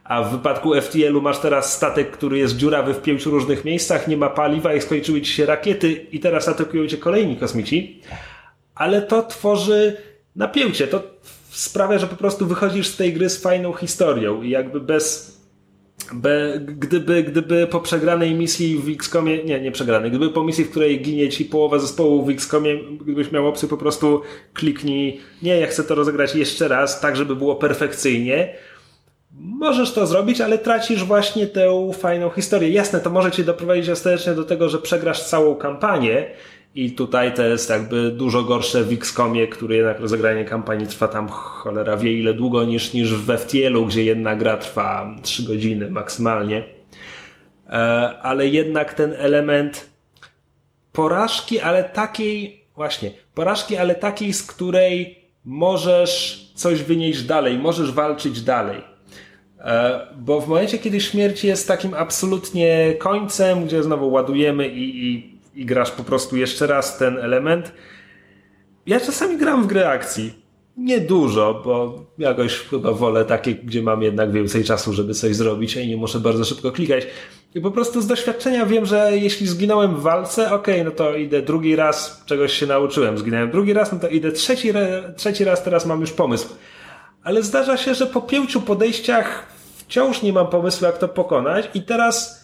A 0.04 0.22
w 0.22 0.30
wypadku 0.32 0.74
FTL-u 0.80 1.20
masz 1.20 1.38
teraz 1.38 1.72
statek, 1.72 2.10
który 2.10 2.38
jest 2.38 2.56
dziurawy 2.56 2.94
w 2.94 3.02
pięciu 3.02 3.30
różnych 3.30 3.64
miejscach, 3.64 4.08
nie 4.08 4.16
ma 4.16 4.30
paliwa 4.30 4.74
i 4.74 4.80
skończyły 4.80 5.20
ci 5.20 5.32
się 5.32 5.46
rakiety 5.46 5.92
i 5.92 6.20
teraz 6.20 6.48
atakują 6.48 6.86
cię 6.86 6.96
kolejni 6.96 7.36
kosmici. 7.36 8.00
Ale 8.74 9.02
to 9.02 9.22
tworzy 9.22 9.96
napięcie. 10.36 10.86
To 10.86 11.02
sprawia, 11.54 11.98
że 11.98 12.06
po 12.06 12.16
prostu 12.16 12.46
wychodzisz 12.46 12.88
z 12.88 12.96
tej 12.96 13.12
gry 13.12 13.30
z 13.30 13.42
fajną 13.42 13.72
historią 13.72 14.42
i 14.42 14.50
jakby 14.50 14.80
bez 14.80 15.34
Be, 16.12 16.60
gdyby, 16.60 17.22
gdyby 17.22 17.66
po 17.66 17.80
przegranej 17.80 18.34
misji 18.34 18.78
w 18.78 18.88
XCOMie, 18.88 19.44
nie, 19.44 19.60
nie 19.60 19.72
przegranej, 19.72 20.10
gdyby 20.10 20.30
po 20.30 20.44
misji, 20.44 20.64
w 20.64 20.70
której 20.70 21.00
ginie 21.00 21.28
ci 21.28 21.44
połowa 21.44 21.78
zespołu 21.78 22.24
w 22.24 22.30
XCOMie, 22.30 22.78
gdybyś 23.00 23.32
miał 23.32 23.48
opcję 23.48 23.68
po 23.68 23.76
prostu 23.76 24.22
kliknij, 24.54 25.20
nie, 25.42 25.60
ja 25.60 25.66
chcę 25.66 25.84
to 25.84 25.94
rozegrać 25.94 26.34
jeszcze 26.34 26.68
raz, 26.68 27.00
tak 27.00 27.16
żeby 27.16 27.36
było 27.36 27.56
perfekcyjnie, 27.56 28.54
Możesz 29.38 29.92
to 29.92 30.06
zrobić, 30.06 30.40
ale 30.40 30.58
tracisz 30.58 31.04
właśnie 31.04 31.46
tę 31.46 31.90
fajną 31.92 32.30
historię. 32.30 32.68
Jasne, 32.68 33.00
to 33.00 33.10
może 33.10 33.30
cię 33.30 33.44
doprowadzić 33.44 33.88
ostatecznie 33.88 34.34
do 34.34 34.44
tego, 34.44 34.68
że 34.68 34.78
przegrasz 34.78 35.22
całą 35.22 35.54
kampanię 35.54 36.30
i 36.74 36.92
tutaj 36.92 37.34
to 37.34 37.42
jest 37.42 37.70
jakby 37.70 38.10
dużo 38.10 38.42
gorsze 38.42 38.84
w 38.84 38.92
XCOMie, 38.92 39.48
który 39.48 39.76
jednak 39.76 40.00
rozegranie 40.00 40.44
kampanii 40.44 40.86
trwa 40.86 41.08
tam 41.08 41.28
cholera 41.28 41.96
wie 41.96 42.12
ile 42.12 42.34
długo 42.34 42.64
niż, 42.64 42.92
niż 42.92 43.14
w 43.14 43.38
FTL-u, 43.38 43.86
gdzie 43.86 44.04
jedna 44.04 44.36
gra 44.36 44.56
trwa 44.56 45.16
3 45.22 45.42
godziny 45.42 45.90
maksymalnie. 45.90 46.64
E, 47.68 47.72
ale 48.22 48.48
jednak 48.48 48.94
ten 48.94 49.14
element 49.18 49.90
porażki, 50.92 51.60
ale 51.60 51.84
takiej, 51.84 52.64
właśnie, 52.76 53.10
porażki, 53.34 53.76
ale 53.76 53.94
takiej, 53.94 54.32
z 54.32 54.42
której 54.42 55.18
możesz 55.44 56.44
coś 56.54 56.82
wynieść 56.82 57.22
dalej, 57.22 57.58
możesz 57.58 57.92
walczyć 57.92 58.40
dalej. 58.40 58.82
E, 59.58 60.00
bo 60.16 60.40
w 60.40 60.48
momencie, 60.48 60.78
kiedy 60.78 61.00
śmierć 61.00 61.44
jest 61.44 61.68
takim 61.68 61.94
absolutnie 61.94 62.94
końcem, 62.98 63.64
gdzie 63.64 63.82
znowu 63.82 64.12
ładujemy 64.12 64.68
i, 64.68 65.06
i, 65.06 65.33
i 65.54 65.66
grasz 65.66 65.90
po 65.90 66.04
prostu 66.04 66.36
jeszcze 66.36 66.66
raz 66.66 66.98
ten 66.98 67.18
element, 67.18 67.72
ja 68.86 69.00
czasami 69.00 69.38
gram 69.38 69.62
w 69.62 69.66
gry 69.66 69.86
akcji. 69.86 70.44
Nie 70.76 71.00
dużo, 71.00 71.62
bo 71.64 72.04
jakoś 72.18 72.58
chyba 72.58 72.92
wolę 72.92 73.24
takie, 73.24 73.54
gdzie 73.54 73.82
mam 73.82 74.02
jednak 74.02 74.32
więcej 74.32 74.64
czasu, 74.64 74.92
żeby 74.92 75.14
coś 75.14 75.36
zrobić, 75.36 75.76
i 75.76 75.88
nie 75.88 75.96
muszę 75.96 76.20
bardzo 76.20 76.44
szybko 76.44 76.72
klikać. 76.72 77.06
I 77.54 77.60
po 77.60 77.70
prostu 77.70 78.00
z 78.00 78.06
doświadczenia 78.06 78.66
wiem, 78.66 78.86
że 78.86 79.10
jeśli 79.14 79.46
zginąłem 79.46 79.96
w 79.96 80.00
walce, 80.00 80.52
okej, 80.52 80.80
okay, 80.80 80.84
no 80.84 80.90
to 80.90 81.16
idę 81.16 81.42
drugi 81.42 81.76
raz, 81.76 82.22
czegoś 82.26 82.52
się 82.52 82.66
nauczyłem. 82.66 83.18
Zginąłem 83.18 83.50
drugi 83.50 83.72
raz, 83.72 83.92
no 83.92 83.98
to 83.98 84.08
idę 84.08 84.32
trzeci, 84.32 84.72
trzeci 85.16 85.44
raz, 85.44 85.62
teraz 85.62 85.86
mam 85.86 86.00
już 86.00 86.12
pomysł. 86.12 86.48
Ale 87.24 87.42
zdarza 87.42 87.76
się, 87.76 87.94
że 87.94 88.06
po 88.06 88.22
pięciu 88.22 88.60
podejściach 88.60 89.46
wciąż 89.76 90.22
nie 90.22 90.32
mam 90.32 90.46
pomysłu, 90.46 90.86
jak 90.86 90.98
to 90.98 91.08
pokonać 91.08 91.70
i 91.74 91.82
teraz 91.82 92.43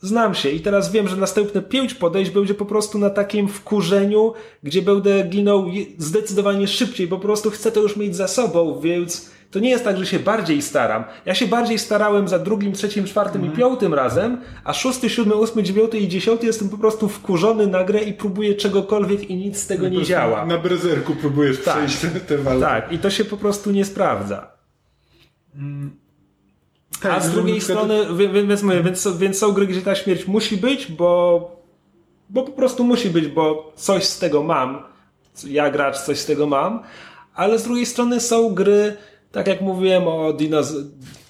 znam 0.00 0.34
się 0.34 0.50
i 0.50 0.60
teraz 0.60 0.92
wiem, 0.92 1.08
że 1.08 1.16
następne 1.16 1.62
pięć 1.62 1.94
podejść 1.94 2.30
będzie 2.30 2.54
po 2.54 2.66
prostu 2.66 2.98
na 2.98 3.10
takim 3.10 3.48
wkurzeniu, 3.48 4.32
gdzie 4.62 4.82
będę 4.82 5.22
ginął 5.22 5.66
zdecydowanie 5.98 6.68
szybciej, 6.68 7.08
po 7.08 7.18
prostu 7.18 7.50
chcę 7.50 7.72
to 7.72 7.80
już 7.80 7.96
mieć 7.96 8.16
za 8.16 8.28
sobą, 8.28 8.80
więc 8.80 9.30
to 9.50 9.58
nie 9.58 9.70
jest 9.70 9.84
tak, 9.84 9.98
że 9.98 10.06
się 10.06 10.18
bardziej 10.18 10.62
staram. 10.62 11.04
Ja 11.26 11.34
się 11.34 11.46
bardziej 11.46 11.78
starałem 11.78 12.28
za 12.28 12.38
drugim, 12.38 12.72
trzecim, 12.72 13.04
czwartym 13.04 13.46
i 13.46 13.50
piątym 13.50 13.94
razem, 13.94 14.40
a 14.64 14.72
szósty, 14.72 15.10
siódmy, 15.10 15.34
ósmy, 15.34 15.62
dziewiąty 15.62 15.98
i 15.98 16.08
dziesiąty 16.08 16.46
jestem 16.46 16.68
po 16.68 16.78
prostu 16.78 17.08
wkurzony 17.08 17.66
na 17.66 17.84
grę 17.84 18.02
i 18.02 18.12
próbuję 18.12 18.54
czegokolwiek 18.54 19.30
i 19.30 19.36
nic 19.36 19.58
z 19.58 19.66
tego 19.66 19.88
nie 19.88 20.02
działa. 20.02 20.46
Na 20.46 20.58
brezerku 20.58 21.14
próbujesz 21.14 21.62
tak, 21.64 21.76
przejść 21.76 21.98
te, 22.00 22.20
te 22.20 22.38
walki. 22.38 22.60
Tak, 22.60 22.92
i 22.92 22.98
to 22.98 23.10
się 23.10 23.24
po 23.24 23.36
prostu 23.36 23.70
nie 23.70 23.84
sprawdza. 23.84 24.50
Tak, 27.02 27.12
A 27.12 27.20
z 27.20 27.30
drugiej 27.30 27.60
strony, 27.60 28.06
więc, 28.44 28.62
mówię, 28.62 28.82
więc, 28.82 29.08
więc 29.18 29.38
są 29.38 29.52
gry, 29.52 29.66
gdzie 29.66 29.82
ta 29.82 29.94
śmierć 29.94 30.26
musi 30.26 30.56
być, 30.56 30.92
bo, 30.92 31.50
bo 32.30 32.42
po 32.42 32.52
prostu 32.52 32.84
musi 32.84 33.10
być, 33.10 33.28
bo 33.28 33.72
coś 33.76 34.04
z 34.04 34.18
tego 34.18 34.42
mam. 34.42 34.82
Ja 35.46 35.70
gracz 35.70 35.98
coś 35.98 36.18
z 36.18 36.26
tego 36.26 36.46
mam. 36.46 36.82
Ale 37.34 37.58
z 37.58 37.62
drugiej 37.62 37.86
strony 37.86 38.20
są 38.20 38.54
gry, 38.54 38.96
tak 39.32 39.46
jak 39.46 39.60
mówiłem 39.60 40.08
o 40.08 40.32
dinoz 40.32 40.74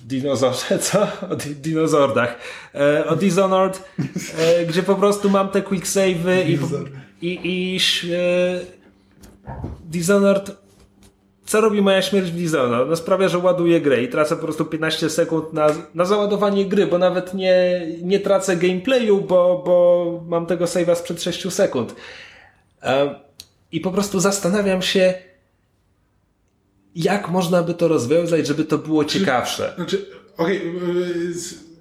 dinozorze, 0.08 0.78
co? 0.88 1.08
O 1.30 1.36
di 1.36 1.56
dinozordach. 1.56 2.38
E, 2.74 3.06
o 3.06 3.16
Dishonored, 3.16 3.82
e, 4.38 4.66
gdzie 4.66 4.82
po 4.82 4.94
prostu 4.94 5.30
mam 5.30 5.48
te 5.48 5.62
quick 5.62 5.86
save'y 5.86 6.44
i, 6.48 6.58
i, 7.26 7.40
i 7.44 7.78
e, 8.12 8.60
Dishonored 9.84 10.67
co 11.48 11.60
robi 11.60 11.82
moja 11.82 12.02
śmierć 12.02 12.30
w 12.30 12.36
Dishonored? 12.36 12.88
No 12.88 12.96
sprawia, 12.96 13.28
że 13.28 13.38
ładuję 13.38 13.80
grę 13.80 14.02
i 14.02 14.08
tracę 14.08 14.36
po 14.36 14.42
prostu 14.42 14.64
15 14.64 15.10
sekund 15.10 15.52
na, 15.52 15.66
na 15.94 16.04
załadowanie 16.04 16.66
gry, 16.66 16.86
bo 16.86 16.98
nawet 16.98 17.34
nie, 17.34 17.86
nie 18.02 18.20
tracę 18.20 18.56
gameplayu, 18.56 19.20
bo, 19.20 19.62
bo 19.66 20.24
mam 20.26 20.46
tego 20.46 20.64
save'a 20.64 20.94
sprzed 20.94 21.22
6 21.22 21.52
sekund. 21.52 21.94
I 23.72 23.80
po 23.80 23.90
prostu 23.90 24.20
zastanawiam 24.20 24.82
się, 24.82 25.14
jak 26.94 27.28
można 27.28 27.62
by 27.62 27.74
to 27.74 27.88
rozwiązać, 27.88 28.46
żeby 28.46 28.64
to 28.64 28.78
było 28.78 29.04
ciekawsze. 29.04 29.72
Znaczy, 29.76 30.06
okej, 30.36 30.58
okay, 30.58 31.34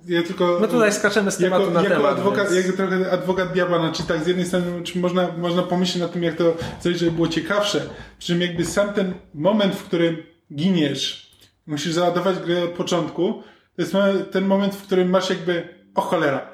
ja 0.07 0.23
tylko... 0.23 0.57
No 0.61 0.67
tutaj 0.67 0.93
skaczemy 0.93 1.31
z 1.31 1.37
tematu 1.37 1.61
jako, 1.61 1.73
na 1.73 1.83
jako 1.83 1.95
temat. 1.95 2.11
Adwokat, 2.11 2.51
więc... 2.51 2.65
Jako 2.65 2.77
trochę 2.77 3.11
adwokat 3.11 3.53
diabła, 3.53 3.79
znaczy 3.79 4.03
tak, 4.07 4.23
z 4.23 4.27
jednej 4.27 4.45
strony 4.45 4.83
czy 4.83 4.99
można, 4.99 5.27
można 5.37 5.63
pomyśleć 5.63 6.01
na 6.01 6.07
tym, 6.07 6.23
jak 6.23 6.35
to 6.35 6.55
coś, 6.79 6.97
żeby 6.97 7.11
było 7.11 7.27
ciekawsze, 7.27 7.81
przy 8.19 8.27
czym 8.27 8.41
jakby 8.41 8.65
sam 8.65 8.93
ten 8.93 9.13
moment, 9.33 9.75
w 9.75 9.83
którym 9.83 10.17
giniesz, 10.53 11.31
musisz 11.67 11.93
załadować 11.93 12.39
grę 12.39 12.63
od 12.63 12.69
początku, 12.69 13.43
to 13.75 13.81
jest 13.81 13.95
ten 14.31 14.45
moment, 14.45 14.75
w 14.75 14.83
którym 14.83 15.09
masz 15.09 15.29
jakby, 15.29 15.67
o 15.95 16.01
cholera, 16.01 16.49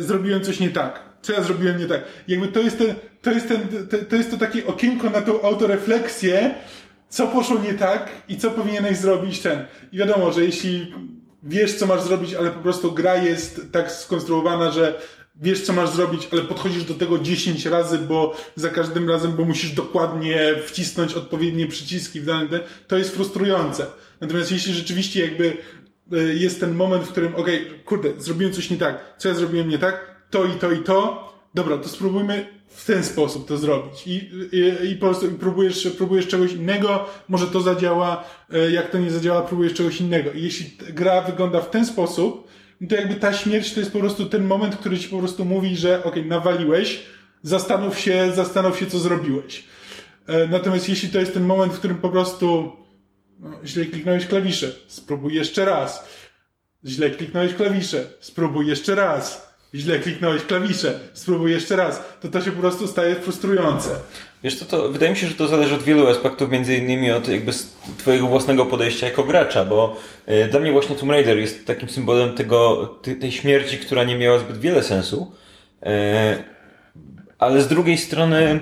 zrobiłem 0.00 0.40
coś 0.40 0.60
nie 0.60 0.70
tak, 0.70 1.02
co 1.22 1.32
ja 1.32 1.42
zrobiłem 1.42 1.78
nie 1.78 1.86
tak. 1.86 2.02
Jakby 2.28 2.48
to 2.48 2.60
jest 2.60 2.78
ten, 2.78 2.94
to 3.22 3.30
jest 3.30 3.48
ten, 3.48 3.60
to, 3.90 3.98
to 4.08 4.16
jest 4.16 4.30
to 4.30 4.36
takie 4.36 4.66
okienko 4.66 5.10
na 5.10 5.20
tą 5.20 5.42
autorefleksję, 5.42 6.54
co 7.08 7.26
poszło 7.26 7.58
nie 7.58 7.74
tak 7.74 8.10
i 8.28 8.36
co 8.36 8.50
powinieneś 8.50 8.98
zrobić 8.98 9.40
ten. 9.40 9.64
I 9.92 9.98
wiadomo, 9.98 10.32
że 10.32 10.44
jeśli 10.44 10.94
wiesz, 11.44 11.74
co 11.74 11.86
masz 11.86 12.02
zrobić, 12.02 12.34
ale 12.34 12.50
po 12.50 12.60
prostu 12.60 12.92
gra 12.92 13.16
jest 13.16 13.60
tak 13.72 13.92
skonstruowana, 13.92 14.70
że 14.70 15.00
wiesz, 15.36 15.62
co 15.62 15.72
masz 15.72 15.90
zrobić, 15.90 16.28
ale 16.32 16.42
podchodzisz 16.42 16.84
do 16.84 16.94
tego 16.94 17.18
10 17.18 17.66
razy, 17.66 17.98
bo 17.98 18.36
za 18.56 18.70
każdym 18.70 19.08
razem, 19.08 19.32
bo 19.32 19.44
musisz 19.44 19.72
dokładnie 19.72 20.54
wcisnąć 20.66 21.14
odpowiednie 21.14 21.66
przyciski 21.66 22.20
w 22.20 22.26
danym, 22.26 22.48
to 22.86 22.98
jest 22.98 23.14
frustrujące. 23.14 23.86
Natomiast 24.20 24.52
jeśli 24.52 24.74
rzeczywiście 24.74 25.20
jakby 25.20 25.56
e, 26.12 26.16
jest 26.18 26.60
ten 26.60 26.74
moment, 26.74 27.04
w 27.04 27.08
którym, 27.08 27.34
okej, 27.34 27.66
okay, 27.66 27.78
kurde, 27.84 28.08
zrobiłem 28.18 28.52
coś 28.52 28.70
nie 28.70 28.76
tak, 28.76 29.14
co 29.18 29.28
ja 29.28 29.34
zrobiłem 29.34 29.68
nie 29.68 29.78
tak, 29.78 30.14
to 30.30 30.44
i 30.44 30.52
to 30.52 30.72
i 30.72 30.78
to, 30.78 31.24
dobra, 31.54 31.78
to 31.78 31.88
spróbujmy 31.88 32.46
w 32.74 32.84
ten 32.86 33.04
sposób 33.04 33.48
to 33.48 33.56
zrobić. 33.56 34.06
I, 34.06 34.30
i, 34.52 34.90
i 34.90 34.96
po 34.96 35.06
prostu 35.06 35.30
próbujesz, 35.30 35.88
próbujesz 35.96 36.28
czegoś 36.28 36.52
innego, 36.52 37.06
może 37.28 37.46
to 37.46 37.60
zadziała, 37.60 38.24
e, 38.52 38.70
jak 38.70 38.90
to 38.90 38.98
nie 38.98 39.10
zadziała, 39.10 39.42
próbujesz 39.42 39.74
czegoś 39.74 40.00
innego. 40.00 40.32
I 40.32 40.42
jeśli 40.42 40.76
gra 40.92 41.20
wygląda 41.20 41.60
w 41.60 41.70
ten 41.70 41.86
sposób, 41.86 42.48
no 42.80 42.88
to 42.88 42.94
jakby 42.94 43.14
ta 43.14 43.32
śmierć 43.32 43.74
to 43.74 43.80
jest 43.80 43.92
po 43.92 43.98
prostu 43.98 44.26
ten 44.26 44.44
moment, 44.44 44.76
który 44.76 44.98
ci 44.98 45.08
po 45.08 45.18
prostu 45.18 45.44
mówi, 45.44 45.76
że 45.76 46.04
ok, 46.04 46.16
nawaliłeś, 46.26 47.02
zastanów 47.42 47.98
się, 47.98 48.32
zastanów 48.34 48.78
się, 48.78 48.86
co 48.86 48.98
zrobiłeś. 48.98 49.64
E, 50.26 50.46
natomiast 50.48 50.88
jeśli 50.88 51.08
to 51.08 51.20
jest 51.20 51.34
ten 51.34 51.44
moment, 51.44 51.72
w 51.72 51.78
którym 51.78 51.96
po 51.96 52.08
prostu 52.08 52.72
no, 53.40 53.50
źle 53.64 53.84
kliknąłeś 53.84 54.26
klawisze, 54.26 54.72
spróbuj 54.88 55.34
jeszcze 55.34 55.64
raz 55.64 56.04
Źle 56.86 57.10
kliknąłeś 57.10 57.54
klawisze. 57.54 58.06
Spróbuj 58.20 58.66
jeszcze 58.66 58.94
raz. 58.94 59.53
Źle 59.74 59.98
kliknąłeś 59.98 60.42
klawisze. 60.42 61.00
Spróbuj 61.12 61.52
jeszcze 61.52 61.76
raz. 61.76 62.02
To 62.20 62.28
to 62.28 62.40
się 62.40 62.52
po 62.52 62.60
prostu 62.60 62.88
staje 62.88 63.14
frustrujące. 63.14 63.88
Wiesz 64.44 64.58
co, 64.58 64.64
to 64.64 64.88
wydaje 64.88 65.12
mi 65.12 65.18
się, 65.18 65.26
że 65.26 65.34
to 65.34 65.48
zależy 65.48 65.74
od 65.74 65.82
wielu 65.82 66.08
aspektów, 66.08 66.50
między 66.50 66.76
innymi 66.76 67.10
od 67.10 67.28
jakby 67.28 67.52
twojego 67.98 68.26
własnego 68.26 68.66
podejścia 68.66 69.06
jako 69.06 69.22
gracza, 69.22 69.64
bo 69.64 69.96
y, 70.28 70.48
dla 70.50 70.60
mnie 70.60 70.72
właśnie 70.72 70.96
Tomb 70.96 71.12
Raider 71.12 71.38
jest 71.38 71.66
takim 71.66 71.88
symbolem 71.88 72.34
tego, 72.34 72.86
tej 73.20 73.32
śmierci, 73.32 73.78
która 73.78 74.04
nie 74.04 74.18
miała 74.18 74.38
zbyt 74.38 74.58
wiele 74.58 74.82
sensu, 74.82 75.32
y, 75.82 75.86
ale 77.38 77.62
z 77.62 77.68
drugiej 77.68 77.98
strony, 77.98 78.60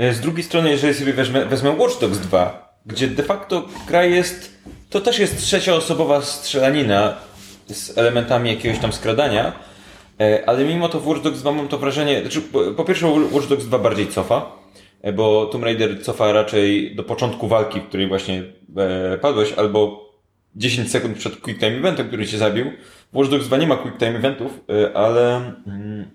y, 0.00 0.14
z 0.14 0.20
drugiej 0.20 0.44
strony, 0.44 0.70
jeżeli 0.70 0.94
sobie 0.94 1.12
wezmę, 1.12 1.46
wezmę 1.46 1.70
Watch 1.70 2.00
Dogs 2.00 2.18
2, 2.18 2.76
gdzie 2.86 3.08
de 3.08 3.22
facto 3.22 3.68
gra 3.88 4.04
jest, 4.04 4.50
to 4.90 5.00
też 5.00 5.18
jest 5.18 5.38
trzecioosobowa 5.38 6.22
strzelanina 6.22 7.16
z 7.68 7.98
elementami 7.98 8.50
jakiegoś 8.50 8.78
tam 8.78 8.92
skradania, 8.92 9.52
Ale 10.46 10.64
mimo 10.64 10.88
to 10.88 11.00
w 11.00 11.06
Watch 11.08 11.22
Dogs 11.22 11.40
2 11.40 11.52
mam 11.52 11.68
to 11.68 11.78
wrażenie, 11.78 12.20
znaczy 12.20 12.40
po, 12.76 12.84
pierwsze 12.84 13.06
Watch 13.06 13.48
Dogs 13.48 13.64
2 13.64 13.78
bardziej 13.78 14.06
cofa, 14.06 14.52
e, 15.02 15.12
bo 15.12 15.46
Tomb 15.46 15.64
Raider 15.64 16.02
cofa 16.02 16.32
raczej 16.32 16.94
do 16.94 17.02
początku 17.02 17.48
walki, 17.48 17.80
w 17.80 17.84
której 17.84 18.08
właśnie 18.08 18.42
e, 18.76 19.18
padłeś, 19.18 19.52
albo 19.52 20.06
10 20.56 20.90
sekund 20.90 21.16
przed 21.16 21.40
Quick 21.40 21.60
Time 21.60 21.76
Eventem, 21.76 22.08
który 22.08 22.26
cię 22.26 22.38
zabił. 22.38 22.72
W 23.12 23.16
Watch 23.16 23.30
Dogs 23.30 23.46
2 23.46 23.56
nie 23.56 23.66
ma 23.66 23.76
Quick 23.76 23.98
Time 23.98 24.16
Eventów, 24.16 24.60
e, 24.70 24.96
ale, 24.96 25.36
mm, 25.66 26.10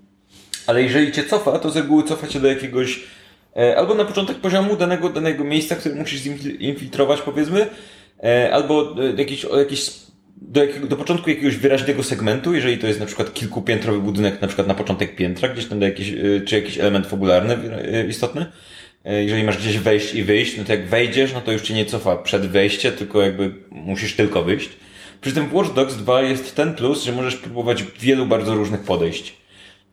ale 0.68 0.84
jeżeli 0.84 1.12
cię 1.12 1.24
cofa, 1.24 1.60
to 1.60 1.70
z 1.70 1.76
reguły 1.76 2.04
cofa 2.04 2.28
cię 2.28 2.40
do 2.40 2.48
jakiegoś 2.48 3.04
e, 3.58 3.78
albo 3.78 3.94
na 3.94 4.06
początek 4.06 4.38
poziomu 4.38 4.76
danego, 4.76 5.10
danego 5.10 5.44
miejsca, 5.44 5.76
które 5.76 5.96
musisz 5.96 6.26
infiltrować 6.60 7.22
powiedzmy, 7.22 7.68
e, 8.24 8.54
albo 8.54 8.96
e, 9.04 9.14
jakiś, 9.18 9.46
jakiś 9.58 9.90
do, 10.42 10.64
jakiego, 10.64 10.88
do 10.88 10.96
początku 10.96 11.30
jakiegoś 11.30 11.56
wyraźnego 11.56 12.04
segmentu, 12.04 12.54
jeżeli 12.54 12.78
to 12.78 12.88
jest 12.88 13.00
na 13.00 13.06
przykład 13.06 13.34
kilkupiętrowy 13.34 14.00
budynek, 14.00 14.42
na 14.42 14.48
przykład 14.48 14.68
na 14.68 14.74
początek 14.74 15.16
piętra, 15.16 15.50
gdzieś 15.50 15.66
tam 15.66 15.82
jakiś, 15.82 16.10
y, 16.10 16.42
czy 16.46 16.56
jakiś 16.56 16.78
element 16.78 17.08
fabularny 17.08 17.54
y, 17.54 18.08
istotny. 18.10 18.46
Y, 19.06 19.24
Jeżeli 19.24 19.44
masz 19.44 19.58
gdzieś 19.58 19.78
wejść 19.78 20.16
i 20.16 20.24
wyjść, 20.24 20.58
no 20.58 20.64
to 20.64 20.72
jak 20.72 20.88
wejdziesz, 20.88 21.34
no 21.34 21.42
to 21.42 21.52
już 21.52 21.62
cię 21.62 21.74
nie 21.74 21.86
cofa 21.86 22.16
przed 22.18 22.46
wejściem, 22.46 22.94
tylko 22.94 23.22
jakby 23.22 23.54
musisz 23.72 24.16
tylko 24.16 24.44
wyjść. 24.44 24.70
Przy 25.22 25.34
tym 25.34 25.48
w 25.48 25.54
Watch 25.54 25.74
Dogs 25.74 25.96
2 25.96 26.22
jest 26.22 26.56
ten 26.56 26.74
plus, 26.74 27.04
że 27.04 27.12
możesz 27.12 27.36
próbować 27.36 27.84
wielu 28.00 28.26
bardzo 28.26 28.56
różnych 28.56 28.82
podejść. 28.82 29.38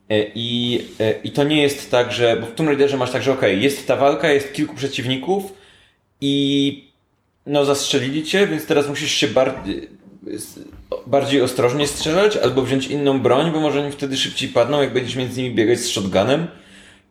E, 0.08 0.24
I, 0.34 0.80
e, 1.00 1.14
I 1.24 1.30
to 1.30 1.44
nie 1.44 1.62
jest 1.62 1.90
tak, 1.90 2.12
że, 2.12 2.36
bo 2.40 2.46
w 2.46 2.54
Tomb 2.54 2.68
Raiderze 2.68 2.96
masz 2.96 3.10
tak, 3.10 3.22
że 3.22 3.32
okej, 3.32 3.62
jest 3.62 3.86
ta 3.86 3.96
walka, 3.96 4.30
jest 4.30 4.52
kilku 4.52 4.74
przeciwników 4.74 5.42
i 6.20 6.84
no 7.46 7.64
zastrzelili 7.64 8.24
cię, 8.24 8.46
więc 8.46 8.66
teraz 8.66 8.88
musisz 8.88 9.12
się 9.12 9.28
bardziej, 9.28 9.88
bardziej 11.06 11.42
ostrożnie 11.42 11.86
strzelać, 11.86 12.36
albo 12.36 12.62
wziąć 12.62 12.86
inną 12.86 13.20
broń, 13.20 13.52
bo 13.52 13.60
może 13.60 13.80
oni 13.80 13.92
wtedy 13.92 14.16
szybciej 14.16 14.48
padną, 14.48 14.80
jak 14.80 14.92
będziesz 14.92 15.16
między 15.16 15.42
nimi 15.42 15.54
biegać 15.54 15.78
z 15.78 15.88
shotgunem. 15.88 16.46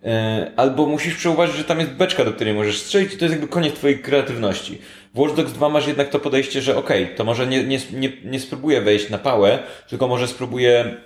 E, 0.04 0.52
Albo 0.56 0.86
musisz 0.86 1.16
przeuważyć, 1.16 1.56
że 1.56 1.64
tam 1.64 1.80
jest 1.80 1.92
beczka, 1.92 2.26
do 2.26 2.34
której 2.34 2.54
możesz 2.54 2.82
strzelić 2.82 3.14
i 3.14 3.18
to 3.18 3.26
jest 3.26 3.34
jakby 3.34 3.48
koniec 3.48 3.74
twojej 3.74 4.00
kreatywności. 4.00 4.78
W 5.14 5.20
Watch 5.20 5.36
Dogs 5.36 5.54
2 5.54 5.70
masz 5.70 5.88
jednak 5.88 6.10
to 6.10 6.20
podejście, 6.20 6.62
że 6.62 6.78
okej, 6.78 7.16
to 7.16 7.24
może 7.24 7.48
nie, 7.48 7.64
nie, 7.64 7.80
nie, 7.94 8.12
nie 8.26 8.40
spróbuję 8.40 8.82
wejść 8.82 9.10
na 9.10 9.18
pałę, 9.18 9.60
tylko 9.90 10.08
może 10.08 10.28
spróbuję 10.28 10.98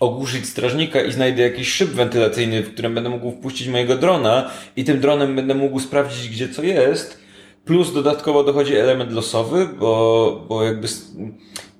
ogłuszyć 0.00 0.46
strażnika 0.46 1.02
i 1.02 1.12
znajdę 1.12 1.42
jakiś 1.42 1.72
szyb 1.72 1.90
wentylacyjny, 1.90 2.62
w 2.62 2.72
którym 2.72 2.94
będę 2.94 3.10
mógł 3.10 3.32
wpuścić 3.32 3.68
mojego 3.68 3.96
drona 3.96 4.50
i 4.76 4.84
tym 4.84 5.00
dronem 5.00 5.36
będę 5.36 5.54
mógł 5.54 5.80
sprawdzić, 5.80 6.28
gdzie 6.28 6.48
co 6.48 6.62
jest. 6.62 7.27
Plus 7.68 7.92
dodatkowo 7.94 8.44
dochodzi 8.44 8.76
element 8.76 9.12
losowy, 9.12 9.68
bo, 9.80 10.44
bo 10.48 10.64
jakby 10.64 10.88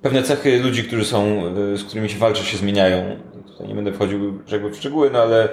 pewne 0.03 0.23
cechy 0.23 0.59
ludzi, 0.63 0.85
którzy 0.85 1.05
są, 1.05 1.43
y, 1.75 1.79
z 1.79 1.85
którymi 1.85 2.09
się 2.09 2.19
walczy, 2.19 2.45
się 2.45 2.57
zmieniają. 2.57 3.17
Tutaj 3.47 3.69
nie 3.69 3.75
będę 3.75 3.93
wchodził 3.93 4.39
jakby 4.53 4.71
w 4.71 4.77
szczegóły, 4.77 5.11
no 5.13 5.19
ale 5.19 5.45
y, 5.45 5.49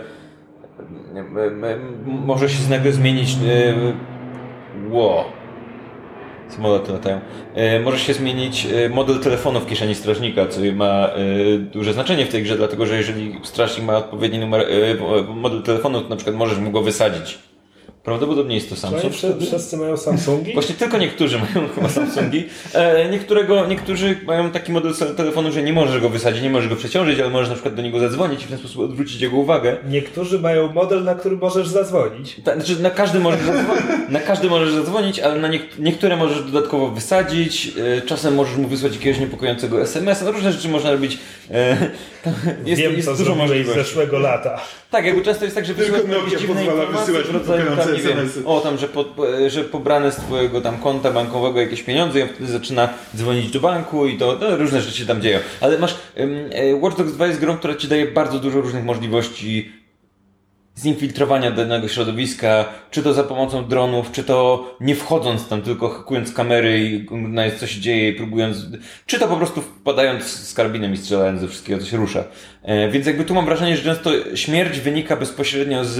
y, 1.39 1.71
y, 1.71 1.79
może 2.05 2.49
się 2.49 2.69
nagle 2.69 2.91
zmienić. 2.91 3.29
y, 3.29 3.93
Ło. 4.91 5.25
Samoloty 6.49 6.91
latają. 6.91 7.19
Może 7.83 7.99
się 7.99 8.13
zmienić 8.13 8.67
model 8.89 9.19
telefonu 9.19 9.59
w 9.59 9.65
kieszeni 9.65 9.95
strażnika, 9.95 10.47
co 10.47 10.61
ma 10.75 11.09
duże 11.73 11.93
znaczenie 11.93 12.25
w 12.25 12.29
tej 12.29 12.43
grze, 12.43 12.57
dlatego 12.57 12.85
że 12.85 12.97
jeżeli 12.97 13.39
strażnik 13.43 13.85
ma 13.85 13.97
odpowiedni 13.97 14.39
numer, 14.39 14.67
model 15.35 15.63
telefonu, 15.63 16.01
to 16.01 16.09
na 16.09 16.15
przykład 16.15 16.35
możesz 16.35 16.57
mu 16.57 16.71
go 16.71 16.81
wysadzić. 16.81 17.39
Prawdopodobnie 18.05 18.55
jest 18.55 18.69
to 18.69 18.75
Samsung. 18.75 19.13
wszyscy, 19.13 19.45
wszyscy 19.45 19.77
mają 19.77 19.97
Samsungi? 19.97 20.53
Właśnie 20.53 20.75
tylko 20.75 20.97
niektórzy 20.97 21.37
mają 21.39 21.67
chyba 21.75 21.89
Samsungi. 21.89 22.43
E, 22.73 23.09
niektórego, 23.09 23.65
niektórzy 23.67 24.17
mają 24.25 24.51
taki 24.51 24.71
model 24.71 24.93
telefonu, 25.17 25.51
że 25.51 25.63
nie 25.63 25.73
możesz 25.73 26.01
go 26.01 26.09
wysadzić, 26.09 26.43
nie 26.43 26.49
możesz 26.49 26.69
go 26.69 26.75
przeciążyć, 26.75 27.19
ale 27.19 27.29
możesz 27.29 27.49
na 27.49 27.55
przykład 27.55 27.75
do 27.75 27.81
niego 27.81 27.99
zadzwonić 27.99 28.43
i 28.43 28.45
w 28.45 28.49
ten 28.49 28.57
sposób 28.57 28.81
odwrócić 28.81 29.21
jego 29.21 29.37
uwagę. 29.37 29.77
Niektórzy 29.89 30.39
mają 30.39 30.73
model, 30.73 31.03
na 31.03 31.15
który 31.15 31.37
możesz 31.37 31.67
zadzwonić. 31.67 32.35
Ta, 32.43 32.55
znaczy 32.55 32.81
na 32.81 32.89
każdy 32.89 33.19
możesz 33.19 33.41
zadzwonić, 33.41 33.83
na 34.09 34.19
każdy 34.19 34.49
możesz 34.49 34.71
zadzwonić, 34.73 35.19
ale 35.19 35.35
na 35.39 35.47
niek- 35.49 35.79
niektóre 35.79 36.17
możesz 36.17 36.43
dodatkowo 36.43 36.87
wysadzić, 36.87 37.71
e, 37.97 38.01
czasem 38.01 38.35
możesz 38.35 38.57
mu 38.57 38.67
wysłać 38.67 38.93
jakiegoś 38.93 39.19
niepokojącego 39.19 39.81
SMS-a, 39.81 40.25
no 40.25 40.31
różne 40.31 40.51
rzeczy 40.53 40.69
można 40.69 40.91
robić. 40.91 41.17
E, 41.51 41.77
jest 42.65 42.81
Wiem, 42.81 42.93
jest 42.95 43.07
co 43.07 43.15
dużo 43.15 43.35
możliwości. 43.35 43.79
zeszłego 43.83 44.19
lata. 44.19 44.61
Tak, 44.91 45.05
jakby 45.05 45.21
często 45.21 45.45
jest 45.45 45.55
tak, 45.55 45.65
że 45.65 45.75
Tylko 45.75 45.91
wysyłają 45.91 46.13
Nokia 46.13 46.23
jakieś 46.25 46.39
dziwne 46.41 46.55
pozwala 46.55 46.81
informacje 46.83 47.13
wysyłać 47.13 47.33
niepokojące 47.33 47.94
nie 47.95 48.01
wiem, 48.01 48.29
o 48.45 48.59
tam, 48.59 48.77
że, 48.77 48.87
po, 48.87 49.05
że 49.47 49.63
pobrane 49.63 50.11
z 50.11 50.15
twojego 50.15 50.61
tam 50.61 50.77
konta 50.77 51.11
bankowego 51.11 51.61
jakieś 51.61 51.83
pieniądze 51.83 52.19
i 52.19 52.21
on 52.21 52.29
wtedy 52.29 52.51
zaczyna 52.51 52.89
dzwonić 53.15 53.51
do 53.51 53.59
banku 53.59 54.07
i 54.07 54.17
to 54.17 54.37
no, 54.41 54.57
różne 54.57 54.81
rzeczy 54.81 54.97
się 54.97 55.05
tam 55.05 55.21
dzieją. 55.21 55.39
Ale 55.61 55.77
masz, 55.77 55.95
e, 56.51 56.75
Watch 56.75 56.97
Dogs 56.97 57.13
2 57.13 57.27
jest 57.27 57.39
grą, 57.39 57.57
która 57.57 57.75
ci 57.75 57.87
daje 57.87 58.07
bardzo 58.07 58.39
dużo 58.39 58.61
różnych 58.61 58.85
możliwości 58.85 59.71
zinfiltrowania 60.77 61.51
danego 61.51 61.87
środowiska, 61.87 62.65
czy 62.91 63.03
to 63.03 63.13
za 63.13 63.23
pomocą 63.23 63.65
dronów, 63.65 64.11
czy 64.11 64.23
to 64.23 64.69
nie 64.81 64.95
wchodząc 64.95 65.47
tam, 65.47 65.61
tylko 65.61 65.89
hakując 65.89 66.33
kamery 66.33 66.79
i 66.79 67.07
oglądając 67.07 67.59
co 67.59 67.67
się 67.67 67.81
dzieje 67.81 68.09
i 68.09 68.13
próbując, 68.13 68.57
czy 69.05 69.19
to 69.19 69.27
po 69.27 69.37
prostu 69.37 69.61
wpadając 69.61 70.23
z 70.23 70.53
karabinem 70.53 70.93
i 70.93 70.97
strzelając 70.97 71.41
ze 71.41 71.47
wszystkiego, 71.47 71.79
co 71.79 71.85
się 71.85 71.97
rusza. 71.97 72.23
E, 72.63 72.91
więc 72.91 73.05
jakby 73.07 73.25
tu 73.25 73.33
mam 73.33 73.45
wrażenie, 73.45 73.77
że 73.77 73.83
często 73.83 74.35
śmierć 74.35 74.79
wynika 74.79 75.15
bezpośrednio 75.15 75.85
z 75.85 75.99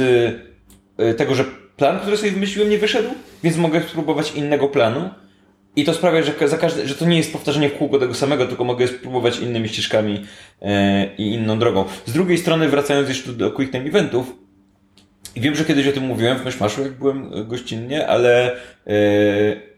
e, 0.98 1.14
tego, 1.14 1.36
że 1.36 1.46
plan, 1.78 2.00
który 2.00 2.18
sobie 2.18 2.32
wymyśliłem 2.32 2.70
nie 2.70 2.78
wyszedł, 2.78 3.10
więc 3.44 3.58
mogę 3.58 3.82
spróbować 3.82 4.32
innego 4.32 4.68
planu. 4.68 5.10
I 5.76 5.86
to 5.86 5.94
sprawia, 5.94 6.24
że, 6.24 6.48
za 6.48 6.58
każde, 6.58 6.88
że 6.88 6.96
to 6.96 7.06
nie 7.06 7.18
jest 7.18 7.34
powtarzanie 7.34 7.70
w 7.70 7.78
kółko 7.78 8.00
tego 8.00 8.14
samego, 8.14 8.46
tylko 8.46 8.64
mogę 8.64 8.88
spróbować 8.88 9.40
innymi 9.40 9.70
ścieżkami 9.70 10.26
e, 10.62 11.16
i 11.18 11.34
inną 11.34 11.60
drogą. 11.60 11.86
Z 12.06 12.14
drugiej 12.14 12.38
strony, 12.38 12.70
wracając 12.70 13.10
jeszcze 13.10 13.34
do 13.34 13.52
Quick 13.52 13.72
Time 13.72 13.86
Eventów, 13.86 14.36
wiem, 15.36 15.56
że 15.56 15.66
kiedyś 15.66 15.88
o 15.88 15.92
tym 15.92 16.04
mówiłem 16.04 16.38
w 16.38 16.46
Myszmaszu, 16.46 16.82
jak 16.82 16.92
byłem 16.92 17.34
e, 17.34 17.44
gościnnie, 17.44 18.08
ale, 18.08 18.52
e, 18.88 18.96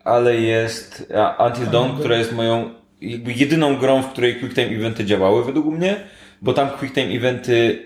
ale 0.03 0.35
jest 0.35 1.13
Until 1.47 1.67
Dawn, 1.67 1.99
która 1.99 2.17
jest 2.17 2.31
moją 2.31 2.69
jakby 3.01 3.33
jedyną 3.33 3.77
grą, 3.77 4.01
w 4.01 4.11
której 4.11 4.35
Quick 4.35 4.55
Time 4.55 4.67
Eventy 4.67 5.05
działały 5.05 5.43
według 5.43 5.65
mnie, 5.65 5.95
bo 6.41 6.53
tam 6.53 6.69
Quick 6.69 6.95
Time 6.95 7.13
Eventy 7.13 7.79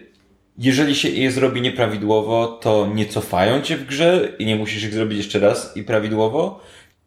jeżeli 0.58 0.96
się 0.96 1.10
je 1.10 1.32
zrobi 1.32 1.62
nieprawidłowo, 1.62 2.48
to 2.48 2.90
nie 2.96 3.06
cofają 3.06 3.62
cię 3.62 3.78
w 3.78 3.86
grze 3.86 4.30
i 4.40 4.46
nie 4.46 4.56
musisz 4.56 4.84
ich 4.84 4.94
zrobić 4.94 5.18
jeszcze 5.18 5.40
raz 5.40 5.78
i 5.78 5.84
prawidłowo, 5.84 6.60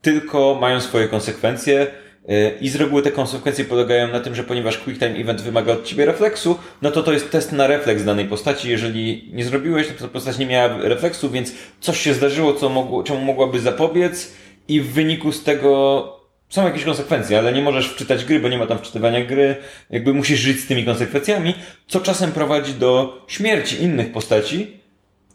tylko 0.03 0.59
mają 0.61 0.81
swoje 0.81 1.09
konsekwencje 1.09 1.87
yy, 2.29 2.55
i 2.61 2.69
z 2.69 2.77
reguły 2.77 3.03
te 3.03 3.11
konsekwencje 3.11 3.65
polegają 3.65 4.09
na 4.09 4.21
tym, 4.21 4.35
że 4.35 4.45
ponieważ 4.45 4.79
Quick 4.79 4.99
Time 4.99 5.17
Event 5.17 5.41
wymaga 5.41 5.73
od 5.73 5.85
ciebie 5.85 6.07
refleksu, 6.07 6.59
no 6.83 6.91
to 6.91 7.03
to 7.03 7.13
jest 7.13 7.31
test 7.31 7.53
na 7.53 7.67
refleks 7.67 8.05
danej 8.05 8.25
postaci. 8.25 8.71
Jeżeli 8.71 9.31
nie 9.33 9.45
zrobiłeś, 9.45 9.89
to 9.89 9.95
ta 9.95 10.09
postać 10.09 10.39
nie 10.39 10.47
miała 10.47 10.79
refleksu, 10.79 11.31
więc 11.31 11.53
coś 11.81 12.01
się 12.01 12.15
zdarzyło, 12.15 12.55
co 12.55 12.69
mogło, 12.69 13.03
czemu 13.03 13.21
mogłaby 13.21 13.61
zapobiec 13.61 14.33
i 14.69 14.81
w 14.81 14.93
wyniku 14.93 15.33
z 15.33 15.45
tego 15.45 16.24
są 16.55 16.65
jakieś 16.67 16.85
konsekwencje, 16.85 17.39
ale 17.39 17.53
nie 17.53 17.63
możesz 17.63 17.89
wczytać 17.89 18.25
gry, 18.25 18.41
bo 18.41 18.49
nie 18.49 18.59
ma 18.59 18.67
tam 18.67 18.79
wczytywania 18.79 19.25
gry. 19.25 19.57
Jakby 19.91 20.15
musisz 20.15 20.41
żyć 20.41 20.61
z 20.61 20.67
tymi 20.67 20.85
konsekwencjami, 20.85 21.55
co 21.87 22.01
czasem 22.01 22.33
prowadzi 22.33 22.73
do 22.75 23.19
śmierci 23.29 23.83
innych 23.83 24.13
postaci. 24.13 24.67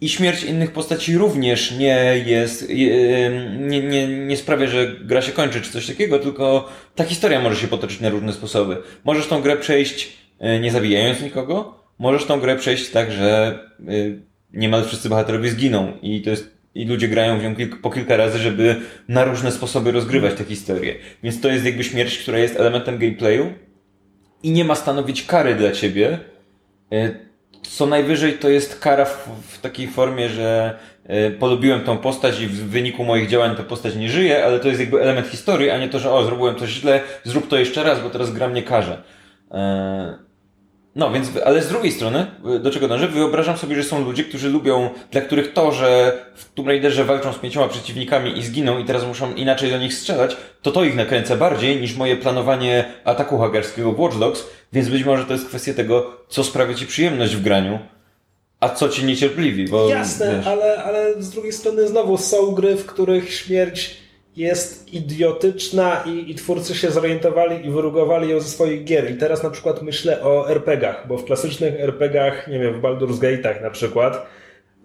I 0.01 0.09
śmierć 0.09 0.43
innych 0.43 0.71
postaci 0.71 1.17
również 1.17 1.71
nie 1.71 2.23
jest, 2.25 2.69
je- 2.69 3.31
nie, 3.59 3.79
nie, 3.83 4.07
nie 4.07 4.37
sprawia, 4.37 4.67
że 4.67 4.87
gra 5.01 5.21
się 5.21 5.31
kończy 5.31 5.61
czy 5.61 5.71
coś 5.71 5.87
takiego, 5.87 6.19
tylko 6.19 6.69
ta 6.95 7.03
historia 7.03 7.39
może 7.41 7.55
się 7.61 7.67
potoczyć 7.67 7.99
na 7.99 8.09
różne 8.09 8.33
sposoby. 8.33 8.77
Możesz 9.03 9.27
tą 9.27 9.41
grę 9.41 9.57
przejść 9.57 10.09
e, 10.39 10.59
nie 10.59 10.71
zabijając 10.71 11.21
nikogo, 11.21 11.75
możesz 11.99 12.25
tą 12.25 12.39
grę 12.39 12.55
przejść 12.55 12.89
tak, 12.89 13.11
że 13.11 13.59
e, 13.79 13.91
niemal 14.53 14.85
wszyscy 14.85 15.09
bohaterowie 15.09 15.49
zginą 15.49 15.93
i 16.01 16.21
to 16.21 16.29
jest 16.29 16.58
i 16.79 16.85
ludzie 16.85 17.07
grają 17.07 17.39
w 17.39 17.43
nią 17.43 17.55
kilk, 17.55 17.81
po 17.81 17.89
kilka 17.89 18.17
razy, 18.17 18.39
żeby 18.39 18.75
na 19.07 19.23
różne 19.23 19.51
sposoby 19.51 19.91
rozgrywać 19.91 20.33
tę 20.33 20.43
historię. 20.43 20.95
Więc 21.23 21.41
to 21.41 21.49
jest 21.49 21.65
jakby 21.65 21.83
śmierć, 21.83 22.17
która 22.17 22.37
jest 22.37 22.59
elementem 22.59 22.97
gameplayu 22.97 23.53
i 24.43 24.51
nie 24.51 24.65
ma 24.65 24.75
stanowić 24.75 25.25
kary 25.25 25.55
dla 25.55 25.71
ciebie, 25.71 26.19
e, 26.91 27.11
co 27.61 27.85
najwyżej 27.85 28.33
to 28.33 28.49
jest 28.49 28.79
kara 28.79 29.05
w, 29.05 29.29
w 29.47 29.61
takiej 29.61 29.87
formie, 29.87 30.29
że 30.29 30.79
e, 31.03 31.31
polubiłem 31.31 31.81
tą 31.81 31.97
postać 31.97 32.41
i 32.41 32.47
w 32.47 32.69
wyniku 32.69 33.03
moich 33.03 33.27
działań 33.27 33.55
ta 33.55 33.63
postać 33.63 33.95
nie 33.95 34.09
żyje, 34.09 34.45
ale 34.45 34.59
to 34.59 34.67
jest 34.67 34.79
jakby 34.79 35.01
element 35.01 35.27
historii, 35.27 35.69
a 35.69 35.77
nie 35.77 35.89
to, 35.89 35.99
że 35.99 36.11
o, 36.11 36.23
zrobiłem 36.23 36.55
coś 36.55 36.69
źle, 36.69 37.01
zrób 37.23 37.47
to 37.47 37.57
jeszcze 37.57 37.83
raz, 37.83 38.01
bo 38.03 38.09
teraz 38.09 38.33
gra 38.33 38.47
mnie 38.47 38.63
karze. 38.63 39.03
No, 40.95 41.11
więc, 41.11 41.29
ale 41.45 41.61
z 41.61 41.67
drugiej 41.67 41.91
strony, 41.91 42.27
do 42.59 42.71
czego 42.71 42.87
dążę? 42.87 43.07
Wyobrażam 43.07 43.57
sobie, 43.57 43.75
że 43.75 43.83
są 43.83 44.05
ludzie, 44.05 44.23
którzy 44.23 44.49
lubią, 44.49 44.89
dla 45.11 45.21
których 45.21 45.53
to, 45.53 45.71
że 45.71 46.17
w 46.35 46.53
Tomb 46.53 46.67
Raiderze 46.67 47.05
walczą 47.05 47.33
z 47.33 47.39
pięcioma 47.39 47.67
przeciwnikami 47.67 48.37
i 48.37 48.43
zginą 48.43 48.79
i 48.79 48.85
teraz 48.85 49.05
muszą 49.05 49.33
inaczej 49.33 49.71
do 49.71 49.77
nich 49.77 49.93
strzelać, 49.93 50.37
to 50.61 50.71
to 50.71 50.83
ich 50.83 50.95
nakręca 50.95 51.35
bardziej 51.35 51.81
niż 51.81 51.95
moje 51.95 52.17
planowanie 52.17 52.85
ataku 53.03 53.37
hakerskiego 53.37 53.91
w 53.91 53.99
Watch 53.99 54.17
Dogs, 54.17 54.45
więc 54.73 54.89
być 54.89 55.03
może 55.03 55.25
to 55.25 55.33
jest 55.33 55.47
kwestia 55.47 55.73
tego, 55.73 56.11
co 56.29 56.43
sprawia 56.43 56.73
ci 56.73 56.85
przyjemność 56.85 57.35
w 57.35 57.41
graniu, 57.41 57.79
a 58.59 58.69
co 58.69 58.89
ci 58.89 59.05
niecierpliwi, 59.05 59.65
bo 59.65 59.89
Jasne, 59.89 60.35
wiesz, 60.35 60.47
ale, 60.47 60.83
ale 60.83 61.21
z 61.23 61.29
drugiej 61.29 61.53
strony 61.53 61.87
znowu 61.87 62.17
są 62.17 62.51
gry, 62.51 62.75
w 62.75 62.85
których 62.85 63.33
śmierć 63.33 63.97
jest 64.39 64.93
idiotyczna 64.93 66.03
i, 66.05 66.31
i 66.31 66.35
twórcy 66.35 66.75
się 66.75 66.91
zorientowali 66.91 67.65
i 67.65 67.69
wyrugowali 67.69 68.29
ją 68.29 68.39
ze 68.39 68.49
swoich 68.49 68.83
gier. 68.83 69.11
I 69.11 69.17
teraz 69.17 69.43
na 69.43 69.49
przykład 69.49 69.81
myślę 69.81 70.21
o 70.21 70.49
RPGach, 70.49 71.07
bo 71.07 71.17
w 71.17 71.25
klasycznych 71.25 71.79
RPGach, 71.79 72.47
nie 72.47 72.59
wiem, 72.59 72.73
w 72.73 72.81
Baldur's 72.81 73.19
Gate'ach 73.19 73.61
na 73.61 73.69
przykład, 73.69 74.25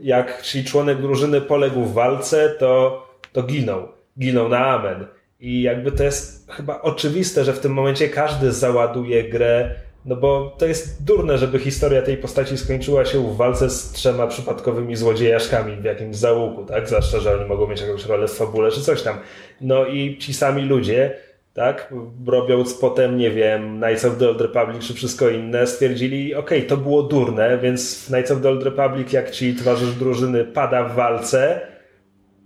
jak 0.00 0.42
ci 0.42 0.64
członek 0.64 1.00
drużyny 1.00 1.40
poległ 1.40 1.84
w 1.84 1.94
walce, 1.94 2.54
to, 2.58 3.06
to 3.32 3.42
ginął. 3.42 3.88
Ginął 4.18 4.48
na 4.48 4.66
amen. 4.66 5.06
I 5.40 5.62
jakby 5.62 5.92
to 5.92 6.04
jest 6.04 6.50
chyba 6.50 6.80
oczywiste, 6.80 7.44
że 7.44 7.52
w 7.52 7.60
tym 7.60 7.72
momencie 7.72 8.08
każdy 8.08 8.52
załaduje 8.52 9.24
grę, 9.24 9.74
no 10.04 10.16
bo 10.16 10.56
to 10.58 10.66
jest 10.66 11.04
durne, 11.04 11.38
żeby 11.38 11.58
historia 11.58 12.02
tej 12.02 12.16
postaci 12.16 12.58
skończyła 12.58 13.04
się 13.04 13.32
w 13.32 13.36
walce 13.36 13.70
z 13.70 13.92
trzema 13.92 14.26
przypadkowymi 14.26 14.96
złodziejaszkami 14.96 15.76
w 15.76 15.84
jakimś 15.84 16.16
załuku, 16.16 16.64
tak? 16.64 16.88
Zwłaszcza, 16.88 17.20
że 17.20 17.36
oni 17.36 17.48
mogą 17.48 17.66
mieć 17.66 17.80
jakąś 17.80 18.06
rolę 18.06 18.28
w 18.28 18.32
fabule 18.32 18.70
czy 18.70 18.80
coś 18.80 19.02
tam. 19.02 19.18
No 19.60 19.86
i 19.86 20.18
ci 20.18 20.34
sami 20.34 20.62
ludzie, 20.62 21.16
tak? 21.54 21.94
Robiąc 22.26 22.74
potem, 22.74 23.18
nie 23.18 23.30
wiem, 23.30 23.80
Knights 23.80 24.04
of 24.04 24.18
the 24.18 24.28
Old 24.28 24.40
Republic 24.40 24.84
czy 24.84 24.94
wszystko 24.94 25.28
inne, 25.28 25.66
stwierdzili, 25.66 26.34
okej, 26.34 26.66
to 26.66 26.76
było 26.76 27.02
durne, 27.02 27.58
więc 27.58 28.04
w 28.04 28.06
Knights 28.06 28.30
of 28.30 28.42
the 28.42 28.48
Old 28.48 28.62
Republic, 28.62 29.12
jak 29.12 29.30
ci 29.30 29.54
towarzysz 29.54 29.94
drużyny 29.94 30.44
pada 30.44 30.84
w 30.84 30.94
walce, 30.94 31.60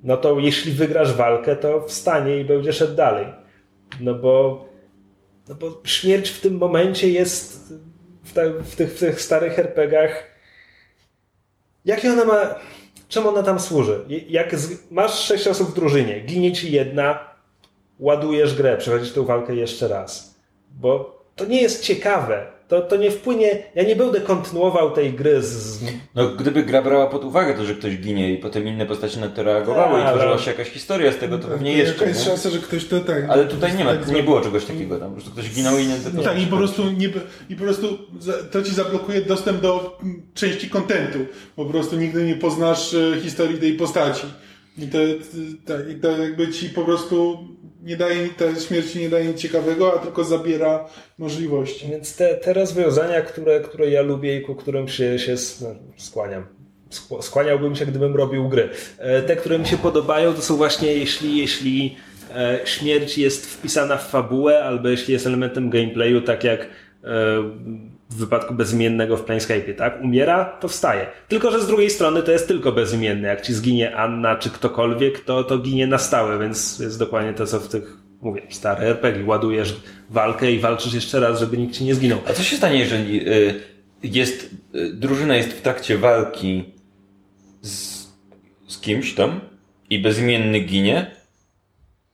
no 0.02 0.16
to 0.16 0.38
jeśli 0.38 0.72
wygrasz 0.72 1.12
walkę, 1.12 1.56
to 1.56 1.80
wstanie 1.80 2.38
i 2.38 2.44
będzie 2.44 2.72
szedł 2.72 2.94
dalej. 2.94 3.26
No 4.00 4.14
bo, 4.14 4.64
no 5.48 5.54
bo 5.54 5.80
śmierć 5.84 6.30
w 6.30 6.40
tym 6.40 6.56
momencie 6.56 7.10
jest 7.10 7.72
w, 8.24 8.32
te, 8.32 8.50
w, 8.50 8.76
tych, 8.76 8.94
w 8.94 8.98
tych 8.98 9.20
starych 9.20 9.58
RPGach. 9.58 10.24
Jakie 11.84 12.12
ona 12.12 12.24
ma. 12.24 12.54
Czemu 13.08 13.28
ona 13.28 13.42
tam 13.42 13.60
służy? 13.60 14.04
Jak 14.28 14.58
z, 14.58 14.90
masz 14.90 15.14
sześć 15.18 15.46
osób 15.46 15.70
w 15.70 15.74
drużynie, 15.74 16.20
ginie 16.20 16.52
ci 16.52 16.72
jedna, 16.72 17.34
ładujesz 17.98 18.54
grę, 18.54 18.76
przechodzisz 18.76 19.12
tę 19.12 19.24
walkę 19.24 19.54
jeszcze 19.54 19.88
raz. 19.88 20.34
Bo 20.70 21.22
to 21.36 21.44
nie 21.44 21.62
jest 21.62 21.82
ciekawe. 21.82 22.57
To, 22.68 22.80
to 22.80 22.96
nie 22.96 23.10
wpłynie. 23.10 23.62
Ja 23.74 23.82
nie 23.82 23.96
będę 23.96 24.20
kontynuował 24.20 24.90
tej 24.90 25.12
gry 25.12 25.42
z, 25.42 25.80
no 26.14 26.28
gdyby 26.28 26.62
gra 26.62 26.82
brała 26.82 27.06
pod 27.06 27.24
uwagę 27.24 27.54
to, 27.54 27.64
że 27.64 27.74
ktoś 27.74 27.96
ginie 27.96 28.32
i 28.32 28.38
potem 28.38 28.68
inne 28.68 28.86
postacie 28.86 29.20
na 29.20 29.28
to 29.28 29.42
reagowały 29.42 29.98
i 30.00 30.02
Ale- 30.02 30.12
tworzyła 30.18 30.38
się 30.38 30.50
jakaś 30.50 30.68
historia 30.68 31.12
z 31.12 31.16
tego, 31.16 31.38
to 31.38 31.48
pewnie 31.48 31.72
jeszcze, 31.72 32.06
jest 32.06 32.20
nie? 32.20 32.26
szansa, 32.26 32.50
że 32.50 32.58
ktoś 32.58 32.84
to 32.84 33.00
tak... 33.00 33.24
Ale 33.28 33.44
tutaj 33.46 33.76
nie 33.76 33.84
ma, 33.84 33.96
tak 33.96 34.08
nie 34.08 34.22
było 34.22 34.40
czegoś 34.40 34.64
takiego 34.64 34.98
tam, 34.98 35.08
po 35.08 35.14
prostu 35.14 35.30
ktoś 35.30 35.54
ginął 35.54 35.78
i 35.78 35.86
nie... 35.86 35.94
No 36.14 36.22
tak, 36.22 36.42
i 36.42 36.46
po 36.46 36.56
prostu, 36.56 36.90
nie, 36.90 37.10
i 37.50 37.56
po 37.56 37.64
prostu 37.64 37.98
to 38.50 38.62
ci 38.62 38.74
zablokuje 38.74 39.20
dostęp 39.20 39.60
do 39.60 39.98
mm, 40.02 40.22
części 40.34 40.70
kontentu. 40.70 41.18
Po 41.56 41.64
prostu 41.64 41.96
nigdy 41.96 42.24
nie 42.24 42.34
poznasz 42.34 42.94
e, 42.94 43.20
historii 43.22 43.58
tej 43.58 43.72
postaci. 43.72 44.26
I 44.78 44.88
to, 44.88 44.98
to, 45.66 45.88
i 45.90 45.94
to 45.94 46.22
jakby 46.22 46.48
ci 46.48 46.68
po 46.68 46.82
prostu 46.82 47.38
nie 47.88 47.96
daje, 47.96 48.28
ta 48.28 48.60
śmierć 48.60 48.94
nie 48.94 49.08
daje 49.08 49.24
nic 49.24 49.38
ciekawego, 49.38 49.92
a 49.94 49.98
tylko 49.98 50.24
zabiera 50.24 50.88
możliwości. 51.18 51.86
Więc 51.90 52.16
te, 52.16 52.34
te 52.34 52.52
rozwiązania, 52.52 53.20
które, 53.22 53.60
które 53.60 53.90
ja 53.90 54.02
lubię 54.02 54.36
i 54.38 54.42
ku 54.42 54.54
którym 54.54 54.88
się, 54.88 55.18
się 55.18 55.34
no, 55.60 55.68
skłaniam. 55.96 56.46
Skł- 56.90 57.22
Skłaniałbym 57.22 57.76
się, 57.76 57.86
gdybym 57.86 58.16
robił 58.16 58.48
gry. 58.48 58.68
E, 58.98 59.22
Te, 59.22 59.36
które 59.36 59.58
mi 59.58 59.66
się 59.66 59.76
podobają, 59.76 60.34
to 60.34 60.42
są 60.42 60.56
właśnie 60.56 60.92
jeśli, 60.94 61.38
jeśli 61.38 61.96
e, 62.34 62.60
śmierć 62.64 63.18
jest 63.18 63.46
wpisana 63.46 63.96
w 63.96 64.10
fabułę, 64.10 64.64
albo 64.64 64.88
jeśli 64.88 65.12
jest 65.12 65.26
elementem 65.26 65.70
gameplayu, 65.70 66.20
tak 66.20 66.44
jak 66.44 66.60
e, 66.60 66.68
w 68.10 68.16
wypadku 68.16 68.54
bezimiennego 68.54 69.16
w 69.16 69.24
Planescape, 69.24 69.74
tak? 69.74 70.00
Umiera, 70.02 70.44
to 70.44 70.68
wstaje. 70.68 71.06
Tylko, 71.28 71.50
że 71.50 71.60
z 71.60 71.66
drugiej 71.66 71.90
strony 71.90 72.22
to 72.22 72.32
jest 72.32 72.48
tylko 72.48 72.72
bezimienny. 72.72 73.28
Jak 73.28 73.40
ci 73.40 73.54
zginie 73.54 73.96
Anna 73.96 74.36
czy 74.36 74.50
ktokolwiek, 74.50 75.20
to, 75.20 75.44
to 75.44 75.58
ginie 75.58 75.86
na 75.86 75.98
stałe, 75.98 76.38
więc 76.38 76.78
jest 76.78 76.98
dokładnie 76.98 77.34
to, 77.34 77.46
co 77.46 77.60
w 77.60 77.68
tych, 77.68 77.96
mówię, 78.22 78.42
stare 78.50 78.86
RPG. 78.86 79.24
Ładujesz 79.24 79.76
walkę 80.10 80.52
i 80.52 80.58
walczysz 80.58 80.94
jeszcze 80.94 81.20
raz, 81.20 81.40
żeby 81.40 81.58
nikt 81.58 81.74
ci 81.74 81.84
nie 81.84 81.94
zginął. 81.94 82.18
A 82.28 82.32
co 82.32 82.42
się 82.42 82.56
stanie, 82.56 82.78
jeżeli 82.78 83.28
y, 83.28 83.60
jest, 84.02 84.50
y, 84.74 84.92
drużyna 84.92 85.36
jest 85.36 85.52
w 85.52 85.62
trakcie 85.62 85.98
walki 85.98 86.64
z, 87.62 88.06
z 88.68 88.80
kimś 88.80 89.14
tam 89.14 89.40
i 89.90 89.98
bezimienny 89.98 90.60
ginie, 90.60 91.18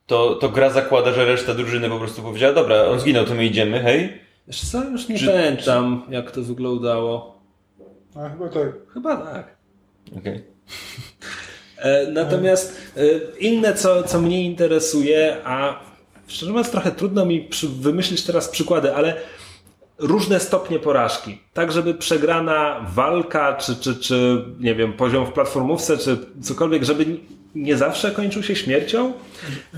to, 0.05 0.35
to 0.35 0.49
gra 0.49 0.69
zakłada, 0.69 1.13
że 1.13 1.25
reszta 1.25 1.53
drużyny 1.53 1.89
po 1.89 1.99
prostu 1.99 2.21
powiedziała, 2.21 2.53
dobra, 2.53 2.85
on 2.85 2.99
zginął, 2.99 3.25
to 3.25 3.33
my 3.33 3.45
idziemy, 3.45 3.79
hej. 3.79 4.24
Wiesz 4.47 4.61
co, 4.71 4.83
już 4.83 5.07
nie 5.07 5.19
Czy- 5.19 5.27
pamiętam, 5.27 6.03
jak 6.09 6.31
to 6.31 6.41
wyglądało. 6.41 7.41
A 8.15 8.29
chyba 8.29 8.49
tak. 8.49 8.71
Chyba 8.93 9.17
tak. 9.17 9.55
Okej. 10.17 10.43
E, 11.77 12.11
natomiast 12.11 12.77
e, 12.97 13.01
inne, 13.39 13.73
co, 13.73 14.03
co 14.03 14.21
mnie 14.21 14.43
interesuje, 14.45 15.37
a 15.43 15.79
szczerze 16.27 16.51
mówiąc 16.51 16.71
trochę 16.71 16.91
trudno 16.91 17.25
mi 17.25 17.41
przy, 17.41 17.67
wymyślić 17.67 18.23
teraz 18.23 18.49
przykłady, 18.49 18.95
ale 18.95 19.15
różne 19.97 20.39
stopnie 20.39 20.79
porażki. 20.79 21.41
Tak, 21.53 21.71
żeby 21.71 21.93
przegrana 21.93 22.85
walka, 22.95 23.53
czy, 23.53 23.75
czy, 23.75 23.95
czy 23.95 24.45
nie 24.59 24.75
wiem, 24.75 24.93
poziom 24.93 25.25
w 25.25 25.31
platformówce, 25.31 25.97
czy 25.97 26.17
cokolwiek, 26.41 26.83
żeby 26.83 27.05
nie 27.55 27.77
zawsze 27.77 28.11
kończył 28.11 28.43
się 28.43 28.55
śmiercią. 28.55 29.13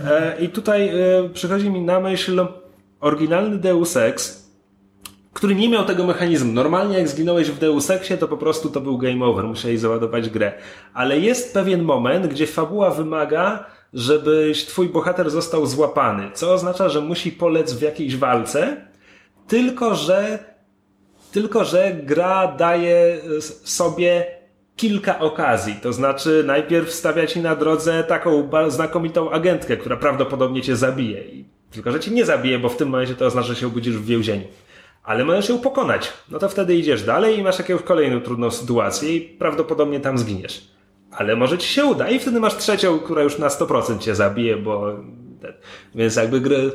E, 0.05 0.37
I 0.39 0.49
tutaj 0.49 0.89
e, 0.89 1.29
przychodzi 1.33 1.69
mi 1.69 1.81
na 1.81 1.99
myśl 1.99 2.45
oryginalny 2.99 3.57
Deus 3.57 3.97
Ex, 3.97 4.36
który 5.37 5.55
nie 5.55 5.69
miał 5.69 5.85
tego 5.85 6.05
mechanizmu. 6.05 6.53
Normalnie 6.53 6.97
jak 6.97 7.07
zginąłeś 7.07 7.51
w 7.51 7.59
Deus 7.59 7.89
Exie, 7.89 8.17
to 8.17 8.27
po 8.27 8.37
prostu 8.37 8.69
to 8.69 8.81
był 8.81 8.97
game 8.97 9.25
over, 9.25 9.45
musieli 9.45 9.77
załadować 9.77 10.29
grę. 10.29 10.53
Ale 10.93 11.19
jest 11.19 11.53
pewien 11.53 11.83
moment, 11.83 12.27
gdzie 12.27 12.47
fabuła 12.47 12.91
wymaga, 12.91 13.65
żebyś 13.93 14.65
twój 14.65 14.89
bohater 14.89 15.29
został 15.29 15.65
złapany, 15.65 16.31
co 16.33 16.53
oznacza, 16.53 16.89
że 16.89 17.01
musi 17.01 17.31
polec 17.31 17.73
w 17.73 17.81
jakiejś 17.81 18.17
walce, 18.17 18.77
tylko 19.47 19.95
że 19.95 20.39
tylko, 21.31 21.65
że 21.65 21.91
gra 22.03 22.47
daje 22.47 23.21
sobie 23.63 24.25
kilka 24.75 25.19
okazji. 25.19 25.75
To 25.83 25.93
znaczy, 25.93 26.43
najpierw 26.47 26.91
stawia 26.91 27.27
ci 27.27 27.39
na 27.39 27.55
drodze 27.55 28.03
taką 28.03 28.49
znakomitą 28.67 29.31
agentkę, 29.31 29.77
która 29.77 29.97
prawdopodobnie 29.97 30.61
cię 30.61 30.75
zabije. 30.75 31.23
Tylko, 31.71 31.91
że 31.91 31.99
cię 31.99 32.11
nie 32.11 32.25
zabije, 32.25 32.59
bo 32.59 32.69
w 32.69 32.77
tym 32.77 32.89
momencie 32.89 33.15
to 33.15 33.25
oznacza, 33.25 33.47
że 33.47 33.55
się 33.55 33.67
obudzisz 33.67 33.97
w 33.97 34.05
więzieniu. 34.05 34.47
Ale 35.07 35.25
możesz 35.25 35.49
ją 35.49 35.59
pokonać. 35.59 36.13
No 36.31 36.39
to 36.39 36.49
wtedy 36.49 36.75
idziesz 36.75 37.03
dalej 37.03 37.39
i 37.39 37.43
masz 37.43 37.59
jakąś 37.59 37.81
kolejną 37.81 38.21
trudną 38.21 38.51
sytuację 38.51 39.15
i 39.15 39.21
prawdopodobnie 39.21 39.99
tam 39.99 40.17
zginiesz. 40.17 40.67
Ale 41.11 41.35
może 41.35 41.57
ci 41.57 41.67
się 41.67 41.85
uda 41.85 42.09
i 42.09 42.19
wtedy 42.19 42.39
masz 42.39 42.57
trzecią, 42.57 42.99
która 42.99 43.23
już 43.23 43.37
na 43.37 43.47
100% 43.47 43.99
cię 43.99 44.15
zabije, 44.15 44.57
bo... 44.57 44.95
Więc 45.95 46.15
jakby 46.15 46.41
gry... 46.41 46.71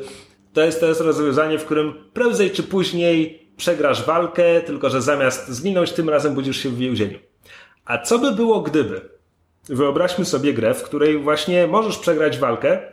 To 0.53 0.61
jest, 0.61 0.79
to 0.79 0.85
jest 0.85 1.01
rozwiązanie, 1.01 1.59
w 1.59 1.65
którym 1.65 1.93
prędzej 2.13 2.51
czy 2.51 2.63
później 2.63 3.47
przegrasz 3.57 4.05
walkę, 4.05 4.61
tylko 4.61 4.89
że 4.89 5.01
zamiast 5.01 5.49
zginąć, 5.49 5.91
tym 5.91 6.09
razem 6.09 6.33
budzisz 6.33 6.57
się 6.63 6.69
w 6.69 6.77
więzieniu. 6.77 7.19
A 7.85 7.97
co 7.97 8.19
by 8.19 8.31
było 8.31 8.61
gdyby? 8.61 9.01
Wyobraźmy 9.65 10.25
sobie 10.25 10.53
grę, 10.53 10.73
w 10.73 10.83
której 10.83 11.17
właśnie 11.17 11.67
możesz 11.67 11.97
przegrać 11.97 12.37
walkę 12.37 12.92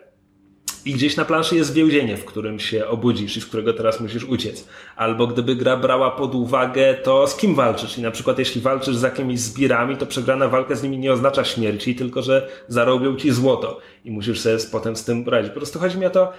i 0.85 0.93
gdzieś 0.93 1.16
na 1.16 1.24
planszy 1.24 1.57
jest 1.57 1.73
więzienie, 1.73 2.16
w 2.16 2.24
którym 2.24 2.61
się 2.61 2.86
obudzisz 2.86 3.36
i 3.36 3.40
z 3.40 3.47
którego 3.47 3.73
teraz 3.73 4.01
musisz 4.01 4.24
uciec. 4.24 4.69
Albo 4.97 5.27
gdyby 5.27 5.57
gra 5.57 5.77
brała 5.77 6.11
pod 6.11 6.35
uwagę 6.35 6.94
to, 6.94 7.27
z 7.27 7.36
kim 7.36 7.55
walczysz. 7.55 7.98
I 7.98 8.02
na 8.02 8.11
przykład 8.11 8.39
jeśli 8.39 8.61
walczysz 8.61 8.97
z 8.97 9.02
jakimiś 9.02 9.40
zbirami, 9.40 9.97
to 9.97 10.07
przegrana 10.07 10.48
walka 10.48 10.74
z 10.74 10.82
nimi 10.82 10.98
nie 10.98 11.12
oznacza 11.12 11.44
śmierci, 11.44 11.94
tylko 11.94 12.23
że 12.23 12.48
zarobią 12.69 13.16
ci 13.16 13.31
złoto 13.31 13.81
i 14.05 14.11
musisz 14.11 14.40
sobie 14.40 14.57
potem 14.73 14.97
z 14.97 15.05
tym 15.05 15.28
radzić. 15.28 15.52
Po 15.52 15.57
prostu 15.57 15.78
chodzi 15.78 15.98
mi 15.98 16.07
o 16.07 16.11
to, 16.11 16.32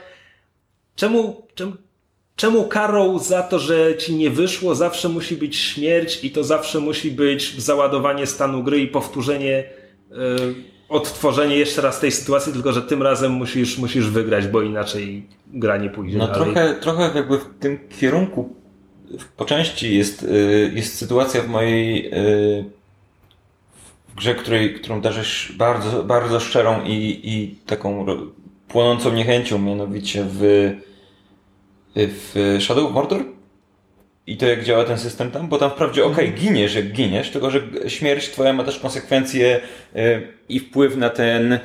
czemu, 0.95 1.47
czemu, 1.55 1.73
czemu 2.35 2.63
karą 2.63 3.19
za 3.19 3.43
to, 3.43 3.59
że 3.59 3.97
ci 3.97 4.15
nie 4.15 4.29
wyszło, 4.29 4.75
zawsze 4.75 5.09
musi 5.09 5.35
być 5.35 5.55
śmierć 5.55 6.23
i 6.23 6.31
to 6.31 6.43
zawsze 6.43 6.79
musi 6.79 7.11
być 7.11 7.61
załadowanie 7.61 8.27
stanu 8.27 8.63
gry 8.63 8.79
i 8.79 8.87
powtórzenie, 8.87 9.69
yy, 10.11 10.70
odtworzenie 10.91 11.55
jeszcze 11.55 11.81
raz 11.81 11.99
tej 11.99 12.11
sytuacji, 12.11 12.53
tylko 12.53 12.73
że 12.73 12.81
tym 12.81 13.03
razem 13.03 13.31
musisz, 13.31 13.77
musisz 13.77 14.09
wygrać, 14.09 14.47
bo 14.47 14.61
inaczej 14.61 15.25
gra 15.47 15.77
nie 15.77 15.89
pójdzie 15.89 16.17
No 16.17 16.27
dalej. 16.27 16.43
trochę, 16.53 16.75
trochę 16.75 17.11
jakby 17.15 17.37
w 17.37 17.45
tym 17.59 17.79
kierunku 17.99 18.55
po 19.37 19.45
części 19.45 19.97
jest, 19.97 20.23
y, 20.23 20.71
jest 20.75 20.95
sytuacja 20.97 21.41
w 21.41 21.47
mojej 21.47 22.07
y, 22.07 22.65
w 24.07 24.15
grze, 24.15 24.35
której, 24.35 24.73
którą 24.73 25.01
darzysz 25.01 25.53
bardzo, 25.57 26.03
bardzo 26.03 26.39
szczerą 26.39 26.83
i, 26.85 27.19
i 27.23 27.55
taką 27.65 28.05
płonącą 28.67 29.13
niechęcią, 29.13 29.59
mianowicie 29.59 30.25
w, 30.27 30.71
w 31.95 32.57
Shadow 32.61 32.85
of 32.85 32.91
Mordor. 32.93 33.23
I 34.27 34.37
to 34.37 34.45
jak 34.45 34.63
działa 34.63 34.83
ten 34.83 34.97
system 34.97 35.31
tam, 35.31 35.47
bo 35.47 35.57
tam 35.57 35.71
wprawdzie 35.71 36.05
okej, 36.05 36.33
giniesz 36.33 36.75
jak 36.75 36.91
giniesz, 36.91 37.29
tylko 37.29 37.51
że 37.51 37.61
śmierć 37.87 38.29
twoja 38.29 38.53
ma 38.53 38.63
też 38.63 38.79
konsekwencje 38.79 39.59
y, 39.95 40.27
i 40.49 40.59
wpływ 40.59 40.97
na 40.97 41.09
ten, 41.09 41.53
y, 41.53 41.59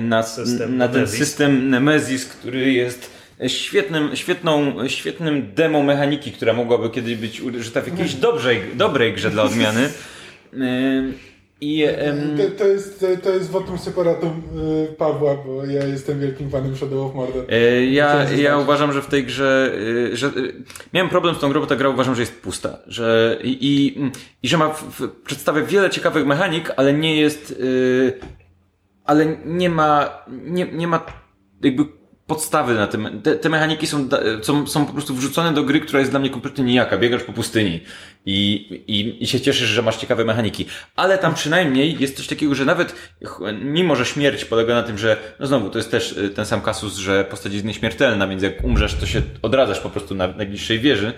na, 0.00 0.22
System 0.22 0.76
na 0.76 0.88
ten 0.88 1.08
system 1.08 1.70
Nemesis, 1.70 2.26
który 2.26 2.72
jest 2.72 3.10
świetnym, 3.46 4.16
świetną, 4.16 4.88
świetnym 4.88 5.54
demo 5.54 5.82
mechaniki, 5.82 6.32
która 6.32 6.52
mogłaby 6.52 6.90
kiedyś 6.90 7.14
być 7.14 7.40
użyta 7.40 7.80
w 7.80 7.88
jakiejś 7.88 8.14
dobrej, 8.14 8.60
dobrej 8.74 9.12
grze 9.12 9.30
dla 9.30 9.42
odmiany. 9.42 9.88
I 11.62 11.82
em, 11.84 12.36
To, 12.36 12.58
to, 12.58 12.66
jest, 12.68 13.06
to, 13.22 13.30
jest 13.30 13.50
wotum 13.50 13.78
separatum 13.78 14.42
y, 14.90 14.92
Pawła, 14.92 15.34
bo 15.46 15.64
ja 15.64 15.84
jestem 15.86 16.20
wielkim 16.20 16.50
fanem 16.50 16.76
Shadow 16.76 17.06
of 17.06 17.14
Mordor. 17.14 17.44
E, 17.48 17.84
Ja, 17.84 18.30
ja 18.30 18.58
uważam, 18.58 18.92
że 18.92 19.02
w 19.02 19.06
tej 19.06 19.24
grze, 19.24 19.72
y, 20.12 20.16
że 20.16 20.26
y, 20.26 20.54
miałem 20.94 21.10
problem 21.10 21.34
z 21.34 21.38
tą 21.38 21.48
grą, 21.48 21.60
bo 21.60 21.66
ta 21.66 21.76
gra 21.76 21.88
uważam, 21.88 22.14
że 22.14 22.22
jest 22.22 22.40
pusta, 22.40 22.78
że 22.86 23.38
i, 23.44 23.58
i, 24.42 24.48
że 24.48 24.58
ma, 24.58 24.68
w, 24.68 25.08
przedstawia 25.24 25.62
wiele 25.62 25.90
ciekawych 25.90 26.26
mechanik, 26.26 26.70
ale 26.76 26.92
nie 26.92 27.20
jest, 27.20 27.62
ale 29.04 29.36
nie 29.44 29.70
ma, 29.70 30.10
nie, 30.30 30.66
nie 30.72 30.86
ma 30.86 31.06
jakby 31.62 32.01
podstawy 32.32 32.74
na 32.74 32.86
tym. 32.86 33.22
Te, 33.22 33.36
te 33.36 33.48
mechaniki 33.48 33.86
są, 33.86 34.08
są, 34.42 34.66
są 34.66 34.86
po 34.86 34.92
prostu 34.92 35.14
wrzucone 35.14 35.54
do 35.54 35.62
gry, 35.62 35.80
która 35.80 36.00
jest 36.00 36.12
dla 36.12 36.20
mnie 36.20 36.30
kompletnie 36.30 36.64
nijaka. 36.64 36.98
Biegasz 36.98 37.22
po 37.22 37.32
pustyni 37.32 37.80
i, 38.26 38.54
i, 38.86 39.24
i 39.24 39.26
się 39.26 39.40
cieszysz, 39.40 39.68
że 39.68 39.82
masz 39.82 39.96
ciekawe 39.96 40.24
mechaniki. 40.24 40.66
Ale 40.96 41.18
tam 41.18 41.34
przynajmniej 41.34 41.96
jest 42.00 42.16
coś 42.16 42.26
takiego, 42.26 42.54
że 42.54 42.64
nawet 42.64 42.94
mimo, 43.62 43.96
że 43.96 44.04
śmierć 44.04 44.44
polega 44.44 44.74
na 44.74 44.82
tym, 44.82 44.98
że 44.98 45.16
no 45.40 45.46
znowu, 45.46 45.70
to 45.70 45.78
jest 45.78 45.90
też 45.90 46.12
y, 46.12 46.30
ten 46.30 46.46
sam 46.46 46.60
kasus, 46.60 46.96
że 46.96 47.24
postać 47.24 47.52
jest 47.52 47.64
nieśmiertelna, 47.64 48.26
więc 48.26 48.42
jak 48.42 48.64
umrzesz, 48.64 48.94
to 48.94 49.06
się 49.06 49.22
odradzasz 49.42 49.80
po 49.80 49.90
prostu 49.90 50.14
na 50.14 50.28
najbliższej 50.28 50.80
wieży, 50.80 51.12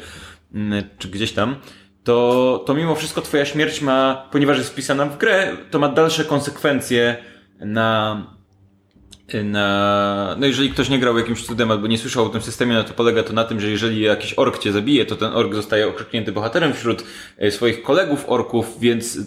mm, 0.54 0.84
czy 0.98 1.08
gdzieś 1.08 1.32
tam, 1.32 1.56
to, 2.04 2.62
to 2.66 2.74
mimo 2.74 2.94
wszystko 2.94 3.22
twoja 3.22 3.44
śmierć 3.44 3.80
ma, 3.80 4.28
ponieważ 4.32 4.58
jest 4.58 4.70
wpisana 4.70 5.06
w 5.06 5.18
grę, 5.18 5.56
to 5.70 5.78
ma 5.78 5.88
dalsze 5.88 6.24
konsekwencje 6.24 7.16
na, 7.60 8.16
na, 9.44 10.36
no 10.38 10.46
jeżeli 10.46 10.70
ktoś 10.70 10.88
nie 10.88 10.98
grał 10.98 11.18
jakimś 11.18 11.46
cudem 11.46 11.70
albo 11.70 11.86
nie 11.86 11.98
słyszał 11.98 12.24
o 12.24 12.28
tym 12.28 12.42
systemie, 12.42 12.74
no 12.74 12.84
to 12.84 12.94
polega 12.94 13.22
to 13.22 13.32
na 13.32 13.44
tym, 13.44 13.60
że 13.60 13.70
jeżeli 13.70 14.00
jakiś 14.00 14.34
ork 14.36 14.58
cię 14.58 14.72
zabije, 14.72 15.06
to 15.06 15.16
ten 15.16 15.32
ork 15.32 15.54
zostaje 15.54 15.88
okrzyknięty 15.88 16.32
bohaterem 16.32 16.74
wśród 16.74 17.04
e, 17.38 17.50
swoich 17.50 17.82
kolegów 17.82 18.24
orków, 18.28 18.80
więc 18.80 19.16
e, 19.16 19.20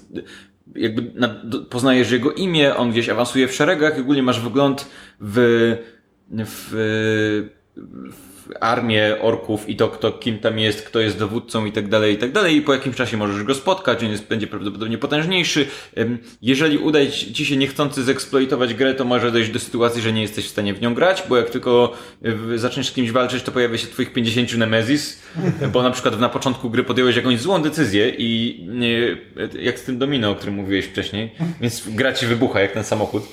jakby 0.75 1.11
na, 1.15 1.41
poznajesz 1.69 2.11
jego 2.11 2.31
imię, 2.31 2.75
on 2.75 2.91
gdzieś 2.91 3.09
awansuje 3.09 3.47
w 3.47 3.53
szeregach 3.53 3.99
ogólnie 3.99 4.23
masz 4.23 4.39
wygląd 4.39 4.87
w, 5.21 5.77
w, 6.31 6.71
w 8.11 8.26
armię 8.61 9.15
orków 9.21 9.69
i 9.69 9.75
to, 9.75 9.87
kto, 9.87 10.11
kim 10.11 10.39
tam 10.39 10.59
jest, 10.59 10.81
kto 10.81 10.99
jest 10.99 11.19
dowódcą 11.19 11.65
i 11.65 11.71
tak 11.71 11.87
dalej, 11.87 12.13
i 12.13 12.17
tak 12.17 12.31
dalej. 12.31 12.55
I 12.55 12.61
po 12.61 12.73
jakimś 12.73 12.95
czasie 12.95 13.17
możesz 13.17 13.43
go 13.43 13.55
spotkać, 13.55 14.03
on 14.03 14.11
jest, 14.11 14.27
będzie 14.27 14.47
prawdopodobnie 14.47 14.97
potężniejszy. 14.97 15.67
Jeżeli 16.41 16.77
uda 16.77 16.99
ci 17.33 17.45
się 17.45 17.57
niechcący 17.57 18.03
zeksploitować 18.03 18.73
grę, 18.73 18.93
to 18.93 19.05
może 19.05 19.31
dojść 19.31 19.51
do 19.51 19.59
sytuacji, 19.59 20.01
że 20.01 20.13
nie 20.13 20.21
jesteś 20.21 20.45
w 20.45 20.49
stanie 20.49 20.73
w 20.73 20.81
nią 20.81 20.93
grać, 20.93 21.23
bo 21.29 21.37
jak 21.37 21.49
tylko 21.49 21.93
y, 22.53 22.59
zaczniesz 22.59 22.87
z 22.87 22.91
kimś 22.91 23.11
walczyć, 23.11 23.43
to 23.43 23.51
pojawia 23.51 23.77
się 23.77 23.87
twoich 23.87 24.13
50 24.13 24.57
Nemezis, 24.57 25.21
bo 25.73 25.83
na 25.83 25.91
przykład 25.91 26.19
na 26.19 26.29
początku 26.29 26.69
gry 26.69 26.83
podjąłeś 26.83 27.15
jakąś 27.15 27.39
złą 27.39 27.61
decyzję 27.61 28.09
i 28.17 28.61
y, 29.37 29.61
jak 29.61 29.79
z 29.79 29.83
tym 29.83 29.97
domino, 29.97 30.31
o 30.31 30.35
którym 30.35 30.55
mówiłeś 30.55 30.85
wcześniej, 30.85 31.31
więc 31.61 31.83
gra 31.87 32.13
ci 32.13 32.25
wybucha 32.25 32.59
jak 32.59 32.71
ten 32.71 32.83
samochód. 32.83 33.23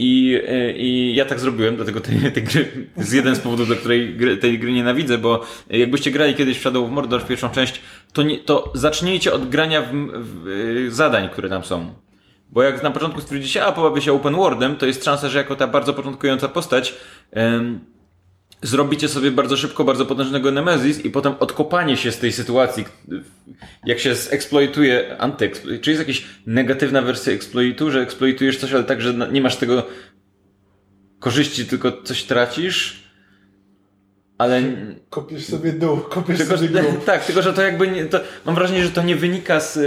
I, 0.00 0.34
y, 0.34 0.74
I 0.76 1.14
ja 1.14 1.24
tak 1.24 1.40
zrobiłem, 1.40 1.76
dlatego 1.76 2.00
tej, 2.00 2.32
tej 2.32 2.42
gry, 2.42 2.86
jest 2.96 3.14
jeden 3.14 3.36
z 3.36 3.40
powodów, 3.40 3.66
dla 3.66 3.76
której 3.76 4.14
gry, 4.14 4.36
tej 4.36 4.58
gry 4.58 4.72
nienawidzę, 4.72 5.18
bo 5.18 5.44
jakbyście 5.70 6.10
grali 6.10 6.34
kiedyś 6.34 6.58
w 6.58 6.60
Shadow 6.60 6.84
of 6.84 6.90
Mordor 6.90 7.22
w 7.22 7.26
pierwszą 7.26 7.50
część, 7.50 7.80
to, 8.12 8.22
nie, 8.22 8.38
to 8.38 8.72
zacznijcie 8.74 9.32
od 9.32 9.48
grania 9.48 9.82
w, 9.82 9.92
w, 10.14 10.48
y, 10.48 10.90
zadań, 10.90 11.28
które 11.28 11.48
tam 11.48 11.64
są. 11.64 11.94
Bo 12.50 12.62
jak 12.62 12.82
na 12.82 12.90
początku 12.90 13.20
stwierdzicie, 13.20 13.64
a 13.64 13.72
pobawię 13.72 14.02
się 14.02 14.12
open 14.12 14.34
worldem, 14.34 14.76
to 14.76 14.86
jest 14.86 15.04
szansa, 15.04 15.28
że 15.28 15.38
jako 15.38 15.56
ta 15.56 15.66
bardzo 15.66 15.94
początkująca 15.94 16.48
postać 16.48 16.94
em, 17.30 17.80
zrobicie 18.62 19.08
sobie 19.08 19.30
bardzo 19.30 19.56
szybko 19.56 19.84
bardzo 19.84 20.06
potężnego 20.06 20.50
Nemesis 20.50 21.04
i 21.04 21.10
potem 21.10 21.34
odkopanie 21.40 21.96
się 21.96 22.12
z 22.12 22.18
tej 22.18 22.32
sytuacji, 22.32 22.84
jak 23.86 23.98
się 23.98 24.14
zeksploituje, 24.14 25.16
antyeksploit, 25.18 25.82
czy 25.82 25.90
jest 25.90 26.00
jakaś 26.00 26.24
negatywna 26.46 27.02
wersja 27.02 27.32
exploitu, 27.32 27.90
że 27.90 28.00
eksploitujesz 28.00 28.56
coś, 28.56 28.72
ale 28.72 28.84
tak, 28.84 29.00
że 29.00 29.28
nie 29.32 29.40
masz 29.40 29.56
tego 29.56 29.86
korzyści, 31.18 31.66
tylko 31.66 32.02
coś 32.02 32.22
tracisz, 32.22 33.02
ale... 34.38 34.62
Kopiesz 35.10 35.44
sobie 35.44 35.72
dół, 35.72 35.96
kopiesz 35.96 36.38
Tylko, 36.38 36.56
sobie 36.56 36.68
dół. 36.68 36.92
tak, 37.06 37.24
tylko 37.24 37.42
że 37.42 37.52
to 37.52 37.62
jakby 37.62 37.88
nie, 37.88 38.04
to, 38.04 38.20
mam 38.46 38.54
wrażenie, 38.54 38.84
że 38.84 38.90
to 38.90 39.02
nie 39.02 39.16
wynika 39.16 39.60
z, 39.60 39.78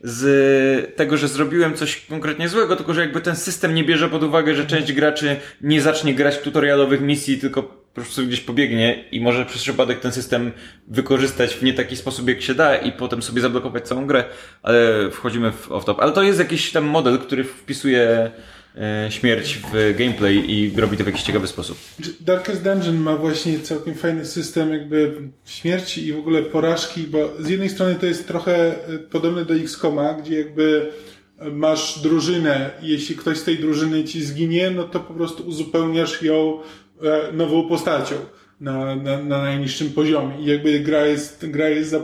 z 0.00 0.96
tego, 0.96 1.16
że 1.16 1.28
zrobiłem 1.28 1.74
coś 1.74 2.06
konkretnie 2.06 2.48
złego, 2.48 2.76
tylko 2.76 2.94
że 2.94 3.00
jakby 3.00 3.20
ten 3.20 3.36
system 3.36 3.74
nie 3.74 3.84
bierze 3.84 4.08
pod 4.08 4.22
uwagę, 4.22 4.54
że 4.54 4.66
część 4.66 4.92
graczy 4.92 5.36
nie 5.60 5.82
zacznie 5.82 6.14
grać 6.14 6.38
tutorialowych 6.38 7.00
misji, 7.00 7.38
tylko 7.38 7.81
po 7.94 8.00
prostu 8.00 8.26
gdzieś 8.26 8.40
pobiegnie 8.40 9.04
i 9.12 9.20
może 9.20 9.46
przez 9.46 9.62
przypadek 9.62 10.00
ten 10.00 10.12
system 10.12 10.52
wykorzystać 10.88 11.54
w 11.54 11.62
nie 11.62 11.74
taki 11.74 11.96
sposób, 11.96 12.28
jak 12.28 12.42
się 12.42 12.54
da 12.54 12.76
i 12.76 12.92
potem 12.92 13.22
sobie 13.22 13.40
zablokować 13.40 13.88
całą 13.88 14.06
grę, 14.06 14.24
ale 14.62 15.10
wchodzimy 15.10 15.52
w 15.52 15.68
off-top. 15.68 15.94
Ale 15.98 16.12
to 16.12 16.22
jest 16.22 16.38
jakiś 16.38 16.72
tam 16.72 16.84
model, 16.84 17.18
który 17.18 17.44
wpisuje 17.44 18.30
e, 18.76 19.10
śmierć 19.10 19.58
w 19.72 19.94
gameplay 19.98 20.50
i 20.50 20.72
robi 20.80 20.96
to 20.96 21.04
w 21.04 21.06
jakiś 21.06 21.22
ciekawy 21.22 21.46
sposób. 21.46 21.78
Darkest 22.20 22.62
Dungeon 22.62 22.96
ma 22.96 23.16
właśnie 23.16 23.60
całkiem 23.60 23.94
fajny 23.94 24.26
system 24.26 24.72
jakby 24.72 25.14
śmierci 25.44 26.06
i 26.06 26.12
w 26.12 26.18
ogóle 26.18 26.42
porażki, 26.42 27.02
bo 27.02 27.32
z 27.38 27.48
jednej 27.48 27.68
strony 27.68 27.94
to 27.94 28.06
jest 28.06 28.28
trochę 28.28 28.86
e, 28.88 28.98
podobne 28.98 29.44
do 29.44 29.54
XCOMa, 29.54 30.14
gdzie 30.14 30.38
jakby 30.38 30.90
e, 31.38 31.50
masz 31.50 31.98
drużynę 32.02 32.70
jeśli 32.82 33.16
ktoś 33.16 33.38
z 33.38 33.44
tej 33.44 33.58
drużyny 33.58 34.04
ci 34.04 34.24
zginie, 34.24 34.70
no 34.70 34.84
to 34.84 35.00
po 35.00 35.14
prostu 35.14 35.42
uzupełniasz 35.48 36.22
ją 36.22 36.60
nową 37.32 37.68
postacią 37.68 38.14
na, 38.60 38.96
na, 38.96 39.22
na 39.22 39.42
najniższym 39.42 39.90
poziomie. 39.90 40.40
I 40.40 40.44
jakby 40.44 40.80
gra 40.80 41.06
jest, 41.06 41.46
gra 41.50 41.68
jest 41.68 41.90
za, 41.90 42.00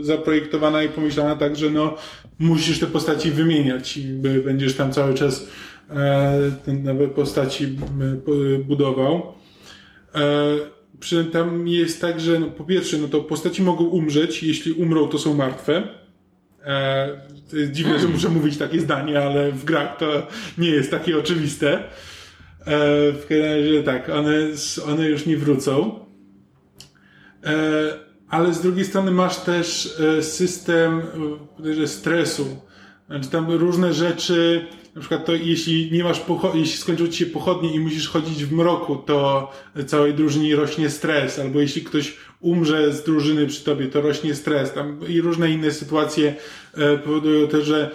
zaprojektowana 0.00 0.82
i 0.82 0.88
pomyślana 0.88 1.36
tak, 1.36 1.56
że 1.56 1.70
no 1.70 1.96
musisz 2.38 2.80
te 2.80 2.86
postaci 2.86 3.30
wymieniać 3.30 3.96
i 3.96 4.12
będziesz 4.44 4.76
tam 4.76 4.92
cały 4.92 5.14
czas 5.14 5.48
e, 5.90 6.52
te 6.64 6.72
nowe 6.72 7.08
postaci 7.08 7.76
budował. 8.64 9.32
E, 10.14 10.20
przy 11.00 11.24
tam 11.24 11.68
jest 11.68 12.00
tak, 12.00 12.20
że 12.20 12.40
no, 12.40 12.46
po 12.46 12.64
pierwsze, 12.64 12.98
no 12.98 13.08
to 13.08 13.20
postaci 13.20 13.62
mogą 13.62 13.84
umrzeć, 13.84 14.42
jeśli 14.42 14.72
umrą, 14.72 15.08
to 15.08 15.18
są 15.18 15.34
martwe. 15.34 15.88
E, 16.64 17.20
dziwne, 17.72 17.98
że 17.98 18.08
muszę 18.08 18.28
mówić 18.28 18.56
takie 18.56 18.80
zdanie, 18.80 19.22
ale 19.22 19.52
w 19.52 19.64
grach 19.64 19.96
to 19.96 20.26
nie 20.58 20.70
jest 20.70 20.90
takie 20.90 21.18
oczywiste. 21.18 21.84
E, 22.60 23.12
w 23.12 23.20
każdym 23.20 23.42
razie 23.42 23.82
tak, 23.82 24.08
one, 24.08 24.36
one 24.86 25.08
już 25.08 25.26
nie 25.26 25.36
wrócą. 25.36 26.00
E, 27.44 27.52
ale 28.28 28.54
z 28.54 28.60
drugiej 28.60 28.84
strony 28.84 29.10
masz 29.10 29.36
też 29.36 29.94
e, 30.00 30.22
system 30.22 31.02
stresu. 31.86 32.56
Znaczy 33.08 33.30
tam 33.30 33.50
różne 33.50 33.92
rzeczy, 33.92 34.66
na 34.94 35.00
przykład 35.00 35.24
to 35.24 35.34
jeśli 35.34 35.92
nie 35.92 36.04
masz 36.04 36.22
jeśli 36.54 36.78
skończą 36.78 37.08
ci 37.08 37.18
się 37.18 37.26
pochodnie 37.26 37.74
i 37.74 37.80
musisz 37.80 38.08
chodzić 38.08 38.44
w 38.44 38.52
mroku, 38.52 38.96
to 38.96 39.50
całej 39.86 40.14
drużynie 40.14 40.56
rośnie 40.56 40.90
stres, 40.90 41.38
albo 41.38 41.60
jeśli 41.60 41.82
ktoś 41.82 42.16
umrze 42.40 42.92
z 42.92 43.04
drużyny 43.04 43.46
przy 43.46 43.64
tobie, 43.64 43.86
to 43.86 44.00
rośnie 44.00 44.34
stres. 44.34 44.72
Tam 44.72 45.00
i 45.08 45.20
różne 45.20 45.50
inne 45.50 45.70
sytuacje 45.70 46.34
powodują 47.04 47.48
też, 47.48 47.64
że, 47.64 47.90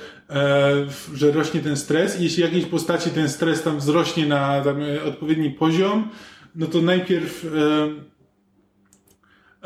że 1.14 1.32
rośnie 1.32 1.62
ten 1.62 1.78
stres. 1.78 2.20
I 2.20 2.24
jeśli 2.24 2.44
jakiejś 2.44 2.66
postaci 2.66 3.10
ten 3.10 3.30
stres 3.30 3.64
tam 3.64 3.78
wzrośnie 3.78 4.28
na 4.28 4.62
tam, 4.62 4.82
e, 4.82 5.04
odpowiedni 5.04 5.52
poziom, 5.52 6.10
no 6.56 6.68
to 6.68 6.82
najpierw 6.82 7.46
e, 7.46 7.50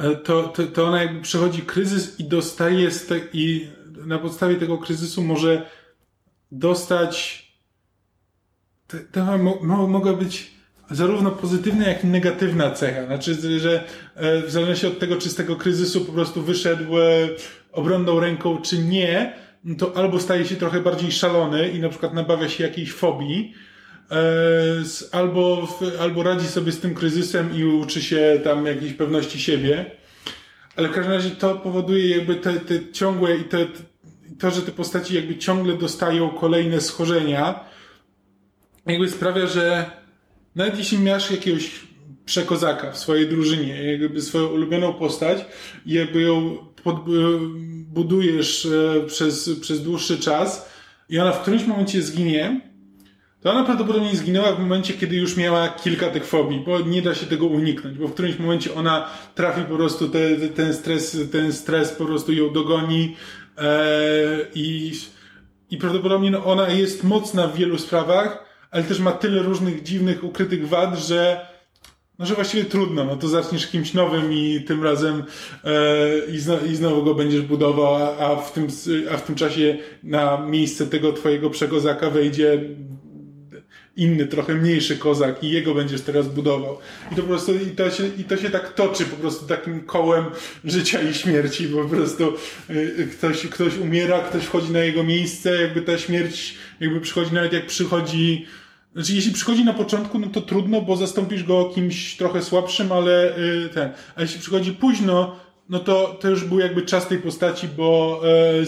e, 0.03 0.15
to, 0.15 0.43
to, 0.43 0.63
to 0.63 0.87
ona 0.87 1.01
jakby 1.01 1.21
przechodzi 1.21 1.61
kryzys 1.61 2.19
i 2.19 2.23
dostaje 2.23 2.91
z 2.91 3.05
te, 3.05 3.19
i 3.33 3.67
na 4.05 4.19
podstawie 4.19 4.55
tego 4.55 4.77
kryzysu 4.77 5.23
może 5.23 5.69
dostać 6.51 7.45
to 9.11 9.37
mo, 9.37 9.59
mo, 9.61 9.87
mogła 9.87 10.13
być 10.13 10.51
zarówno 10.91 11.31
pozytywna, 11.31 11.87
jak 11.87 12.03
i 12.03 12.07
negatywna 12.07 12.71
cecha. 12.71 13.05
Znaczy, 13.05 13.59
że 13.59 13.83
e, 14.15 14.41
w 14.41 14.51
zależności 14.51 14.87
od 14.87 14.99
tego, 14.99 15.17
czy 15.17 15.29
z 15.29 15.35
tego 15.35 15.55
kryzysu 15.55 16.05
po 16.05 16.11
prostu 16.11 16.41
wyszedł 16.41 16.99
e, 16.99 17.03
obronną 17.71 18.19
ręką, 18.19 18.61
czy 18.61 18.79
nie, 18.79 19.33
to 19.77 19.97
albo 19.97 20.19
staje 20.19 20.45
się 20.45 20.55
trochę 20.55 20.81
bardziej 20.81 21.11
szalony 21.11 21.69
i 21.69 21.79
na 21.79 21.89
przykład 21.89 22.13
nabawia 22.13 22.49
się 22.49 22.63
jakiejś 22.63 22.91
fobii, 22.91 23.53
e, 24.11 24.15
albo, 25.11 25.67
albo 25.99 26.23
radzi 26.23 26.47
sobie 26.47 26.71
z 26.71 26.79
tym 26.79 26.95
kryzysem 26.95 27.55
i 27.55 27.63
uczy 27.63 28.01
się 28.01 28.41
tam 28.43 28.65
jakiejś 28.65 28.93
pewności 28.93 29.39
siebie. 29.39 29.91
ale 30.75 30.87
w 30.87 30.91
każdym 30.91 31.13
razie 31.13 31.29
to 31.29 31.55
powoduje 31.55 32.17
jakby 32.17 32.35
te, 32.35 32.53
te 32.53 32.91
ciągłe 32.91 33.37
i 33.37 33.43
te, 33.43 33.67
to, 34.39 34.51
że 34.51 34.61
te 34.61 34.71
postaci 34.71 35.15
jakby 35.15 35.37
ciągle 35.37 35.77
dostają 35.77 36.29
kolejne 36.29 36.81
schorzenia, 36.81 37.59
jakby 38.85 39.09
sprawia, 39.09 39.47
że 39.47 39.91
nawet 40.55 40.77
jeśli 40.77 40.99
masz 40.99 41.31
jakiegoś 41.31 41.71
przekozaka 42.25 42.91
w 42.91 42.97
swojej 42.97 43.27
drużynie, 43.27 43.97
jakby 43.97 44.21
swoją 44.21 44.47
ulubioną 44.47 44.93
postać 44.93 45.45
i 45.85 45.93
jakby 45.93 46.21
ją 46.21 46.57
pod, 46.83 47.05
budujesz 47.93 48.65
e, 48.65 49.05
przez, 49.07 49.49
przez 49.61 49.83
dłuższy 49.83 50.19
czas 50.19 50.69
i 51.09 51.19
ona 51.19 51.31
w 51.31 51.41
którymś 51.41 51.65
momencie 51.65 52.01
zginie, 52.01 52.61
to 53.41 53.51
ona 53.51 53.63
prawdopodobnie 53.63 54.15
zginęła 54.15 54.51
w 54.51 54.59
momencie, 54.59 54.93
kiedy 54.93 55.15
już 55.15 55.37
miała 55.37 55.69
kilka 55.69 56.09
tych 56.09 56.25
fobii, 56.25 56.63
bo 56.65 56.79
nie 56.79 57.01
da 57.01 57.15
się 57.15 57.25
tego 57.25 57.45
uniknąć, 57.45 57.97
bo 57.97 58.07
w 58.07 58.13
którymś 58.13 58.39
momencie 58.39 58.73
ona 58.73 59.07
trafi 59.35 59.61
po 59.61 59.75
prostu, 59.75 60.09
te, 60.09 60.35
te, 60.35 60.47
ten, 60.47 60.73
stres, 60.73 61.17
ten 61.31 61.53
stres 61.53 61.91
po 61.91 62.05
prostu 62.05 62.33
ją 62.33 62.53
dogoni 62.53 63.15
e, 63.57 63.77
i, 64.55 64.91
i 65.71 65.77
prawdopodobnie 65.77 66.31
no, 66.31 66.45
ona 66.45 66.69
jest 66.69 67.03
mocna 67.03 67.47
w 67.47 67.57
wielu 67.57 67.77
sprawach, 67.77 68.45
ale 68.71 68.83
też 68.83 68.99
ma 68.99 69.11
tyle 69.11 69.41
różnych 69.41 69.83
dziwnych, 69.83 70.23
ukrytych 70.23 70.67
wad, 70.67 70.99
że 70.99 71.48
no, 72.19 72.25
że 72.25 72.35
właściwie 72.35 72.65
trudno, 72.65 73.03
no 73.03 73.15
to 73.15 73.27
zaczniesz 73.27 73.67
kimś 73.67 73.93
nowym 73.93 74.33
i 74.33 74.63
tym 74.67 74.83
razem 74.83 75.23
e, 75.63 76.25
i, 76.33 76.39
zno, 76.39 76.57
i 76.71 76.75
znowu 76.75 77.03
go 77.03 77.15
będziesz 77.15 77.41
budował, 77.41 77.95
a, 77.95 78.17
a, 78.17 78.35
w 78.35 78.51
tym, 78.53 78.67
a 79.11 79.17
w 79.17 79.21
tym 79.25 79.35
czasie 79.35 79.77
na 80.03 80.37
miejsce 80.37 80.87
tego 80.87 81.13
twojego 81.13 81.49
przekozaka 81.49 82.09
wejdzie 82.09 82.61
inny, 83.95 84.27
trochę 84.27 84.55
mniejszy 84.55 84.97
kozak 84.97 85.43
i 85.43 85.49
jego 85.49 85.73
będziesz 85.75 86.01
teraz 86.01 86.27
budował. 86.27 86.77
I 87.11 87.15
to 87.15 87.21
po 87.21 87.27
prostu, 87.27 87.55
i 87.55 87.71
to 87.71 87.91
się, 87.91 88.07
i 88.17 88.23
to 88.23 88.37
się 88.37 88.49
tak 88.49 88.73
toczy 88.73 89.05
po 89.05 89.15
prostu 89.15 89.47
takim 89.47 89.81
kołem 89.81 90.25
życia 90.65 91.01
i 91.01 91.13
śmierci, 91.13 91.67
bo 91.67 91.83
po 91.83 91.89
prostu 91.89 92.33
y, 92.69 93.07
ktoś, 93.17 93.47
ktoś 93.47 93.77
umiera, 93.77 94.19
ktoś 94.19 94.43
wchodzi 94.43 94.71
na 94.71 94.79
jego 94.79 95.03
miejsce, 95.03 95.61
jakby 95.61 95.81
ta 95.81 95.97
śmierć 95.97 96.55
jakby 96.79 97.01
przychodzi 97.01 97.33
nawet 97.33 97.53
jak 97.53 97.65
przychodzi 97.65 98.45
znaczy, 98.93 99.13
jeśli 99.13 99.33
przychodzi 99.33 99.65
na 99.65 99.73
początku, 99.73 100.19
no 100.19 100.27
to 100.27 100.41
trudno, 100.41 100.81
bo 100.81 100.95
zastąpisz 100.95 101.43
go 101.43 101.65
kimś 101.75 102.17
trochę 102.17 102.41
słabszym, 102.41 102.91
ale 102.91 103.37
y, 103.37 103.69
ten. 103.73 103.89
A 104.15 104.21
jeśli 104.21 104.39
przychodzi 104.39 104.71
późno, 104.71 105.35
no 105.69 105.79
to, 105.79 106.17
to 106.21 106.29
już 106.29 106.45
był 106.45 106.59
jakby 106.59 106.81
czas 106.81 107.07
tej 107.07 107.17
postaci, 107.17 107.67
bo, 107.77 108.21
e, 108.23 108.65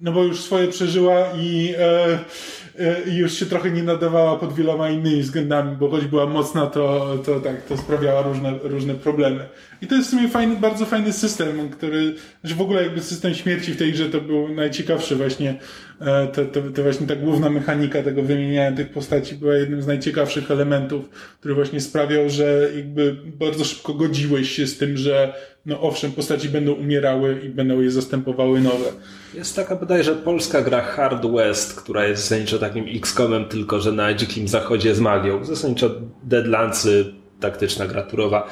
no 0.00 0.12
bo 0.12 0.24
już 0.24 0.40
swoje 0.40 0.68
przeżyła 0.68 1.26
i, 1.38 1.74
e, 1.78 3.10
i 3.10 3.16
już 3.16 3.32
się 3.32 3.46
trochę 3.46 3.70
nie 3.70 3.82
nadawała 3.82 4.36
pod 4.36 4.52
wieloma 4.54 4.90
innymi 4.90 5.22
względami, 5.22 5.76
bo 5.76 5.90
choć 5.90 6.04
była 6.04 6.26
mocna, 6.26 6.66
to, 6.66 7.16
to 7.26 7.40
tak, 7.40 7.62
to 7.62 7.76
sprawiała 7.76 8.22
różne, 8.22 8.58
różne 8.62 8.94
problemy. 8.94 9.48
I 9.82 9.86
to 9.86 9.94
jest 9.94 10.08
w 10.08 10.10
sumie 10.10 10.28
fajny, 10.28 10.56
bardzo 10.56 10.86
fajny 10.86 11.12
system, 11.12 11.68
który, 11.68 12.14
że 12.44 12.54
w 12.54 12.60
ogóle 12.60 12.82
jakby 12.82 13.00
system 13.00 13.34
śmierci 13.34 13.72
w 13.72 13.76
tej 13.76 13.92
grze 13.92 14.08
to 14.08 14.20
był 14.20 14.54
najciekawszy 14.54 15.16
właśnie, 15.16 15.58
to, 16.32 16.44
to, 16.44 16.60
to 16.74 16.82
właśnie 16.82 17.06
ta 17.06 17.16
główna 17.16 17.50
mechanika 17.50 18.02
tego 18.02 18.22
wymieniania 18.22 18.76
tych 18.76 18.90
postaci 18.90 19.34
była 19.34 19.54
jednym 19.54 19.82
z 19.82 19.86
najciekawszych 19.86 20.50
elementów, 20.50 21.08
który 21.40 21.54
właśnie 21.54 21.80
sprawiał, 21.80 22.28
że 22.28 22.70
jakby 22.76 23.16
bardzo 23.38 23.64
szybko 23.64 23.94
godziłeś 23.94 24.50
się 24.50 24.66
z 24.66 24.78
tym, 24.78 24.96
że 24.96 25.34
no 25.66 25.80
owszem, 25.80 26.12
postaci 26.12 26.48
będą 26.48 26.72
umierały 26.72 27.40
i 27.44 27.48
będą 27.48 27.80
je 27.80 27.90
zastępowały 27.90 28.60
nowe. 28.60 28.86
Jest 29.34 29.56
taka 29.56 29.76
bodajże 29.76 30.14
polska 30.14 30.62
gra 30.62 30.80
Hard 30.80 31.26
West, 31.26 31.80
która 31.80 32.06
jest 32.06 32.22
zasadniczo 32.22 32.58
takim 32.58 32.84
X-Comem, 32.96 33.44
tylko 33.44 33.80
że 33.80 33.92
na 33.92 34.14
dzikim 34.14 34.48
zachodzie 34.48 34.94
z 34.94 35.00
magią. 35.00 35.44
Zasadniczo 35.44 35.90
Deadlandsy, 36.22 37.04
taktyczna 37.40 37.86
gra 37.86 38.02
turowa, 38.02 38.48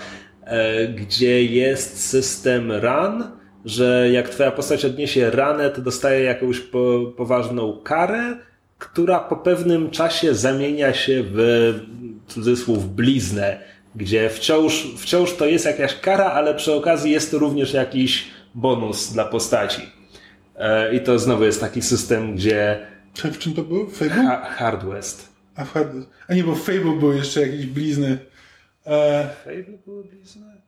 gdzie 0.94 1.44
jest 1.44 2.08
system 2.10 2.72
run, 2.72 3.24
że 3.64 4.08
jak 4.12 4.28
twoja 4.28 4.50
postać 4.50 4.84
odniesie 4.84 5.30
ranę, 5.30 5.70
to 5.70 5.82
dostaje 5.82 6.24
jakąś 6.24 6.60
po, 6.60 7.12
poważną 7.16 7.80
karę, 7.82 8.36
która 8.78 9.20
po 9.20 9.36
pewnym 9.36 9.90
czasie 9.90 10.34
zamienia 10.34 10.94
się 10.94 11.24
w 11.26 11.74
cudzysłów 12.26 12.94
bliznę, 12.94 13.58
gdzie 13.94 14.30
wciąż, 14.30 14.86
wciąż 14.98 15.32
to 15.36 15.46
jest 15.46 15.64
jakaś 15.64 16.00
kara, 16.00 16.24
ale 16.24 16.54
przy 16.54 16.72
okazji 16.72 17.12
jest 17.12 17.30
to 17.30 17.38
również 17.38 17.72
jakiś 17.72 18.24
bonus 18.54 19.12
dla 19.12 19.24
postaci. 19.24 19.82
E, 20.56 20.94
I 20.94 21.00
to 21.00 21.18
znowu 21.18 21.44
jest 21.44 21.60
taki 21.60 21.82
system, 21.82 22.34
gdzie 22.34 22.86
Czy 23.14 23.30
w 23.30 23.38
czym 23.38 23.54
to 23.54 23.62
było? 23.62 23.86
Fable? 23.86 24.14
ha 24.14 24.50
Hard 24.56 24.84
West. 24.84 25.28
A 25.56 25.64
w 25.64 25.72
Hard... 25.72 25.88
A 26.28 26.34
nie, 26.34 26.44
bo 26.44 26.54
w 26.54 26.62
Fable 26.62 26.96
były 27.00 27.16
jeszcze 27.16 27.40
jakieś 27.40 27.66
blizny. 27.66 28.18
E, 28.86 29.28
Fable 29.44 29.78
były 29.86 30.04
blizny? 30.04 30.62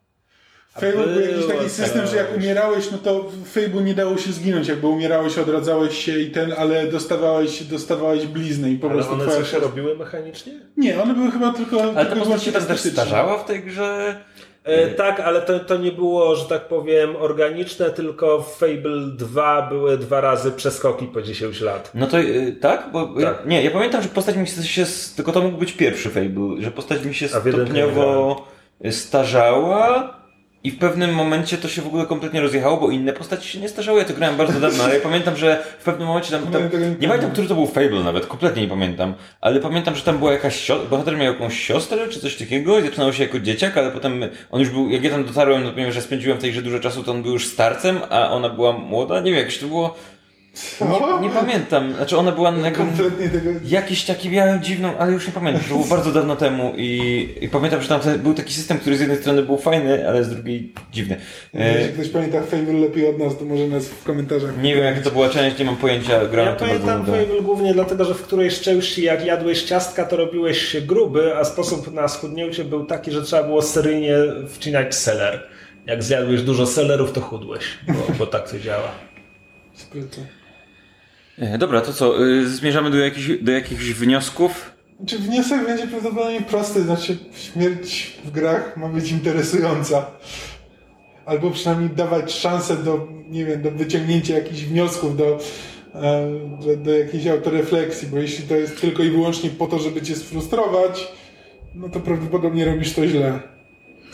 w 0.75 0.81
Fable 0.81 1.07
był 1.07 1.21
jakiś 1.21 1.37
było 1.37 1.49
taki 1.49 1.71
system, 1.71 2.07
że 2.07 2.17
jak 2.17 2.37
umierałeś, 2.37 2.91
no 2.91 2.99
to 2.99 3.23
w 3.23 3.49
Fable 3.49 3.83
nie 3.83 3.95
dało 3.95 4.19
się 4.19 4.33
zginąć. 4.33 4.69
Jakby 4.69 4.87
umierałeś, 4.87 5.39
odradzałeś 5.39 6.05
się 6.05 6.19
i 6.19 6.31
ten, 6.31 6.53
ale 6.59 6.87
dostawałeś, 6.87 7.63
dostawałeś 7.63 8.27
blizny 8.27 8.71
i 8.71 8.79
po 8.79 8.87
Ale 8.87 8.95
prostu 8.97 9.15
one 9.15 9.25
twoja 9.25 9.39
coś 9.39 9.53
robiły 9.53 9.97
mechanicznie? 9.97 10.53
Nie, 10.77 11.03
one 11.03 11.15
były 11.15 11.31
chyba 11.31 11.53
tylko. 11.53 11.83
Ale 11.83 11.95
ta 11.95 12.05
tylko 12.05 12.21
postać 12.21 12.43
się 12.43 12.53
tam 12.53 12.67
też 12.67 12.81
starzała 12.81 13.39
w 13.39 13.47
tej 13.47 13.63
grze? 13.63 14.21
E, 14.65 14.89
tak, 14.89 15.21
ale 15.21 15.43
to, 15.43 15.61
to 15.61 15.77
nie 15.77 15.93
było, 15.93 16.37
że 16.37 16.45
tak 16.45 16.69
powiem, 16.69 17.17
organiczne, 17.17 17.91
tylko 17.91 18.43
w 18.43 18.57
Fable 18.57 19.07
2 19.17 19.63
były 19.63 19.99
dwa 19.99 20.21
razy 20.21 20.53
przeskoki 20.53 21.07
po 21.07 21.23
10 21.23 21.61
lat. 21.61 21.91
No 21.95 22.07
to 22.07 22.21
y, 22.21 22.57
tak? 22.61 22.89
Bo 22.93 23.07
Tak. 23.07 23.23
Ja, 23.23 23.35
nie, 23.47 23.65
ja 23.65 23.71
pamiętam, 23.71 24.03
że 24.03 24.09
postać 24.09 24.37
mi 24.37 24.47
się, 24.47 24.85
tylko 25.17 25.33
to 25.33 25.43
mógł 25.43 25.59
być 25.59 25.73
pierwszy 25.73 26.11
Fable, 26.11 26.57
że 26.63 26.71
postać 26.71 27.05
mi 27.05 27.15
się 27.15 27.29
stopniowo 27.29 28.45
starzała 28.91 30.15
i 30.65 30.71
w 30.71 30.79
pewnym 30.79 31.15
momencie 31.15 31.59
to 31.59 31.69
się 31.69 31.83
w 31.83 31.87
ogóle 31.87 32.07
kompletnie 32.07 32.41
rozjechało, 32.41 32.77
bo 32.77 32.91
inne 32.91 33.13
postaci 33.13 33.49
się 33.49 33.61
nie 33.61 33.69
starzały. 33.69 33.99
Ja 33.99 34.05
to 34.05 34.15
grałem 34.15 34.37
bardzo 34.37 34.61
dawno, 34.61 34.85
ale 34.85 34.95
ja 34.95 35.01
pamiętam, 35.01 35.37
że 35.37 35.65
w 35.79 35.85
pewnym 35.85 36.09
momencie 36.09 36.31
tam, 36.31 36.47
tam 36.47 36.63
nie 37.01 37.09
pamiętam, 37.09 37.31
który 37.31 37.49
to 37.49 37.55
był 37.55 37.67
Fable 37.67 38.03
nawet, 38.05 38.27
kompletnie 38.27 38.63
nie 38.63 38.69
pamiętam, 38.69 39.15
ale 39.41 39.61
pamiętam, 39.61 39.97
że 39.97 40.03
tam 40.03 40.19
była 40.19 40.33
jakaś 40.33 40.61
siostra, 40.61 40.89
bohater 40.91 41.17
miał 41.17 41.33
jakąś 41.33 41.59
siostrę 41.59 42.09
czy 42.09 42.21
coś 42.21 42.37
takiego 42.37 42.79
i 42.79 42.83
zaczynało 42.83 43.13
się 43.13 43.23
jako 43.23 43.41
dzieciak, 43.41 43.77
ale 43.77 43.91
potem 43.91 44.25
on 44.51 44.61
już 44.61 44.71
był, 44.71 44.91
jak 44.91 45.05
ja 45.05 45.11
tam 45.11 45.25
dotarłem, 45.25 45.65
no 45.65 45.73
ponieważ 45.73 45.95
ja 45.95 46.03
spędziłem 46.03 46.39
w 46.39 46.41
tej 46.41 46.53
grze 46.53 46.63
dużo 46.63 46.81
czasu, 46.81 47.03
to 47.03 47.13
on 47.13 47.23
był 47.23 47.33
już 47.33 47.47
starcem, 47.47 47.99
a 48.11 48.31
ona 48.31 48.49
była 48.49 48.73
młoda, 48.73 49.21
nie 49.21 49.31
wiem, 49.31 49.41
jakieś 49.41 49.59
to 49.59 49.67
było... 49.67 49.97
Nie, 50.81 51.29
nie 51.29 51.35
pamiętam. 51.35 51.95
Znaczy 51.95 52.19
ona 52.19 52.33
była 52.33 52.53
na 52.53 52.71
Kompletnie 52.71 53.29
tego. 53.29 53.51
Jakiś 53.65 54.05
taki 54.05 54.31
miałem 54.31 54.63
dziwną, 54.63 54.97
ale 54.99 55.13
już 55.13 55.27
nie 55.27 55.33
pamiętam, 55.33 55.63
to 55.63 55.69
było 55.69 55.85
bardzo 55.85 56.13
dawno 56.13 56.37
temu 56.37 56.73
i, 56.77 57.29
i 57.41 57.49
pamiętam, 57.49 57.83
że 57.83 57.89
tam 57.89 58.01
był 58.19 58.35
taki 58.35 58.55
system, 58.55 58.79
który 58.79 58.97
z 58.97 59.01
jednej 59.01 59.19
strony 59.19 59.43
był 59.43 59.57
fajny, 59.59 60.09
ale 60.09 60.25
z 60.25 60.29
drugiej 60.31 60.73
dziwny. 60.93 61.17
E, 61.55 61.79
Jeśli 61.79 61.93
ktoś 61.93 62.09
pamięta 62.09 62.43
Fable 62.43 62.73
lepiej 62.73 63.09
od 63.09 63.19
nas, 63.19 63.39
to 63.39 63.45
może 63.45 63.67
nas 63.69 63.85
w 63.89 64.05
komentarzach. 64.05 64.63
nie 64.63 64.75
wiem 64.75 64.85
jak 64.85 65.01
to 65.01 65.11
była 65.11 65.29
część, 65.29 65.59
nie 65.59 65.65
mam 65.65 65.77
pojęcia, 65.77 66.27
grałem 66.27 66.53
Ja 66.53 66.57
pamiętam. 66.61 67.07
Fable 67.07 67.43
głównie 67.43 67.75
dlatego, 67.75 68.05
że 68.05 68.15
w 68.15 68.23
którejś 68.23 68.61
części 68.61 69.03
jak 69.03 69.27
jadłeś 69.27 69.63
ciastka, 69.63 70.05
to 70.05 70.17
robiłeś 70.17 70.59
się 70.59 70.81
gruby, 70.81 71.37
a 71.37 71.45
sposób 71.45 71.93
na 71.95 72.09
schudnięcie 72.09 72.65
był 72.65 72.85
taki, 72.85 73.11
że 73.13 73.23
trzeba 73.23 73.43
było 73.43 73.63
seryjnie 73.63 74.17
wcinać 74.49 74.95
seler. 74.95 75.43
Jak 75.87 76.03
zjadłeś 76.03 76.43
dużo 76.43 76.67
selerów, 76.67 77.13
to 77.13 77.21
chudłeś, 77.21 77.65
bo, 77.89 78.15
bo 78.19 78.27
tak 78.27 78.51
to 78.51 78.59
działa. 78.59 78.89
Sprytnie. 79.75 80.25
E, 81.39 81.59
Dobra, 81.59 81.81
to 81.81 81.93
co, 81.93 82.27
y, 82.27 82.49
zmierzamy 82.49 82.91
do, 82.91 82.97
jakichś, 82.97 83.29
do 83.43 83.53
jakichś 83.53 83.85
wniosków? 83.85 84.71
Czy 85.07 85.19
wniosek 85.19 85.67
będzie 85.67 85.87
prawdopodobnie 85.87 86.41
prosty, 86.41 86.83
znaczy 86.83 87.17
śmierć 87.35 88.13
w 88.25 88.31
grach 88.31 88.77
ma 88.77 88.89
być 88.89 89.11
interesująca. 89.11 90.07
Albo 91.27 91.51
przynajmniej 91.51 91.91
dawać 91.91 92.33
szansę 92.33 92.77
do, 92.77 93.09
nie 93.29 93.45
wiem, 93.45 93.63
do 93.63 93.71
wyciągnięcia 93.71 94.35
jakichś 94.35 94.61
wniosków, 94.61 95.17
do, 95.17 95.39
e, 95.95 96.31
do, 96.67 96.77
do 96.77 96.99
jakiejś 96.99 97.27
autorefleksji, 97.27 98.09
bo 98.09 98.19
jeśli 98.19 98.49
to 98.49 98.57
jest 98.57 98.81
tylko 98.81 99.03
i 99.03 99.11
wyłącznie 99.11 99.51
po 99.51 99.67
to, 99.67 99.79
żeby 99.79 100.03
cię 100.03 100.15
sfrustrować, 100.15 101.13
no 101.75 101.89
to 101.89 102.01
prawdopodobnie 102.01 102.65
robisz 102.65 102.93
to 102.93 103.07
źle. 103.07 103.54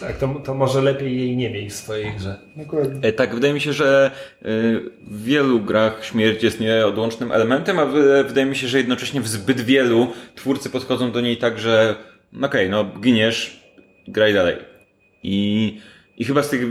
Tak, 0.01 0.19
to, 0.19 0.29
to 0.45 0.55
może 0.55 0.83
lepiej 0.83 1.17
jej 1.19 1.37
nie 1.37 1.51
mieć 1.51 1.71
w 1.73 1.77
swojej 1.77 2.13
grze. 2.19 2.37
Dokładnie. 2.57 3.09
E, 3.09 3.13
Tak, 3.13 3.35
wydaje 3.35 3.55
mi 3.55 3.61
się, 3.61 3.73
że 3.73 4.11
y, 4.43 4.45
w 5.07 5.25
wielu 5.25 5.61
grach 5.61 6.05
śmierć 6.05 6.43
jest 6.43 6.61
nieodłącznym 6.61 7.33
elementem, 7.33 7.79
a 7.79 7.87
wy- 7.87 8.25
wydaje 8.25 8.47
mi 8.47 8.57
się, 8.57 8.69
że 8.69 8.79
jednocześnie 8.79 9.21
w 9.21 9.29
zbyt 9.29 9.61
wielu 9.61 10.09
twórcy 10.35 10.71
podchodzą 10.71 11.11
do 11.13 11.21
niej 11.21 11.37
tak, 11.37 11.59
że 11.59 11.95
okej, 12.43 12.71
no 12.71 12.85
giniesz, 13.01 13.61
graj 14.09 14.35
dalej. 14.35 14.57
I, 15.23 15.79
I 16.17 16.25
chyba 16.25 16.43
z 16.43 16.49
tych 16.51 16.63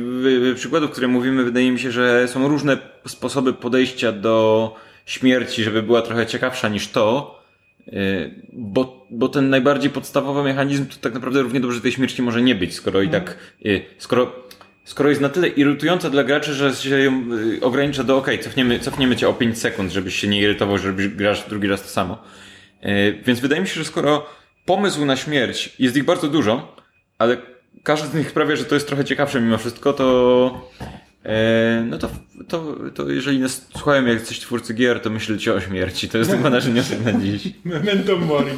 przykładów, 0.55 0.91
które 0.91 1.07
mówimy, 1.07 1.43
wydaje 1.43 1.71
mi 1.71 1.79
się, 1.79 1.91
że 1.91 2.27
są 2.27 2.47
różne 2.47 2.77
sposoby 3.07 3.53
podejścia 3.53 4.11
do 4.11 4.75
śmierci, 5.05 5.63
żeby 5.63 5.83
była 5.83 6.01
trochę 6.01 6.25
ciekawsza 6.25 6.69
niż 6.69 6.87
to, 6.87 7.38
bo, 8.53 9.07
bo 9.11 9.29
ten 9.29 9.49
najbardziej 9.49 9.89
podstawowy 9.89 10.43
mechanizm 10.43 10.85
to 10.85 10.95
tak 11.01 11.13
naprawdę 11.13 11.41
równie 11.41 11.59
dobrze 11.59 11.81
tej 11.81 11.91
śmierci 11.91 12.21
może 12.21 12.41
nie 12.41 12.55
być, 12.55 12.73
skoro 12.73 13.01
i 13.01 13.09
tak, 13.09 13.37
y, 13.65 13.81
skoro 13.97 14.31
skoro 14.83 15.09
jest 15.09 15.21
na 15.21 15.29
tyle 15.29 15.47
irytująca 15.47 16.09
dla 16.09 16.23
graczy, 16.23 16.53
że 16.53 16.75
się 16.75 16.99
ją 16.99 17.23
y, 17.57 17.61
ogranicza 17.61 18.03
do 18.03 18.17
ok, 18.17 18.27
cofniemy, 18.43 18.79
cofniemy 18.79 19.15
cię 19.15 19.29
o 19.29 19.33
5 19.33 19.57
sekund, 19.57 19.91
żebyś 19.91 20.15
się 20.15 20.27
nie 20.27 20.41
irytował, 20.41 20.77
żebyś 20.77 21.07
grasz 21.07 21.49
drugi 21.49 21.67
raz 21.67 21.81
to 21.81 21.87
samo. 21.87 22.23
Więc 23.25 23.39
wydaje 23.39 23.61
mi 23.61 23.67
się, 23.67 23.75
że 23.75 23.85
skoro 23.85 24.25
pomysł 24.65 25.05
na 25.05 25.15
śmierć, 25.15 25.75
jest 25.79 25.97
ich 25.97 26.03
bardzo 26.03 26.27
dużo, 26.27 26.75
ale 27.17 27.37
każdy 27.83 28.07
z 28.07 28.13
nich 28.13 28.29
sprawia, 28.29 28.55
że 28.55 28.65
to 28.65 28.75
jest 28.75 28.87
trochę 28.87 29.05
ciekawsze 29.05 29.41
mimo 29.41 29.57
wszystko, 29.57 29.93
to, 29.93 30.71
no 31.85 31.97
to, 31.97 32.09
to, 32.47 32.75
to 32.95 33.09
jeżeli 33.09 33.39
nas 33.39 33.67
słuchają 33.71 34.05
jak 34.05 34.21
coś 34.21 34.39
twórcy 34.39 34.73
gier, 34.73 34.99
to 34.99 35.09
myślcie 35.09 35.53
o 35.53 35.61
śmierci. 35.61 36.09
To 36.09 36.17
jest 36.17 36.31
chyba 36.31 36.49
nasz 36.49 36.69
wniosek 36.69 37.05
na 37.05 37.13
dziś. 37.13 37.53
Memento 37.63 38.17
mori. 38.17 38.51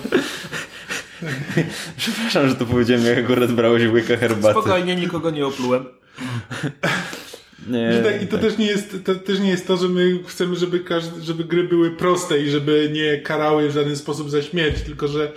Przepraszam, 1.97 2.49
że 2.49 2.55
to 2.55 2.65
powiedziałem, 2.65 3.05
jak 3.05 3.17
akurat 3.17 3.51
brałeś 3.51 3.87
łyka 3.87 4.17
herbaty. 4.17 4.59
Spokojnie, 4.59 4.95
nikogo 4.95 5.29
nie 5.29 5.45
oplułem. 5.45 5.85
Nie, 7.67 8.01
tak, 8.03 8.23
I 8.23 8.27
to 8.27 8.37
też 8.37 8.57
nie 8.57 8.65
jest 8.65 8.97
to 9.05 9.15
też 9.15 9.39
nie 9.39 9.49
jest 9.49 9.67
to, 9.67 9.77
że 9.77 9.87
my 9.87 10.19
chcemy, 10.27 10.55
żeby, 10.55 10.79
każdy, 10.79 11.21
żeby 11.21 11.43
gry 11.43 11.63
były 11.63 11.91
proste 11.91 12.39
i 12.39 12.49
żeby 12.49 12.89
nie 12.93 13.17
karały 13.17 13.69
w 13.69 13.73
żaden 13.73 13.95
sposób 13.95 14.29
za 14.29 14.41
śmierć, 14.41 14.81
tylko 14.81 15.07
że 15.07 15.31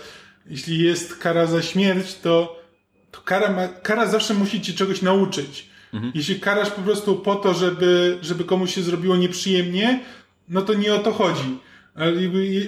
jeśli 0.46 0.78
jest 0.78 1.16
kara 1.16 1.46
za 1.46 1.62
śmierć, 1.62 2.14
to, 2.14 2.62
to 3.10 3.20
kara, 3.20 3.52
ma, 3.52 3.68
kara 3.68 4.06
zawsze 4.06 4.34
musi 4.34 4.60
ci 4.60 4.74
czegoś 4.74 5.02
nauczyć. 5.02 5.73
Jeśli 6.14 6.40
karasz 6.40 6.70
po 6.70 6.82
prostu 6.82 7.16
po 7.16 7.34
to, 7.34 7.54
żeby, 7.54 8.18
żeby 8.22 8.44
komuś 8.44 8.74
się 8.74 8.82
zrobiło 8.82 9.16
nieprzyjemnie, 9.16 10.00
no 10.48 10.62
to 10.62 10.74
nie 10.74 10.94
o 10.94 10.98
to 10.98 11.12
chodzi. 11.12 11.58
Ale, 11.94 12.12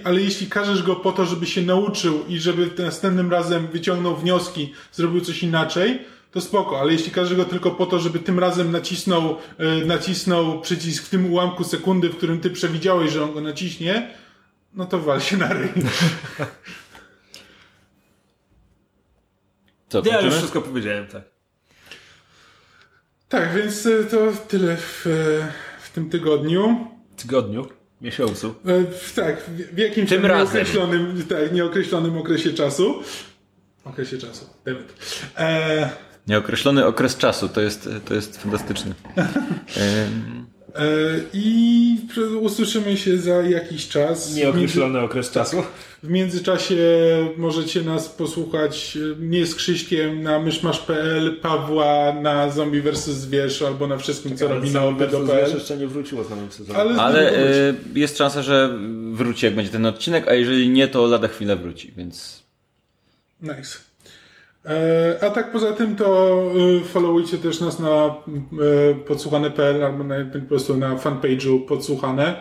ale 0.04 0.20
jeśli 0.20 0.46
karzesz 0.46 0.82
go 0.82 0.96
po 0.96 1.12
to, 1.12 1.26
żeby 1.26 1.46
się 1.46 1.62
nauczył 1.62 2.24
i 2.28 2.38
żeby 2.38 2.70
następnym 2.78 3.30
razem 3.30 3.66
wyciągnął 3.66 4.16
wnioski, 4.16 4.72
zrobił 4.92 5.20
coś 5.20 5.42
inaczej, 5.42 5.98
to 6.32 6.40
spoko, 6.40 6.80
ale 6.80 6.92
jeśli 6.92 7.10
każe 7.10 7.36
go 7.36 7.44
tylko 7.44 7.70
po 7.70 7.86
to, 7.86 7.98
żeby 7.98 8.18
tym 8.18 8.38
razem 8.38 8.72
nacisnął, 8.72 9.36
e, 9.58 9.84
nacisnął 9.84 10.60
przycisk 10.60 11.04
w 11.04 11.10
tym 11.10 11.32
ułamku 11.32 11.64
sekundy, 11.64 12.08
w 12.08 12.16
którym 12.16 12.40
ty 12.40 12.50
przewidziałeś, 12.50 13.12
że 13.12 13.24
on 13.24 13.32
go 13.32 13.40
naciśnie, 13.40 14.10
no 14.74 14.86
to 14.86 14.98
wal 14.98 15.20
się 15.20 15.36
na 15.36 15.52
ryj. 15.52 15.68
Co, 19.88 20.02
Ja 20.04 20.20
już 20.20 20.34
wszystko 20.34 20.62
powiedziałem, 20.62 21.06
tak. 21.06 21.35
Tak, 23.28 23.54
więc 23.54 23.86
e, 23.86 24.04
to 24.04 24.32
tyle 24.48 24.76
w, 24.76 25.06
e, 25.06 25.10
w 25.82 25.90
tym 25.90 26.10
tygodniu. 26.10 26.86
Tygodniu, 27.16 27.66
miesiącu. 28.00 28.54
E, 28.66 28.84
w- 28.84 29.14
Tak, 29.14 29.40
w, 29.42 29.74
w 29.74 29.78
jakimś 29.78 30.08
Tym 30.08 30.22
nieokreślonym, 30.22 31.22
tak, 31.28 31.52
nieokreślonym 31.52 32.18
okresie 32.18 32.52
czasu. 32.52 33.02
Okresie 33.84 34.18
czasu, 34.18 34.46
David. 34.64 34.92
E, 35.38 35.90
Nieokreślony 36.28 36.86
okres 36.86 37.16
czasu, 37.16 37.48
to 37.48 37.60
jest, 37.60 37.88
to 38.04 38.14
jest 38.14 38.38
e, 40.76 41.20
I 41.32 41.98
usłyszymy 42.40 42.96
się 42.96 43.18
za 43.18 43.34
jakiś 43.42 43.88
czas. 43.88 44.34
Nieokreślony 44.34 45.00
okres 45.00 45.30
czasu. 45.30 45.62
W 46.02 46.10
międzyczasie 46.10 46.76
możecie 47.36 47.82
nas 47.82 48.08
posłuchać 48.08 48.96
e, 48.96 49.26
nie 49.26 49.46
z 49.46 49.54
Krzyśkiem 49.54 50.22
na 50.22 50.38
myszmasz.pl, 50.38 51.36
Pawła 51.42 52.12
na 52.22 52.50
Zombie 52.50 52.80
vs. 52.82 53.04
Zwierz 53.04 53.62
albo 53.62 53.86
na 53.86 53.98
wszystkim, 53.98 54.36
co 54.36 54.48
robi 54.48 54.70
na 54.70 54.84
obedo.pl. 54.84 55.54
jeszcze 55.54 55.76
nie 55.76 55.86
wróciło 55.86 56.24
z 56.24 56.30
nowym 56.30 56.52
sezonem. 56.52 56.80
Ale, 56.80 57.02
Ale 57.02 57.02
ale 57.02 57.38
e, 57.68 57.74
jest 57.94 58.18
szansa, 58.18 58.42
że 58.42 58.78
wróci 59.12 59.46
jak 59.46 59.54
będzie 59.54 59.70
ten 59.72 59.86
odcinek, 59.86 60.28
a 60.28 60.34
jeżeli 60.34 60.68
nie, 60.68 60.88
to 60.88 61.06
lada 61.06 61.28
chwilę 61.28 61.56
wróci, 61.56 61.92
więc 61.96 62.42
Nice. 63.42 63.78
E, 64.66 65.24
A 65.24 65.30
tak 65.30 65.52
poza 65.52 65.72
tym 65.72 65.96
to 65.96 66.36
followujcie 66.84 67.38
też 67.38 67.60
nas 67.60 67.78
na 67.78 68.14
podsłuchane.pl 69.06 69.84
albo 69.84 70.04
na, 70.04 70.14
po 70.32 70.48
prostu 70.48 70.76
na 70.76 70.96
fanpage'u 70.96 71.66
podsłuchane, 71.66 72.36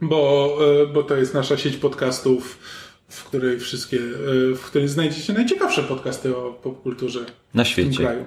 bo, 0.00 0.58
e, 0.82 0.86
bo 0.86 1.02
to 1.02 1.16
jest 1.16 1.34
nasza 1.34 1.56
sieć 1.56 1.76
podcastów, 1.76 2.58
w 3.08 3.24
której 3.24 3.60
wszystkie, 3.60 3.96
e, 3.96 4.54
w 4.54 4.60
której 4.60 4.88
znajdziecie 4.88 5.32
najciekawsze 5.32 5.82
podcasty 5.82 6.36
o 6.36 6.52
popkulturze 6.52 7.20
na 7.54 7.64
w 7.64 7.66
tym 7.66 7.72
świecie. 7.72 7.98
kraju. 7.98 8.24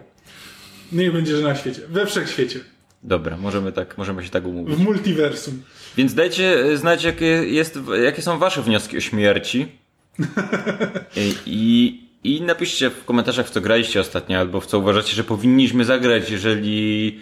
Niech 0.91 1.13
będzie, 1.13 1.37
że 1.37 1.43
na 1.43 1.55
świecie. 1.55 1.81
We 1.89 2.05
wszechświecie. 2.05 2.59
Dobra, 3.03 3.37
możemy, 3.37 3.71
tak, 3.71 3.97
możemy 3.97 4.23
się 4.23 4.29
tak 4.29 4.45
umówić. 4.45 4.75
W 4.75 4.79
multiversum. 4.79 5.61
Więc 5.97 6.13
dajcie 6.13 6.63
e, 6.63 6.77
znać, 6.77 7.03
jakie, 7.03 7.25
jest, 7.25 7.79
jakie 8.03 8.21
są 8.21 8.39
wasze 8.39 8.61
wnioski 8.61 8.97
o 8.97 8.99
śmierci. 8.99 9.67
I, 11.15 11.35
i, 11.45 12.01
I 12.23 12.41
napiszcie 12.41 12.89
w 12.89 13.05
komentarzach, 13.05 13.47
w 13.47 13.49
co 13.49 13.61
graliście 13.61 13.99
ostatnio, 13.99 14.39
albo 14.39 14.61
w 14.61 14.65
co 14.65 14.79
uważacie, 14.79 15.15
że 15.15 15.23
powinniśmy 15.23 15.85
zagrać, 15.85 16.29
jeżeli 16.29 17.19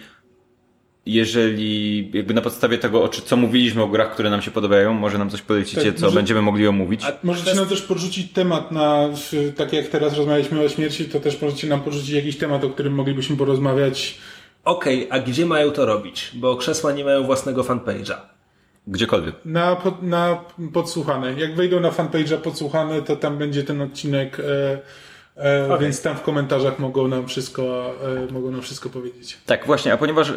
jeżeli 1.06 2.10
jakby 2.14 2.34
na 2.34 2.40
podstawie 2.40 2.78
tego, 2.78 3.02
o 3.02 3.08
czy, 3.08 3.22
co 3.22 3.36
mówiliśmy 3.36 3.82
o 3.82 3.88
grach, 3.88 4.12
które 4.12 4.30
nam 4.30 4.42
się 4.42 4.50
podobają, 4.50 4.92
może 4.94 5.18
nam 5.18 5.30
coś 5.30 5.42
polecicie, 5.42 5.84
Tak, 5.84 5.94
co 5.94 6.06
może- 6.06 6.16
będziemy 6.16 6.42
mogli 6.42 6.66
omówić. 6.66 7.02
Możecie 7.22 7.54
nam 7.54 7.66
też 7.66 7.82
podrzucić 7.82 8.32
temat 8.32 8.72
na, 8.72 9.08
tak 9.56 9.72
jak 9.72 9.88
teraz 9.88 10.16
rozmawialiśmy 10.16 10.60
o 10.64 10.68
śmierci, 10.68 11.04
to 11.04 11.20
też 11.20 11.42
możecie 11.42 11.66
nam 11.66 11.80
podrzucić 11.80 12.10
jakiś 12.10 12.36
temat, 12.38 12.64
o 12.64 12.70
którym 12.70 12.94
moglibyśmy 12.94 13.36
porozmawiać. 13.36 14.18
Okej, 14.64 15.06
a 15.10 15.18
gdzie 15.18 15.46
mają 15.46 15.70
to 15.70 15.86
robić? 15.86 16.30
Bo 16.34 16.56
krzesła 16.56 16.92
nie 16.92 17.04
mają 17.04 17.22
własnego 17.24 17.62
fanpage'a. 17.62 18.14
Gdziekolwiek. 18.86 19.34
Na, 19.44 19.76
pod, 19.76 20.02
na 20.02 20.44
podsłuchane. 20.72 21.32
Jak 21.32 21.54
wejdą 21.56 21.80
na 21.80 21.90
fanpage'a 21.90 22.36
podsłuchane, 22.38 23.02
to 23.02 23.16
tam 23.16 23.38
będzie 23.38 23.62
ten 23.62 23.80
odcinek, 23.80 24.40
e, 24.40 24.78
e, 25.44 25.64
Okej. 25.66 25.78
więc 25.80 26.02
tam 26.02 26.16
w 26.16 26.22
komentarzach 26.22 26.78
mogą 26.78 27.08
nam 27.08 27.28
wszystko, 27.28 27.94
e, 28.28 28.32
mogą 28.32 28.50
nam 28.50 28.62
wszystko 28.62 28.90
powiedzieć. 28.90 29.38
Tak, 29.46 29.66
właśnie, 29.66 29.92
a 29.92 29.96
ponieważ 29.96 30.30
y, 30.30 30.32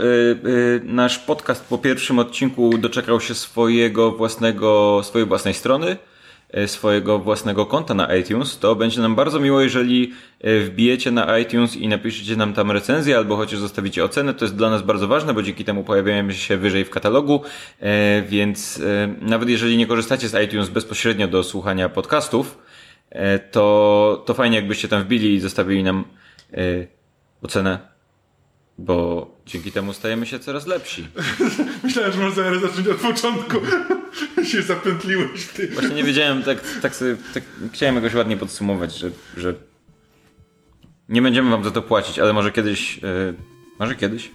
y, 0.45 0.81
nasz 0.83 1.19
podcast 1.19 1.65
po 1.65 1.77
pierwszym 1.77 2.19
odcinku 2.19 2.77
doczekał 2.77 3.21
się 3.21 3.35
swojego 3.35 4.11
własnego, 4.11 5.01
swojej 5.03 5.27
własnej 5.27 5.53
strony, 5.53 5.97
y, 6.57 6.67
swojego 6.67 7.19
własnego 7.19 7.65
konta 7.65 7.93
na 7.93 8.15
iTunes, 8.15 8.59
to 8.59 8.75
będzie 8.75 9.01
nam 9.01 9.15
bardzo 9.15 9.39
miło, 9.39 9.61
jeżeli 9.61 10.13
wbijecie 10.43 11.11
na 11.11 11.39
iTunes 11.39 11.75
i 11.75 11.87
napiszecie 11.87 12.35
nam 12.35 12.53
tam 12.53 12.71
recenzję, 12.71 13.17
albo 13.17 13.35
chociaż 13.37 13.59
zostawicie 13.59 14.03
ocenę. 14.03 14.33
To 14.33 14.45
jest 14.45 14.55
dla 14.55 14.69
nas 14.69 14.81
bardzo 14.81 15.07
ważne, 15.07 15.33
bo 15.33 15.43
dzięki 15.43 15.65
temu 15.65 15.83
pojawiamy 15.83 16.33
się 16.33 16.57
wyżej 16.57 16.85
w 16.85 16.89
katalogu, 16.89 17.41
więc 18.29 18.81
nawet 19.21 19.49
jeżeli 19.49 19.77
nie 19.77 19.87
korzystacie 19.87 20.29
z 20.29 20.43
iTunes 20.43 20.69
bezpośrednio 20.69 21.27
do 21.27 21.43
słuchania 21.43 21.89
podcastów, 21.89 22.57
to, 23.51 24.23
to 24.25 24.33
fajnie 24.33 24.55
jakbyście 24.55 24.87
tam 24.87 25.03
wbili 25.03 25.35
i 25.35 25.39
zostawili 25.39 25.83
nam 25.83 26.05
y, 26.53 26.87
ocenę 27.41 27.93
bo 28.77 29.27
dzięki 29.45 29.71
temu 29.71 29.93
stajemy 29.93 30.25
się 30.25 30.39
coraz 30.39 30.67
lepsi. 30.67 31.07
Myślałem, 31.83 32.11
że 32.11 32.19
można 32.19 32.59
zacząć 32.59 32.87
od 32.87 32.97
początku. 32.97 33.57
się 34.51 34.61
zapętliłeś 34.61 35.41
w 35.41 35.53
tym. 35.53 35.67
Właśnie 35.67 35.95
nie 35.95 36.03
wiedziałem, 36.03 36.43
tak, 36.43 36.57
tak 36.81 36.95
sobie, 36.95 37.15
tak, 37.33 37.43
chciałem 37.73 37.95
jakoś 37.95 38.13
ładnie 38.13 38.37
podsumować, 38.37 38.97
że, 38.97 39.11
że 39.37 39.53
nie 41.09 41.21
będziemy 41.21 41.51
wam 41.51 41.63
za 41.63 41.71
to 41.71 41.81
płacić, 41.81 42.19
ale 42.19 42.33
może 42.33 42.51
kiedyś, 42.51 42.97
yy, 42.97 43.33
może 43.79 43.95
kiedyś. 43.95 44.31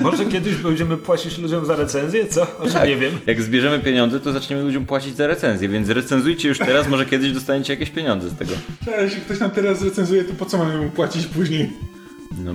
Może 0.00 0.24
kiedyś 0.24 0.54
będziemy 0.56 0.96
płacić 0.96 1.38
ludziom 1.38 1.66
za 1.66 1.76
recenzję, 1.76 2.26
co? 2.26 2.42
O 2.58 2.68
czym 2.70 2.86
nie 2.86 2.96
wiem. 2.96 3.12
Jak 3.26 3.42
zbierzemy 3.42 3.78
pieniądze, 3.80 4.20
to 4.20 4.32
zaczniemy 4.32 4.62
ludziom 4.62 4.86
płacić 4.86 5.16
za 5.16 5.26
recenzję, 5.26 5.68
więc 5.68 5.88
recenzujcie 5.88 6.48
już 6.48 6.58
teraz, 6.58 6.88
może 6.88 7.06
kiedyś 7.06 7.32
dostaniecie 7.32 7.72
jakieś 7.72 7.90
pieniądze 7.90 8.30
z 8.30 8.34
tego. 8.34 8.52
A 8.98 9.00
jeśli 9.00 9.20
ktoś 9.20 9.40
nam 9.40 9.50
teraz 9.50 9.82
recenzuje, 9.82 10.24
to 10.24 10.34
po 10.34 10.46
co 10.46 10.58
mamy 10.58 10.78
mu 10.78 10.90
płacić 10.90 11.26
później? 11.26 11.72
No, 12.44 12.54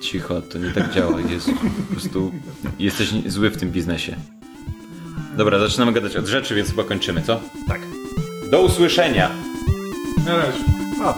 cicho, 0.00 0.42
to 0.42 0.58
nie 0.58 0.70
tak 0.70 0.94
działa, 0.94 1.20
jest 1.20 1.50
po 1.88 1.92
prostu, 1.92 2.32
jesteś 2.78 3.08
zły 3.26 3.50
w 3.50 3.56
tym 3.56 3.70
biznesie. 3.70 4.16
Dobra, 5.36 5.58
zaczynamy 5.58 5.92
gadać 5.92 6.16
od 6.16 6.26
rzeczy, 6.26 6.54
więc 6.54 6.70
chyba 6.70 6.84
kończymy, 6.84 7.22
co? 7.22 7.40
Tak. 7.68 7.80
Do 8.50 8.62
usłyszenia! 8.62 9.30
Na 10.26 10.36
razie. 10.36 10.58
A. 11.04 11.14